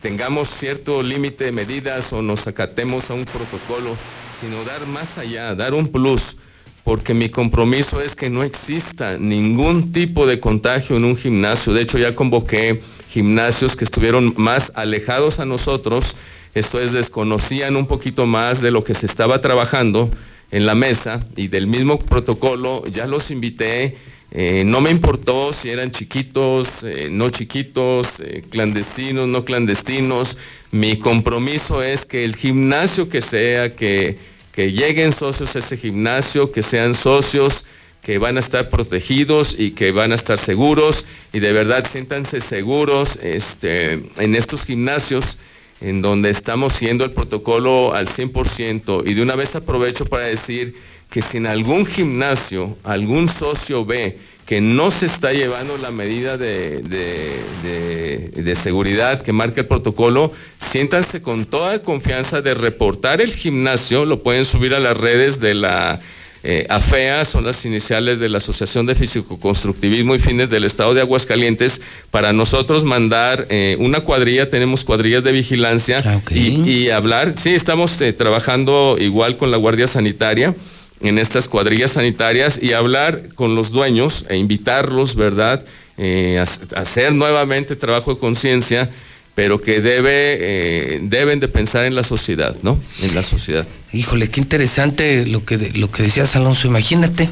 tengamos 0.00 0.48
cierto 0.48 1.00
límite 1.00 1.44
de 1.44 1.52
medidas 1.52 2.12
o 2.12 2.22
nos 2.22 2.48
acatemos 2.48 3.08
a 3.08 3.14
un 3.14 3.26
protocolo, 3.26 4.00
sino 4.28 4.64
dar 4.64 4.86
más 4.86 5.16
allá, 5.16 5.54
dar 5.54 5.74
un 5.74 5.86
plus, 5.92 6.36
porque 6.82 7.14
mi 7.14 7.28
compromiso 7.28 8.00
es 8.00 8.16
que 8.16 8.30
no 8.30 8.42
exista 8.42 9.16
ningún 9.16 9.92
tipo 9.92 10.26
de 10.26 10.40
contagio 10.40 10.96
en 10.96 11.04
un 11.04 11.16
gimnasio. 11.16 11.72
De 11.72 11.82
hecho, 11.82 11.98
ya 11.98 12.16
convoqué 12.16 12.80
gimnasios 13.08 13.76
que 13.76 13.84
estuvieron 13.84 14.34
más 14.36 14.72
alejados 14.74 15.38
a 15.38 15.44
nosotros, 15.44 16.16
esto 16.54 16.80
es, 16.80 16.92
desconocían 16.92 17.76
un 17.76 17.86
poquito 17.86 18.26
más 18.26 18.60
de 18.60 18.70
lo 18.70 18.84
que 18.84 18.94
se 18.94 19.06
estaba 19.06 19.40
trabajando 19.40 20.10
en 20.50 20.66
la 20.66 20.74
mesa 20.74 21.26
y 21.34 21.48
del 21.48 21.66
mismo 21.66 21.98
protocolo, 21.98 22.84
ya 22.86 23.06
los 23.06 23.30
invité. 23.30 23.96
Eh, 24.30 24.62
no 24.64 24.80
me 24.80 24.90
importó 24.90 25.52
si 25.52 25.70
eran 25.70 25.90
chiquitos, 25.90 26.68
eh, 26.82 27.08
no 27.10 27.30
chiquitos, 27.30 28.08
eh, 28.20 28.44
clandestinos, 28.50 29.28
no 29.28 29.44
clandestinos. 29.44 30.36
Mi 30.70 30.98
compromiso 30.98 31.82
es 31.82 32.04
que 32.04 32.24
el 32.24 32.36
gimnasio 32.36 33.08
que 33.08 33.22
sea, 33.22 33.74
que, 33.74 34.18
que 34.52 34.72
lleguen 34.72 35.12
socios 35.12 35.56
a 35.56 35.60
ese 35.60 35.76
gimnasio, 35.76 36.52
que 36.52 36.62
sean 36.62 36.94
socios 36.94 37.64
que 38.02 38.18
van 38.18 38.36
a 38.36 38.40
estar 38.40 38.68
protegidos 38.68 39.58
y 39.58 39.70
que 39.70 39.92
van 39.92 40.12
a 40.12 40.16
estar 40.16 40.36
seguros 40.36 41.04
y 41.32 41.38
de 41.38 41.52
verdad 41.52 41.86
siéntanse 41.90 42.40
seguros 42.40 43.16
este, 43.22 43.92
en 43.92 44.34
estos 44.34 44.64
gimnasios 44.64 45.38
en 45.82 46.00
donde 46.00 46.30
estamos 46.30 46.74
siguiendo 46.74 47.04
el 47.04 47.10
protocolo 47.10 47.94
al 47.94 48.06
100% 48.06 49.02
y 49.06 49.14
de 49.14 49.22
una 49.22 49.34
vez 49.34 49.54
aprovecho 49.54 50.06
para 50.06 50.24
decir 50.24 50.74
que 51.10 51.20
si 51.20 51.36
en 51.38 51.46
algún 51.46 51.84
gimnasio 51.84 52.76
algún 52.84 53.28
socio 53.28 53.84
ve 53.84 54.18
que 54.46 54.60
no 54.60 54.90
se 54.90 55.06
está 55.06 55.32
llevando 55.32 55.76
la 55.76 55.90
medida 55.90 56.36
de, 56.36 56.82
de, 56.82 57.40
de, 57.62 58.42
de, 58.42 58.56
seguridad 58.56 59.22
que 59.22 59.32
marca 59.32 59.60
el 59.60 59.66
protocolo, 59.66 60.32
siéntanse 60.58 61.22
con 61.22 61.46
toda 61.46 61.82
confianza 61.82 62.42
de 62.42 62.54
reportar 62.54 63.20
el 63.20 63.32
gimnasio, 63.32 64.04
lo 64.04 64.22
pueden 64.22 64.44
subir 64.44 64.74
a 64.74 64.80
las 64.80 64.96
redes 64.96 65.38
de 65.40 65.54
la 65.54 66.00
eh, 66.44 66.66
AFEA, 66.68 67.24
son 67.24 67.44
las 67.44 67.64
iniciales 67.64 68.18
de 68.18 68.28
la 68.28 68.38
Asociación 68.38 68.84
de 68.86 68.94
Físico-Constructivismo 68.94 70.14
y 70.14 70.18
Fines 70.18 70.50
del 70.50 70.64
Estado 70.64 70.92
de 70.94 71.00
Aguascalientes, 71.00 71.80
para 72.10 72.32
nosotros 72.32 72.84
mandar 72.84 73.46
eh, 73.48 73.76
una 73.78 74.00
cuadrilla, 74.00 74.50
tenemos 74.50 74.84
cuadrillas 74.84 75.22
de 75.22 75.32
vigilancia 75.32 76.02
Ah, 76.04 76.20
y, 76.30 76.68
y, 76.68 76.90
hablar, 76.90 77.34
sí, 77.34 77.54
estamos 77.54 78.00
eh, 78.00 78.12
trabajando 78.12 78.96
igual 78.98 79.36
con 79.36 79.50
la 79.50 79.56
Guardia 79.56 79.86
Sanitaria 79.86 80.54
en 81.00 81.18
estas 81.18 81.48
cuadrillas 81.48 81.92
sanitarias 81.92 82.60
y 82.62 82.72
hablar 82.72 83.22
con 83.34 83.54
los 83.54 83.70
dueños 83.70 84.24
e 84.28 84.36
invitarlos, 84.36 85.14
¿verdad?, 85.16 85.64
a, 85.98 86.76
a 86.76 86.80
hacer 86.80 87.12
nuevamente 87.12 87.76
trabajo 87.76 88.14
de 88.14 88.20
conciencia 88.20 88.90
pero 89.34 89.60
que 89.60 89.80
debe, 89.80 90.36
eh, 90.40 91.00
deben 91.02 91.40
de 91.40 91.48
pensar 91.48 91.84
en 91.84 91.94
la 91.94 92.02
sociedad, 92.02 92.56
¿no? 92.62 92.78
En 93.00 93.14
la 93.14 93.22
sociedad. 93.22 93.66
Híjole, 93.92 94.28
qué 94.28 94.40
interesante 94.40 95.24
lo 95.26 95.44
que, 95.44 95.56
lo 95.74 95.90
que 95.90 96.02
decías, 96.02 96.36
Alonso. 96.36 96.66
Imagínate, 96.66 97.30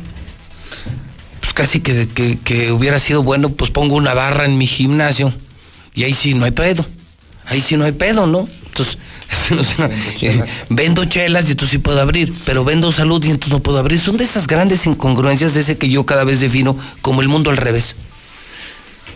pues 1.41 1.53
casi 1.53 1.81
que, 1.81 2.09
que, 2.09 2.39
que, 2.39 2.73
hubiera 2.73 2.99
sido 2.99 3.23
bueno, 3.23 3.51
pues 3.51 3.71
pongo 3.71 3.97
una 3.97 4.15
barra 4.15 4.47
en 4.47 4.57
mi 4.57 4.67
gimnasio 4.67 5.35
y 5.95 6.05
ahí 6.05 6.15
sí 6.15 6.35
no 6.35 6.47
hay 6.47 6.53
pedo. 6.53 6.87
Ahí 7.47 7.61
sí 7.61 7.77
no 7.77 7.85
hay 7.85 7.93
pedo, 7.93 8.27
¿no? 8.27 8.49
Entonces, 8.67 8.97
o 9.59 9.65
sea, 9.65 9.89
vendo, 9.89 10.13
chelas. 10.17 10.49
Eh, 10.49 10.53
vendo 10.71 11.05
chelas 11.05 11.49
y 11.49 11.51
entonces 11.53 11.73
sí 11.73 11.79
puedo 11.79 12.01
abrir, 12.01 12.33
pero 12.47 12.65
vendo 12.65 12.93
salud 12.93 13.23
y 13.25 13.31
entonces 13.31 13.53
no 13.53 13.61
puedo 13.61 13.79
abrir. 13.79 14.01
Son 14.01 14.17
de 14.17 14.25
esas 14.25 14.47
grandes 14.47 14.87
incongruencias 14.87 15.53
de 15.53 15.61
ese 15.61 15.77
que 15.77 15.91
yo 15.91 16.07
cada 16.07 16.25
vez 16.25 16.41
defino 16.41 16.79
como 17.03 17.21
el 17.21 17.29
mundo 17.29 17.51
al 17.51 17.59
revés. 17.59 17.97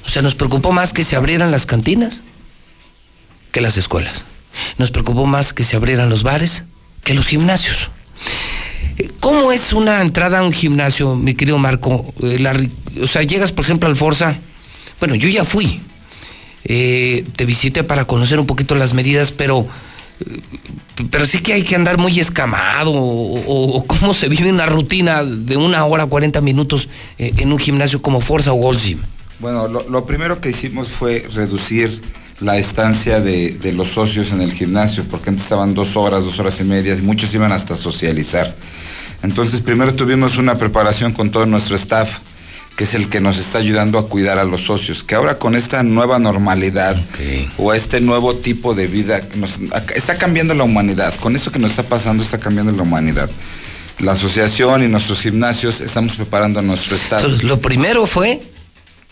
O 0.04 0.10
sea, 0.10 0.20
nos 0.20 0.34
preocupó 0.34 0.72
más 0.72 0.92
que 0.92 1.04
se 1.04 1.16
abrieran 1.16 1.50
las 1.50 1.64
cantinas 1.64 2.22
que 3.54 3.60
las 3.60 3.78
escuelas. 3.78 4.24
Nos 4.78 4.90
preocupó 4.90 5.26
más 5.26 5.52
que 5.52 5.62
se 5.62 5.76
abrieran 5.76 6.10
los 6.10 6.24
bares 6.24 6.64
que 7.04 7.14
los 7.14 7.26
gimnasios. 7.26 7.88
¿Cómo 9.20 9.52
es 9.52 9.72
una 9.72 10.02
entrada 10.02 10.40
a 10.40 10.42
un 10.42 10.52
gimnasio, 10.52 11.14
mi 11.14 11.34
querido 11.34 11.56
Marco? 11.58 12.12
Eh, 12.22 12.38
la, 12.40 12.60
o 13.00 13.06
sea, 13.06 13.22
llegas, 13.22 13.52
por 13.52 13.64
ejemplo, 13.64 13.88
al 13.88 13.96
Forza. 13.96 14.36
Bueno, 14.98 15.14
yo 15.14 15.28
ya 15.28 15.44
fui. 15.44 15.80
Eh, 16.64 17.24
te 17.36 17.44
visité 17.44 17.84
para 17.84 18.06
conocer 18.06 18.40
un 18.40 18.46
poquito 18.46 18.74
las 18.74 18.92
medidas, 18.92 19.30
pero, 19.30 19.66
pero 21.10 21.24
sí 21.24 21.38
que 21.38 21.52
hay 21.52 21.62
que 21.62 21.76
andar 21.76 21.96
muy 21.96 22.18
escamado. 22.18 22.90
O, 22.92 23.84
cómo 23.86 24.14
se 24.14 24.28
vive 24.28 24.50
una 24.50 24.66
rutina 24.66 25.22
de 25.22 25.56
una 25.56 25.84
hora, 25.84 26.06
40 26.06 26.40
minutos 26.40 26.88
eh, 27.18 27.32
en 27.36 27.52
un 27.52 27.58
gimnasio 27.58 28.02
como 28.02 28.20
Forza 28.20 28.52
o 28.52 28.56
Gold. 28.56 28.98
Bueno, 29.38 29.68
lo 29.68 30.06
primero 30.06 30.40
que 30.40 30.48
hicimos 30.48 30.88
fue 30.88 31.28
reducir 31.32 32.00
la 32.44 32.58
estancia 32.58 33.20
de, 33.20 33.52
de, 33.52 33.72
los 33.72 33.88
socios 33.88 34.30
en 34.30 34.42
el 34.42 34.52
gimnasio, 34.52 35.04
porque 35.04 35.30
antes 35.30 35.44
estaban 35.44 35.72
dos 35.72 35.96
horas, 35.96 36.24
dos 36.24 36.38
horas 36.38 36.60
y 36.60 36.64
media, 36.64 36.94
y 36.94 37.00
muchos 37.00 37.34
iban 37.34 37.52
hasta 37.52 37.74
socializar. 37.74 38.54
Entonces, 39.22 39.62
primero 39.62 39.94
tuvimos 39.94 40.36
una 40.36 40.58
preparación 40.58 41.12
con 41.12 41.30
todo 41.30 41.46
nuestro 41.46 41.74
staff, 41.76 42.18
que 42.76 42.84
es 42.84 42.94
el 42.94 43.08
que 43.08 43.20
nos 43.20 43.38
está 43.38 43.58
ayudando 43.58 43.98
a 43.98 44.08
cuidar 44.08 44.38
a 44.38 44.44
los 44.44 44.62
socios, 44.62 45.02
que 45.02 45.14
ahora 45.14 45.38
con 45.38 45.54
esta 45.54 45.82
nueva 45.82 46.18
normalidad 46.18 47.00
okay. 47.14 47.48
o 47.56 47.72
este 47.72 48.02
nuevo 48.02 48.36
tipo 48.36 48.74
de 48.74 48.88
vida, 48.88 49.22
nos, 49.36 49.60
está 49.94 50.18
cambiando 50.18 50.52
la 50.52 50.64
humanidad, 50.64 51.14
con 51.20 51.36
esto 51.36 51.50
que 51.50 51.58
nos 51.58 51.70
está 51.70 51.84
pasando 51.84 52.22
está 52.22 52.38
cambiando 52.38 52.72
la 52.72 52.82
humanidad. 52.82 53.30
La 54.00 54.12
asociación 54.12 54.84
y 54.84 54.88
nuestros 54.88 55.20
gimnasios 55.20 55.80
estamos 55.80 56.16
preparando 56.16 56.58
a 56.58 56.62
nuestro 56.62 56.96
staff. 56.96 57.22
Entonces, 57.22 57.48
lo 57.48 57.60
primero 57.60 58.06
fue 58.06 58.42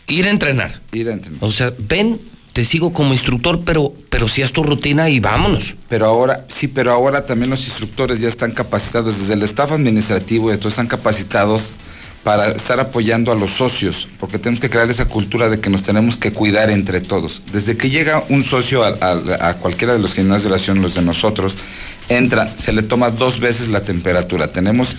ir 0.09 0.27
a 0.27 0.31
entrenar. 0.31 0.81
Ir 0.93 1.09
a 1.09 1.13
entrenar. 1.13 1.39
O 1.41 1.53
sea, 1.53 1.73
ven, 1.79 2.21
te 2.53 2.65
sigo 2.65 2.93
como 2.93 3.13
instructor, 3.13 3.61
pero, 3.65 3.93
pero 4.11 4.29
si 4.29 4.43
es 4.43 4.53
tu 4.53 4.63
rutina 4.63 5.09
y 5.09 5.21
vámonos. 5.21 5.75
Pero 5.89 6.07
ahora, 6.07 6.45
sí, 6.49 6.69
pero 6.69 6.93
ahora 6.93 7.25
también 7.25 7.51
los 7.51 7.67
instructores 7.67 8.21
ya 8.21 8.29
están 8.29 8.53
capacitados, 8.53 9.19
desde 9.19 9.35
el 9.35 9.43
staff 9.43 9.73
administrativo 9.73 10.53
y 10.53 10.57
todos 10.59 10.73
están 10.73 10.87
capacitados 10.87 11.73
para 12.23 12.49
estar 12.49 12.79
apoyando 12.79 13.33
a 13.33 13.35
los 13.35 13.51
socios, 13.51 14.07
porque 14.21 14.39
tenemos 14.39 14.61
que 14.61 14.71
crear 14.71 14.89
esa 14.89 15.07
cultura 15.07 15.49
de 15.49 15.59
que 15.59 15.71
nos 15.71 15.83
tenemos 15.83 16.17
que 16.17 16.33
cuidar 16.33 16.71
entre 16.71 17.01
todos. 17.01 17.43
Desde 17.53 17.77
que 17.77 17.91
llega 17.91 18.23
un 18.29 18.45
socio 18.45 18.85
a, 18.85 18.97
a, 19.01 19.49
a 19.49 19.55
cualquiera 19.55 19.95
de 19.95 19.99
los 19.99 20.15
gimnasios 20.15 20.45
de 20.45 20.49
oración, 20.51 20.83
los 20.83 20.95
de 20.95 21.03
nosotros, 21.03 21.57
entra, 22.09 22.49
se 22.49 22.73
le 22.73 22.83
toma 22.83 23.11
dos 23.11 23.41
veces 23.41 23.71
la 23.71 23.81
temperatura. 23.81 24.53
Tenemos 24.53 24.97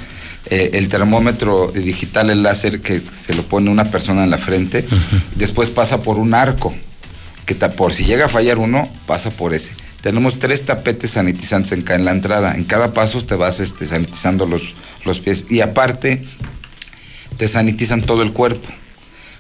eh, 0.50 0.72
el 0.74 0.90
termómetro 0.90 1.72
digital, 1.74 2.30
el 2.30 2.44
láser, 2.44 2.82
que 2.82 3.02
se 3.26 3.36
lo 3.36 3.44
pone 3.44 3.70
una 3.70 3.86
persona 3.86 4.26
en 4.26 4.30
la 4.30 4.38
frente, 4.38 4.86
uh 4.90 4.94
-huh. 4.94 5.22
después 5.36 5.70
pasa 5.70 6.02
por 6.02 6.18
un 6.18 6.34
arco 6.34 6.74
que 7.46 7.56
por 7.56 7.94
si 7.94 8.06
llega 8.06 8.26
a 8.26 8.30
fallar 8.30 8.58
uno, 8.58 8.90
pasa 9.06 9.30
por 9.32 9.54
ese. 9.54 9.74
Tenemos 10.02 10.40
tres 10.40 10.66
tapetes 10.66 11.12
sanitizantes 11.12 11.72
en, 11.72 11.90
en 11.90 12.06
la 12.06 12.12
entrada. 12.12 12.56
En 12.56 12.66
cada 12.66 12.94
paso 12.94 13.22
te 13.24 13.36
vas 13.36 13.60
este, 13.60 13.86
sanitizando 13.86 14.46
los, 14.46 14.74
los 15.06 15.20
pies. 15.20 15.46
Y 15.50 15.62
aparte, 15.62 16.22
te 17.38 17.48
sanitizan 17.48 18.02
todo 18.02 18.22
el 18.22 18.34
cuerpo. 18.34 18.68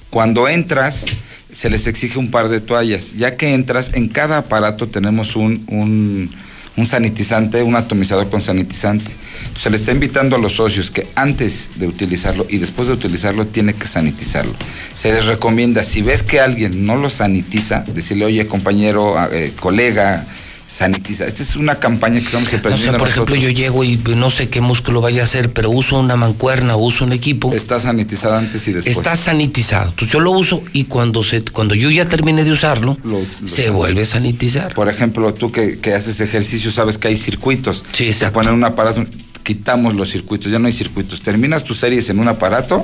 Cuando 0.09 0.47
entras, 0.47 1.05
se 1.51 1.69
les 1.69 1.87
exige 1.87 2.17
un 2.17 2.31
par 2.31 2.49
de 2.49 2.61
toallas. 2.61 3.13
Ya 3.13 3.35
que 3.35 3.53
entras, 3.53 3.91
en 3.93 4.09
cada 4.09 4.37
aparato 4.37 4.87
tenemos 4.87 5.35
un, 5.35 5.63
un, 5.67 6.31
un 6.75 6.87
sanitizante, 6.87 7.61
un 7.61 7.75
atomizador 7.75 8.29
con 8.29 8.41
sanitizante. 8.41 9.11
Se 9.57 9.69
le 9.69 9.77
está 9.77 9.91
invitando 9.91 10.35
a 10.35 10.39
los 10.39 10.53
socios 10.53 10.89
que 10.89 11.07
antes 11.15 11.71
de 11.75 11.87
utilizarlo 11.87 12.45
y 12.49 12.57
después 12.57 12.87
de 12.87 12.95
utilizarlo 12.95 13.45
tiene 13.45 13.73
que 13.73 13.87
sanitizarlo. 13.87 14.53
Se 14.93 15.13
les 15.13 15.25
recomienda, 15.25 15.83
si 15.83 16.01
ves 16.01 16.23
que 16.23 16.39
alguien 16.39 16.85
no 16.85 16.95
lo 16.95 17.09
sanitiza, 17.09 17.85
decirle, 17.93 18.25
oye 18.25 18.47
compañero, 18.47 19.15
eh, 19.31 19.53
colega, 19.59 20.25
sanitiza. 20.73 21.25
Esta 21.25 21.43
es 21.43 21.55
una 21.55 21.75
campaña 21.75 22.19
que 22.19 22.25
estamos 22.25 22.51
emprendiendo. 22.51 22.89
O 22.89 22.91
sea, 22.93 22.99
por 22.99 23.07
ejemplo, 23.07 23.35
yo 23.35 23.49
llego 23.49 23.83
y 23.83 23.97
no 23.97 24.29
sé 24.31 24.49
qué 24.49 24.59
músculo 24.59 25.01
vaya 25.01 25.21
a 25.21 25.25
hacer, 25.25 25.53
pero 25.53 25.69
uso 25.69 25.99
una 25.99 26.15
mancuerna 26.15 26.75
o 26.75 26.83
uso 26.83 27.05
un 27.05 27.13
equipo. 27.13 27.53
Está 27.53 27.79
sanitizado 27.79 28.35
antes 28.35 28.67
y 28.67 28.73
después. 28.73 28.97
Está 28.97 29.15
sanitizado. 29.15 29.89
Entonces 29.89 30.11
yo 30.11 30.19
lo 30.19 30.31
uso 30.31 30.63
y 30.73 30.85
cuando 30.85 31.23
se, 31.23 31.43
cuando 31.43 31.75
yo 31.75 31.91
ya 31.91 32.09
termine 32.09 32.43
de 32.43 32.51
usarlo, 32.51 32.97
lo, 33.03 33.19
lo 33.19 33.47
se 33.47 33.69
vuelve 33.69 34.01
a 34.01 34.05
sanitizar. 34.05 34.73
Por 34.73 34.89
ejemplo, 34.89 35.33
tú 35.33 35.51
que, 35.51 35.79
que, 35.79 35.93
haces 35.93 36.19
ejercicio 36.19 36.71
sabes 36.71 36.97
que 36.97 37.09
hay 37.09 37.17
circuitos. 37.17 37.83
Sí, 37.93 38.07
exacto. 38.07 38.39
Se 38.39 38.45
ponen 38.45 38.53
un 38.55 38.63
aparato, 38.63 39.03
quitamos 39.43 39.93
los 39.93 40.09
circuitos, 40.09 40.51
ya 40.51 40.57
no 40.57 40.65
hay 40.65 40.73
circuitos. 40.73 41.21
Terminas 41.21 41.63
tus 41.63 41.77
series 41.77 42.09
en 42.09 42.19
un 42.19 42.27
aparato 42.27 42.83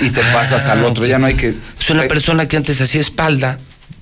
y 0.00 0.08
te 0.08 0.22
ah, 0.22 0.32
pasas 0.32 0.68
al 0.68 0.84
otro, 0.84 1.04
ya 1.04 1.18
no 1.18 1.26
hay 1.26 1.34
que. 1.34 1.54
Es 1.78 1.90
una 1.90 2.04
te... 2.04 2.08
persona 2.08 2.48
que 2.48 2.56
antes 2.56 2.80
hacía 2.80 3.02
espalda 3.02 3.58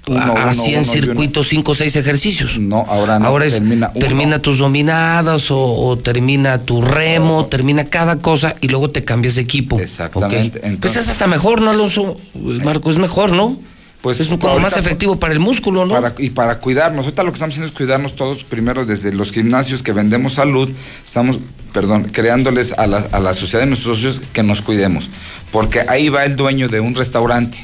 uno, 0.09 0.33
uno, 0.33 0.47
hacían 0.49 0.83
uno 0.83 0.93
uno. 0.93 0.93
circuitos 0.93 1.49
5 1.49 1.73
o 1.73 1.75
6 1.75 1.97
ejercicios. 1.97 2.59
No, 2.59 2.85
ahora 2.89 3.19
no. 3.19 3.27
Ahora 3.27 3.47
es, 3.47 3.61
termina 3.99 4.41
tus 4.41 4.59
dominadas 4.59 5.51
o, 5.51 5.59
o 5.59 5.99
termina 5.99 6.59
tu 6.59 6.81
remo, 6.83 7.47
termina 7.47 7.85
cada 7.85 8.17
cosa 8.21 8.55
y 8.61 8.69
luego 8.69 8.91
te 8.91 9.05
cambias 9.05 9.35
de 9.37 9.43
equipo. 9.43 9.79
Exactamente. 9.79 10.61
Pues 10.61 10.73
Entonces- 10.73 11.03
es 11.03 11.09
hasta 11.09 11.27
mejor, 11.27 11.61
¿no, 11.61 11.71
Alonso? 11.71 12.19
Marco, 12.65 12.91
es 12.91 12.99
mejor, 12.99 13.33
¿no? 13.33 13.59
Pues 14.01 14.21
es 14.21 14.29
como 14.29 14.49
ahorita, 14.49 14.63
más 14.71 14.77
efectivo 14.77 15.19
para 15.19 15.33
el 15.33 15.41
músculo, 15.41 15.85
¿no? 15.85 15.93
Para- 15.93 16.15
y 16.19 16.31
para 16.31 16.61
cuidarnos. 16.61 17.05
Ahorita 17.05 17.25
lo 17.25 17.33
que 17.33 17.35
estamos 17.35 17.55
haciendo 17.55 17.67
es 17.69 17.77
cuidarnos 17.77 18.15
todos, 18.15 18.45
primero 18.45 18.87
desde 18.87 19.13
los 19.13 19.33
gimnasios 19.33 19.83
que 19.83 19.93
vendemos 19.93 20.35
salud, 20.35 20.71
estamos, 21.05 21.41
perdón, 21.73 22.05
creándoles 22.13 22.73
a 22.79 22.87
la, 22.87 22.99
a 23.11 23.19
la 23.19 23.35
sociedad 23.35 23.61
de 23.65 23.67
nuestros 23.67 23.97
socios 23.99 24.23
que 24.33 24.45
nos 24.45 24.63
cuidemos. 24.63 25.09
Porque 25.51 25.81
ahí 25.89 26.11
va 26.11 26.25
el 26.25 26.37
dueño 26.37 26.69
de 26.69 26.79
un 26.79 26.95
restaurante. 26.95 27.59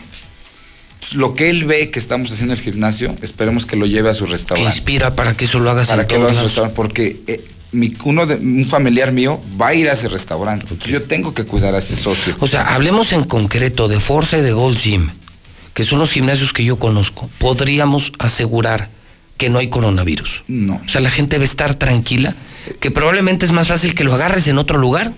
Lo 1.13 1.35
que 1.35 1.51
él 1.51 1.65
ve 1.65 1.91
que 1.91 1.99
estamos 1.99 2.33
haciendo 2.33 2.55
en 2.55 2.59
el 2.59 2.65
gimnasio, 2.65 3.15
esperemos 3.23 3.67
que 3.67 3.77
lo 3.77 3.87
lleve 3.87 4.11
a 4.11 4.15
su 4.15 4.25
que 4.25 4.33
restaurante. 4.33 4.71
inspira 4.71 5.15
para 5.15 5.37
que 5.37 5.45
eso 5.45 5.59
lo 5.61 5.71
hagas 5.71 5.89
Para 5.89 6.07
que 6.07 6.17
lo 6.19 6.25
haga 6.25 6.33
a 6.33 6.37
su 6.37 6.45
restaurante. 6.45 6.75
Porque 6.77 7.21
eh, 7.27 7.45
mi- 7.73 7.93
uno 8.05 8.27
de, 8.27 8.37
un 8.37 8.67
familiar 8.67 9.13
mío 9.13 9.41
va 9.61 9.69
a 9.69 9.75
ir 9.75 9.89
a 9.91 9.93
ese 9.93 10.09
restaurante. 10.09 10.65
Entonces 10.71 10.93
yo 10.93 11.03
tengo 11.03 11.35
que 11.35 11.45
cuidar 11.45 11.75
a 11.75 11.79
ese 11.79 11.97
socio. 11.97 12.37
O 12.41 12.47
sea, 12.47 12.75
hablemos 12.75 13.13
en 13.13 13.25
concreto 13.25 13.89
de 13.89 14.01
Forza 14.01 14.39
y 14.39 14.43
de 14.43 14.53
Gold 14.53 14.79
Gym, 14.79 15.11
que 15.75 15.85
son 15.85 15.99
los 15.99 16.11
gimnasios 16.13 16.53
que 16.53 16.65
yo 16.65 16.79
conozco. 16.79 17.29
Podríamos 17.39 18.13
asegurar 18.19 18.89
que 19.37 19.51
no 19.51 19.59
hay 19.59 19.69
coronavirus. 19.69 20.45
No. 20.49 20.81
O 20.87 20.89
sea, 20.89 21.01
la 21.01 21.11
gente 21.11 21.35
debe 21.37 21.45
estar 21.45 21.75
tranquila, 21.75 22.37
que 22.81 22.91
probablemente 22.93 23.45
es 23.45 23.53
más 23.53 23.67
fácil 23.69 23.95
que 23.95 24.05
lo 24.05 24.15
agarres 24.15 24.47
en 24.47 24.59
otro 24.59 24.79
lugar 24.79 25.13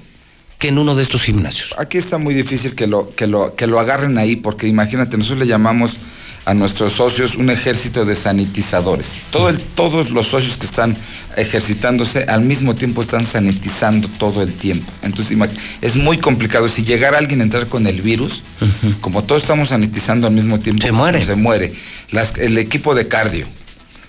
que 0.66 0.70
en 0.70 0.78
uno 0.78 0.94
de 0.94 1.02
estos 1.02 1.22
gimnasios. 1.22 1.74
Aquí 1.78 1.96
está 1.98 2.18
muy 2.18 2.34
difícil 2.34 2.74
que 2.74 2.86
lo, 2.86 3.14
que 3.14 3.26
lo, 3.26 3.54
que 3.54 3.66
lo 3.66 3.78
agarren 3.78 4.18
ahí, 4.18 4.36
porque 4.36 4.66
imagínate, 4.66 5.16
nosotros 5.16 5.38
le 5.40 5.46
llamamos 5.46 5.92
a 6.44 6.54
nuestros 6.54 6.92
socios 6.92 7.34
un 7.36 7.50
ejército 7.50 8.04
de 8.04 8.14
sanitizadores. 8.14 9.18
Todo 9.30 9.48
el, 9.48 9.58
todos 9.60 10.10
los 10.10 10.28
socios 10.28 10.56
que 10.56 10.66
están 10.66 10.96
ejercitándose 11.36 12.24
al 12.28 12.42
mismo 12.42 12.74
tiempo 12.74 13.02
están 13.02 13.26
sanitizando 13.26 14.08
todo 14.08 14.42
el 14.42 14.54
tiempo. 14.54 14.90
Entonces 15.02 15.36
es 15.82 15.96
muy 15.96 16.18
complicado. 16.18 16.68
Si 16.68 16.84
llegara 16.84 17.18
alguien 17.18 17.40
a 17.40 17.44
entrar 17.44 17.66
con 17.66 17.86
el 17.86 18.00
virus, 18.02 18.42
como 19.00 19.24
todos 19.24 19.42
estamos 19.42 19.70
sanitizando 19.70 20.26
al 20.26 20.32
mismo 20.34 20.58
tiempo, 20.60 20.82
Se 20.82 20.92
muere. 20.92 21.24
Se 21.24 21.34
muere. 21.36 21.72
Las- 22.10 22.36
el 22.38 22.58
equipo 22.58 22.94
de 22.94 23.08
cardio. 23.08 23.46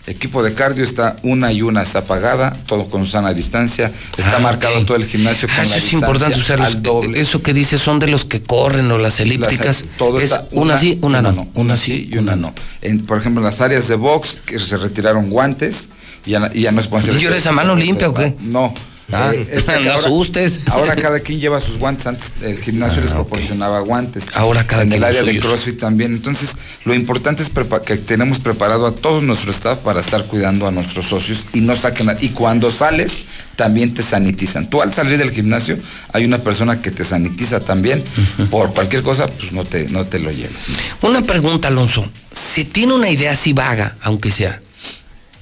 Equipo 0.08 0.42
de 0.42 0.54
cardio 0.54 0.86
está 0.86 1.18
una 1.22 1.52
y 1.52 1.62
una 1.62 1.82
está 1.84 2.00
apagada, 2.00 2.56
todo 2.66 2.90
con 2.90 3.06
sana 3.06 3.34
distancia, 3.34 3.92
está 4.18 4.38
Ah, 4.38 4.40
marcado 4.40 4.86
todo 4.86 4.96
el 4.96 5.06
gimnasio 5.06 5.50
con 5.50 5.58
Ah, 5.58 5.66
la 5.66 5.76
eso 5.76 5.76
es 5.76 5.84
distancia 5.84 5.98
importante, 6.08 6.38
los- 6.38 6.50
al 6.76 6.82
doble. 6.82 7.20
eso 7.20 7.42
que 7.44 7.54
dices 7.54 7.82
son 7.82 8.00
de 8.00 8.08
los 8.08 8.24
que 8.24 8.42
corren 8.42 8.90
o 8.90 8.98
las 8.98 9.20
elípticas. 9.20 9.82
Las- 9.82 9.98
todo 9.98 10.18
es 10.20 10.26
está- 10.32 10.48
una, 10.52 10.78
sí, 10.78 10.98
una, 11.02 11.22
no. 11.22 11.50
Una 11.56 11.76
sí 11.76 12.08
y 12.10 12.18
una 12.18 12.38
no. 12.38 12.54
En- 12.82 13.06
por 13.06 13.20
ejemplo, 13.20 13.42
en 13.42 13.46
las 13.46 13.60
áreas 13.60 13.90
de 13.90 13.96
box 13.96 14.38
que 14.46 14.60
se 14.60 14.78
retiraron 14.78 15.30
guantes 15.30 15.90
y 16.26 16.32
ya, 16.32 16.50
y 16.54 16.62
ya 16.62 16.72
no 16.72 16.82
pueden 16.84 17.10
hacer. 17.10 17.22
¿Y 17.22 17.26
eres 17.26 17.46
a 17.46 17.52
mano 17.52 17.76
limpia 17.76 18.08
o 18.10 18.14
qué? 18.14 18.34
No. 18.40 18.74
Ah, 19.12 19.32
Eh, 19.34 19.48
es 19.50 19.64
que 19.66 19.80
no 19.80 19.92
ahora, 19.92 20.08
asustes. 20.08 20.60
ahora 20.68 20.96
cada 20.96 21.20
quien 21.22 21.40
lleva 21.40 21.60
sus 21.60 21.78
guantes. 21.78 22.08
Antes 22.08 22.32
el 22.42 22.62
gimnasio 22.62 23.02
les 23.02 23.12
proporcionaba 23.12 23.80
guantes. 23.80 24.26
Ah, 24.34 24.40
Ahora 24.42 24.68
cada 24.68 24.84
En 24.84 24.90
quien 24.90 25.02
el 25.02 25.08
área 25.08 25.24
de. 25.24 25.40
CrossFit 25.40 25.80
también. 25.80 26.14
Entonces, 26.14 26.50
lo 26.86 26.94
importante 26.94 27.44
es 27.44 27.50
que 27.86 27.98
tenemos 27.98 28.40
preparado 28.40 28.86
a 28.86 28.92
todo 28.96 29.22
nuestro 29.22 29.52
staff 29.52 29.80
para 29.80 30.00
estar 30.02 30.26
cuidando 30.26 30.68
a 30.68 30.72
nuestros 30.72 31.06
socios 31.06 31.48
y 31.54 31.62
no 31.62 31.76
saquen. 31.76 32.10
a- 32.10 32.18
y 32.20 32.30
cuando 32.30 32.70
sales, 32.72 33.24
también 33.56 33.94
te 33.94 34.04
sanitizan. 34.04 34.70
Tú 34.70 34.82
al 34.82 34.94
salir 34.94 35.18
del 35.18 35.32
gimnasio, 35.32 35.80
hay 36.14 36.26
una 36.26 36.40
persona 36.40 36.82
que 36.82 36.92
te 36.92 37.06
sanitiza 37.06 37.60
también. 37.62 38.04
Por 38.52 38.74
cualquier 38.74 39.04
cosa, 39.04 39.28
pues 39.28 39.52
no 39.54 39.64
te, 39.64 39.88
no 39.90 40.06
te 40.06 40.20
lo 40.20 40.32
lleves. 40.32 40.68
Una 41.02 41.22
pregunta, 41.24 41.70
Alonso. 41.70 42.08
¿Se 42.34 42.66
tiene 42.66 42.94
una 42.94 43.10
idea 43.10 43.32
así 43.32 43.54
vaga, 43.54 43.96
aunque 44.02 44.30
sea, 44.32 44.62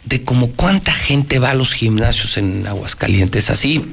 de 0.06 0.24
cómo 0.24 0.50
cuánta 0.52 0.92
gente 0.94 1.40
va 1.40 1.52
a 1.52 1.56
los 1.56 1.74
gimnasios 1.74 2.38
en 2.38 2.66
Aguascalientes? 2.68 3.50
Así, 3.50 3.84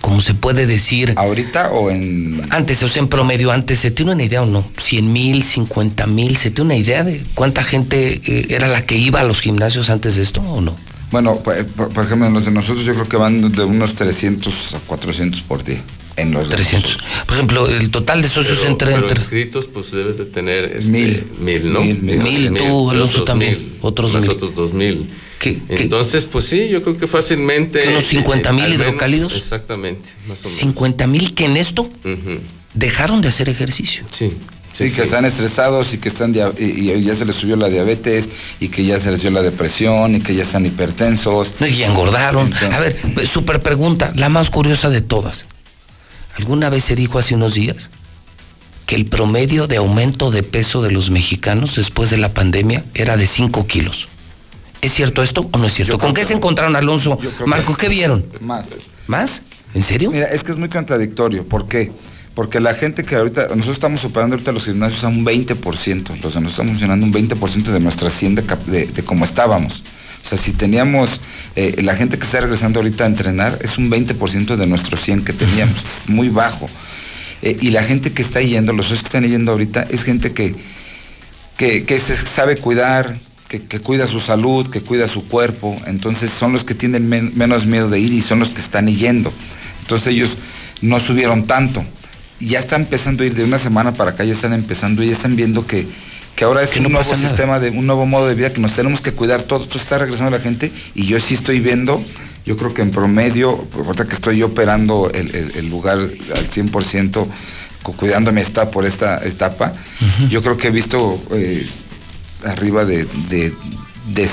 como 0.00 0.20
se 0.20 0.34
puede 0.34 0.66
decir. 0.66 1.14
¿Ahorita 1.16 1.72
o 1.72 1.90
en.? 1.90 2.42
Antes, 2.50 2.82
o 2.82 2.88
sea, 2.88 3.00
en 3.02 3.08
promedio, 3.08 3.50
antes, 3.52 3.80
¿se 3.80 3.90
tiene 3.90 4.12
una 4.12 4.22
idea 4.24 4.42
o 4.42 4.46
no? 4.46 4.64
¿100 4.76 5.02
mil, 5.02 5.42
50 5.42 6.06
mil? 6.06 6.36
¿Se 6.36 6.50
tiene 6.50 6.66
una 6.74 6.76
idea 6.76 7.04
de 7.04 7.24
cuánta 7.34 7.62
gente 7.64 8.20
eh, 8.24 8.46
era 8.50 8.68
la 8.68 8.84
que 8.86 8.96
iba 8.96 9.20
a 9.20 9.24
los 9.24 9.40
gimnasios 9.40 9.90
antes 9.90 10.16
de 10.16 10.22
esto 10.22 10.40
o 10.42 10.60
no? 10.60 10.76
Bueno, 11.10 11.36
por, 11.40 11.64
por- 11.66 12.04
ejemplo, 12.04 12.26
en 12.26 12.34
los 12.34 12.44
de 12.44 12.50
nosotros 12.50 12.84
yo 12.84 12.92
creo 12.94 13.08
que 13.08 13.16
van 13.16 13.52
de 13.52 13.62
unos 13.64 13.94
300 13.94 14.74
a 14.74 14.78
400 14.80 15.42
por 15.42 15.62
día. 15.64 15.80
En 16.16 16.32
los 16.32 16.48
de 16.48 16.54
300. 16.56 16.98
Por 17.26 17.34
ejemplo, 17.36 17.68
el 17.68 17.90
total 17.90 18.22
de 18.22 18.28
socios 18.28 18.58
Pero, 18.58 18.70
entre. 18.70 18.88
pero 18.92 19.02
entre 19.02 19.18
inscritos, 19.18 19.66
pues 19.66 19.90
debes 19.90 20.16
de 20.18 20.24
tener 20.26 20.64
este, 20.76 20.90
Mil. 20.92 21.26
mil, 21.40 21.72
¿no? 21.72 21.80
Mil, 21.82 22.00
mil. 22.02 22.18
Mil, 22.22 22.54
tú, 22.54 22.90
Alonso, 22.90 23.12
otros 23.14 23.24
también. 23.26 23.54
mil, 23.58 23.72
Otros 23.80 24.14
mil. 24.14 24.28
otros 24.30 24.54
dos 24.54 24.72
mil. 24.74 25.10
¿Qué- 25.44 25.60
qué? 25.76 25.82
Entonces, 25.84 26.24
pues 26.24 26.46
sí, 26.46 26.68
yo 26.68 26.82
creo 26.82 26.96
que 26.96 27.06
fácilmente. 27.06 27.82
¿Que 27.82 27.88
unos 27.90 28.04
50 28.06 28.52
mil 28.52 28.72
hidrocálidos? 28.74 29.36
Exactamente, 29.36 30.08
más 30.26 30.40
o 30.40 30.44
menos. 30.48 30.58
50 30.60 31.06
mil 31.06 31.34
que 31.34 31.44
en 31.44 31.56
esto 31.56 31.90
dejaron 32.72 33.20
de 33.20 33.28
hacer 33.28 33.48
ejercicio. 33.48 34.04
Sí. 34.10 34.32
Sí, 34.72 34.90
que 34.90 35.02
están 35.02 35.24
estresados 35.24 35.94
y 35.94 35.98
que 35.98 36.08
están 36.08 36.34
y, 36.58 36.64
y 36.64 37.04
ya 37.04 37.14
se 37.14 37.24
les 37.24 37.36
subió 37.36 37.54
la 37.54 37.68
diabetes 37.68 38.28
y 38.58 38.68
que 38.70 38.84
ya 38.84 38.98
se 38.98 39.12
les 39.12 39.20
dio 39.22 39.30
la 39.30 39.40
depresión 39.40 40.16
y 40.16 40.20
que 40.20 40.34
ya 40.34 40.42
están 40.42 40.66
hipertensos. 40.66 41.54
No, 41.60 41.66
y 41.68 41.76
ya 41.76 41.86
engordaron. 41.86 42.46
Entonces- 42.46 42.72
A 42.72 42.80
ver, 42.80 42.96
super 43.32 43.62
pregunta, 43.62 44.12
la 44.16 44.28
más 44.30 44.50
curiosa 44.50 44.90
de 44.90 45.00
todas. 45.00 45.46
¿Alguna 46.36 46.70
vez 46.70 46.82
se 46.82 46.96
dijo 46.96 47.20
hace 47.20 47.36
unos 47.36 47.54
días 47.54 47.90
que 48.86 48.96
el 48.96 49.06
promedio 49.06 49.68
de 49.68 49.76
aumento 49.76 50.32
de 50.32 50.42
peso 50.42 50.82
de 50.82 50.90
los 50.90 51.10
mexicanos 51.10 51.76
después 51.76 52.10
de 52.10 52.16
la 52.16 52.34
pandemia 52.34 52.84
era 52.94 53.16
de 53.16 53.28
5 53.28 53.68
kilos? 53.68 54.08
¿Es 54.84 54.92
cierto 54.92 55.22
esto 55.22 55.48
o 55.50 55.58
no 55.58 55.66
es 55.66 55.72
cierto? 55.74 55.94
Yo 55.94 55.98
¿Con 55.98 56.12
qué 56.12 56.20
que- 56.22 56.28
se 56.28 56.34
encontraron, 56.34 56.76
Alonso? 56.76 57.18
Marco, 57.46 57.74
que- 57.74 57.82
¿qué 57.82 57.88
vieron? 57.88 58.26
Más. 58.40 58.70
¿Más? 59.06 59.42
¿En 59.74 59.82
serio? 59.82 60.10
Mira, 60.10 60.26
es 60.26 60.42
que 60.44 60.52
es 60.52 60.58
muy 60.58 60.68
contradictorio. 60.68 61.46
¿Por 61.48 61.66
qué? 61.66 61.90
Porque 62.34 62.60
la 62.60 62.74
gente 62.74 63.02
que 63.04 63.14
ahorita, 63.16 63.46
nosotros 63.48 63.76
estamos 63.76 64.04
operando 64.04 64.34
ahorita 64.34 64.52
los 64.52 64.64
gimnasios 64.66 65.02
a 65.04 65.08
un 65.08 65.24
20%, 65.24 66.10
los 66.22 66.34
de 66.34 66.40
nosotros 66.40 66.50
estamos 66.52 66.72
funcionando 66.72 67.06
un 67.06 67.12
20% 67.12 67.72
de 67.72 67.80
nuestra 67.80 68.10
100 68.10 68.34
de, 68.34 68.86
de, 68.86 69.02
como 69.04 69.24
estábamos. 69.24 69.82
O 70.22 70.26
sea, 70.26 70.36
si 70.36 70.52
teníamos, 70.52 71.20
eh, 71.56 71.80
la 71.82 71.96
gente 71.96 72.18
que 72.18 72.24
está 72.24 72.40
regresando 72.40 72.80
ahorita 72.80 73.04
a 73.04 73.06
entrenar 73.06 73.58
es 73.62 73.78
un 73.78 73.88
20% 73.90 74.56
de 74.56 74.66
nuestros 74.66 75.00
100 75.00 75.24
que 75.24 75.32
teníamos, 75.32 75.78
es 76.02 76.08
muy 76.08 76.28
bajo. 76.28 76.68
Eh, 77.42 77.56
y 77.60 77.70
la 77.70 77.82
gente 77.84 78.12
que 78.12 78.20
está 78.22 78.40
yendo, 78.42 78.72
los 78.74 78.88
que 78.88 78.94
están 78.94 79.24
yendo 79.26 79.52
ahorita, 79.52 79.86
es 79.90 80.02
gente 80.02 80.32
que, 80.32 80.54
que, 81.56 81.84
que 81.84 81.98
se 82.00 82.16
sabe 82.16 82.56
cuidar, 82.56 83.16
que, 83.60 83.62
que 83.66 83.78
cuida 83.80 84.06
su 84.06 84.18
salud, 84.20 84.66
que 84.68 84.80
cuida 84.80 85.06
su 85.08 85.26
cuerpo. 85.28 85.76
Entonces 85.86 86.30
son 86.30 86.52
los 86.52 86.64
que 86.64 86.74
tienen 86.74 87.08
men- 87.08 87.32
menos 87.36 87.66
miedo 87.66 87.88
de 87.88 88.00
ir 88.00 88.12
y 88.12 88.20
son 88.20 88.40
los 88.40 88.50
que 88.50 88.60
están 88.60 88.88
yendo. 88.88 89.32
Entonces 89.82 90.08
ellos 90.08 90.30
no 90.80 90.98
subieron 91.00 91.46
tanto. 91.46 91.84
Ya 92.40 92.58
están 92.58 92.82
empezando 92.82 93.22
a 93.22 93.26
ir 93.26 93.34
de 93.34 93.44
una 93.44 93.58
semana 93.58 93.92
para 93.94 94.10
acá, 94.10 94.24
ya 94.24 94.32
están 94.32 94.52
empezando 94.52 95.02
y 95.02 95.08
ya 95.08 95.12
están 95.12 95.36
viendo 95.36 95.66
que, 95.66 95.86
que 96.34 96.44
ahora 96.44 96.62
es 96.62 96.70
Que 96.70 96.78
un 96.80 96.84
no 96.84 96.88
nuevo 96.90 97.04
sistema, 97.28 97.60
de 97.60 97.70
un 97.70 97.86
nuevo 97.86 98.06
modo 98.06 98.26
de 98.26 98.34
vida 98.34 98.52
que 98.52 98.60
nos 98.60 98.72
tenemos 98.72 99.00
que 99.00 99.12
cuidar 99.12 99.42
todos. 99.42 99.62
Esto 99.64 99.78
está 99.78 99.98
regresando 99.98 100.30
la 100.36 100.42
gente 100.42 100.72
y 100.96 101.06
yo 101.06 101.20
sí 101.20 101.34
estoy 101.34 101.60
viendo, 101.60 102.04
yo 102.44 102.56
creo 102.56 102.74
que 102.74 102.82
en 102.82 102.90
promedio, 102.90 103.66
ahorita 103.74 104.06
que 104.06 104.14
estoy 104.16 104.38
yo 104.38 104.46
operando 104.46 105.10
el, 105.14 105.34
el- 105.34 105.52
el 105.56 105.70
lugar 105.70 105.98
al 105.98 106.50
100%, 106.50 107.26
cu- 107.82 107.92
cuidando 107.96 108.32
mi 108.32 108.40
etapa 108.40 108.70
por 108.70 108.84
esta 108.84 109.24
etapa, 109.24 109.72
yo 110.28 110.42
creo 110.42 110.56
que 110.56 110.68
he 110.68 110.70
visto 110.72 111.20
eh, 111.32 111.64
arriba 112.44 112.84
de, 112.84 113.06
de, 113.28 114.28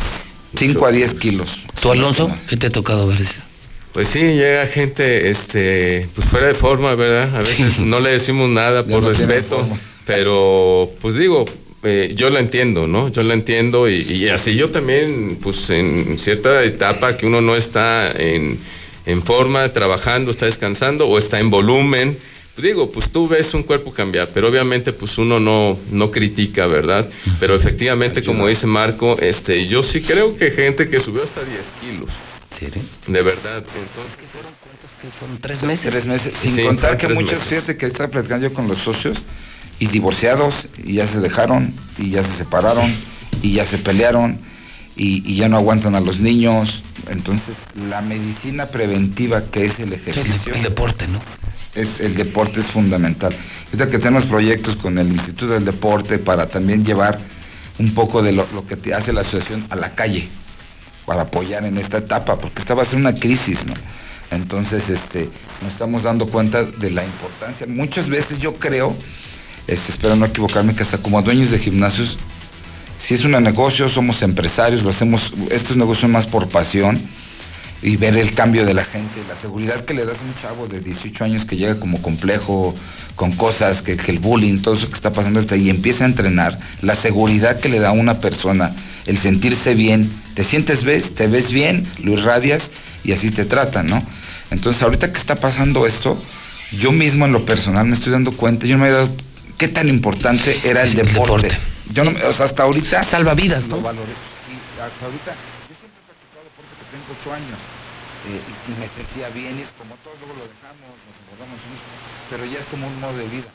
5 0.56 0.85
a 0.85 0.91
10 0.91 1.14
kilos. 1.15 1.64
¿Tú, 1.81 1.91
Alonso? 1.91 2.31
¿Qué 2.49 2.57
te 2.57 2.67
ha 2.67 2.69
tocado 2.69 3.07
ver? 3.07 3.22
Pues 3.93 4.07
sí, 4.07 4.19
llega 4.19 4.65
gente, 4.67 5.30
este, 5.30 6.07
pues 6.15 6.27
fuera 6.27 6.48
de 6.48 6.56
forma, 6.56 6.95
¿verdad? 6.95 7.35
A 7.35 7.41
veces 7.41 7.80
no 7.80 7.99
le 7.99 8.11
decimos 8.11 8.49
nada 8.49 8.83
por 8.83 9.03
no 9.03 9.09
respeto, 9.09 9.67
pero 10.06 10.91
pues 11.01 11.15
digo, 11.15 11.45
eh, 11.83 12.14
yo 12.15 12.30
la 12.30 12.40
entiendo, 12.40 12.88
¿no? 12.88 13.09
Yo 13.09 13.23
la 13.23 13.33
entiendo 13.33 13.90
y, 13.90 14.01
y 14.01 14.30
así 14.30 14.56
yo 14.56 14.69
también, 14.69 15.40
pues 15.41 15.69
en 15.72 16.17
cierta 16.19 16.64
etapa 16.64 17.17
que 17.17 17.25
uno 17.25 17.41
no 17.41 17.56
está 17.56 18.09
en, 18.11 18.59
en 19.06 19.23
forma, 19.23 19.67
trabajando, 19.73 20.31
está 20.31 20.45
descansando 20.45 21.07
o 21.07 21.17
está 21.17 21.40
en 21.40 21.49
volumen, 21.49 22.17
digo, 22.57 22.91
pues 22.91 23.09
tú 23.11 23.27
ves 23.27 23.53
un 23.53 23.63
cuerpo 23.63 23.91
cambiar, 23.91 24.30
pero 24.33 24.47
obviamente 24.49 24.93
pues 24.93 25.17
uno 25.17 25.39
no, 25.39 25.77
no 25.91 26.11
critica, 26.11 26.67
¿verdad? 26.67 27.09
Pero 27.39 27.55
efectivamente, 27.55 28.23
como 28.23 28.47
dice 28.47 28.67
Marco, 28.67 29.17
este, 29.19 29.67
yo 29.67 29.81
sí 29.83 30.01
creo 30.01 30.35
que 30.35 30.51
gente 30.51 30.89
que 30.89 30.99
subió 30.99 31.23
hasta 31.23 31.41
10 31.43 31.59
kilos. 31.81 32.09
De 33.07 33.21
verdad, 33.23 33.57
entonces... 33.57 34.17
Fueron 35.19 35.39
tres 35.41 35.63
meses. 35.63 35.89
Tres 35.89 36.05
meses, 36.05 36.33
sin 36.38 36.55
Sí, 36.55 36.61
contar 36.63 36.91
fueron 36.91 36.97
que 36.99 37.21
muchos, 37.23 37.39
meses. 37.39 37.47
fíjate 37.47 37.77
que 37.77 37.88
estaba 37.88 38.09
platicando 38.11 38.47
yo 38.47 38.53
con 38.53 38.67
los 38.67 38.77
socios 38.80 39.17
y 39.80 39.88
divorciados 39.88 40.67
y 40.83 40.93
ya 40.93 41.07
se 41.07 41.19
dejaron 41.19 41.73
y 41.97 42.11
ya 42.11 42.23
se 42.23 42.35
separaron 42.35 42.85
y 43.41 43.53
ya 43.53 43.65
se 43.65 43.80
pelearon 43.80 44.39
y, 44.95 45.23
y 45.25 45.38
ya 45.38 45.49
no 45.49 45.57
aguantan 45.57 45.95
a 45.95 46.01
los 46.01 46.19
niños. 46.19 46.83
Entonces, 47.09 47.55
la 47.89 48.01
medicina 48.03 48.67
preventiva 48.69 49.45
que 49.49 49.65
es 49.65 49.80
el 49.80 49.93
ejercicio. 49.93 50.53
El 50.53 50.61
deporte, 50.61 51.07
¿no? 51.07 51.19
Es, 51.75 52.00
el 52.00 52.16
deporte 52.16 52.59
es 52.61 52.66
fundamental. 52.66 53.35
Ahorita 53.67 53.90
que 53.90 54.00
tenemos 54.00 54.25
proyectos 54.25 54.75
con 54.75 54.98
el 54.98 55.08
Instituto 55.08 55.53
del 55.53 55.64
Deporte 55.64 56.19
para 56.19 56.48
también 56.48 56.83
llevar 56.83 57.19
un 57.80 57.93
poco 57.93 58.22
de 58.22 58.33
lo, 58.33 58.67
que 58.67 58.75
te 58.75 58.93
hace 58.93 59.14
la 59.14 59.22
asociación 59.22 59.66
a 59.69 59.75
la 59.75 59.95
calle 59.95 60.27
para 61.06 61.24
apoyar 61.24 61.66
en 61.66 61.77
esta 61.77 61.98
etapa, 61.98 62.38
porque 62.38 62.59
esta 62.59 62.74
va 62.74 62.83
a 62.83 62.85
ser 62.85 63.00
una 63.00 63.16
crisis, 63.16 63.66
¿no? 63.66 63.74
Entonces, 64.30 64.90
este, 64.90 65.30
nos 65.61 65.74
estamos 65.74 66.03
dando 66.03 66.27
cuenta 66.27 66.64
de 66.64 66.91
la 66.91 67.03
importancia. 67.03 67.66
Muchas 67.67 68.08
veces 68.08 68.40
yo 68.40 68.56
creo, 68.56 68.95
este, 69.67 69.91
espero 69.91 70.16
no 70.16 70.25
equivocarme, 70.25 70.75
que 70.75 70.83
hasta 70.83 70.98
como 71.00 71.22
dueños 71.22 71.51
de 71.51 71.59
gimnasios, 71.59 72.17
si 72.98 73.16
es 73.16 73.25
un 73.25 73.32
negocio, 73.32 73.90
somos 73.90 74.22
empresarios, 74.22 74.83
lo 74.83 74.91
hacemos, 74.91 75.33
estos 75.50 75.75
negocios 75.75 76.09
más 76.09 76.27
por 76.27 76.48
pasión 76.48 77.01
y 77.82 77.95
ver 77.95 78.16
el 78.16 78.34
cambio 78.34 78.66
de 78.66 78.74
la 78.74 78.85
gente, 78.85 79.24
la 79.27 79.35
seguridad 79.42 79.85
que 79.85 79.93
le 79.93 80.06
das 80.06 80.19
a 80.19 80.24
un 80.24 80.35
chavo 80.35 80.68
de 80.68 80.82
18 80.82 81.24
años 81.24 81.45
que 81.45 81.58
llega 81.58 81.80
como 81.80 82.01
complejo, 82.01 82.76
con 83.16 83.32
cosas, 83.32 83.82
que, 83.82 83.98
que 83.98 84.11
el 84.11 84.19
bullying, 84.19 84.60
todo 84.61 84.76
eso 84.76 84.88
que 84.88 84.93
está 84.93 85.11
pasando 85.11 85.43
y 85.56 85.69
empieza 85.69 86.03
a 86.03 86.08
entrenar, 86.08 86.60
la 86.82 86.95
seguridad 86.95 87.60
que 87.60 87.69
le 87.69 87.80
da 87.80 87.90
a 87.90 87.93
una 87.93 88.19
persona, 88.19 88.76
el 89.08 89.18
sentirse 89.18 89.74
bien, 89.74 90.11
te 90.35 90.43
sientes 90.43 90.84
ves, 90.84 91.16
te 91.16 91.27
ves 91.27 91.51
bien, 91.51 91.88
lo 92.03 92.14
irradias 92.14 92.72
y 93.03 93.14
así 93.14 93.32
te 93.32 93.45
tratan, 93.45 93.88
¿no? 93.88 94.03
Entonces 94.51 94.84
ahorita 94.84 95.11
que 95.11 95.18
está 95.18 95.35
pasando 95.35 95.88
esto, 95.88 96.22
yo 96.77 96.92
mismo 96.92 97.26
en 97.26 97.32
lo 97.32 97.45
personal 97.45 97.88
me 97.88 97.93
estoy 97.93 98.11
dando 98.11 98.32
cuenta, 98.34 98.66
yo 98.66 98.77
no 98.77 98.84
me 98.84 98.90
he 98.90 98.93
dado 98.93 99.10
qué 99.58 99.68
tan 99.68 99.90
importante 99.90 100.60
era 100.64 100.84
el, 100.84 100.93
deporte. 100.93 101.50
Yo 101.93 102.03
no, 102.03 102.11
o 102.11 102.34
sea, 102.34 102.45
hasta 102.45 102.64
ahorita... 102.64 103.03
Salva 103.03 103.34
vidas, 103.34 103.64
¿no? 103.68 103.77
Lo 103.77 103.82
valoré, 103.82 104.14
sí, 104.48 104.53
hasta 104.82 105.06
ahorita. 105.06 105.32
Yo 105.69 105.76
siempre 105.77 106.00
he 106.00 106.06
practicado 106.08 107.00
8 107.11 107.33
años 107.33 107.59
eh, 108.30 108.40
y, 108.40 108.72
me 108.80 108.88
sentía 108.93 109.30
bien 109.33 109.59
y 109.59 109.64
es 109.65 109.72
como 109.77 109.95
todos 110.06 110.15
luego 110.22 110.38
lo 110.38 110.45
dejamos, 110.45 110.88
nos 111.09 111.15
engordamos, 111.25 111.57
pero 112.30 112.45
ya 112.45 112.59
es 112.61 112.67
como 112.69 112.88
un 112.88 112.98
modo 113.01 113.17
de 113.17 113.27
vida. 113.27 113.49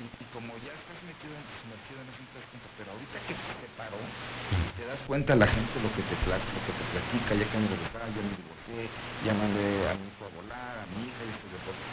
Y, 0.00 0.04
como 0.34 0.54
ya 0.64 0.72
estás 0.74 0.98
metido 1.06 1.32
en, 1.36 1.44
sumergido 1.62 1.98
en 2.02 2.08
eso, 2.10 2.20
no 2.20 2.28
te 2.30 2.38
das 2.40 2.48
cuenta, 2.50 2.68
pero 2.78 2.88
ahorita 2.92 3.16
que 3.26 3.34
te 3.36 3.66
paró, 3.78 3.98
te 4.76 4.82
das 4.86 5.00
cuenta 5.06 5.30
la 5.36 5.46
gente 5.46 5.74
lo 5.80 5.90
que 5.94 6.02
te, 6.06 6.16
pla- 6.26 6.40
lo 6.40 6.60
que 6.66 6.72
te 6.74 6.84
platica, 6.90 7.30
ya 7.38 7.46
que 7.48 7.56
me 7.60 7.68
regresaba, 7.70 8.06
ya 8.10 8.22
me 8.24 8.34
divorcié, 8.34 8.80
ya 9.24 9.32
mandé 9.36 9.66
a 9.88 9.92
mi 9.94 10.04
hijo 10.10 10.22
a 10.26 10.30
volar, 10.40 10.74
a 10.80 10.86
mi 10.90 11.06
hija 11.06 11.20
y 11.22 11.30
este 11.30 11.46
deporte. 11.54 11.84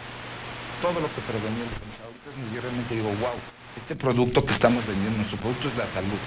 Todo 0.82 0.98
lo 1.02 1.10
que 1.14 1.22
prevenía 1.26 1.66
el 1.66 1.74
ahorita 2.06 2.27
es 2.32 2.38
yo 2.53 2.60
realmente 2.61 2.92
digo, 2.95 3.10
wow, 3.22 3.38
este 3.76 3.95
producto 3.95 4.45
que 4.45 4.53
estamos 4.53 4.86
vendiendo, 4.86 5.18
nuestro 5.18 5.38
producto 5.40 5.68
es 5.69 5.77
la 5.77 5.88
salud. 5.88 6.19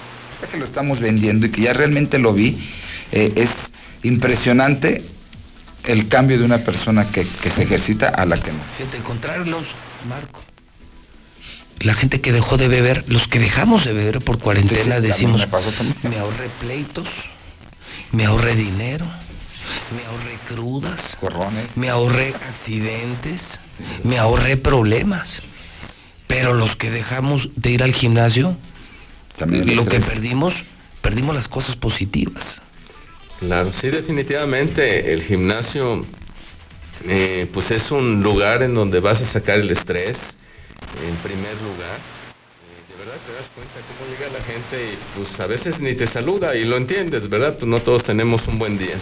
Ya 0.42 0.48
que 0.48 0.56
lo 0.58 0.64
estamos 0.64 1.00
vendiendo 1.00 1.46
y 1.46 1.50
que 1.50 1.62
ya 1.62 1.72
realmente 1.72 2.18
lo 2.18 2.32
vi, 2.32 2.58
eh, 3.12 3.32
es 3.36 3.50
impresionante 4.02 5.04
el 5.86 6.08
cambio 6.08 6.38
de 6.38 6.44
una 6.44 6.58
persona 6.58 7.10
que, 7.10 7.26
que 7.26 7.50
se 7.50 7.62
ejercita 7.62 8.08
a 8.08 8.26
la 8.26 8.38
que 8.38 8.52
no. 8.52 8.58
Fíjate, 8.76 8.98
encontrarlos, 8.98 9.66
Marco. 10.08 10.42
La 11.80 11.94
gente 11.94 12.20
que 12.20 12.32
dejó 12.32 12.58
de 12.58 12.68
beber, 12.68 13.04
los 13.08 13.26
que 13.26 13.38
dejamos 13.38 13.84
de 13.86 13.94
beber 13.94 14.20
por 14.20 14.38
cuarentena, 14.38 14.96
Sí, 14.96 15.02
sí, 15.02 15.08
decimos, 15.08 15.46
me 16.02 16.10
me 16.10 16.18
ahorré 16.18 16.50
pleitos, 16.60 17.08
me 18.12 18.26
ahorré 18.26 18.54
dinero, 18.54 19.06
me 19.96 20.04
ahorré 20.04 20.38
crudas, 20.46 21.16
me 21.76 21.88
ahorré 21.88 22.34
accidentes, 22.34 23.60
me 24.04 24.18
ahorré 24.18 24.58
problemas. 24.58 25.42
Pero 26.26 26.54
los 26.54 26.76
que 26.76 26.90
dejamos 26.90 27.48
de 27.56 27.70
ir 27.70 27.82
al 27.82 27.92
gimnasio, 27.92 28.56
También 29.38 29.74
lo 29.74 29.86
que 29.86 30.00
perdimos, 30.00 30.54
perdimos 31.00 31.34
las 31.34 31.48
cosas 31.48 31.76
positivas. 31.76 32.60
Claro, 33.40 33.72
sí, 33.72 33.88
definitivamente 33.90 35.12
el 35.12 35.22
gimnasio 35.22 36.04
eh, 37.08 37.48
pues 37.52 37.70
es 37.70 37.90
un 37.90 38.22
lugar 38.22 38.62
en 38.62 38.74
donde 38.74 39.00
vas 39.00 39.22
a 39.22 39.24
sacar 39.24 39.58
el 39.60 39.70
estrés 39.70 40.36
en 40.92 41.16
primer 41.22 41.60
lugar. 41.62 41.96
Eh, 41.98 42.84
de 42.86 42.96
verdad 42.96 43.14
te 43.24 43.32
das 43.32 43.48
cuenta 43.48 43.80
cómo 43.86 44.04
llega 44.06 44.28
la 44.28 44.44
gente 44.44 44.92
y 44.92 44.96
pues 45.14 45.40
a 45.40 45.46
veces 45.46 45.80
ni 45.80 45.94
te 45.94 46.06
saluda 46.06 46.54
y 46.54 46.64
lo 46.64 46.76
entiendes, 46.76 47.28
¿verdad? 47.30 47.54
Pues 47.58 47.66
no 47.66 47.80
todos 47.80 48.02
tenemos 48.02 48.46
un 48.46 48.58
buen 48.58 48.76
día. 48.76 49.00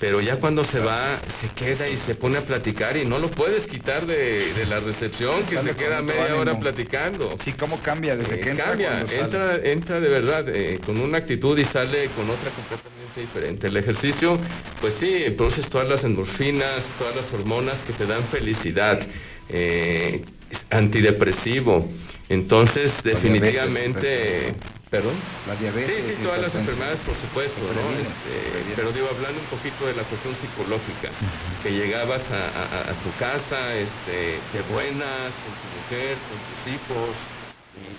Pero 0.00 0.20
ya 0.20 0.36
cuando 0.36 0.64
se 0.64 0.80
va, 0.80 1.20
se 1.40 1.50
queda 1.50 1.86
y 1.88 1.98
se 1.98 2.14
pone 2.14 2.38
a 2.38 2.40
platicar 2.46 2.96
y 2.96 3.04
no 3.04 3.18
lo 3.18 3.30
puedes 3.30 3.66
quitar 3.66 4.06
de, 4.06 4.54
de 4.54 4.64
la 4.64 4.80
recepción, 4.80 5.44
que 5.44 5.60
se 5.60 5.76
queda 5.76 6.00
media 6.00 6.34
hora 6.36 6.58
platicando. 6.58 7.36
Sí, 7.44 7.52
cómo 7.52 7.76
cambia 7.82 8.16
desde 8.16 8.36
Eh, 8.36 8.40
que 8.40 8.50
entra. 8.50 8.64
cambia, 8.66 9.00
entra, 9.02 9.56
entra 9.62 10.00
de 10.00 10.08
verdad 10.08 10.46
con 10.86 10.98
una 11.00 11.18
actitud 11.18 11.58
y 11.58 11.64
sale 11.66 12.08
con 12.12 12.30
otra 12.30 12.50
completamente 12.50 12.99
diferente. 13.18 13.66
El 13.66 13.76
ejercicio, 13.76 14.40
pues 14.78 14.94
sí, 14.98 15.24
produces 15.36 15.68
todas 15.68 15.88
las 15.88 16.04
endorfinas, 16.04 16.94
todas 16.96 17.14
las 17.14 17.32
hormonas 17.32 17.82
que 17.82 17.92
te 17.92 18.06
dan 18.06 18.28
felicidad, 18.28 19.08
eh, 19.48 20.26
es 20.48 20.66
antidepresivo. 20.70 21.88
Entonces, 22.28 23.02
definitivamente, 23.02 24.62
perdón. 24.90 25.40
La 25.44 25.56
diabetes. 25.56 26.04
Sí, 26.04 26.12
sí, 26.16 26.20
todas 26.20 26.40
las 26.40 26.54
enfermedades, 26.54 27.00
por 27.00 27.16
supuesto, 27.16 27.72
¿no? 27.72 27.96
Este, 27.96 28.66
pero 28.74 28.92
digo, 28.92 29.08
hablando 29.08 29.40
un 29.40 29.48
poquito 29.48 29.86
de 29.86 29.94
la 29.94 30.04
cuestión 30.08 30.34
psicológica, 30.36 31.16
que 31.58 31.72
llegabas 31.72 32.30
a, 32.30 32.48
a- 32.48 32.90
a 32.90 33.00
tu 33.02 33.16
casa 33.16 33.76
este, 33.76 34.48
de 34.52 34.62
buenas, 34.62 35.38
con 35.38 35.58
tu 35.58 35.68
mujer, 35.68 36.24
con 36.26 36.44
tus 36.44 36.66
hijos, 36.66 37.29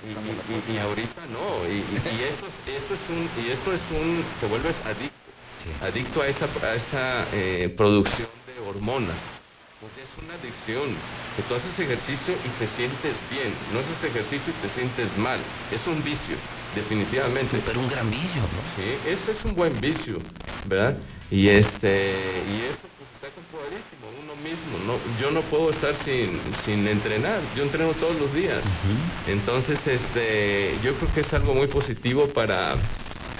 y, 0.01 0.07
y- 0.11 0.43
y- 0.67 0.71
y 0.73 0.77
ahorita 0.80 1.27
no, 1.27 1.67
y, 1.67 2.01
y- 2.05 2.23
esto, 2.23 2.47
es, 2.47 2.61
esto 2.65 2.93
es 2.93 3.09
un, 3.09 3.31
y 3.35 3.49
esto 3.49 3.73
es 3.73 3.91
un, 3.91 4.38
te 4.39 4.45
vuelves 4.45 4.81
adicto, 4.85 5.31
adicto 5.80 6.21
a 6.21 6.27
esa, 6.27 6.51
a 6.61 6.75
esa 6.75 7.30
eh, 7.31 7.73
producción 7.77 8.30
de 8.45 8.59
hormonas. 8.59 9.35
Pues 9.80 9.97
es 9.97 10.15
una 10.17 10.35
adicción, 10.35 11.03
que 11.33 11.41
tú 11.43 11.55
haces 11.55 11.80
ejercicio 11.80 12.39
y 12.43 12.51
te 12.51 12.67
sientes 12.67 13.27
bien, 13.27 13.65
no 13.67 13.80
haces 13.80 14.03
ejercicio 14.03 14.53
y 14.53 14.55
te 14.57 14.69
sientes 14.69 15.15
mal, 15.15 15.51
es 15.71 15.88
un 15.88 16.03
vicio, 16.03 16.39
definitivamente. 16.71 17.61
Pero 17.61 17.80
un 17.80 17.88
gran 17.88 18.09
vicio, 18.11 18.47
¿no? 18.47 18.63
Sí, 18.63 18.99
ese 19.03 19.31
es 19.31 19.43
un 19.43 19.55
buen 19.55 19.80
vicio, 19.81 20.23
¿verdad? 20.63 21.01
Y 21.30 21.47
este, 21.49 22.43
y 22.45 22.61
eso 22.61 22.89
pues 22.95 23.09
está 23.11 23.31
comprobadísimo, 23.33 24.00
mismo, 24.41 24.79
no, 24.79 25.01
yo 25.15 25.31
no 25.31 25.47
puedo 25.49 25.69
estar 25.69 25.95
sin, 25.95 26.53
sin 26.53 26.87
entrenar, 26.87 27.51
yo 27.53 27.63
entreno 27.63 27.95
todos 27.95 28.15
los 28.15 28.33
días. 28.33 28.77
Entonces, 29.25 29.87
este, 29.87 30.79
yo 30.81 30.95
creo 30.97 31.11
que 31.11 31.21
es 31.21 31.33
algo 31.33 31.53
muy 31.53 31.67
positivo 31.67 32.33
para, 32.33 32.79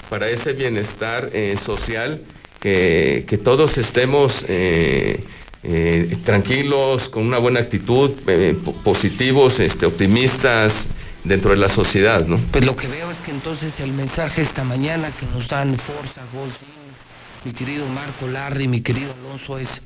para 0.08 0.30
ese 0.30 0.52
bienestar 0.52 1.30
eh, 1.32 1.56
social, 1.56 2.24
que, 2.60 3.24
que 3.28 3.38
todos 3.38 3.76
estemos 3.78 4.44
eh, 4.48 5.26
eh, 5.64 6.16
tranquilos, 6.24 7.08
con 7.08 7.24
una 7.26 7.38
buena 7.38 7.60
actitud, 7.60 8.20
eh, 8.28 8.54
po- 8.64 8.72
positivos, 8.82 9.58
este, 9.60 9.86
optimistas 9.86 10.88
dentro 11.24 11.50
de 11.52 11.56
la 11.56 11.68
sociedad, 11.68 12.26
¿no? 12.26 12.36
Pues 12.50 12.64
lo 12.64 12.76
que 12.76 12.88
veo 12.88 13.10
es 13.10 13.20
que 13.20 13.30
entonces 13.30 13.80
el 13.80 13.92
mensaje 13.92 14.42
esta 14.42 14.64
mañana 14.64 15.16
que 15.16 15.26
nos 15.26 15.48
dan 15.48 15.78
Forza, 15.78 16.24
Golfin, 16.24 16.96
mi 17.44 17.52
querido 17.54 17.88
Marco 17.88 18.28
Larry, 18.28 18.68
mi 18.68 18.80
querido 18.82 19.14
Alonso, 19.14 19.58
es 19.58 19.82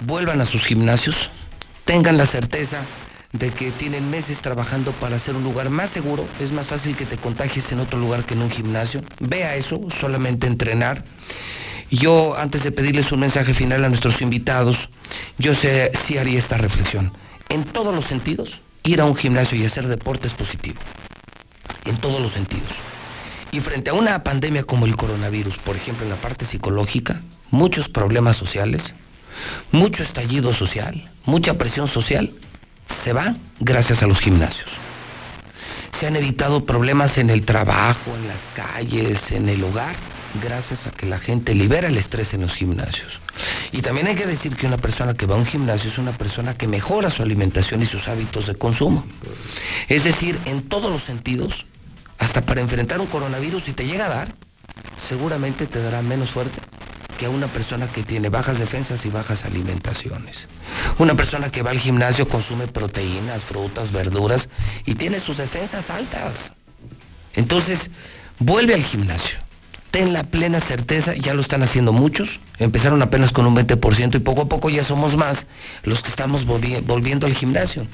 vuelvan 0.00 0.40
a 0.40 0.46
sus 0.46 0.64
gimnasios, 0.64 1.30
tengan 1.84 2.16
la 2.16 2.26
certeza 2.26 2.84
de 3.32 3.50
que 3.50 3.72
tienen 3.72 4.10
meses 4.10 4.40
trabajando 4.40 4.92
para 4.92 5.16
hacer 5.16 5.36
un 5.36 5.42
lugar 5.42 5.70
más 5.70 5.90
seguro, 5.90 6.28
es 6.38 6.52
más 6.52 6.66
fácil 6.66 6.96
que 6.96 7.06
te 7.06 7.18
contagies 7.18 7.72
en 7.72 7.80
otro 7.80 7.98
lugar 7.98 8.24
que 8.24 8.34
en 8.34 8.42
un 8.42 8.50
gimnasio. 8.50 9.02
Vea 9.20 9.56
eso, 9.56 9.80
solamente 9.98 10.46
entrenar. 10.46 11.04
Yo, 11.90 12.36
antes 12.36 12.62
de 12.62 12.72
pedirles 12.72 13.12
un 13.12 13.20
mensaje 13.20 13.54
final 13.54 13.84
a 13.84 13.88
nuestros 13.88 14.20
invitados, 14.22 14.88
yo 15.38 15.54
sí 15.54 16.18
haría 16.18 16.38
esta 16.38 16.56
reflexión. 16.56 17.12
En 17.48 17.64
todos 17.64 17.94
los 17.94 18.06
sentidos, 18.06 18.60
ir 18.82 19.00
a 19.00 19.04
un 19.04 19.16
gimnasio 19.16 19.58
y 19.58 19.64
hacer 19.64 19.86
deporte 19.88 20.28
es 20.28 20.34
positivo 20.34 20.80
en 21.84 21.96
todos 21.98 22.20
los 22.20 22.32
sentidos. 22.32 22.72
Y 23.50 23.60
frente 23.60 23.90
a 23.90 23.94
una 23.94 24.22
pandemia 24.24 24.64
como 24.64 24.86
el 24.86 24.96
coronavirus, 24.96 25.58
por 25.58 25.76
ejemplo, 25.76 26.04
en 26.04 26.10
la 26.10 26.16
parte 26.16 26.46
psicológica, 26.46 27.20
muchos 27.50 27.88
problemas 27.88 28.36
sociales, 28.36 28.94
mucho 29.70 30.02
estallido 30.02 30.54
social, 30.54 31.10
mucha 31.24 31.54
presión 31.54 31.88
social, 31.88 32.30
se 33.02 33.12
va 33.12 33.36
gracias 33.60 34.02
a 34.02 34.06
los 34.06 34.20
gimnasios. 34.20 34.68
Se 35.98 36.06
han 36.06 36.16
evitado 36.16 36.64
problemas 36.64 37.18
en 37.18 37.30
el 37.30 37.44
trabajo, 37.44 38.14
en 38.16 38.28
las 38.28 38.40
calles, 38.54 39.30
en 39.30 39.48
el 39.48 39.62
hogar, 39.62 39.94
gracias 40.42 40.86
a 40.86 40.90
que 40.90 41.06
la 41.06 41.18
gente 41.18 41.54
libera 41.54 41.88
el 41.88 41.98
estrés 41.98 42.34
en 42.34 42.42
los 42.42 42.54
gimnasios. 42.54 43.20
Y 43.70 43.82
también 43.82 44.06
hay 44.06 44.14
que 44.14 44.26
decir 44.26 44.56
que 44.56 44.66
una 44.66 44.78
persona 44.78 45.14
que 45.14 45.26
va 45.26 45.36
a 45.36 45.38
un 45.38 45.46
gimnasio 45.46 45.90
es 45.90 45.98
una 45.98 46.12
persona 46.12 46.54
que 46.54 46.66
mejora 46.66 47.10
su 47.10 47.22
alimentación 47.22 47.82
y 47.82 47.86
sus 47.86 48.08
hábitos 48.08 48.46
de 48.46 48.54
consumo. 48.54 49.04
Es 49.88 50.04
decir, 50.04 50.38
en 50.44 50.62
todos 50.68 50.90
los 50.90 51.04
sentidos, 51.04 51.66
hasta 52.18 52.42
para 52.42 52.60
enfrentar 52.60 53.00
un 53.00 53.06
coronavirus, 53.06 53.64
si 53.64 53.72
te 53.72 53.86
llega 53.86 54.06
a 54.06 54.10
dar, 54.10 54.28
seguramente 55.08 55.66
te 55.66 55.80
dará 55.82 56.02
menos 56.02 56.30
fuerte 56.30 56.58
a 57.24 57.30
una 57.30 57.46
persona 57.48 57.88
que 57.88 58.02
tiene 58.02 58.28
bajas 58.28 58.58
defensas 58.58 59.04
y 59.06 59.10
bajas 59.10 59.44
alimentaciones. 59.44 60.48
Una 60.98 61.14
persona 61.14 61.50
que 61.50 61.62
va 61.62 61.70
al 61.70 61.78
gimnasio 61.78 62.28
consume 62.28 62.66
proteínas, 62.68 63.44
frutas, 63.44 63.92
verduras 63.92 64.48
y 64.86 64.94
tiene 64.94 65.20
sus 65.20 65.36
defensas 65.36 65.90
altas. 65.90 66.52
Entonces, 67.34 67.90
vuelve 68.38 68.74
al 68.74 68.82
gimnasio. 68.82 69.38
Ten 69.92 70.12
la 70.12 70.24
plena 70.24 70.58
certeza, 70.58 71.14
ya 71.14 71.34
lo 71.34 71.42
están 71.42 71.62
haciendo 71.62 71.92
muchos, 71.92 72.40
empezaron 72.58 73.02
apenas 73.02 73.30
con 73.30 73.46
un 73.46 73.54
20% 73.54 74.16
y 74.16 74.18
poco 74.18 74.40
a 74.42 74.46
poco 74.46 74.68
ya 74.70 74.82
somos 74.84 75.16
más 75.16 75.46
los 75.84 76.02
que 76.02 76.08
estamos 76.08 76.46
volvi- 76.46 76.82
volviendo 76.84 77.26
al 77.26 77.34
gimnasio 77.34 77.86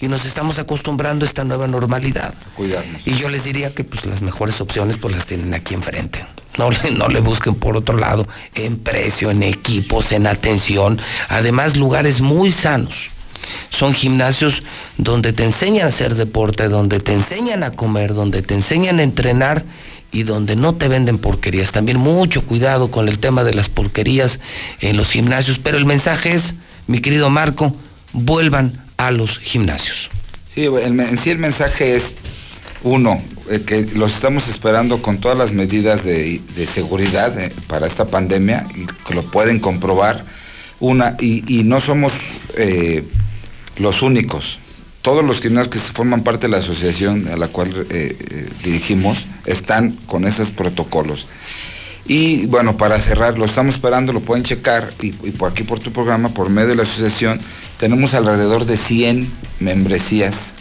y 0.00 0.08
nos 0.08 0.24
estamos 0.24 0.58
acostumbrando 0.58 1.24
a 1.24 1.28
esta 1.28 1.44
nueva 1.44 1.68
normalidad. 1.68 2.34
Cuidarnos. 2.56 3.06
Y 3.06 3.14
yo 3.16 3.28
les 3.28 3.44
diría 3.44 3.72
que 3.74 3.84
pues 3.84 4.04
las 4.06 4.20
mejores 4.22 4.60
opciones 4.60 4.96
pues 4.96 5.14
las 5.14 5.26
tienen 5.26 5.54
aquí 5.54 5.74
enfrente. 5.74 6.26
No 6.58 6.70
le, 6.70 6.90
no 6.90 7.08
le 7.08 7.20
busquen 7.20 7.54
por 7.56 7.76
otro 7.76 7.96
lado, 7.98 8.26
en 8.54 8.78
precio, 8.78 9.30
en 9.30 9.42
equipos, 9.42 10.12
en 10.12 10.26
atención, 10.26 10.98
además 11.28 11.76
lugares 11.76 12.20
muy 12.20 12.50
sanos. 12.52 13.10
Son 13.68 13.92
gimnasios 13.92 14.62
donde 14.96 15.34
te 15.34 15.44
enseñan 15.44 15.84
a 15.84 15.88
hacer 15.90 16.14
deporte, 16.14 16.68
donde 16.68 17.00
te 17.00 17.12
enseñan 17.12 17.62
a 17.62 17.72
comer, 17.72 18.14
donde 18.14 18.40
te 18.40 18.54
enseñan 18.54 18.98
a 19.00 19.02
entrenar 19.02 19.64
y 20.14 20.22
donde 20.22 20.56
no 20.56 20.76
te 20.76 20.88
venden 20.88 21.18
porquerías. 21.18 21.72
También 21.72 21.98
mucho 21.98 22.46
cuidado 22.46 22.90
con 22.90 23.08
el 23.08 23.18
tema 23.18 23.44
de 23.44 23.52
las 23.52 23.68
porquerías 23.68 24.40
en 24.80 24.96
los 24.96 25.10
gimnasios. 25.10 25.58
Pero 25.58 25.76
el 25.76 25.84
mensaje 25.84 26.32
es, 26.32 26.54
mi 26.86 27.00
querido 27.00 27.28
Marco, 27.30 27.76
vuelvan 28.12 28.84
a 28.96 29.10
los 29.10 29.38
gimnasios. 29.38 30.08
Sí, 30.46 30.64
el 30.64 31.00
en 31.00 31.18
sí 31.18 31.30
el 31.30 31.38
mensaje 31.38 31.96
es, 31.96 32.14
uno, 32.84 33.20
eh, 33.50 33.62
que 33.66 33.82
los 33.94 34.14
estamos 34.14 34.48
esperando 34.48 35.02
con 35.02 35.18
todas 35.18 35.36
las 35.36 35.52
medidas 35.52 36.04
de, 36.04 36.40
de 36.54 36.66
seguridad 36.66 37.36
eh, 37.38 37.52
para 37.66 37.88
esta 37.88 38.06
pandemia, 38.06 38.68
y 38.76 38.86
que 39.06 39.14
lo 39.14 39.22
pueden 39.24 39.58
comprobar. 39.58 40.24
Una, 40.78 41.16
y, 41.18 41.42
y 41.48 41.64
no 41.64 41.80
somos 41.80 42.12
eh, 42.56 43.02
los 43.78 44.02
únicos. 44.02 44.60
Todos 45.04 45.22
los 45.22 45.42
gimnasios 45.42 45.84
que 45.84 45.92
forman 45.92 46.22
parte 46.22 46.46
de 46.46 46.52
la 46.52 46.56
asociación 46.56 47.28
a 47.28 47.36
la 47.36 47.48
cual 47.48 47.86
eh, 47.90 48.16
eh, 48.18 48.48
dirigimos 48.64 49.26
están 49.44 49.98
con 50.06 50.24
esos 50.24 50.50
protocolos. 50.50 51.26
Y 52.06 52.46
bueno, 52.46 52.78
para 52.78 52.98
cerrar, 52.98 53.38
lo 53.38 53.44
estamos 53.44 53.74
esperando, 53.74 54.14
lo 54.14 54.20
pueden 54.20 54.44
checar 54.44 54.94
y, 55.02 55.08
y 55.08 55.32
por 55.32 55.52
aquí 55.52 55.62
por 55.62 55.78
tu 55.78 55.92
programa, 55.92 56.30
por 56.30 56.48
medio 56.48 56.68
de 56.68 56.76
la 56.76 56.84
asociación, 56.84 57.38
tenemos 57.76 58.14
alrededor 58.14 58.64
de 58.64 58.78
100 58.78 59.30
membresías 59.60 60.53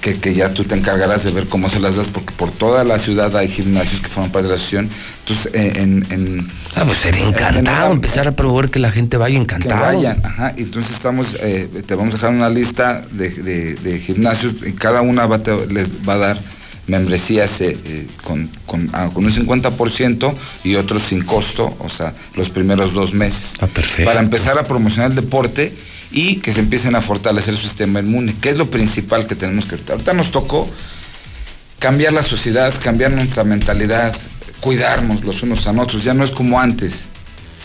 que, 0.00 0.18
que 0.18 0.34
ya 0.34 0.48
tú 0.54 0.64
te 0.64 0.74
encargarás 0.74 1.24
de 1.24 1.30
ver 1.30 1.46
cómo 1.46 1.68
se 1.68 1.78
las 1.80 1.96
das, 1.96 2.08
porque 2.08 2.32
por 2.32 2.50
toda 2.50 2.84
la 2.84 2.98
ciudad 2.98 3.36
hay 3.36 3.48
gimnasios 3.48 4.00
que 4.00 4.08
forman 4.08 4.30
parte 4.32 4.44
de 4.48 4.54
la 4.54 4.54
asociación. 4.54 4.88
Entonces, 5.26 5.52
eh, 5.54 5.72
en... 5.76 6.06
en 6.10 6.48
Ah, 6.76 6.84
pues 6.86 6.98
sería 6.98 7.22
en- 7.22 7.28
encantado 7.28 7.86
en- 7.88 7.92
empezar 7.92 8.26
a 8.28 8.32
promover 8.36 8.70
que 8.70 8.78
la 8.78 8.90
gente 8.92 9.16
vaya 9.16 9.34
que 9.36 9.42
encantado. 9.42 9.80
vayan, 9.82 10.20
ajá, 10.24 10.52
entonces 10.56 10.92
estamos, 10.92 11.36
eh, 11.40 11.68
te 11.86 11.94
vamos 11.94 12.14
a 12.14 12.16
dejar 12.16 12.30
una 12.32 12.48
lista 12.48 13.04
de, 13.10 13.28
de- 13.30 13.74
de 13.74 13.98
gimnasios 13.98 14.54
y 14.66 14.72
cada 14.72 15.02
una 15.02 15.26
va 15.26 15.42
te- 15.42 15.66
les 15.66 15.92
va 16.08 16.14
a 16.14 16.18
dar 16.18 16.40
membresías 16.86 17.60
eh, 17.60 17.76
eh, 17.84 18.06
con, 18.24 18.48
con, 18.66 18.90
ah, 18.94 19.10
con 19.12 19.24
un 19.24 19.30
50% 19.32 20.34
y 20.64 20.74
otros 20.76 21.02
sin 21.04 21.22
costo, 21.22 21.76
o 21.78 21.88
sea, 21.88 22.12
los 22.36 22.48
primeros 22.50 22.92
dos 22.94 23.12
meses. 23.14 23.54
Para 24.04 24.20
empezar 24.20 24.58
a 24.58 24.64
promocionar 24.64 25.10
el 25.10 25.16
deporte 25.16 25.72
y 26.10 26.36
que 26.36 26.52
se 26.52 26.60
empiecen 26.60 26.94
a 26.96 27.00
fortalecer 27.00 27.54
su 27.54 27.62
sistema 27.62 28.00
inmune, 28.00 28.34
que 28.40 28.50
es 28.50 28.58
lo 28.58 28.70
principal 28.70 29.26
que 29.26 29.34
tenemos 29.36 29.66
que 29.66 29.72
ahorita. 29.72 29.92
Ahorita 29.92 30.12
nos 30.12 30.30
tocó 30.30 30.68
cambiar 31.78 32.12
la 32.12 32.22
sociedad, 32.22 32.74
cambiar 32.82 33.12
nuestra 33.12 33.44
mentalidad, 33.44 34.14
cuidarnos 34.60 35.24
los 35.24 35.42
unos 35.42 35.66
a 35.66 35.72
otros, 35.72 36.04
ya 36.04 36.14
no 36.14 36.24
es 36.24 36.30
como 36.30 36.60
antes. 36.60 37.06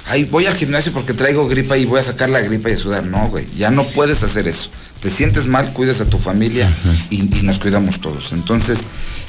Ay, 0.08 0.24
voy 0.24 0.46
al 0.46 0.56
gimnasio 0.56 0.94
porque 0.94 1.14
traigo 1.14 1.48
gripa 1.48 1.78
y 1.78 1.86
voy 1.86 2.00
a 2.00 2.04
sacar 2.04 2.30
la 2.30 2.40
gripa 2.42 2.70
y 2.70 2.74
a 2.74 2.78
sudar. 2.78 3.06
No, 3.06 3.28
güey, 3.30 3.48
ya 3.58 3.72
no 3.72 3.88
puedes 3.88 4.22
hacer 4.22 4.48
eso. 4.48 4.70
Te 5.02 5.10
sientes 5.10 5.48
mal, 5.48 5.74
cuidas 5.74 6.00
a 6.00 6.06
tu 6.06 6.20
familia 6.20 6.72
y, 7.10 7.22
y 7.38 7.42
nos 7.42 7.58
cuidamos 7.58 8.00
todos. 8.00 8.32
Entonces, 8.32 8.80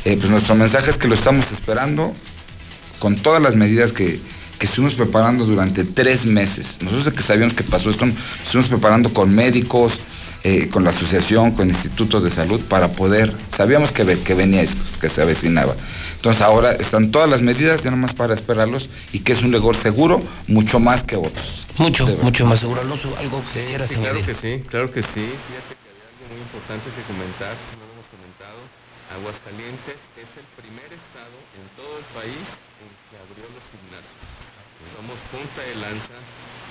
eh, 0.04 0.16
pues 0.18 0.30
nuestro 0.30 0.54
mensaje 0.54 0.90
es 0.90 0.98
que 0.98 1.08
lo 1.08 1.14
estamos 1.14 1.46
esperando 1.52 2.14
con 2.98 3.16
todas 3.16 3.42
las 3.42 3.56
medidas 3.56 3.92
que, 3.92 4.20
que 4.58 4.66
estuvimos 4.66 4.94
preparando 4.94 5.44
durante 5.44 5.84
tres 5.84 6.26
meses. 6.26 6.78
Nosotros 6.82 7.10
que 7.14 7.22
sabíamos 7.22 7.54
que 7.54 7.62
pasó 7.64 7.90
esto, 7.90 8.06
estuvimos 8.42 8.68
preparando 8.68 9.12
con 9.12 9.34
médicos, 9.34 9.92
eh, 10.44 10.68
con 10.68 10.84
la 10.84 10.90
asociación, 10.90 11.52
con 11.52 11.68
institutos 11.68 12.22
de 12.22 12.30
salud, 12.30 12.60
para 12.68 12.88
poder, 12.88 13.34
sabíamos 13.56 13.90
que, 13.92 14.04
que 14.20 14.34
venía 14.34 14.62
esto, 14.62 14.82
que 15.00 15.08
se 15.08 15.22
avecinaba. 15.22 15.74
Entonces 16.16 16.40
ahora 16.42 16.72
están 16.72 17.10
todas 17.10 17.28
las 17.28 17.42
medidas, 17.42 17.82
ya 17.82 17.90
nomás 17.90 18.14
para 18.14 18.34
esperarlos, 18.34 18.88
y 19.12 19.20
que 19.20 19.32
es 19.32 19.42
un 19.42 19.50
legor 19.50 19.76
seguro, 19.76 20.22
mucho 20.46 20.78
más 20.78 21.02
que 21.02 21.16
otros. 21.16 21.66
Mucho, 21.78 22.06
mucho 22.22 22.46
más 22.46 22.60
seguro. 22.60 22.80
Alonso, 22.80 23.14
algo 23.18 23.42
que 23.52 23.60
Sí, 23.60 23.66
quieras 23.68 23.88
sí, 23.88 23.96
claro 23.96 24.24
que 24.24 24.34
sí, 24.34 24.62
claro 24.70 24.90
que 24.90 25.02
sí. 25.02 25.26
Fíjate 25.26 25.72
que 25.76 25.88
había 25.90 26.06
algo 26.14 26.24
muy 26.30 26.40
importante 26.40 26.86
que 26.94 27.02
comentar, 27.10 27.54
no 27.76 27.82
lo 27.84 27.92
hemos 27.92 28.06
comentado. 28.08 28.60
Aguascalientes 29.18 29.98
es 30.16 30.30
el 30.40 30.46
primer 30.56 30.88
estado 30.94 31.36
en 31.58 31.64
todo 31.74 31.98
el 31.98 32.06
país 32.14 32.46
en 32.80 32.88
que 33.10 33.14
abrió 33.18 33.44
los 33.50 33.64
gimnasios. 33.74 34.22
Somos 34.96 35.20
punta 35.30 35.60
de 35.60 35.74
lanza, 35.74 36.16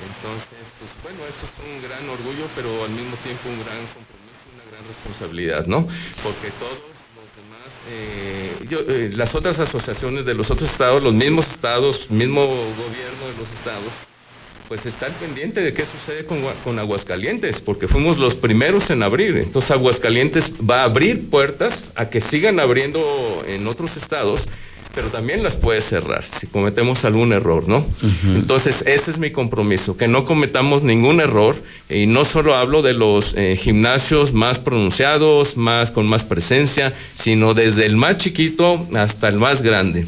entonces, 0.01 0.65
pues 0.79 0.89
bueno, 1.03 1.19
eso 1.29 1.45
es 1.45 1.53
un 1.61 1.81
gran 1.81 2.09
orgullo, 2.09 2.49
pero 2.55 2.83
al 2.83 2.89
mismo 2.89 3.15
tiempo 3.17 3.47
un 3.47 3.59
gran 3.61 3.85
compromiso, 3.93 4.41
una 4.53 4.65
gran 4.71 4.83
responsabilidad, 4.87 5.67
¿no? 5.67 5.87
Porque 6.23 6.49
todos 6.57 6.81
los 7.13 7.29
demás, 7.37 7.69
eh, 7.87 8.65
yo, 8.67 8.79
eh, 8.79 9.11
las 9.13 9.35
otras 9.35 9.59
asociaciones 9.59 10.25
de 10.25 10.33
los 10.33 10.49
otros 10.49 10.71
estados, 10.71 11.03
los 11.03 11.13
mismos 11.13 11.47
estados, 11.47 12.09
mismo 12.09 12.47
gobierno 12.47 13.27
de 13.29 13.37
los 13.37 13.51
estados, 13.53 13.93
pues 14.67 14.87
está 14.87 15.05
al 15.05 15.13
pendiente 15.13 15.61
de 15.61 15.73
qué 15.73 15.85
sucede 15.85 16.25
con, 16.25 16.41
con 16.63 16.79
Aguascalientes, 16.79 17.61
porque 17.61 17.87
fuimos 17.87 18.17
los 18.17 18.35
primeros 18.35 18.89
en 18.89 19.03
abrir. 19.03 19.37
Entonces 19.37 19.69
Aguascalientes 19.69 20.51
va 20.67 20.81
a 20.81 20.85
abrir 20.85 21.29
puertas 21.29 21.91
a 21.95 22.09
que 22.09 22.19
sigan 22.19 22.59
abriendo 22.59 23.43
en 23.47 23.67
otros 23.67 23.95
estados, 23.95 24.47
pero 24.95 25.09
también 25.09 25.43
las 25.43 25.57
puede 25.57 25.81
cerrar 25.81 26.23
si 26.39 26.47
cometemos 26.47 27.03
algún 27.03 27.33
error, 27.33 27.67
¿no? 27.67 27.85
Entonces 28.23 28.83
ese 28.87 29.11
es 29.11 29.19
mi 29.19 29.31
compromiso, 29.31 29.97
que 29.97 30.07
no 30.07 30.23
cometamos 30.23 30.81
ningún 30.81 31.19
error 31.19 31.55
y 31.89 32.07
no 32.07 32.23
solo 32.23 32.55
hablo 32.55 32.81
de 32.81 32.93
los 32.93 33.35
eh, 33.35 33.57
gimnasios 33.57 34.33
más 34.33 34.57
pronunciados, 34.59 35.57
más 35.57 35.91
con 35.91 36.07
más 36.07 36.23
presencia, 36.23 36.93
sino 37.13 37.53
desde 37.53 37.85
el 37.85 37.97
más 37.97 38.17
chiquito 38.17 38.87
hasta 38.95 39.27
el 39.27 39.35
más 39.35 39.61
grande. 39.61 40.07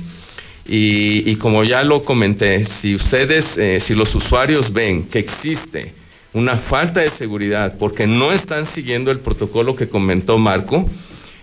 Y, 0.65 1.29
y 1.29 1.35
como 1.35 1.63
ya 1.63 1.83
lo 1.83 2.03
comenté, 2.03 2.65
si 2.65 2.95
ustedes, 2.95 3.57
eh, 3.57 3.79
si 3.79 3.93
los 3.93 4.15
usuarios 4.15 4.71
ven 4.71 5.03
que 5.03 5.19
existe 5.19 5.93
una 6.33 6.57
falta 6.57 7.01
de 7.01 7.09
seguridad 7.09 7.75
porque 7.77 8.07
no 8.07 8.31
están 8.31 8.65
siguiendo 8.65 9.11
el 9.11 9.19
protocolo 9.19 9.75
que 9.75 9.89
comentó 9.89 10.37
Marco, 10.37 10.89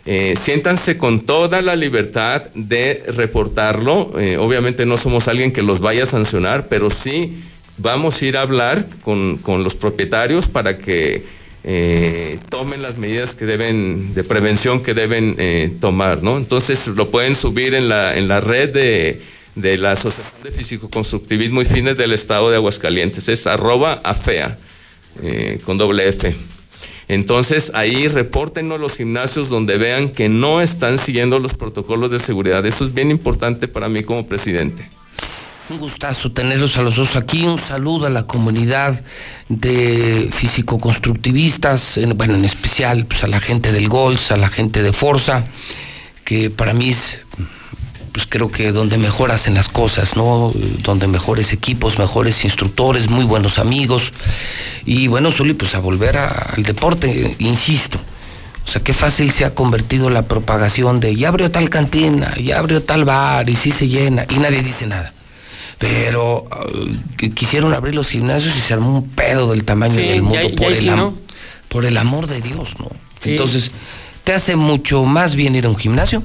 eh, 0.06 0.34
siéntanse 0.38 0.98
con 0.98 1.24
toda 1.24 1.62
la 1.62 1.76
libertad 1.76 2.42
de 2.54 3.02
reportarlo. 3.08 4.18
Eh, 4.20 4.36
obviamente 4.36 4.84
no 4.84 4.98
somos 4.98 5.28
alguien 5.28 5.52
que 5.52 5.62
los 5.62 5.80
vaya 5.80 6.02
a 6.02 6.06
sancionar, 6.06 6.68
pero 6.68 6.90
sí 6.90 7.38
vamos 7.78 8.20
a 8.20 8.24
ir 8.26 8.36
a 8.36 8.42
hablar 8.42 8.86
con, 9.02 9.38
con 9.38 9.64
los 9.64 9.74
propietarios 9.74 10.46
para 10.46 10.76
que 10.76 11.24
eh, 11.64 12.38
tomen 12.50 12.82
las 12.82 12.98
medidas 12.98 13.34
que 13.34 13.46
deben, 13.46 14.12
de 14.12 14.24
prevención 14.24 14.82
que 14.82 14.92
deben 14.92 15.36
eh, 15.38 15.72
tomar, 15.80 16.22
¿no? 16.22 16.36
Entonces 16.36 16.86
lo 16.88 17.10
pueden 17.10 17.34
subir 17.34 17.74
en 17.74 17.88
la, 17.88 18.14
en 18.14 18.28
la 18.28 18.42
red 18.42 18.70
de, 18.74 19.22
de 19.54 19.78
la 19.78 19.92
Asociación 19.92 20.42
de 20.42 20.52
Físico-Constructivismo 20.52 21.62
y 21.62 21.64
Fines 21.64 21.96
del 21.96 22.12
Estado 22.12 22.50
de 22.50 22.56
Aguascalientes, 22.56 23.30
es 23.30 23.46
arroba 23.46 23.94
afea, 24.04 24.58
con 25.64 25.78
doble 25.78 26.08
F. 26.08 26.34
Entonces 27.08 27.72
ahí 27.74 28.08
repórtenos 28.08 28.80
los 28.80 28.96
gimnasios 28.96 29.48
donde 29.50 29.76
vean 29.76 30.08
que 30.08 30.28
no 30.28 30.60
están 30.62 30.98
siguiendo 30.98 31.38
los 31.38 31.54
protocolos 31.54 32.10
de 32.10 32.18
seguridad. 32.18 32.64
Eso 32.66 32.84
es 32.84 32.94
bien 32.94 33.10
importante 33.10 33.68
para 33.68 33.88
mí 33.88 34.02
como 34.02 34.26
presidente. 34.26 34.88
Un 35.70 35.78
gustazo 35.78 36.30
tenerlos 36.30 36.76
a 36.76 36.82
los 36.82 36.96
dos 36.96 37.16
aquí. 37.16 37.44
Un 37.44 37.58
saludo 37.58 38.06
a 38.06 38.10
la 38.10 38.26
comunidad 38.26 39.02
de 39.48 40.28
físico-constructivistas, 40.32 41.96
en- 41.98 42.16
bueno, 42.16 42.34
en 42.34 42.44
especial 42.44 43.06
pues, 43.06 43.24
a 43.24 43.28
la 43.28 43.40
gente 43.40 43.72
del 43.72 43.88
GOLS, 43.88 44.30
a 44.32 44.36
la 44.36 44.48
gente 44.48 44.82
de 44.82 44.92
Forza, 44.92 45.44
que 46.24 46.50
para 46.50 46.74
mí 46.74 46.90
es, 46.90 47.20
pues 48.14 48.26
creo 48.28 48.48
que 48.48 48.70
donde 48.70 48.96
mejor 48.96 49.32
hacen 49.32 49.54
las 49.54 49.68
cosas, 49.68 50.14
¿no? 50.14 50.52
Donde 50.84 51.08
mejores 51.08 51.52
equipos, 51.52 51.98
mejores 51.98 52.44
instructores, 52.44 53.10
muy 53.10 53.24
buenos 53.24 53.58
amigos. 53.58 54.12
Y 54.86 55.08
bueno, 55.08 55.32
Zuli, 55.32 55.52
pues 55.52 55.74
a 55.74 55.80
volver 55.80 56.16
a- 56.16 56.28
al 56.28 56.62
deporte, 56.62 57.34
insisto. 57.40 57.98
O 58.64 58.70
sea, 58.70 58.80
qué 58.84 58.92
fácil 58.94 59.32
se 59.32 59.44
ha 59.44 59.52
convertido 59.52 60.10
la 60.10 60.22
propagación 60.26 61.00
de 61.00 61.16
ya 61.16 61.26
abrió 61.28 61.50
tal 61.50 61.68
cantina, 61.70 62.32
ya 62.36 62.60
abrió 62.60 62.80
tal 62.84 63.04
bar 63.04 63.50
y 63.50 63.56
sí 63.56 63.72
se 63.72 63.88
llena 63.88 64.26
y 64.30 64.36
nadie 64.38 64.62
dice 64.62 64.86
nada. 64.86 65.12
Pero 65.78 66.44
uh, 66.44 67.16
que 67.16 67.32
quisieron 67.32 67.74
abrir 67.74 67.96
los 67.96 68.06
gimnasios 68.06 68.56
y 68.56 68.60
se 68.60 68.74
armó 68.74 68.98
un 68.98 69.08
pedo 69.08 69.50
del 69.50 69.64
tamaño 69.64 69.96
Sí, 69.96 70.02
del 70.02 70.22
mundo 70.22 70.48
ya- 70.48 70.54
por, 70.56 70.72
el 70.72 70.78
sí, 70.78 70.88
por 71.68 71.84
el 71.84 71.96
amor 71.96 72.28
de 72.28 72.40
Dios, 72.40 72.68
¿no? 72.78 72.90
Sí. 73.20 73.32
Entonces, 73.32 73.72
te 74.22 74.32
hace 74.32 74.54
mucho 74.54 75.04
más 75.04 75.34
bien 75.34 75.56
ir 75.56 75.66
a 75.66 75.68
un 75.68 75.76
gimnasio 75.76 76.22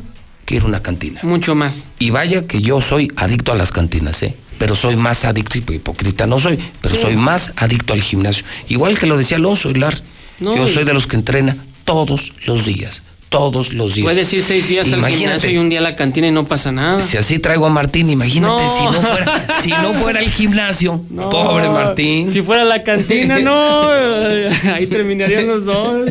que 0.50 0.56
ir 0.56 0.64
a 0.64 0.66
una 0.66 0.82
cantina. 0.82 1.20
Mucho 1.22 1.54
más. 1.54 1.86
Y 2.00 2.10
vaya 2.10 2.48
que 2.48 2.60
yo 2.62 2.82
soy 2.82 3.12
adicto 3.16 3.52
a 3.52 3.56
las 3.56 3.72
cantinas, 3.72 4.24
¿eh? 4.24 4.36
Pero 4.58 4.76
soy 4.76 4.96
más 4.96 5.24
adicto, 5.24 5.60
y 5.72 5.76
hipócrita 5.76 6.26
no 6.26 6.40
soy, 6.40 6.58
pero 6.82 6.96
Sí. 6.96 7.02
soy 7.04 7.16
más 7.16 7.54
adicto 7.56 7.94
al 7.94 8.02
gimnasio. 8.02 8.44
Igual 8.68 8.98
que 8.98 9.06
lo 9.06 9.16
decía 9.16 9.38
Alonso 9.38 9.70
Hilar, 9.70 9.96
No, 10.40 10.56
yo 10.56 10.68
soy 10.68 10.86
de 10.86 10.94
los 10.94 11.06
que 11.06 11.18
entrena 11.18 11.56
todos 11.86 12.32
los 12.48 12.66
días, 12.66 13.04
todos 13.30 13.74
los 13.74 13.94
días. 13.96 14.06
Puedes 14.06 14.34
ir 14.34 14.44
seis 14.44 14.68
días 14.68 14.92
al 14.92 15.06
gimnasio 15.06 15.50
y 15.50 15.58
un 15.58 15.70
día 15.70 15.80
a 15.80 15.84
la 15.84 15.96
cantina 15.96 16.28
y 16.28 16.32
no 16.32 16.46
pasa 16.46 16.72
nada. 16.72 17.00
Si 17.00 17.16
así 17.18 17.40
traigo 17.40 17.66
a 17.68 17.70
Martín, 17.70 18.10
imagínate 18.10 18.64
No. 18.64 18.78
si 18.78 18.84
no 18.84 19.02
fuera, 19.02 19.48
si 19.62 19.70
no 19.70 19.94
fuera 19.94 20.20
el 20.20 20.30
gimnasio. 20.32 21.02
Pobre 21.16 21.70
Martín. 21.70 22.32
Si 22.32 22.42
fuera 22.42 22.66
la 22.66 22.84
cantina, 22.84 23.40
no. 23.40 23.88
Ahí 24.74 24.88
terminarían 24.88 25.48
los 25.48 25.66
dos. 25.66 26.10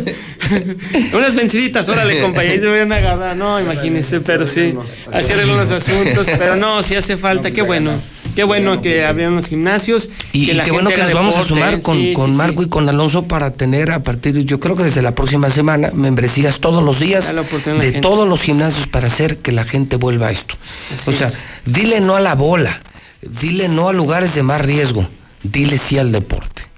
Unas 1.13 1.35
venciditas, 1.35 1.89
órale, 1.89 2.21
compa, 2.21 2.45
y 2.45 2.49
ahí 2.49 2.61
se 2.61 2.67
van 2.67 2.93
a 2.93 2.97
agarrar. 2.97 3.37
No, 3.37 3.61
imagínese, 3.61 4.21
pero 4.21 4.47
sí. 4.47 4.75
Así 5.13 5.33
arreglan 5.33 5.59
los 5.59 5.71
asuntos. 5.71 6.27
Pero 6.39 6.57
no, 6.57 6.83
sí 6.83 6.95
hace 6.95 7.17
falta. 7.17 7.51
Qué 7.51 7.63
bueno. 7.63 7.93
Qué 8.35 8.45
bueno 8.45 8.81
que 8.81 9.05
abrieron 9.05 9.37
los 9.37 9.47
gimnasios. 9.47 10.09
Y, 10.33 10.47
que 10.47 10.53
y 10.53 10.55
la 10.55 10.65
qué 10.65 10.71
bueno 10.71 10.91
que 10.91 11.03
nos 11.03 11.13
vamos 11.13 11.37
a 11.37 11.45
sumar 11.45 11.83
con, 11.83 11.97
Sí, 11.97 12.13
con 12.13 12.31
sí, 12.31 12.37
Marco 12.37 12.63
y 12.63 12.69
con 12.69 12.89
Alonso 12.89 13.25
para 13.25 13.53
tener 13.53 13.91
a 13.91 14.03
partir, 14.03 14.37
yo 14.45 14.61
creo 14.61 14.77
que 14.77 14.85
desde 14.85 15.03
la 15.03 15.15
próxima 15.15 15.51
semana, 15.51 15.91
membresías 15.93 16.61
todos 16.61 16.83
los 16.83 17.01
días 17.01 17.35
de 17.81 17.93
todos 18.01 18.29
los 18.29 18.41
gimnasios 18.41 18.87
para 18.87 19.09
hacer 19.09 19.39
que 19.39 19.53
la 19.53 19.65
gente 19.65 19.97
vuelva 19.97 20.29
a 20.29 20.31
esto. 20.31 20.55
Así 20.95 21.11
o 21.11 21.13
sea, 21.13 21.29
es. 21.29 21.35
dile 21.67 22.01
no 22.01 22.17
a 22.17 22.21
la 22.21 22.35
bola, 22.35 22.83
dile 23.23 23.69
no 23.69 23.89
a 23.89 23.93
lugares 23.93 24.35
de 24.35 24.43
más 24.43 24.61
riesgo, 24.61 25.09
dile 25.43 25.79
sí 25.79 25.99
al 25.99 26.13
deporte. 26.13 26.69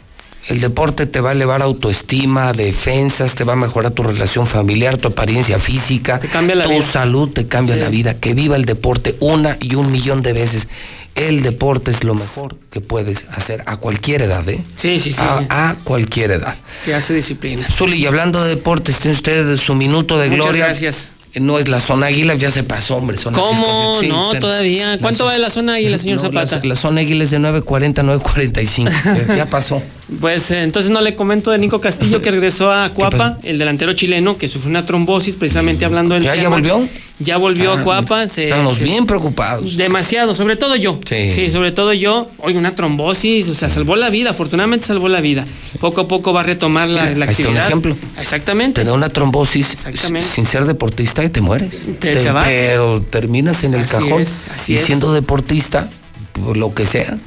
El 0.48 0.60
deporte 0.60 1.06
te 1.06 1.20
va 1.20 1.30
a 1.30 1.32
elevar 1.32 1.62
autoestima, 1.62 2.52
defensas, 2.52 3.36
te 3.36 3.44
va 3.44 3.52
a 3.52 3.56
mejorar 3.56 3.92
tu 3.92 4.02
relación 4.02 4.48
familiar, 4.48 4.96
tu 4.96 5.06
apariencia 5.08 5.60
física, 5.60 6.18
tu 6.18 6.28
vida. 6.28 6.82
salud, 6.82 7.30
te 7.30 7.46
cambia 7.46 7.76
la 7.76 7.88
vida. 7.88 8.18
Que 8.18 8.34
viva 8.34 8.56
el 8.56 8.64
deporte 8.64 9.14
una 9.20 9.58
y 9.60 9.76
un 9.76 9.92
millón 9.92 10.22
de 10.22 10.32
veces. 10.32 10.66
El 11.14 11.42
deporte 11.42 11.90
es 11.90 12.04
lo 12.04 12.14
mejor 12.14 12.56
que 12.70 12.80
puedes 12.80 13.24
hacer 13.32 13.62
a 13.66 13.76
cualquier 13.78 14.22
edad, 14.22 14.48
¿eh? 14.48 14.62
Sí, 14.76 14.98
sí, 15.00 15.10
sí. 15.12 15.20
A, 15.20 15.70
a 15.70 15.74
cualquier 15.82 16.30
edad. 16.30 16.56
Que 16.84 16.94
hace 16.94 17.12
disciplina. 17.14 17.62
Zuli, 17.66 17.96
y 17.98 18.06
hablando 18.06 18.42
de 18.44 18.50
deportes, 18.50 18.96
tiene 18.98 19.16
usted 19.16 19.56
su 19.56 19.74
minuto 19.74 20.18
de 20.18 20.28
Muchas 20.30 20.44
gloria. 20.44 20.64
gracias. 20.66 21.12
No 21.34 21.58
es 21.60 21.68
la 21.68 21.80
zona 21.80 22.06
águila, 22.06 22.34
ya 22.34 22.50
se 22.50 22.64
pasó, 22.64 22.96
hombre. 22.96 23.16
Son 23.16 23.34
¿Cómo? 23.34 23.98
6:40. 23.98 24.00
Sí, 24.00 24.08
no, 24.08 24.34
todavía. 24.40 24.98
¿Cuánto 25.00 25.26
va 25.26 25.32
de 25.32 25.38
la 25.38 25.50
zona 25.50 25.74
águila, 25.74 25.98
señor 25.98 26.16
No, 26.16 26.30
la- 26.30 26.46
Zapata? 26.46 26.66
La, 26.66 26.74
zona 26.76 27.00
águila 27.02 27.22
es 27.24 27.30
de 27.30 27.38
9.40 27.38 27.98
a 27.98 28.02
9.45. 28.02 29.26
Ya- 29.28 29.36
ya 29.36 29.46
pasó. 29.46 29.80
Pues 30.20 30.50
eh, 30.50 30.62
entonces 30.62 30.90
no 30.90 31.00
le 31.00 31.14
comento 31.14 31.50
de 31.52 31.58
Nico 31.58 31.80
Castillo 31.80 32.20
que 32.20 32.30
regresó 32.32 32.72
a 32.72 32.88
Cuapa, 32.90 33.38
el 33.44 33.58
delantero 33.58 33.92
chileno 33.92 34.36
que 34.38 34.48
sufrió 34.48 34.70
una 34.70 34.84
trombosis, 34.84 35.36
precisamente 35.36 35.84
hablando 35.84 36.14
del 36.14 36.24
¿Ya- 36.24 36.34
ya 36.34 36.42
tema. 36.42 36.56
volvió? 36.56 36.88
Ya 37.20 37.36
volvió 37.36 37.72
Ah, 37.72 37.80
a 37.80 37.84
Cuapa. 37.84 38.28
se- 38.28 38.44
Estamos 38.44 38.78
se- 38.78 38.84
bien 38.84 39.06
preocupados. 39.06 39.76
Demasiado, 39.76 40.34
sobre 40.34 40.56
todo 40.56 40.74
yo. 40.74 40.98
Sí. 41.06 41.50
sobre 41.50 41.70
todo 41.70 41.92
yo. 41.92 42.28
Oye, 42.38 42.56
una 42.58 42.74
trombosis, 42.74 43.48
o 43.50 43.54
sea, 43.54 43.68
salvó 43.68 43.94
la 43.94 44.10
vida, 44.10 44.30
afortunadamente 44.30 44.86
salvó 44.86 45.08
la 45.08 45.20
vida. 45.20 45.44
Poco 45.78 46.00
a 46.00 46.08
poco 46.08 46.32
va 46.32 46.40
a 46.40 46.44
retomar 46.44 46.88
la, 46.88 47.02
la 47.02 47.02
Ahí 47.04 47.10
está 47.12 47.24
un 47.24 47.28
actividad. 47.30 47.66
ejemplo. 47.66 47.96
Exactamente. 48.18 48.80
Te 48.80 48.86
da 48.88 48.94
una 48.94 49.10
trombosis 49.10 49.70
Exactamente. 49.72 50.28
sin 50.34 50.46
ser 50.46 50.64
deportista 50.64 51.22
y 51.22 51.28
te 51.28 51.40
mueres. 51.40 51.80
Te- 52.00 52.16
te 52.16 52.30
vas. 52.32 52.46
Pero 52.48 53.00
terminas 53.02 53.62
en 53.64 53.74
el 53.74 53.82
Así 53.82 53.90
cajón 53.90 54.22
es, 54.22 54.28
y 54.66 54.74
es. 54.76 54.86
siendo 54.86 55.12
deportista, 55.12 55.88
por 56.32 56.56
lo 56.56 56.74
que 56.74 56.86
sea, 56.86 57.18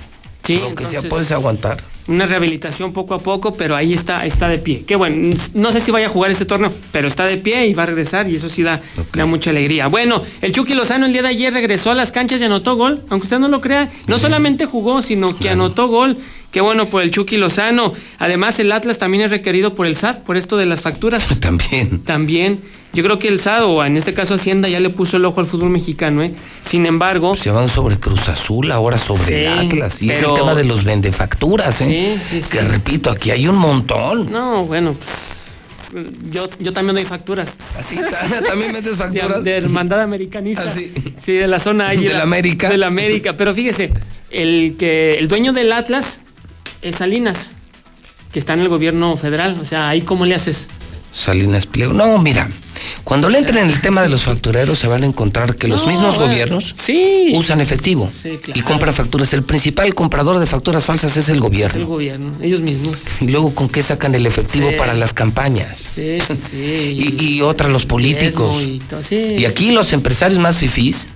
Sí, 0.45 0.55
lo 0.57 0.75
que 0.75 0.87
sea 0.87 1.01
puedes 1.03 1.31
aguantar. 1.31 1.81
Una 2.07 2.25
rehabilitación 2.25 2.91
poco 2.91 3.13
a 3.13 3.19
poco, 3.19 3.53
pero 3.53 3.75
ahí 3.75 3.93
está, 3.93 4.25
está 4.25 4.49
de 4.49 4.57
pie. 4.57 4.83
Qué 4.85 4.95
bueno, 4.95 5.37
no 5.53 5.71
sé 5.71 5.79
si 5.79 5.91
vaya 5.91 6.07
a 6.07 6.09
jugar 6.09 6.31
este 6.31 6.43
torneo, 6.45 6.73
pero 6.91 7.07
está 7.07 7.25
de 7.25 7.37
pie 7.37 7.67
y 7.67 7.73
va 7.73 7.83
a 7.83 7.85
regresar 7.85 8.29
y 8.29 8.35
eso 8.35 8.49
sí 8.49 8.61
da, 8.61 8.81
da 9.13 9.25
mucha 9.25 9.51
alegría. 9.51 9.87
Bueno, 9.87 10.21
el 10.41 10.51
Chucky 10.51 10.73
Lozano 10.73 11.05
el 11.05 11.13
día 11.13 11.21
de 11.21 11.29
ayer 11.29 11.53
regresó 11.53 11.91
a 11.91 11.95
las 11.95 12.11
canchas 12.11 12.41
y 12.41 12.43
anotó 12.43 12.75
gol, 12.75 13.03
aunque 13.09 13.25
usted 13.25 13.39
no 13.39 13.47
lo 13.47 13.61
crea. 13.61 13.89
No 14.07 14.19
solamente 14.19 14.65
jugó, 14.65 15.01
sino 15.01 15.37
que 15.37 15.49
anotó 15.49 15.87
gol. 15.87 16.17
Qué 16.53 16.61
bueno 16.61 16.85
por 16.85 17.01
el 17.03 17.11
Chucky 17.11 17.35
Lozano. 17.37 17.93
Además, 18.19 18.59
el 18.59 18.71
Atlas 18.71 18.97
también 18.99 19.23
es 19.23 19.31
requerido 19.31 19.73
por 19.75 19.87
el 19.87 19.95
SAT, 19.97 20.19
por 20.23 20.37
esto 20.37 20.55
de 20.55 20.65
las 20.67 20.81
facturas. 20.81 21.27
También. 21.41 22.03
También. 22.03 22.59
Yo 22.93 23.03
creo 23.03 23.17
que 23.17 23.27
el 23.27 23.39
SAT, 23.39 23.63
o 23.63 23.83
en 23.83 23.97
este 23.97 24.13
caso 24.13 24.35
Hacienda, 24.35 24.69
ya 24.69 24.79
le 24.79 24.91
puso 24.91 25.17
el 25.17 25.25
ojo 25.25 25.39
al 25.39 25.47
fútbol 25.47 25.71
mexicano, 25.71 26.21
¿eh? 26.21 26.35
Sin 26.61 26.85
embargo, 26.85 27.35
Se 27.35 27.49
van 27.49 27.67
sobre 27.69 27.97
Cruz 27.97 28.29
Azul, 28.29 28.71
ahora 28.71 28.99
sobre 28.99 29.25
Sí, 29.25 29.33
el 29.33 29.47
Atlas. 29.67 29.99
Y 30.01 30.11
es 30.11 30.17
pero- 30.19 30.35
el 30.35 30.39
tema 30.41 30.53
de 30.53 30.63
los 30.63 30.83
vendefacturas, 30.83 31.81
¿eh? 31.81 32.19
Sí, 32.29 32.41
sí, 32.43 32.47
Que 32.51 32.61
repito, 32.61 33.09
aquí 33.09 33.31
hay 33.31 33.47
un 33.47 33.55
montón. 33.55 34.31
No, 34.31 34.63
bueno, 34.65 34.95
pues, 35.91 36.05
yo, 36.29 36.47
yo 36.59 36.71
también 36.71 36.93
doy 36.93 37.05
facturas. 37.05 37.51
¿Así? 37.79 37.95
¿También 38.47 38.71
metes 38.73 38.95
facturas? 38.97 39.43
De, 39.43 39.49
de 39.51 39.57
hermandad 39.57 40.01
americanista. 40.01 40.65
¿Ah, 40.67 40.79
sí? 41.25 41.31
De 41.33 41.47
la 41.47 41.59
zona 41.59 41.89
águila. 41.89 42.11
¿De 42.11 42.17
la 42.17 42.23
América? 42.23 42.69
De 42.69 42.77
la 42.77 42.87
América. 42.87 43.35
Pero 43.35 43.55
fíjese, 43.55 43.91
el 44.29 44.75
que 44.77 45.15
el 45.17 45.27
dueño 45.27 45.51
del 45.51 45.71
Atlas 45.71 46.05
es 46.05 46.19
Salinas, 46.91 47.51
que 48.31 48.39
está 48.39 48.53
en 48.53 48.59
el 48.61 48.67
gobierno 48.69 49.15
federal. 49.15 49.57
O 49.61 49.65
sea, 49.65 49.87
ahí 49.89 50.01
cómo 50.01 50.25
le 50.25 50.35
haces. 50.35 50.67
Salinas 51.13 51.67
Pliego. 51.67 51.93
No, 51.93 52.17
mira, 52.17 52.49
cuando 53.03 53.29
le 53.29 53.37
entren 53.37 53.65
en 53.65 53.69
el 53.69 53.79
tema 53.81 54.01
de 54.01 54.09
los 54.09 54.23
factureros 54.23 54.79
se 54.79 54.87
van 54.87 55.03
a 55.03 55.05
encontrar 55.05 55.55
que 55.57 55.67
los 55.67 55.81
No, 55.83 55.87
mismos 55.91 56.15
bueno, 56.15 56.31
gobiernos 56.31 56.73
sí. 56.75 57.31
usan 57.35 57.61
efectivo 57.61 58.09
Sí, 58.11 58.39
claro. 58.41 58.59
y 58.59 58.63
compran 58.63 58.95
facturas. 58.95 59.31
El 59.33 59.43
principal 59.43 59.93
comprador 59.93 60.39
de 60.39 60.47
facturas 60.47 60.83
falsas 60.85 61.11
es 61.11 61.17
el 61.17 61.21
Es 61.21 61.29
el 61.29 61.39
gobierno. 61.39 61.85
gobierno, 61.85 62.31
ellos 62.41 62.61
mismos. 62.61 62.97
Y 63.21 63.27
luego, 63.27 63.53
¿con 63.53 63.69
qué 63.69 63.83
sacan 63.83 64.15
el 64.15 64.25
efectivo 64.25 64.71
Sí. 64.71 64.75
para 64.75 64.95
las 64.95 65.13
campañas? 65.13 65.91
Sí, 65.93 66.17
sí, 66.19 66.33
sí. 66.49 66.57
Y, 66.57 67.23
y 67.35 67.41
otra, 67.41 67.69
los 67.69 67.85
políticos. 67.85 68.57
y 69.11 69.45
aquí 69.45 69.71
los 69.71 69.93
empresarios 69.93 70.39
más 70.39 70.57
fifís, 70.57 71.09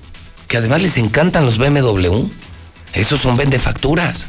que 0.47 0.57
además 0.57 0.83
les 0.83 0.95
encantan 0.97 1.43
los 1.43 1.57
BMW, 1.57 2.27
esos 2.93 3.19
son 3.19 3.35
vendefacturas. 3.35 4.27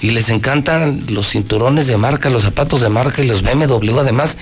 Y 0.00 0.10
les 0.10 0.28
encantan 0.28 1.04
los 1.08 1.30
cinturones 1.30 1.86
de 1.86 1.96
marca, 1.96 2.30
los 2.30 2.44
zapatos 2.44 2.80
de 2.80 2.88
marca 2.88 3.22
y 3.22 3.26
los 3.26 3.42
BMW. 3.42 3.98
Además, 3.98 4.36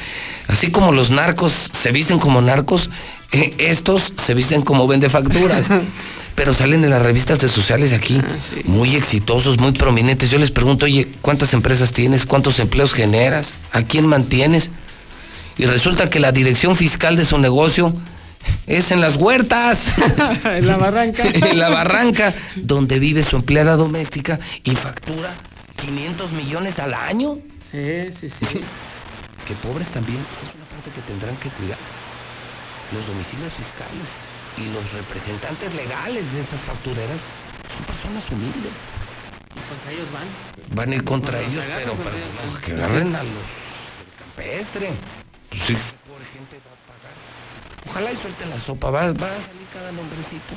así 0.49 0.71
como 0.71 0.93
los 0.93 1.11
narcos 1.11 1.71
se 1.73 1.93
visten 1.93 2.19
como 2.19 2.43
narcos, 2.43 2.91
eh, 3.33 3.55
estos 3.59 4.13
se 4.27 4.35
visten 4.35 4.63
como 4.63 4.87
vendefacturas. 4.87 5.69
Pero 6.35 6.53
salen 6.53 6.85
en 6.85 6.91
las 6.91 7.01
revistas 7.01 7.41
de 7.41 7.49
sociales 7.49 7.95
aquí, 7.95 8.21
muy 8.65 8.95
exitosos, 8.95 9.59
muy 9.59 9.73
prominentes. 9.73 10.31
Yo 10.31 10.39
les 10.39 10.51
pregunto, 10.51 10.85
oye, 10.85 11.09
¿cuántas 11.23 11.55
empresas 11.55 11.95
tienes? 11.95 12.27
¿Cuántos 12.27 12.61
empleos 12.61 12.93
generas? 12.93 13.55
¿A 13.73 13.83
quién 13.85 14.07
mantienes? 14.07 14.71
Y 15.57 15.65
resulta 15.65 16.11
que 16.11 16.21
la 16.21 16.33
dirección 16.33 16.77
fiscal 16.77 17.17
de 17.17 17.25
su 17.25 17.39
negocio 17.39 17.95
es 18.67 18.91
en 18.91 19.01
las 19.01 19.17
huertas. 19.17 19.95
en 20.45 20.67
la 20.67 20.77
barranca. 20.77 21.25
en 21.33 21.59
la 21.59 21.69
barranca, 21.69 22.35
donde 22.57 22.99
vive 22.99 23.23
su 23.23 23.37
empleada 23.37 23.77
doméstica 23.77 24.39
y 24.65 24.71
factura 24.73 25.35
500 25.77 26.33
millones 26.33 26.79
al 26.79 26.95
año. 26.95 27.39
Sí, 27.71 28.11
sí, 28.21 28.31
sí. 28.31 28.47
Que 29.47 29.55
pobres 29.63 29.87
también, 29.95 30.19
esa 30.19 30.49
es 30.51 30.55
una 30.57 30.65
parte 30.67 30.91
que 30.91 31.01
tendrán 31.03 31.37
que 31.37 31.49
cuidar. 31.51 31.79
Los 32.93 33.07
domicilios 33.07 33.53
fiscales 33.55 34.09
y 34.59 34.67
los 34.75 34.83
representantes 34.93 35.73
legales 35.73 36.27
de 36.33 36.41
esas 36.41 36.61
factureras 36.63 37.21
son 37.71 37.85
personas 37.87 38.25
humildes. 38.33 38.75
Y 39.55 39.61
contra 39.71 39.93
ellos 39.95 40.09
van. 40.11 40.27
Van 40.75 40.91
a 40.91 40.95
ir 40.97 41.05
contra 41.05 41.41
ellos, 41.41 41.63
los 41.63 41.65
pero, 41.79 41.95
pero 41.95 42.17
ellos. 42.19 42.59
que 42.59 42.67
Sí. 42.67 42.73
agarren 42.75 43.15
a 43.15 43.23
los 43.23 43.39
del 43.39 44.13
campestre. 44.19 44.91
Pues 45.51 45.63
sí. 45.63 45.75
Pobre 46.11 46.27
gente 46.35 46.59
va 46.67 46.75
a 46.75 46.81
pagar. 46.91 47.15
Ojalá 47.89 48.13
y 48.13 48.17
suelten 48.17 48.51
la 48.51 48.61
sopa, 48.61 48.91
va, 48.91 49.01
va 49.01 49.09
a 49.09 49.13
salir 49.13 49.67
cada 49.73 49.93
nombrecito. 49.93 50.55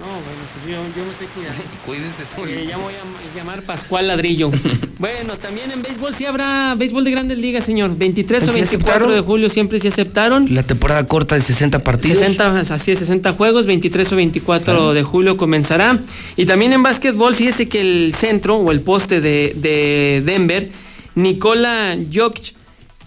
No, 0.00 0.06
bueno, 0.06 0.42
pues 0.52 0.66
yo, 0.74 0.82
yo 1.00 1.04
me 1.06 1.12
estoy 1.12 1.28
cuidando. 1.28 1.62
Cuídese, 1.86 2.62
Eh, 2.62 2.66
ya 2.68 2.76
voy 2.78 2.94
a 2.94 3.04
ma- 3.04 3.20
llamar 3.36 3.62
Pascual 3.62 4.08
Ladrillo. 4.08 4.50
bueno, 4.98 5.38
también 5.38 5.70
en 5.70 5.82
béisbol 5.82 6.16
sí 6.16 6.26
habrá 6.26 6.74
béisbol 6.74 7.04
de 7.04 7.12
grandes 7.12 7.38
ligas, 7.38 7.64
señor. 7.64 7.96
23 7.96 8.42
o 8.42 8.46
¿Sí 8.46 8.52
24 8.54 8.90
aceptaron? 8.92 9.14
de 9.14 9.20
julio 9.20 9.48
siempre 9.50 9.78
sí 9.78 9.86
aceptaron. 9.86 10.52
La 10.52 10.64
temporada 10.64 11.06
corta 11.06 11.36
de 11.36 11.42
60 11.42 11.78
partidos. 11.84 12.18
60, 12.18 12.60
así 12.74 12.90
es, 12.90 12.98
60 12.98 13.34
juegos, 13.34 13.66
23 13.66 14.12
o 14.12 14.16
24 14.16 14.90
Ah. 14.90 14.94
de 14.94 15.02
julio 15.04 15.36
comenzará. 15.36 16.00
Y 16.36 16.44
también 16.44 16.72
en 16.72 16.82
básquetbol, 16.82 17.36
fíjese 17.36 17.68
que 17.68 17.80
el 17.80 18.14
centro 18.16 18.56
o 18.56 18.72
el 18.72 18.80
poste 18.80 19.20
de, 19.20 19.54
de 19.56 20.22
Denver, 20.26 20.70
Nikola 21.14 21.96
Jokic, 22.12 22.54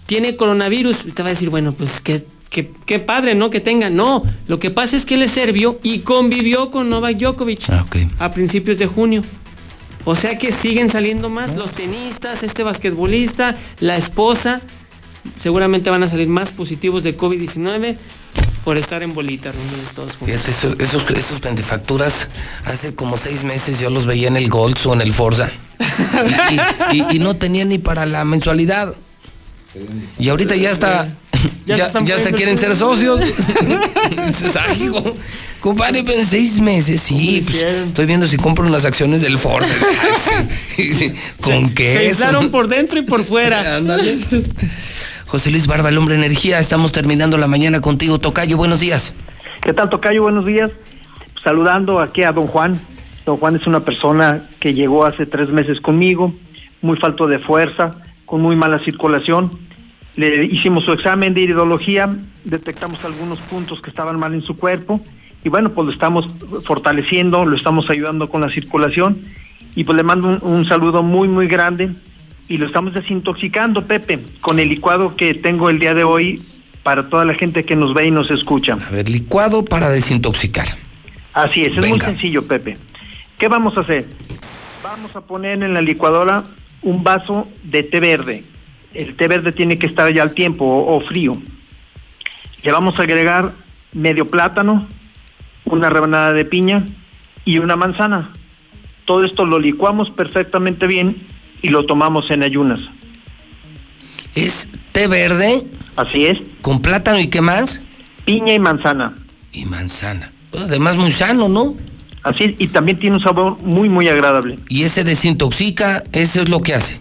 tiene 0.06 0.36
coronavirus. 0.36 1.04
Usted 1.04 1.22
va 1.22 1.26
a 1.26 1.30
decir, 1.30 1.50
bueno, 1.50 1.72
pues 1.72 2.00
qué, 2.00 2.24
qué, 2.50 2.70
qué 2.86 2.98
padre, 2.98 3.34
¿no? 3.34 3.50
Que 3.50 3.60
tenga. 3.60 3.90
No, 3.90 4.22
lo 4.46 4.58
que 4.58 4.70
pasa 4.70 4.96
es 4.96 5.04
que 5.06 5.14
él 5.14 5.22
es 5.22 5.30
serbio 5.32 5.78
y 5.82 6.00
convivió 6.00 6.70
con 6.70 6.88
Novak 6.90 7.16
Djokovic 7.18 7.68
Ah, 7.70 7.84
a 8.18 8.30
principios 8.30 8.78
de 8.78 8.86
junio. 8.86 9.22
O 10.04 10.16
sea 10.16 10.38
que 10.38 10.52
siguen 10.52 10.90
saliendo 10.90 11.28
más 11.28 11.54
los 11.56 11.70
tenistas, 11.72 12.42
este 12.42 12.62
basquetbolista, 12.62 13.56
la 13.80 13.96
esposa. 13.96 14.62
Seguramente 15.42 15.90
van 15.90 16.02
a 16.02 16.08
salir 16.08 16.28
más 16.28 16.50
positivos 16.50 17.02
de 17.02 17.16
COVID-19 17.16 17.96
por 18.64 18.78
estar 18.78 19.02
en 19.02 19.12
bolita 19.12 19.52
reunidos 19.52 19.90
todos 19.94 20.16
juntos. 20.16 20.40
Fíjate, 20.42 20.78
esos, 20.86 21.10
esos 21.10 21.40
vendefacturas, 21.40 22.28
hace 22.64 22.94
como 22.94 23.18
seis 23.18 23.44
meses 23.44 23.78
yo 23.78 23.90
los 23.90 24.06
veía 24.06 24.28
en 24.28 24.36
el 24.36 24.48
Golds 24.48 24.86
o 24.86 24.94
en 24.94 25.00
el 25.02 25.12
Forza. 25.12 25.50
Y, 26.92 26.96
y- 26.96 27.16
y 27.16 27.18
no 27.18 27.36
tenía 27.36 27.64
ni 27.64 27.78
para 27.78 28.06
la 28.06 28.24
mensualidad. 28.24 28.94
Y 30.18 30.28
ahorita 30.28 30.56
ya 30.56 30.70
está. 30.70 31.06
Ya 31.06 31.12
Ya, 31.66 31.92
ya 32.04 32.16
hasta 32.16 32.32
quieren 32.32 32.58
ser 32.58 32.74
socios. 32.74 33.20
Dices, 33.20 34.56
"Ay, 34.56 34.84
hijo, 34.84 35.04
Compadre, 35.60 36.02
pero 36.02 36.18
en 36.18 36.26
seis 36.26 36.60
meses, 36.60 37.00
sí. 37.00 37.42
pues, 37.44 37.62
estoy 37.62 38.06
viendo 38.06 38.26
si 38.26 38.36
compro 38.36 38.66
unas 38.66 38.84
acciones 38.84 39.20
del 39.22 39.38
Forza. 39.38 39.68
¿Con 41.40 41.70
qué? 41.74 41.92
Se 41.94 42.08
inflaron 42.10 42.50
por 42.50 42.68
dentro 42.68 42.98
y 42.98 43.02
por 43.02 43.24
fuera. 43.24 43.76
Ándale. 43.76 44.18
José 45.26 45.50
Luis 45.50 45.66
Barba, 45.66 45.88
el 45.88 45.98
hombre 45.98 46.14
energía. 46.14 46.60
Estamos 46.60 46.92
terminando 46.92 47.38
la 47.38 47.48
mañana 47.48 47.80
contigo. 47.80 48.18
Tocayo, 48.18 48.56
buenos 48.56 48.80
días. 48.80 49.12
¿Qué 49.60 49.72
tal, 49.72 49.90
Tocayo? 49.90 50.22
Buenos 50.22 50.46
días. 50.46 50.70
Saludando 51.42 52.00
aquí 52.00 52.22
a 52.22 52.32
don 52.32 52.46
Juan. 52.46 52.80
Don 53.26 53.36
Juan 53.36 53.56
es 53.56 53.66
una 53.66 53.80
persona 53.80 54.42
que 54.60 54.74
llegó 54.74 55.04
hace 55.04 55.26
tres 55.26 55.50
meses 55.50 55.80
conmigo, 55.80 56.32
muy 56.82 56.96
falto 56.96 57.26
de 57.26 57.38
fuerza, 57.40 57.96
con 58.28 58.42
muy 58.42 58.54
mala 58.54 58.78
circulación. 58.78 59.50
Le 60.14 60.44
hicimos 60.44 60.84
su 60.84 60.92
examen 60.92 61.34
de 61.34 61.40
iridología, 61.40 62.16
detectamos 62.44 63.02
algunos 63.04 63.40
puntos 63.40 63.80
que 63.80 63.90
estaban 63.90 64.18
mal 64.18 64.34
en 64.34 64.42
su 64.42 64.56
cuerpo 64.56 65.00
y 65.42 65.48
bueno, 65.48 65.72
pues 65.72 65.86
lo 65.86 65.92
estamos 65.92 66.26
fortaleciendo, 66.64 67.44
lo 67.44 67.56
estamos 67.56 67.88
ayudando 67.88 68.28
con 68.28 68.40
la 68.40 68.50
circulación 68.50 69.22
y 69.74 69.84
pues 69.84 69.96
le 69.96 70.02
mando 70.02 70.28
un, 70.28 70.38
un 70.42 70.64
saludo 70.64 71.02
muy, 71.02 71.28
muy 71.28 71.46
grande 71.46 71.90
y 72.48 72.58
lo 72.58 72.66
estamos 72.66 72.94
desintoxicando, 72.94 73.86
Pepe, 73.86 74.18
con 74.40 74.58
el 74.58 74.68
licuado 74.68 75.16
que 75.16 75.34
tengo 75.34 75.70
el 75.70 75.78
día 75.78 75.94
de 75.94 76.04
hoy 76.04 76.42
para 76.82 77.08
toda 77.08 77.24
la 77.24 77.34
gente 77.34 77.64
que 77.64 77.76
nos 77.76 77.94
ve 77.94 78.08
y 78.08 78.10
nos 78.10 78.30
escucha. 78.30 78.72
A 78.72 78.90
ver, 78.90 79.08
licuado 79.08 79.64
para 79.64 79.90
desintoxicar. 79.90 80.76
Así 81.32 81.62
es, 81.62 81.78
es 81.78 81.88
muy 81.88 82.00
sencillo, 82.00 82.46
Pepe. 82.46 82.76
¿Qué 83.38 83.48
vamos 83.48 83.76
a 83.78 83.82
hacer? 83.82 84.06
Vamos 84.82 85.14
a 85.14 85.20
poner 85.20 85.62
en 85.62 85.74
la 85.74 85.82
licuadora 85.82 86.44
un 86.82 87.02
vaso 87.02 87.48
de 87.64 87.82
té 87.82 88.00
verde. 88.00 88.44
El 88.94 89.16
té 89.16 89.28
verde 89.28 89.52
tiene 89.52 89.76
que 89.76 89.86
estar 89.86 90.12
ya 90.12 90.22
al 90.22 90.32
tiempo 90.32 90.64
o, 90.64 90.96
o 90.96 91.00
frío. 91.00 91.36
Le 92.62 92.72
vamos 92.72 92.98
a 92.98 93.02
agregar 93.02 93.52
medio 93.92 94.28
plátano, 94.28 94.86
una 95.64 95.90
rebanada 95.90 96.32
de 96.32 96.44
piña 96.44 96.84
y 97.44 97.58
una 97.58 97.76
manzana. 97.76 98.30
Todo 99.04 99.24
esto 99.24 99.46
lo 99.46 99.58
licuamos 99.58 100.10
perfectamente 100.10 100.86
bien 100.86 101.16
y 101.62 101.68
lo 101.68 101.86
tomamos 101.86 102.30
en 102.30 102.42
ayunas. 102.42 102.80
¿Es 104.34 104.68
té 104.92 105.06
verde? 105.06 105.64
Así 105.96 106.26
es. 106.26 106.38
¿Con 106.60 106.82
plátano 106.82 107.18
y 107.18 107.28
qué 107.28 107.40
más? 107.40 107.82
Piña 108.24 108.54
y 108.54 108.58
manzana. 108.58 109.14
Y 109.52 109.64
manzana. 109.64 110.30
Pues 110.50 110.64
además 110.64 110.96
muy 110.96 111.10
sano, 111.10 111.48
¿no? 111.48 111.74
Así 112.22 112.56
y 112.58 112.68
también 112.68 112.98
tiene 112.98 113.16
un 113.16 113.22
sabor 113.22 113.58
muy, 113.62 113.88
muy 113.88 114.08
agradable. 114.08 114.58
Y 114.68 114.82
ese 114.82 115.04
desintoxica, 115.04 116.02
eso 116.12 116.42
es 116.42 116.48
lo 116.48 116.60
que 116.62 116.74
hace. 116.74 117.00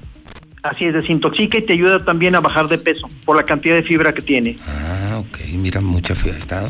Así 0.63 0.85
es, 0.85 0.93
desintoxica 0.93 1.57
y 1.57 1.61
te 1.61 1.73
ayuda 1.73 2.03
también 2.03 2.35
a 2.35 2.41
bajar 2.41 2.67
de 2.67 2.77
peso 2.77 3.07
por 3.25 3.37
la 3.37 3.43
cantidad 3.43 3.75
de 3.75 3.83
fibra 3.83 4.13
que 4.13 4.21
tiene. 4.21 4.57
Ah, 4.67 5.17
ok, 5.19 5.37
mira, 5.53 5.79
mucha 5.79 6.13
fibra 6.13 6.37
está. 6.37 6.67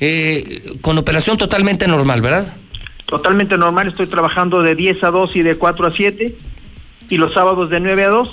eh, 0.00 0.62
con 0.80 0.96
operación 0.96 1.36
totalmente 1.36 1.86
normal, 1.86 2.22
¿verdad? 2.22 2.56
Totalmente 3.04 3.58
normal, 3.58 3.88
estoy 3.88 4.06
trabajando 4.06 4.62
de 4.62 4.74
10 4.74 5.04
a 5.04 5.10
2 5.10 5.36
y 5.36 5.42
de 5.42 5.56
4 5.56 5.86
a 5.86 5.90
7 5.90 6.34
y 7.08 7.16
los 7.16 7.34
sábados 7.34 7.70
de 7.70 7.80
9 7.80 8.04
a 8.04 8.08
2 8.08 8.30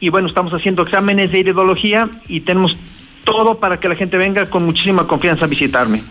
y 0.00 0.08
bueno, 0.08 0.26
estamos 0.26 0.52
haciendo 0.52 0.82
exámenes 0.82 1.30
de 1.30 1.38
iridología 1.38 2.10
y 2.26 2.40
tenemos 2.40 2.78
todo 3.24 3.58
para 3.60 3.78
que 3.78 3.88
la 3.88 3.94
gente 3.94 4.16
venga 4.16 4.44
con 4.46 4.64
muchísima 4.64 5.06
confianza 5.06 5.44
a 5.44 5.48
visitarme. 5.48 6.02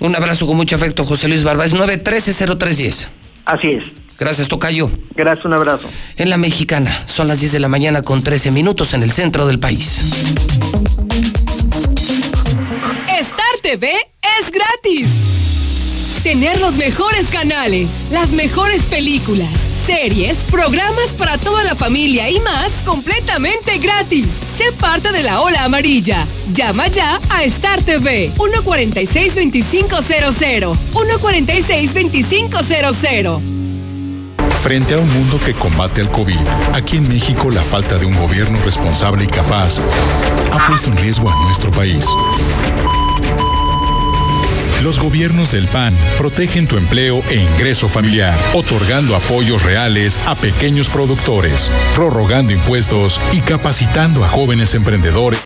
Un 0.00 0.14
abrazo 0.16 0.46
con 0.46 0.56
mucho 0.56 0.76
afecto, 0.76 1.04
José 1.04 1.28
Luis 1.28 1.44
Barba. 1.44 1.64
Es 1.64 1.74
913-0310. 1.74 3.08
Así 3.44 3.68
es. 3.68 3.92
Gracias, 4.18 4.48
Tocayo. 4.48 4.90
Gracias, 5.14 5.44
un 5.46 5.52
abrazo. 5.52 5.88
En 6.16 6.30
la 6.30 6.36
mexicana, 6.38 7.06
son 7.06 7.28
las 7.28 7.40
10 7.40 7.52
de 7.52 7.60
la 7.60 7.68
mañana 7.68 8.02
con 8.02 8.22
13 8.22 8.50
minutos 8.50 8.92
en 8.94 9.02
el 9.04 9.12
centro 9.12 9.46
del 9.46 9.60
país. 9.60 10.24
Star 13.20 13.60
TV 13.62 13.92
es 14.40 14.50
gratis. 14.50 16.20
Tener 16.22 16.60
los 16.60 16.74
mejores 16.76 17.28
canales, 17.28 18.06
las 18.10 18.30
mejores 18.30 18.82
películas, 18.82 19.48
series, 19.88 20.38
programas 20.50 21.10
para 21.16 21.38
toda 21.38 21.64
la 21.64 21.74
familia 21.74 22.28
y 22.28 22.38
más 22.40 22.74
completamente 22.84 23.78
gratis. 23.78 24.26
Sé 24.26 24.70
parte 24.72 25.10
de 25.12 25.22
la 25.22 25.40
ola 25.40 25.64
amarilla. 25.64 26.26
Llama 26.52 26.88
ya 26.88 27.18
a 27.30 27.42
Star 27.44 27.80
TV 27.80 28.30
146-2500. 28.36 30.76
146-2500. 30.92 33.40
Frente 34.62 34.92
a 34.92 34.98
un 34.98 35.08
mundo 35.08 35.40
que 35.42 35.54
combate 35.54 36.02
al 36.02 36.10
COVID, 36.10 36.36
aquí 36.74 36.98
en 36.98 37.08
México 37.08 37.50
la 37.50 37.62
falta 37.62 37.96
de 37.96 38.04
un 38.04 38.14
gobierno 38.14 38.58
responsable 38.66 39.24
y 39.24 39.26
capaz 39.26 39.80
ha 40.52 40.66
puesto 40.66 40.90
en 40.90 40.98
riesgo 40.98 41.30
a 41.30 41.44
nuestro 41.46 41.70
país. 41.70 42.04
Los 44.82 45.00
gobiernos 45.00 45.50
del 45.50 45.66
PAN 45.66 45.92
protegen 46.18 46.68
tu 46.68 46.76
empleo 46.76 47.20
e 47.30 47.34
ingreso 47.34 47.88
familiar, 47.88 48.38
otorgando 48.54 49.16
apoyos 49.16 49.64
reales 49.64 50.20
a 50.26 50.36
pequeños 50.36 50.88
productores, 50.88 51.72
prorrogando 51.96 52.52
impuestos 52.52 53.20
y 53.32 53.40
capacitando 53.40 54.24
a 54.24 54.28
jóvenes 54.28 54.74
emprendedores. 54.74 55.36